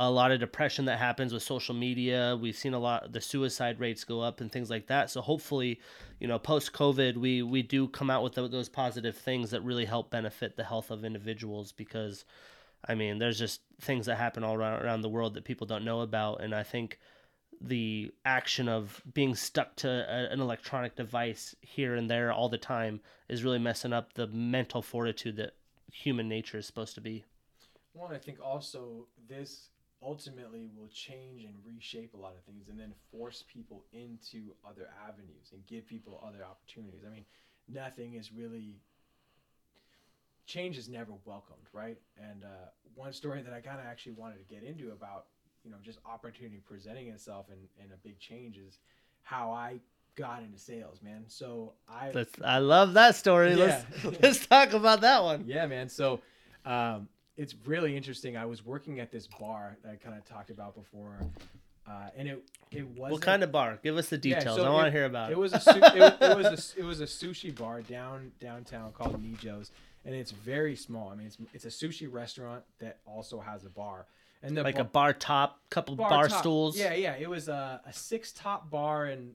a 0.00 0.10
lot 0.10 0.32
of 0.32 0.40
depression 0.40 0.86
that 0.86 0.98
happens 0.98 1.32
with 1.32 1.42
social 1.42 1.74
media. 1.74 2.36
We've 2.40 2.56
seen 2.56 2.74
a 2.74 2.78
lot 2.78 3.12
the 3.12 3.20
suicide 3.20 3.78
rates 3.78 4.04
go 4.04 4.20
up 4.20 4.40
and 4.40 4.50
things 4.50 4.70
like 4.70 4.88
that. 4.88 5.10
So 5.10 5.20
hopefully, 5.20 5.80
you 6.18 6.26
know, 6.26 6.38
post 6.38 6.72
COVID, 6.72 7.16
we 7.16 7.42
we 7.42 7.62
do 7.62 7.88
come 7.88 8.10
out 8.10 8.22
with 8.22 8.34
those 8.34 8.68
positive 8.68 9.16
things 9.16 9.50
that 9.50 9.62
really 9.62 9.84
help 9.84 10.10
benefit 10.10 10.56
the 10.56 10.64
health 10.64 10.90
of 10.90 11.04
individuals 11.04 11.72
because 11.72 12.24
I 12.86 12.94
mean, 12.94 13.18
there's 13.18 13.38
just 13.38 13.60
things 13.80 14.06
that 14.06 14.16
happen 14.16 14.44
all 14.44 14.54
around, 14.54 14.82
around 14.82 15.00
the 15.00 15.08
world 15.08 15.34
that 15.34 15.44
people 15.44 15.66
don't 15.66 15.84
know 15.84 16.00
about 16.00 16.42
and 16.42 16.54
I 16.54 16.64
think 16.64 16.98
the 17.60 18.12
action 18.24 18.68
of 18.68 19.00
being 19.14 19.34
stuck 19.34 19.76
to 19.76 19.88
a, 19.88 20.32
an 20.32 20.40
electronic 20.40 20.96
device 20.96 21.54
here 21.60 21.94
and 21.94 22.10
there 22.10 22.32
all 22.32 22.48
the 22.48 22.58
time 22.58 23.00
is 23.28 23.44
really 23.44 23.60
messing 23.60 23.92
up 23.92 24.12
the 24.14 24.26
mental 24.26 24.82
fortitude 24.82 25.36
that 25.36 25.54
human 25.92 26.28
nature 26.28 26.58
is 26.58 26.66
supposed 26.66 26.96
to 26.96 27.00
be. 27.00 27.24
Well, 27.94 28.10
I 28.12 28.18
think 28.18 28.38
also 28.42 29.06
this 29.28 29.70
ultimately 30.04 30.68
will 30.76 30.88
change 30.88 31.44
and 31.44 31.54
reshape 31.64 32.14
a 32.14 32.16
lot 32.16 32.34
of 32.36 32.42
things 32.44 32.68
and 32.68 32.78
then 32.78 32.92
force 33.10 33.44
people 33.52 33.84
into 33.92 34.54
other 34.68 34.88
avenues 35.08 35.52
and 35.52 35.66
give 35.66 35.86
people 35.86 36.22
other 36.26 36.44
opportunities. 36.44 37.02
I 37.06 37.10
mean, 37.10 37.24
nothing 37.68 38.14
is 38.14 38.32
really 38.32 38.76
change 40.46 40.76
is 40.76 40.88
never 40.88 41.12
welcomed, 41.24 41.66
right? 41.72 41.96
And 42.18 42.44
uh, 42.44 42.68
one 42.94 43.12
story 43.12 43.42
that 43.42 43.52
I 43.52 43.60
kind 43.60 43.80
of 43.80 43.86
actually 43.86 44.12
wanted 44.12 44.46
to 44.46 44.54
get 44.54 44.62
into 44.62 44.92
about, 44.92 45.26
you 45.64 45.70
know, 45.70 45.78
just 45.82 45.98
opportunity 46.04 46.60
presenting 46.64 47.08
itself 47.08 47.46
and, 47.50 47.60
and 47.80 47.92
a 47.92 47.96
big 48.06 48.18
change 48.18 48.58
is 48.58 48.78
how 49.22 49.50
I 49.50 49.80
got 50.16 50.42
into 50.42 50.58
sales, 50.58 51.00
man. 51.02 51.24
So 51.26 51.72
I 51.88 52.10
let's, 52.12 52.32
I 52.44 52.58
love 52.58 52.94
that 52.94 53.16
story. 53.16 53.54
Yeah. 53.54 53.82
Let's 54.04 54.20
let's 54.22 54.46
talk 54.46 54.74
about 54.74 55.00
that 55.00 55.22
one. 55.22 55.44
Yeah, 55.46 55.66
man. 55.66 55.88
So 55.88 56.20
um, 56.64 57.08
it's 57.36 57.54
really 57.64 57.96
interesting. 57.96 58.36
I 58.36 58.46
was 58.46 58.64
working 58.64 59.00
at 59.00 59.10
this 59.10 59.26
bar 59.26 59.76
that 59.82 59.90
I 59.92 59.96
kind 59.96 60.16
of 60.16 60.24
talked 60.24 60.50
about 60.50 60.74
before, 60.74 61.18
uh, 61.86 62.08
and 62.16 62.28
it 62.28 62.44
it 62.70 62.86
was 62.86 63.12
what 63.12 63.22
kind 63.22 63.42
of 63.42 63.50
bar? 63.50 63.78
Give 63.82 63.96
us 63.96 64.08
the 64.08 64.18
details. 64.18 64.44
Yeah, 64.44 64.54
so 64.54 64.64
I 64.64 64.70
want 64.70 64.86
to 64.86 64.90
hear 64.90 65.04
about 65.04 65.30
it. 65.30 65.32
It 65.32 65.38
was 65.38 65.52
a 65.52 65.56
it, 65.66 66.16
it, 66.20 66.36
was 66.36 66.46
a 66.76 66.80
it 66.80 66.84
was 66.84 67.00
a 67.00 67.04
sushi 67.04 67.54
bar 67.54 67.82
down 67.82 68.32
downtown 68.40 68.92
called 68.92 69.22
Nijo's, 69.22 69.72
and 70.04 70.14
it's 70.14 70.30
very 70.30 70.76
small. 70.76 71.08
I 71.08 71.16
mean, 71.16 71.26
it's 71.26 71.38
it's 71.52 71.64
a 71.64 71.86
sushi 71.86 72.10
restaurant 72.10 72.62
that 72.78 72.98
also 73.04 73.40
has 73.40 73.64
a 73.64 73.70
bar, 73.70 74.06
and 74.42 74.56
the 74.56 74.62
like 74.62 74.76
bar, 74.76 74.82
a 74.82 74.84
bar 74.84 75.12
top, 75.12 75.60
couple 75.70 75.96
bar, 75.96 76.28
top- 76.28 76.38
stools. 76.38 76.78
Yeah, 76.78 76.94
yeah. 76.94 77.16
It 77.18 77.28
was 77.28 77.48
a, 77.48 77.80
a 77.84 77.92
six 77.92 78.32
top 78.32 78.70
bar 78.70 79.06
and 79.06 79.34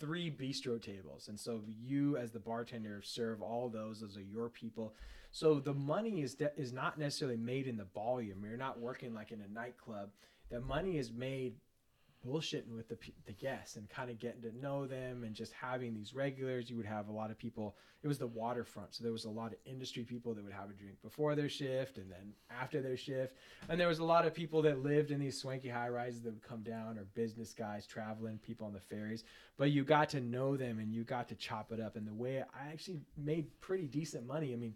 three 0.00 0.30
bistro 0.30 0.80
tables, 0.80 1.28
and 1.28 1.38
so 1.38 1.60
you 1.66 2.16
as 2.16 2.30
the 2.30 2.40
bartender 2.40 3.02
serve 3.02 3.42
all 3.42 3.68
those. 3.68 4.00
Those 4.00 4.16
are 4.16 4.22
your 4.22 4.48
people. 4.48 4.94
So 5.36 5.60
the 5.60 5.74
money 5.74 6.22
is 6.22 6.34
de- 6.34 6.58
is 6.58 6.72
not 6.72 6.98
necessarily 6.98 7.36
made 7.36 7.66
in 7.66 7.76
the 7.76 7.84
volume. 7.84 8.42
You're 8.42 8.56
not 8.56 8.80
working 8.80 9.12
like 9.12 9.32
in 9.32 9.42
a 9.42 9.52
nightclub. 9.52 10.08
The 10.50 10.62
money 10.62 10.96
is 10.96 11.12
made 11.12 11.56
bullshitting 12.26 12.74
with 12.74 12.88
the, 12.88 12.96
the 13.26 13.34
guests 13.34 13.76
and 13.76 13.86
kind 13.90 14.08
of 14.08 14.18
getting 14.18 14.40
to 14.40 14.58
know 14.58 14.86
them 14.86 15.24
and 15.24 15.34
just 15.34 15.52
having 15.52 15.92
these 15.92 16.14
regulars. 16.14 16.70
You 16.70 16.78
would 16.78 16.86
have 16.86 17.08
a 17.08 17.12
lot 17.12 17.30
of 17.30 17.36
people. 17.36 17.76
It 18.02 18.08
was 18.08 18.16
the 18.16 18.26
waterfront, 18.26 18.94
so 18.94 19.04
there 19.04 19.12
was 19.12 19.26
a 19.26 19.30
lot 19.30 19.52
of 19.52 19.58
industry 19.66 20.04
people 20.04 20.32
that 20.32 20.42
would 20.42 20.54
have 20.54 20.70
a 20.70 20.72
drink 20.72 20.96
before 21.02 21.34
their 21.34 21.50
shift 21.50 21.98
and 21.98 22.10
then 22.10 22.32
after 22.50 22.80
their 22.80 22.96
shift. 22.96 23.36
And 23.68 23.78
there 23.78 23.88
was 23.88 23.98
a 23.98 24.04
lot 24.04 24.26
of 24.26 24.32
people 24.32 24.62
that 24.62 24.82
lived 24.82 25.10
in 25.10 25.20
these 25.20 25.38
swanky 25.38 25.68
high 25.68 25.90
rises 25.90 26.22
that 26.22 26.32
would 26.32 26.42
come 26.42 26.62
down, 26.62 26.98
or 26.98 27.04
business 27.14 27.52
guys 27.52 27.86
traveling, 27.86 28.38
people 28.38 28.66
on 28.66 28.72
the 28.72 28.80
ferries. 28.80 29.24
But 29.58 29.70
you 29.70 29.84
got 29.84 30.08
to 30.10 30.20
know 30.22 30.56
them 30.56 30.78
and 30.78 30.94
you 30.94 31.04
got 31.04 31.28
to 31.28 31.34
chop 31.34 31.72
it 31.72 31.80
up. 31.80 31.96
And 31.96 32.06
the 32.06 32.14
way 32.14 32.42
I 32.58 32.72
actually 32.72 33.00
made 33.18 33.48
pretty 33.60 33.86
decent 33.86 34.26
money. 34.26 34.54
I 34.54 34.56
mean, 34.56 34.74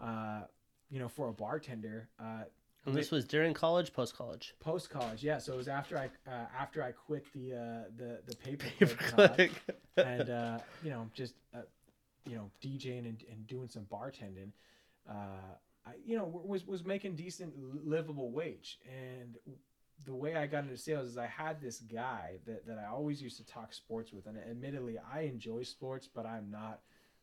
uh, 0.00 0.42
you 0.90 0.98
know, 0.98 1.08
for 1.08 1.28
a 1.28 1.32
bartender, 1.32 2.08
uh, 2.18 2.44
And 2.86 2.94
this 2.94 3.10
was 3.10 3.24
during 3.24 3.54
college, 3.54 3.92
post 3.92 4.16
college. 4.16 4.54
post 4.60 4.90
college, 4.90 5.22
yeah. 5.22 5.38
So 5.38 5.52
it 5.52 5.56
was 5.56 5.68
after 5.68 5.98
I 5.98 6.06
uh, 6.28 6.46
after 6.58 6.82
I 6.82 6.92
quit 6.92 7.24
the 7.34 7.54
uh, 7.54 7.84
the 7.96 8.20
the 8.26 8.36
paper 8.36 8.66
Click. 8.96 9.52
and 9.96 10.30
uh, 10.30 10.58
you 10.82 10.90
know 10.90 11.08
just 11.14 11.34
uh, 11.54 11.62
you 12.26 12.36
know 12.36 12.50
DJing 12.62 13.00
and, 13.00 13.22
and 13.30 13.46
doing 13.46 13.68
some 13.68 13.84
bartending. 13.84 14.52
Uh, 15.08 15.14
I 15.86 15.92
you 16.04 16.16
know 16.16 16.24
was 16.24 16.66
was 16.66 16.84
making 16.84 17.16
decent 17.16 17.52
livable 17.86 18.30
wage 18.30 18.78
and 18.86 19.36
the 20.06 20.14
way 20.14 20.34
I 20.34 20.46
got 20.46 20.64
into 20.64 20.78
sales 20.78 21.08
is 21.08 21.18
I 21.18 21.26
had 21.26 21.60
this 21.60 21.80
guy 21.80 22.36
that, 22.46 22.66
that 22.66 22.78
I 22.78 22.88
always 22.90 23.20
used 23.20 23.36
to 23.36 23.46
talk 23.46 23.72
sports 23.74 24.12
with 24.12 24.26
and 24.26 24.38
admittedly 24.38 24.96
I 25.12 25.20
enjoy 25.22 25.62
sports 25.62 26.08
but 26.12 26.24
I'm 26.26 26.50
not 26.50 26.80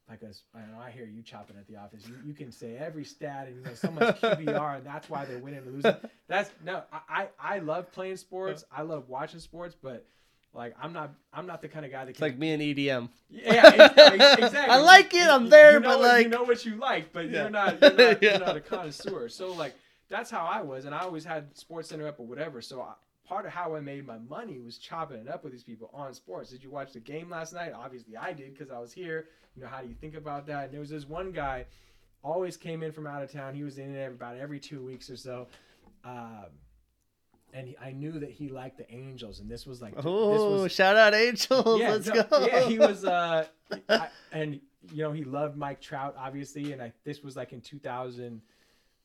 like 0.10 0.22
a, 0.22 0.32
I 0.58 0.60
know 0.72 0.80
I 0.82 0.90
hear 0.92 1.06
you 1.06 1.22
chopping 1.22 1.58
at 1.58 1.68
the 1.68 1.76
office. 1.78 2.08
You, 2.08 2.16
you 2.26 2.34
can 2.34 2.52
say 2.52 2.78
every 2.78 3.04
stat 3.04 3.48
and 3.48 3.58
you 3.58 3.64
know 3.64 3.74
so 3.74 3.92
much 3.92 4.22
QBR 4.22 4.78
and 4.78 4.86
that's 4.86 5.10
why 5.10 5.26
they're 5.26 5.40
winning 5.40 5.60
and 5.60 5.74
losing. 5.76 5.96
That's 6.28 6.50
no, 6.66 6.84
I, 7.10 7.28
I 7.40 7.60
love 7.60 7.92
playing 7.92 8.18
sports. 8.18 8.64
I 8.72 8.84
love 8.84 9.10
watching 9.10 9.40
sports, 9.42 9.76
but 9.82 10.06
like 10.54 10.76
I'm 10.82 10.94
not 10.94 11.14
I'm 11.34 11.46
not 11.46 11.62
the 11.62 11.68
kind 11.68 11.86
of 11.86 11.92
guy 11.92 12.06
that 12.06 12.12
It's 12.12 12.20
can 12.20 12.28
like 12.30 12.38
me 12.38 12.52
and 12.52 12.62
EDM. 12.62 13.10
yeah, 13.30 13.68
exactly. 14.36 14.58
I 14.74 14.78
like 14.78 15.14
it, 15.14 15.28
I'm 15.28 15.50
there, 15.50 15.74
you 15.74 15.80
know 15.82 15.90
but 15.90 16.00
what- 16.00 16.08
like- 16.08 16.24
you 16.24 16.30
know 16.30 16.44
what 16.44 16.66
you 16.66 16.76
like, 16.76 17.12
but 17.12 17.26
Yeah. 17.30 17.42
you're 17.42 17.50
not 17.50 17.82
you're 17.82 17.92
not, 17.94 18.00
Yeah. 18.22 18.30
you're 18.32 18.40
not 18.40 18.56
a 18.58 18.62
connoisseur. 18.62 19.28
So 19.30 19.52
like 19.54 19.76
that's 20.10 20.32
how 20.32 20.46
I 20.46 20.62
was, 20.62 20.86
and 20.86 20.96
I 20.96 21.00
always 21.00 21.26
had 21.26 21.56
Sports 21.58 21.90
Center 21.90 22.08
up 22.08 22.18
or 22.20 22.26
whatever. 22.26 22.62
So 22.62 22.82
I, 22.82 22.94
part 23.28 23.46
of 23.46 23.52
how 23.52 23.76
I 23.76 23.80
made 23.80 24.06
my 24.08 24.18
money 24.18 24.60
was 24.60 24.78
chopping 24.78 25.18
it 25.18 25.28
up 25.30 25.44
with 25.44 25.52
these 25.54 25.64
people 25.64 25.90
on 25.94 26.14
sports. 26.14 26.50
Did 26.50 26.64
you 26.64 26.70
watch 26.72 26.94
the 26.94 27.00
game 27.00 27.30
last 27.30 27.54
night? 27.54 27.74
Obviously 27.76 28.16
I 28.16 28.34
did 28.34 28.54
because 28.54 28.72
I 28.72 28.80
was 28.80 28.94
here. 28.94 29.26
You 29.56 29.64
know 29.64 29.68
how 29.70 29.82
do 29.82 29.88
you 29.88 29.96
think 29.96 30.16
about 30.16 30.48
that? 30.48 30.66
And 30.66 30.74
there 30.74 30.80
was 30.80 30.90
this 30.90 31.08
one 31.08 31.32
guy, 31.32 31.66
always 32.24 32.58
came 32.58 32.84
in 32.84 32.92
from 32.92 33.08
out 33.08 33.24
of 33.24 33.32
town. 33.32 33.56
He 33.56 33.64
was 33.64 33.78
in 33.78 33.94
there 33.94 34.10
about 34.12 34.38
every 34.38 34.60
two 34.60 34.84
weeks 34.84 35.10
or 35.10 35.18
so. 35.18 35.48
Um, 36.06 36.46
and 37.54 37.68
he, 37.70 37.78
I 37.78 37.92
knew 37.92 38.12
that 38.20 38.30
he 38.30 38.50
liked 38.50 38.78
the 38.78 38.92
Angels, 38.94 39.40
and 39.40 39.50
this 39.50 39.66
was 39.66 39.82
like 39.82 39.94
Oh, 40.04 40.62
was 40.62 40.72
shout 40.72 40.96
out 40.98 41.14
Angels. 41.14 41.80
yeah, 41.80 41.92
Let's 41.92 42.08
no, 42.08 42.24
go. 42.24 42.46
Yeah, 42.46 42.62
he 42.68 42.78
was, 42.90 43.06
uh, 43.06 43.46
I, 43.90 44.08
and 44.32 44.60
you 44.94 45.04
know, 45.04 45.12
he 45.12 45.24
loved 45.24 45.58
Mike 45.58 45.82
Trout, 45.82 46.16
obviously, 46.20 46.74
and 46.74 46.82
I 46.82 46.92
this 47.04 47.24
was 47.24 47.36
like 47.36 47.54
in 47.54 47.62
2000, 47.62 48.42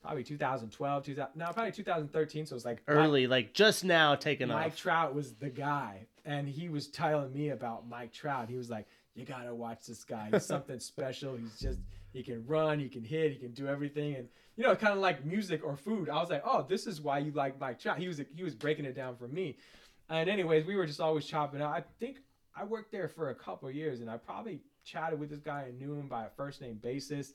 probably 0.03 0.25
2012, 0.25 1.05
2000, 1.05 1.31
no, 1.37 1.53
probably 1.53 1.73
2013. 1.73 2.47
So 2.47 2.53
it 2.53 2.55
was 2.55 2.65
like 2.65 2.83
early, 2.89 3.27
like 3.27 3.55
just 3.55 3.85
now 3.85 4.15
taking 4.15 4.49
Mike 4.49 4.57
off. 4.57 4.63
Mike 4.65 4.77
Trout 4.77 5.15
was 5.15 5.35
the 5.35 5.49
guy, 5.51 6.07
and 6.25 6.49
he 6.49 6.69
was 6.69 6.89
telling 6.89 7.33
me 7.33 7.51
about 7.51 7.89
Mike 7.89 8.13
Trout. 8.13 8.49
He 8.49 8.57
was 8.57 8.69
like, 8.69 8.87
"You 9.15 9.25
gotta 9.25 9.55
watch 9.55 9.87
this 9.87 10.05
guy. 10.05 10.29
He's 10.33 10.45
something 10.45 10.79
special. 10.81 11.37
He's 11.37 11.59
just 11.59 11.79
he 12.13 12.23
can 12.23 12.45
run, 12.47 12.79
he 12.79 12.89
can 12.89 13.05
hit, 13.05 13.33
he 13.33 13.39
can 13.39 13.53
do 13.53 13.69
everything." 13.69 14.17
And 14.17 14.29
you 14.57 14.65
know, 14.65 14.75
kind 14.75 14.93
of 14.93 14.99
like 14.99 15.25
music 15.25 15.65
or 15.65 15.77
food. 15.77 16.09
I 16.09 16.21
was 16.21 16.31
like, 16.31 16.43
"Oh, 16.45 16.67
this 16.69 16.87
is 16.87 17.01
why 17.01 17.19
you 17.19 17.33
like 17.33 17.59
Mike 17.61 17.79
Trout." 17.79 17.99
He 17.99 18.09
was 18.09 18.21
he 18.35 18.43
was 18.43 18.55
breaking 18.55 18.85
it 18.85 18.95
down 18.95 19.17
for 19.17 19.29
me. 19.29 19.57
And 20.11 20.29
anyways, 20.29 20.67
we 20.67 20.77
were 20.77 20.85
just 20.85 21.01
always 21.01 21.25
chopping 21.25 21.63
out. 21.63 21.73
I 21.73 21.85
think 21.99 22.19
I 22.55 22.65
worked 22.65 22.93
there 22.93 23.09
for 23.09 23.31
a 23.31 23.35
couple 23.35 23.69
of 23.69 23.75
years, 23.75 24.01
and 24.01 24.11
I 24.11 24.19
probably 24.19 24.61
chatted 24.85 25.19
with 25.19 25.31
this 25.31 25.41
guy 25.41 25.67
and 25.69 25.79
knew 25.79 25.95
him 25.95 26.09
by 26.09 26.25
a 26.25 26.29
first 26.37 26.61
name 26.61 26.75
basis. 26.83 27.33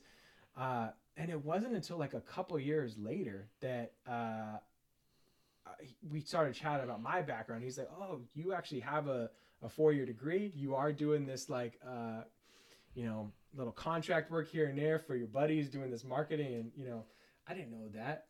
Uh, 0.56 0.88
and 1.18 1.30
it 1.30 1.44
wasn't 1.44 1.74
until 1.74 1.98
like 1.98 2.14
a 2.14 2.20
couple 2.20 2.58
years 2.58 2.96
later 2.96 3.48
that 3.60 3.92
uh, 4.08 4.58
we 6.08 6.20
started 6.20 6.54
chatting 6.54 6.84
about 6.84 7.02
my 7.02 7.20
background. 7.20 7.64
He's 7.64 7.76
like, 7.76 7.90
"Oh, 8.00 8.20
you 8.34 8.54
actually 8.54 8.80
have 8.80 9.08
a, 9.08 9.28
a 9.62 9.68
four 9.68 9.92
year 9.92 10.06
degree. 10.06 10.52
You 10.54 10.76
are 10.76 10.92
doing 10.92 11.26
this 11.26 11.50
like, 11.50 11.80
uh, 11.86 12.22
you 12.94 13.04
know, 13.04 13.32
little 13.54 13.72
contract 13.72 14.30
work 14.30 14.48
here 14.48 14.66
and 14.66 14.78
there 14.78 15.00
for 15.00 15.16
your 15.16 15.26
buddies, 15.26 15.68
doing 15.68 15.90
this 15.90 16.04
marketing." 16.04 16.54
And 16.54 16.70
you 16.76 16.86
know, 16.86 17.04
I 17.48 17.54
didn't 17.54 17.72
know 17.72 17.88
that. 17.94 18.26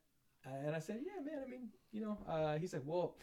Uh, 0.47 0.67
and 0.67 0.75
I 0.75 0.79
said, 0.81 1.01
"Yeah, 1.05 1.23
man. 1.23 1.43
I 1.47 1.49
mean, 1.49 1.69
you 1.93 2.01
know." 2.01 2.19
Uh, 2.27 2.59
he's 2.59 2.73
like, 2.73 2.83
"Well." 2.85 3.17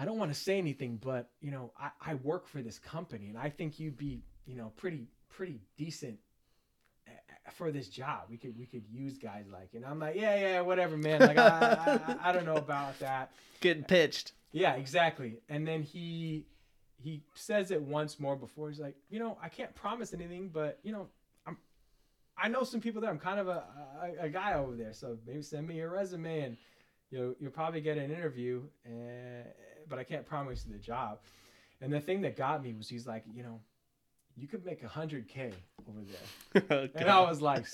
I 0.00 0.04
don't 0.04 0.16
want 0.16 0.32
to 0.32 0.38
say 0.38 0.58
anything, 0.58 1.00
but 1.02 1.30
you 1.40 1.50
know, 1.50 1.72
I, 1.76 1.90
I 2.12 2.14
work 2.14 2.46
for 2.46 2.62
this 2.62 2.78
company, 2.78 3.30
and 3.30 3.36
I 3.36 3.50
think 3.50 3.80
you'd 3.80 3.96
be, 3.96 4.22
you 4.46 4.54
know, 4.54 4.70
pretty 4.76 5.08
pretty 5.28 5.60
decent 5.76 6.20
for 7.52 7.70
this 7.70 7.88
job. 7.88 8.22
We 8.30 8.36
could 8.36 8.58
we 8.58 8.66
could 8.66 8.84
use 8.90 9.18
guys 9.18 9.44
like, 9.52 9.70
and 9.74 9.84
I'm 9.84 9.98
like, 9.98 10.16
yeah, 10.16 10.36
yeah, 10.36 10.60
whatever, 10.60 10.96
man. 10.96 11.20
Like, 11.20 11.38
I, 11.38 12.00
I, 12.22 12.28
I 12.28 12.32
don't 12.32 12.46
know 12.46 12.56
about 12.56 12.98
that. 13.00 13.30
Getting 13.60 13.84
pitched. 13.84 14.32
Yeah, 14.52 14.74
exactly. 14.74 15.38
And 15.48 15.66
then 15.66 15.82
he 15.82 16.46
he 17.02 17.22
says 17.34 17.70
it 17.70 17.80
once 17.80 18.18
more 18.18 18.36
before 18.36 18.68
he's 18.70 18.80
like, 18.80 18.96
you 19.10 19.18
know, 19.18 19.38
I 19.42 19.48
can't 19.48 19.74
promise 19.74 20.12
anything, 20.12 20.48
but 20.52 20.78
you 20.82 20.92
know, 20.92 21.08
I'm 21.46 21.56
I 22.36 22.48
know 22.48 22.64
some 22.64 22.80
people 22.80 23.00
there. 23.00 23.10
I'm 23.10 23.18
kind 23.18 23.40
of 23.40 23.48
a 23.48 23.64
a, 24.02 24.24
a 24.24 24.28
guy 24.28 24.54
over 24.54 24.74
there, 24.74 24.92
so 24.92 25.18
maybe 25.26 25.42
send 25.42 25.66
me 25.66 25.76
your 25.76 25.90
resume 25.90 26.40
and 26.40 26.56
you'll 27.10 27.34
you'll 27.40 27.50
probably 27.50 27.80
get 27.80 27.98
an 27.98 28.10
interview. 28.10 28.62
And, 28.84 29.44
but 29.88 29.98
I 29.98 30.04
can't 30.04 30.26
promise 30.26 30.64
you 30.66 30.72
the 30.72 30.78
job. 30.78 31.18
And 31.80 31.92
the 31.92 32.00
thing 32.00 32.22
that 32.22 32.36
got 32.36 32.62
me 32.62 32.74
was 32.74 32.88
he's 32.88 33.06
like, 33.06 33.24
you 33.32 33.42
know, 33.42 33.60
you 34.38 34.48
could 34.48 34.64
make 34.64 34.82
a 34.82 34.88
hundred 34.88 35.28
k 35.28 35.52
over 35.88 36.00
there. 36.04 36.88
And 36.94 37.08
I 37.08 37.20
was 37.20 37.40
like, 37.40 37.66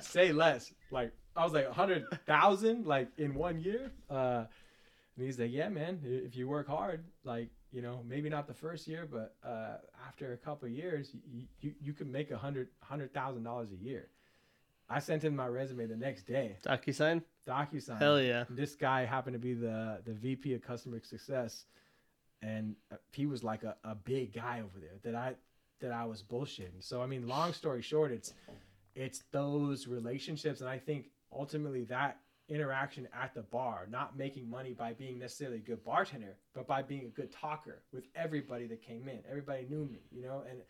say 0.00 0.32
less. 0.32 0.72
Like 0.90 1.12
I 1.36 1.44
was 1.44 1.52
like 1.52 1.66
a 1.66 1.72
hundred 1.72 2.06
thousand, 2.26 2.86
like 2.86 3.08
in 3.18 3.34
one 3.34 3.60
year. 3.60 3.92
Uh, 4.08 4.44
and 5.16 5.26
he's 5.26 5.38
like, 5.38 5.50
yeah, 5.52 5.68
man, 5.68 6.00
if 6.04 6.36
you 6.36 6.48
work 6.48 6.68
hard, 6.68 7.04
like 7.24 7.48
you 7.72 7.82
know, 7.82 8.02
maybe 8.06 8.28
not 8.28 8.48
the 8.48 8.54
first 8.54 8.88
year, 8.88 9.08
but 9.10 9.36
uh, 9.44 9.76
after 10.06 10.32
a 10.32 10.36
couple 10.36 10.66
of 10.66 10.72
years, 10.72 11.14
you 11.30 11.44
you, 11.60 11.72
you 11.80 11.92
can 11.92 12.10
make 12.10 12.30
a 12.30 12.38
hundred 12.38 12.68
hundred 12.80 13.14
thousand 13.14 13.44
dollars 13.44 13.70
a 13.72 13.76
year. 13.76 14.08
I 14.88 14.98
sent 14.98 15.22
him 15.22 15.36
my 15.36 15.46
resume 15.46 15.86
the 15.86 15.96
next 15.96 16.24
day. 16.26 16.56
DocuSign? 16.66 17.22
DocuSign. 17.46 17.98
Hell 17.98 18.20
yeah. 18.20 18.44
This 18.50 18.74
guy 18.74 19.04
happened 19.04 19.34
to 19.34 19.38
be 19.38 19.54
the 19.54 20.00
the 20.04 20.12
VP 20.12 20.54
of 20.54 20.62
customer 20.62 21.00
success, 21.02 21.66
and 22.42 22.74
uh, 22.90 22.96
he 23.12 23.26
was 23.26 23.44
like 23.44 23.62
a, 23.62 23.76
a 23.84 23.94
big 23.94 24.32
guy 24.32 24.60
over 24.60 24.80
there 24.80 24.98
that 25.04 25.14
I 25.14 25.34
that 25.80 25.92
I 25.92 26.04
was 26.04 26.22
bullshitting. 26.22 26.80
So 26.80 27.02
I 27.02 27.06
mean, 27.06 27.26
long 27.28 27.52
story 27.52 27.82
short, 27.82 28.12
it's 28.12 28.34
it's 28.94 29.22
those 29.32 29.86
relationships, 29.86 30.60
and 30.60 30.68
I 30.68 30.78
think 30.78 31.10
ultimately 31.32 31.84
that 31.84 32.18
interaction 32.48 33.06
at 33.14 33.32
the 33.32 33.42
bar, 33.42 33.86
not 33.88 34.18
making 34.18 34.50
money 34.50 34.72
by 34.72 34.92
being 34.92 35.18
necessarily 35.18 35.58
a 35.58 35.60
good 35.60 35.82
bartender, 35.84 36.36
but 36.52 36.66
by 36.66 36.82
being 36.82 37.04
a 37.04 37.08
good 37.08 37.30
talker 37.30 37.82
with 37.92 38.04
everybody 38.16 38.66
that 38.66 38.82
came 38.82 39.08
in. 39.08 39.20
Everybody 39.28 39.66
knew 39.70 39.86
me, 39.86 40.00
you 40.10 40.22
know, 40.22 40.42
and 40.50 40.60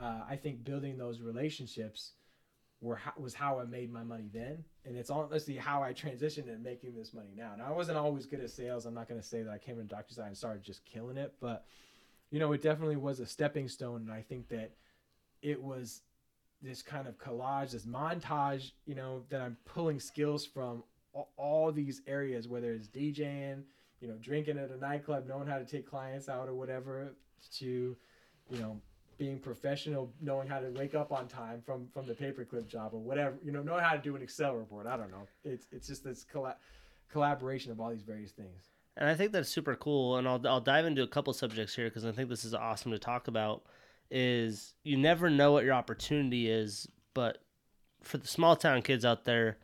uh, 0.00 0.24
I 0.28 0.36
think 0.36 0.64
building 0.64 0.96
those 0.96 1.20
relationships 1.20 2.12
were 2.80 2.98
was 3.18 3.34
how 3.34 3.58
I 3.58 3.64
made 3.64 3.92
my 3.92 4.04
money 4.04 4.30
then, 4.32 4.64
and 4.86 4.96
it's 4.96 5.10
honestly 5.10 5.56
how 5.56 5.82
I 5.82 5.92
transitioned 5.92 6.48
into 6.48 6.58
making 6.58 6.94
this 6.94 7.12
money 7.12 7.32
now. 7.36 7.52
Now 7.58 7.66
I 7.66 7.72
wasn't 7.72 7.98
always 7.98 8.26
good 8.26 8.40
at 8.40 8.50
sales. 8.50 8.86
I'm 8.86 8.94
not 8.94 9.08
going 9.08 9.20
to 9.20 9.26
say 9.26 9.42
that 9.42 9.50
I 9.50 9.58
came 9.58 9.78
into 9.78 9.94
DocuSign 9.94 10.28
and 10.28 10.36
started 10.36 10.62
just 10.62 10.84
killing 10.84 11.16
it, 11.16 11.34
but 11.40 11.66
you 12.30 12.38
know, 12.38 12.52
it 12.52 12.62
definitely 12.62 12.96
was 12.96 13.20
a 13.20 13.26
stepping 13.26 13.68
stone, 13.68 14.02
and 14.02 14.12
I 14.12 14.22
think 14.22 14.48
that 14.48 14.70
it 15.42 15.60
was 15.62 16.02
this 16.62 16.82
kind 16.82 17.06
of 17.08 17.18
collage, 17.18 17.72
this 17.72 17.86
montage, 17.86 18.72
you 18.86 18.94
know, 18.94 19.22
that 19.30 19.40
I'm 19.40 19.56
pulling 19.64 19.98
skills 19.98 20.44
from 20.44 20.84
all, 21.36 21.72
these 21.72 22.02
areas, 22.06 22.46
whether 22.46 22.72
it's 22.72 22.86
DJing, 22.88 23.62
you 24.00 24.08
know, 24.08 24.14
drinking 24.20 24.58
at 24.58 24.70
a 24.70 24.76
nightclub, 24.76 25.26
knowing 25.26 25.48
how 25.48 25.58
to 25.58 25.64
take 25.64 25.88
clients 25.88 26.28
out 26.28 26.48
or 26.48 26.54
whatever, 26.54 27.12
to, 27.58 27.96
you 28.50 28.58
know, 28.58 28.80
being 29.18 29.38
professional, 29.38 30.10
knowing 30.20 30.48
how 30.48 30.60
to 30.60 30.70
wake 30.70 30.94
up 30.94 31.12
on 31.12 31.28
time 31.28 31.60
from 31.64 31.86
from 31.92 32.06
the 32.06 32.14
paperclip 32.14 32.66
job 32.66 32.94
or 32.94 33.00
whatever, 33.00 33.36
you 33.44 33.52
know, 33.52 33.62
knowing 33.62 33.82
how 33.82 33.92
to 33.92 34.00
do 34.00 34.16
an 34.16 34.22
Excel 34.22 34.54
report. 34.54 34.86
I 34.86 34.96
don't 34.96 35.10
know. 35.10 35.26
It's 35.44 35.66
it's 35.72 35.86
just 35.88 36.02
this 36.02 36.24
colla- 36.24 36.56
collaboration 37.12 37.70
of 37.70 37.80
all 37.80 37.90
these 37.90 38.02
various 38.02 38.32
things. 38.32 38.70
And 38.96 39.08
I 39.08 39.14
think 39.14 39.32
that's 39.32 39.48
super 39.48 39.76
cool. 39.76 40.16
And 40.16 40.28
I'll, 40.28 40.40
I'll 40.46 40.60
dive 40.60 40.84
into 40.84 41.02
a 41.02 41.08
couple 41.08 41.32
subjects 41.32 41.74
here 41.74 41.88
because 41.88 42.04
I 42.04 42.12
think 42.12 42.28
this 42.28 42.44
is 42.44 42.54
awesome 42.54 42.92
to 42.92 42.98
talk 42.98 43.28
about. 43.28 43.62
Is 44.10 44.74
you 44.82 44.96
never 44.96 45.30
know 45.30 45.52
what 45.52 45.64
your 45.64 45.74
opportunity 45.74 46.50
is, 46.50 46.88
but 47.14 47.38
for 48.02 48.18
the 48.18 48.26
small 48.26 48.56
town 48.56 48.82
kids 48.82 49.04
out 49.04 49.24
there, 49.24 49.58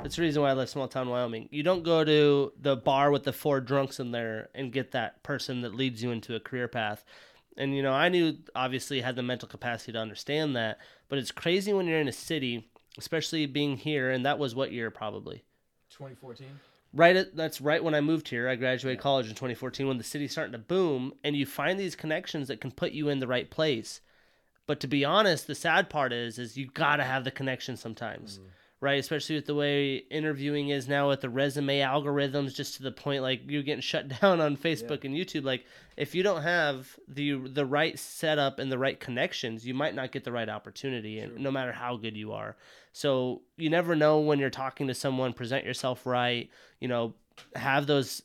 that's 0.00 0.16
the 0.16 0.22
reason 0.22 0.42
why 0.42 0.50
I 0.50 0.52
love 0.52 0.68
small 0.68 0.88
town 0.88 1.08
Wyoming. 1.08 1.48
You 1.50 1.62
don't 1.62 1.82
go 1.82 2.04
to 2.04 2.52
the 2.60 2.76
bar 2.76 3.10
with 3.10 3.24
the 3.24 3.32
four 3.32 3.60
drunks 3.60 3.98
in 3.98 4.12
there 4.12 4.48
and 4.54 4.72
get 4.72 4.92
that 4.92 5.22
person 5.22 5.62
that 5.62 5.74
leads 5.74 6.02
you 6.02 6.12
into 6.12 6.36
a 6.36 6.40
career 6.40 6.68
path. 6.68 7.04
And 7.56 7.74
you 7.74 7.82
know, 7.82 7.92
I 7.92 8.08
knew 8.08 8.36
obviously 8.54 9.00
had 9.00 9.16
the 9.16 9.22
mental 9.22 9.48
capacity 9.48 9.92
to 9.92 9.98
understand 9.98 10.54
that, 10.54 10.78
but 11.08 11.18
it's 11.18 11.32
crazy 11.32 11.72
when 11.72 11.86
you're 11.86 12.00
in 12.00 12.06
a 12.06 12.12
city, 12.12 12.70
especially 12.96 13.46
being 13.46 13.76
here, 13.76 14.10
and 14.10 14.24
that 14.24 14.38
was 14.38 14.54
what 14.54 14.70
year 14.70 14.90
probably. 14.92 15.42
2014. 15.90 16.46
Right, 16.92 17.16
at, 17.16 17.36
that's 17.36 17.60
right 17.60 17.84
when 17.84 17.94
I 17.94 18.00
moved 18.00 18.28
here. 18.28 18.48
I 18.48 18.56
graduated 18.56 19.00
college 19.00 19.26
in 19.26 19.34
2014 19.34 19.86
when 19.86 19.98
the 19.98 20.04
city's 20.04 20.32
starting 20.32 20.52
to 20.52 20.58
boom, 20.58 21.12
and 21.22 21.36
you 21.36 21.44
find 21.44 21.78
these 21.78 21.94
connections 21.94 22.48
that 22.48 22.60
can 22.60 22.70
put 22.70 22.92
you 22.92 23.08
in 23.08 23.18
the 23.18 23.26
right 23.26 23.50
place. 23.50 24.00
But 24.66 24.80
to 24.80 24.86
be 24.86 25.04
honest, 25.04 25.46
the 25.46 25.54
sad 25.54 25.90
part 25.90 26.12
is, 26.12 26.38
is 26.38 26.56
you 26.56 26.66
gotta 26.66 27.04
have 27.04 27.24
the 27.24 27.30
connection 27.30 27.76
sometimes 27.76 28.38
mm. 28.38 28.46
Right? 28.80 28.98
Especially 28.98 29.34
with 29.34 29.46
the 29.46 29.54
way 29.54 29.96
interviewing 29.96 30.68
is 30.68 30.88
now 30.88 31.08
with 31.08 31.20
the 31.20 31.28
resume 31.28 31.80
algorithms, 31.80 32.54
just 32.54 32.76
to 32.76 32.82
the 32.82 32.92
point 32.92 33.22
like 33.22 33.42
you're 33.46 33.62
getting 33.62 33.80
shut 33.80 34.08
down 34.20 34.40
on 34.40 34.56
Facebook 34.56 35.04
and 35.04 35.14
YouTube. 35.14 35.44
Like 35.44 35.64
if 35.96 36.14
you 36.14 36.22
don't 36.22 36.42
have 36.42 36.98
the 37.08 37.34
the 37.48 37.66
right 37.66 37.98
setup 37.98 38.58
and 38.58 38.70
the 38.70 38.78
right 38.78 38.98
connections, 38.98 39.66
you 39.66 39.74
might 39.74 39.94
not 39.94 40.12
get 40.12 40.24
the 40.24 40.32
right 40.32 40.48
opportunity, 40.48 41.18
and 41.18 41.38
no 41.38 41.50
matter 41.50 41.72
how 41.72 41.96
good 41.96 42.16
you 42.16 42.32
are. 42.32 42.56
So 42.92 43.42
you 43.56 43.70
never 43.70 43.94
know 43.94 44.20
when 44.20 44.38
you're 44.38 44.50
talking 44.50 44.86
to 44.88 44.94
someone. 44.94 45.32
Present 45.32 45.64
yourself 45.64 46.06
right. 46.06 46.50
You 46.80 46.88
know, 46.88 47.14
have 47.54 47.86
those 47.86 48.22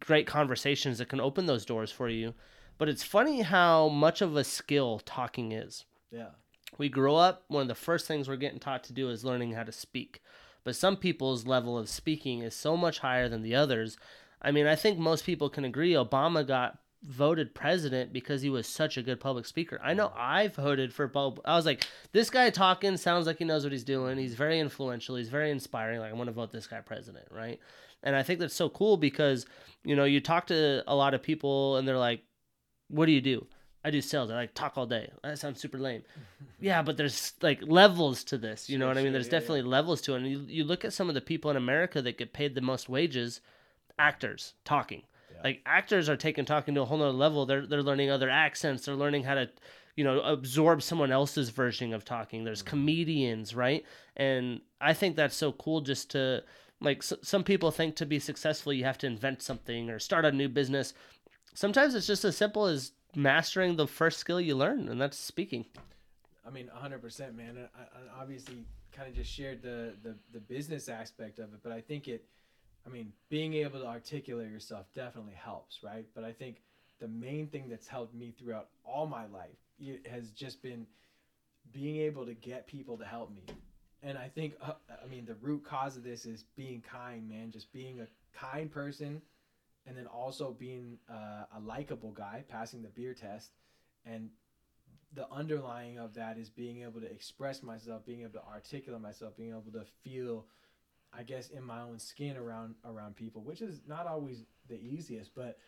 great 0.00 0.26
conversations 0.26 0.98
that 0.98 1.08
can 1.08 1.20
open 1.20 1.46
those 1.46 1.64
doors 1.64 1.90
for 1.92 2.08
you. 2.08 2.34
But 2.78 2.88
it's 2.88 3.02
funny 3.02 3.42
how 3.42 3.88
much 3.88 4.20
of 4.20 4.36
a 4.36 4.44
skill 4.44 5.00
talking 5.04 5.52
is 5.52 5.84
Yeah. 6.10 6.30
We 6.78 6.88
grow 6.88 7.16
up 7.16 7.44
one 7.48 7.62
of 7.62 7.68
the 7.68 7.74
first 7.74 8.06
things 8.06 8.28
we're 8.28 8.36
getting 8.36 8.58
taught 8.58 8.84
to 8.84 8.92
do 8.92 9.10
is 9.10 9.24
learning 9.24 9.52
how 9.52 9.62
to 9.62 9.72
speak. 9.72 10.22
But 10.64 10.76
some 10.76 10.96
people's 10.96 11.46
level 11.46 11.78
of 11.78 11.88
speaking 11.88 12.40
is 12.40 12.54
so 12.54 12.76
much 12.76 13.00
higher 13.00 13.28
than 13.28 13.42
the 13.42 13.54
others. 13.54 13.96
I 14.40 14.50
mean 14.50 14.66
i 14.66 14.74
think 14.76 14.98
most 14.98 15.24
people 15.24 15.48
can 15.48 15.64
agree 15.64 15.92
obama 15.92 16.46
got 16.46 16.78
voted 17.02 17.54
president 17.54 18.14
because 18.14 18.40
he 18.40 18.48
was 18.48 18.66
such 18.66 18.96
a 18.96 19.02
good 19.02 19.20
public 19.20 19.46
speaker. 19.46 19.78
I 19.82 19.94
know 19.94 20.12
i 20.16 20.48
voted 20.48 20.92
for 20.92 21.06
Bob. 21.06 21.40
i 21.44 21.56
was 21.56 21.66
like 21.66 21.86
this 22.12 22.30
guy 22.30 22.50
talking 22.50 22.96
sounds 22.96 23.26
like 23.26 23.38
he 23.38 23.44
knows 23.44 23.64
what 23.64 23.72
he's 23.72 23.84
doing. 23.84 24.18
He's 24.18 24.34
very 24.34 24.58
influential. 24.60 25.16
He's 25.16 25.28
very 25.28 25.50
inspiring. 25.50 26.00
Like 26.00 26.10
i 26.10 26.14
want 26.14 26.28
to 26.28 26.32
vote 26.32 26.52
this 26.52 26.66
guy 26.66 26.80
president 26.80 27.26
right? 27.30 27.58
And 28.02 28.14
i 28.14 28.22
think 28.22 28.40
that's 28.40 28.54
so 28.54 28.68
cool 28.68 28.96
because 28.96 29.46
you 29.84 29.96
know 29.96 30.04
you 30.04 30.20
talk 30.20 30.46
to 30.48 30.82
a 30.86 30.94
lot 30.94 31.14
of 31.14 31.22
people 31.22 31.76
and 31.76 31.86
they're 31.86 31.98
like 31.98 32.22
what 32.88 33.06
do 33.06 33.12
you 33.12 33.22
do 33.22 33.46
I 33.84 33.90
do 33.90 34.00
sales. 34.00 34.30
I 34.30 34.34
like 34.34 34.54
talk 34.54 34.78
all 34.78 34.86
day. 34.86 35.10
That 35.22 35.38
sounds 35.38 35.60
super 35.60 35.78
lame. 35.78 36.02
yeah, 36.60 36.82
but 36.82 36.96
there's 36.96 37.34
like 37.42 37.60
levels 37.62 38.24
to 38.24 38.38
this. 38.38 38.68
You 38.70 38.78
know 38.78 38.84
Sure, 38.86 38.88
what 38.88 38.98
I 38.98 39.02
mean? 39.02 39.06
sure, 39.08 39.12
There's 39.12 39.26
yeah, 39.26 39.34
yeah. 39.34 39.40
definitely 39.40 39.62
levels 39.62 40.00
to 40.02 40.14
it. 40.14 40.18
And 40.18 40.26
you, 40.28 40.44
you 40.48 40.64
look 40.64 40.84
at 40.84 40.92
some 40.94 41.08
of 41.08 41.14
the 41.14 41.20
people 41.20 41.50
in 41.50 41.56
America 41.56 42.00
that 42.02 42.16
get 42.18 42.32
paid 42.32 42.54
the 42.54 42.60
most 42.62 42.88
wages, 42.88 43.40
actors 43.98 44.54
talking. 44.64 45.02
Like 45.42 45.60
actors 45.66 46.08
are 46.08 46.16
taking 46.16 46.46
talking 46.46 46.74
to 46.74 46.80
a 46.80 46.84
whole 46.86 46.96
nother 46.96 47.10
level. 47.12 47.44
They're 47.44 47.66
they're 47.66 47.82
learning 47.82 48.10
other 48.10 48.30
accents. 48.30 48.86
They're 48.86 48.94
learning 48.94 49.24
how 49.24 49.34
to, 49.34 49.50
you 49.94 50.02
know, 50.02 50.20
absorb 50.20 50.82
someone 50.82 51.12
else's 51.12 51.50
version 51.50 51.92
of 51.92 52.02
talking. 52.04 52.44
There's 52.44 52.60
mm-hmm. 52.62 52.70
comedians, 52.70 53.54
right? 53.54 53.84
And 54.16 54.62
I 54.80 54.94
think 54.94 55.16
that's 55.16 55.36
so 55.36 55.52
cool. 55.52 55.82
Just 55.82 56.10
to 56.12 56.42
like 56.80 56.98
s- 56.98 57.12
some 57.22 57.44
people 57.44 57.70
think 57.70 57.94
to 57.96 58.06
be 58.06 58.18
successful 58.18 58.72
you 58.72 58.84
have 58.84 58.96
to 58.98 59.06
invent 59.06 59.42
something 59.42 59.90
or 59.90 59.98
start 59.98 60.24
a 60.24 60.32
new 60.32 60.48
business. 60.48 60.94
Sometimes 61.52 61.94
it's 61.94 62.06
just 62.06 62.24
as 62.24 62.36
simple 62.38 62.64
as 62.64 62.92
mastering 63.16 63.76
the 63.76 63.86
first 63.86 64.18
skill 64.18 64.40
you 64.40 64.56
learn, 64.56 64.88
and 64.88 65.00
that's 65.00 65.18
speaking. 65.18 65.64
I 66.46 66.50
mean, 66.50 66.70
100%, 66.76 67.34
man. 67.36 67.68
I, 67.76 67.80
I 67.80 68.22
obviously 68.22 68.64
kind 68.92 69.08
of 69.08 69.14
just 69.14 69.32
shared 69.32 69.62
the, 69.62 69.94
the, 70.02 70.14
the 70.32 70.40
business 70.40 70.88
aspect 70.88 71.38
of 71.38 71.52
it, 71.54 71.60
but 71.62 71.72
I 71.72 71.80
think 71.80 72.08
it, 72.08 72.24
I 72.86 72.90
mean, 72.90 73.12
being 73.28 73.54
able 73.54 73.80
to 73.80 73.86
articulate 73.86 74.50
yourself 74.50 74.86
definitely 74.94 75.34
helps, 75.34 75.82
right? 75.82 76.06
But 76.14 76.24
I 76.24 76.32
think 76.32 76.62
the 77.00 77.08
main 77.08 77.48
thing 77.48 77.68
that's 77.68 77.88
helped 77.88 78.14
me 78.14 78.32
throughout 78.38 78.68
all 78.84 79.06
my 79.06 79.26
life 79.26 79.56
it 79.80 80.06
has 80.06 80.30
just 80.30 80.62
been 80.62 80.86
being 81.72 81.96
able 81.96 82.24
to 82.26 82.34
get 82.34 82.66
people 82.66 82.96
to 82.98 83.04
help 83.04 83.34
me. 83.34 83.42
And 84.02 84.18
I 84.18 84.28
think, 84.28 84.54
uh, 84.62 84.72
I 85.02 85.06
mean, 85.08 85.24
the 85.24 85.34
root 85.36 85.64
cause 85.64 85.96
of 85.96 86.04
this 86.04 86.26
is 86.26 86.44
being 86.56 86.82
kind, 86.82 87.28
man. 87.28 87.50
Just 87.50 87.72
being 87.72 88.00
a 88.00 88.06
kind 88.38 88.70
person, 88.70 89.22
and 89.86 89.96
then 89.96 90.06
also 90.06 90.52
being 90.52 90.98
uh, 91.10 91.44
a 91.56 91.60
likable 91.60 92.12
guy, 92.12 92.44
passing 92.48 92.82
the 92.82 92.88
beer 92.88 93.14
test, 93.14 93.50
and 94.06 94.30
the 95.14 95.30
underlying 95.30 95.98
of 95.98 96.14
that 96.14 96.38
is 96.38 96.50
being 96.50 96.82
able 96.82 97.00
to 97.00 97.10
express 97.10 97.62
myself, 97.62 98.04
being 98.04 98.22
able 98.22 98.32
to 98.32 98.44
articulate 98.44 99.00
myself, 99.00 99.36
being 99.36 99.50
able 99.50 99.70
to 99.72 99.84
feel, 100.02 100.46
I 101.16 101.22
guess, 101.22 101.50
in 101.50 101.62
my 101.62 101.82
own 101.82 101.98
skin 101.98 102.36
around 102.36 102.74
around 102.84 103.14
people, 103.16 103.42
which 103.42 103.62
is 103.62 103.80
not 103.86 104.06
always 104.06 104.44
the 104.68 104.80
easiest, 104.80 105.34
but 105.34 105.58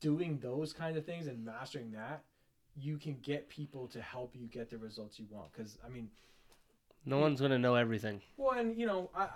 doing 0.00 0.38
those 0.42 0.72
kind 0.72 0.96
of 0.96 1.06
things 1.06 1.26
and 1.26 1.44
mastering 1.44 1.92
that, 1.92 2.22
you 2.76 2.98
can 2.98 3.16
get 3.22 3.48
people 3.48 3.86
to 3.88 4.00
help 4.02 4.34
you 4.34 4.46
get 4.46 4.68
the 4.70 4.78
results 4.78 5.18
you 5.18 5.26
want. 5.30 5.52
Because 5.52 5.78
I 5.84 5.88
mean, 5.88 6.08
No 7.06 7.18
one's 7.18 7.40
gonna 7.40 7.58
know 7.58 7.76
everything. 7.76 8.20
well, 8.36 8.58
and 8.58 8.76
you 8.78 8.86
know, 8.86 9.10
I, 9.14 9.22
I, 9.22 9.26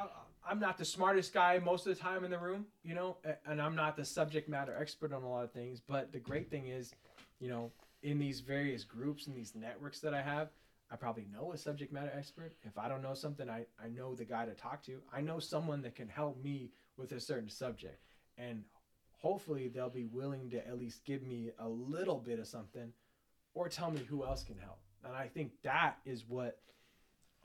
I, 0.00 0.06
I'm 0.48 0.58
not 0.58 0.76
the 0.76 0.84
smartest 0.84 1.32
guy 1.32 1.58
most 1.58 1.86
of 1.86 1.96
the 1.96 2.02
time 2.02 2.24
in 2.24 2.30
the 2.30 2.38
room, 2.38 2.66
you 2.82 2.94
know, 2.94 3.16
and 3.46 3.62
I'm 3.62 3.76
not 3.76 3.96
the 3.96 4.04
subject 4.04 4.48
matter 4.48 4.76
expert 4.78 5.12
on 5.12 5.22
a 5.22 5.28
lot 5.30 5.44
of 5.44 5.52
things. 5.52 5.80
But 5.80 6.12
the 6.12 6.18
great 6.18 6.50
thing 6.50 6.66
is, 6.66 6.92
you 7.38 7.48
know, 7.48 7.70
in 8.02 8.18
these 8.18 8.40
various 8.40 8.84
groups 8.84 9.26
and 9.26 9.36
these 9.36 9.54
networks 9.54 10.00
that 10.00 10.14
I 10.14 10.22
have, 10.22 10.48
I 10.90 10.96
probably 10.96 11.26
know 11.32 11.52
a 11.52 11.56
subject 11.56 11.92
matter 11.92 12.12
expert. 12.16 12.52
If 12.64 12.76
I 12.76 12.88
don't 12.88 13.02
know 13.02 13.14
something, 13.14 13.48
I, 13.48 13.66
I 13.82 13.88
know 13.88 14.14
the 14.14 14.24
guy 14.24 14.44
to 14.44 14.52
talk 14.52 14.82
to. 14.84 14.98
I 15.12 15.20
know 15.20 15.38
someone 15.38 15.80
that 15.82 15.94
can 15.94 16.08
help 16.08 16.42
me 16.42 16.70
with 16.96 17.12
a 17.12 17.20
certain 17.20 17.48
subject. 17.48 18.02
And 18.36 18.64
hopefully 19.12 19.68
they'll 19.68 19.88
be 19.88 20.04
willing 20.04 20.50
to 20.50 20.66
at 20.66 20.78
least 20.78 21.04
give 21.04 21.22
me 21.22 21.50
a 21.58 21.68
little 21.68 22.18
bit 22.18 22.40
of 22.40 22.46
something 22.46 22.92
or 23.54 23.68
tell 23.68 23.90
me 23.90 24.02
who 24.08 24.24
else 24.24 24.42
can 24.42 24.58
help. 24.58 24.80
And 25.04 25.14
I 25.14 25.28
think 25.28 25.52
that 25.62 25.98
is 26.04 26.24
what 26.28 26.58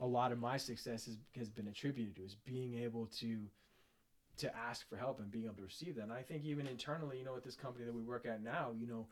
a 0.00 0.06
lot 0.06 0.32
of 0.32 0.38
my 0.38 0.56
success 0.56 1.06
has, 1.06 1.16
has 1.36 1.48
been 1.48 1.68
attributed 1.68 2.16
to 2.16 2.22
is 2.24 2.36
being 2.46 2.78
able 2.78 3.06
to 3.18 3.38
to 4.38 4.56
ask 4.56 4.88
for 4.88 4.96
help 4.96 5.18
and 5.18 5.32
being 5.32 5.46
able 5.46 5.56
to 5.56 5.64
receive 5.64 5.96
that. 5.96 6.02
And 6.02 6.12
I 6.12 6.22
think 6.22 6.44
even 6.44 6.68
internally, 6.68 7.18
you 7.18 7.24
know, 7.24 7.34
at 7.34 7.42
this 7.42 7.56
company 7.56 7.84
that 7.84 7.92
we 7.92 8.02
work 8.02 8.24
at 8.24 8.40
now, 8.40 8.70
you 8.78 8.86
know, 8.86 9.06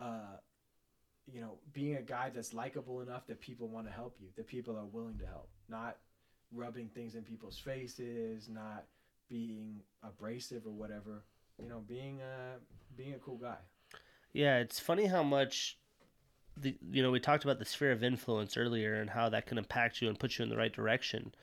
uh, 0.00 0.38
you 1.32 1.40
know, 1.40 1.58
being 1.72 1.96
a 1.96 2.02
guy 2.02 2.30
that's 2.34 2.52
likable 2.52 3.00
enough 3.00 3.26
that 3.28 3.40
people 3.40 3.68
want 3.68 3.86
to 3.86 3.92
help 3.92 4.16
you, 4.20 4.26
that 4.36 4.48
people 4.48 4.76
are 4.76 4.84
willing 4.84 5.18
to 5.18 5.26
help, 5.26 5.48
not 5.68 5.98
rubbing 6.50 6.88
things 6.88 7.14
in 7.14 7.22
people's 7.22 7.58
faces, 7.58 8.48
not 8.48 8.84
being 9.28 9.80
abrasive 10.02 10.66
or 10.66 10.72
whatever. 10.72 11.22
You 11.62 11.68
know, 11.68 11.82
being 11.86 12.20
a 12.20 12.56
being 12.96 13.14
a 13.14 13.18
cool 13.18 13.36
guy. 13.36 13.58
Yeah, 14.32 14.58
it's 14.58 14.80
funny 14.80 15.06
how 15.06 15.22
much 15.22 15.78
the 16.56 16.76
you 16.90 17.02
know 17.02 17.10
we 17.10 17.20
talked 17.20 17.44
about 17.44 17.58
the 17.58 17.64
sphere 17.64 17.92
of 17.92 18.04
influence 18.04 18.56
earlier 18.56 18.94
and 18.94 19.10
how 19.10 19.28
that 19.28 19.46
can 19.46 19.58
impact 19.58 20.02
you 20.02 20.08
and 20.08 20.18
put 20.18 20.38
you 20.38 20.42
in 20.42 20.48
the 20.48 20.56
right 20.56 20.72
direction. 20.72 21.34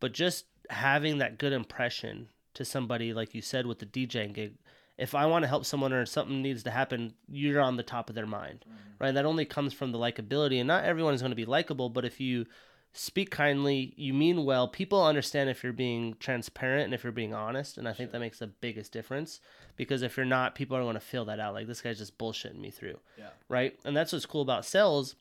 But 0.00 0.12
just 0.12 0.46
having 0.70 1.18
that 1.18 1.38
good 1.38 1.52
impression 1.52 2.28
to 2.54 2.64
somebody 2.64 3.12
like 3.12 3.34
you 3.34 3.42
said 3.42 3.66
with 3.66 3.78
the 3.78 3.86
DJing 3.86 4.32
gig, 4.32 4.54
if 4.98 5.14
I 5.14 5.26
want 5.26 5.42
to 5.42 5.48
help 5.48 5.64
someone 5.64 5.92
or 5.92 6.04
something 6.06 6.42
needs 6.42 6.62
to 6.64 6.70
happen, 6.70 7.14
you're 7.28 7.60
on 7.60 7.76
the 7.76 7.82
top 7.82 8.08
of 8.08 8.14
their 8.14 8.26
mind. 8.26 8.64
Mm-hmm. 8.66 9.04
Right? 9.04 9.14
That 9.14 9.24
only 9.24 9.44
comes 9.44 9.72
from 9.72 9.92
the 9.92 9.98
likability 9.98 10.58
and 10.58 10.68
not 10.68 10.84
everyone 10.84 11.14
is 11.14 11.22
going 11.22 11.32
to 11.32 11.36
be 11.36 11.46
likable, 11.46 11.88
but 11.88 12.04
if 12.04 12.20
you 12.20 12.46
speak 12.92 13.30
kindly, 13.30 13.94
you 13.96 14.12
mean 14.12 14.44
well, 14.44 14.66
people 14.66 15.04
understand 15.04 15.48
if 15.48 15.62
you're 15.62 15.72
being 15.72 16.14
transparent 16.18 16.86
and 16.86 16.94
if 16.94 17.04
you're 17.04 17.12
being 17.12 17.32
honest, 17.34 17.78
and 17.78 17.88
I 17.88 17.92
think 17.92 18.10
that 18.12 18.18
makes 18.20 18.40
the 18.40 18.48
biggest 18.48 18.92
difference 18.92 19.40
because 19.76 20.02
if 20.02 20.16
you're 20.16 20.26
not, 20.26 20.54
people 20.54 20.76
are 20.76 20.82
going 20.82 20.94
to 20.94 21.00
feel 21.00 21.24
that 21.26 21.40
out 21.40 21.54
like 21.54 21.66
this 21.66 21.80
guy's 21.80 21.98
just 21.98 22.18
bullshitting 22.18 22.58
me 22.58 22.70
through 22.70 22.98
Yeah. 23.16 23.28
right? 23.48 23.78
And 23.84 23.96
that's 23.96 24.12
what's 24.12 24.26
cool 24.26 24.42
about 24.42 24.64
sales. 24.64 25.14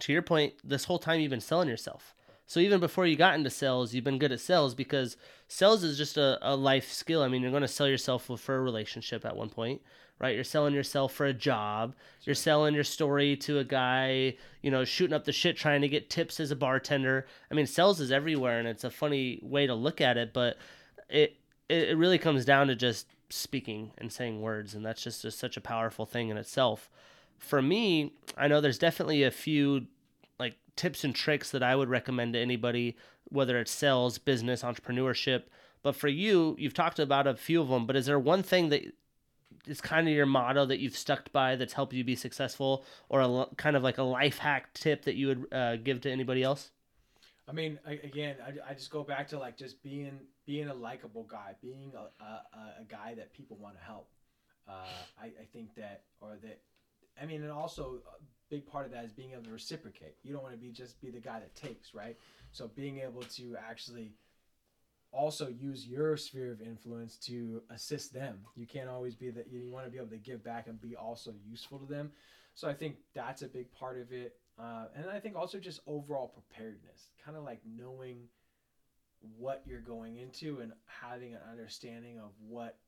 To 0.00 0.12
your 0.12 0.22
point, 0.22 0.54
this 0.62 0.84
whole 0.84 0.98
time 1.00 1.20
you've 1.20 1.30
been 1.30 1.40
selling 1.40 1.68
yourself. 1.68 2.14
So 2.46 2.58
even 2.60 2.80
before 2.80 3.06
you 3.06 3.16
got 3.16 3.34
into 3.34 3.50
sales, 3.50 3.94
you've 3.94 4.04
been 4.04 4.18
good 4.18 4.32
at 4.32 4.40
sales 4.40 4.74
because 4.74 5.16
sales 5.46 5.84
is 5.84 5.96
just 5.98 6.16
a, 6.16 6.38
a 6.42 6.56
life 6.56 6.90
skill. 6.90 7.22
I 7.22 7.28
mean, 7.28 7.42
you're 7.42 7.50
going 7.50 7.62
to 7.62 7.68
sell 7.68 7.86
yourself 7.88 8.28
for 8.38 8.56
a 8.56 8.60
relationship 8.60 9.24
at 9.24 9.36
one 9.36 9.50
point, 9.50 9.82
right? 10.20 10.34
You're 10.34 10.44
selling 10.44 10.74
yourself 10.74 11.12
for 11.14 11.26
a 11.26 11.32
job. 11.32 11.94
You're 12.24 12.34
selling 12.34 12.74
your 12.74 12.84
story 12.84 13.36
to 13.38 13.58
a 13.58 13.64
guy, 13.64 14.36
you 14.62 14.70
know, 14.70 14.84
shooting 14.84 15.14
up 15.14 15.24
the 15.24 15.32
shit 15.32 15.56
trying 15.56 15.80
to 15.80 15.88
get 15.88 16.10
tips 16.10 16.38
as 16.38 16.50
a 16.50 16.56
bartender. 16.56 17.26
I 17.50 17.54
mean, 17.54 17.66
sales 17.66 18.00
is 18.00 18.12
everywhere 18.12 18.58
and 18.58 18.68
it's 18.68 18.84
a 18.84 18.90
funny 18.90 19.40
way 19.42 19.66
to 19.66 19.74
look 19.74 20.00
at 20.00 20.16
it, 20.18 20.32
but 20.32 20.58
it 21.08 21.36
it, 21.70 21.96
really 21.96 22.18
comes 22.18 22.44
down 22.44 22.66
to 22.66 22.74
just 22.74 23.06
speaking 23.30 23.92
and 23.96 24.12
saying 24.12 24.40
words 24.40 24.74
and 24.74 24.84
that's 24.84 25.02
just, 25.02 25.22
just 25.22 25.38
such 25.38 25.56
a 25.56 25.60
powerful 25.60 26.04
thing 26.04 26.28
in 26.28 26.36
itself 26.36 26.90
for 27.38 27.62
me 27.62 28.12
i 28.36 28.48
know 28.48 28.60
there's 28.60 28.78
definitely 28.78 29.22
a 29.22 29.30
few 29.30 29.86
like 30.40 30.56
tips 30.74 31.04
and 31.04 31.14
tricks 31.14 31.50
that 31.50 31.62
i 31.62 31.76
would 31.76 31.88
recommend 31.88 32.32
to 32.32 32.40
anybody 32.40 32.96
whether 33.28 33.58
it's 33.58 33.70
sales 33.70 34.18
business 34.18 34.62
entrepreneurship 34.62 35.44
but 35.82 35.94
for 35.94 36.08
you 36.08 36.56
you've 36.58 36.74
talked 36.74 36.98
about 36.98 37.28
a 37.28 37.36
few 37.36 37.60
of 37.60 37.68
them 37.68 37.86
but 37.86 37.94
is 37.94 38.06
there 38.06 38.18
one 38.18 38.42
thing 38.42 38.68
that 38.68 38.92
is 39.66 39.80
kind 39.80 40.08
of 40.08 40.14
your 40.14 40.26
motto 40.26 40.66
that 40.66 40.78
you've 40.78 40.96
stuck 40.96 41.30
by 41.32 41.56
that's 41.56 41.72
helped 41.72 41.92
you 41.92 42.04
be 42.04 42.16
successful 42.16 42.84
or 43.08 43.20
a 43.20 43.46
kind 43.56 43.76
of 43.76 43.82
like 43.82 43.98
a 43.98 44.02
life 44.02 44.38
hack 44.38 44.72
tip 44.74 45.04
that 45.04 45.14
you 45.14 45.28
would 45.28 45.46
uh, 45.52 45.76
give 45.76 46.00
to 46.00 46.10
anybody 46.10 46.42
else 46.42 46.70
I 47.50 47.52
mean, 47.52 47.80
I, 47.84 47.92
again, 48.04 48.36
I, 48.46 48.70
I 48.70 48.74
just 48.74 48.92
go 48.92 49.02
back 49.02 49.26
to 49.28 49.38
like 49.38 49.56
just 49.56 49.82
being 49.82 50.20
being 50.46 50.68
a 50.68 50.74
likable 50.74 51.24
guy, 51.24 51.54
being 51.60 51.92
a, 51.96 52.24
a, 52.24 52.80
a 52.80 52.84
guy 52.88 53.14
that 53.16 53.32
people 53.32 53.56
want 53.60 53.76
to 53.76 53.84
help. 53.84 54.08
Uh, 54.68 54.86
I, 55.20 55.26
I 55.26 55.44
think 55.52 55.74
that, 55.74 56.02
or 56.20 56.36
that, 56.42 56.60
I 57.20 57.26
mean, 57.26 57.42
and 57.42 57.50
also 57.50 58.02
a 58.06 58.22
big 58.50 58.66
part 58.66 58.86
of 58.86 58.92
that 58.92 59.04
is 59.04 59.12
being 59.12 59.32
able 59.32 59.42
to 59.44 59.50
reciprocate. 59.50 60.14
You 60.22 60.32
don't 60.32 60.42
want 60.42 60.54
to 60.54 60.60
be 60.60 60.70
just 60.70 61.00
be 61.00 61.10
the 61.10 61.18
guy 61.18 61.40
that 61.40 61.54
takes, 61.56 61.92
right? 61.92 62.16
So 62.52 62.68
being 62.68 62.98
able 63.00 63.22
to 63.22 63.56
actually 63.68 64.12
also 65.12 65.48
use 65.48 65.86
your 65.86 66.16
sphere 66.16 66.52
of 66.52 66.60
influence 66.60 67.16
to 67.16 67.62
assist 67.70 68.12
them. 68.12 68.38
You 68.56 68.66
can't 68.66 68.88
always 68.88 69.14
be 69.14 69.30
that 69.30 69.48
you 69.50 69.68
want 69.68 69.86
to 69.86 69.90
be 69.90 69.98
able 69.98 70.08
to 70.08 70.18
give 70.18 70.44
back 70.44 70.68
and 70.68 70.80
be 70.80 70.96
also 70.96 71.34
useful 71.48 71.78
to 71.78 71.86
them. 71.86 72.12
So 72.54 72.68
I 72.68 72.74
think 72.74 72.96
that's 73.14 73.42
a 73.42 73.48
big 73.48 73.72
part 73.72 73.98
of 73.98 74.12
it. 74.12 74.36
Uh, 74.58 74.86
and 74.94 75.06
I 75.10 75.18
think 75.18 75.36
also 75.36 75.58
just 75.58 75.80
overall 75.86 76.28
preparedness, 76.28 77.08
kind 77.24 77.36
of 77.36 77.44
like 77.44 77.60
knowing 77.64 78.28
what 79.36 79.62
you're 79.66 79.80
going 79.80 80.16
into 80.18 80.60
and 80.60 80.72
having 80.86 81.34
an 81.34 81.40
understanding 81.50 82.18
of 82.18 82.30
what 82.46 82.78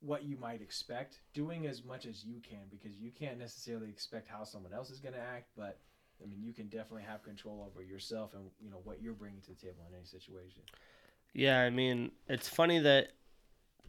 what 0.00 0.24
you 0.24 0.36
might 0.36 0.60
expect, 0.60 1.20
doing 1.32 1.66
as 1.66 1.82
much 1.82 2.04
as 2.04 2.22
you 2.22 2.38
can 2.46 2.60
because 2.70 2.98
you 2.98 3.10
can't 3.10 3.38
necessarily 3.38 3.88
expect 3.88 4.28
how 4.28 4.44
someone 4.44 4.74
else 4.74 4.90
is 4.90 5.00
going 5.00 5.14
to 5.14 5.20
act, 5.20 5.48
but 5.56 5.80
I 6.22 6.26
mean, 6.26 6.42
you 6.42 6.52
can 6.52 6.68
definitely 6.68 7.02
have 7.02 7.22
control 7.22 7.66
over 7.68 7.82
yourself 7.82 8.34
and 8.34 8.44
you 8.60 8.70
know 8.70 8.80
what 8.84 9.02
you're 9.02 9.14
bringing 9.14 9.40
to 9.42 9.50
the 9.50 9.56
table 9.56 9.86
in 9.88 9.96
any 9.96 10.04
situation. 10.04 10.62
Yeah, 11.36 11.60
I 11.60 11.70
mean, 11.70 12.12
it's 12.28 12.48
funny 12.48 12.78
that 12.80 13.08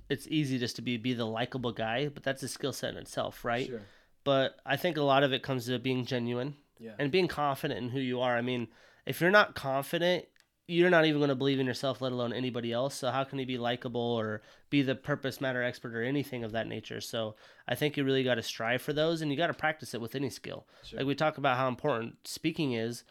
it's 0.10 0.28
easy 0.28 0.60
just 0.60 0.76
to 0.78 0.82
be 0.82 0.98
be 0.98 1.14
the 1.14 1.26
likable 1.26 1.72
guy, 1.72 2.10
but 2.10 2.24
that's 2.24 2.44
a 2.44 2.48
skill 2.48 2.74
set 2.74 2.92
in 2.92 2.98
itself, 2.98 3.44
right? 3.46 3.68
Sure. 3.68 3.82
But 4.24 4.58
I 4.66 4.76
think 4.76 4.98
a 4.98 5.02
lot 5.02 5.24
of 5.24 5.32
it 5.34 5.44
comes 5.44 5.66
to 5.68 5.80
being 5.80 6.06
genuine 6.06 6.56
Yeah. 6.80 6.96
and 7.00 7.12
being 7.12 7.28
confident 7.30 7.80
in 7.82 7.90
who 7.90 8.00
you 8.00 8.20
are. 8.22 8.38
I 8.38 8.42
mean, 8.42 8.68
if 9.06 9.22
you're 9.22 9.32
not 9.32 9.56
confident, 9.56 10.26
you're 10.68 10.90
not 10.90 11.06
even 11.06 11.20
going 11.20 11.30
to 11.30 11.36
believe 11.36 11.62
in 11.62 11.66
yourself, 11.66 12.02
let 12.02 12.12
alone 12.12 12.34
anybody 12.34 12.74
else. 12.74 12.96
So 12.96 13.10
how 13.10 13.24
can 13.24 13.40
you 13.40 13.46
be 13.46 13.58
likable 13.58 14.02
or 14.02 14.42
be 14.70 14.82
the 14.82 14.96
purpose 14.96 15.40
matter 15.40 15.64
expert 15.64 15.96
or 15.96 16.04
anything 16.04 16.44
of 16.44 16.52
that 16.52 16.68
nature? 16.68 17.00
So 17.00 17.36
I 17.70 17.76
think 17.76 17.96
you 17.96 18.04
really 18.04 18.24
got 18.26 18.36
to 18.36 18.44
strive 18.44 18.82
for 18.82 18.92
those, 18.92 19.22
and 19.22 19.32
you 19.32 19.38
got 19.38 19.48
to 19.48 19.54
practice 19.54 19.94
it 19.94 20.02
with 20.02 20.14
any 20.16 20.30
skill. 20.30 20.68
Sure. 20.84 21.00
Like 21.00 21.08
we 21.08 21.16
talk 21.16 21.38
about 21.38 21.56
how 21.56 21.70
important 21.70 22.28
speaking 22.28 22.74
is. 22.74 23.06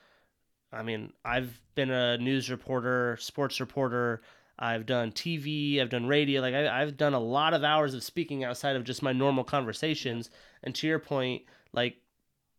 I 0.73 0.83
mean, 0.83 1.13
I've 1.25 1.61
been 1.75 1.91
a 1.91 2.19
news 2.19 2.51
reporter, 2.51 3.17
sports 3.21 3.61
reporter. 3.61 4.23
I've 4.59 4.87
done 4.87 5.13
TV, 5.13 5.81
I've 5.81 5.91
done 5.91 6.07
radio. 6.07 6.41
Like 6.41 6.55
I, 6.55 6.83
I've 6.83 6.97
done 6.97 7.15
a 7.15 7.21
lot 7.21 7.55
of 7.55 7.63
hours 7.63 7.95
of 7.95 8.03
speaking 8.03 8.43
outside 8.45 8.77
of 8.77 8.85
just 8.85 9.03
my 9.03 9.13
normal 9.13 9.45
conversations. 9.45 10.31
And 10.63 10.75
to 10.77 10.87
your 10.87 10.99
point, 10.99 11.43
like 11.73 11.97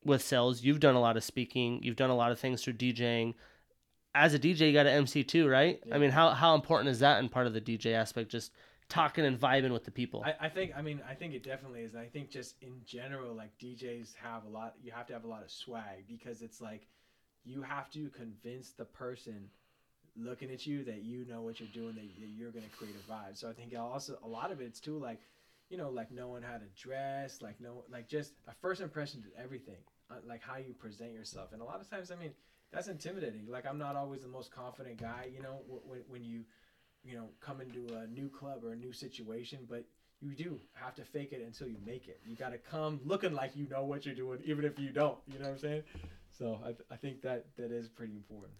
with 0.03 0.21
sales, 0.21 0.63
you've 0.63 0.79
done 0.79 0.95
a 0.95 1.01
lot 1.01 1.17
of 1.17 1.23
speaking. 1.23 1.81
You've 1.81 1.95
done 1.95 2.11
a 2.11 2.15
lot 2.15 2.31
of 2.31 2.39
things 2.39 2.63
through 2.63 2.73
DJing. 2.73 3.34
As 4.13 4.34
a 4.34 4.39
DJ, 4.39 4.67
you 4.67 4.73
got 4.73 4.84
to 4.84 4.91
MC 4.91 5.23
too, 5.23 5.47
right? 5.47 5.79
Yeah. 5.85 5.95
I 5.95 5.97
mean, 5.97 6.11
how 6.11 6.29
how 6.31 6.55
important 6.55 6.89
is 6.89 6.99
that 6.99 7.19
in 7.19 7.29
part 7.29 7.47
of 7.47 7.53
the 7.53 7.61
DJ 7.61 7.93
aspect? 7.93 8.29
Just 8.29 8.51
talking 8.89 9.25
and 9.25 9.39
vibing 9.39 9.71
with 9.71 9.84
the 9.84 9.91
people. 9.91 10.23
I, 10.25 10.45
I 10.45 10.49
think 10.49 10.71
I 10.75 10.81
mean 10.81 11.01
I 11.07 11.13
think 11.13 11.34
it 11.34 11.43
definitely 11.43 11.81
is. 11.81 11.93
And 11.93 12.01
I 12.01 12.07
think 12.07 12.29
just 12.29 12.55
in 12.61 12.81
general, 12.85 13.35
like 13.35 13.51
DJs 13.59 14.15
have 14.15 14.45
a 14.45 14.49
lot. 14.49 14.75
You 14.81 14.91
have 14.91 15.07
to 15.07 15.13
have 15.13 15.23
a 15.23 15.27
lot 15.27 15.43
of 15.43 15.51
swag 15.51 16.07
because 16.07 16.41
it's 16.41 16.61
like 16.61 16.88
you 17.47 17.61
have 17.61 17.89
to 17.91 18.09
convince 18.09 18.71
the 18.71 18.85
person 18.85 19.49
looking 20.15 20.51
at 20.51 20.65
you 20.65 20.83
that 20.83 21.03
you 21.03 21.25
know 21.25 21.41
what 21.41 21.59
you're 21.59 21.69
doing, 21.73 21.95
that, 21.95 22.05
you're 22.35 22.51
gonna 22.51 22.65
create 22.77 22.95
a 22.95 23.11
vibe. 23.11 23.37
So 23.37 23.49
I 23.49 23.53
think 23.53 23.73
also 23.77 24.17
a 24.23 24.27
lot 24.27 24.51
of 24.51 24.61
it's 24.61 24.79
too 24.79 24.97
like, 24.97 25.19
you 25.69 25.77
know, 25.77 25.89
like 25.89 26.11
knowing 26.11 26.43
how 26.43 26.57
to 26.57 26.65
dress, 26.81 27.41
like 27.41 27.59
no, 27.61 27.83
like 27.91 28.07
just 28.07 28.33
a 28.47 28.53
first 28.61 28.81
impression 28.81 29.21
to 29.23 29.41
everything, 29.41 29.77
uh, 30.09 30.15
like 30.27 30.41
how 30.41 30.57
you 30.57 30.73
present 30.73 31.13
yourself. 31.13 31.53
And 31.53 31.61
a 31.61 31.65
lot 31.65 31.79
of 31.81 31.89
times, 31.89 32.11
I 32.11 32.15
mean, 32.15 32.31
that's 32.71 32.87
intimidating. 32.87 33.47
Like 33.47 33.65
I'm 33.65 33.77
not 33.77 33.95
always 33.95 34.21
the 34.21 34.27
most 34.27 34.51
confident 34.51 34.97
guy, 34.97 35.29
you 35.33 35.41
know, 35.41 35.61
when 35.67 36.01
when 36.07 36.23
you 36.23 36.43
you 37.03 37.15
know, 37.15 37.29
come 37.39 37.61
into 37.61 37.95
a 37.95 38.07
new 38.07 38.29
club 38.29 38.63
or 38.63 38.73
a 38.73 38.75
new 38.75 38.91
situation, 38.91 39.59
but 39.69 39.85
you 40.19 40.31
do 40.31 40.59
have 40.73 40.95
to 40.95 41.03
fake 41.03 41.31
it 41.31 41.41
until 41.45 41.67
you 41.67 41.77
make 41.85 42.07
it. 42.07 42.19
You 42.25 42.35
got 42.35 42.51
to 42.51 42.57
come 42.57 42.99
looking 43.05 43.33
like 43.33 43.55
you 43.55 43.67
know 43.69 43.83
what 43.85 44.05
you're 44.05 44.15
doing, 44.15 44.39
even 44.45 44.65
if 44.65 44.77
you 44.79 44.89
don't. 44.89 45.17
You 45.31 45.39
know 45.39 45.45
what 45.45 45.51
I'm 45.53 45.59
saying? 45.59 45.83
So 46.38 46.59
I, 46.64 46.93
I 46.93 46.97
think 46.97 47.22
that 47.23 47.45
that 47.57 47.72
is 47.72 47.89
pretty 47.89 48.14
important. 48.14 48.53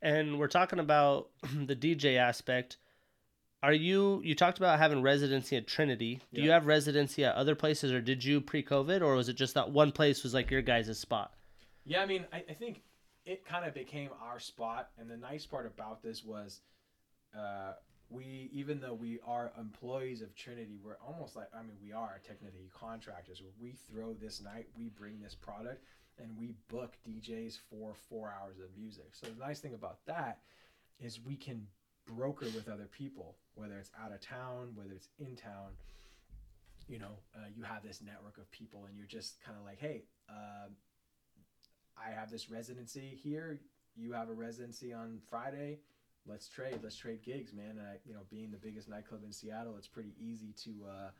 and 0.00 0.38
we're 0.38 0.48
talking 0.48 0.78
about 0.78 1.30
the 1.66 1.76
DJ 1.76 2.16
aspect. 2.16 2.78
Are 3.62 3.72
you 3.72 4.20
you 4.24 4.34
talked 4.36 4.58
about 4.58 4.78
having 4.78 5.02
residency 5.02 5.56
at 5.56 5.66
Trinity? 5.66 6.20
Do 6.32 6.40
you 6.42 6.50
have 6.52 6.66
residency 6.66 7.24
at 7.24 7.34
other 7.34 7.56
places, 7.56 7.92
or 7.92 8.00
did 8.00 8.22
you 8.24 8.40
pre-COVID, 8.40 9.02
or 9.02 9.14
was 9.16 9.28
it 9.28 9.34
just 9.34 9.54
that 9.54 9.70
one 9.70 9.90
place 9.90 10.22
was 10.22 10.32
like 10.32 10.50
your 10.50 10.62
guys' 10.62 10.96
spot? 10.96 11.34
Yeah, 11.84 12.02
I 12.02 12.06
mean, 12.06 12.24
I, 12.32 12.44
I 12.48 12.54
think 12.54 12.82
it 13.24 13.44
kind 13.44 13.64
of 13.66 13.74
became 13.74 14.10
our 14.22 14.38
spot, 14.38 14.90
and 14.96 15.10
the 15.10 15.16
nice 15.16 15.44
part 15.44 15.66
about 15.66 16.02
this 16.04 16.24
was, 16.24 16.60
uh, 17.36 17.72
we 18.10 18.48
even 18.52 18.80
though 18.80 18.94
we 18.94 19.18
are 19.26 19.50
employees 19.58 20.22
of 20.22 20.34
Trinity, 20.36 20.78
we're 20.82 20.96
almost 21.04 21.34
like 21.34 21.48
I 21.52 21.62
mean 21.62 21.76
we 21.82 21.92
are 21.92 22.20
technically 22.24 22.70
contractors. 22.72 23.42
We 23.60 23.72
throw 23.90 24.14
this 24.14 24.40
night, 24.40 24.68
we 24.78 24.88
bring 24.88 25.20
this 25.20 25.34
product, 25.34 25.84
and 26.20 26.36
we 26.38 26.54
book 26.68 26.96
DJs 27.08 27.58
for 27.70 27.94
four 28.08 28.34
hours 28.40 28.58
of 28.58 28.66
music. 28.76 29.10
So 29.12 29.26
the 29.26 29.44
nice 29.44 29.60
thing 29.60 29.74
about 29.74 29.98
that 30.06 30.38
is 31.00 31.20
we 31.24 31.36
can 31.36 31.66
broker 32.06 32.46
with 32.46 32.68
other 32.68 32.88
people, 32.90 33.36
whether 33.54 33.76
it's 33.78 33.90
out 34.02 34.12
of 34.12 34.20
town, 34.20 34.72
whether 34.74 34.92
it's 34.92 35.08
in 35.18 35.36
town. 35.36 35.70
You 36.88 36.98
know, 36.98 37.18
uh, 37.34 37.48
you 37.54 37.62
have 37.64 37.82
this 37.82 38.00
network 38.04 38.38
of 38.38 38.50
people, 38.50 38.86
and 38.88 38.96
you're 38.96 39.06
just 39.06 39.42
kind 39.44 39.56
of 39.58 39.64
like, 39.64 39.78
hey. 39.78 40.04
Uh, 40.28 40.68
I 42.06 42.10
have 42.10 42.30
this 42.30 42.50
residency 42.50 43.18
here. 43.22 43.60
You 43.96 44.12
have 44.12 44.28
a 44.28 44.32
residency 44.32 44.92
on 44.92 45.18
Friday. 45.28 45.78
Let's 46.26 46.48
trade. 46.48 46.80
Let's 46.82 46.96
trade 46.96 47.22
gigs, 47.22 47.52
man. 47.52 47.70
And 47.70 47.80
I, 47.80 47.96
you 48.04 48.14
know, 48.14 48.20
being 48.30 48.50
the 48.50 48.58
biggest 48.58 48.88
nightclub 48.88 49.22
in 49.24 49.32
Seattle, 49.32 49.76
it's 49.76 49.88
pretty 49.88 50.14
easy 50.20 50.54
to 50.64 50.70
uh, 50.88 51.10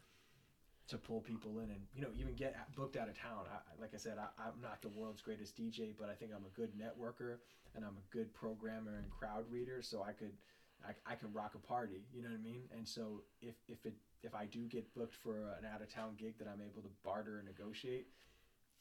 to 0.88 0.96
pull 0.96 1.20
people 1.20 1.58
in 1.58 1.70
and 1.70 1.80
you 1.94 2.00
know 2.00 2.08
even 2.16 2.34
get 2.34 2.56
booked 2.74 2.96
out 2.96 3.08
of 3.08 3.18
town. 3.18 3.44
I, 3.52 3.80
like 3.80 3.90
I 3.94 3.98
said, 3.98 4.16
I, 4.18 4.28
I'm 4.40 4.60
not 4.60 4.80
the 4.82 4.88
world's 4.88 5.20
greatest 5.20 5.56
DJ, 5.56 5.92
but 5.98 6.08
I 6.08 6.14
think 6.14 6.32
I'm 6.34 6.44
a 6.44 6.56
good 6.56 6.72
networker 6.76 7.36
and 7.74 7.84
I'm 7.84 7.96
a 7.96 8.06
good 8.12 8.32
programmer 8.34 8.96
and 8.96 9.10
crowd 9.10 9.44
reader. 9.50 9.82
So 9.82 10.02
I 10.02 10.12
could 10.12 10.32
I, 10.84 11.12
I 11.12 11.14
can 11.14 11.32
rock 11.32 11.54
a 11.54 11.66
party. 11.66 12.06
You 12.12 12.22
know 12.22 12.28
what 12.28 12.38
I 12.38 12.42
mean? 12.42 12.62
And 12.76 12.86
so 12.86 13.22
if 13.40 13.54
if 13.68 13.84
it 13.84 13.94
if 14.22 14.34
I 14.34 14.46
do 14.46 14.66
get 14.66 14.92
booked 14.94 15.14
for 15.14 15.36
an 15.58 15.66
out 15.72 15.82
of 15.82 15.92
town 15.92 16.14
gig 16.18 16.38
that 16.38 16.48
I'm 16.48 16.60
able 16.60 16.82
to 16.82 16.90
barter 17.04 17.38
and 17.38 17.46
negotiate, 17.46 18.08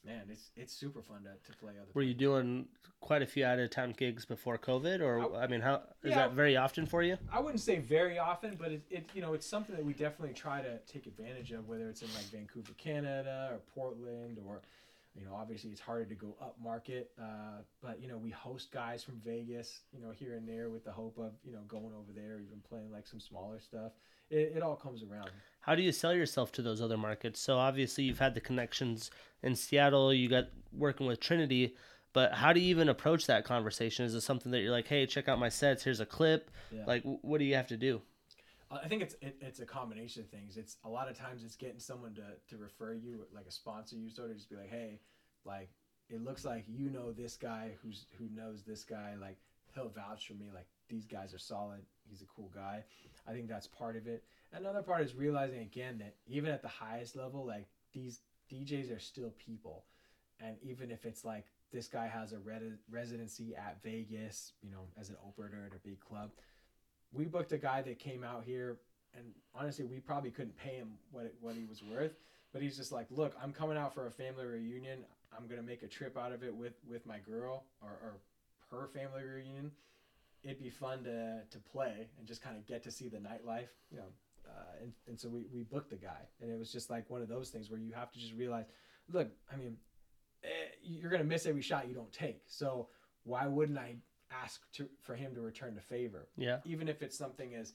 man, 0.07 0.23
it's 0.31 0.49
it's 0.55 0.73
super 0.73 1.01
fun 1.01 1.23
to, 1.23 1.51
to 1.51 1.57
play 1.57 1.73
other. 1.79 1.91
Were 1.93 2.01
you 2.01 2.13
doing 2.13 2.67
quite 3.01 3.21
a 3.21 3.27
few 3.27 3.45
out 3.45 3.59
of 3.59 3.69
town 3.69 3.93
gigs 3.95 4.25
before 4.25 4.57
COVID, 4.57 5.01
or 5.01 5.35
I 5.35 5.47
mean, 5.47 5.61
how 5.61 5.83
is 6.03 6.11
Yeah. 6.11 6.27
that 6.27 6.33
very 6.33 6.57
often 6.57 6.85
for 6.85 7.03
you? 7.03 7.17
I 7.31 7.39
wouldn't 7.39 7.61
say 7.61 7.77
very 7.79 8.17
often, 8.17 8.55
but 8.57 8.71
it, 8.71 8.81
it 8.89 9.09
you 9.13 9.21
know 9.21 9.33
it's 9.33 9.45
something 9.45 9.75
that 9.75 9.85
we 9.85 9.93
definitely 9.93 10.33
try 10.33 10.61
to 10.61 10.79
take 10.87 11.05
advantage 11.05 11.51
of, 11.51 11.67
whether 11.67 11.89
it's 11.89 12.01
in 12.01 12.11
like 12.15 12.23
Vancouver, 12.31 12.71
Canada, 12.77 13.49
or 13.51 13.59
Portland, 13.75 14.39
or 14.47 14.61
you 15.15 15.25
know 15.25 15.35
obviously 15.35 15.69
it's 15.71 15.81
harder 15.81 16.05
to 16.05 16.15
go 16.15 16.35
up 16.41 16.55
market, 16.63 17.11
uh, 17.21 17.61
but 17.81 18.01
you 18.01 18.07
know 18.07 18.17
we 18.17 18.29
host 18.31 18.71
guys 18.71 19.03
from 19.03 19.19
Vegas, 19.25 19.81
you 19.91 19.99
know 19.99 20.11
here 20.11 20.35
and 20.35 20.47
there 20.47 20.69
with 20.69 20.85
the 20.85 20.91
hope 20.91 21.17
of 21.17 21.33
you 21.43 21.51
know 21.51 21.61
going 21.67 21.93
over 21.93 22.13
there, 22.15 22.39
even 22.39 22.61
playing 22.67 22.91
like 22.91 23.05
some 23.05 23.19
smaller 23.19 23.59
stuff. 23.59 23.91
It, 24.29 24.53
it 24.57 24.61
all 24.63 24.75
comes 24.75 25.03
around. 25.03 25.29
How 25.67 25.75
do 25.75 25.81
you 25.81 25.91
sell 25.91 26.13
yourself 26.13 26.53
to 26.53 26.61
those 26.61 26.81
other 26.81 26.95
markets? 26.95 27.41
So 27.41 27.57
obviously 27.57 28.05
you've 28.05 28.19
had 28.19 28.33
the 28.33 28.39
connections 28.39 29.11
in 29.43 29.53
Seattle, 29.53 30.13
you 30.13 30.29
got 30.29 30.45
working 30.71 31.07
with 31.07 31.19
Trinity, 31.19 31.75
but 32.13 32.33
how 32.33 32.53
do 32.53 32.61
you 32.61 32.69
even 32.69 32.87
approach 32.87 33.25
that 33.25 33.43
conversation? 33.43 34.05
Is 34.05 34.15
it 34.15 34.21
something 34.21 34.53
that 34.53 34.61
you're 34.61 34.71
like, 34.71 34.87
hey, 34.87 35.05
check 35.05 35.27
out 35.27 35.39
my 35.39 35.49
sets, 35.49 35.83
here's 35.83 35.99
a 35.99 36.05
clip? 36.05 36.49
Yeah. 36.71 36.85
Like, 36.87 37.03
what 37.03 37.39
do 37.39 37.43
you 37.43 37.55
have 37.55 37.67
to 37.67 37.75
do? 37.75 38.01
I 38.71 38.87
think 38.87 39.01
it's 39.01 39.15
it, 39.21 39.35
it's 39.41 39.59
a 39.59 39.65
combination 39.65 40.23
of 40.23 40.29
things. 40.29 40.55
It's 40.55 40.77
a 40.85 40.89
lot 40.89 41.09
of 41.09 41.17
times 41.17 41.43
it's 41.43 41.57
getting 41.57 41.79
someone 41.79 42.15
to, 42.15 42.23
to 42.49 42.61
refer 42.61 42.93
you, 42.93 43.25
like 43.35 43.45
a 43.45 43.51
sponsor 43.51 43.97
you, 43.97 44.09
sort 44.09 44.29
of 44.29 44.37
just 44.37 44.49
be 44.49 44.55
like, 44.55 44.69
hey, 44.69 45.01
like 45.43 45.69
it 46.09 46.23
looks 46.23 46.45
like 46.45 46.63
you 46.67 46.89
know 46.89 47.11
this 47.11 47.35
guy 47.35 47.71
who's 47.81 48.05
who 48.17 48.29
knows 48.33 48.63
this 48.63 48.85
guy, 48.85 49.15
like 49.19 49.37
he'll 49.73 49.89
vouch 49.89 50.27
for 50.27 50.33
me, 50.33 50.49
like 50.53 50.67
these 50.87 51.05
guys 51.05 51.33
are 51.33 51.39
solid. 51.39 51.81
He's 52.09 52.21
a 52.21 52.25
cool 52.25 52.51
guy. 52.55 52.83
I 53.27 53.33
think 53.33 53.49
that's 53.49 53.67
part 53.67 53.97
of 53.97 54.07
it. 54.07 54.23
Another 54.53 54.81
part 54.81 55.01
is 55.01 55.13
realizing 55.15 55.59
again 55.59 55.97
that 55.99 56.15
even 56.25 56.51
at 56.51 56.61
the 56.61 56.67
highest 56.67 57.15
level, 57.15 57.45
like 57.45 57.67
these 57.93 58.21
DJs 58.51 58.95
are 58.95 58.99
still 58.99 59.33
people, 59.37 59.83
and 60.39 60.55
even 60.61 60.89
if 60.89 61.05
it's 61.05 61.25
like 61.25 61.45
this 61.71 61.87
guy 61.87 62.07
has 62.07 62.31
a 62.31 62.39
red- 62.39 62.77
residency 62.89 63.55
at 63.55 63.81
Vegas, 63.83 64.53
you 64.61 64.71
know, 64.71 64.87
as 64.99 65.09
an 65.09 65.17
opener 65.25 65.67
at 65.69 65.75
a 65.75 65.79
big 65.79 65.99
club, 65.99 66.31
we 67.11 67.25
booked 67.25 67.51
a 67.51 67.57
guy 67.57 67.81
that 67.81 67.99
came 67.99 68.23
out 68.23 68.43
here 68.45 68.77
and 69.13 69.25
honestly 69.55 69.85
we 69.85 69.99
probably 69.99 70.29
couldn't 70.29 70.57
pay 70.57 70.75
him 70.75 70.93
what 71.11 71.25
it, 71.25 71.35
what 71.41 71.55
he 71.55 71.65
was 71.65 71.83
worth. 71.83 72.13
But 72.53 72.61
he's 72.61 72.77
just 72.77 72.91
like 72.91 73.07
look 73.09 73.35
i'm 73.41 73.51
coming 73.51 73.77
out 73.77 73.93
for 73.93 74.07
a 74.07 74.11
family 74.11 74.45
reunion. 74.45 74.99
I'm 75.37 75.47
gonna 75.47 75.61
make 75.61 75.83
a 75.83 75.87
trip 75.87 76.17
out 76.17 76.31
of 76.31 76.43
it 76.43 76.55
with 76.55 76.73
with 76.87 77.05
my 77.05 77.19
girl 77.19 77.65
or, 77.81 77.89
or 77.89 78.13
her 78.71 78.87
family 78.87 79.23
reunion. 79.23 79.71
It'd 80.43 80.59
be 80.59 80.69
fun 80.69 81.03
to 81.03 81.41
to 81.49 81.59
play 81.59 82.07
and 82.17 82.25
just 82.25 82.41
kind 82.41 82.55
of 82.55 82.65
get 82.65 82.83
to 82.83 82.91
see 82.91 83.09
the 83.09 83.17
nightlife. 83.17 83.69
You 83.91 83.97
know 83.97 84.11
uh, 84.47 84.83
and, 84.83 84.91
and 85.07 85.19
so 85.19 85.29
we, 85.29 85.45
we 85.53 85.63
booked 85.63 85.89
the 85.89 85.95
guy. 85.95 86.21
And 86.41 86.51
it 86.51 86.57
was 86.57 86.71
just 86.71 86.89
like 86.89 87.09
one 87.09 87.21
of 87.21 87.27
those 87.27 87.49
things 87.49 87.69
where 87.69 87.79
you 87.79 87.93
have 87.93 88.11
to 88.11 88.19
just 88.19 88.33
realize 88.33 88.65
look 89.11 89.29
i 89.51 89.55
mean 89.55 89.77
eh, 90.43 90.47
you're 90.83 91.09
gonna 91.09 91.23
miss 91.23 91.45
every 91.45 91.61
shot 91.61 91.87
you 91.87 91.95
don't 91.95 92.11
take. 92.11 92.41
So 92.47 92.87
why 93.23 93.47
wouldn't 93.47 93.77
i 93.77 93.95
ask 94.43 94.61
to 94.73 94.87
for 95.01 95.15
him 95.15 95.33
to 95.35 95.41
return 95.41 95.75
the 95.75 95.81
favor? 95.81 96.27
Yeah. 96.37 96.59
even 96.65 96.87
if 96.87 97.01
it's 97.01 97.17
something 97.17 97.55
as 97.55 97.73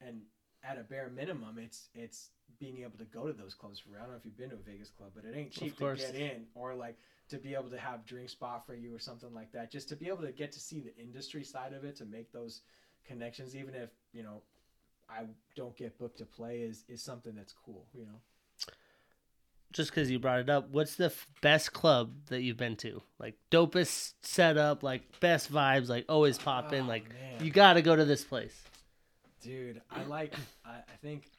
and 0.00 0.22
at 0.64 0.78
a 0.78 0.82
bare 0.82 1.10
minimum 1.14 1.58
it's 1.58 1.88
it's 1.94 2.30
being 2.58 2.78
able 2.82 2.98
to 2.98 3.04
go 3.04 3.26
to 3.26 3.32
those 3.32 3.54
clubs 3.54 3.80
for 3.80 3.96
I 3.96 4.02
don't 4.02 4.10
know 4.10 4.16
if 4.16 4.24
you've 4.24 4.36
been 4.36 4.50
to 4.50 4.56
a 4.56 4.58
Vegas 4.58 4.90
club 4.90 5.10
but 5.14 5.24
it 5.24 5.36
ain't 5.36 5.50
cheap 5.50 5.76
to 5.78 5.96
get 5.96 6.14
in 6.14 6.44
or 6.54 6.74
like 6.74 6.96
to 7.30 7.38
be 7.38 7.54
able 7.54 7.70
to 7.70 7.78
have 7.78 8.04
drink 8.04 8.28
spot 8.28 8.66
for 8.66 8.74
you 8.74 8.94
or 8.94 8.98
something 8.98 9.32
like 9.32 9.52
that. 9.52 9.72
Just 9.72 9.88
to 9.88 9.96
be 9.96 10.08
able 10.08 10.22
to 10.22 10.32
get 10.32 10.52
to 10.52 10.60
see 10.60 10.80
the 10.80 10.94
industry 10.96 11.42
side 11.44 11.72
of 11.72 11.84
it 11.84 11.96
to 11.96 12.04
make 12.04 12.30
those 12.32 12.60
connections 13.04 13.56
even 13.56 13.74
if 13.74 13.90
you 14.12 14.22
know 14.22 14.42
I 15.18 15.26
don't 15.54 15.76
get 15.76 15.98
booked 15.98 16.18
to 16.18 16.24
play 16.26 16.60
is 16.60 16.84
is 16.88 17.02
something 17.02 17.34
that's 17.34 17.54
cool 17.64 17.86
you 17.94 18.04
know 18.04 18.20
Just 19.72 19.90
because 19.90 20.10
you 20.10 20.18
brought 20.18 20.40
it 20.40 20.50
up, 20.50 20.68
what's 20.70 20.96
the 20.96 21.06
f- 21.06 21.26
best 21.40 21.72
club 21.72 22.12
that 22.26 22.42
you've 22.42 22.58
been 22.58 22.76
to? 22.76 23.02
Like 23.18 23.36
dopest 23.50 24.12
setup, 24.22 24.82
like 24.82 25.02
best 25.20 25.50
vibes, 25.50 25.88
like 25.88 26.04
always 26.10 26.36
pop 26.38 26.72
in. 26.74 26.84
Oh, 26.84 26.88
Like 26.88 27.08
man. 27.08 27.42
you 27.44 27.50
got 27.50 27.74
to 27.74 27.82
go 27.82 27.96
to 27.96 28.04
this 28.04 28.22
place. 28.22 28.54
Dude, 29.40 29.80
I 29.90 30.04
like. 30.04 30.34
I, 30.64 30.70
I 30.94 30.96
think 31.00 31.30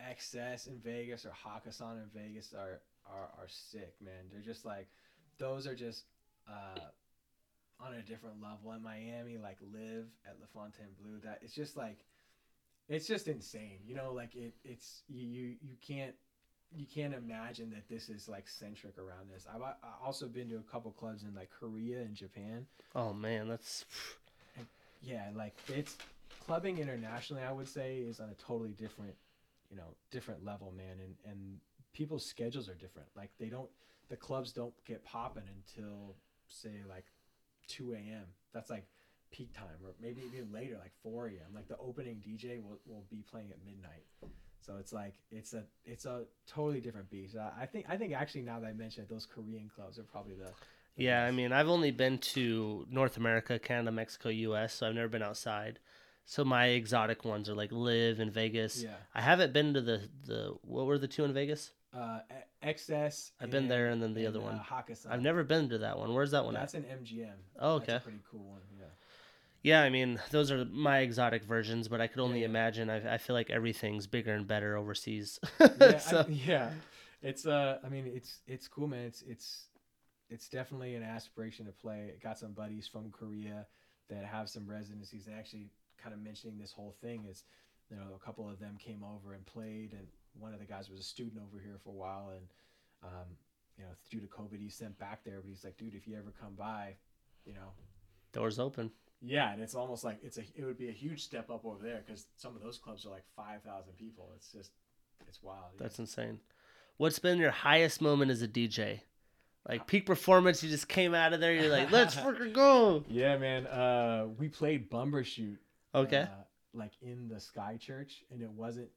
XS 0.00 0.68
in 0.68 0.78
Vegas 0.78 1.26
or 1.26 1.30
Hakkasan 1.30 2.02
in 2.02 2.08
Vegas 2.14 2.54
are, 2.54 2.80
are 3.06 3.28
are 3.38 3.48
sick, 3.48 3.94
man. 4.00 4.24
They're 4.32 4.40
just 4.40 4.64
like, 4.64 4.88
those 5.38 5.66
are 5.66 5.74
just 5.74 6.04
uh, 6.48 6.80
on 7.78 7.92
a 7.94 8.02
different 8.02 8.40
level. 8.42 8.72
In 8.72 8.82
Miami, 8.82 9.36
like 9.36 9.58
live 9.72 10.06
at 10.26 10.36
La 10.40 10.46
Fontainebleau, 10.54 11.20
that 11.24 11.40
it's 11.42 11.54
just 11.54 11.76
like, 11.76 11.98
it's 12.88 13.06
just 13.06 13.28
insane. 13.28 13.78
You 13.86 13.94
know, 13.94 14.12
like 14.12 14.34
it. 14.34 14.54
It's 14.64 15.02
you 15.08 15.26
you 15.26 15.54
you 15.60 15.76
can't. 15.86 16.14
You 16.74 16.84
can't 16.84 17.14
imagine 17.14 17.70
that 17.70 17.88
this 17.88 18.08
is 18.08 18.28
like 18.28 18.48
centric 18.48 18.98
around 18.98 19.30
this. 19.32 19.46
I've, 19.48 19.62
I've 19.62 19.76
also 20.04 20.26
been 20.26 20.48
to 20.50 20.56
a 20.56 20.70
couple 20.70 20.90
clubs 20.90 21.22
in 21.22 21.32
like 21.32 21.48
Korea 21.48 22.00
and 22.00 22.12
Japan, 22.14 22.66
Oh 22.94 23.12
man, 23.12 23.46
that's 23.48 23.84
yeah, 25.02 25.28
like 25.34 25.54
it's 25.68 25.96
clubbing 26.44 26.78
internationally. 26.78 27.42
I 27.42 27.52
would 27.52 27.68
say 27.68 27.98
is 27.98 28.20
on 28.20 28.30
a 28.30 28.34
totally 28.34 28.72
different, 28.72 29.14
you 29.70 29.76
know, 29.76 29.94
different 30.10 30.44
level, 30.44 30.72
man. 30.76 30.96
And 31.00 31.14
and 31.30 31.58
people's 31.92 32.24
schedules 32.24 32.68
are 32.68 32.74
different. 32.74 33.08
Like 33.14 33.30
they 33.38 33.48
don't, 33.48 33.70
the 34.08 34.16
clubs 34.16 34.52
don't 34.52 34.74
get 34.84 35.04
popping 35.04 35.44
until 35.54 36.16
say 36.48 36.82
like 36.88 37.04
two 37.68 37.92
a.m. 37.92 38.24
That's 38.52 38.70
like 38.70 38.86
peak 39.36 39.52
time, 39.52 39.76
or 39.84 39.90
maybe 40.00 40.22
even 40.26 40.52
later, 40.52 40.78
like 40.80 40.92
four 41.02 41.26
a.m. 41.26 41.54
Like 41.54 41.68
the 41.68 41.76
opening 41.78 42.22
DJ 42.26 42.62
will 42.62 42.78
will 42.86 43.04
be 43.10 43.24
playing 43.30 43.50
at 43.50 43.58
midnight. 43.64 44.04
So 44.60 44.76
it's 44.80 44.92
like 44.92 45.14
it's 45.30 45.52
a 45.52 45.64
it's 45.84 46.06
a 46.06 46.24
totally 46.46 46.80
different 46.80 47.10
beast. 47.10 47.36
I, 47.36 47.62
I 47.62 47.66
think 47.66 47.86
I 47.88 47.96
think 47.96 48.12
actually 48.12 48.42
now 48.42 48.60
that 48.60 48.66
I 48.66 48.72
mentioned 48.72 49.06
it, 49.08 49.12
those 49.12 49.26
Korean 49.26 49.70
clubs 49.74 49.98
are 49.98 50.02
probably 50.04 50.34
the, 50.34 50.44
the 50.96 51.04
yeah. 51.04 51.24
I 51.24 51.30
mean, 51.30 51.52
I've 51.52 51.68
only 51.68 51.90
been 51.90 52.18
to 52.18 52.86
North 52.90 53.16
America, 53.16 53.58
Canada, 53.58 53.92
Mexico, 53.92 54.28
U.S., 54.28 54.74
so 54.74 54.88
I've 54.88 54.94
never 54.94 55.08
been 55.08 55.22
outside. 55.22 55.78
So 56.24 56.44
my 56.44 56.66
exotic 56.66 57.24
ones 57.24 57.48
are 57.48 57.54
like 57.54 57.70
Live 57.70 58.18
in 58.18 58.30
Vegas. 58.30 58.82
yeah. 58.82 58.96
I 59.14 59.20
haven't 59.20 59.52
been 59.52 59.74
to 59.74 59.80
the 59.80 60.08
the 60.26 60.54
what 60.62 60.86
were 60.86 60.98
the 60.98 61.08
two 61.08 61.24
in 61.24 61.32
Vegas? 61.32 61.72
Uh, 61.94 62.18
XS. 62.62 63.30
I've 63.40 63.50
been 63.50 63.68
there, 63.68 63.88
and 63.88 64.02
then 64.02 64.12
the 64.12 64.26
other 64.26 64.40
uh, 64.40 64.42
one. 64.42 64.60
Hakkasan. 64.60 65.10
I've 65.10 65.22
never 65.22 65.44
been 65.44 65.68
to 65.70 65.78
that 65.78 65.98
one. 65.98 66.12
Where's 66.12 66.32
that 66.32 66.44
one 66.44 66.56
at? 66.56 66.60
That's 66.60 66.74
an 66.74 66.82
MGM. 66.82 67.30
Oh, 67.58 67.78
That's 67.78 67.88
okay. 67.88 67.96
a 67.96 68.00
pretty 68.00 68.20
cool 68.30 68.44
one. 68.44 68.60
Yeah. 69.66 69.82
I 69.82 69.90
mean, 69.90 70.20
those 70.30 70.52
are 70.52 70.64
my 70.64 70.98
exotic 71.00 71.42
versions, 71.42 71.88
but 71.88 72.00
I 72.00 72.06
could 72.06 72.20
only 72.20 72.40
Yeah, 72.40 72.46
yeah. 72.46 72.50
imagine. 72.50 72.90
I, 72.90 73.14
I 73.14 73.18
feel 73.18 73.34
like 73.34 73.50
everything's 73.50 74.06
bigger 74.06 74.32
and 74.32 74.46
better 74.46 74.76
overseas. 74.76 75.40
Yeah, 75.60 75.98
so, 76.10 76.20
I, 76.20 76.30
yeah. 76.30 76.70
It's 77.20 77.46
uh, 77.46 77.78
I 77.84 77.88
mean, 77.88 78.06
it's 78.06 78.40
it's 78.46 78.68
cool, 78.68 78.86
man. 78.86 79.04
It's 79.06 79.22
it's 79.22 79.66
it's 80.30 80.48
definitely 80.48 80.94
an 80.94 81.02
aspiration 81.02 81.66
to 81.66 81.72
play. 81.72 82.12
Got 82.22 82.38
some 82.38 82.52
buddies 82.52 82.86
from 82.86 83.10
Korea 83.10 83.66
that 84.08 84.24
have 84.24 84.48
some 84.48 84.66
residencies. 84.68 85.26
And 85.26 85.34
actually, 85.36 85.66
kind 86.00 86.14
of 86.14 86.20
mentioning 86.20 86.58
this 86.58 86.72
whole 86.72 86.94
thing 87.00 87.24
is, 87.28 87.42
you 87.90 87.96
know, 87.96 88.14
a 88.14 88.24
couple 88.24 88.48
of 88.48 88.60
them 88.60 88.76
came 88.78 89.02
over 89.02 89.34
and 89.34 89.44
played, 89.46 89.92
and 89.92 90.06
one 90.38 90.54
of 90.54 90.60
the 90.60 90.66
guys 90.66 90.88
was 90.88 91.00
a 91.00 91.04
student 91.04 91.42
over 91.42 91.60
here 91.60 91.78
for 91.82 91.90
a 91.90 91.98
while, 91.98 92.30
and 92.30 92.46
um, 93.02 93.26
you 93.76 93.82
know, 93.84 93.90
due 94.10 94.20
to 94.20 94.26
COVID, 94.28 94.60
he's 94.60 94.76
sent 94.76 94.96
back 94.98 95.24
there. 95.24 95.40
But 95.40 95.48
he's 95.48 95.64
like, 95.64 95.76
dude, 95.76 95.94
if 95.94 96.06
you 96.06 96.16
ever 96.16 96.32
come 96.40 96.54
by, 96.54 96.94
you 97.44 97.54
know, 97.54 97.72
doors 98.32 98.60
open. 98.60 98.92
Yeah, 99.22 99.52
and 99.52 99.62
it's 99.62 99.74
almost 99.74 100.04
like 100.04 100.18
it's 100.22 100.38
a 100.38 100.42
it 100.54 100.64
would 100.64 100.78
be 100.78 100.88
a 100.88 100.92
huge 100.92 101.22
step 101.24 101.50
up 101.50 101.64
over 101.64 101.82
there 101.82 102.02
because 102.06 102.26
some 102.36 102.54
of 102.54 102.62
those 102.62 102.78
clubs 102.78 103.06
are 103.06 103.10
like 103.10 103.24
five 103.34 103.62
thousand 103.62 103.94
people. 103.98 104.30
It's 104.36 104.52
just 104.52 104.70
it's 105.28 105.42
wild. 105.42 105.72
yeah. 105.74 105.82
That's 105.82 105.98
insane. 105.98 106.40
What's 106.98 107.18
been 107.18 107.38
your 107.38 107.50
highest 107.50 108.00
moment 108.00 108.30
as 108.30 108.42
a 108.42 108.48
DJ? 108.48 109.00
Like 109.68 109.86
peak 109.86 110.06
performance, 110.06 110.62
you 110.62 110.70
just 110.70 110.86
came 110.88 111.12
out 111.14 111.32
of 111.32 111.40
there. 111.40 111.52
You're 111.52 111.70
like, 111.70 111.90
let's 111.90 112.14
freaking 112.16 112.52
go. 112.52 113.04
yeah, 113.08 113.36
man. 113.36 113.66
Uh, 113.66 114.26
we 114.38 114.48
played 114.48 114.88
Bumbershoot. 114.90 115.56
Okay. 115.94 116.20
Uh, 116.22 116.26
like 116.72 116.92
in 117.02 117.28
the 117.28 117.40
Sky 117.40 117.76
Church, 117.80 118.22
and 118.30 118.40
it 118.42 118.50
wasn't. 118.50 118.88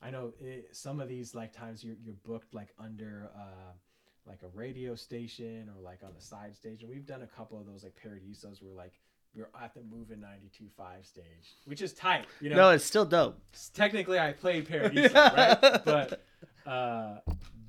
I 0.00 0.10
know 0.10 0.32
it, 0.40 0.68
some 0.72 1.00
of 1.00 1.08
these 1.08 1.34
like 1.34 1.52
times 1.52 1.82
you're 1.82 1.96
you're 2.04 2.14
booked 2.24 2.54
like 2.54 2.68
under 2.78 3.30
uh 3.34 3.72
like 4.26 4.42
a 4.42 4.48
radio 4.56 4.94
station 4.94 5.68
or 5.74 5.82
like 5.82 6.04
on 6.04 6.10
the 6.14 6.20
side 6.20 6.54
stage, 6.54 6.82
and 6.82 6.90
we've 6.90 7.06
done 7.06 7.22
a 7.22 7.26
couple 7.26 7.58
of 7.58 7.66
those 7.66 7.82
like 7.82 7.94
paradisos 8.00 8.62
where 8.62 8.74
like 8.74 8.92
we're 9.34 9.48
at 9.62 9.74
the 9.74 9.80
Movin' 9.82 10.20
92.5 10.20 11.06
stage, 11.06 11.24
which 11.64 11.80
is 11.80 11.92
tight. 11.92 12.26
You 12.40 12.50
know, 12.50 12.56
no, 12.56 12.70
it's 12.70 12.84
still 12.84 13.04
dope. 13.04 13.40
Technically, 13.74 14.18
I 14.18 14.32
played 14.32 14.68
Paradise, 14.68 15.12
right? 15.14 15.58
But 15.84 16.22
uh, 16.66 17.18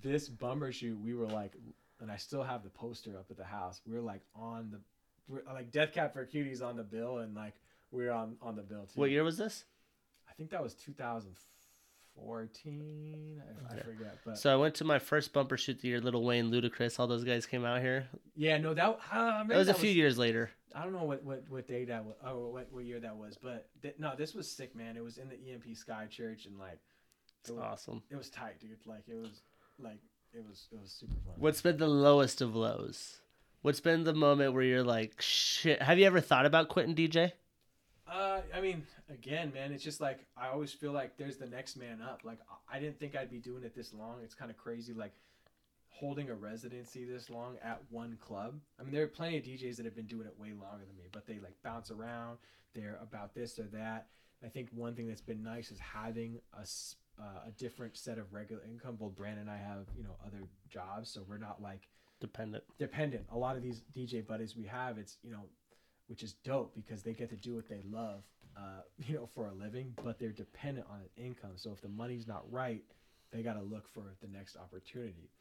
this 0.01 0.29
Bumbershoot, 0.29 0.99
we 1.01 1.13
were 1.13 1.27
like, 1.27 1.53
and 2.01 2.11
I 2.11 2.17
still 2.17 2.43
have 2.43 2.63
the 2.63 2.69
poster 2.69 3.17
up 3.17 3.27
at 3.29 3.37
the 3.37 3.45
house. 3.45 3.81
We 3.87 3.93
were 3.93 4.01
like 4.01 4.21
on 4.35 4.71
the, 4.71 4.79
we're 5.27 5.41
like 5.53 5.71
Death 5.71 5.93
Cab 5.93 6.13
for 6.13 6.25
Cutie's 6.25 6.61
on 6.61 6.75
the 6.75 6.83
bill, 6.83 7.19
and 7.19 7.33
like 7.33 7.53
we 7.91 8.07
are 8.07 8.11
on 8.11 8.35
on 8.41 8.55
the 8.55 8.63
bill 8.63 8.85
too. 8.93 8.99
What 8.99 9.09
year 9.09 9.23
was 9.23 9.37
this? 9.37 9.63
I 10.29 10.33
think 10.33 10.49
that 10.49 10.61
was 10.61 10.73
2004. 10.73 11.33
14. 12.15 13.41
I, 13.41 13.73
okay. 13.73 13.81
I, 13.81 13.83
forget. 13.83 14.17
But 14.25 14.37
so 14.37 14.53
I 14.53 14.55
went 14.55 14.75
to 14.75 14.83
my 14.83 14.99
first 14.99 15.33
Bumbershoot 15.33 15.81
the 15.81 15.87
year 15.87 16.01
Lil 16.01 16.23
Wayne, 16.23 16.51
Ludacris, 16.51 16.99
all 16.99 17.07
those 17.07 17.23
guys 17.23 17.45
came 17.45 17.65
out 17.65 17.81
here. 17.81 18.07
Yeah, 18.35 18.57
no, 18.57 18.73
that 18.73 18.99
uh, 19.11 19.43
that 19.43 19.57
was 19.57 19.67
that 19.67 19.75
a 19.75 19.79
few 19.79 19.89
was, 19.89 19.97
years 19.97 20.17
later. 20.17 20.51
I 20.75 20.83
don't 20.83 20.93
know 20.93 21.03
what 21.03 21.23
what 21.23 21.43
what 21.49 21.67
day 21.67 21.85
that 21.85 22.03
was, 22.03 22.15
or 22.23 22.29
oh, 22.29 22.47
what 22.49 22.67
what 22.71 22.85
year 22.85 22.99
that 22.99 23.15
was, 23.15 23.37
but 23.41 23.69
th- 23.81 23.95
no, 23.99 24.13
this 24.17 24.33
was 24.33 24.49
sick, 24.49 24.75
man. 24.75 24.97
It 24.97 25.03
was 25.03 25.17
in 25.17 25.29
the 25.29 25.35
EMP 25.35 25.75
Sky 25.75 26.07
Church, 26.09 26.45
and 26.45 26.57
like, 26.57 26.79
it 27.47 27.51
was, 27.51 27.61
awesome. 27.61 28.03
It 28.09 28.15
was 28.15 28.29
tight, 28.29 28.59
dude. 28.59 28.77
Like 28.85 29.03
it 29.07 29.15
was 29.15 29.41
like 29.79 29.99
it 30.33 30.43
was 30.47 30.67
it 30.71 30.79
was 30.79 30.91
super 30.91 31.13
fun. 31.25 31.35
What's 31.37 31.61
been 31.61 31.77
the 31.77 31.87
lowest 31.87 32.41
of 32.41 32.55
lows? 32.55 33.19
What's 33.61 33.79
been 33.79 34.03
the 34.03 34.13
moment 34.13 34.53
where 34.53 34.63
you're 34.63 34.83
like, 34.83 35.21
shit? 35.21 35.81
Have 35.81 35.97
you 35.97 36.05
ever 36.05 36.19
thought 36.19 36.45
about 36.45 36.67
quitting 36.67 36.95
DJ? 36.95 37.31
Uh, 38.13 38.41
I 38.53 38.61
mean, 38.61 38.83
again, 39.09 39.51
man, 39.53 39.71
it's 39.71 39.83
just 39.83 39.99
like 39.99 40.25
I 40.37 40.49
always 40.49 40.71
feel 40.71 40.91
like 40.91 41.17
there's 41.17 41.37
the 41.37 41.47
next 41.47 41.77
man 41.77 41.99
up. 42.01 42.21
Like 42.23 42.37
I- 42.71 42.79
didn't 42.79 42.99
think 42.99 43.15
I'd 43.15 43.31
be 43.31 43.39
doing 43.39 43.63
it 43.63 43.75
this 43.75 43.93
long. 43.93 44.17
It's 44.23 44.35
kind 44.35 44.51
of 44.51 44.57
crazy, 44.57 44.93
like 44.93 45.13
holding 45.89 46.29
a 46.29 46.35
residency 46.35 47.05
this 47.05 47.29
long 47.29 47.57
at 47.63 47.81
one 47.89 48.17
club. 48.19 48.59
I 48.79 48.83
mean, 48.83 48.93
there 48.93 49.03
are 49.03 49.07
plenty 49.07 49.37
of 49.37 49.43
DJs 49.43 49.77
that 49.77 49.85
have 49.85 49.95
been 49.95 50.05
doing 50.07 50.27
it 50.27 50.33
way 50.39 50.49
longer 50.49 50.85
than 50.85 50.95
me, 50.97 51.03
but 51.11 51.25
they 51.25 51.35
like 51.39 51.55
bounce 51.63 51.89
around. 51.91 52.37
They're 52.75 52.99
about 53.01 53.33
this 53.33 53.57
or 53.57 53.63
that. 53.73 54.07
I 54.43 54.49
think 54.49 54.69
one 54.73 54.93
thing 54.95 55.07
that's 55.07 55.21
been 55.21 55.41
nice 55.41 55.71
is 55.71 55.79
having 55.79 56.39
a 56.53 56.65
uh, 57.19 57.47
a 57.47 57.51
different 57.57 57.95
set 57.95 58.17
of 58.17 58.33
regular 58.33 58.61
income. 58.63 58.95
Both 58.95 59.15
Brandon 59.15 59.41
and 59.41 59.49
I 59.51 59.57
have, 59.57 59.85
you 59.95 60.03
know, 60.03 60.15
other 60.25 60.43
jobs, 60.69 61.09
so 61.09 61.23
we're 61.27 61.37
not 61.37 61.61
like 61.61 61.87
Dependent. 62.19 62.63
dependent. 62.79 63.25
A 63.31 63.37
lot 63.37 63.55
of 63.55 63.61
these 63.63 63.81
DJ 63.95 64.25
buddies 64.25 64.55
we 64.55 64.65
have, 64.65 64.97
it's 64.97 65.17
you 65.23 65.31
know, 65.31 65.43
which 66.13 66.21
is 66.21 66.33
dope 66.43 66.75
because 66.75 67.01
they 67.01 67.11
get 67.11 67.27
to 67.31 67.35
do 67.35 67.55
what 67.55 67.67
they 67.67 67.81
love, 67.91 68.21
uh, 68.55 68.81
you 69.07 69.15
know, 69.15 69.27
for 69.33 69.47
a 69.47 69.51
living, 69.51 69.91
but 70.03 70.19
they're 70.19 70.29
dependent 70.29 70.85
on 70.87 70.99
an 70.99 71.09
income. 71.25 71.53
So 71.55 71.71
if 71.71 71.81
the 71.81 71.87
money's 71.89 72.27
not 72.27 72.43
right, 72.51 72.83
they 73.31 73.41
got 73.41 73.53
to 73.53 73.63
look 73.63 73.87
for 73.87 74.03
the 74.21 74.27
next 74.27 74.55
opportunity. 74.55 75.31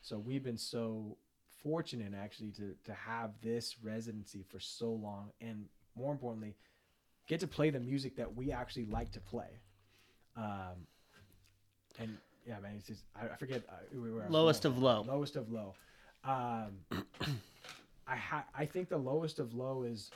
So 0.00 0.20
we've 0.20 0.44
been 0.44 0.56
so 0.56 1.16
fortunate 1.64 2.12
actually 2.16 2.52
to 2.52 2.74
to 2.84 2.94
have 2.94 3.32
this 3.42 3.74
residency 3.82 4.44
for 4.48 4.60
so 4.60 4.92
long, 4.92 5.30
and 5.40 5.64
more 5.96 6.12
importantly, 6.12 6.54
get 7.26 7.40
to 7.40 7.48
play 7.48 7.70
the 7.70 7.80
music 7.80 8.14
that 8.14 8.36
we 8.36 8.52
actually 8.52 8.84
like 8.86 9.10
to 9.12 9.20
play. 9.20 9.58
Um, 10.36 10.86
and 11.98 12.16
yeah, 12.46 12.60
man, 12.60 12.74
it's 12.78 12.86
just 12.86 13.02
I, 13.20 13.26
I 13.26 13.36
forget 13.36 13.62
uh, 13.68 13.74
we 13.92 14.12
were 14.12 14.24
Lowest 14.28 14.64
of 14.66 14.78
low. 14.78 15.02
lowest 15.02 15.34
of 15.34 15.50
low. 15.50 15.74
Um, 16.24 16.78
I 18.12 18.16
ha- 18.16 18.44
I 18.54 18.66
think 18.66 18.90
the 18.90 18.98
lowest 18.98 19.38
of 19.38 19.54
low 19.54 19.84
is, 19.84 20.10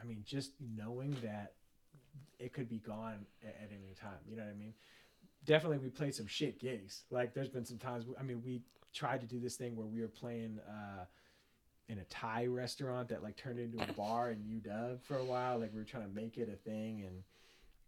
I 0.00 0.04
mean, 0.06 0.22
just 0.24 0.52
knowing 0.74 1.14
that 1.22 1.52
it 2.38 2.54
could 2.54 2.70
be 2.70 2.78
gone 2.78 3.26
at, 3.42 3.54
at 3.62 3.70
any 3.70 3.92
time. 4.00 4.18
You 4.26 4.36
know 4.36 4.44
what 4.44 4.52
I 4.52 4.54
mean? 4.54 4.72
Definitely, 5.44 5.78
we 5.78 5.90
played 5.90 6.14
some 6.14 6.26
shit 6.26 6.58
gigs. 6.58 7.02
Like, 7.10 7.34
there's 7.34 7.50
been 7.50 7.66
some 7.66 7.76
times. 7.76 8.06
I 8.18 8.22
mean, 8.22 8.42
we 8.42 8.62
tried 8.94 9.20
to 9.20 9.26
do 9.26 9.38
this 9.38 9.56
thing 9.56 9.76
where 9.76 9.86
we 9.86 10.00
were 10.00 10.08
playing 10.08 10.58
uh, 10.66 11.04
in 11.90 11.98
a 11.98 12.04
Thai 12.04 12.46
restaurant 12.46 13.08
that 13.10 13.22
like 13.22 13.36
turned 13.36 13.58
into 13.58 13.82
a 13.82 13.92
bar 13.96 14.30
in 14.30 14.38
UW 14.38 14.98
for 15.02 15.18
a 15.18 15.24
while. 15.24 15.58
Like, 15.58 15.72
we 15.74 15.80
were 15.80 15.84
trying 15.84 16.08
to 16.08 16.14
make 16.14 16.38
it 16.38 16.48
a 16.48 16.56
thing, 16.56 17.04
and 17.06 17.22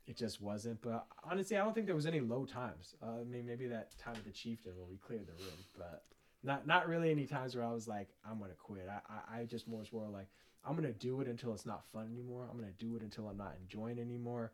it 0.07 0.19
just 0.19 0.43
wasn't. 0.43 0.83
But 0.83 1.07
honestly, 1.25 1.57
I 1.57 1.65
don't 1.65 1.75
think 1.75 1.87
there 1.87 1.97
was 1.97 2.07
any 2.07 2.21
low 2.21 2.45
times. 2.45 2.95
Uh, 3.03 3.21
I 3.23 3.25
mean, 3.25 3.47
maybe 3.47 3.67
that 3.69 3.99
time 3.99 4.17
at 4.17 4.25
the 4.25 4.33
Chieftain 4.33 4.73
when 4.77 4.91
we 4.91 4.99
cleared 4.99 5.27
the 5.27 5.43
room, 5.43 5.65
but 5.79 6.05
not 6.43 6.67
not 6.67 6.89
really 6.89 7.11
any 7.11 7.27
times 7.27 7.55
where 7.55 7.65
I 7.65 7.73
was 7.73 7.87
like, 7.87 8.09
I'm 8.29 8.39
gonna 8.39 8.55
quit. 8.55 8.89
I 8.89 9.01
I, 9.37 9.41
I 9.41 9.45
just 9.45 9.69
more 9.69 9.83
as 9.83 9.93
more 9.93 10.09
like 10.09 10.29
I'm 10.65 10.75
gonna 10.75 10.93
do 10.93 11.21
it 11.21 11.29
until 11.29 11.53
it's 11.53 11.67
not 11.67 11.85
fun 11.93 12.09
anymore. 12.13 12.47
I'm 12.51 12.59
gonna 12.59 12.73
do 12.79 12.97
it 12.97 13.03
until 13.03 13.29
I'm 13.29 13.37
not 13.37 13.55
enjoying 13.61 13.99
anymore. 13.99 14.53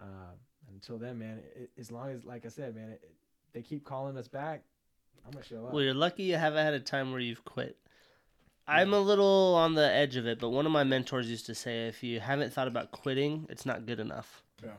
Uh, 0.00 0.34
until 0.72 0.98
then, 0.98 1.18
man, 1.18 1.40
it, 1.54 1.70
as 1.78 1.90
long 1.90 2.10
as 2.10 2.24
like 2.24 2.44
I 2.44 2.48
said, 2.48 2.74
man, 2.74 2.90
it, 2.90 3.10
they 3.52 3.62
keep 3.62 3.84
calling 3.84 4.16
us 4.16 4.28
back. 4.28 4.62
I'm 5.24 5.32
gonna 5.32 5.44
show 5.44 5.66
up. 5.66 5.72
Well, 5.72 5.82
you're 5.82 5.94
lucky 5.94 6.24
you 6.24 6.36
haven't 6.36 6.64
had 6.64 6.74
a 6.74 6.80
time 6.80 7.10
where 7.10 7.20
you've 7.20 7.44
quit. 7.44 7.76
I'm 8.68 8.92
a 8.92 9.00
little 9.00 9.54
on 9.54 9.74
the 9.74 9.88
edge 9.88 10.16
of 10.16 10.26
it, 10.26 10.40
but 10.40 10.50
one 10.50 10.66
of 10.66 10.72
my 10.72 10.82
mentors 10.82 11.30
used 11.30 11.46
to 11.46 11.54
say, 11.54 11.86
if 11.86 12.02
you 12.02 12.18
haven't 12.18 12.52
thought 12.52 12.66
about 12.66 12.90
quitting, 12.90 13.46
it's 13.48 13.64
not 13.64 13.86
good 13.86 14.00
enough. 14.00 14.42
Yeah. 14.62 14.70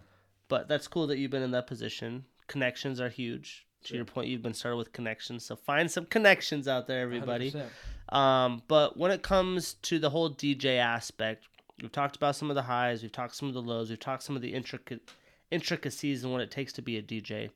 But 0.49 0.67
that's 0.67 0.89
cool 0.89 1.07
that 1.07 1.17
you've 1.17 1.31
been 1.31 1.43
in 1.43 1.51
that 1.51 1.67
position. 1.67 2.25
Connections 2.47 2.99
are 2.99 3.09
huge. 3.09 3.65
To 3.83 3.87
Sure. 3.89 3.95
your 3.97 4.05
point, 4.05 4.27
you've 4.27 4.41
been 4.41 4.53
started 4.53 4.77
with 4.77 4.91
connections, 4.91 5.45
so 5.45 5.55
find 5.55 5.89
some 5.89 6.05
connections 6.05 6.67
out 6.67 6.87
there, 6.87 7.01
everybody. 7.01 7.51
100%. 7.51 7.69
Um, 8.15 8.63
but 8.67 8.97
when 8.97 9.11
it 9.11 9.21
comes 9.21 9.75
to 9.83 9.99
the 9.99 10.09
whole 10.09 10.29
DJ 10.29 10.77
aspect, 10.77 11.45
we've 11.81 11.91
talked 11.91 12.15
about 12.15 12.35
some 12.35 12.49
of 12.49 12.55
the 12.55 12.63
highs, 12.63 13.01
we've 13.01 13.11
talked 13.11 13.35
some 13.35 13.47
of 13.47 13.53
the 13.53 13.61
lows, 13.61 13.89
we've 13.89 13.99
talked 13.99 14.23
some 14.23 14.35
of 14.35 14.41
the 14.41 14.53
intricate 14.53 15.09
intricacies 15.51 16.23
and 16.23 16.33
what 16.33 16.41
it 16.41 16.51
takes 16.51 16.73
to 16.73 16.81
be 16.81 16.97
a 16.97 17.01
DJ. 17.01 17.49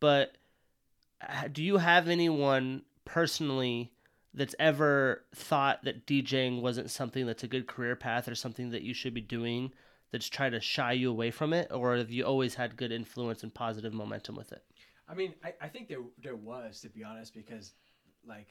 But 0.00 0.36
do 1.52 1.62
you 1.62 1.78
have 1.78 2.08
anyone 2.08 2.82
personally 3.04 3.92
that's 4.34 4.54
ever 4.58 5.24
thought 5.34 5.82
that 5.84 6.06
DJing 6.06 6.60
wasn't 6.60 6.90
something 6.90 7.26
that's 7.26 7.42
a 7.42 7.48
good 7.48 7.66
career 7.66 7.96
path 7.96 8.28
or 8.28 8.34
something 8.34 8.70
that 8.70 8.82
you 8.82 8.92
should 8.92 9.14
be 9.14 9.20
doing 9.22 9.72
that's 10.10 10.28
tried 10.28 10.50
to 10.50 10.60
shy 10.60 10.92
you 10.92 11.10
away 11.10 11.30
from 11.30 11.52
it, 11.52 11.70
or 11.72 11.96
have 11.96 12.10
you 12.10 12.24
always 12.24 12.54
had 12.54 12.76
good 12.76 12.92
influence 12.92 13.42
and 13.42 13.52
positive 13.54 13.92
momentum 13.92 14.34
with 14.36 14.52
it? 14.52 14.62
I 15.08 15.14
mean, 15.14 15.34
I, 15.44 15.54
I 15.60 15.68
think 15.68 15.88
there 15.88 16.00
there 16.22 16.36
was 16.36 16.80
to 16.82 16.88
be 16.88 17.02
honest 17.04 17.34
because 17.34 17.72
like 18.26 18.46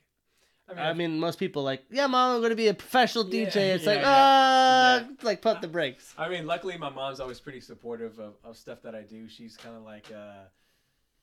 I 0.70 0.74
mean, 0.74 0.84
I 0.84 0.94
mean, 0.94 1.20
most 1.20 1.40
people 1.40 1.64
like, 1.64 1.84
yeah, 1.90 2.08
mom, 2.08 2.36
I'm 2.36 2.42
gonna 2.42 2.56
be 2.56 2.68
a 2.68 2.74
professional 2.74 3.26
Yeah, 3.28 3.46
DJ. 3.48 3.56
It's 3.76 3.86
yeah, 3.86 3.90
like, 3.92 4.02
ah, 4.04 4.96
Yeah. 5.00 5.08
like 5.22 5.42
pump 5.42 5.62
the 5.62 5.68
brakes. 5.70 6.14
I 6.18 6.28
mean, 6.30 6.46
luckily 6.46 6.78
my 6.78 6.90
mom's 6.90 7.20
always 7.20 7.40
pretty 7.40 7.62
supportive 7.62 8.20
of, 8.20 8.34
of 8.44 8.58
stuff 8.58 8.82
that 8.82 8.94
I 8.96 9.04
do. 9.04 9.30
She's 9.30 9.56
kind 9.56 9.76
of 9.78 9.84
like 9.84 10.12
uh 10.12 10.46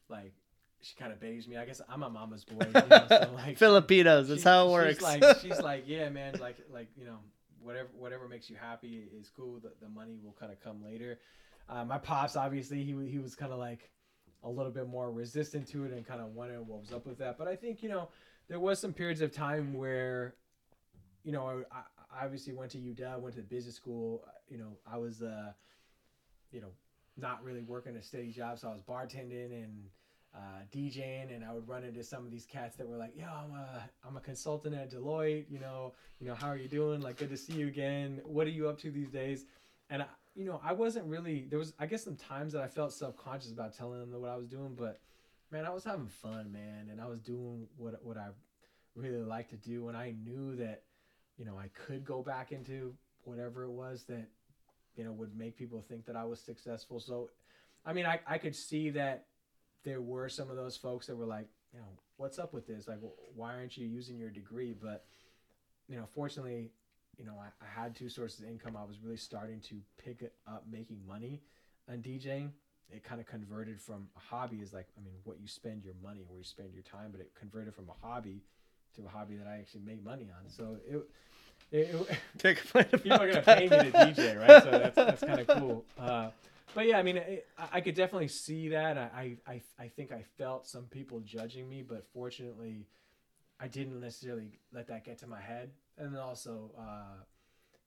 like 0.08 0.32
she 0.80 0.94
kind 0.96 1.12
of 1.12 1.20
begs 1.20 1.46
me. 1.48 1.56
I 1.56 1.64
guess 1.64 1.80
I'm 1.88 2.02
a 2.02 2.10
mama's 2.10 2.44
boy. 2.44 2.64
You 2.66 2.72
know, 2.88 3.06
so 3.08 3.30
like 3.34 3.58
Filipinos, 3.58 4.28
that's 4.28 4.42
she- 4.42 4.48
how 4.48 4.68
it 4.68 4.72
works. 4.72 4.94
She's 4.94 5.02
like 5.02 5.38
she's 5.40 5.60
like 5.62 5.84
yeah, 5.86 6.08
man. 6.10 6.36
Like 6.40 6.56
like 6.72 6.88
you 6.96 7.04
know 7.04 7.18
whatever 7.60 7.88
whatever 7.98 8.28
makes 8.28 8.48
you 8.48 8.56
happy 8.56 9.08
is 9.18 9.30
cool. 9.36 9.60
The, 9.60 9.72
the 9.82 9.88
money 9.88 10.18
will 10.22 10.36
kind 10.38 10.52
of 10.52 10.62
come 10.62 10.82
later. 10.82 11.18
Uh, 11.68 11.84
my 11.84 11.98
pops 11.98 12.36
obviously 12.36 12.82
he 12.84 12.94
he 13.10 13.18
was 13.18 13.34
kind 13.34 13.52
of 13.52 13.58
like 13.58 13.90
a 14.44 14.50
little 14.50 14.70
bit 14.70 14.88
more 14.88 15.10
resistant 15.10 15.66
to 15.68 15.84
it 15.84 15.92
and 15.92 16.06
kind 16.06 16.20
of 16.20 16.28
wondering 16.34 16.66
what 16.66 16.80
was 16.80 16.92
up 16.92 17.06
with 17.06 17.18
that. 17.18 17.38
But 17.38 17.48
I 17.48 17.56
think 17.56 17.82
you 17.82 17.88
know 17.88 18.08
there 18.48 18.60
was 18.60 18.78
some 18.78 18.92
periods 18.92 19.20
of 19.20 19.32
time 19.32 19.74
where 19.74 20.34
you 21.24 21.32
know 21.32 21.64
I, 21.72 21.78
I 21.78 22.24
obviously 22.24 22.52
went 22.52 22.70
to 22.72 22.78
UW, 22.78 23.20
went 23.20 23.34
to 23.36 23.42
business 23.42 23.74
school. 23.74 24.24
You 24.48 24.58
know 24.58 24.76
I 24.90 24.98
was 24.98 25.22
uh 25.22 25.52
you 26.52 26.60
know 26.60 26.68
not 27.16 27.42
really 27.44 27.62
working 27.62 27.96
a 27.96 28.02
steady 28.02 28.30
job, 28.30 28.58
so 28.58 28.68
I 28.68 28.72
was 28.72 28.82
bartending 28.82 29.52
and 29.52 29.84
uh, 30.34 30.62
DJing, 30.74 31.34
and 31.34 31.44
I 31.44 31.52
would 31.52 31.68
run 31.68 31.84
into 31.84 32.02
some 32.02 32.24
of 32.24 32.30
these 32.30 32.44
cats 32.44 32.76
that 32.76 32.88
were 32.88 32.96
like, 32.96 33.16
"Yo, 33.16 33.24
I'm 33.24 33.52
a 33.52 33.88
I'm 34.06 34.16
a 34.16 34.20
consultant 34.20 34.74
at 34.74 34.90
Deloitte. 34.90 35.44
You 35.48 35.60
know, 35.60 35.94
you 36.18 36.26
know, 36.26 36.34
how 36.34 36.48
are 36.48 36.56
you 36.56 36.68
doing? 36.68 37.00
Like, 37.00 37.18
good 37.18 37.30
to 37.30 37.36
see 37.36 37.52
you 37.54 37.68
again. 37.68 38.20
What 38.24 38.46
are 38.46 38.50
you 38.50 38.68
up 38.68 38.78
to 38.80 38.90
these 38.90 39.10
days?" 39.10 39.44
And 39.90 40.02
I, 40.02 40.06
you 40.34 40.44
know, 40.44 40.60
I 40.64 40.72
wasn't 40.72 41.06
really 41.06 41.46
there 41.48 41.58
was 41.58 41.72
I 41.78 41.86
guess 41.86 42.04
some 42.04 42.16
times 42.16 42.52
that 42.52 42.62
I 42.62 42.68
felt 42.68 42.92
self 42.92 43.16
conscious 43.16 43.52
about 43.52 43.76
telling 43.76 44.00
them 44.00 44.20
what 44.20 44.30
I 44.30 44.36
was 44.36 44.48
doing, 44.48 44.74
but 44.76 45.00
man, 45.50 45.64
I 45.64 45.70
was 45.70 45.84
having 45.84 46.08
fun, 46.08 46.52
man, 46.52 46.88
and 46.90 47.00
I 47.00 47.06
was 47.06 47.20
doing 47.20 47.66
what 47.76 48.04
what 48.04 48.16
I 48.16 48.28
really 48.94 49.22
like 49.22 49.48
to 49.50 49.56
do, 49.56 49.88
and 49.88 49.96
I 49.96 50.14
knew 50.24 50.56
that 50.56 50.82
you 51.36 51.44
know 51.44 51.58
I 51.58 51.68
could 51.86 52.04
go 52.04 52.22
back 52.22 52.52
into 52.52 52.94
whatever 53.22 53.64
it 53.64 53.70
was 53.70 54.04
that 54.04 54.28
you 54.96 55.04
know 55.04 55.12
would 55.12 55.36
make 55.36 55.56
people 55.56 55.80
think 55.80 56.06
that 56.06 56.16
I 56.16 56.24
was 56.24 56.40
successful. 56.40 57.00
So, 57.00 57.30
I 57.86 57.92
mean, 57.92 58.06
I 58.06 58.20
I 58.26 58.38
could 58.38 58.56
see 58.56 58.90
that 58.90 59.26
there 59.84 60.00
were 60.00 60.28
some 60.28 60.50
of 60.50 60.56
those 60.56 60.76
folks 60.76 61.06
that 61.06 61.16
were 61.16 61.26
like, 61.26 61.46
you 61.72 61.78
know, 61.78 61.86
what's 62.16 62.38
up 62.38 62.52
with 62.52 62.66
this? 62.66 62.88
Like, 62.88 62.98
why 63.34 63.54
aren't 63.54 63.76
you 63.76 63.86
using 63.86 64.18
your 64.18 64.30
degree? 64.30 64.74
But, 64.80 65.04
you 65.88 65.96
know, 65.96 66.06
fortunately, 66.06 66.70
you 67.18 67.24
know, 67.24 67.34
I, 67.40 67.48
I 67.64 67.82
had 67.82 67.94
two 67.94 68.08
sources 68.08 68.40
of 68.40 68.48
income. 68.48 68.76
I 68.76 68.84
was 68.84 68.98
really 69.02 69.16
starting 69.16 69.60
to 69.68 69.76
pick 70.02 70.22
it 70.22 70.34
up 70.46 70.64
making 70.70 71.00
money 71.06 71.42
on 71.88 71.98
DJing. 71.98 72.50
It 72.90 73.02
kind 73.02 73.20
of 73.20 73.26
converted 73.26 73.80
from 73.80 74.08
a 74.16 74.20
hobby 74.20 74.58
is 74.58 74.72
like, 74.72 74.86
I 74.98 75.04
mean, 75.04 75.14
what 75.24 75.40
you 75.40 75.48
spend 75.48 75.84
your 75.84 75.94
money, 76.02 76.22
where 76.28 76.38
you 76.38 76.44
spend 76.44 76.72
your 76.72 76.82
time, 76.82 77.10
but 77.10 77.20
it 77.20 77.32
converted 77.38 77.74
from 77.74 77.88
a 77.88 78.06
hobby 78.06 78.42
to 78.96 79.04
a 79.06 79.08
hobby 79.08 79.36
that 79.36 79.46
I 79.46 79.58
actually 79.58 79.82
make 79.84 80.04
money 80.04 80.28
on. 80.30 80.48
So 80.48 80.76
it, 80.86 81.08
it, 81.72 81.94
it 81.94 82.18
Take 82.38 82.62
a 82.62 82.66
point 82.66 82.90
people 82.90 83.12
are 83.12 83.26
gonna 83.26 83.42
pay 83.42 83.62
me 83.62 83.68
to. 83.68 83.90
DJ, 83.90 84.38
right? 84.38 84.62
So 84.62 84.70
that's 84.70 84.96
that's 84.96 85.24
kind 85.24 85.40
of 85.40 85.46
cool. 85.58 85.84
Uh, 85.98 86.30
but 86.74 86.86
yeah, 86.86 86.98
I 86.98 87.02
mean, 87.02 87.16
it, 87.16 87.46
I 87.72 87.80
could 87.80 87.94
definitely 87.94 88.28
see 88.28 88.68
that. 88.68 88.96
I, 88.98 89.36
I 89.46 89.60
I 89.78 89.88
think 89.88 90.12
I 90.12 90.24
felt 90.38 90.66
some 90.66 90.84
people 90.84 91.20
judging 91.20 91.68
me, 91.68 91.82
but 91.82 92.04
fortunately, 92.12 92.86
I 93.58 93.68
didn't 93.68 94.00
necessarily 94.00 94.58
let 94.72 94.88
that 94.88 95.04
get 95.04 95.18
to 95.20 95.26
my 95.26 95.40
head. 95.40 95.70
And 95.98 96.14
then 96.14 96.20
also, 96.20 96.70
uh, 96.78 97.22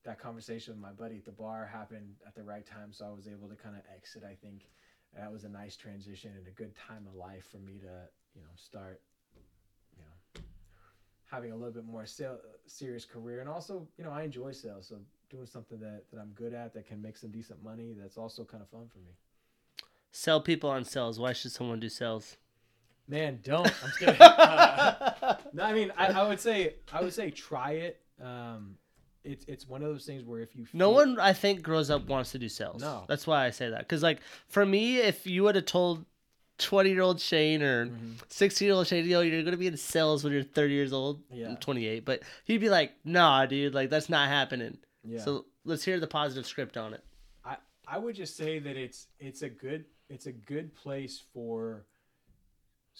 that 0.04 0.20
conversation 0.20 0.74
with 0.74 0.82
my 0.82 0.92
buddy 0.92 1.18
at 1.18 1.26
the 1.26 1.32
bar 1.32 1.66
happened 1.66 2.16
at 2.26 2.34
the 2.36 2.44
right 2.44 2.66
time, 2.66 2.94
so 2.94 3.06
I 3.06 3.10
was 3.10 3.28
able 3.28 3.50
to 3.50 3.56
kind 3.56 3.76
of 3.76 3.82
exit. 3.94 4.24
I 4.24 4.36
think 4.36 4.70
that 5.16 5.32
was 5.32 5.44
a 5.44 5.50
nice 5.50 5.76
transition 5.76 6.32
and 6.38 6.48
a 6.48 6.52
good 6.52 6.74
time 6.76 7.06
of 7.08 7.16
life 7.16 7.46
for 7.52 7.58
me 7.58 7.80
to 7.80 8.08
you 8.36 8.42
know 8.42 8.50
start 8.56 9.02
you 9.96 10.04
know 10.04 10.44
having 11.26 11.52
a 11.52 11.56
little 11.56 11.72
bit 11.72 11.86
more 11.86 12.06
sale, 12.06 12.38
serious 12.66 13.06
career 13.06 13.40
and 13.40 13.50
also 13.50 13.88
you 13.98 14.04
know 14.04 14.12
i 14.12 14.22
enjoy 14.22 14.52
sales 14.52 14.88
so 14.88 14.98
doing 15.30 15.48
something 15.48 15.80
that, 15.80 16.04
that 16.12 16.20
i'm 16.20 16.32
good 16.36 16.54
at 16.54 16.74
that 16.74 16.86
can 16.86 17.02
make 17.02 17.18
some 17.18 17.32
decent 17.32 17.64
money 17.64 17.96
that's 17.98 18.18
also 18.18 18.44
kind 18.44 18.62
of 18.62 18.70
fun 18.70 18.88
for 18.92 19.00
me 19.00 19.16
Sell 20.12 20.42
people 20.42 20.70
on 20.70 20.84
sales. 20.84 21.20
Why 21.20 21.34
should 21.34 21.52
someone 21.52 21.80
do 21.80 21.90
sales? 21.90 22.38
Man 23.08 23.40
don't 23.44 23.68
i'm 23.68 23.88
just 23.90 24.00
kidding 24.00 24.16
Uh, 24.22 25.36
no 25.54 25.64
i 25.64 25.74
mean 25.74 25.92
I, 25.98 26.08
I 26.08 26.28
would 26.28 26.40
say 26.40 26.76
i 26.92 27.02
would 27.02 27.14
say 27.14 27.32
try 27.32 27.72
it 27.72 28.02
um 28.22 28.76
it's 29.24 29.44
it's 29.48 29.68
one 29.68 29.82
of 29.82 29.90
those 29.90 30.06
things 30.06 30.24
where 30.24 30.40
if 30.42 30.56
you 30.56 30.66
No 30.74 30.90
one, 30.92 31.20
I 31.20 31.34
think, 31.34 31.62
grows 31.62 31.90
up 31.90 32.08
wants 32.08 32.32
to 32.32 32.40
do 32.40 32.48
sales. 32.48 32.82
No. 32.82 33.04
That's 33.10 33.28
why 33.28 33.46
I 33.46 33.50
say 33.50 33.70
that. 33.72 33.80
Because, 33.80 34.02
like, 34.02 34.22
for 34.48 34.66
me, 34.66 35.00
if 35.00 35.28
you 35.28 35.44
would 35.44 35.56
have 35.56 35.66
told 35.66 36.06
20 36.60 36.90
year 36.92 37.02
old 37.02 37.20
Shane 37.20 37.62
or 37.62 37.88
Mhm. 37.88 38.14
16 38.30 38.66
year 38.68 38.76
old 38.76 38.88
Shane, 38.88 39.06
yo, 39.06 39.20
you're 39.20 39.42
going 39.42 39.52
to 39.52 39.58
be 39.58 39.68
in 39.68 39.76
sales 39.76 40.24
when 40.24 40.32
you're 40.32 40.44
30 40.44 40.74
years 40.74 40.94
old, 40.94 41.22
Yeah. 41.30 41.50
I'm 41.50 41.58
28, 41.58 42.06
but 42.06 42.22
he'd 42.46 42.60
be 42.60 42.70
like, 42.70 42.94
nah, 43.04 43.46
dude, 43.46 43.74
like, 43.74 43.90
that's 43.90 44.08
not 44.08 44.30
happening. 44.30 44.78
yeah 45.04 45.20
So 45.20 45.46
let's 45.66 45.84
hear 45.84 46.00
the 46.00 46.08
positive 46.08 46.46
script 46.48 46.78
on 46.78 46.94
it. 46.94 47.04
I, 47.44 47.58
I 47.86 47.98
would 47.98 48.16
just 48.16 48.38
say 48.38 48.60
that 48.60 48.78
it's 48.78 49.08
it's 49.20 49.42
a 49.42 49.50
good 49.50 49.84
it's 50.10 50.28
a 50.28 50.32
good 50.32 50.74
place 50.74 51.22
for 51.34 51.86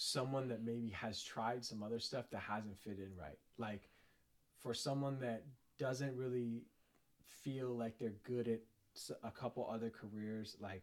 someone 0.00 0.46
that 0.46 0.62
maybe 0.62 0.90
has 0.90 1.20
tried 1.20 1.64
some 1.64 1.82
other 1.82 1.98
stuff 1.98 2.30
that 2.30 2.38
hasn't 2.38 2.78
fit 2.78 2.98
in 2.98 3.10
right. 3.18 3.36
Like 3.58 3.88
for 4.60 4.72
someone 4.72 5.18
that 5.18 5.42
doesn't 5.76 6.16
really 6.16 6.62
feel 7.42 7.76
like 7.76 7.98
they're 7.98 8.14
good 8.22 8.46
at 8.46 8.60
a 9.24 9.30
couple 9.30 9.68
other 9.70 9.90
careers 9.90 10.56
like 10.60 10.82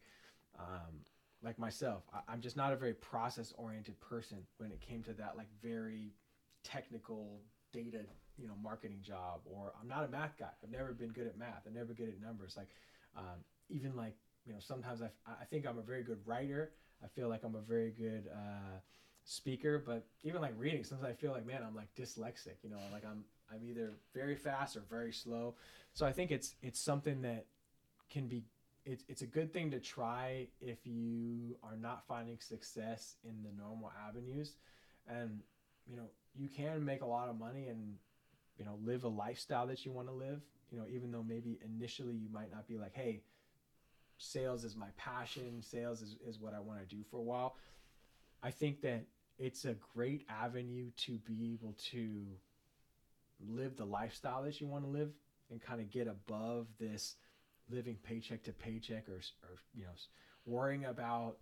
um 0.57 1.01
like 1.43 1.59
myself 1.59 2.03
I, 2.13 2.19
i'm 2.31 2.39
just 2.39 2.55
not 2.55 2.71
a 2.71 2.77
very 2.77 2.93
process 2.93 3.53
oriented 3.57 3.99
person 3.99 4.37
when 4.57 4.71
it 4.71 4.79
came 4.79 5.03
to 5.03 5.13
that 5.13 5.35
like 5.35 5.47
very 5.61 6.13
technical 6.63 7.41
data 7.73 8.05
you 8.37 8.47
know 8.47 8.53
marketing 8.61 8.99
job 9.01 9.41
or 9.45 9.73
i'm 9.81 9.87
not 9.87 10.05
a 10.05 10.07
math 10.07 10.37
guy. 10.37 10.47
I've 10.63 10.71
never 10.71 10.93
been 10.93 11.09
good 11.09 11.27
at 11.27 11.37
math. 11.37 11.63
I'm 11.67 11.73
never 11.73 11.93
good 11.93 12.09
at 12.09 12.21
numbers. 12.21 12.55
Like 12.55 12.69
um, 13.17 13.43
even 13.69 13.95
like 13.95 14.15
you 14.45 14.53
know 14.53 14.59
sometimes 14.59 15.01
I, 15.01 15.09
I 15.27 15.45
think 15.49 15.65
i'm 15.65 15.77
a 15.77 15.83
very 15.83 16.03
good 16.03 16.19
writer. 16.25 16.71
I 17.03 17.07
feel 17.07 17.27
like 17.27 17.43
i'm 17.43 17.55
a 17.55 17.61
very 17.61 17.91
good 17.91 18.25
uh, 18.33 18.79
speaker 19.25 19.83
but 19.85 20.05
even 20.23 20.39
like 20.39 20.53
reading 20.57 20.83
sometimes 20.83 21.09
i 21.09 21.13
feel 21.13 21.31
like 21.31 21.45
man 21.45 21.61
i'm 21.65 21.75
like 21.75 21.93
dyslexic 21.95 22.55
you 22.63 22.69
know 22.69 22.77
like 22.93 23.03
i'm 23.03 23.23
i'm 23.51 23.63
either 23.63 23.93
very 24.13 24.35
fast 24.35 24.75
or 24.75 24.83
very 24.89 25.11
slow. 25.11 25.55
So 25.93 26.05
i 26.05 26.11
think 26.11 26.31
it's 26.31 26.55
it's 26.61 26.79
something 26.79 27.21
that 27.21 27.45
can 28.09 28.27
be 28.27 28.43
it's, 28.85 29.03
it's 29.09 29.23
a 29.23 29.27
good 29.27 29.51
thing 29.51 29.71
to 29.71 29.79
try 29.79 30.47
if 30.61 30.85
you 30.85 31.57
are 31.63 31.75
not 31.75 32.05
finding 32.07 32.37
success 32.39 33.15
in 33.23 33.41
the 33.41 33.49
normal 33.59 33.91
avenues. 34.07 34.57
And 35.07 35.39
you 35.87 35.97
know 35.97 36.09
you 36.35 36.49
can 36.49 36.83
make 36.83 37.01
a 37.01 37.05
lot 37.05 37.29
of 37.29 37.39
money 37.39 37.67
and 37.67 37.95
you 38.57 38.65
know 38.65 38.77
live 38.83 39.03
a 39.03 39.07
lifestyle 39.07 39.67
that 39.67 39.85
you 39.85 39.91
want 39.91 40.07
to 40.07 40.13
live 40.13 40.41
you 40.71 40.77
know 40.77 40.85
even 40.89 41.11
though 41.11 41.23
maybe 41.23 41.59
initially 41.63 42.15
you 42.15 42.27
might 42.31 42.51
not 42.51 42.67
be 42.67 42.77
like 42.77 42.93
hey 42.93 43.21
sales 44.17 44.63
is 44.63 44.75
my 44.75 44.87
passion 44.97 45.61
sales 45.61 46.01
is, 46.01 46.15
is 46.27 46.39
what 46.39 46.53
i 46.53 46.59
want 46.59 46.79
to 46.79 46.95
do 46.95 47.03
for 47.09 47.17
a 47.17 47.23
while. 47.23 47.55
I 48.41 48.51
think 48.51 48.81
that 48.81 49.05
it's 49.37 49.65
a 49.65 49.75
great 49.93 50.25
avenue 50.29 50.89
to 50.97 51.17
be 51.19 51.53
able 51.53 51.75
to 51.91 52.25
live 53.47 53.75
the 53.75 53.85
lifestyle 53.85 54.43
that 54.43 54.61
you 54.61 54.67
want 54.67 54.83
to 54.83 54.89
live 54.89 55.09
and 55.51 55.61
kind 55.61 55.81
of 55.81 55.91
get 55.91 56.07
above 56.07 56.67
this 56.79 57.15
living 57.69 57.97
paycheck 58.03 58.43
to 58.43 58.51
paycheck 58.51 59.09
or, 59.09 59.19
or 59.43 59.55
you 59.73 59.83
know 59.83 59.91
worrying 60.45 60.85
about 60.85 61.37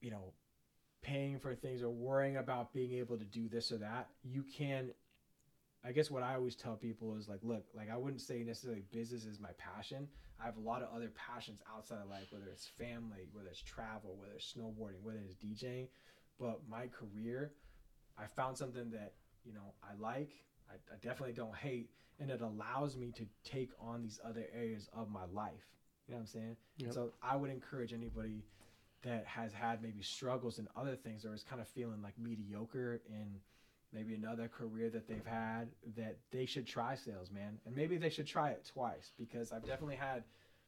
you 0.00 0.10
know 0.10 0.32
paying 1.02 1.38
for 1.38 1.54
things 1.54 1.82
or 1.82 1.90
worrying 1.90 2.36
about 2.36 2.72
being 2.72 2.92
able 2.92 3.16
to 3.16 3.24
do 3.24 3.48
this 3.48 3.72
or 3.72 3.78
that. 3.78 4.08
You 4.22 4.44
can 4.56 4.90
I 5.84 5.90
guess 5.90 6.10
what 6.10 6.22
I 6.22 6.34
always 6.34 6.54
tell 6.54 6.76
people 6.76 7.16
is 7.16 7.28
like, 7.28 7.40
look, 7.42 7.64
like 7.74 7.90
I 7.90 7.96
wouldn't 7.96 8.20
say 8.20 8.44
necessarily 8.44 8.84
business 8.92 9.24
is 9.24 9.40
my 9.40 9.50
passion. 9.58 10.06
I 10.40 10.46
have 10.46 10.56
a 10.56 10.60
lot 10.60 10.82
of 10.82 10.88
other 10.94 11.10
passions 11.16 11.60
outside 11.74 11.98
of 12.02 12.08
life, 12.08 12.26
whether 12.30 12.46
it's 12.46 12.68
family, 12.78 13.28
whether 13.32 13.48
it's 13.48 13.62
travel, 13.62 14.16
whether 14.16 14.34
it's 14.34 14.54
snowboarding, 14.56 15.02
whether 15.02 15.18
it's 15.18 15.34
DJing. 15.34 15.88
But 16.38 16.60
my 16.68 16.86
career, 16.88 17.52
I 18.18 18.26
found 18.26 18.56
something 18.56 18.90
that, 18.90 19.14
you 19.44 19.52
know, 19.52 19.74
I 19.82 20.00
like, 20.00 20.32
I, 20.70 20.74
I 20.92 20.96
definitely 21.02 21.34
don't 21.34 21.54
hate, 21.54 21.90
and 22.20 22.30
it 22.30 22.40
allows 22.40 22.96
me 22.96 23.12
to 23.12 23.26
take 23.44 23.70
on 23.80 24.02
these 24.02 24.20
other 24.24 24.46
areas 24.54 24.88
of 24.92 25.10
my 25.10 25.24
life. 25.32 25.68
You 26.06 26.14
know 26.14 26.18
what 26.18 26.22
I'm 26.22 26.26
saying? 26.26 26.56
Yep. 26.78 26.92
So 26.92 27.12
I 27.22 27.36
would 27.36 27.50
encourage 27.50 27.92
anybody 27.92 28.44
that 29.02 29.26
has 29.26 29.52
had 29.52 29.82
maybe 29.82 30.02
struggles 30.02 30.58
in 30.58 30.68
other 30.76 30.96
things 30.96 31.24
or 31.24 31.34
is 31.34 31.42
kind 31.42 31.60
of 31.60 31.68
feeling 31.68 32.02
like 32.02 32.18
mediocre 32.18 33.00
in 33.08 33.40
maybe 33.92 34.14
another 34.14 34.48
career 34.48 34.88
that 34.90 35.06
they've 35.06 35.26
had 35.26 35.68
that 35.96 36.16
they 36.30 36.46
should 36.46 36.66
try 36.66 36.94
sales, 36.94 37.30
man. 37.30 37.58
And 37.66 37.74
maybe 37.74 37.98
they 37.98 38.08
should 38.08 38.26
try 38.26 38.50
it 38.50 38.68
twice 38.72 39.12
because 39.18 39.52
I've 39.52 39.66
definitely 39.66 39.96
had 39.96 40.24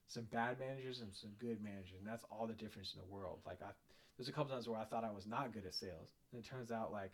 some 0.08 0.24
bad 0.24 0.58
managers 0.58 1.00
and 1.00 1.14
some 1.14 1.30
good 1.40 1.62
managers, 1.62 1.94
and 1.98 2.06
that's 2.06 2.24
all 2.30 2.46
the 2.46 2.54
difference 2.54 2.94
in 2.94 3.00
the 3.00 3.06
world. 3.06 3.38
Like 3.46 3.62
I 3.62 3.70
there's 4.16 4.28
a 4.28 4.32
couple 4.32 4.52
times 4.52 4.68
where 4.68 4.78
I 4.78 4.84
thought 4.84 5.04
I 5.04 5.10
was 5.10 5.26
not 5.26 5.52
good 5.52 5.66
at 5.66 5.74
sales, 5.74 6.08
and 6.32 6.42
it 6.42 6.48
turns 6.48 6.70
out 6.70 6.92
like 6.92 7.12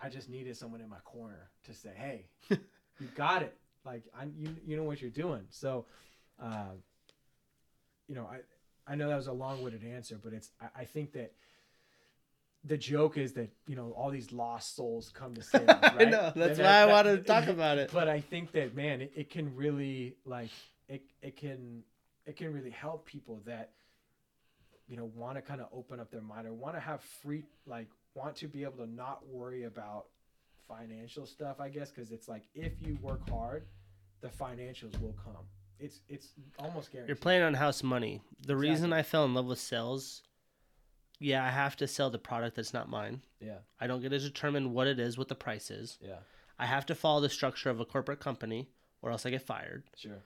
I 0.00 0.08
just 0.08 0.28
needed 0.28 0.56
someone 0.56 0.80
in 0.80 0.88
my 0.88 1.00
corner 1.04 1.50
to 1.64 1.74
say, 1.74 1.90
"Hey, 1.96 2.26
you 2.50 3.06
got 3.14 3.42
it. 3.42 3.56
Like 3.84 4.04
I 4.18 4.24
you 4.36 4.54
you 4.66 4.76
know 4.76 4.84
what 4.84 5.00
you're 5.00 5.10
doing." 5.10 5.44
So, 5.50 5.86
uh, 6.42 6.72
you 8.08 8.14
know, 8.14 8.26
I 8.26 8.40
I 8.92 8.94
know 8.94 9.08
that 9.08 9.16
was 9.16 9.26
a 9.26 9.32
long-winded 9.32 9.84
answer, 9.84 10.18
but 10.22 10.32
it's 10.32 10.50
I, 10.60 10.82
I 10.82 10.84
think 10.84 11.12
that 11.12 11.32
the 12.64 12.76
joke 12.76 13.16
is 13.16 13.32
that 13.34 13.50
you 13.66 13.76
know 13.76 13.92
all 13.96 14.10
these 14.10 14.32
lost 14.32 14.76
souls 14.76 15.10
come 15.14 15.34
to 15.34 15.42
sales. 15.52 15.66
Right? 15.68 15.82
I 16.00 16.04
know. 16.04 16.32
That's 16.34 16.58
And 16.58 16.66
why 16.66 16.82
I 16.82 16.86
that- 16.86 16.92
wanted 16.92 17.16
to 17.18 17.22
talk 17.24 17.46
about 17.48 17.78
it. 17.78 17.90
But 17.92 18.08
I 18.08 18.20
think 18.20 18.52
that 18.52 18.74
man, 18.74 19.00
it, 19.00 19.12
it 19.14 19.30
can 19.30 19.54
really 19.56 20.16
like 20.24 20.50
it 20.88 21.02
it 21.22 21.36
can 21.36 21.82
it 22.26 22.36
can 22.36 22.52
really 22.52 22.70
help 22.70 23.06
people 23.06 23.40
that 23.46 23.70
you 24.88 24.96
know 24.96 25.10
want 25.14 25.36
to 25.36 25.42
kind 25.42 25.60
of 25.60 25.68
open 25.72 26.00
up 26.00 26.10
their 26.10 26.22
mind 26.22 26.46
or 26.46 26.52
want 26.52 26.74
to 26.74 26.80
have 26.80 27.00
free 27.02 27.44
like 27.66 27.88
want 28.14 28.34
to 28.36 28.48
be 28.48 28.62
able 28.62 28.78
to 28.78 28.86
not 28.86 29.26
worry 29.28 29.64
about 29.64 30.06
financial 30.66 31.26
stuff. 31.26 31.60
I 31.60 31.68
guess 31.68 31.90
because 31.90 32.10
it's 32.10 32.28
like 32.28 32.44
if 32.54 32.72
you 32.80 32.98
work 33.02 33.28
hard, 33.28 33.64
the 34.20 34.28
financials 34.28 35.00
will 35.00 35.14
come. 35.24 35.44
It's 35.78 36.00
it's 36.08 36.28
almost 36.58 36.90
guaranteed. 36.90 37.08
You're 37.08 37.16
playing 37.16 37.42
on 37.42 37.54
house 37.54 37.82
money. 37.82 38.20
The 38.46 38.56
reason 38.56 38.92
I 38.92 39.02
fell 39.02 39.24
in 39.24 39.34
love 39.34 39.46
with 39.46 39.60
sales, 39.60 40.22
yeah, 41.20 41.44
I 41.44 41.50
have 41.50 41.76
to 41.76 41.86
sell 41.86 42.10
the 42.10 42.18
product 42.18 42.56
that's 42.56 42.74
not 42.74 42.88
mine. 42.88 43.22
Yeah, 43.40 43.58
I 43.80 43.86
don't 43.86 44.00
get 44.00 44.08
to 44.10 44.18
determine 44.18 44.72
what 44.72 44.86
it 44.88 44.98
is, 44.98 45.16
what 45.16 45.28
the 45.28 45.34
price 45.36 45.70
is. 45.70 45.98
yeah, 46.00 46.16
I 46.58 46.66
have 46.66 46.86
to 46.86 46.94
follow 46.94 47.20
the 47.20 47.28
structure 47.28 47.70
of 47.70 47.78
a 47.78 47.84
corporate 47.84 48.20
company 48.20 48.68
or 49.02 49.12
else 49.12 49.24
I 49.24 49.30
get 49.30 49.42
fired. 49.42 49.84
sure. 49.96 50.24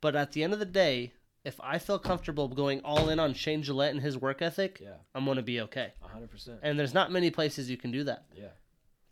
But 0.00 0.16
at 0.16 0.32
the 0.32 0.42
end 0.42 0.52
of 0.52 0.58
the 0.58 0.64
day, 0.64 1.12
if 1.44 1.58
I 1.62 1.78
feel 1.78 1.98
comfortable 1.98 2.48
going 2.48 2.80
all 2.82 3.08
in 3.08 3.18
on 3.18 3.32
Shane 3.34 3.62
Gillette 3.62 3.92
and 3.92 4.00
his 4.02 4.16
work 4.18 4.42
ethic, 4.42 4.78
Yeah, 4.82 4.94
I'm 5.14 5.24
going 5.24 5.36
to 5.36 5.42
be 5.42 5.60
okay. 5.62 5.92
hundred 6.00 6.30
percent. 6.30 6.60
And 6.62 6.78
there's 6.78 6.94
not 6.94 7.10
many 7.12 7.30
places 7.30 7.70
you 7.70 7.76
can 7.76 7.90
do 7.90 8.04
that. 8.04 8.26
Yeah, 8.36 8.48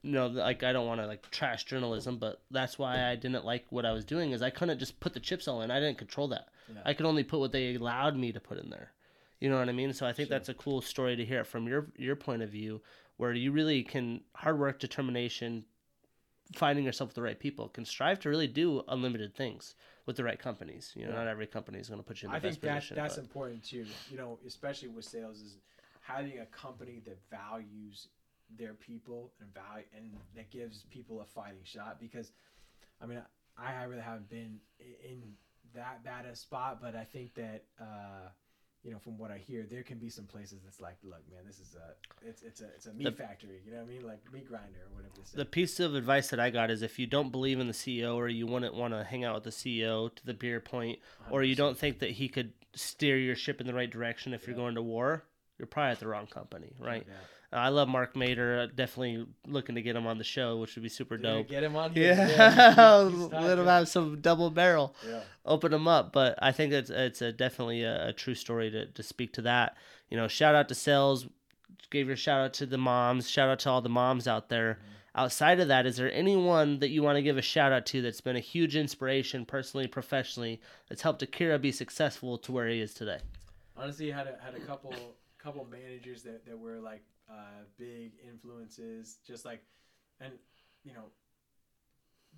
You 0.03 0.13
know, 0.13 0.27
like 0.27 0.63
I 0.63 0.73
don't 0.73 0.87
want 0.87 1.01
to 1.01 1.07
like 1.07 1.31
trash 1.31 1.65
journalism, 1.65 2.19
but 2.19 2.43
that's 2.51 2.79
why 2.79 3.11
I 3.11 3.17
didn't 3.17 3.45
like 3.45 3.65
what 3.71 3.87
I 3.87 3.93
was 3.93 4.05
doing 4.05 4.33
is 4.33 4.43
I 4.43 4.51
couldn't 4.51 4.79
just 4.79 5.01
put 5.01 5.15
the 5.15 5.21
chips 5.21 5.49
all 5.49 5.63
in. 5.63 5.71
I 5.71 5.81
didn't 5.81 5.99
control 5.99 6.29
that. 6.29 6.49
Yeah. 6.69 6.83
I 6.85 6.93
could 6.95 7.07
only 7.07 7.25
put 7.25 7.41
what 7.41 7.53
they 7.53 7.75
allowed 7.75 8.17
me 8.17 8.33
to 8.33 8.41
put 8.41 8.59
in 8.59 8.69
there. 8.71 8.93
You 9.41 9.49
know 9.49 9.59
what 9.59 9.69
I 9.69 9.73
mean? 9.73 9.93
So 9.93 10.05
I 10.07 10.13
think 10.13 10.29
Sure. 10.29 10.35
that's 10.39 10.49
a 10.51 10.55
cool 10.55 10.81
story 10.83 11.17
to 11.17 11.25
hear 11.25 11.45
from 11.45 11.67
your 11.67 11.87
your 11.97 12.17
point 12.17 12.43
of 12.43 12.51
view, 12.51 12.83
where 13.17 13.33
you 13.33 13.53
really 13.53 13.83
can 13.85 14.21
hard 14.35 14.59
work, 14.59 14.79
determination, 14.81 15.65
finding 16.55 16.85
yourself 16.85 17.09
with 17.09 17.15
the 17.15 17.23
right 17.23 17.39
people, 17.39 17.69
can 17.69 17.85
strive 17.85 18.19
to 18.21 18.29
really 18.29 18.47
do 18.47 18.83
unlimited 18.89 19.35
things 19.35 19.75
with 20.07 20.17
the 20.17 20.25
right 20.25 20.39
companies. 20.39 20.93
You 20.97 21.05
know, 21.05 21.11
Yeah. 21.11 21.17
not 21.19 21.27
every 21.29 21.47
company 21.47 21.79
is 21.79 21.89
going 21.89 22.01
to 22.01 22.07
put 22.07 22.23
you 22.23 22.29
in 22.29 22.33
the 22.33 22.37
I 22.37 22.41
best 22.41 22.61
think 22.61 22.63
that 22.63 22.75
position. 22.77 22.97
that's 22.97 23.17
but- 23.17 23.23
important 23.25 23.65
too. 23.65 23.87
You 24.11 24.17
know, 24.17 24.39
especially 24.47 24.89
with 24.89 25.05
sales, 25.05 25.41
is 25.41 25.57
having 26.01 26.39
a 26.41 26.47
company 26.47 27.01
that 27.05 27.19
values 27.31 28.09
their 28.57 28.73
people 28.75 29.31
and 29.41 29.53
value 29.53 29.85
and 29.95 30.17
that 30.35 30.51
gives 30.51 30.85
people 30.91 31.21
a 31.21 31.25
fighting 31.27 31.61
shot. 31.65 32.01
Because, 32.01 32.33
I 33.01 33.07
mean, 33.07 33.23
I, 33.59 33.75
I 33.75 33.83
really 33.85 34.01
haven't 34.03 34.31
been 34.31 34.59
in 35.05 35.37
that 35.75 36.03
bad 36.03 36.25
a 36.25 36.35
spot, 36.35 36.81
but 36.81 36.95
I 36.97 37.05
think 37.05 37.35
that. 37.35 37.65
Uh, 37.81 38.29
you 38.85 38.93
know, 38.93 38.99
from 38.99 39.19
what 39.19 39.31
I 39.31 39.39
hear, 39.39 39.67
there 39.69 39.83
can 39.83 39.99
be 39.99 40.09
some 40.09 40.25
places 40.25 40.61
that's 40.65 40.81
like, 40.81 40.97
look, 41.03 41.23
man, 41.31 41.41
this 41.47 41.57
is 41.59 41.75
a, 41.75 42.27
it's 42.29 42.43
it's 42.43 42.61
a 42.61 42.67
it's 42.77 42.87
a 42.87 42.93
meat 42.93 43.05
The- 43.05 43.13
factory. 43.13 43.61
You 43.67 43.73
know 43.73 43.79
what 43.79 43.87
I 43.87 43.93
mean? 43.93 44.07
Like 44.07 44.21
meat 44.33 44.49
grinder 44.49 44.79
or 44.91 44.97
whatever. 44.97 45.15
The 45.35 45.45
piece 45.45 45.81
of 45.81 45.95
advice 45.95 46.31
that 46.31 46.41
I 46.41 46.51
got 46.51 46.71
is 46.71 46.83
if 46.83 46.99
you 46.99 47.07
don't 47.07 47.31
believe 47.31 47.59
in 47.61 47.67
the 47.67 47.73
CEO 47.73 48.15
or 48.15 48.29
you 48.29 48.47
wouldn't 48.47 48.75
want 48.75 48.95
to 48.95 49.05
hang 49.05 49.25
out 49.25 49.35
with 49.35 49.45
the 49.45 49.51
CEO 49.51 50.15
to 50.15 50.27
the 50.27 50.35
beer 50.35 50.61
point, 50.61 50.99
or 51.31 51.43
you 51.43 51.55
don't 51.57 51.77
think 51.77 51.99
that 51.99 52.11
he 52.13 52.29
could 52.29 52.53
steer 52.75 53.19
your 53.19 53.35
ship 53.35 53.61
in 53.61 53.67
the 53.67 53.75
right 53.75 53.91
direction 53.91 54.33
if 54.33 54.47
you're 54.47 54.57
going 54.57 54.77
to 54.77 54.83
war, 54.83 55.25
you're 55.59 55.67
probably 55.67 55.91
at 55.93 56.01
the 56.01 56.07
wrong 56.07 56.27
company, 56.27 56.73
right? 56.79 57.05
Yeah. 57.07 57.15
Uh, 57.53 57.57
I 57.57 57.69
love 57.69 57.89
Mark 57.89 58.15
Mader. 58.15 58.65
uh, 58.65 58.67
Definitely 58.75 59.27
looking 59.47 59.75
to 59.77 59.83
get 59.83 59.97
him 59.97 60.07
on 60.07 60.19
the 60.19 60.25
show, 60.25 60.59
which 60.59 60.75
would 60.75 60.83
be 60.83 60.89
super 60.89 61.17
Dude, 61.17 61.23
dope. 61.25 61.49
Get 61.49 61.63
him 61.63 61.77
on. 61.77 61.93
here. 61.93 62.13
Yeah, 62.15 62.27
he's- 62.75 63.11
he's 63.13 63.33
let 63.33 63.59
him 63.59 63.67
have 63.67 63.89
some 63.89 64.21
double 64.21 64.51
barrel. 64.51 64.95
Yeah. 65.07 65.21
Open 65.47 65.73
him 65.73 65.89
up. 65.89 66.13
But 66.13 66.39
I 66.43 66.53
think 66.53 66.73
it's 66.73 66.91
it's 66.91 67.23
a 67.23 67.33
definitely 67.33 67.83
a, 67.85 68.09
a 68.09 68.13
true 68.13 68.35
story 68.35 68.71
to, 68.71 68.87
to 68.87 69.03
speak 69.03 69.33
to 69.35 69.43
that. 69.43 69.77
You 70.11 70.17
know, 70.17 70.29
shout 70.29 70.55
out 70.55 70.69
to 70.69 70.75
sales. 70.75 71.27
Gave 71.91 72.07
your 72.07 72.17
shout 72.17 72.41
out 72.41 72.53
to 72.55 72.67
the 72.67 72.77
moms. 72.77 73.31
Shout 73.31 73.49
out 73.49 73.61
to 73.61 73.71
all 73.71 73.81
the 73.81 73.89
moms 73.89 74.29
out 74.29 74.51
there. 74.51 74.75
Mm-hmm. 74.75 74.95
Outside 75.15 75.59
of 75.59 75.69
that, 75.69 75.87
is 75.87 75.97
there 75.97 76.13
anyone 76.13 76.79
that 76.81 76.91
you 76.91 77.03
want 77.03 77.17
to 77.17 77.23
give 77.23 77.39
a 77.39 77.43
shout 77.43 77.73
out 77.73 77.87
to 77.87 78.03
that's 78.03 78.21
been 78.21 78.37
a 78.37 78.41
huge 78.41 78.77
inspiration, 78.77 79.45
personally, 79.47 79.87
professionally, 79.89 80.61
that's 80.89 81.03
helped 81.03 81.23
Akira 81.23 81.59
be 81.59 81.73
successful 81.73 82.39
to 82.39 82.53
where 82.53 82.69
he 82.69 82.81
is 82.81 82.93
today? 82.95 83.19
honestly 83.77 84.11
had 84.11 84.27
a 84.27 84.37
had 84.45 84.55
a 84.55 84.61
couple 84.61 84.93
couple 85.43 85.65
managers 85.71 86.23
that, 86.25 86.45
that 86.45 86.59
were 86.59 86.79
like 86.79 87.03
uh, 87.31 87.65
big 87.79 88.13
influences 88.27 89.19
just 89.27 89.45
like 89.45 89.61
and 90.21 90.33
you 90.85 90.93
know 90.93 91.11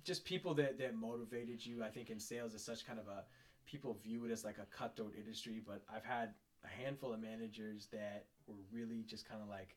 just 0.03 0.23
people 0.23 0.53
that 0.55 0.77
that 0.77 0.93
motivated 0.95 1.63
you 1.65 1.83
i 1.83 1.89
think 1.89 2.09
in 2.09 2.19
sales 2.19 2.53
is 2.53 2.63
such 2.63 2.85
kind 2.85 2.99
of 2.99 3.07
a 3.07 3.23
people 3.65 3.97
view 4.03 4.25
it 4.25 4.31
as 4.31 4.43
like 4.43 4.57
a 4.57 4.65
cutthroat 4.75 5.13
industry 5.17 5.61
but 5.65 5.81
i've 5.93 6.03
had 6.03 6.29
a 6.63 6.67
handful 6.67 7.13
of 7.13 7.19
managers 7.19 7.87
that 7.91 8.25
were 8.47 8.55
really 8.71 9.03
just 9.07 9.27
kind 9.27 9.41
of 9.41 9.47
like 9.47 9.75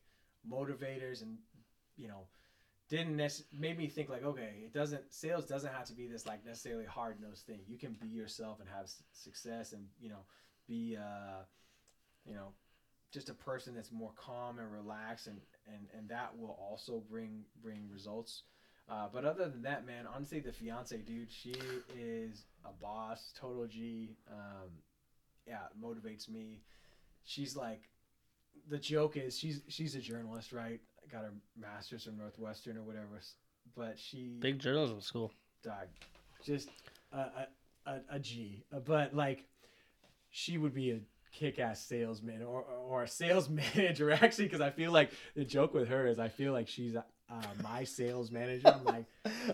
motivators 0.49 1.21
and 1.21 1.37
you 1.97 2.07
know 2.07 2.27
didn't 2.89 3.15
nec- 3.15 3.45
made 3.53 3.77
me 3.77 3.87
think 3.87 4.09
like 4.09 4.23
okay 4.23 4.61
it 4.65 4.73
doesn't 4.73 5.03
sales 5.13 5.45
doesn't 5.45 5.71
have 5.73 5.85
to 5.85 5.93
be 5.93 6.07
this 6.07 6.25
like 6.25 6.45
necessarily 6.45 6.85
hard 6.85 7.19
nosed 7.21 7.45
thing. 7.45 7.61
You 7.67 7.77
can 7.77 7.93
be 7.99 8.07
yourself 8.07 8.59
and 8.59 8.69
have 8.69 8.83
s- 8.85 9.03
success 9.13 9.73
and 9.73 9.85
you 9.99 10.09
know 10.09 10.25
be 10.67 10.97
uh 10.99 11.43
you 12.25 12.33
know 12.33 12.53
just 13.15 13.29
a 13.29 13.33
person 13.33 13.73
that's 13.73 13.91
more 13.91 14.11
calm 14.15 14.59
and 14.59 14.71
relaxed 14.71 15.27
and 15.27 15.39
and 15.67 15.87
and 15.97 16.09
that 16.09 16.29
will 16.37 16.57
also 16.61 17.01
bring 17.09 17.43
bring 17.63 17.89
results 17.91 18.43
uh, 18.87 19.07
but 19.11 19.25
other 19.25 19.47
than 19.49 19.61
that 19.63 19.85
man 19.87 20.05
honestly 20.13 20.39
the 20.39 20.51
fiance 20.51 20.97
dude 20.97 21.31
she 21.31 21.55
is 21.97 22.43
a 22.65 22.73
boss 22.81 23.33
total 23.39 23.65
g 23.65 24.15
um 24.29 24.69
yeah 25.47 25.63
motivates 25.81 26.29
me 26.29 26.61
she's 27.23 27.55
like 27.55 27.89
the 28.69 28.77
joke 28.77 29.15
is 29.17 29.37
she's 29.37 29.61
she's 29.69 29.95
a 29.95 30.01
journalist 30.01 30.51
right 30.51 30.81
got 31.11 31.23
her 31.23 31.33
master's 31.59 32.03
from 32.03 32.17
northwestern 32.17 32.77
or 32.77 32.83
whatever 32.83 33.21
but 33.75 33.97
she 33.97 34.37
Big 34.39 34.59
journalism 34.59 35.01
school. 35.01 35.31
dog, 35.63 35.87
just 36.43 36.69
a, 37.11 37.17
a, 37.17 37.47
a, 37.87 37.99
a 38.11 38.19
G. 38.19 38.63
But 38.85 39.15
like, 39.15 39.45
she 40.29 40.57
would 40.57 40.73
be 40.73 40.91
a 40.91 40.99
kick-ass 41.39 41.81
salesman 41.81 42.41
or, 42.41 42.63
or 42.63 43.03
a 43.03 43.07
sales 43.07 43.49
manager 43.75 44.11
actually, 44.11 44.45
because 44.45 44.61
I 44.61 44.69
feel 44.69 44.91
like 44.91 45.11
the 45.35 45.43
joke 45.43 45.73
with 45.73 45.87
her 45.89 46.07
is 46.07 46.19
I 46.19 46.29
feel 46.29 46.53
like 46.53 46.67
she's 46.67 46.95
uh, 46.95 47.41
my 47.63 47.83
sales 47.83 48.31
manager. 48.31 48.67
I'm 48.67 48.83
like, 48.83 49.05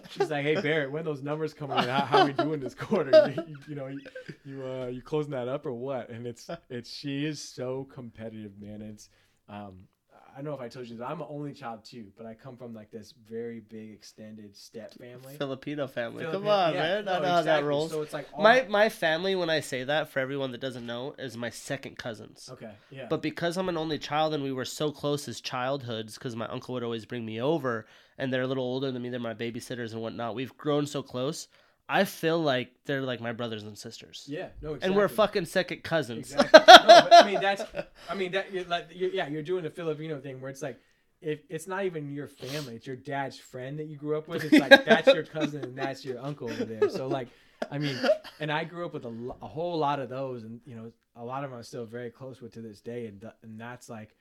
she's 0.10 0.30
like, 0.30 0.44
hey 0.44 0.60
Barrett, 0.60 0.92
when 0.92 1.06
those 1.06 1.22
numbers 1.22 1.54
come 1.54 1.72
in, 1.72 1.78
how, 1.78 2.02
how 2.02 2.20
are 2.20 2.26
we 2.26 2.34
doing 2.34 2.60
this 2.60 2.76
quarter? 2.76 3.34
You, 3.48 3.58
you 3.70 3.76
know, 3.76 3.88
you 3.88 4.02
you, 4.46 4.66
uh, 4.66 4.88
you 4.88 5.02
closing 5.02 5.32
that 5.32 5.48
up 5.48 5.66
or 5.66 5.74
what? 5.74 6.10
And 6.10 6.28
it's 6.28 6.50
it's 6.70 6.90
she 6.90 7.26
is 7.26 7.42
so 7.42 7.88
competitive, 7.94 8.60
man. 8.60 8.82
It's 8.82 9.10
um, 9.48 9.88
I 10.34 10.38
don't 10.38 10.46
know 10.46 10.54
if 10.54 10.62
I 10.62 10.70
told 10.70 10.88
you 10.88 10.98
that 10.98 11.10
I'm 11.10 11.22
an 11.22 11.28
only 11.30 11.54
child 11.54 11.84
too, 11.84 12.08
but 12.18 12.26
I 12.26 12.34
come 12.34 12.56
from 12.56 12.74
like 12.74 12.90
this 12.90 13.14
very 13.30 13.60
big 13.60 13.92
extended 13.92 14.56
step 14.56 14.94
family. 14.94 15.36
Filipino 15.38 15.88
family. 15.88 16.24
Come 16.26 16.48
on, 16.48 16.74
yeah, 16.74 16.80
man. 16.80 17.08
I 17.08 17.14
no, 17.14 17.22
know 17.22 17.28
how 17.28 17.36
that 17.36 17.40
exactly. 17.40 17.68
rolls. 17.68 17.92
So 17.92 18.02
it's 18.02 18.14
like 18.14 18.28
all 18.34 18.42
my 18.44 18.66
my 18.70 18.90
family, 18.90 19.36
when 19.36 19.50
I 19.50 19.60
say 19.60 19.84
that, 19.84 20.10
for 20.10 20.20
everyone 20.20 20.52
that 20.52 20.62
doesn't 20.62 20.86
know, 20.86 21.16
is 21.18 21.36
my 21.36 21.50
second 21.50 21.98
cousins. 21.98 22.50
okay, 22.54 22.72
yeah, 22.90 23.08
But 23.10 23.22
because 23.22 23.58
I'm 23.58 23.70
an 23.70 23.78
only 23.78 24.00
child 24.00 24.34
and 24.34 24.44
we 24.44 24.52
were 24.52 24.66
so 24.66 24.92
close 24.92 25.28
as 25.28 25.42
childhoods, 25.42 26.16
because 26.16 26.36
my 26.36 26.48
uncle 26.48 26.74
would 26.74 26.84
always 26.84 27.06
bring 27.06 27.26
me 27.26 27.42
over, 27.42 27.86
and 28.18 28.32
they're 28.32 28.44
a 28.44 28.48
little 28.48 28.64
older 28.64 28.92
than 28.92 29.02
me, 29.02 29.10
they're 29.10 29.20
my 29.20 29.34
babysitters 29.34 29.92
and 29.92 30.02
whatnot. 30.02 30.36
We've 30.36 30.56
grown 30.58 30.86
so 30.86 31.04
close. 31.04 31.48
I 31.90 32.06
feel 32.06 32.40
like 32.40 32.72
they're 32.86 33.02
like 33.02 33.20
my 33.20 33.34
brothers 33.34 33.64
and 33.64 33.78
sisters. 33.78 34.26
Yeah, 34.28 34.48
no, 34.62 34.70
exactly. 34.74 34.88
And 34.88 34.96
we're 34.96 35.08
fucking 35.10 35.46
second 35.46 35.84
cousins. 35.84 36.32
Exactly. 36.32 36.60
no, 36.60 36.86
but 36.88 37.14
I 37.14 37.26
mean 37.30 37.42
that's. 37.42 37.64
I 38.10 38.16
mean 38.16 38.32
that. 38.32 38.52
You're 38.54 38.64
like, 38.66 38.88
you're, 38.94 39.10
yeah, 39.10 39.28
you're 39.28 39.44
doing 39.44 39.64
the 39.64 39.70
Filipino 39.70 40.20
thing 40.20 40.40
where 40.40 40.50
it's 40.50 40.62
like, 40.62 40.80
if 41.22 41.40
it's 41.50 41.68
not 41.68 41.86
even 41.86 42.14
your 42.14 42.28
family, 42.28 42.76
it's 42.76 42.88
your 42.88 42.96
dad's 42.96 43.38
friend 43.38 43.78
that 43.80 43.86
you 43.86 43.98
grew 43.98 44.18
up 44.18 44.28
with. 44.28 44.44
It's 44.44 44.60
like 44.60 44.86
that's 44.86 45.14
your 45.14 45.24
cousin 45.24 45.64
and 45.64 45.78
that's 45.78 46.04
your 46.06 46.20
uncle 46.20 46.50
over 46.50 46.66
there. 46.66 46.90
So 46.90 47.08
like, 47.08 47.28
I 47.70 47.78
mean, 47.78 47.98
and 48.40 48.52
I 48.52 48.64
grew 48.64 48.86
up 48.86 48.94
with 48.94 49.06
a, 49.06 49.34
a 49.42 49.48
whole 49.48 49.78
lot 49.78 50.00
of 50.00 50.10
those, 50.10 50.44
and 50.44 50.62
you 50.66 50.76
know, 50.76 50.92
a 51.16 51.24
lot 51.24 51.44
of 51.44 51.50
them 51.52 51.58
I'm 51.58 51.64
still 51.64 51.86
very 51.86 52.10
close 52.10 52.42
with 52.42 52.54
to 52.54 52.62
this 52.62 52.82
day, 52.82 53.06
and 53.08 53.22
th- 53.22 53.34
and 53.44 53.60
that's 53.60 53.90
like, 53.90 54.16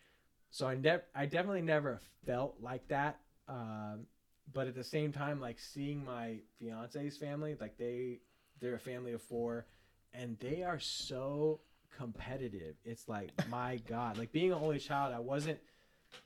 so 0.51 0.67
I 0.67 0.75
never, 0.75 1.05
I 1.15 1.27
definitely 1.27 1.63
never 1.63 2.01
felt 2.27 2.57
like 2.61 2.87
that. 2.89 3.21
Um, 3.49 4.07
but 4.53 4.67
at 4.67 4.75
the 4.75 4.85
same 4.85 5.13
time, 5.13 5.41
like 5.41 5.59
seeing 5.59 6.05
my 6.05 6.37
fiance's 6.59 7.17
family, 7.17 7.57
like 7.61 7.77
they, 7.79 8.21
they're 8.61 8.75
a 8.75 8.81
family 8.81 9.13
of 9.13 9.23
four, 9.23 9.67
and 10.13 10.39
they 10.39 10.63
are 10.63 10.81
so 10.81 11.61
competitive. 11.97 12.77
It's 12.85 13.09
like 13.09 13.31
my 13.49 13.81
god, 13.89 14.19
like 14.19 14.33
being 14.33 14.53
an 14.53 14.59
only 14.61 14.79
child, 14.79 15.15
I 15.15 15.21
wasn't. 15.21 15.59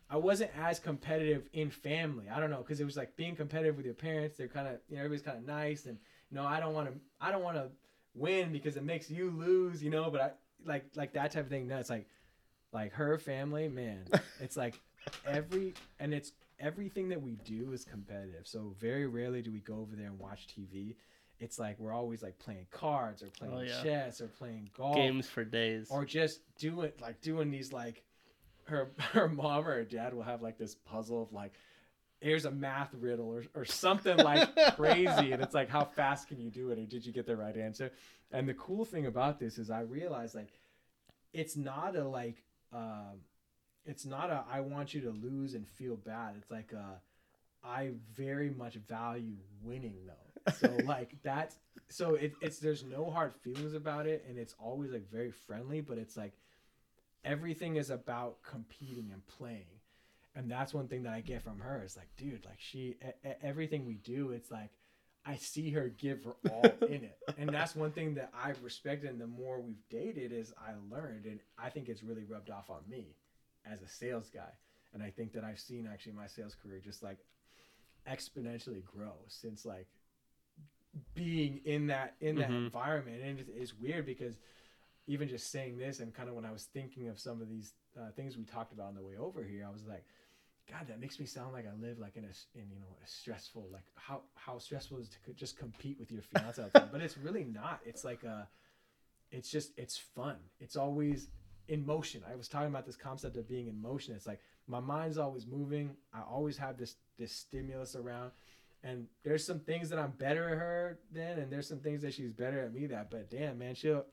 I 0.09 0.17
wasn't 0.17 0.51
as 0.59 0.79
competitive 0.79 1.47
in 1.53 1.69
family. 1.69 2.31
I 2.35 2.41
don't 2.41 2.49
know 2.49 2.63
because 2.63 2.81
it 2.81 2.87
was 2.87 2.97
like 2.97 3.17
being 3.17 3.37
competitive 3.37 3.77
with 3.77 3.85
your 3.85 3.95
parents. 3.95 4.39
They're 4.39 4.49
kind 4.49 4.67
of 4.67 4.79
you 4.89 4.97
know 4.97 5.05
everybody's 5.05 5.23
kind 5.23 5.37
of 5.37 5.45
nice 5.45 5.85
and 5.85 5.99
you 6.31 6.37
know 6.39 6.47
I 6.47 6.59
don't 6.59 6.73
want 6.73 6.89
to 6.89 6.95
I 7.21 7.31
don't 7.31 7.43
want 7.43 7.57
to 7.57 7.69
win 8.15 8.51
because 8.51 8.79
it 8.79 8.83
makes 8.83 9.11
you 9.11 9.31
lose. 9.31 9.83
You 9.83 9.91
know, 9.91 10.11
but 10.11 10.21
I 10.23 10.31
like 10.65 10.87
like 10.95 11.13
that 11.13 11.33
type 11.33 11.45
of 11.45 11.51
thing. 11.51 11.69
No, 11.69 11.77
it's 11.77 11.91
like 11.91 12.07
like 12.73 12.93
her 12.95 13.19
family, 13.19 13.69
man. 13.69 14.07
It's 14.41 14.57
like 14.57 14.81
every 15.27 15.75
and 16.01 16.15
it's 16.15 16.33
everything 16.59 17.09
that 17.11 17.21
we 17.21 17.37
do 17.45 17.73
is 17.73 17.85
competitive. 17.85 18.47
So 18.47 18.75
very 18.79 19.07
rarely 19.07 19.43
do 19.43 19.51
we 19.53 19.61
go 19.61 19.77
over 19.79 19.97
there 19.97 20.07
and 20.07 20.19
watch 20.19 20.47
TV. 20.47 20.95
It's 21.41 21.59
like 21.59 21.79
we're 21.79 21.93
always 21.93 22.23
like 22.23 22.39
playing 22.39 22.67
cards 22.71 23.23
or 23.23 23.27
playing 23.31 23.55
Oh, 23.55 23.61
yeah. 23.61 23.83
chess 23.83 24.21
or 24.21 24.29
playing 24.29 24.71
golf 24.77 24.95
Games 24.97 25.29
for 25.29 25.45
days. 25.45 25.89
or 25.91 26.05
just 26.05 26.41
doing 26.59 26.93
like 27.01 27.21
doing 27.21 27.51
these 27.51 27.73
like 27.73 28.03
her 28.65 28.93
her 29.13 29.29
mom 29.29 29.67
or 29.67 29.75
her 29.75 29.85
dad 29.85 30.15
will 30.15 30.23
have 30.23 30.43
like 30.43 30.59
this 30.59 30.75
puzzle 30.75 31.23
of 31.23 31.33
like 31.33 31.53
here's 32.21 32.45
a 32.47 32.51
math 32.51 32.95
riddle 32.95 33.29
or, 33.29 33.45
or 33.55 33.65
something 33.65 34.17
like 34.19 34.49
crazy 34.77 35.33
and 35.33 35.43
it's 35.43 35.53
like 35.55 35.69
how 35.69 35.85
fast 35.85 36.29
can 36.29 36.41
you 36.41 36.51
do 36.51 36.71
it 36.71 36.79
or 36.79 36.87
did 36.87 37.05
you 37.05 37.13
get 37.13 37.27
the 37.27 37.37
right 37.37 37.57
answer 37.59 37.91
and 38.33 38.49
the 38.49 38.55
cool 38.55 38.85
thing 38.87 39.05
about 39.05 39.39
this 39.39 39.59
is 39.59 39.71
i 39.71 39.81
realized 39.81 40.35
like 40.35 40.49
it's 41.35 41.57
not 41.57 41.95
a 41.97 42.05
like 42.09 42.43
um 42.73 43.19
it's 43.87 44.05
not 44.05 44.31
a 44.31 44.45
i 44.51 44.61
want 44.61 44.95
you 44.95 45.01
to 45.03 45.11
lose 45.11 45.55
and 45.55 45.67
feel 45.69 45.97
bad. 45.97 46.35
It's 46.39 46.51
like 46.51 46.73
a 46.73 47.01
i 47.67 47.91
very 48.15 48.51
much 48.51 48.75
value 48.75 49.37
winning 49.63 49.97
though. 50.07 50.53
So 50.53 50.77
like 50.85 51.17
that's 51.23 51.57
so 51.89 52.15
it, 52.15 52.33
it's 52.41 52.59
there's 52.59 52.85
no 52.85 53.11
hard 53.11 53.35
feelings 53.35 53.75
about 53.75 54.07
it 54.07 54.25
and 54.29 54.39
it's 54.39 54.55
always 54.59 54.91
like 54.93 55.11
very 55.11 55.31
friendly 55.31 55.81
but 55.81 55.99
it's 55.99 56.17
like 56.17 56.33
everything 57.25 57.77
is 57.77 57.91
about 57.91 58.43
competing 58.43 59.11
and 59.13 59.27
playing. 59.27 59.67
And 60.37 60.51
that's 60.51 60.75
one 60.75 60.89
thing 60.89 61.05
that 61.05 61.13
i 61.13 61.21
get 61.21 61.43
from 61.43 61.61
her 61.61 61.81
it's 61.85 61.97
like 61.97 62.09
dude 62.17 62.45
like 62.45 62.59
she 62.59 62.97
e- 63.07 63.29
e- 63.29 63.33
everything 63.43 63.87
we 63.87 63.95
do 63.95 64.31
it's 64.33 64.51
like 64.51 64.71
i 65.25 65.37
see 65.37 65.71
her 65.71 65.89
give 65.97 66.25
her 66.25 66.35
all 66.51 66.65
in 66.89 67.05
it. 67.05 67.17
And 67.39 67.51
that's 67.51 67.77
one 67.77 67.93
thing 67.93 68.15
that 68.15 68.33
i've 68.45 68.61
respected 68.65 69.11
and 69.11 69.21
the 69.21 69.29
more 69.29 69.61
we've 69.61 69.83
dated 69.91 70.33
is 70.33 70.53
i 70.59 70.73
learned 70.93 71.27
and 71.27 71.39
i 71.57 71.71
think 71.71 71.89
it's 71.89 72.03
really 72.03 72.25
rubbed 72.25 72.51
off 72.51 72.69
on 72.69 72.81
me 72.89 73.15
as 73.71 73.83
a 73.83 73.89
sales 73.89 74.31
guy. 74.33 74.53
And 74.93 75.03
i 75.03 75.11
think 75.11 75.33
that 75.33 75.43
i've 75.45 75.59
seen 75.59 75.89
actually 75.93 76.13
my 76.13 76.27
sales 76.29 76.55
career 76.55 76.81
just 76.83 77.03
like 77.03 77.19
exponentially 78.09 78.85
grow 78.85 79.15
since 79.29 79.65
like 79.65 79.89
being 81.15 81.61
in 81.65 81.89
that 81.89 82.15
in 82.21 82.37
that 82.37 82.51
Mhm. 82.51 82.67
environment. 82.67 83.23
And 83.23 83.41
it's, 83.41 83.51
it's 83.55 83.75
weird 83.75 84.07
because 84.07 84.39
even 85.07 85.29
just 85.29 85.51
saying 85.51 85.77
this 85.79 86.01
and 86.01 86.15
kind 86.15 86.29
of 86.29 86.35
when 86.35 86.45
i 86.47 86.51
was 86.53 86.65
thinking 86.65 87.09
of 87.09 87.19
some 87.19 87.43
of 87.43 87.49
these 87.49 87.75
uh, 87.99 88.11
things 88.13 88.37
we 88.37 88.45
talked 88.45 88.73
about 88.73 88.87
on 88.87 88.95
the 88.95 89.03
way 89.03 89.17
over 89.19 89.43
here 89.43 89.67
i 89.67 89.71
was 89.71 89.85
like 89.87 90.05
god 90.71 90.87
that 90.89 90.99
makes 90.99 91.21
me 91.21 91.27
sound 91.27 91.53
like 91.53 91.67
i 91.67 91.75
live 91.79 91.99
like 91.99 92.17
in 92.17 92.25
a 92.25 92.59
in 92.59 92.71
you 92.71 92.81
know 92.81 92.97
a 93.05 93.07
stressful 93.07 93.69
like 93.73 93.85
how 93.97 94.23
how 94.35 94.57
stressful 94.59 94.99
is 94.99 95.09
to 95.11 95.33
just 95.35 95.59
compete 95.59 95.99
with 96.01 96.11
your 96.11 96.23
fiance 96.23 96.63
but 96.91 97.01
it's 97.03 97.19
really 97.19 97.45
not. 97.45 97.81
It's 97.85 98.05
like 98.05 98.23
a 98.25 98.49
it's 99.31 99.51
just 99.51 99.73
it's 99.77 99.99
fun. 99.99 100.37
It's 100.61 100.77
always 100.77 101.29
in 101.69 101.85
motion 101.87 102.23
i 102.31 102.35
was 102.35 102.49
talking 102.49 102.69
about 102.69 102.85
this 102.87 102.97
concept 102.97 103.37
of 103.37 103.49
being 103.49 103.69
in 103.69 103.81
motion 103.81 104.15
it's 104.15 104.27
like 104.27 104.41
my 104.69 104.81
mind's 104.81 105.19
always 105.19 105.47
moving 105.47 105.91
i 106.13 106.21
always 106.21 106.57
have 106.57 106.77
this 106.77 106.97
this 107.19 107.33
stimulus 107.33 107.97
around 107.97 108.31
and 108.83 109.07
there's 109.25 109.45
some 109.47 109.61
things 109.61 109.89
that 109.89 109.99
i'm 109.99 110.11
better 110.19 110.49
at 110.51 110.59
her 110.59 110.99
than 111.13 111.39
and 111.39 111.51
there's 111.51 111.67
some 111.69 111.79
things 111.81 112.03
that 112.03 112.13
she's 112.13 112.33
better 112.33 112.61
at 112.61 112.75
me 112.75 112.87
that 112.87 113.11
but 113.11 113.31
damn 113.31 113.59
man 113.59 113.75
she'll 113.75 114.05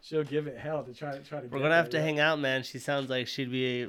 she'll 0.00 0.22
give 0.24 0.46
it 0.46 0.56
hell 0.58 0.84
to 0.84 0.92
try 0.94 1.10
to 1.12 1.22
try 1.24 1.40
to 1.40 1.48
We're 1.48 1.60
gonna 1.60 1.74
have 1.74 1.90
to 1.90 1.96
yeah. 1.96 2.04
hang 2.04 2.20
out, 2.20 2.38
man. 2.38 2.62
She 2.62 2.78
sounds 2.78 3.10
like 3.10 3.26
she'd 3.26 3.50
be 3.50 3.82
a, 3.82 3.88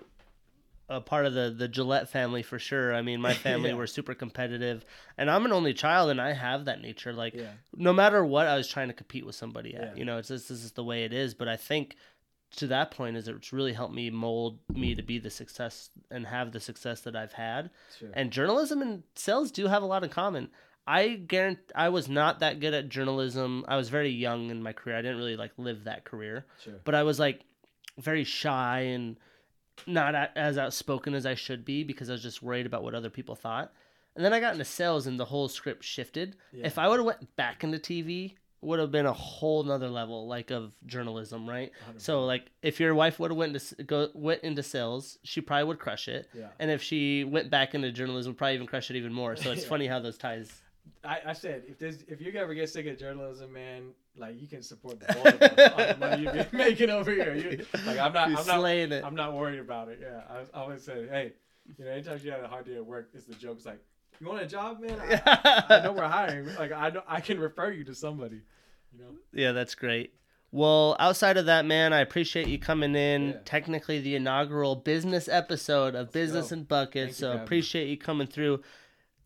a 0.97 1.01
part 1.01 1.27
of 1.27 1.33
the 1.35 1.53
the 1.55 1.67
Gillette 1.67 2.09
family 2.09 2.41
for 2.41 2.57
sure. 2.57 2.95
I 2.95 3.03
mean, 3.03 3.21
my 3.21 3.33
family 3.45 3.69
Yeah. 3.69 3.75
were 3.75 3.85
super 3.85 4.15
competitive, 4.15 4.83
and 5.19 5.29
I'm 5.29 5.45
an 5.45 5.51
only 5.53 5.71
child, 5.71 6.09
and 6.09 6.19
I 6.19 6.33
have 6.33 6.65
that 6.65 6.81
nature. 6.81 7.13
Like, 7.13 7.35
yeah 7.35 7.51
no 7.75 7.93
matter 7.93 8.25
what, 8.25 8.47
I 8.47 8.55
was 8.57 8.67
trying 8.67 8.87
to 8.87 8.93
compete 8.95 9.23
with 9.23 9.35
somebody 9.35 9.75
at. 9.75 9.81
Yeah. 9.83 9.93
You 9.97 10.05
know, 10.05 10.17
it's 10.17 10.29
just 10.29 10.49
this 10.49 10.63
is 10.63 10.71
the 10.71 10.83
way 10.83 11.03
it 11.03 11.13
is. 11.13 11.35
But 11.35 11.47
I 11.47 11.57
think 11.57 11.95
to 12.57 12.67
that 12.67 12.91
point 12.91 13.17
is 13.17 13.27
it's 13.27 13.53
really 13.53 13.73
helped 13.73 13.93
me 13.93 14.09
mold 14.09 14.59
me 14.73 14.95
to 14.95 15.03
be 15.03 15.19
the 15.19 15.29
success 15.29 15.89
and 16.09 16.25
have 16.25 16.51
the 16.51 16.59
success 16.59 17.01
that 17.01 17.15
I've 17.15 17.33
had. 17.33 17.69
sure 17.99 18.09
And 18.13 18.31
journalism 18.31 18.81
and 18.81 19.03
sales 19.15 19.51
do 19.51 19.67
have 19.67 19.83
a 19.83 19.85
lot 19.85 20.03
in 20.03 20.09
common. 20.09 20.49
I 20.87 21.09
guarantee 21.09 21.61
I 21.75 21.89
was 21.89 22.09
not 22.09 22.39
that 22.39 22.59
good 22.59 22.73
at 22.73 22.89
journalism. 22.89 23.63
I 23.67 23.77
was 23.77 23.89
very 23.89 24.09
young 24.09 24.49
in 24.49 24.63
my 24.63 24.73
career. 24.73 24.97
I 24.97 25.01
didn't 25.01 25.17
really 25.17 25.37
like 25.37 25.51
live 25.57 25.83
that 25.83 26.05
career 26.05 26.45
sure 26.63 26.75
but 26.83 26.95
I 26.95 27.03
was 27.03 27.19
like 27.19 27.41
very 27.99 28.23
shy 28.23 28.79
and 28.81 29.17
not 29.85 30.15
as 30.35 30.57
outspoken 30.57 31.13
as 31.13 31.25
I 31.25 31.35
should 31.35 31.63
be 31.63 31.83
because 31.83 32.09
I 32.09 32.13
was 32.13 32.23
just 32.23 32.41
worried 32.41 32.65
about 32.65 32.83
what 32.83 32.95
other 32.95 33.09
people 33.09 33.35
thought. 33.35 33.71
And 34.15 34.25
then 34.25 34.33
I 34.33 34.39
got 34.39 34.53
into 34.53 34.65
sales 34.65 35.07
and 35.07 35.19
the 35.19 35.25
whole 35.25 35.47
script 35.47 35.83
shifted. 35.83 36.35
Yeah. 36.51 36.65
If 36.65 36.77
I 36.77 36.87
would 36.87 36.99
have 36.99 37.05
went 37.05 37.35
back 37.35 37.63
into 37.63 37.77
TV, 37.77 38.35
would 38.61 38.79
have 38.79 38.91
been 38.91 39.05
a 39.05 39.13
whole 39.13 39.63
nother 39.63 39.89
level 39.89 40.27
like 40.27 40.51
of 40.51 40.73
journalism, 40.85 41.47
right? 41.49 41.71
100%. 41.95 42.01
So 42.01 42.25
like 42.25 42.51
if 42.61 42.79
your 42.79 42.93
wife 42.93 43.19
would 43.19 43.31
have 43.31 43.37
went 43.37 43.59
to 43.59 43.83
go 43.83 44.09
went 44.13 44.43
into 44.43 44.63
sales, 44.63 45.17
she 45.23 45.41
probably 45.41 45.65
would 45.65 45.79
crush 45.79 46.07
it. 46.07 46.27
yeah 46.33 46.47
And 46.59 46.69
if 46.71 46.81
she 46.81 47.23
went 47.23 47.49
back 47.49 47.73
into 47.75 47.91
journalism, 47.91 48.35
probably 48.35 48.55
even 48.55 48.67
crush 48.67 48.89
it 48.89 48.95
even 48.97 49.13
more. 49.13 49.35
So 49.35 49.51
it's 49.51 49.61
Yeah. 49.63 49.69
funny 49.69 49.87
how 49.87 49.99
those 49.99 50.17
ties. 50.17 50.51
I, 51.03 51.19
I 51.27 51.33
said 51.33 51.63
if 51.67 51.77
there's 51.79 52.01
if 52.03 52.19
you 52.19 52.31
ever 52.33 52.53
get 52.53 52.69
sick 52.69 52.85
of 52.87 52.97
journalism, 52.97 53.53
man, 53.53 53.91
like 54.17 54.41
you 54.41 54.47
can 54.47 54.61
support 54.61 54.99
the 54.99 55.05
both 55.13 55.25
of 55.27 55.41
us 55.41 55.71
on 55.73 55.87
the 55.87 55.97
money 56.07 56.21
you 56.23 56.31
be 56.31 56.45
making 56.57 56.89
over 56.89 57.11
here. 57.11 57.35
You, 57.35 57.65
like 57.85 57.99
I'm 57.99 58.11
not, 58.11 58.29
You're 58.29 58.39
I'm 58.39 58.47
not, 58.47 58.65
it. 58.69 59.03
I'm 59.05 59.15
not 59.15 59.33
worried 59.33 59.59
about 59.59 59.87
it. 59.89 59.99
Yeah, 60.01 60.21
I, 60.29 60.39
I 60.57 60.61
always 60.61 60.83
say, 60.83 61.07
hey, 61.09 61.33
you 61.77 61.85
know, 61.85 61.91
anytime 61.91 62.19
you 62.23 62.31
have 62.31 62.43
a 62.43 62.47
hard 62.47 62.65
day 62.65 62.75
at 62.75 62.85
work, 62.85 63.11
it's 63.13 63.25
the 63.25 63.35
joke. 63.35 63.57
It's 63.57 63.65
like, 63.65 63.79
you 64.19 64.27
want 64.27 64.41
a 64.41 64.45
job, 64.47 64.79
man? 64.79 64.99
I, 64.99 65.63
I 65.69 65.83
know 65.83 65.93
we're 65.93 66.07
hiring. 66.07 66.53
Like 66.55 66.71
I 66.71 66.89
know 66.89 67.03
I 67.07 67.21
can 67.21 67.39
refer 67.39 67.71
you 67.71 67.83
to 67.85 67.95
somebody. 67.95 68.41
You 68.93 68.99
know. 68.99 69.11
Yeah, 69.33 69.51
that's 69.51 69.75
great. 69.75 70.13
Well, 70.51 70.95
outside 70.99 71.37
of 71.37 71.45
that, 71.45 71.65
man, 71.65 71.93
I 71.93 71.99
appreciate 71.99 72.47
you 72.47 72.57
coming 72.57 72.95
in. 72.95 73.29
Yeah. 73.29 73.33
Technically, 73.45 73.99
the 73.99 74.15
inaugural 74.15 74.75
business 74.75 75.27
episode 75.27 75.93
of 75.93 76.07
Let's 76.07 76.11
Business 76.13 76.49
go. 76.49 76.55
and 76.55 76.67
Buckets. 76.67 77.17
So 77.17 77.27
having 77.27 77.41
me. 77.41 77.43
appreciate 77.45 77.87
you 77.87 77.97
coming 77.97 78.25
through. 78.27 78.61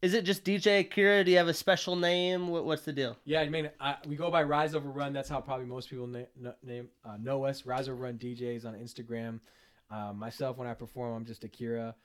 Is 0.01 0.13
it 0.13 0.25
just 0.25 0.43
DJ 0.43 0.81
Akira? 0.81 1.23
Do 1.23 1.31
you 1.31 1.38
have 1.38 1.47
a 1.47 1.53
special 1.53 1.95
name? 1.95 2.49
What, 2.49 2.65
what's 2.65 2.81
the 2.83 2.91
deal? 2.91 3.15
Yeah, 3.23 3.39
I 3.39 3.47
mean, 3.47 3.69
I, 3.80 3.95
we 4.05 4.17
go 4.17 4.30
by 4.30 4.43
Rise 4.43 4.75
Over 4.75 4.89
Run. 4.89 5.13
That's 5.13 5.30
how 5.30 5.39
probably 5.39 5.65
most 5.65 5.89
people 5.89 6.07
na- 6.07 6.25
na- 6.38 6.51
name 6.61 6.89
uh, 7.05 7.15
know 7.22 7.45
us. 7.45 7.65
Rise 7.65 7.88
Over 7.88 8.01
Run 8.03 8.17
DJs 8.17 8.65
on 8.65 8.73
Instagram. 8.73 9.39
Um, 9.89 10.19
myself, 10.19 10.57
when 10.57 10.67
I 10.67 10.73
perform, 10.73 11.15
I'm 11.15 11.25
just 11.25 11.45
Akira. 11.45 11.95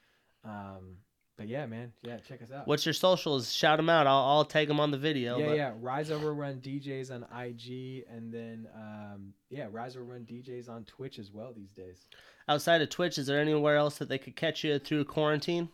Um, 0.45 0.99
but 1.39 1.49
yeah, 1.49 1.65
man, 1.67 1.93
yeah, 2.03 2.19
check 2.19 2.43
us 2.43 2.51
out. 2.51 2.67
What's 2.67 2.85
your 2.85 2.93
socials? 2.93 3.51
Shout 3.53 3.79
them 3.79 3.89
out. 3.89 4.07
I'll, 4.07 4.25
I'll 4.25 4.45
tag 4.45 4.69
them 4.69 4.81
on 4.81 4.91
the 4.91 4.99
video. 4.99 5.39
yeah, 5.39 5.47
but- 5.47 5.57
yeah. 5.57 5.73
Rise 5.81 6.11
Over 6.11 6.35
Run 6.35 6.61
DJs 6.61 7.11
on 7.13 7.23
IG, 7.33 8.05
and 8.11 8.31
then 8.31 8.69
um, 8.75 9.33
yeah, 9.49 9.69
Rise 9.71 9.97
Over 9.97 10.05
Run 10.07 10.27
DJs 10.31 10.69
on 10.69 10.85
Twitch 10.85 11.19
as 11.19 11.31
well 11.33 11.55
these 11.57 11.71
days. 11.71 12.09
Outside 12.49 12.83
of 12.83 12.91
Twitch, 12.91 13.17
is 13.19 13.27
there 13.29 13.41
anywhere 13.41 13.77
else 13.77 13.99
that 13.99 14.09
they 14.09 14.19
could 14.19 14.35
catch 14.37 14.65
you 14.65 14.79
through 14.79 15.05
quarantine? 15.05 15.69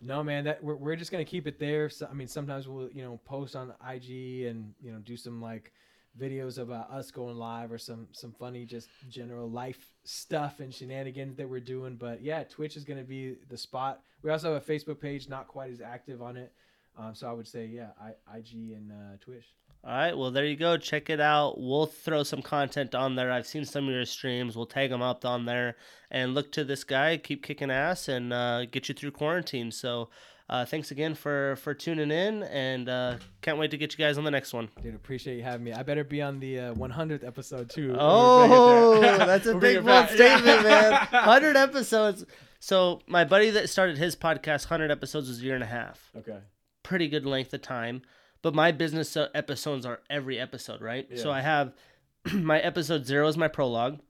No, 0.00 0.22
man, 0.22 0.44
that 0.44 0.62
we're, 0.64 0.76
we're 0.76 0.96
just 0.96 1.12
gonna 1.12 1.24
keep 1.24 1.46
it 1.46 1.58
there. 1.58 1.88
So, 1.90 2.08
I 2.10 2.14
mean, 2.14 2.28
sometimes 2.28 2.66
we'll 2.66 2.90
you 2.90 3.02
know 3.04 3.20
post 3.24 3.54
on 3.54 3.72
IG 3.88 4.46
and 4.46 4.72
you 4.82 4.90
know 4.90 4.98
do 4.98 5.16
some 5.16 5.40
like 5.40 5.72
videos 6.20 6.58
about 6.58 6.90
us 6.90 7.10
going 7.10 7.36
live 7.36 7.72
or 7.72 7.78
some 7.78 8.06
some 8.12 8.32
funny 8.32 8.64
just 8.64 8.88
general 9.08 9.50
life 9.50 9.90
stuff 10.04 10.60
and 10.60 10.72
shenanigans 10.72 11.36
that 11.36 11.48
we're 11.48 11.60
doing. 11.60 11.96
But 11.96 12.22
yeah, 12.22 12.44
Twitch 12.44 12.76
is 12.76 12.84
gonna 12.84 13.04
be 13.04 13.36
the 13.48 13.56
spot. 13.56 14.00
We 14.22 14.30
also 14.30 14.54
have 14.54 14.62
a 14.62 14.72
Facebook 14.72 15.00
page, 15.00 15.28
not 15.28 15.48
quite 15.48 15.70
as 15.70 15.80
active 15.80 16.22
on 16.22 16.36
it. 16.36 16.52
Um, 16.96 17.14
so 17.14 17.28
I 17.28 17.32
would 17.32 17.48
say 17.48 17.66
yeah, 17.66 17.88
I, 18.00 18.36
IG 18.36 18.72
and 18.72 18.92
uh, 18.92 19.16
Twitch. 19.20 19.46
All 19.82 19.90
right, 19.90 20.16
well 20.16 20.30
there 20.30 20.46
you 20.46 20.56
go. 20.56 20.78
Check 20.78 21.10
it 21.10 21.20
out. 21.20 21.60
We'll 21.60 21.86
throw 21.86 22.22
some 22.22 22.40
content 22.40 22.94
on 22.94 23.16
there. 23.16 23.30
I've 23.30 23.46
seen 23.46 23.64
some 23.64 23.86
of 23.86 23.94
your 23.94 24.06
streams. 24.06 24.56
We'll 24.56 24.66
tag 24.66 24.90
them 24.90 25.02
up 25.02 25.24
on 25.24 25.44
there 25.44 25.76
and 26.10 26.32
look 26.32 26.52
to 26.52 26.64
this 26.64 26.84
guy 26.84 27.16
keep 27.18 27.42
kicking 27.42 27.70
ass 27.70 28.08
and 28.08 28.32
uh, 28.32 28.64
get 28.66 28.88
you 28.88 28.94
through 28.94 29.10
quarantine. 29.10 29.70
So 29.70 30.08
uh, 30.48 30.64
thanks 30.64 30.90
again 30.90 31.14
for 31.14 31.56
for 31.56 31.72
tuning 31.74 32.10
in, 32.10 32.42
and 32.44 32.88
uh, 32.88 33.16
can't 33.40 33.58
wait 33.58 33.70
to 33.70 33.76
get 33.78 33.92
you 33.92 34.04
guys 34.04 34.18
on 34.18 34.24
the 34.24 34.30
next 34.30 34.52
one. 34.52 34.68
Dude, 34.82 34.94
appreciate 34.94 35.36
you 35.36 35.42
having 35.42 35.64
me. 35.64 35.72
I 35.72 35.82
better 35.82 36.04
be 36.04 36.20
on 36.20 36.38
the 36.40 36.58
uh, 36.58 36.74
100th 36.74 37.26
episode 37.26 37.70
too. 37.70 37.96
Oh, 37.98 38.98
bring 38.98 39.04
it 39.04 39.18
there. 39.18 39.26
that's 39.26 39.46
a 39.46 39.54
big 39.56 39.84
bold 39.84 40.08
statement, 40.10 40.62
man. 40.62 40.92
Hundred 41.12 41.56
episodes. 41.56 42.24
So 42.60 43.00
my 43.06 43.24
buddy 43.24 43.50
that 43.50 43.68
started 43.68 43.98
his 43.98 44.16
podcast, 44.16 44.64
hundred 44.66 44.90
episodes, 44.90 45.28
was 45.28 45.40
a 45.40 45.42
year 45.42 45.54
and 45.54 45.62
a 45.62 45.66
half. 45.66 46.10
Okay. 46.16 46.38
Pretty 46.82 47.08
good 47.08 47.26
length 47.26 47.52
of 47.52 47.60
time. 47.60 48.00
But 48.40 48.54
my 48.54 48.72
business 48.72 49.16
uh, 49.16 49.28
episodes 49.34 49.84
are 49.86 50.00
every 50.08 50.38
episode, 50.38 50.80
right? 50.82 51.06
So 51.18 51.30
I 51.30 51.40
have 51.40 51.74
my 52.32 52.58
episode 52.60 53.06
zero 53.06 53.28
is 53.28 53.36
my 53.36 53.48
prologue. 53.48 54.00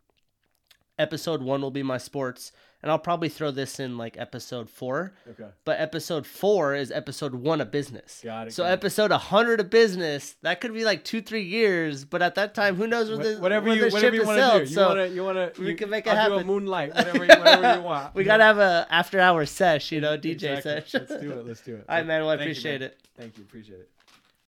Episode 0.98 1.42
one 1.42 1.62
will 1.62 1.72
be 1.72 1.82
my 1.82 1.98
sports, 1.98 2.52
and 2.84 2.90
I'll 2.90 2.98
probably 2.98 3.30
throw 3.30 3.50
this 3.50 3.80
in 3.80 3.96
like 3.96 4.16
episode 4.18 4.68
four. 4.68 5.14
Okay. 5.30 5.48
But 5.64 5.80
episode 5.80 6.26
four 6.26 6.74
is 6.74 6.90
episode 6.92 7.34
one 7.34 7.62
of 7.62 7.70
business. 7.70 8.20
Got 8.22 8.48
it, 8.48 8.52
So 8.52 8.62
got 8.62 8.68
it. 8.68 8.72
episode 8.74 9.10
hundred 9.10 9.58
of 9.60 9.70
business, 9.70 10.36
that 10.42 10.60
could 10.60 10.74
be 10.74 10.84
like 10.84 11.02
two, 11.02 11.22
three 11.22 11.44
years. 11.44 12.04
But 12.04 12.20
at 12.20 12.34
that 12.34 12.54
time, 12.54 12.76
who 12.76 12.86
knows 12.86 13.08
what 13.10 13.18
Wha- 13.20 13.24
the 13.24 13.36
whatever 13.40 13.68
what 13.68 13.76
you 13.78 13.88
the 13.88 13.94
whatever 13.94 14.00
ship 14.00 14.14
you 14.14 14.20
is 14.20 14.26
want 14.26 14.38
to 14.38 14.42
sailed. 14.44 14.62
do. 14.64 14.68
You 14.68 14.74
So 14.74 14.86
want 14.88 14.98
to 15.00 15.08
you 15.14 15.24
want 15.24 15.54
to 15.54 15.62
we 15.62 15.74
can 15.74 15.88
make 15.88 16.06
it 16.06 16.10
I'll 16.10 16.28
do 16.28 16.34
a 16.36 16.44
moonlight 16.44 16.94
whatever 16.94 17.24
you, 17.24 17.28
whatever 17.40 17.74
you 17.76 17.82
want. 17.82 18.14
we 18.14 18.22
gotta 18.24 18.44
have 18.44 18.58
a 18.58 18.86
after 18.90 19.18
hour 19.18 19.46
sesh, 19.46 19.90
you 19.90 20.02
know, 20.02 20.18
DJ 20.18 20.32
Exactly. 20.58 20.70
sesh. 20.82 20.94
Let's 20.94 21.22
do 21.22 21.32
it. 21.32 21.46
Let's 21.46 21.60
do 21.62 21.76
it. 21.76 21.84
All 21.88 21.96
right, 21.96 22.06
man. 22.06 22.20
Well, 22.20 22.30
I 22.30 22.36
Thank 22.36 22.46
you, 22.46 22.52
appreciate 22.52 22.80
man. 22.82 22.90
it. 22.90 22.98
Thank 23.16 23.38
you. 23.38 23.44
Appreciate 23.44 23.80
it. 23.80 23.88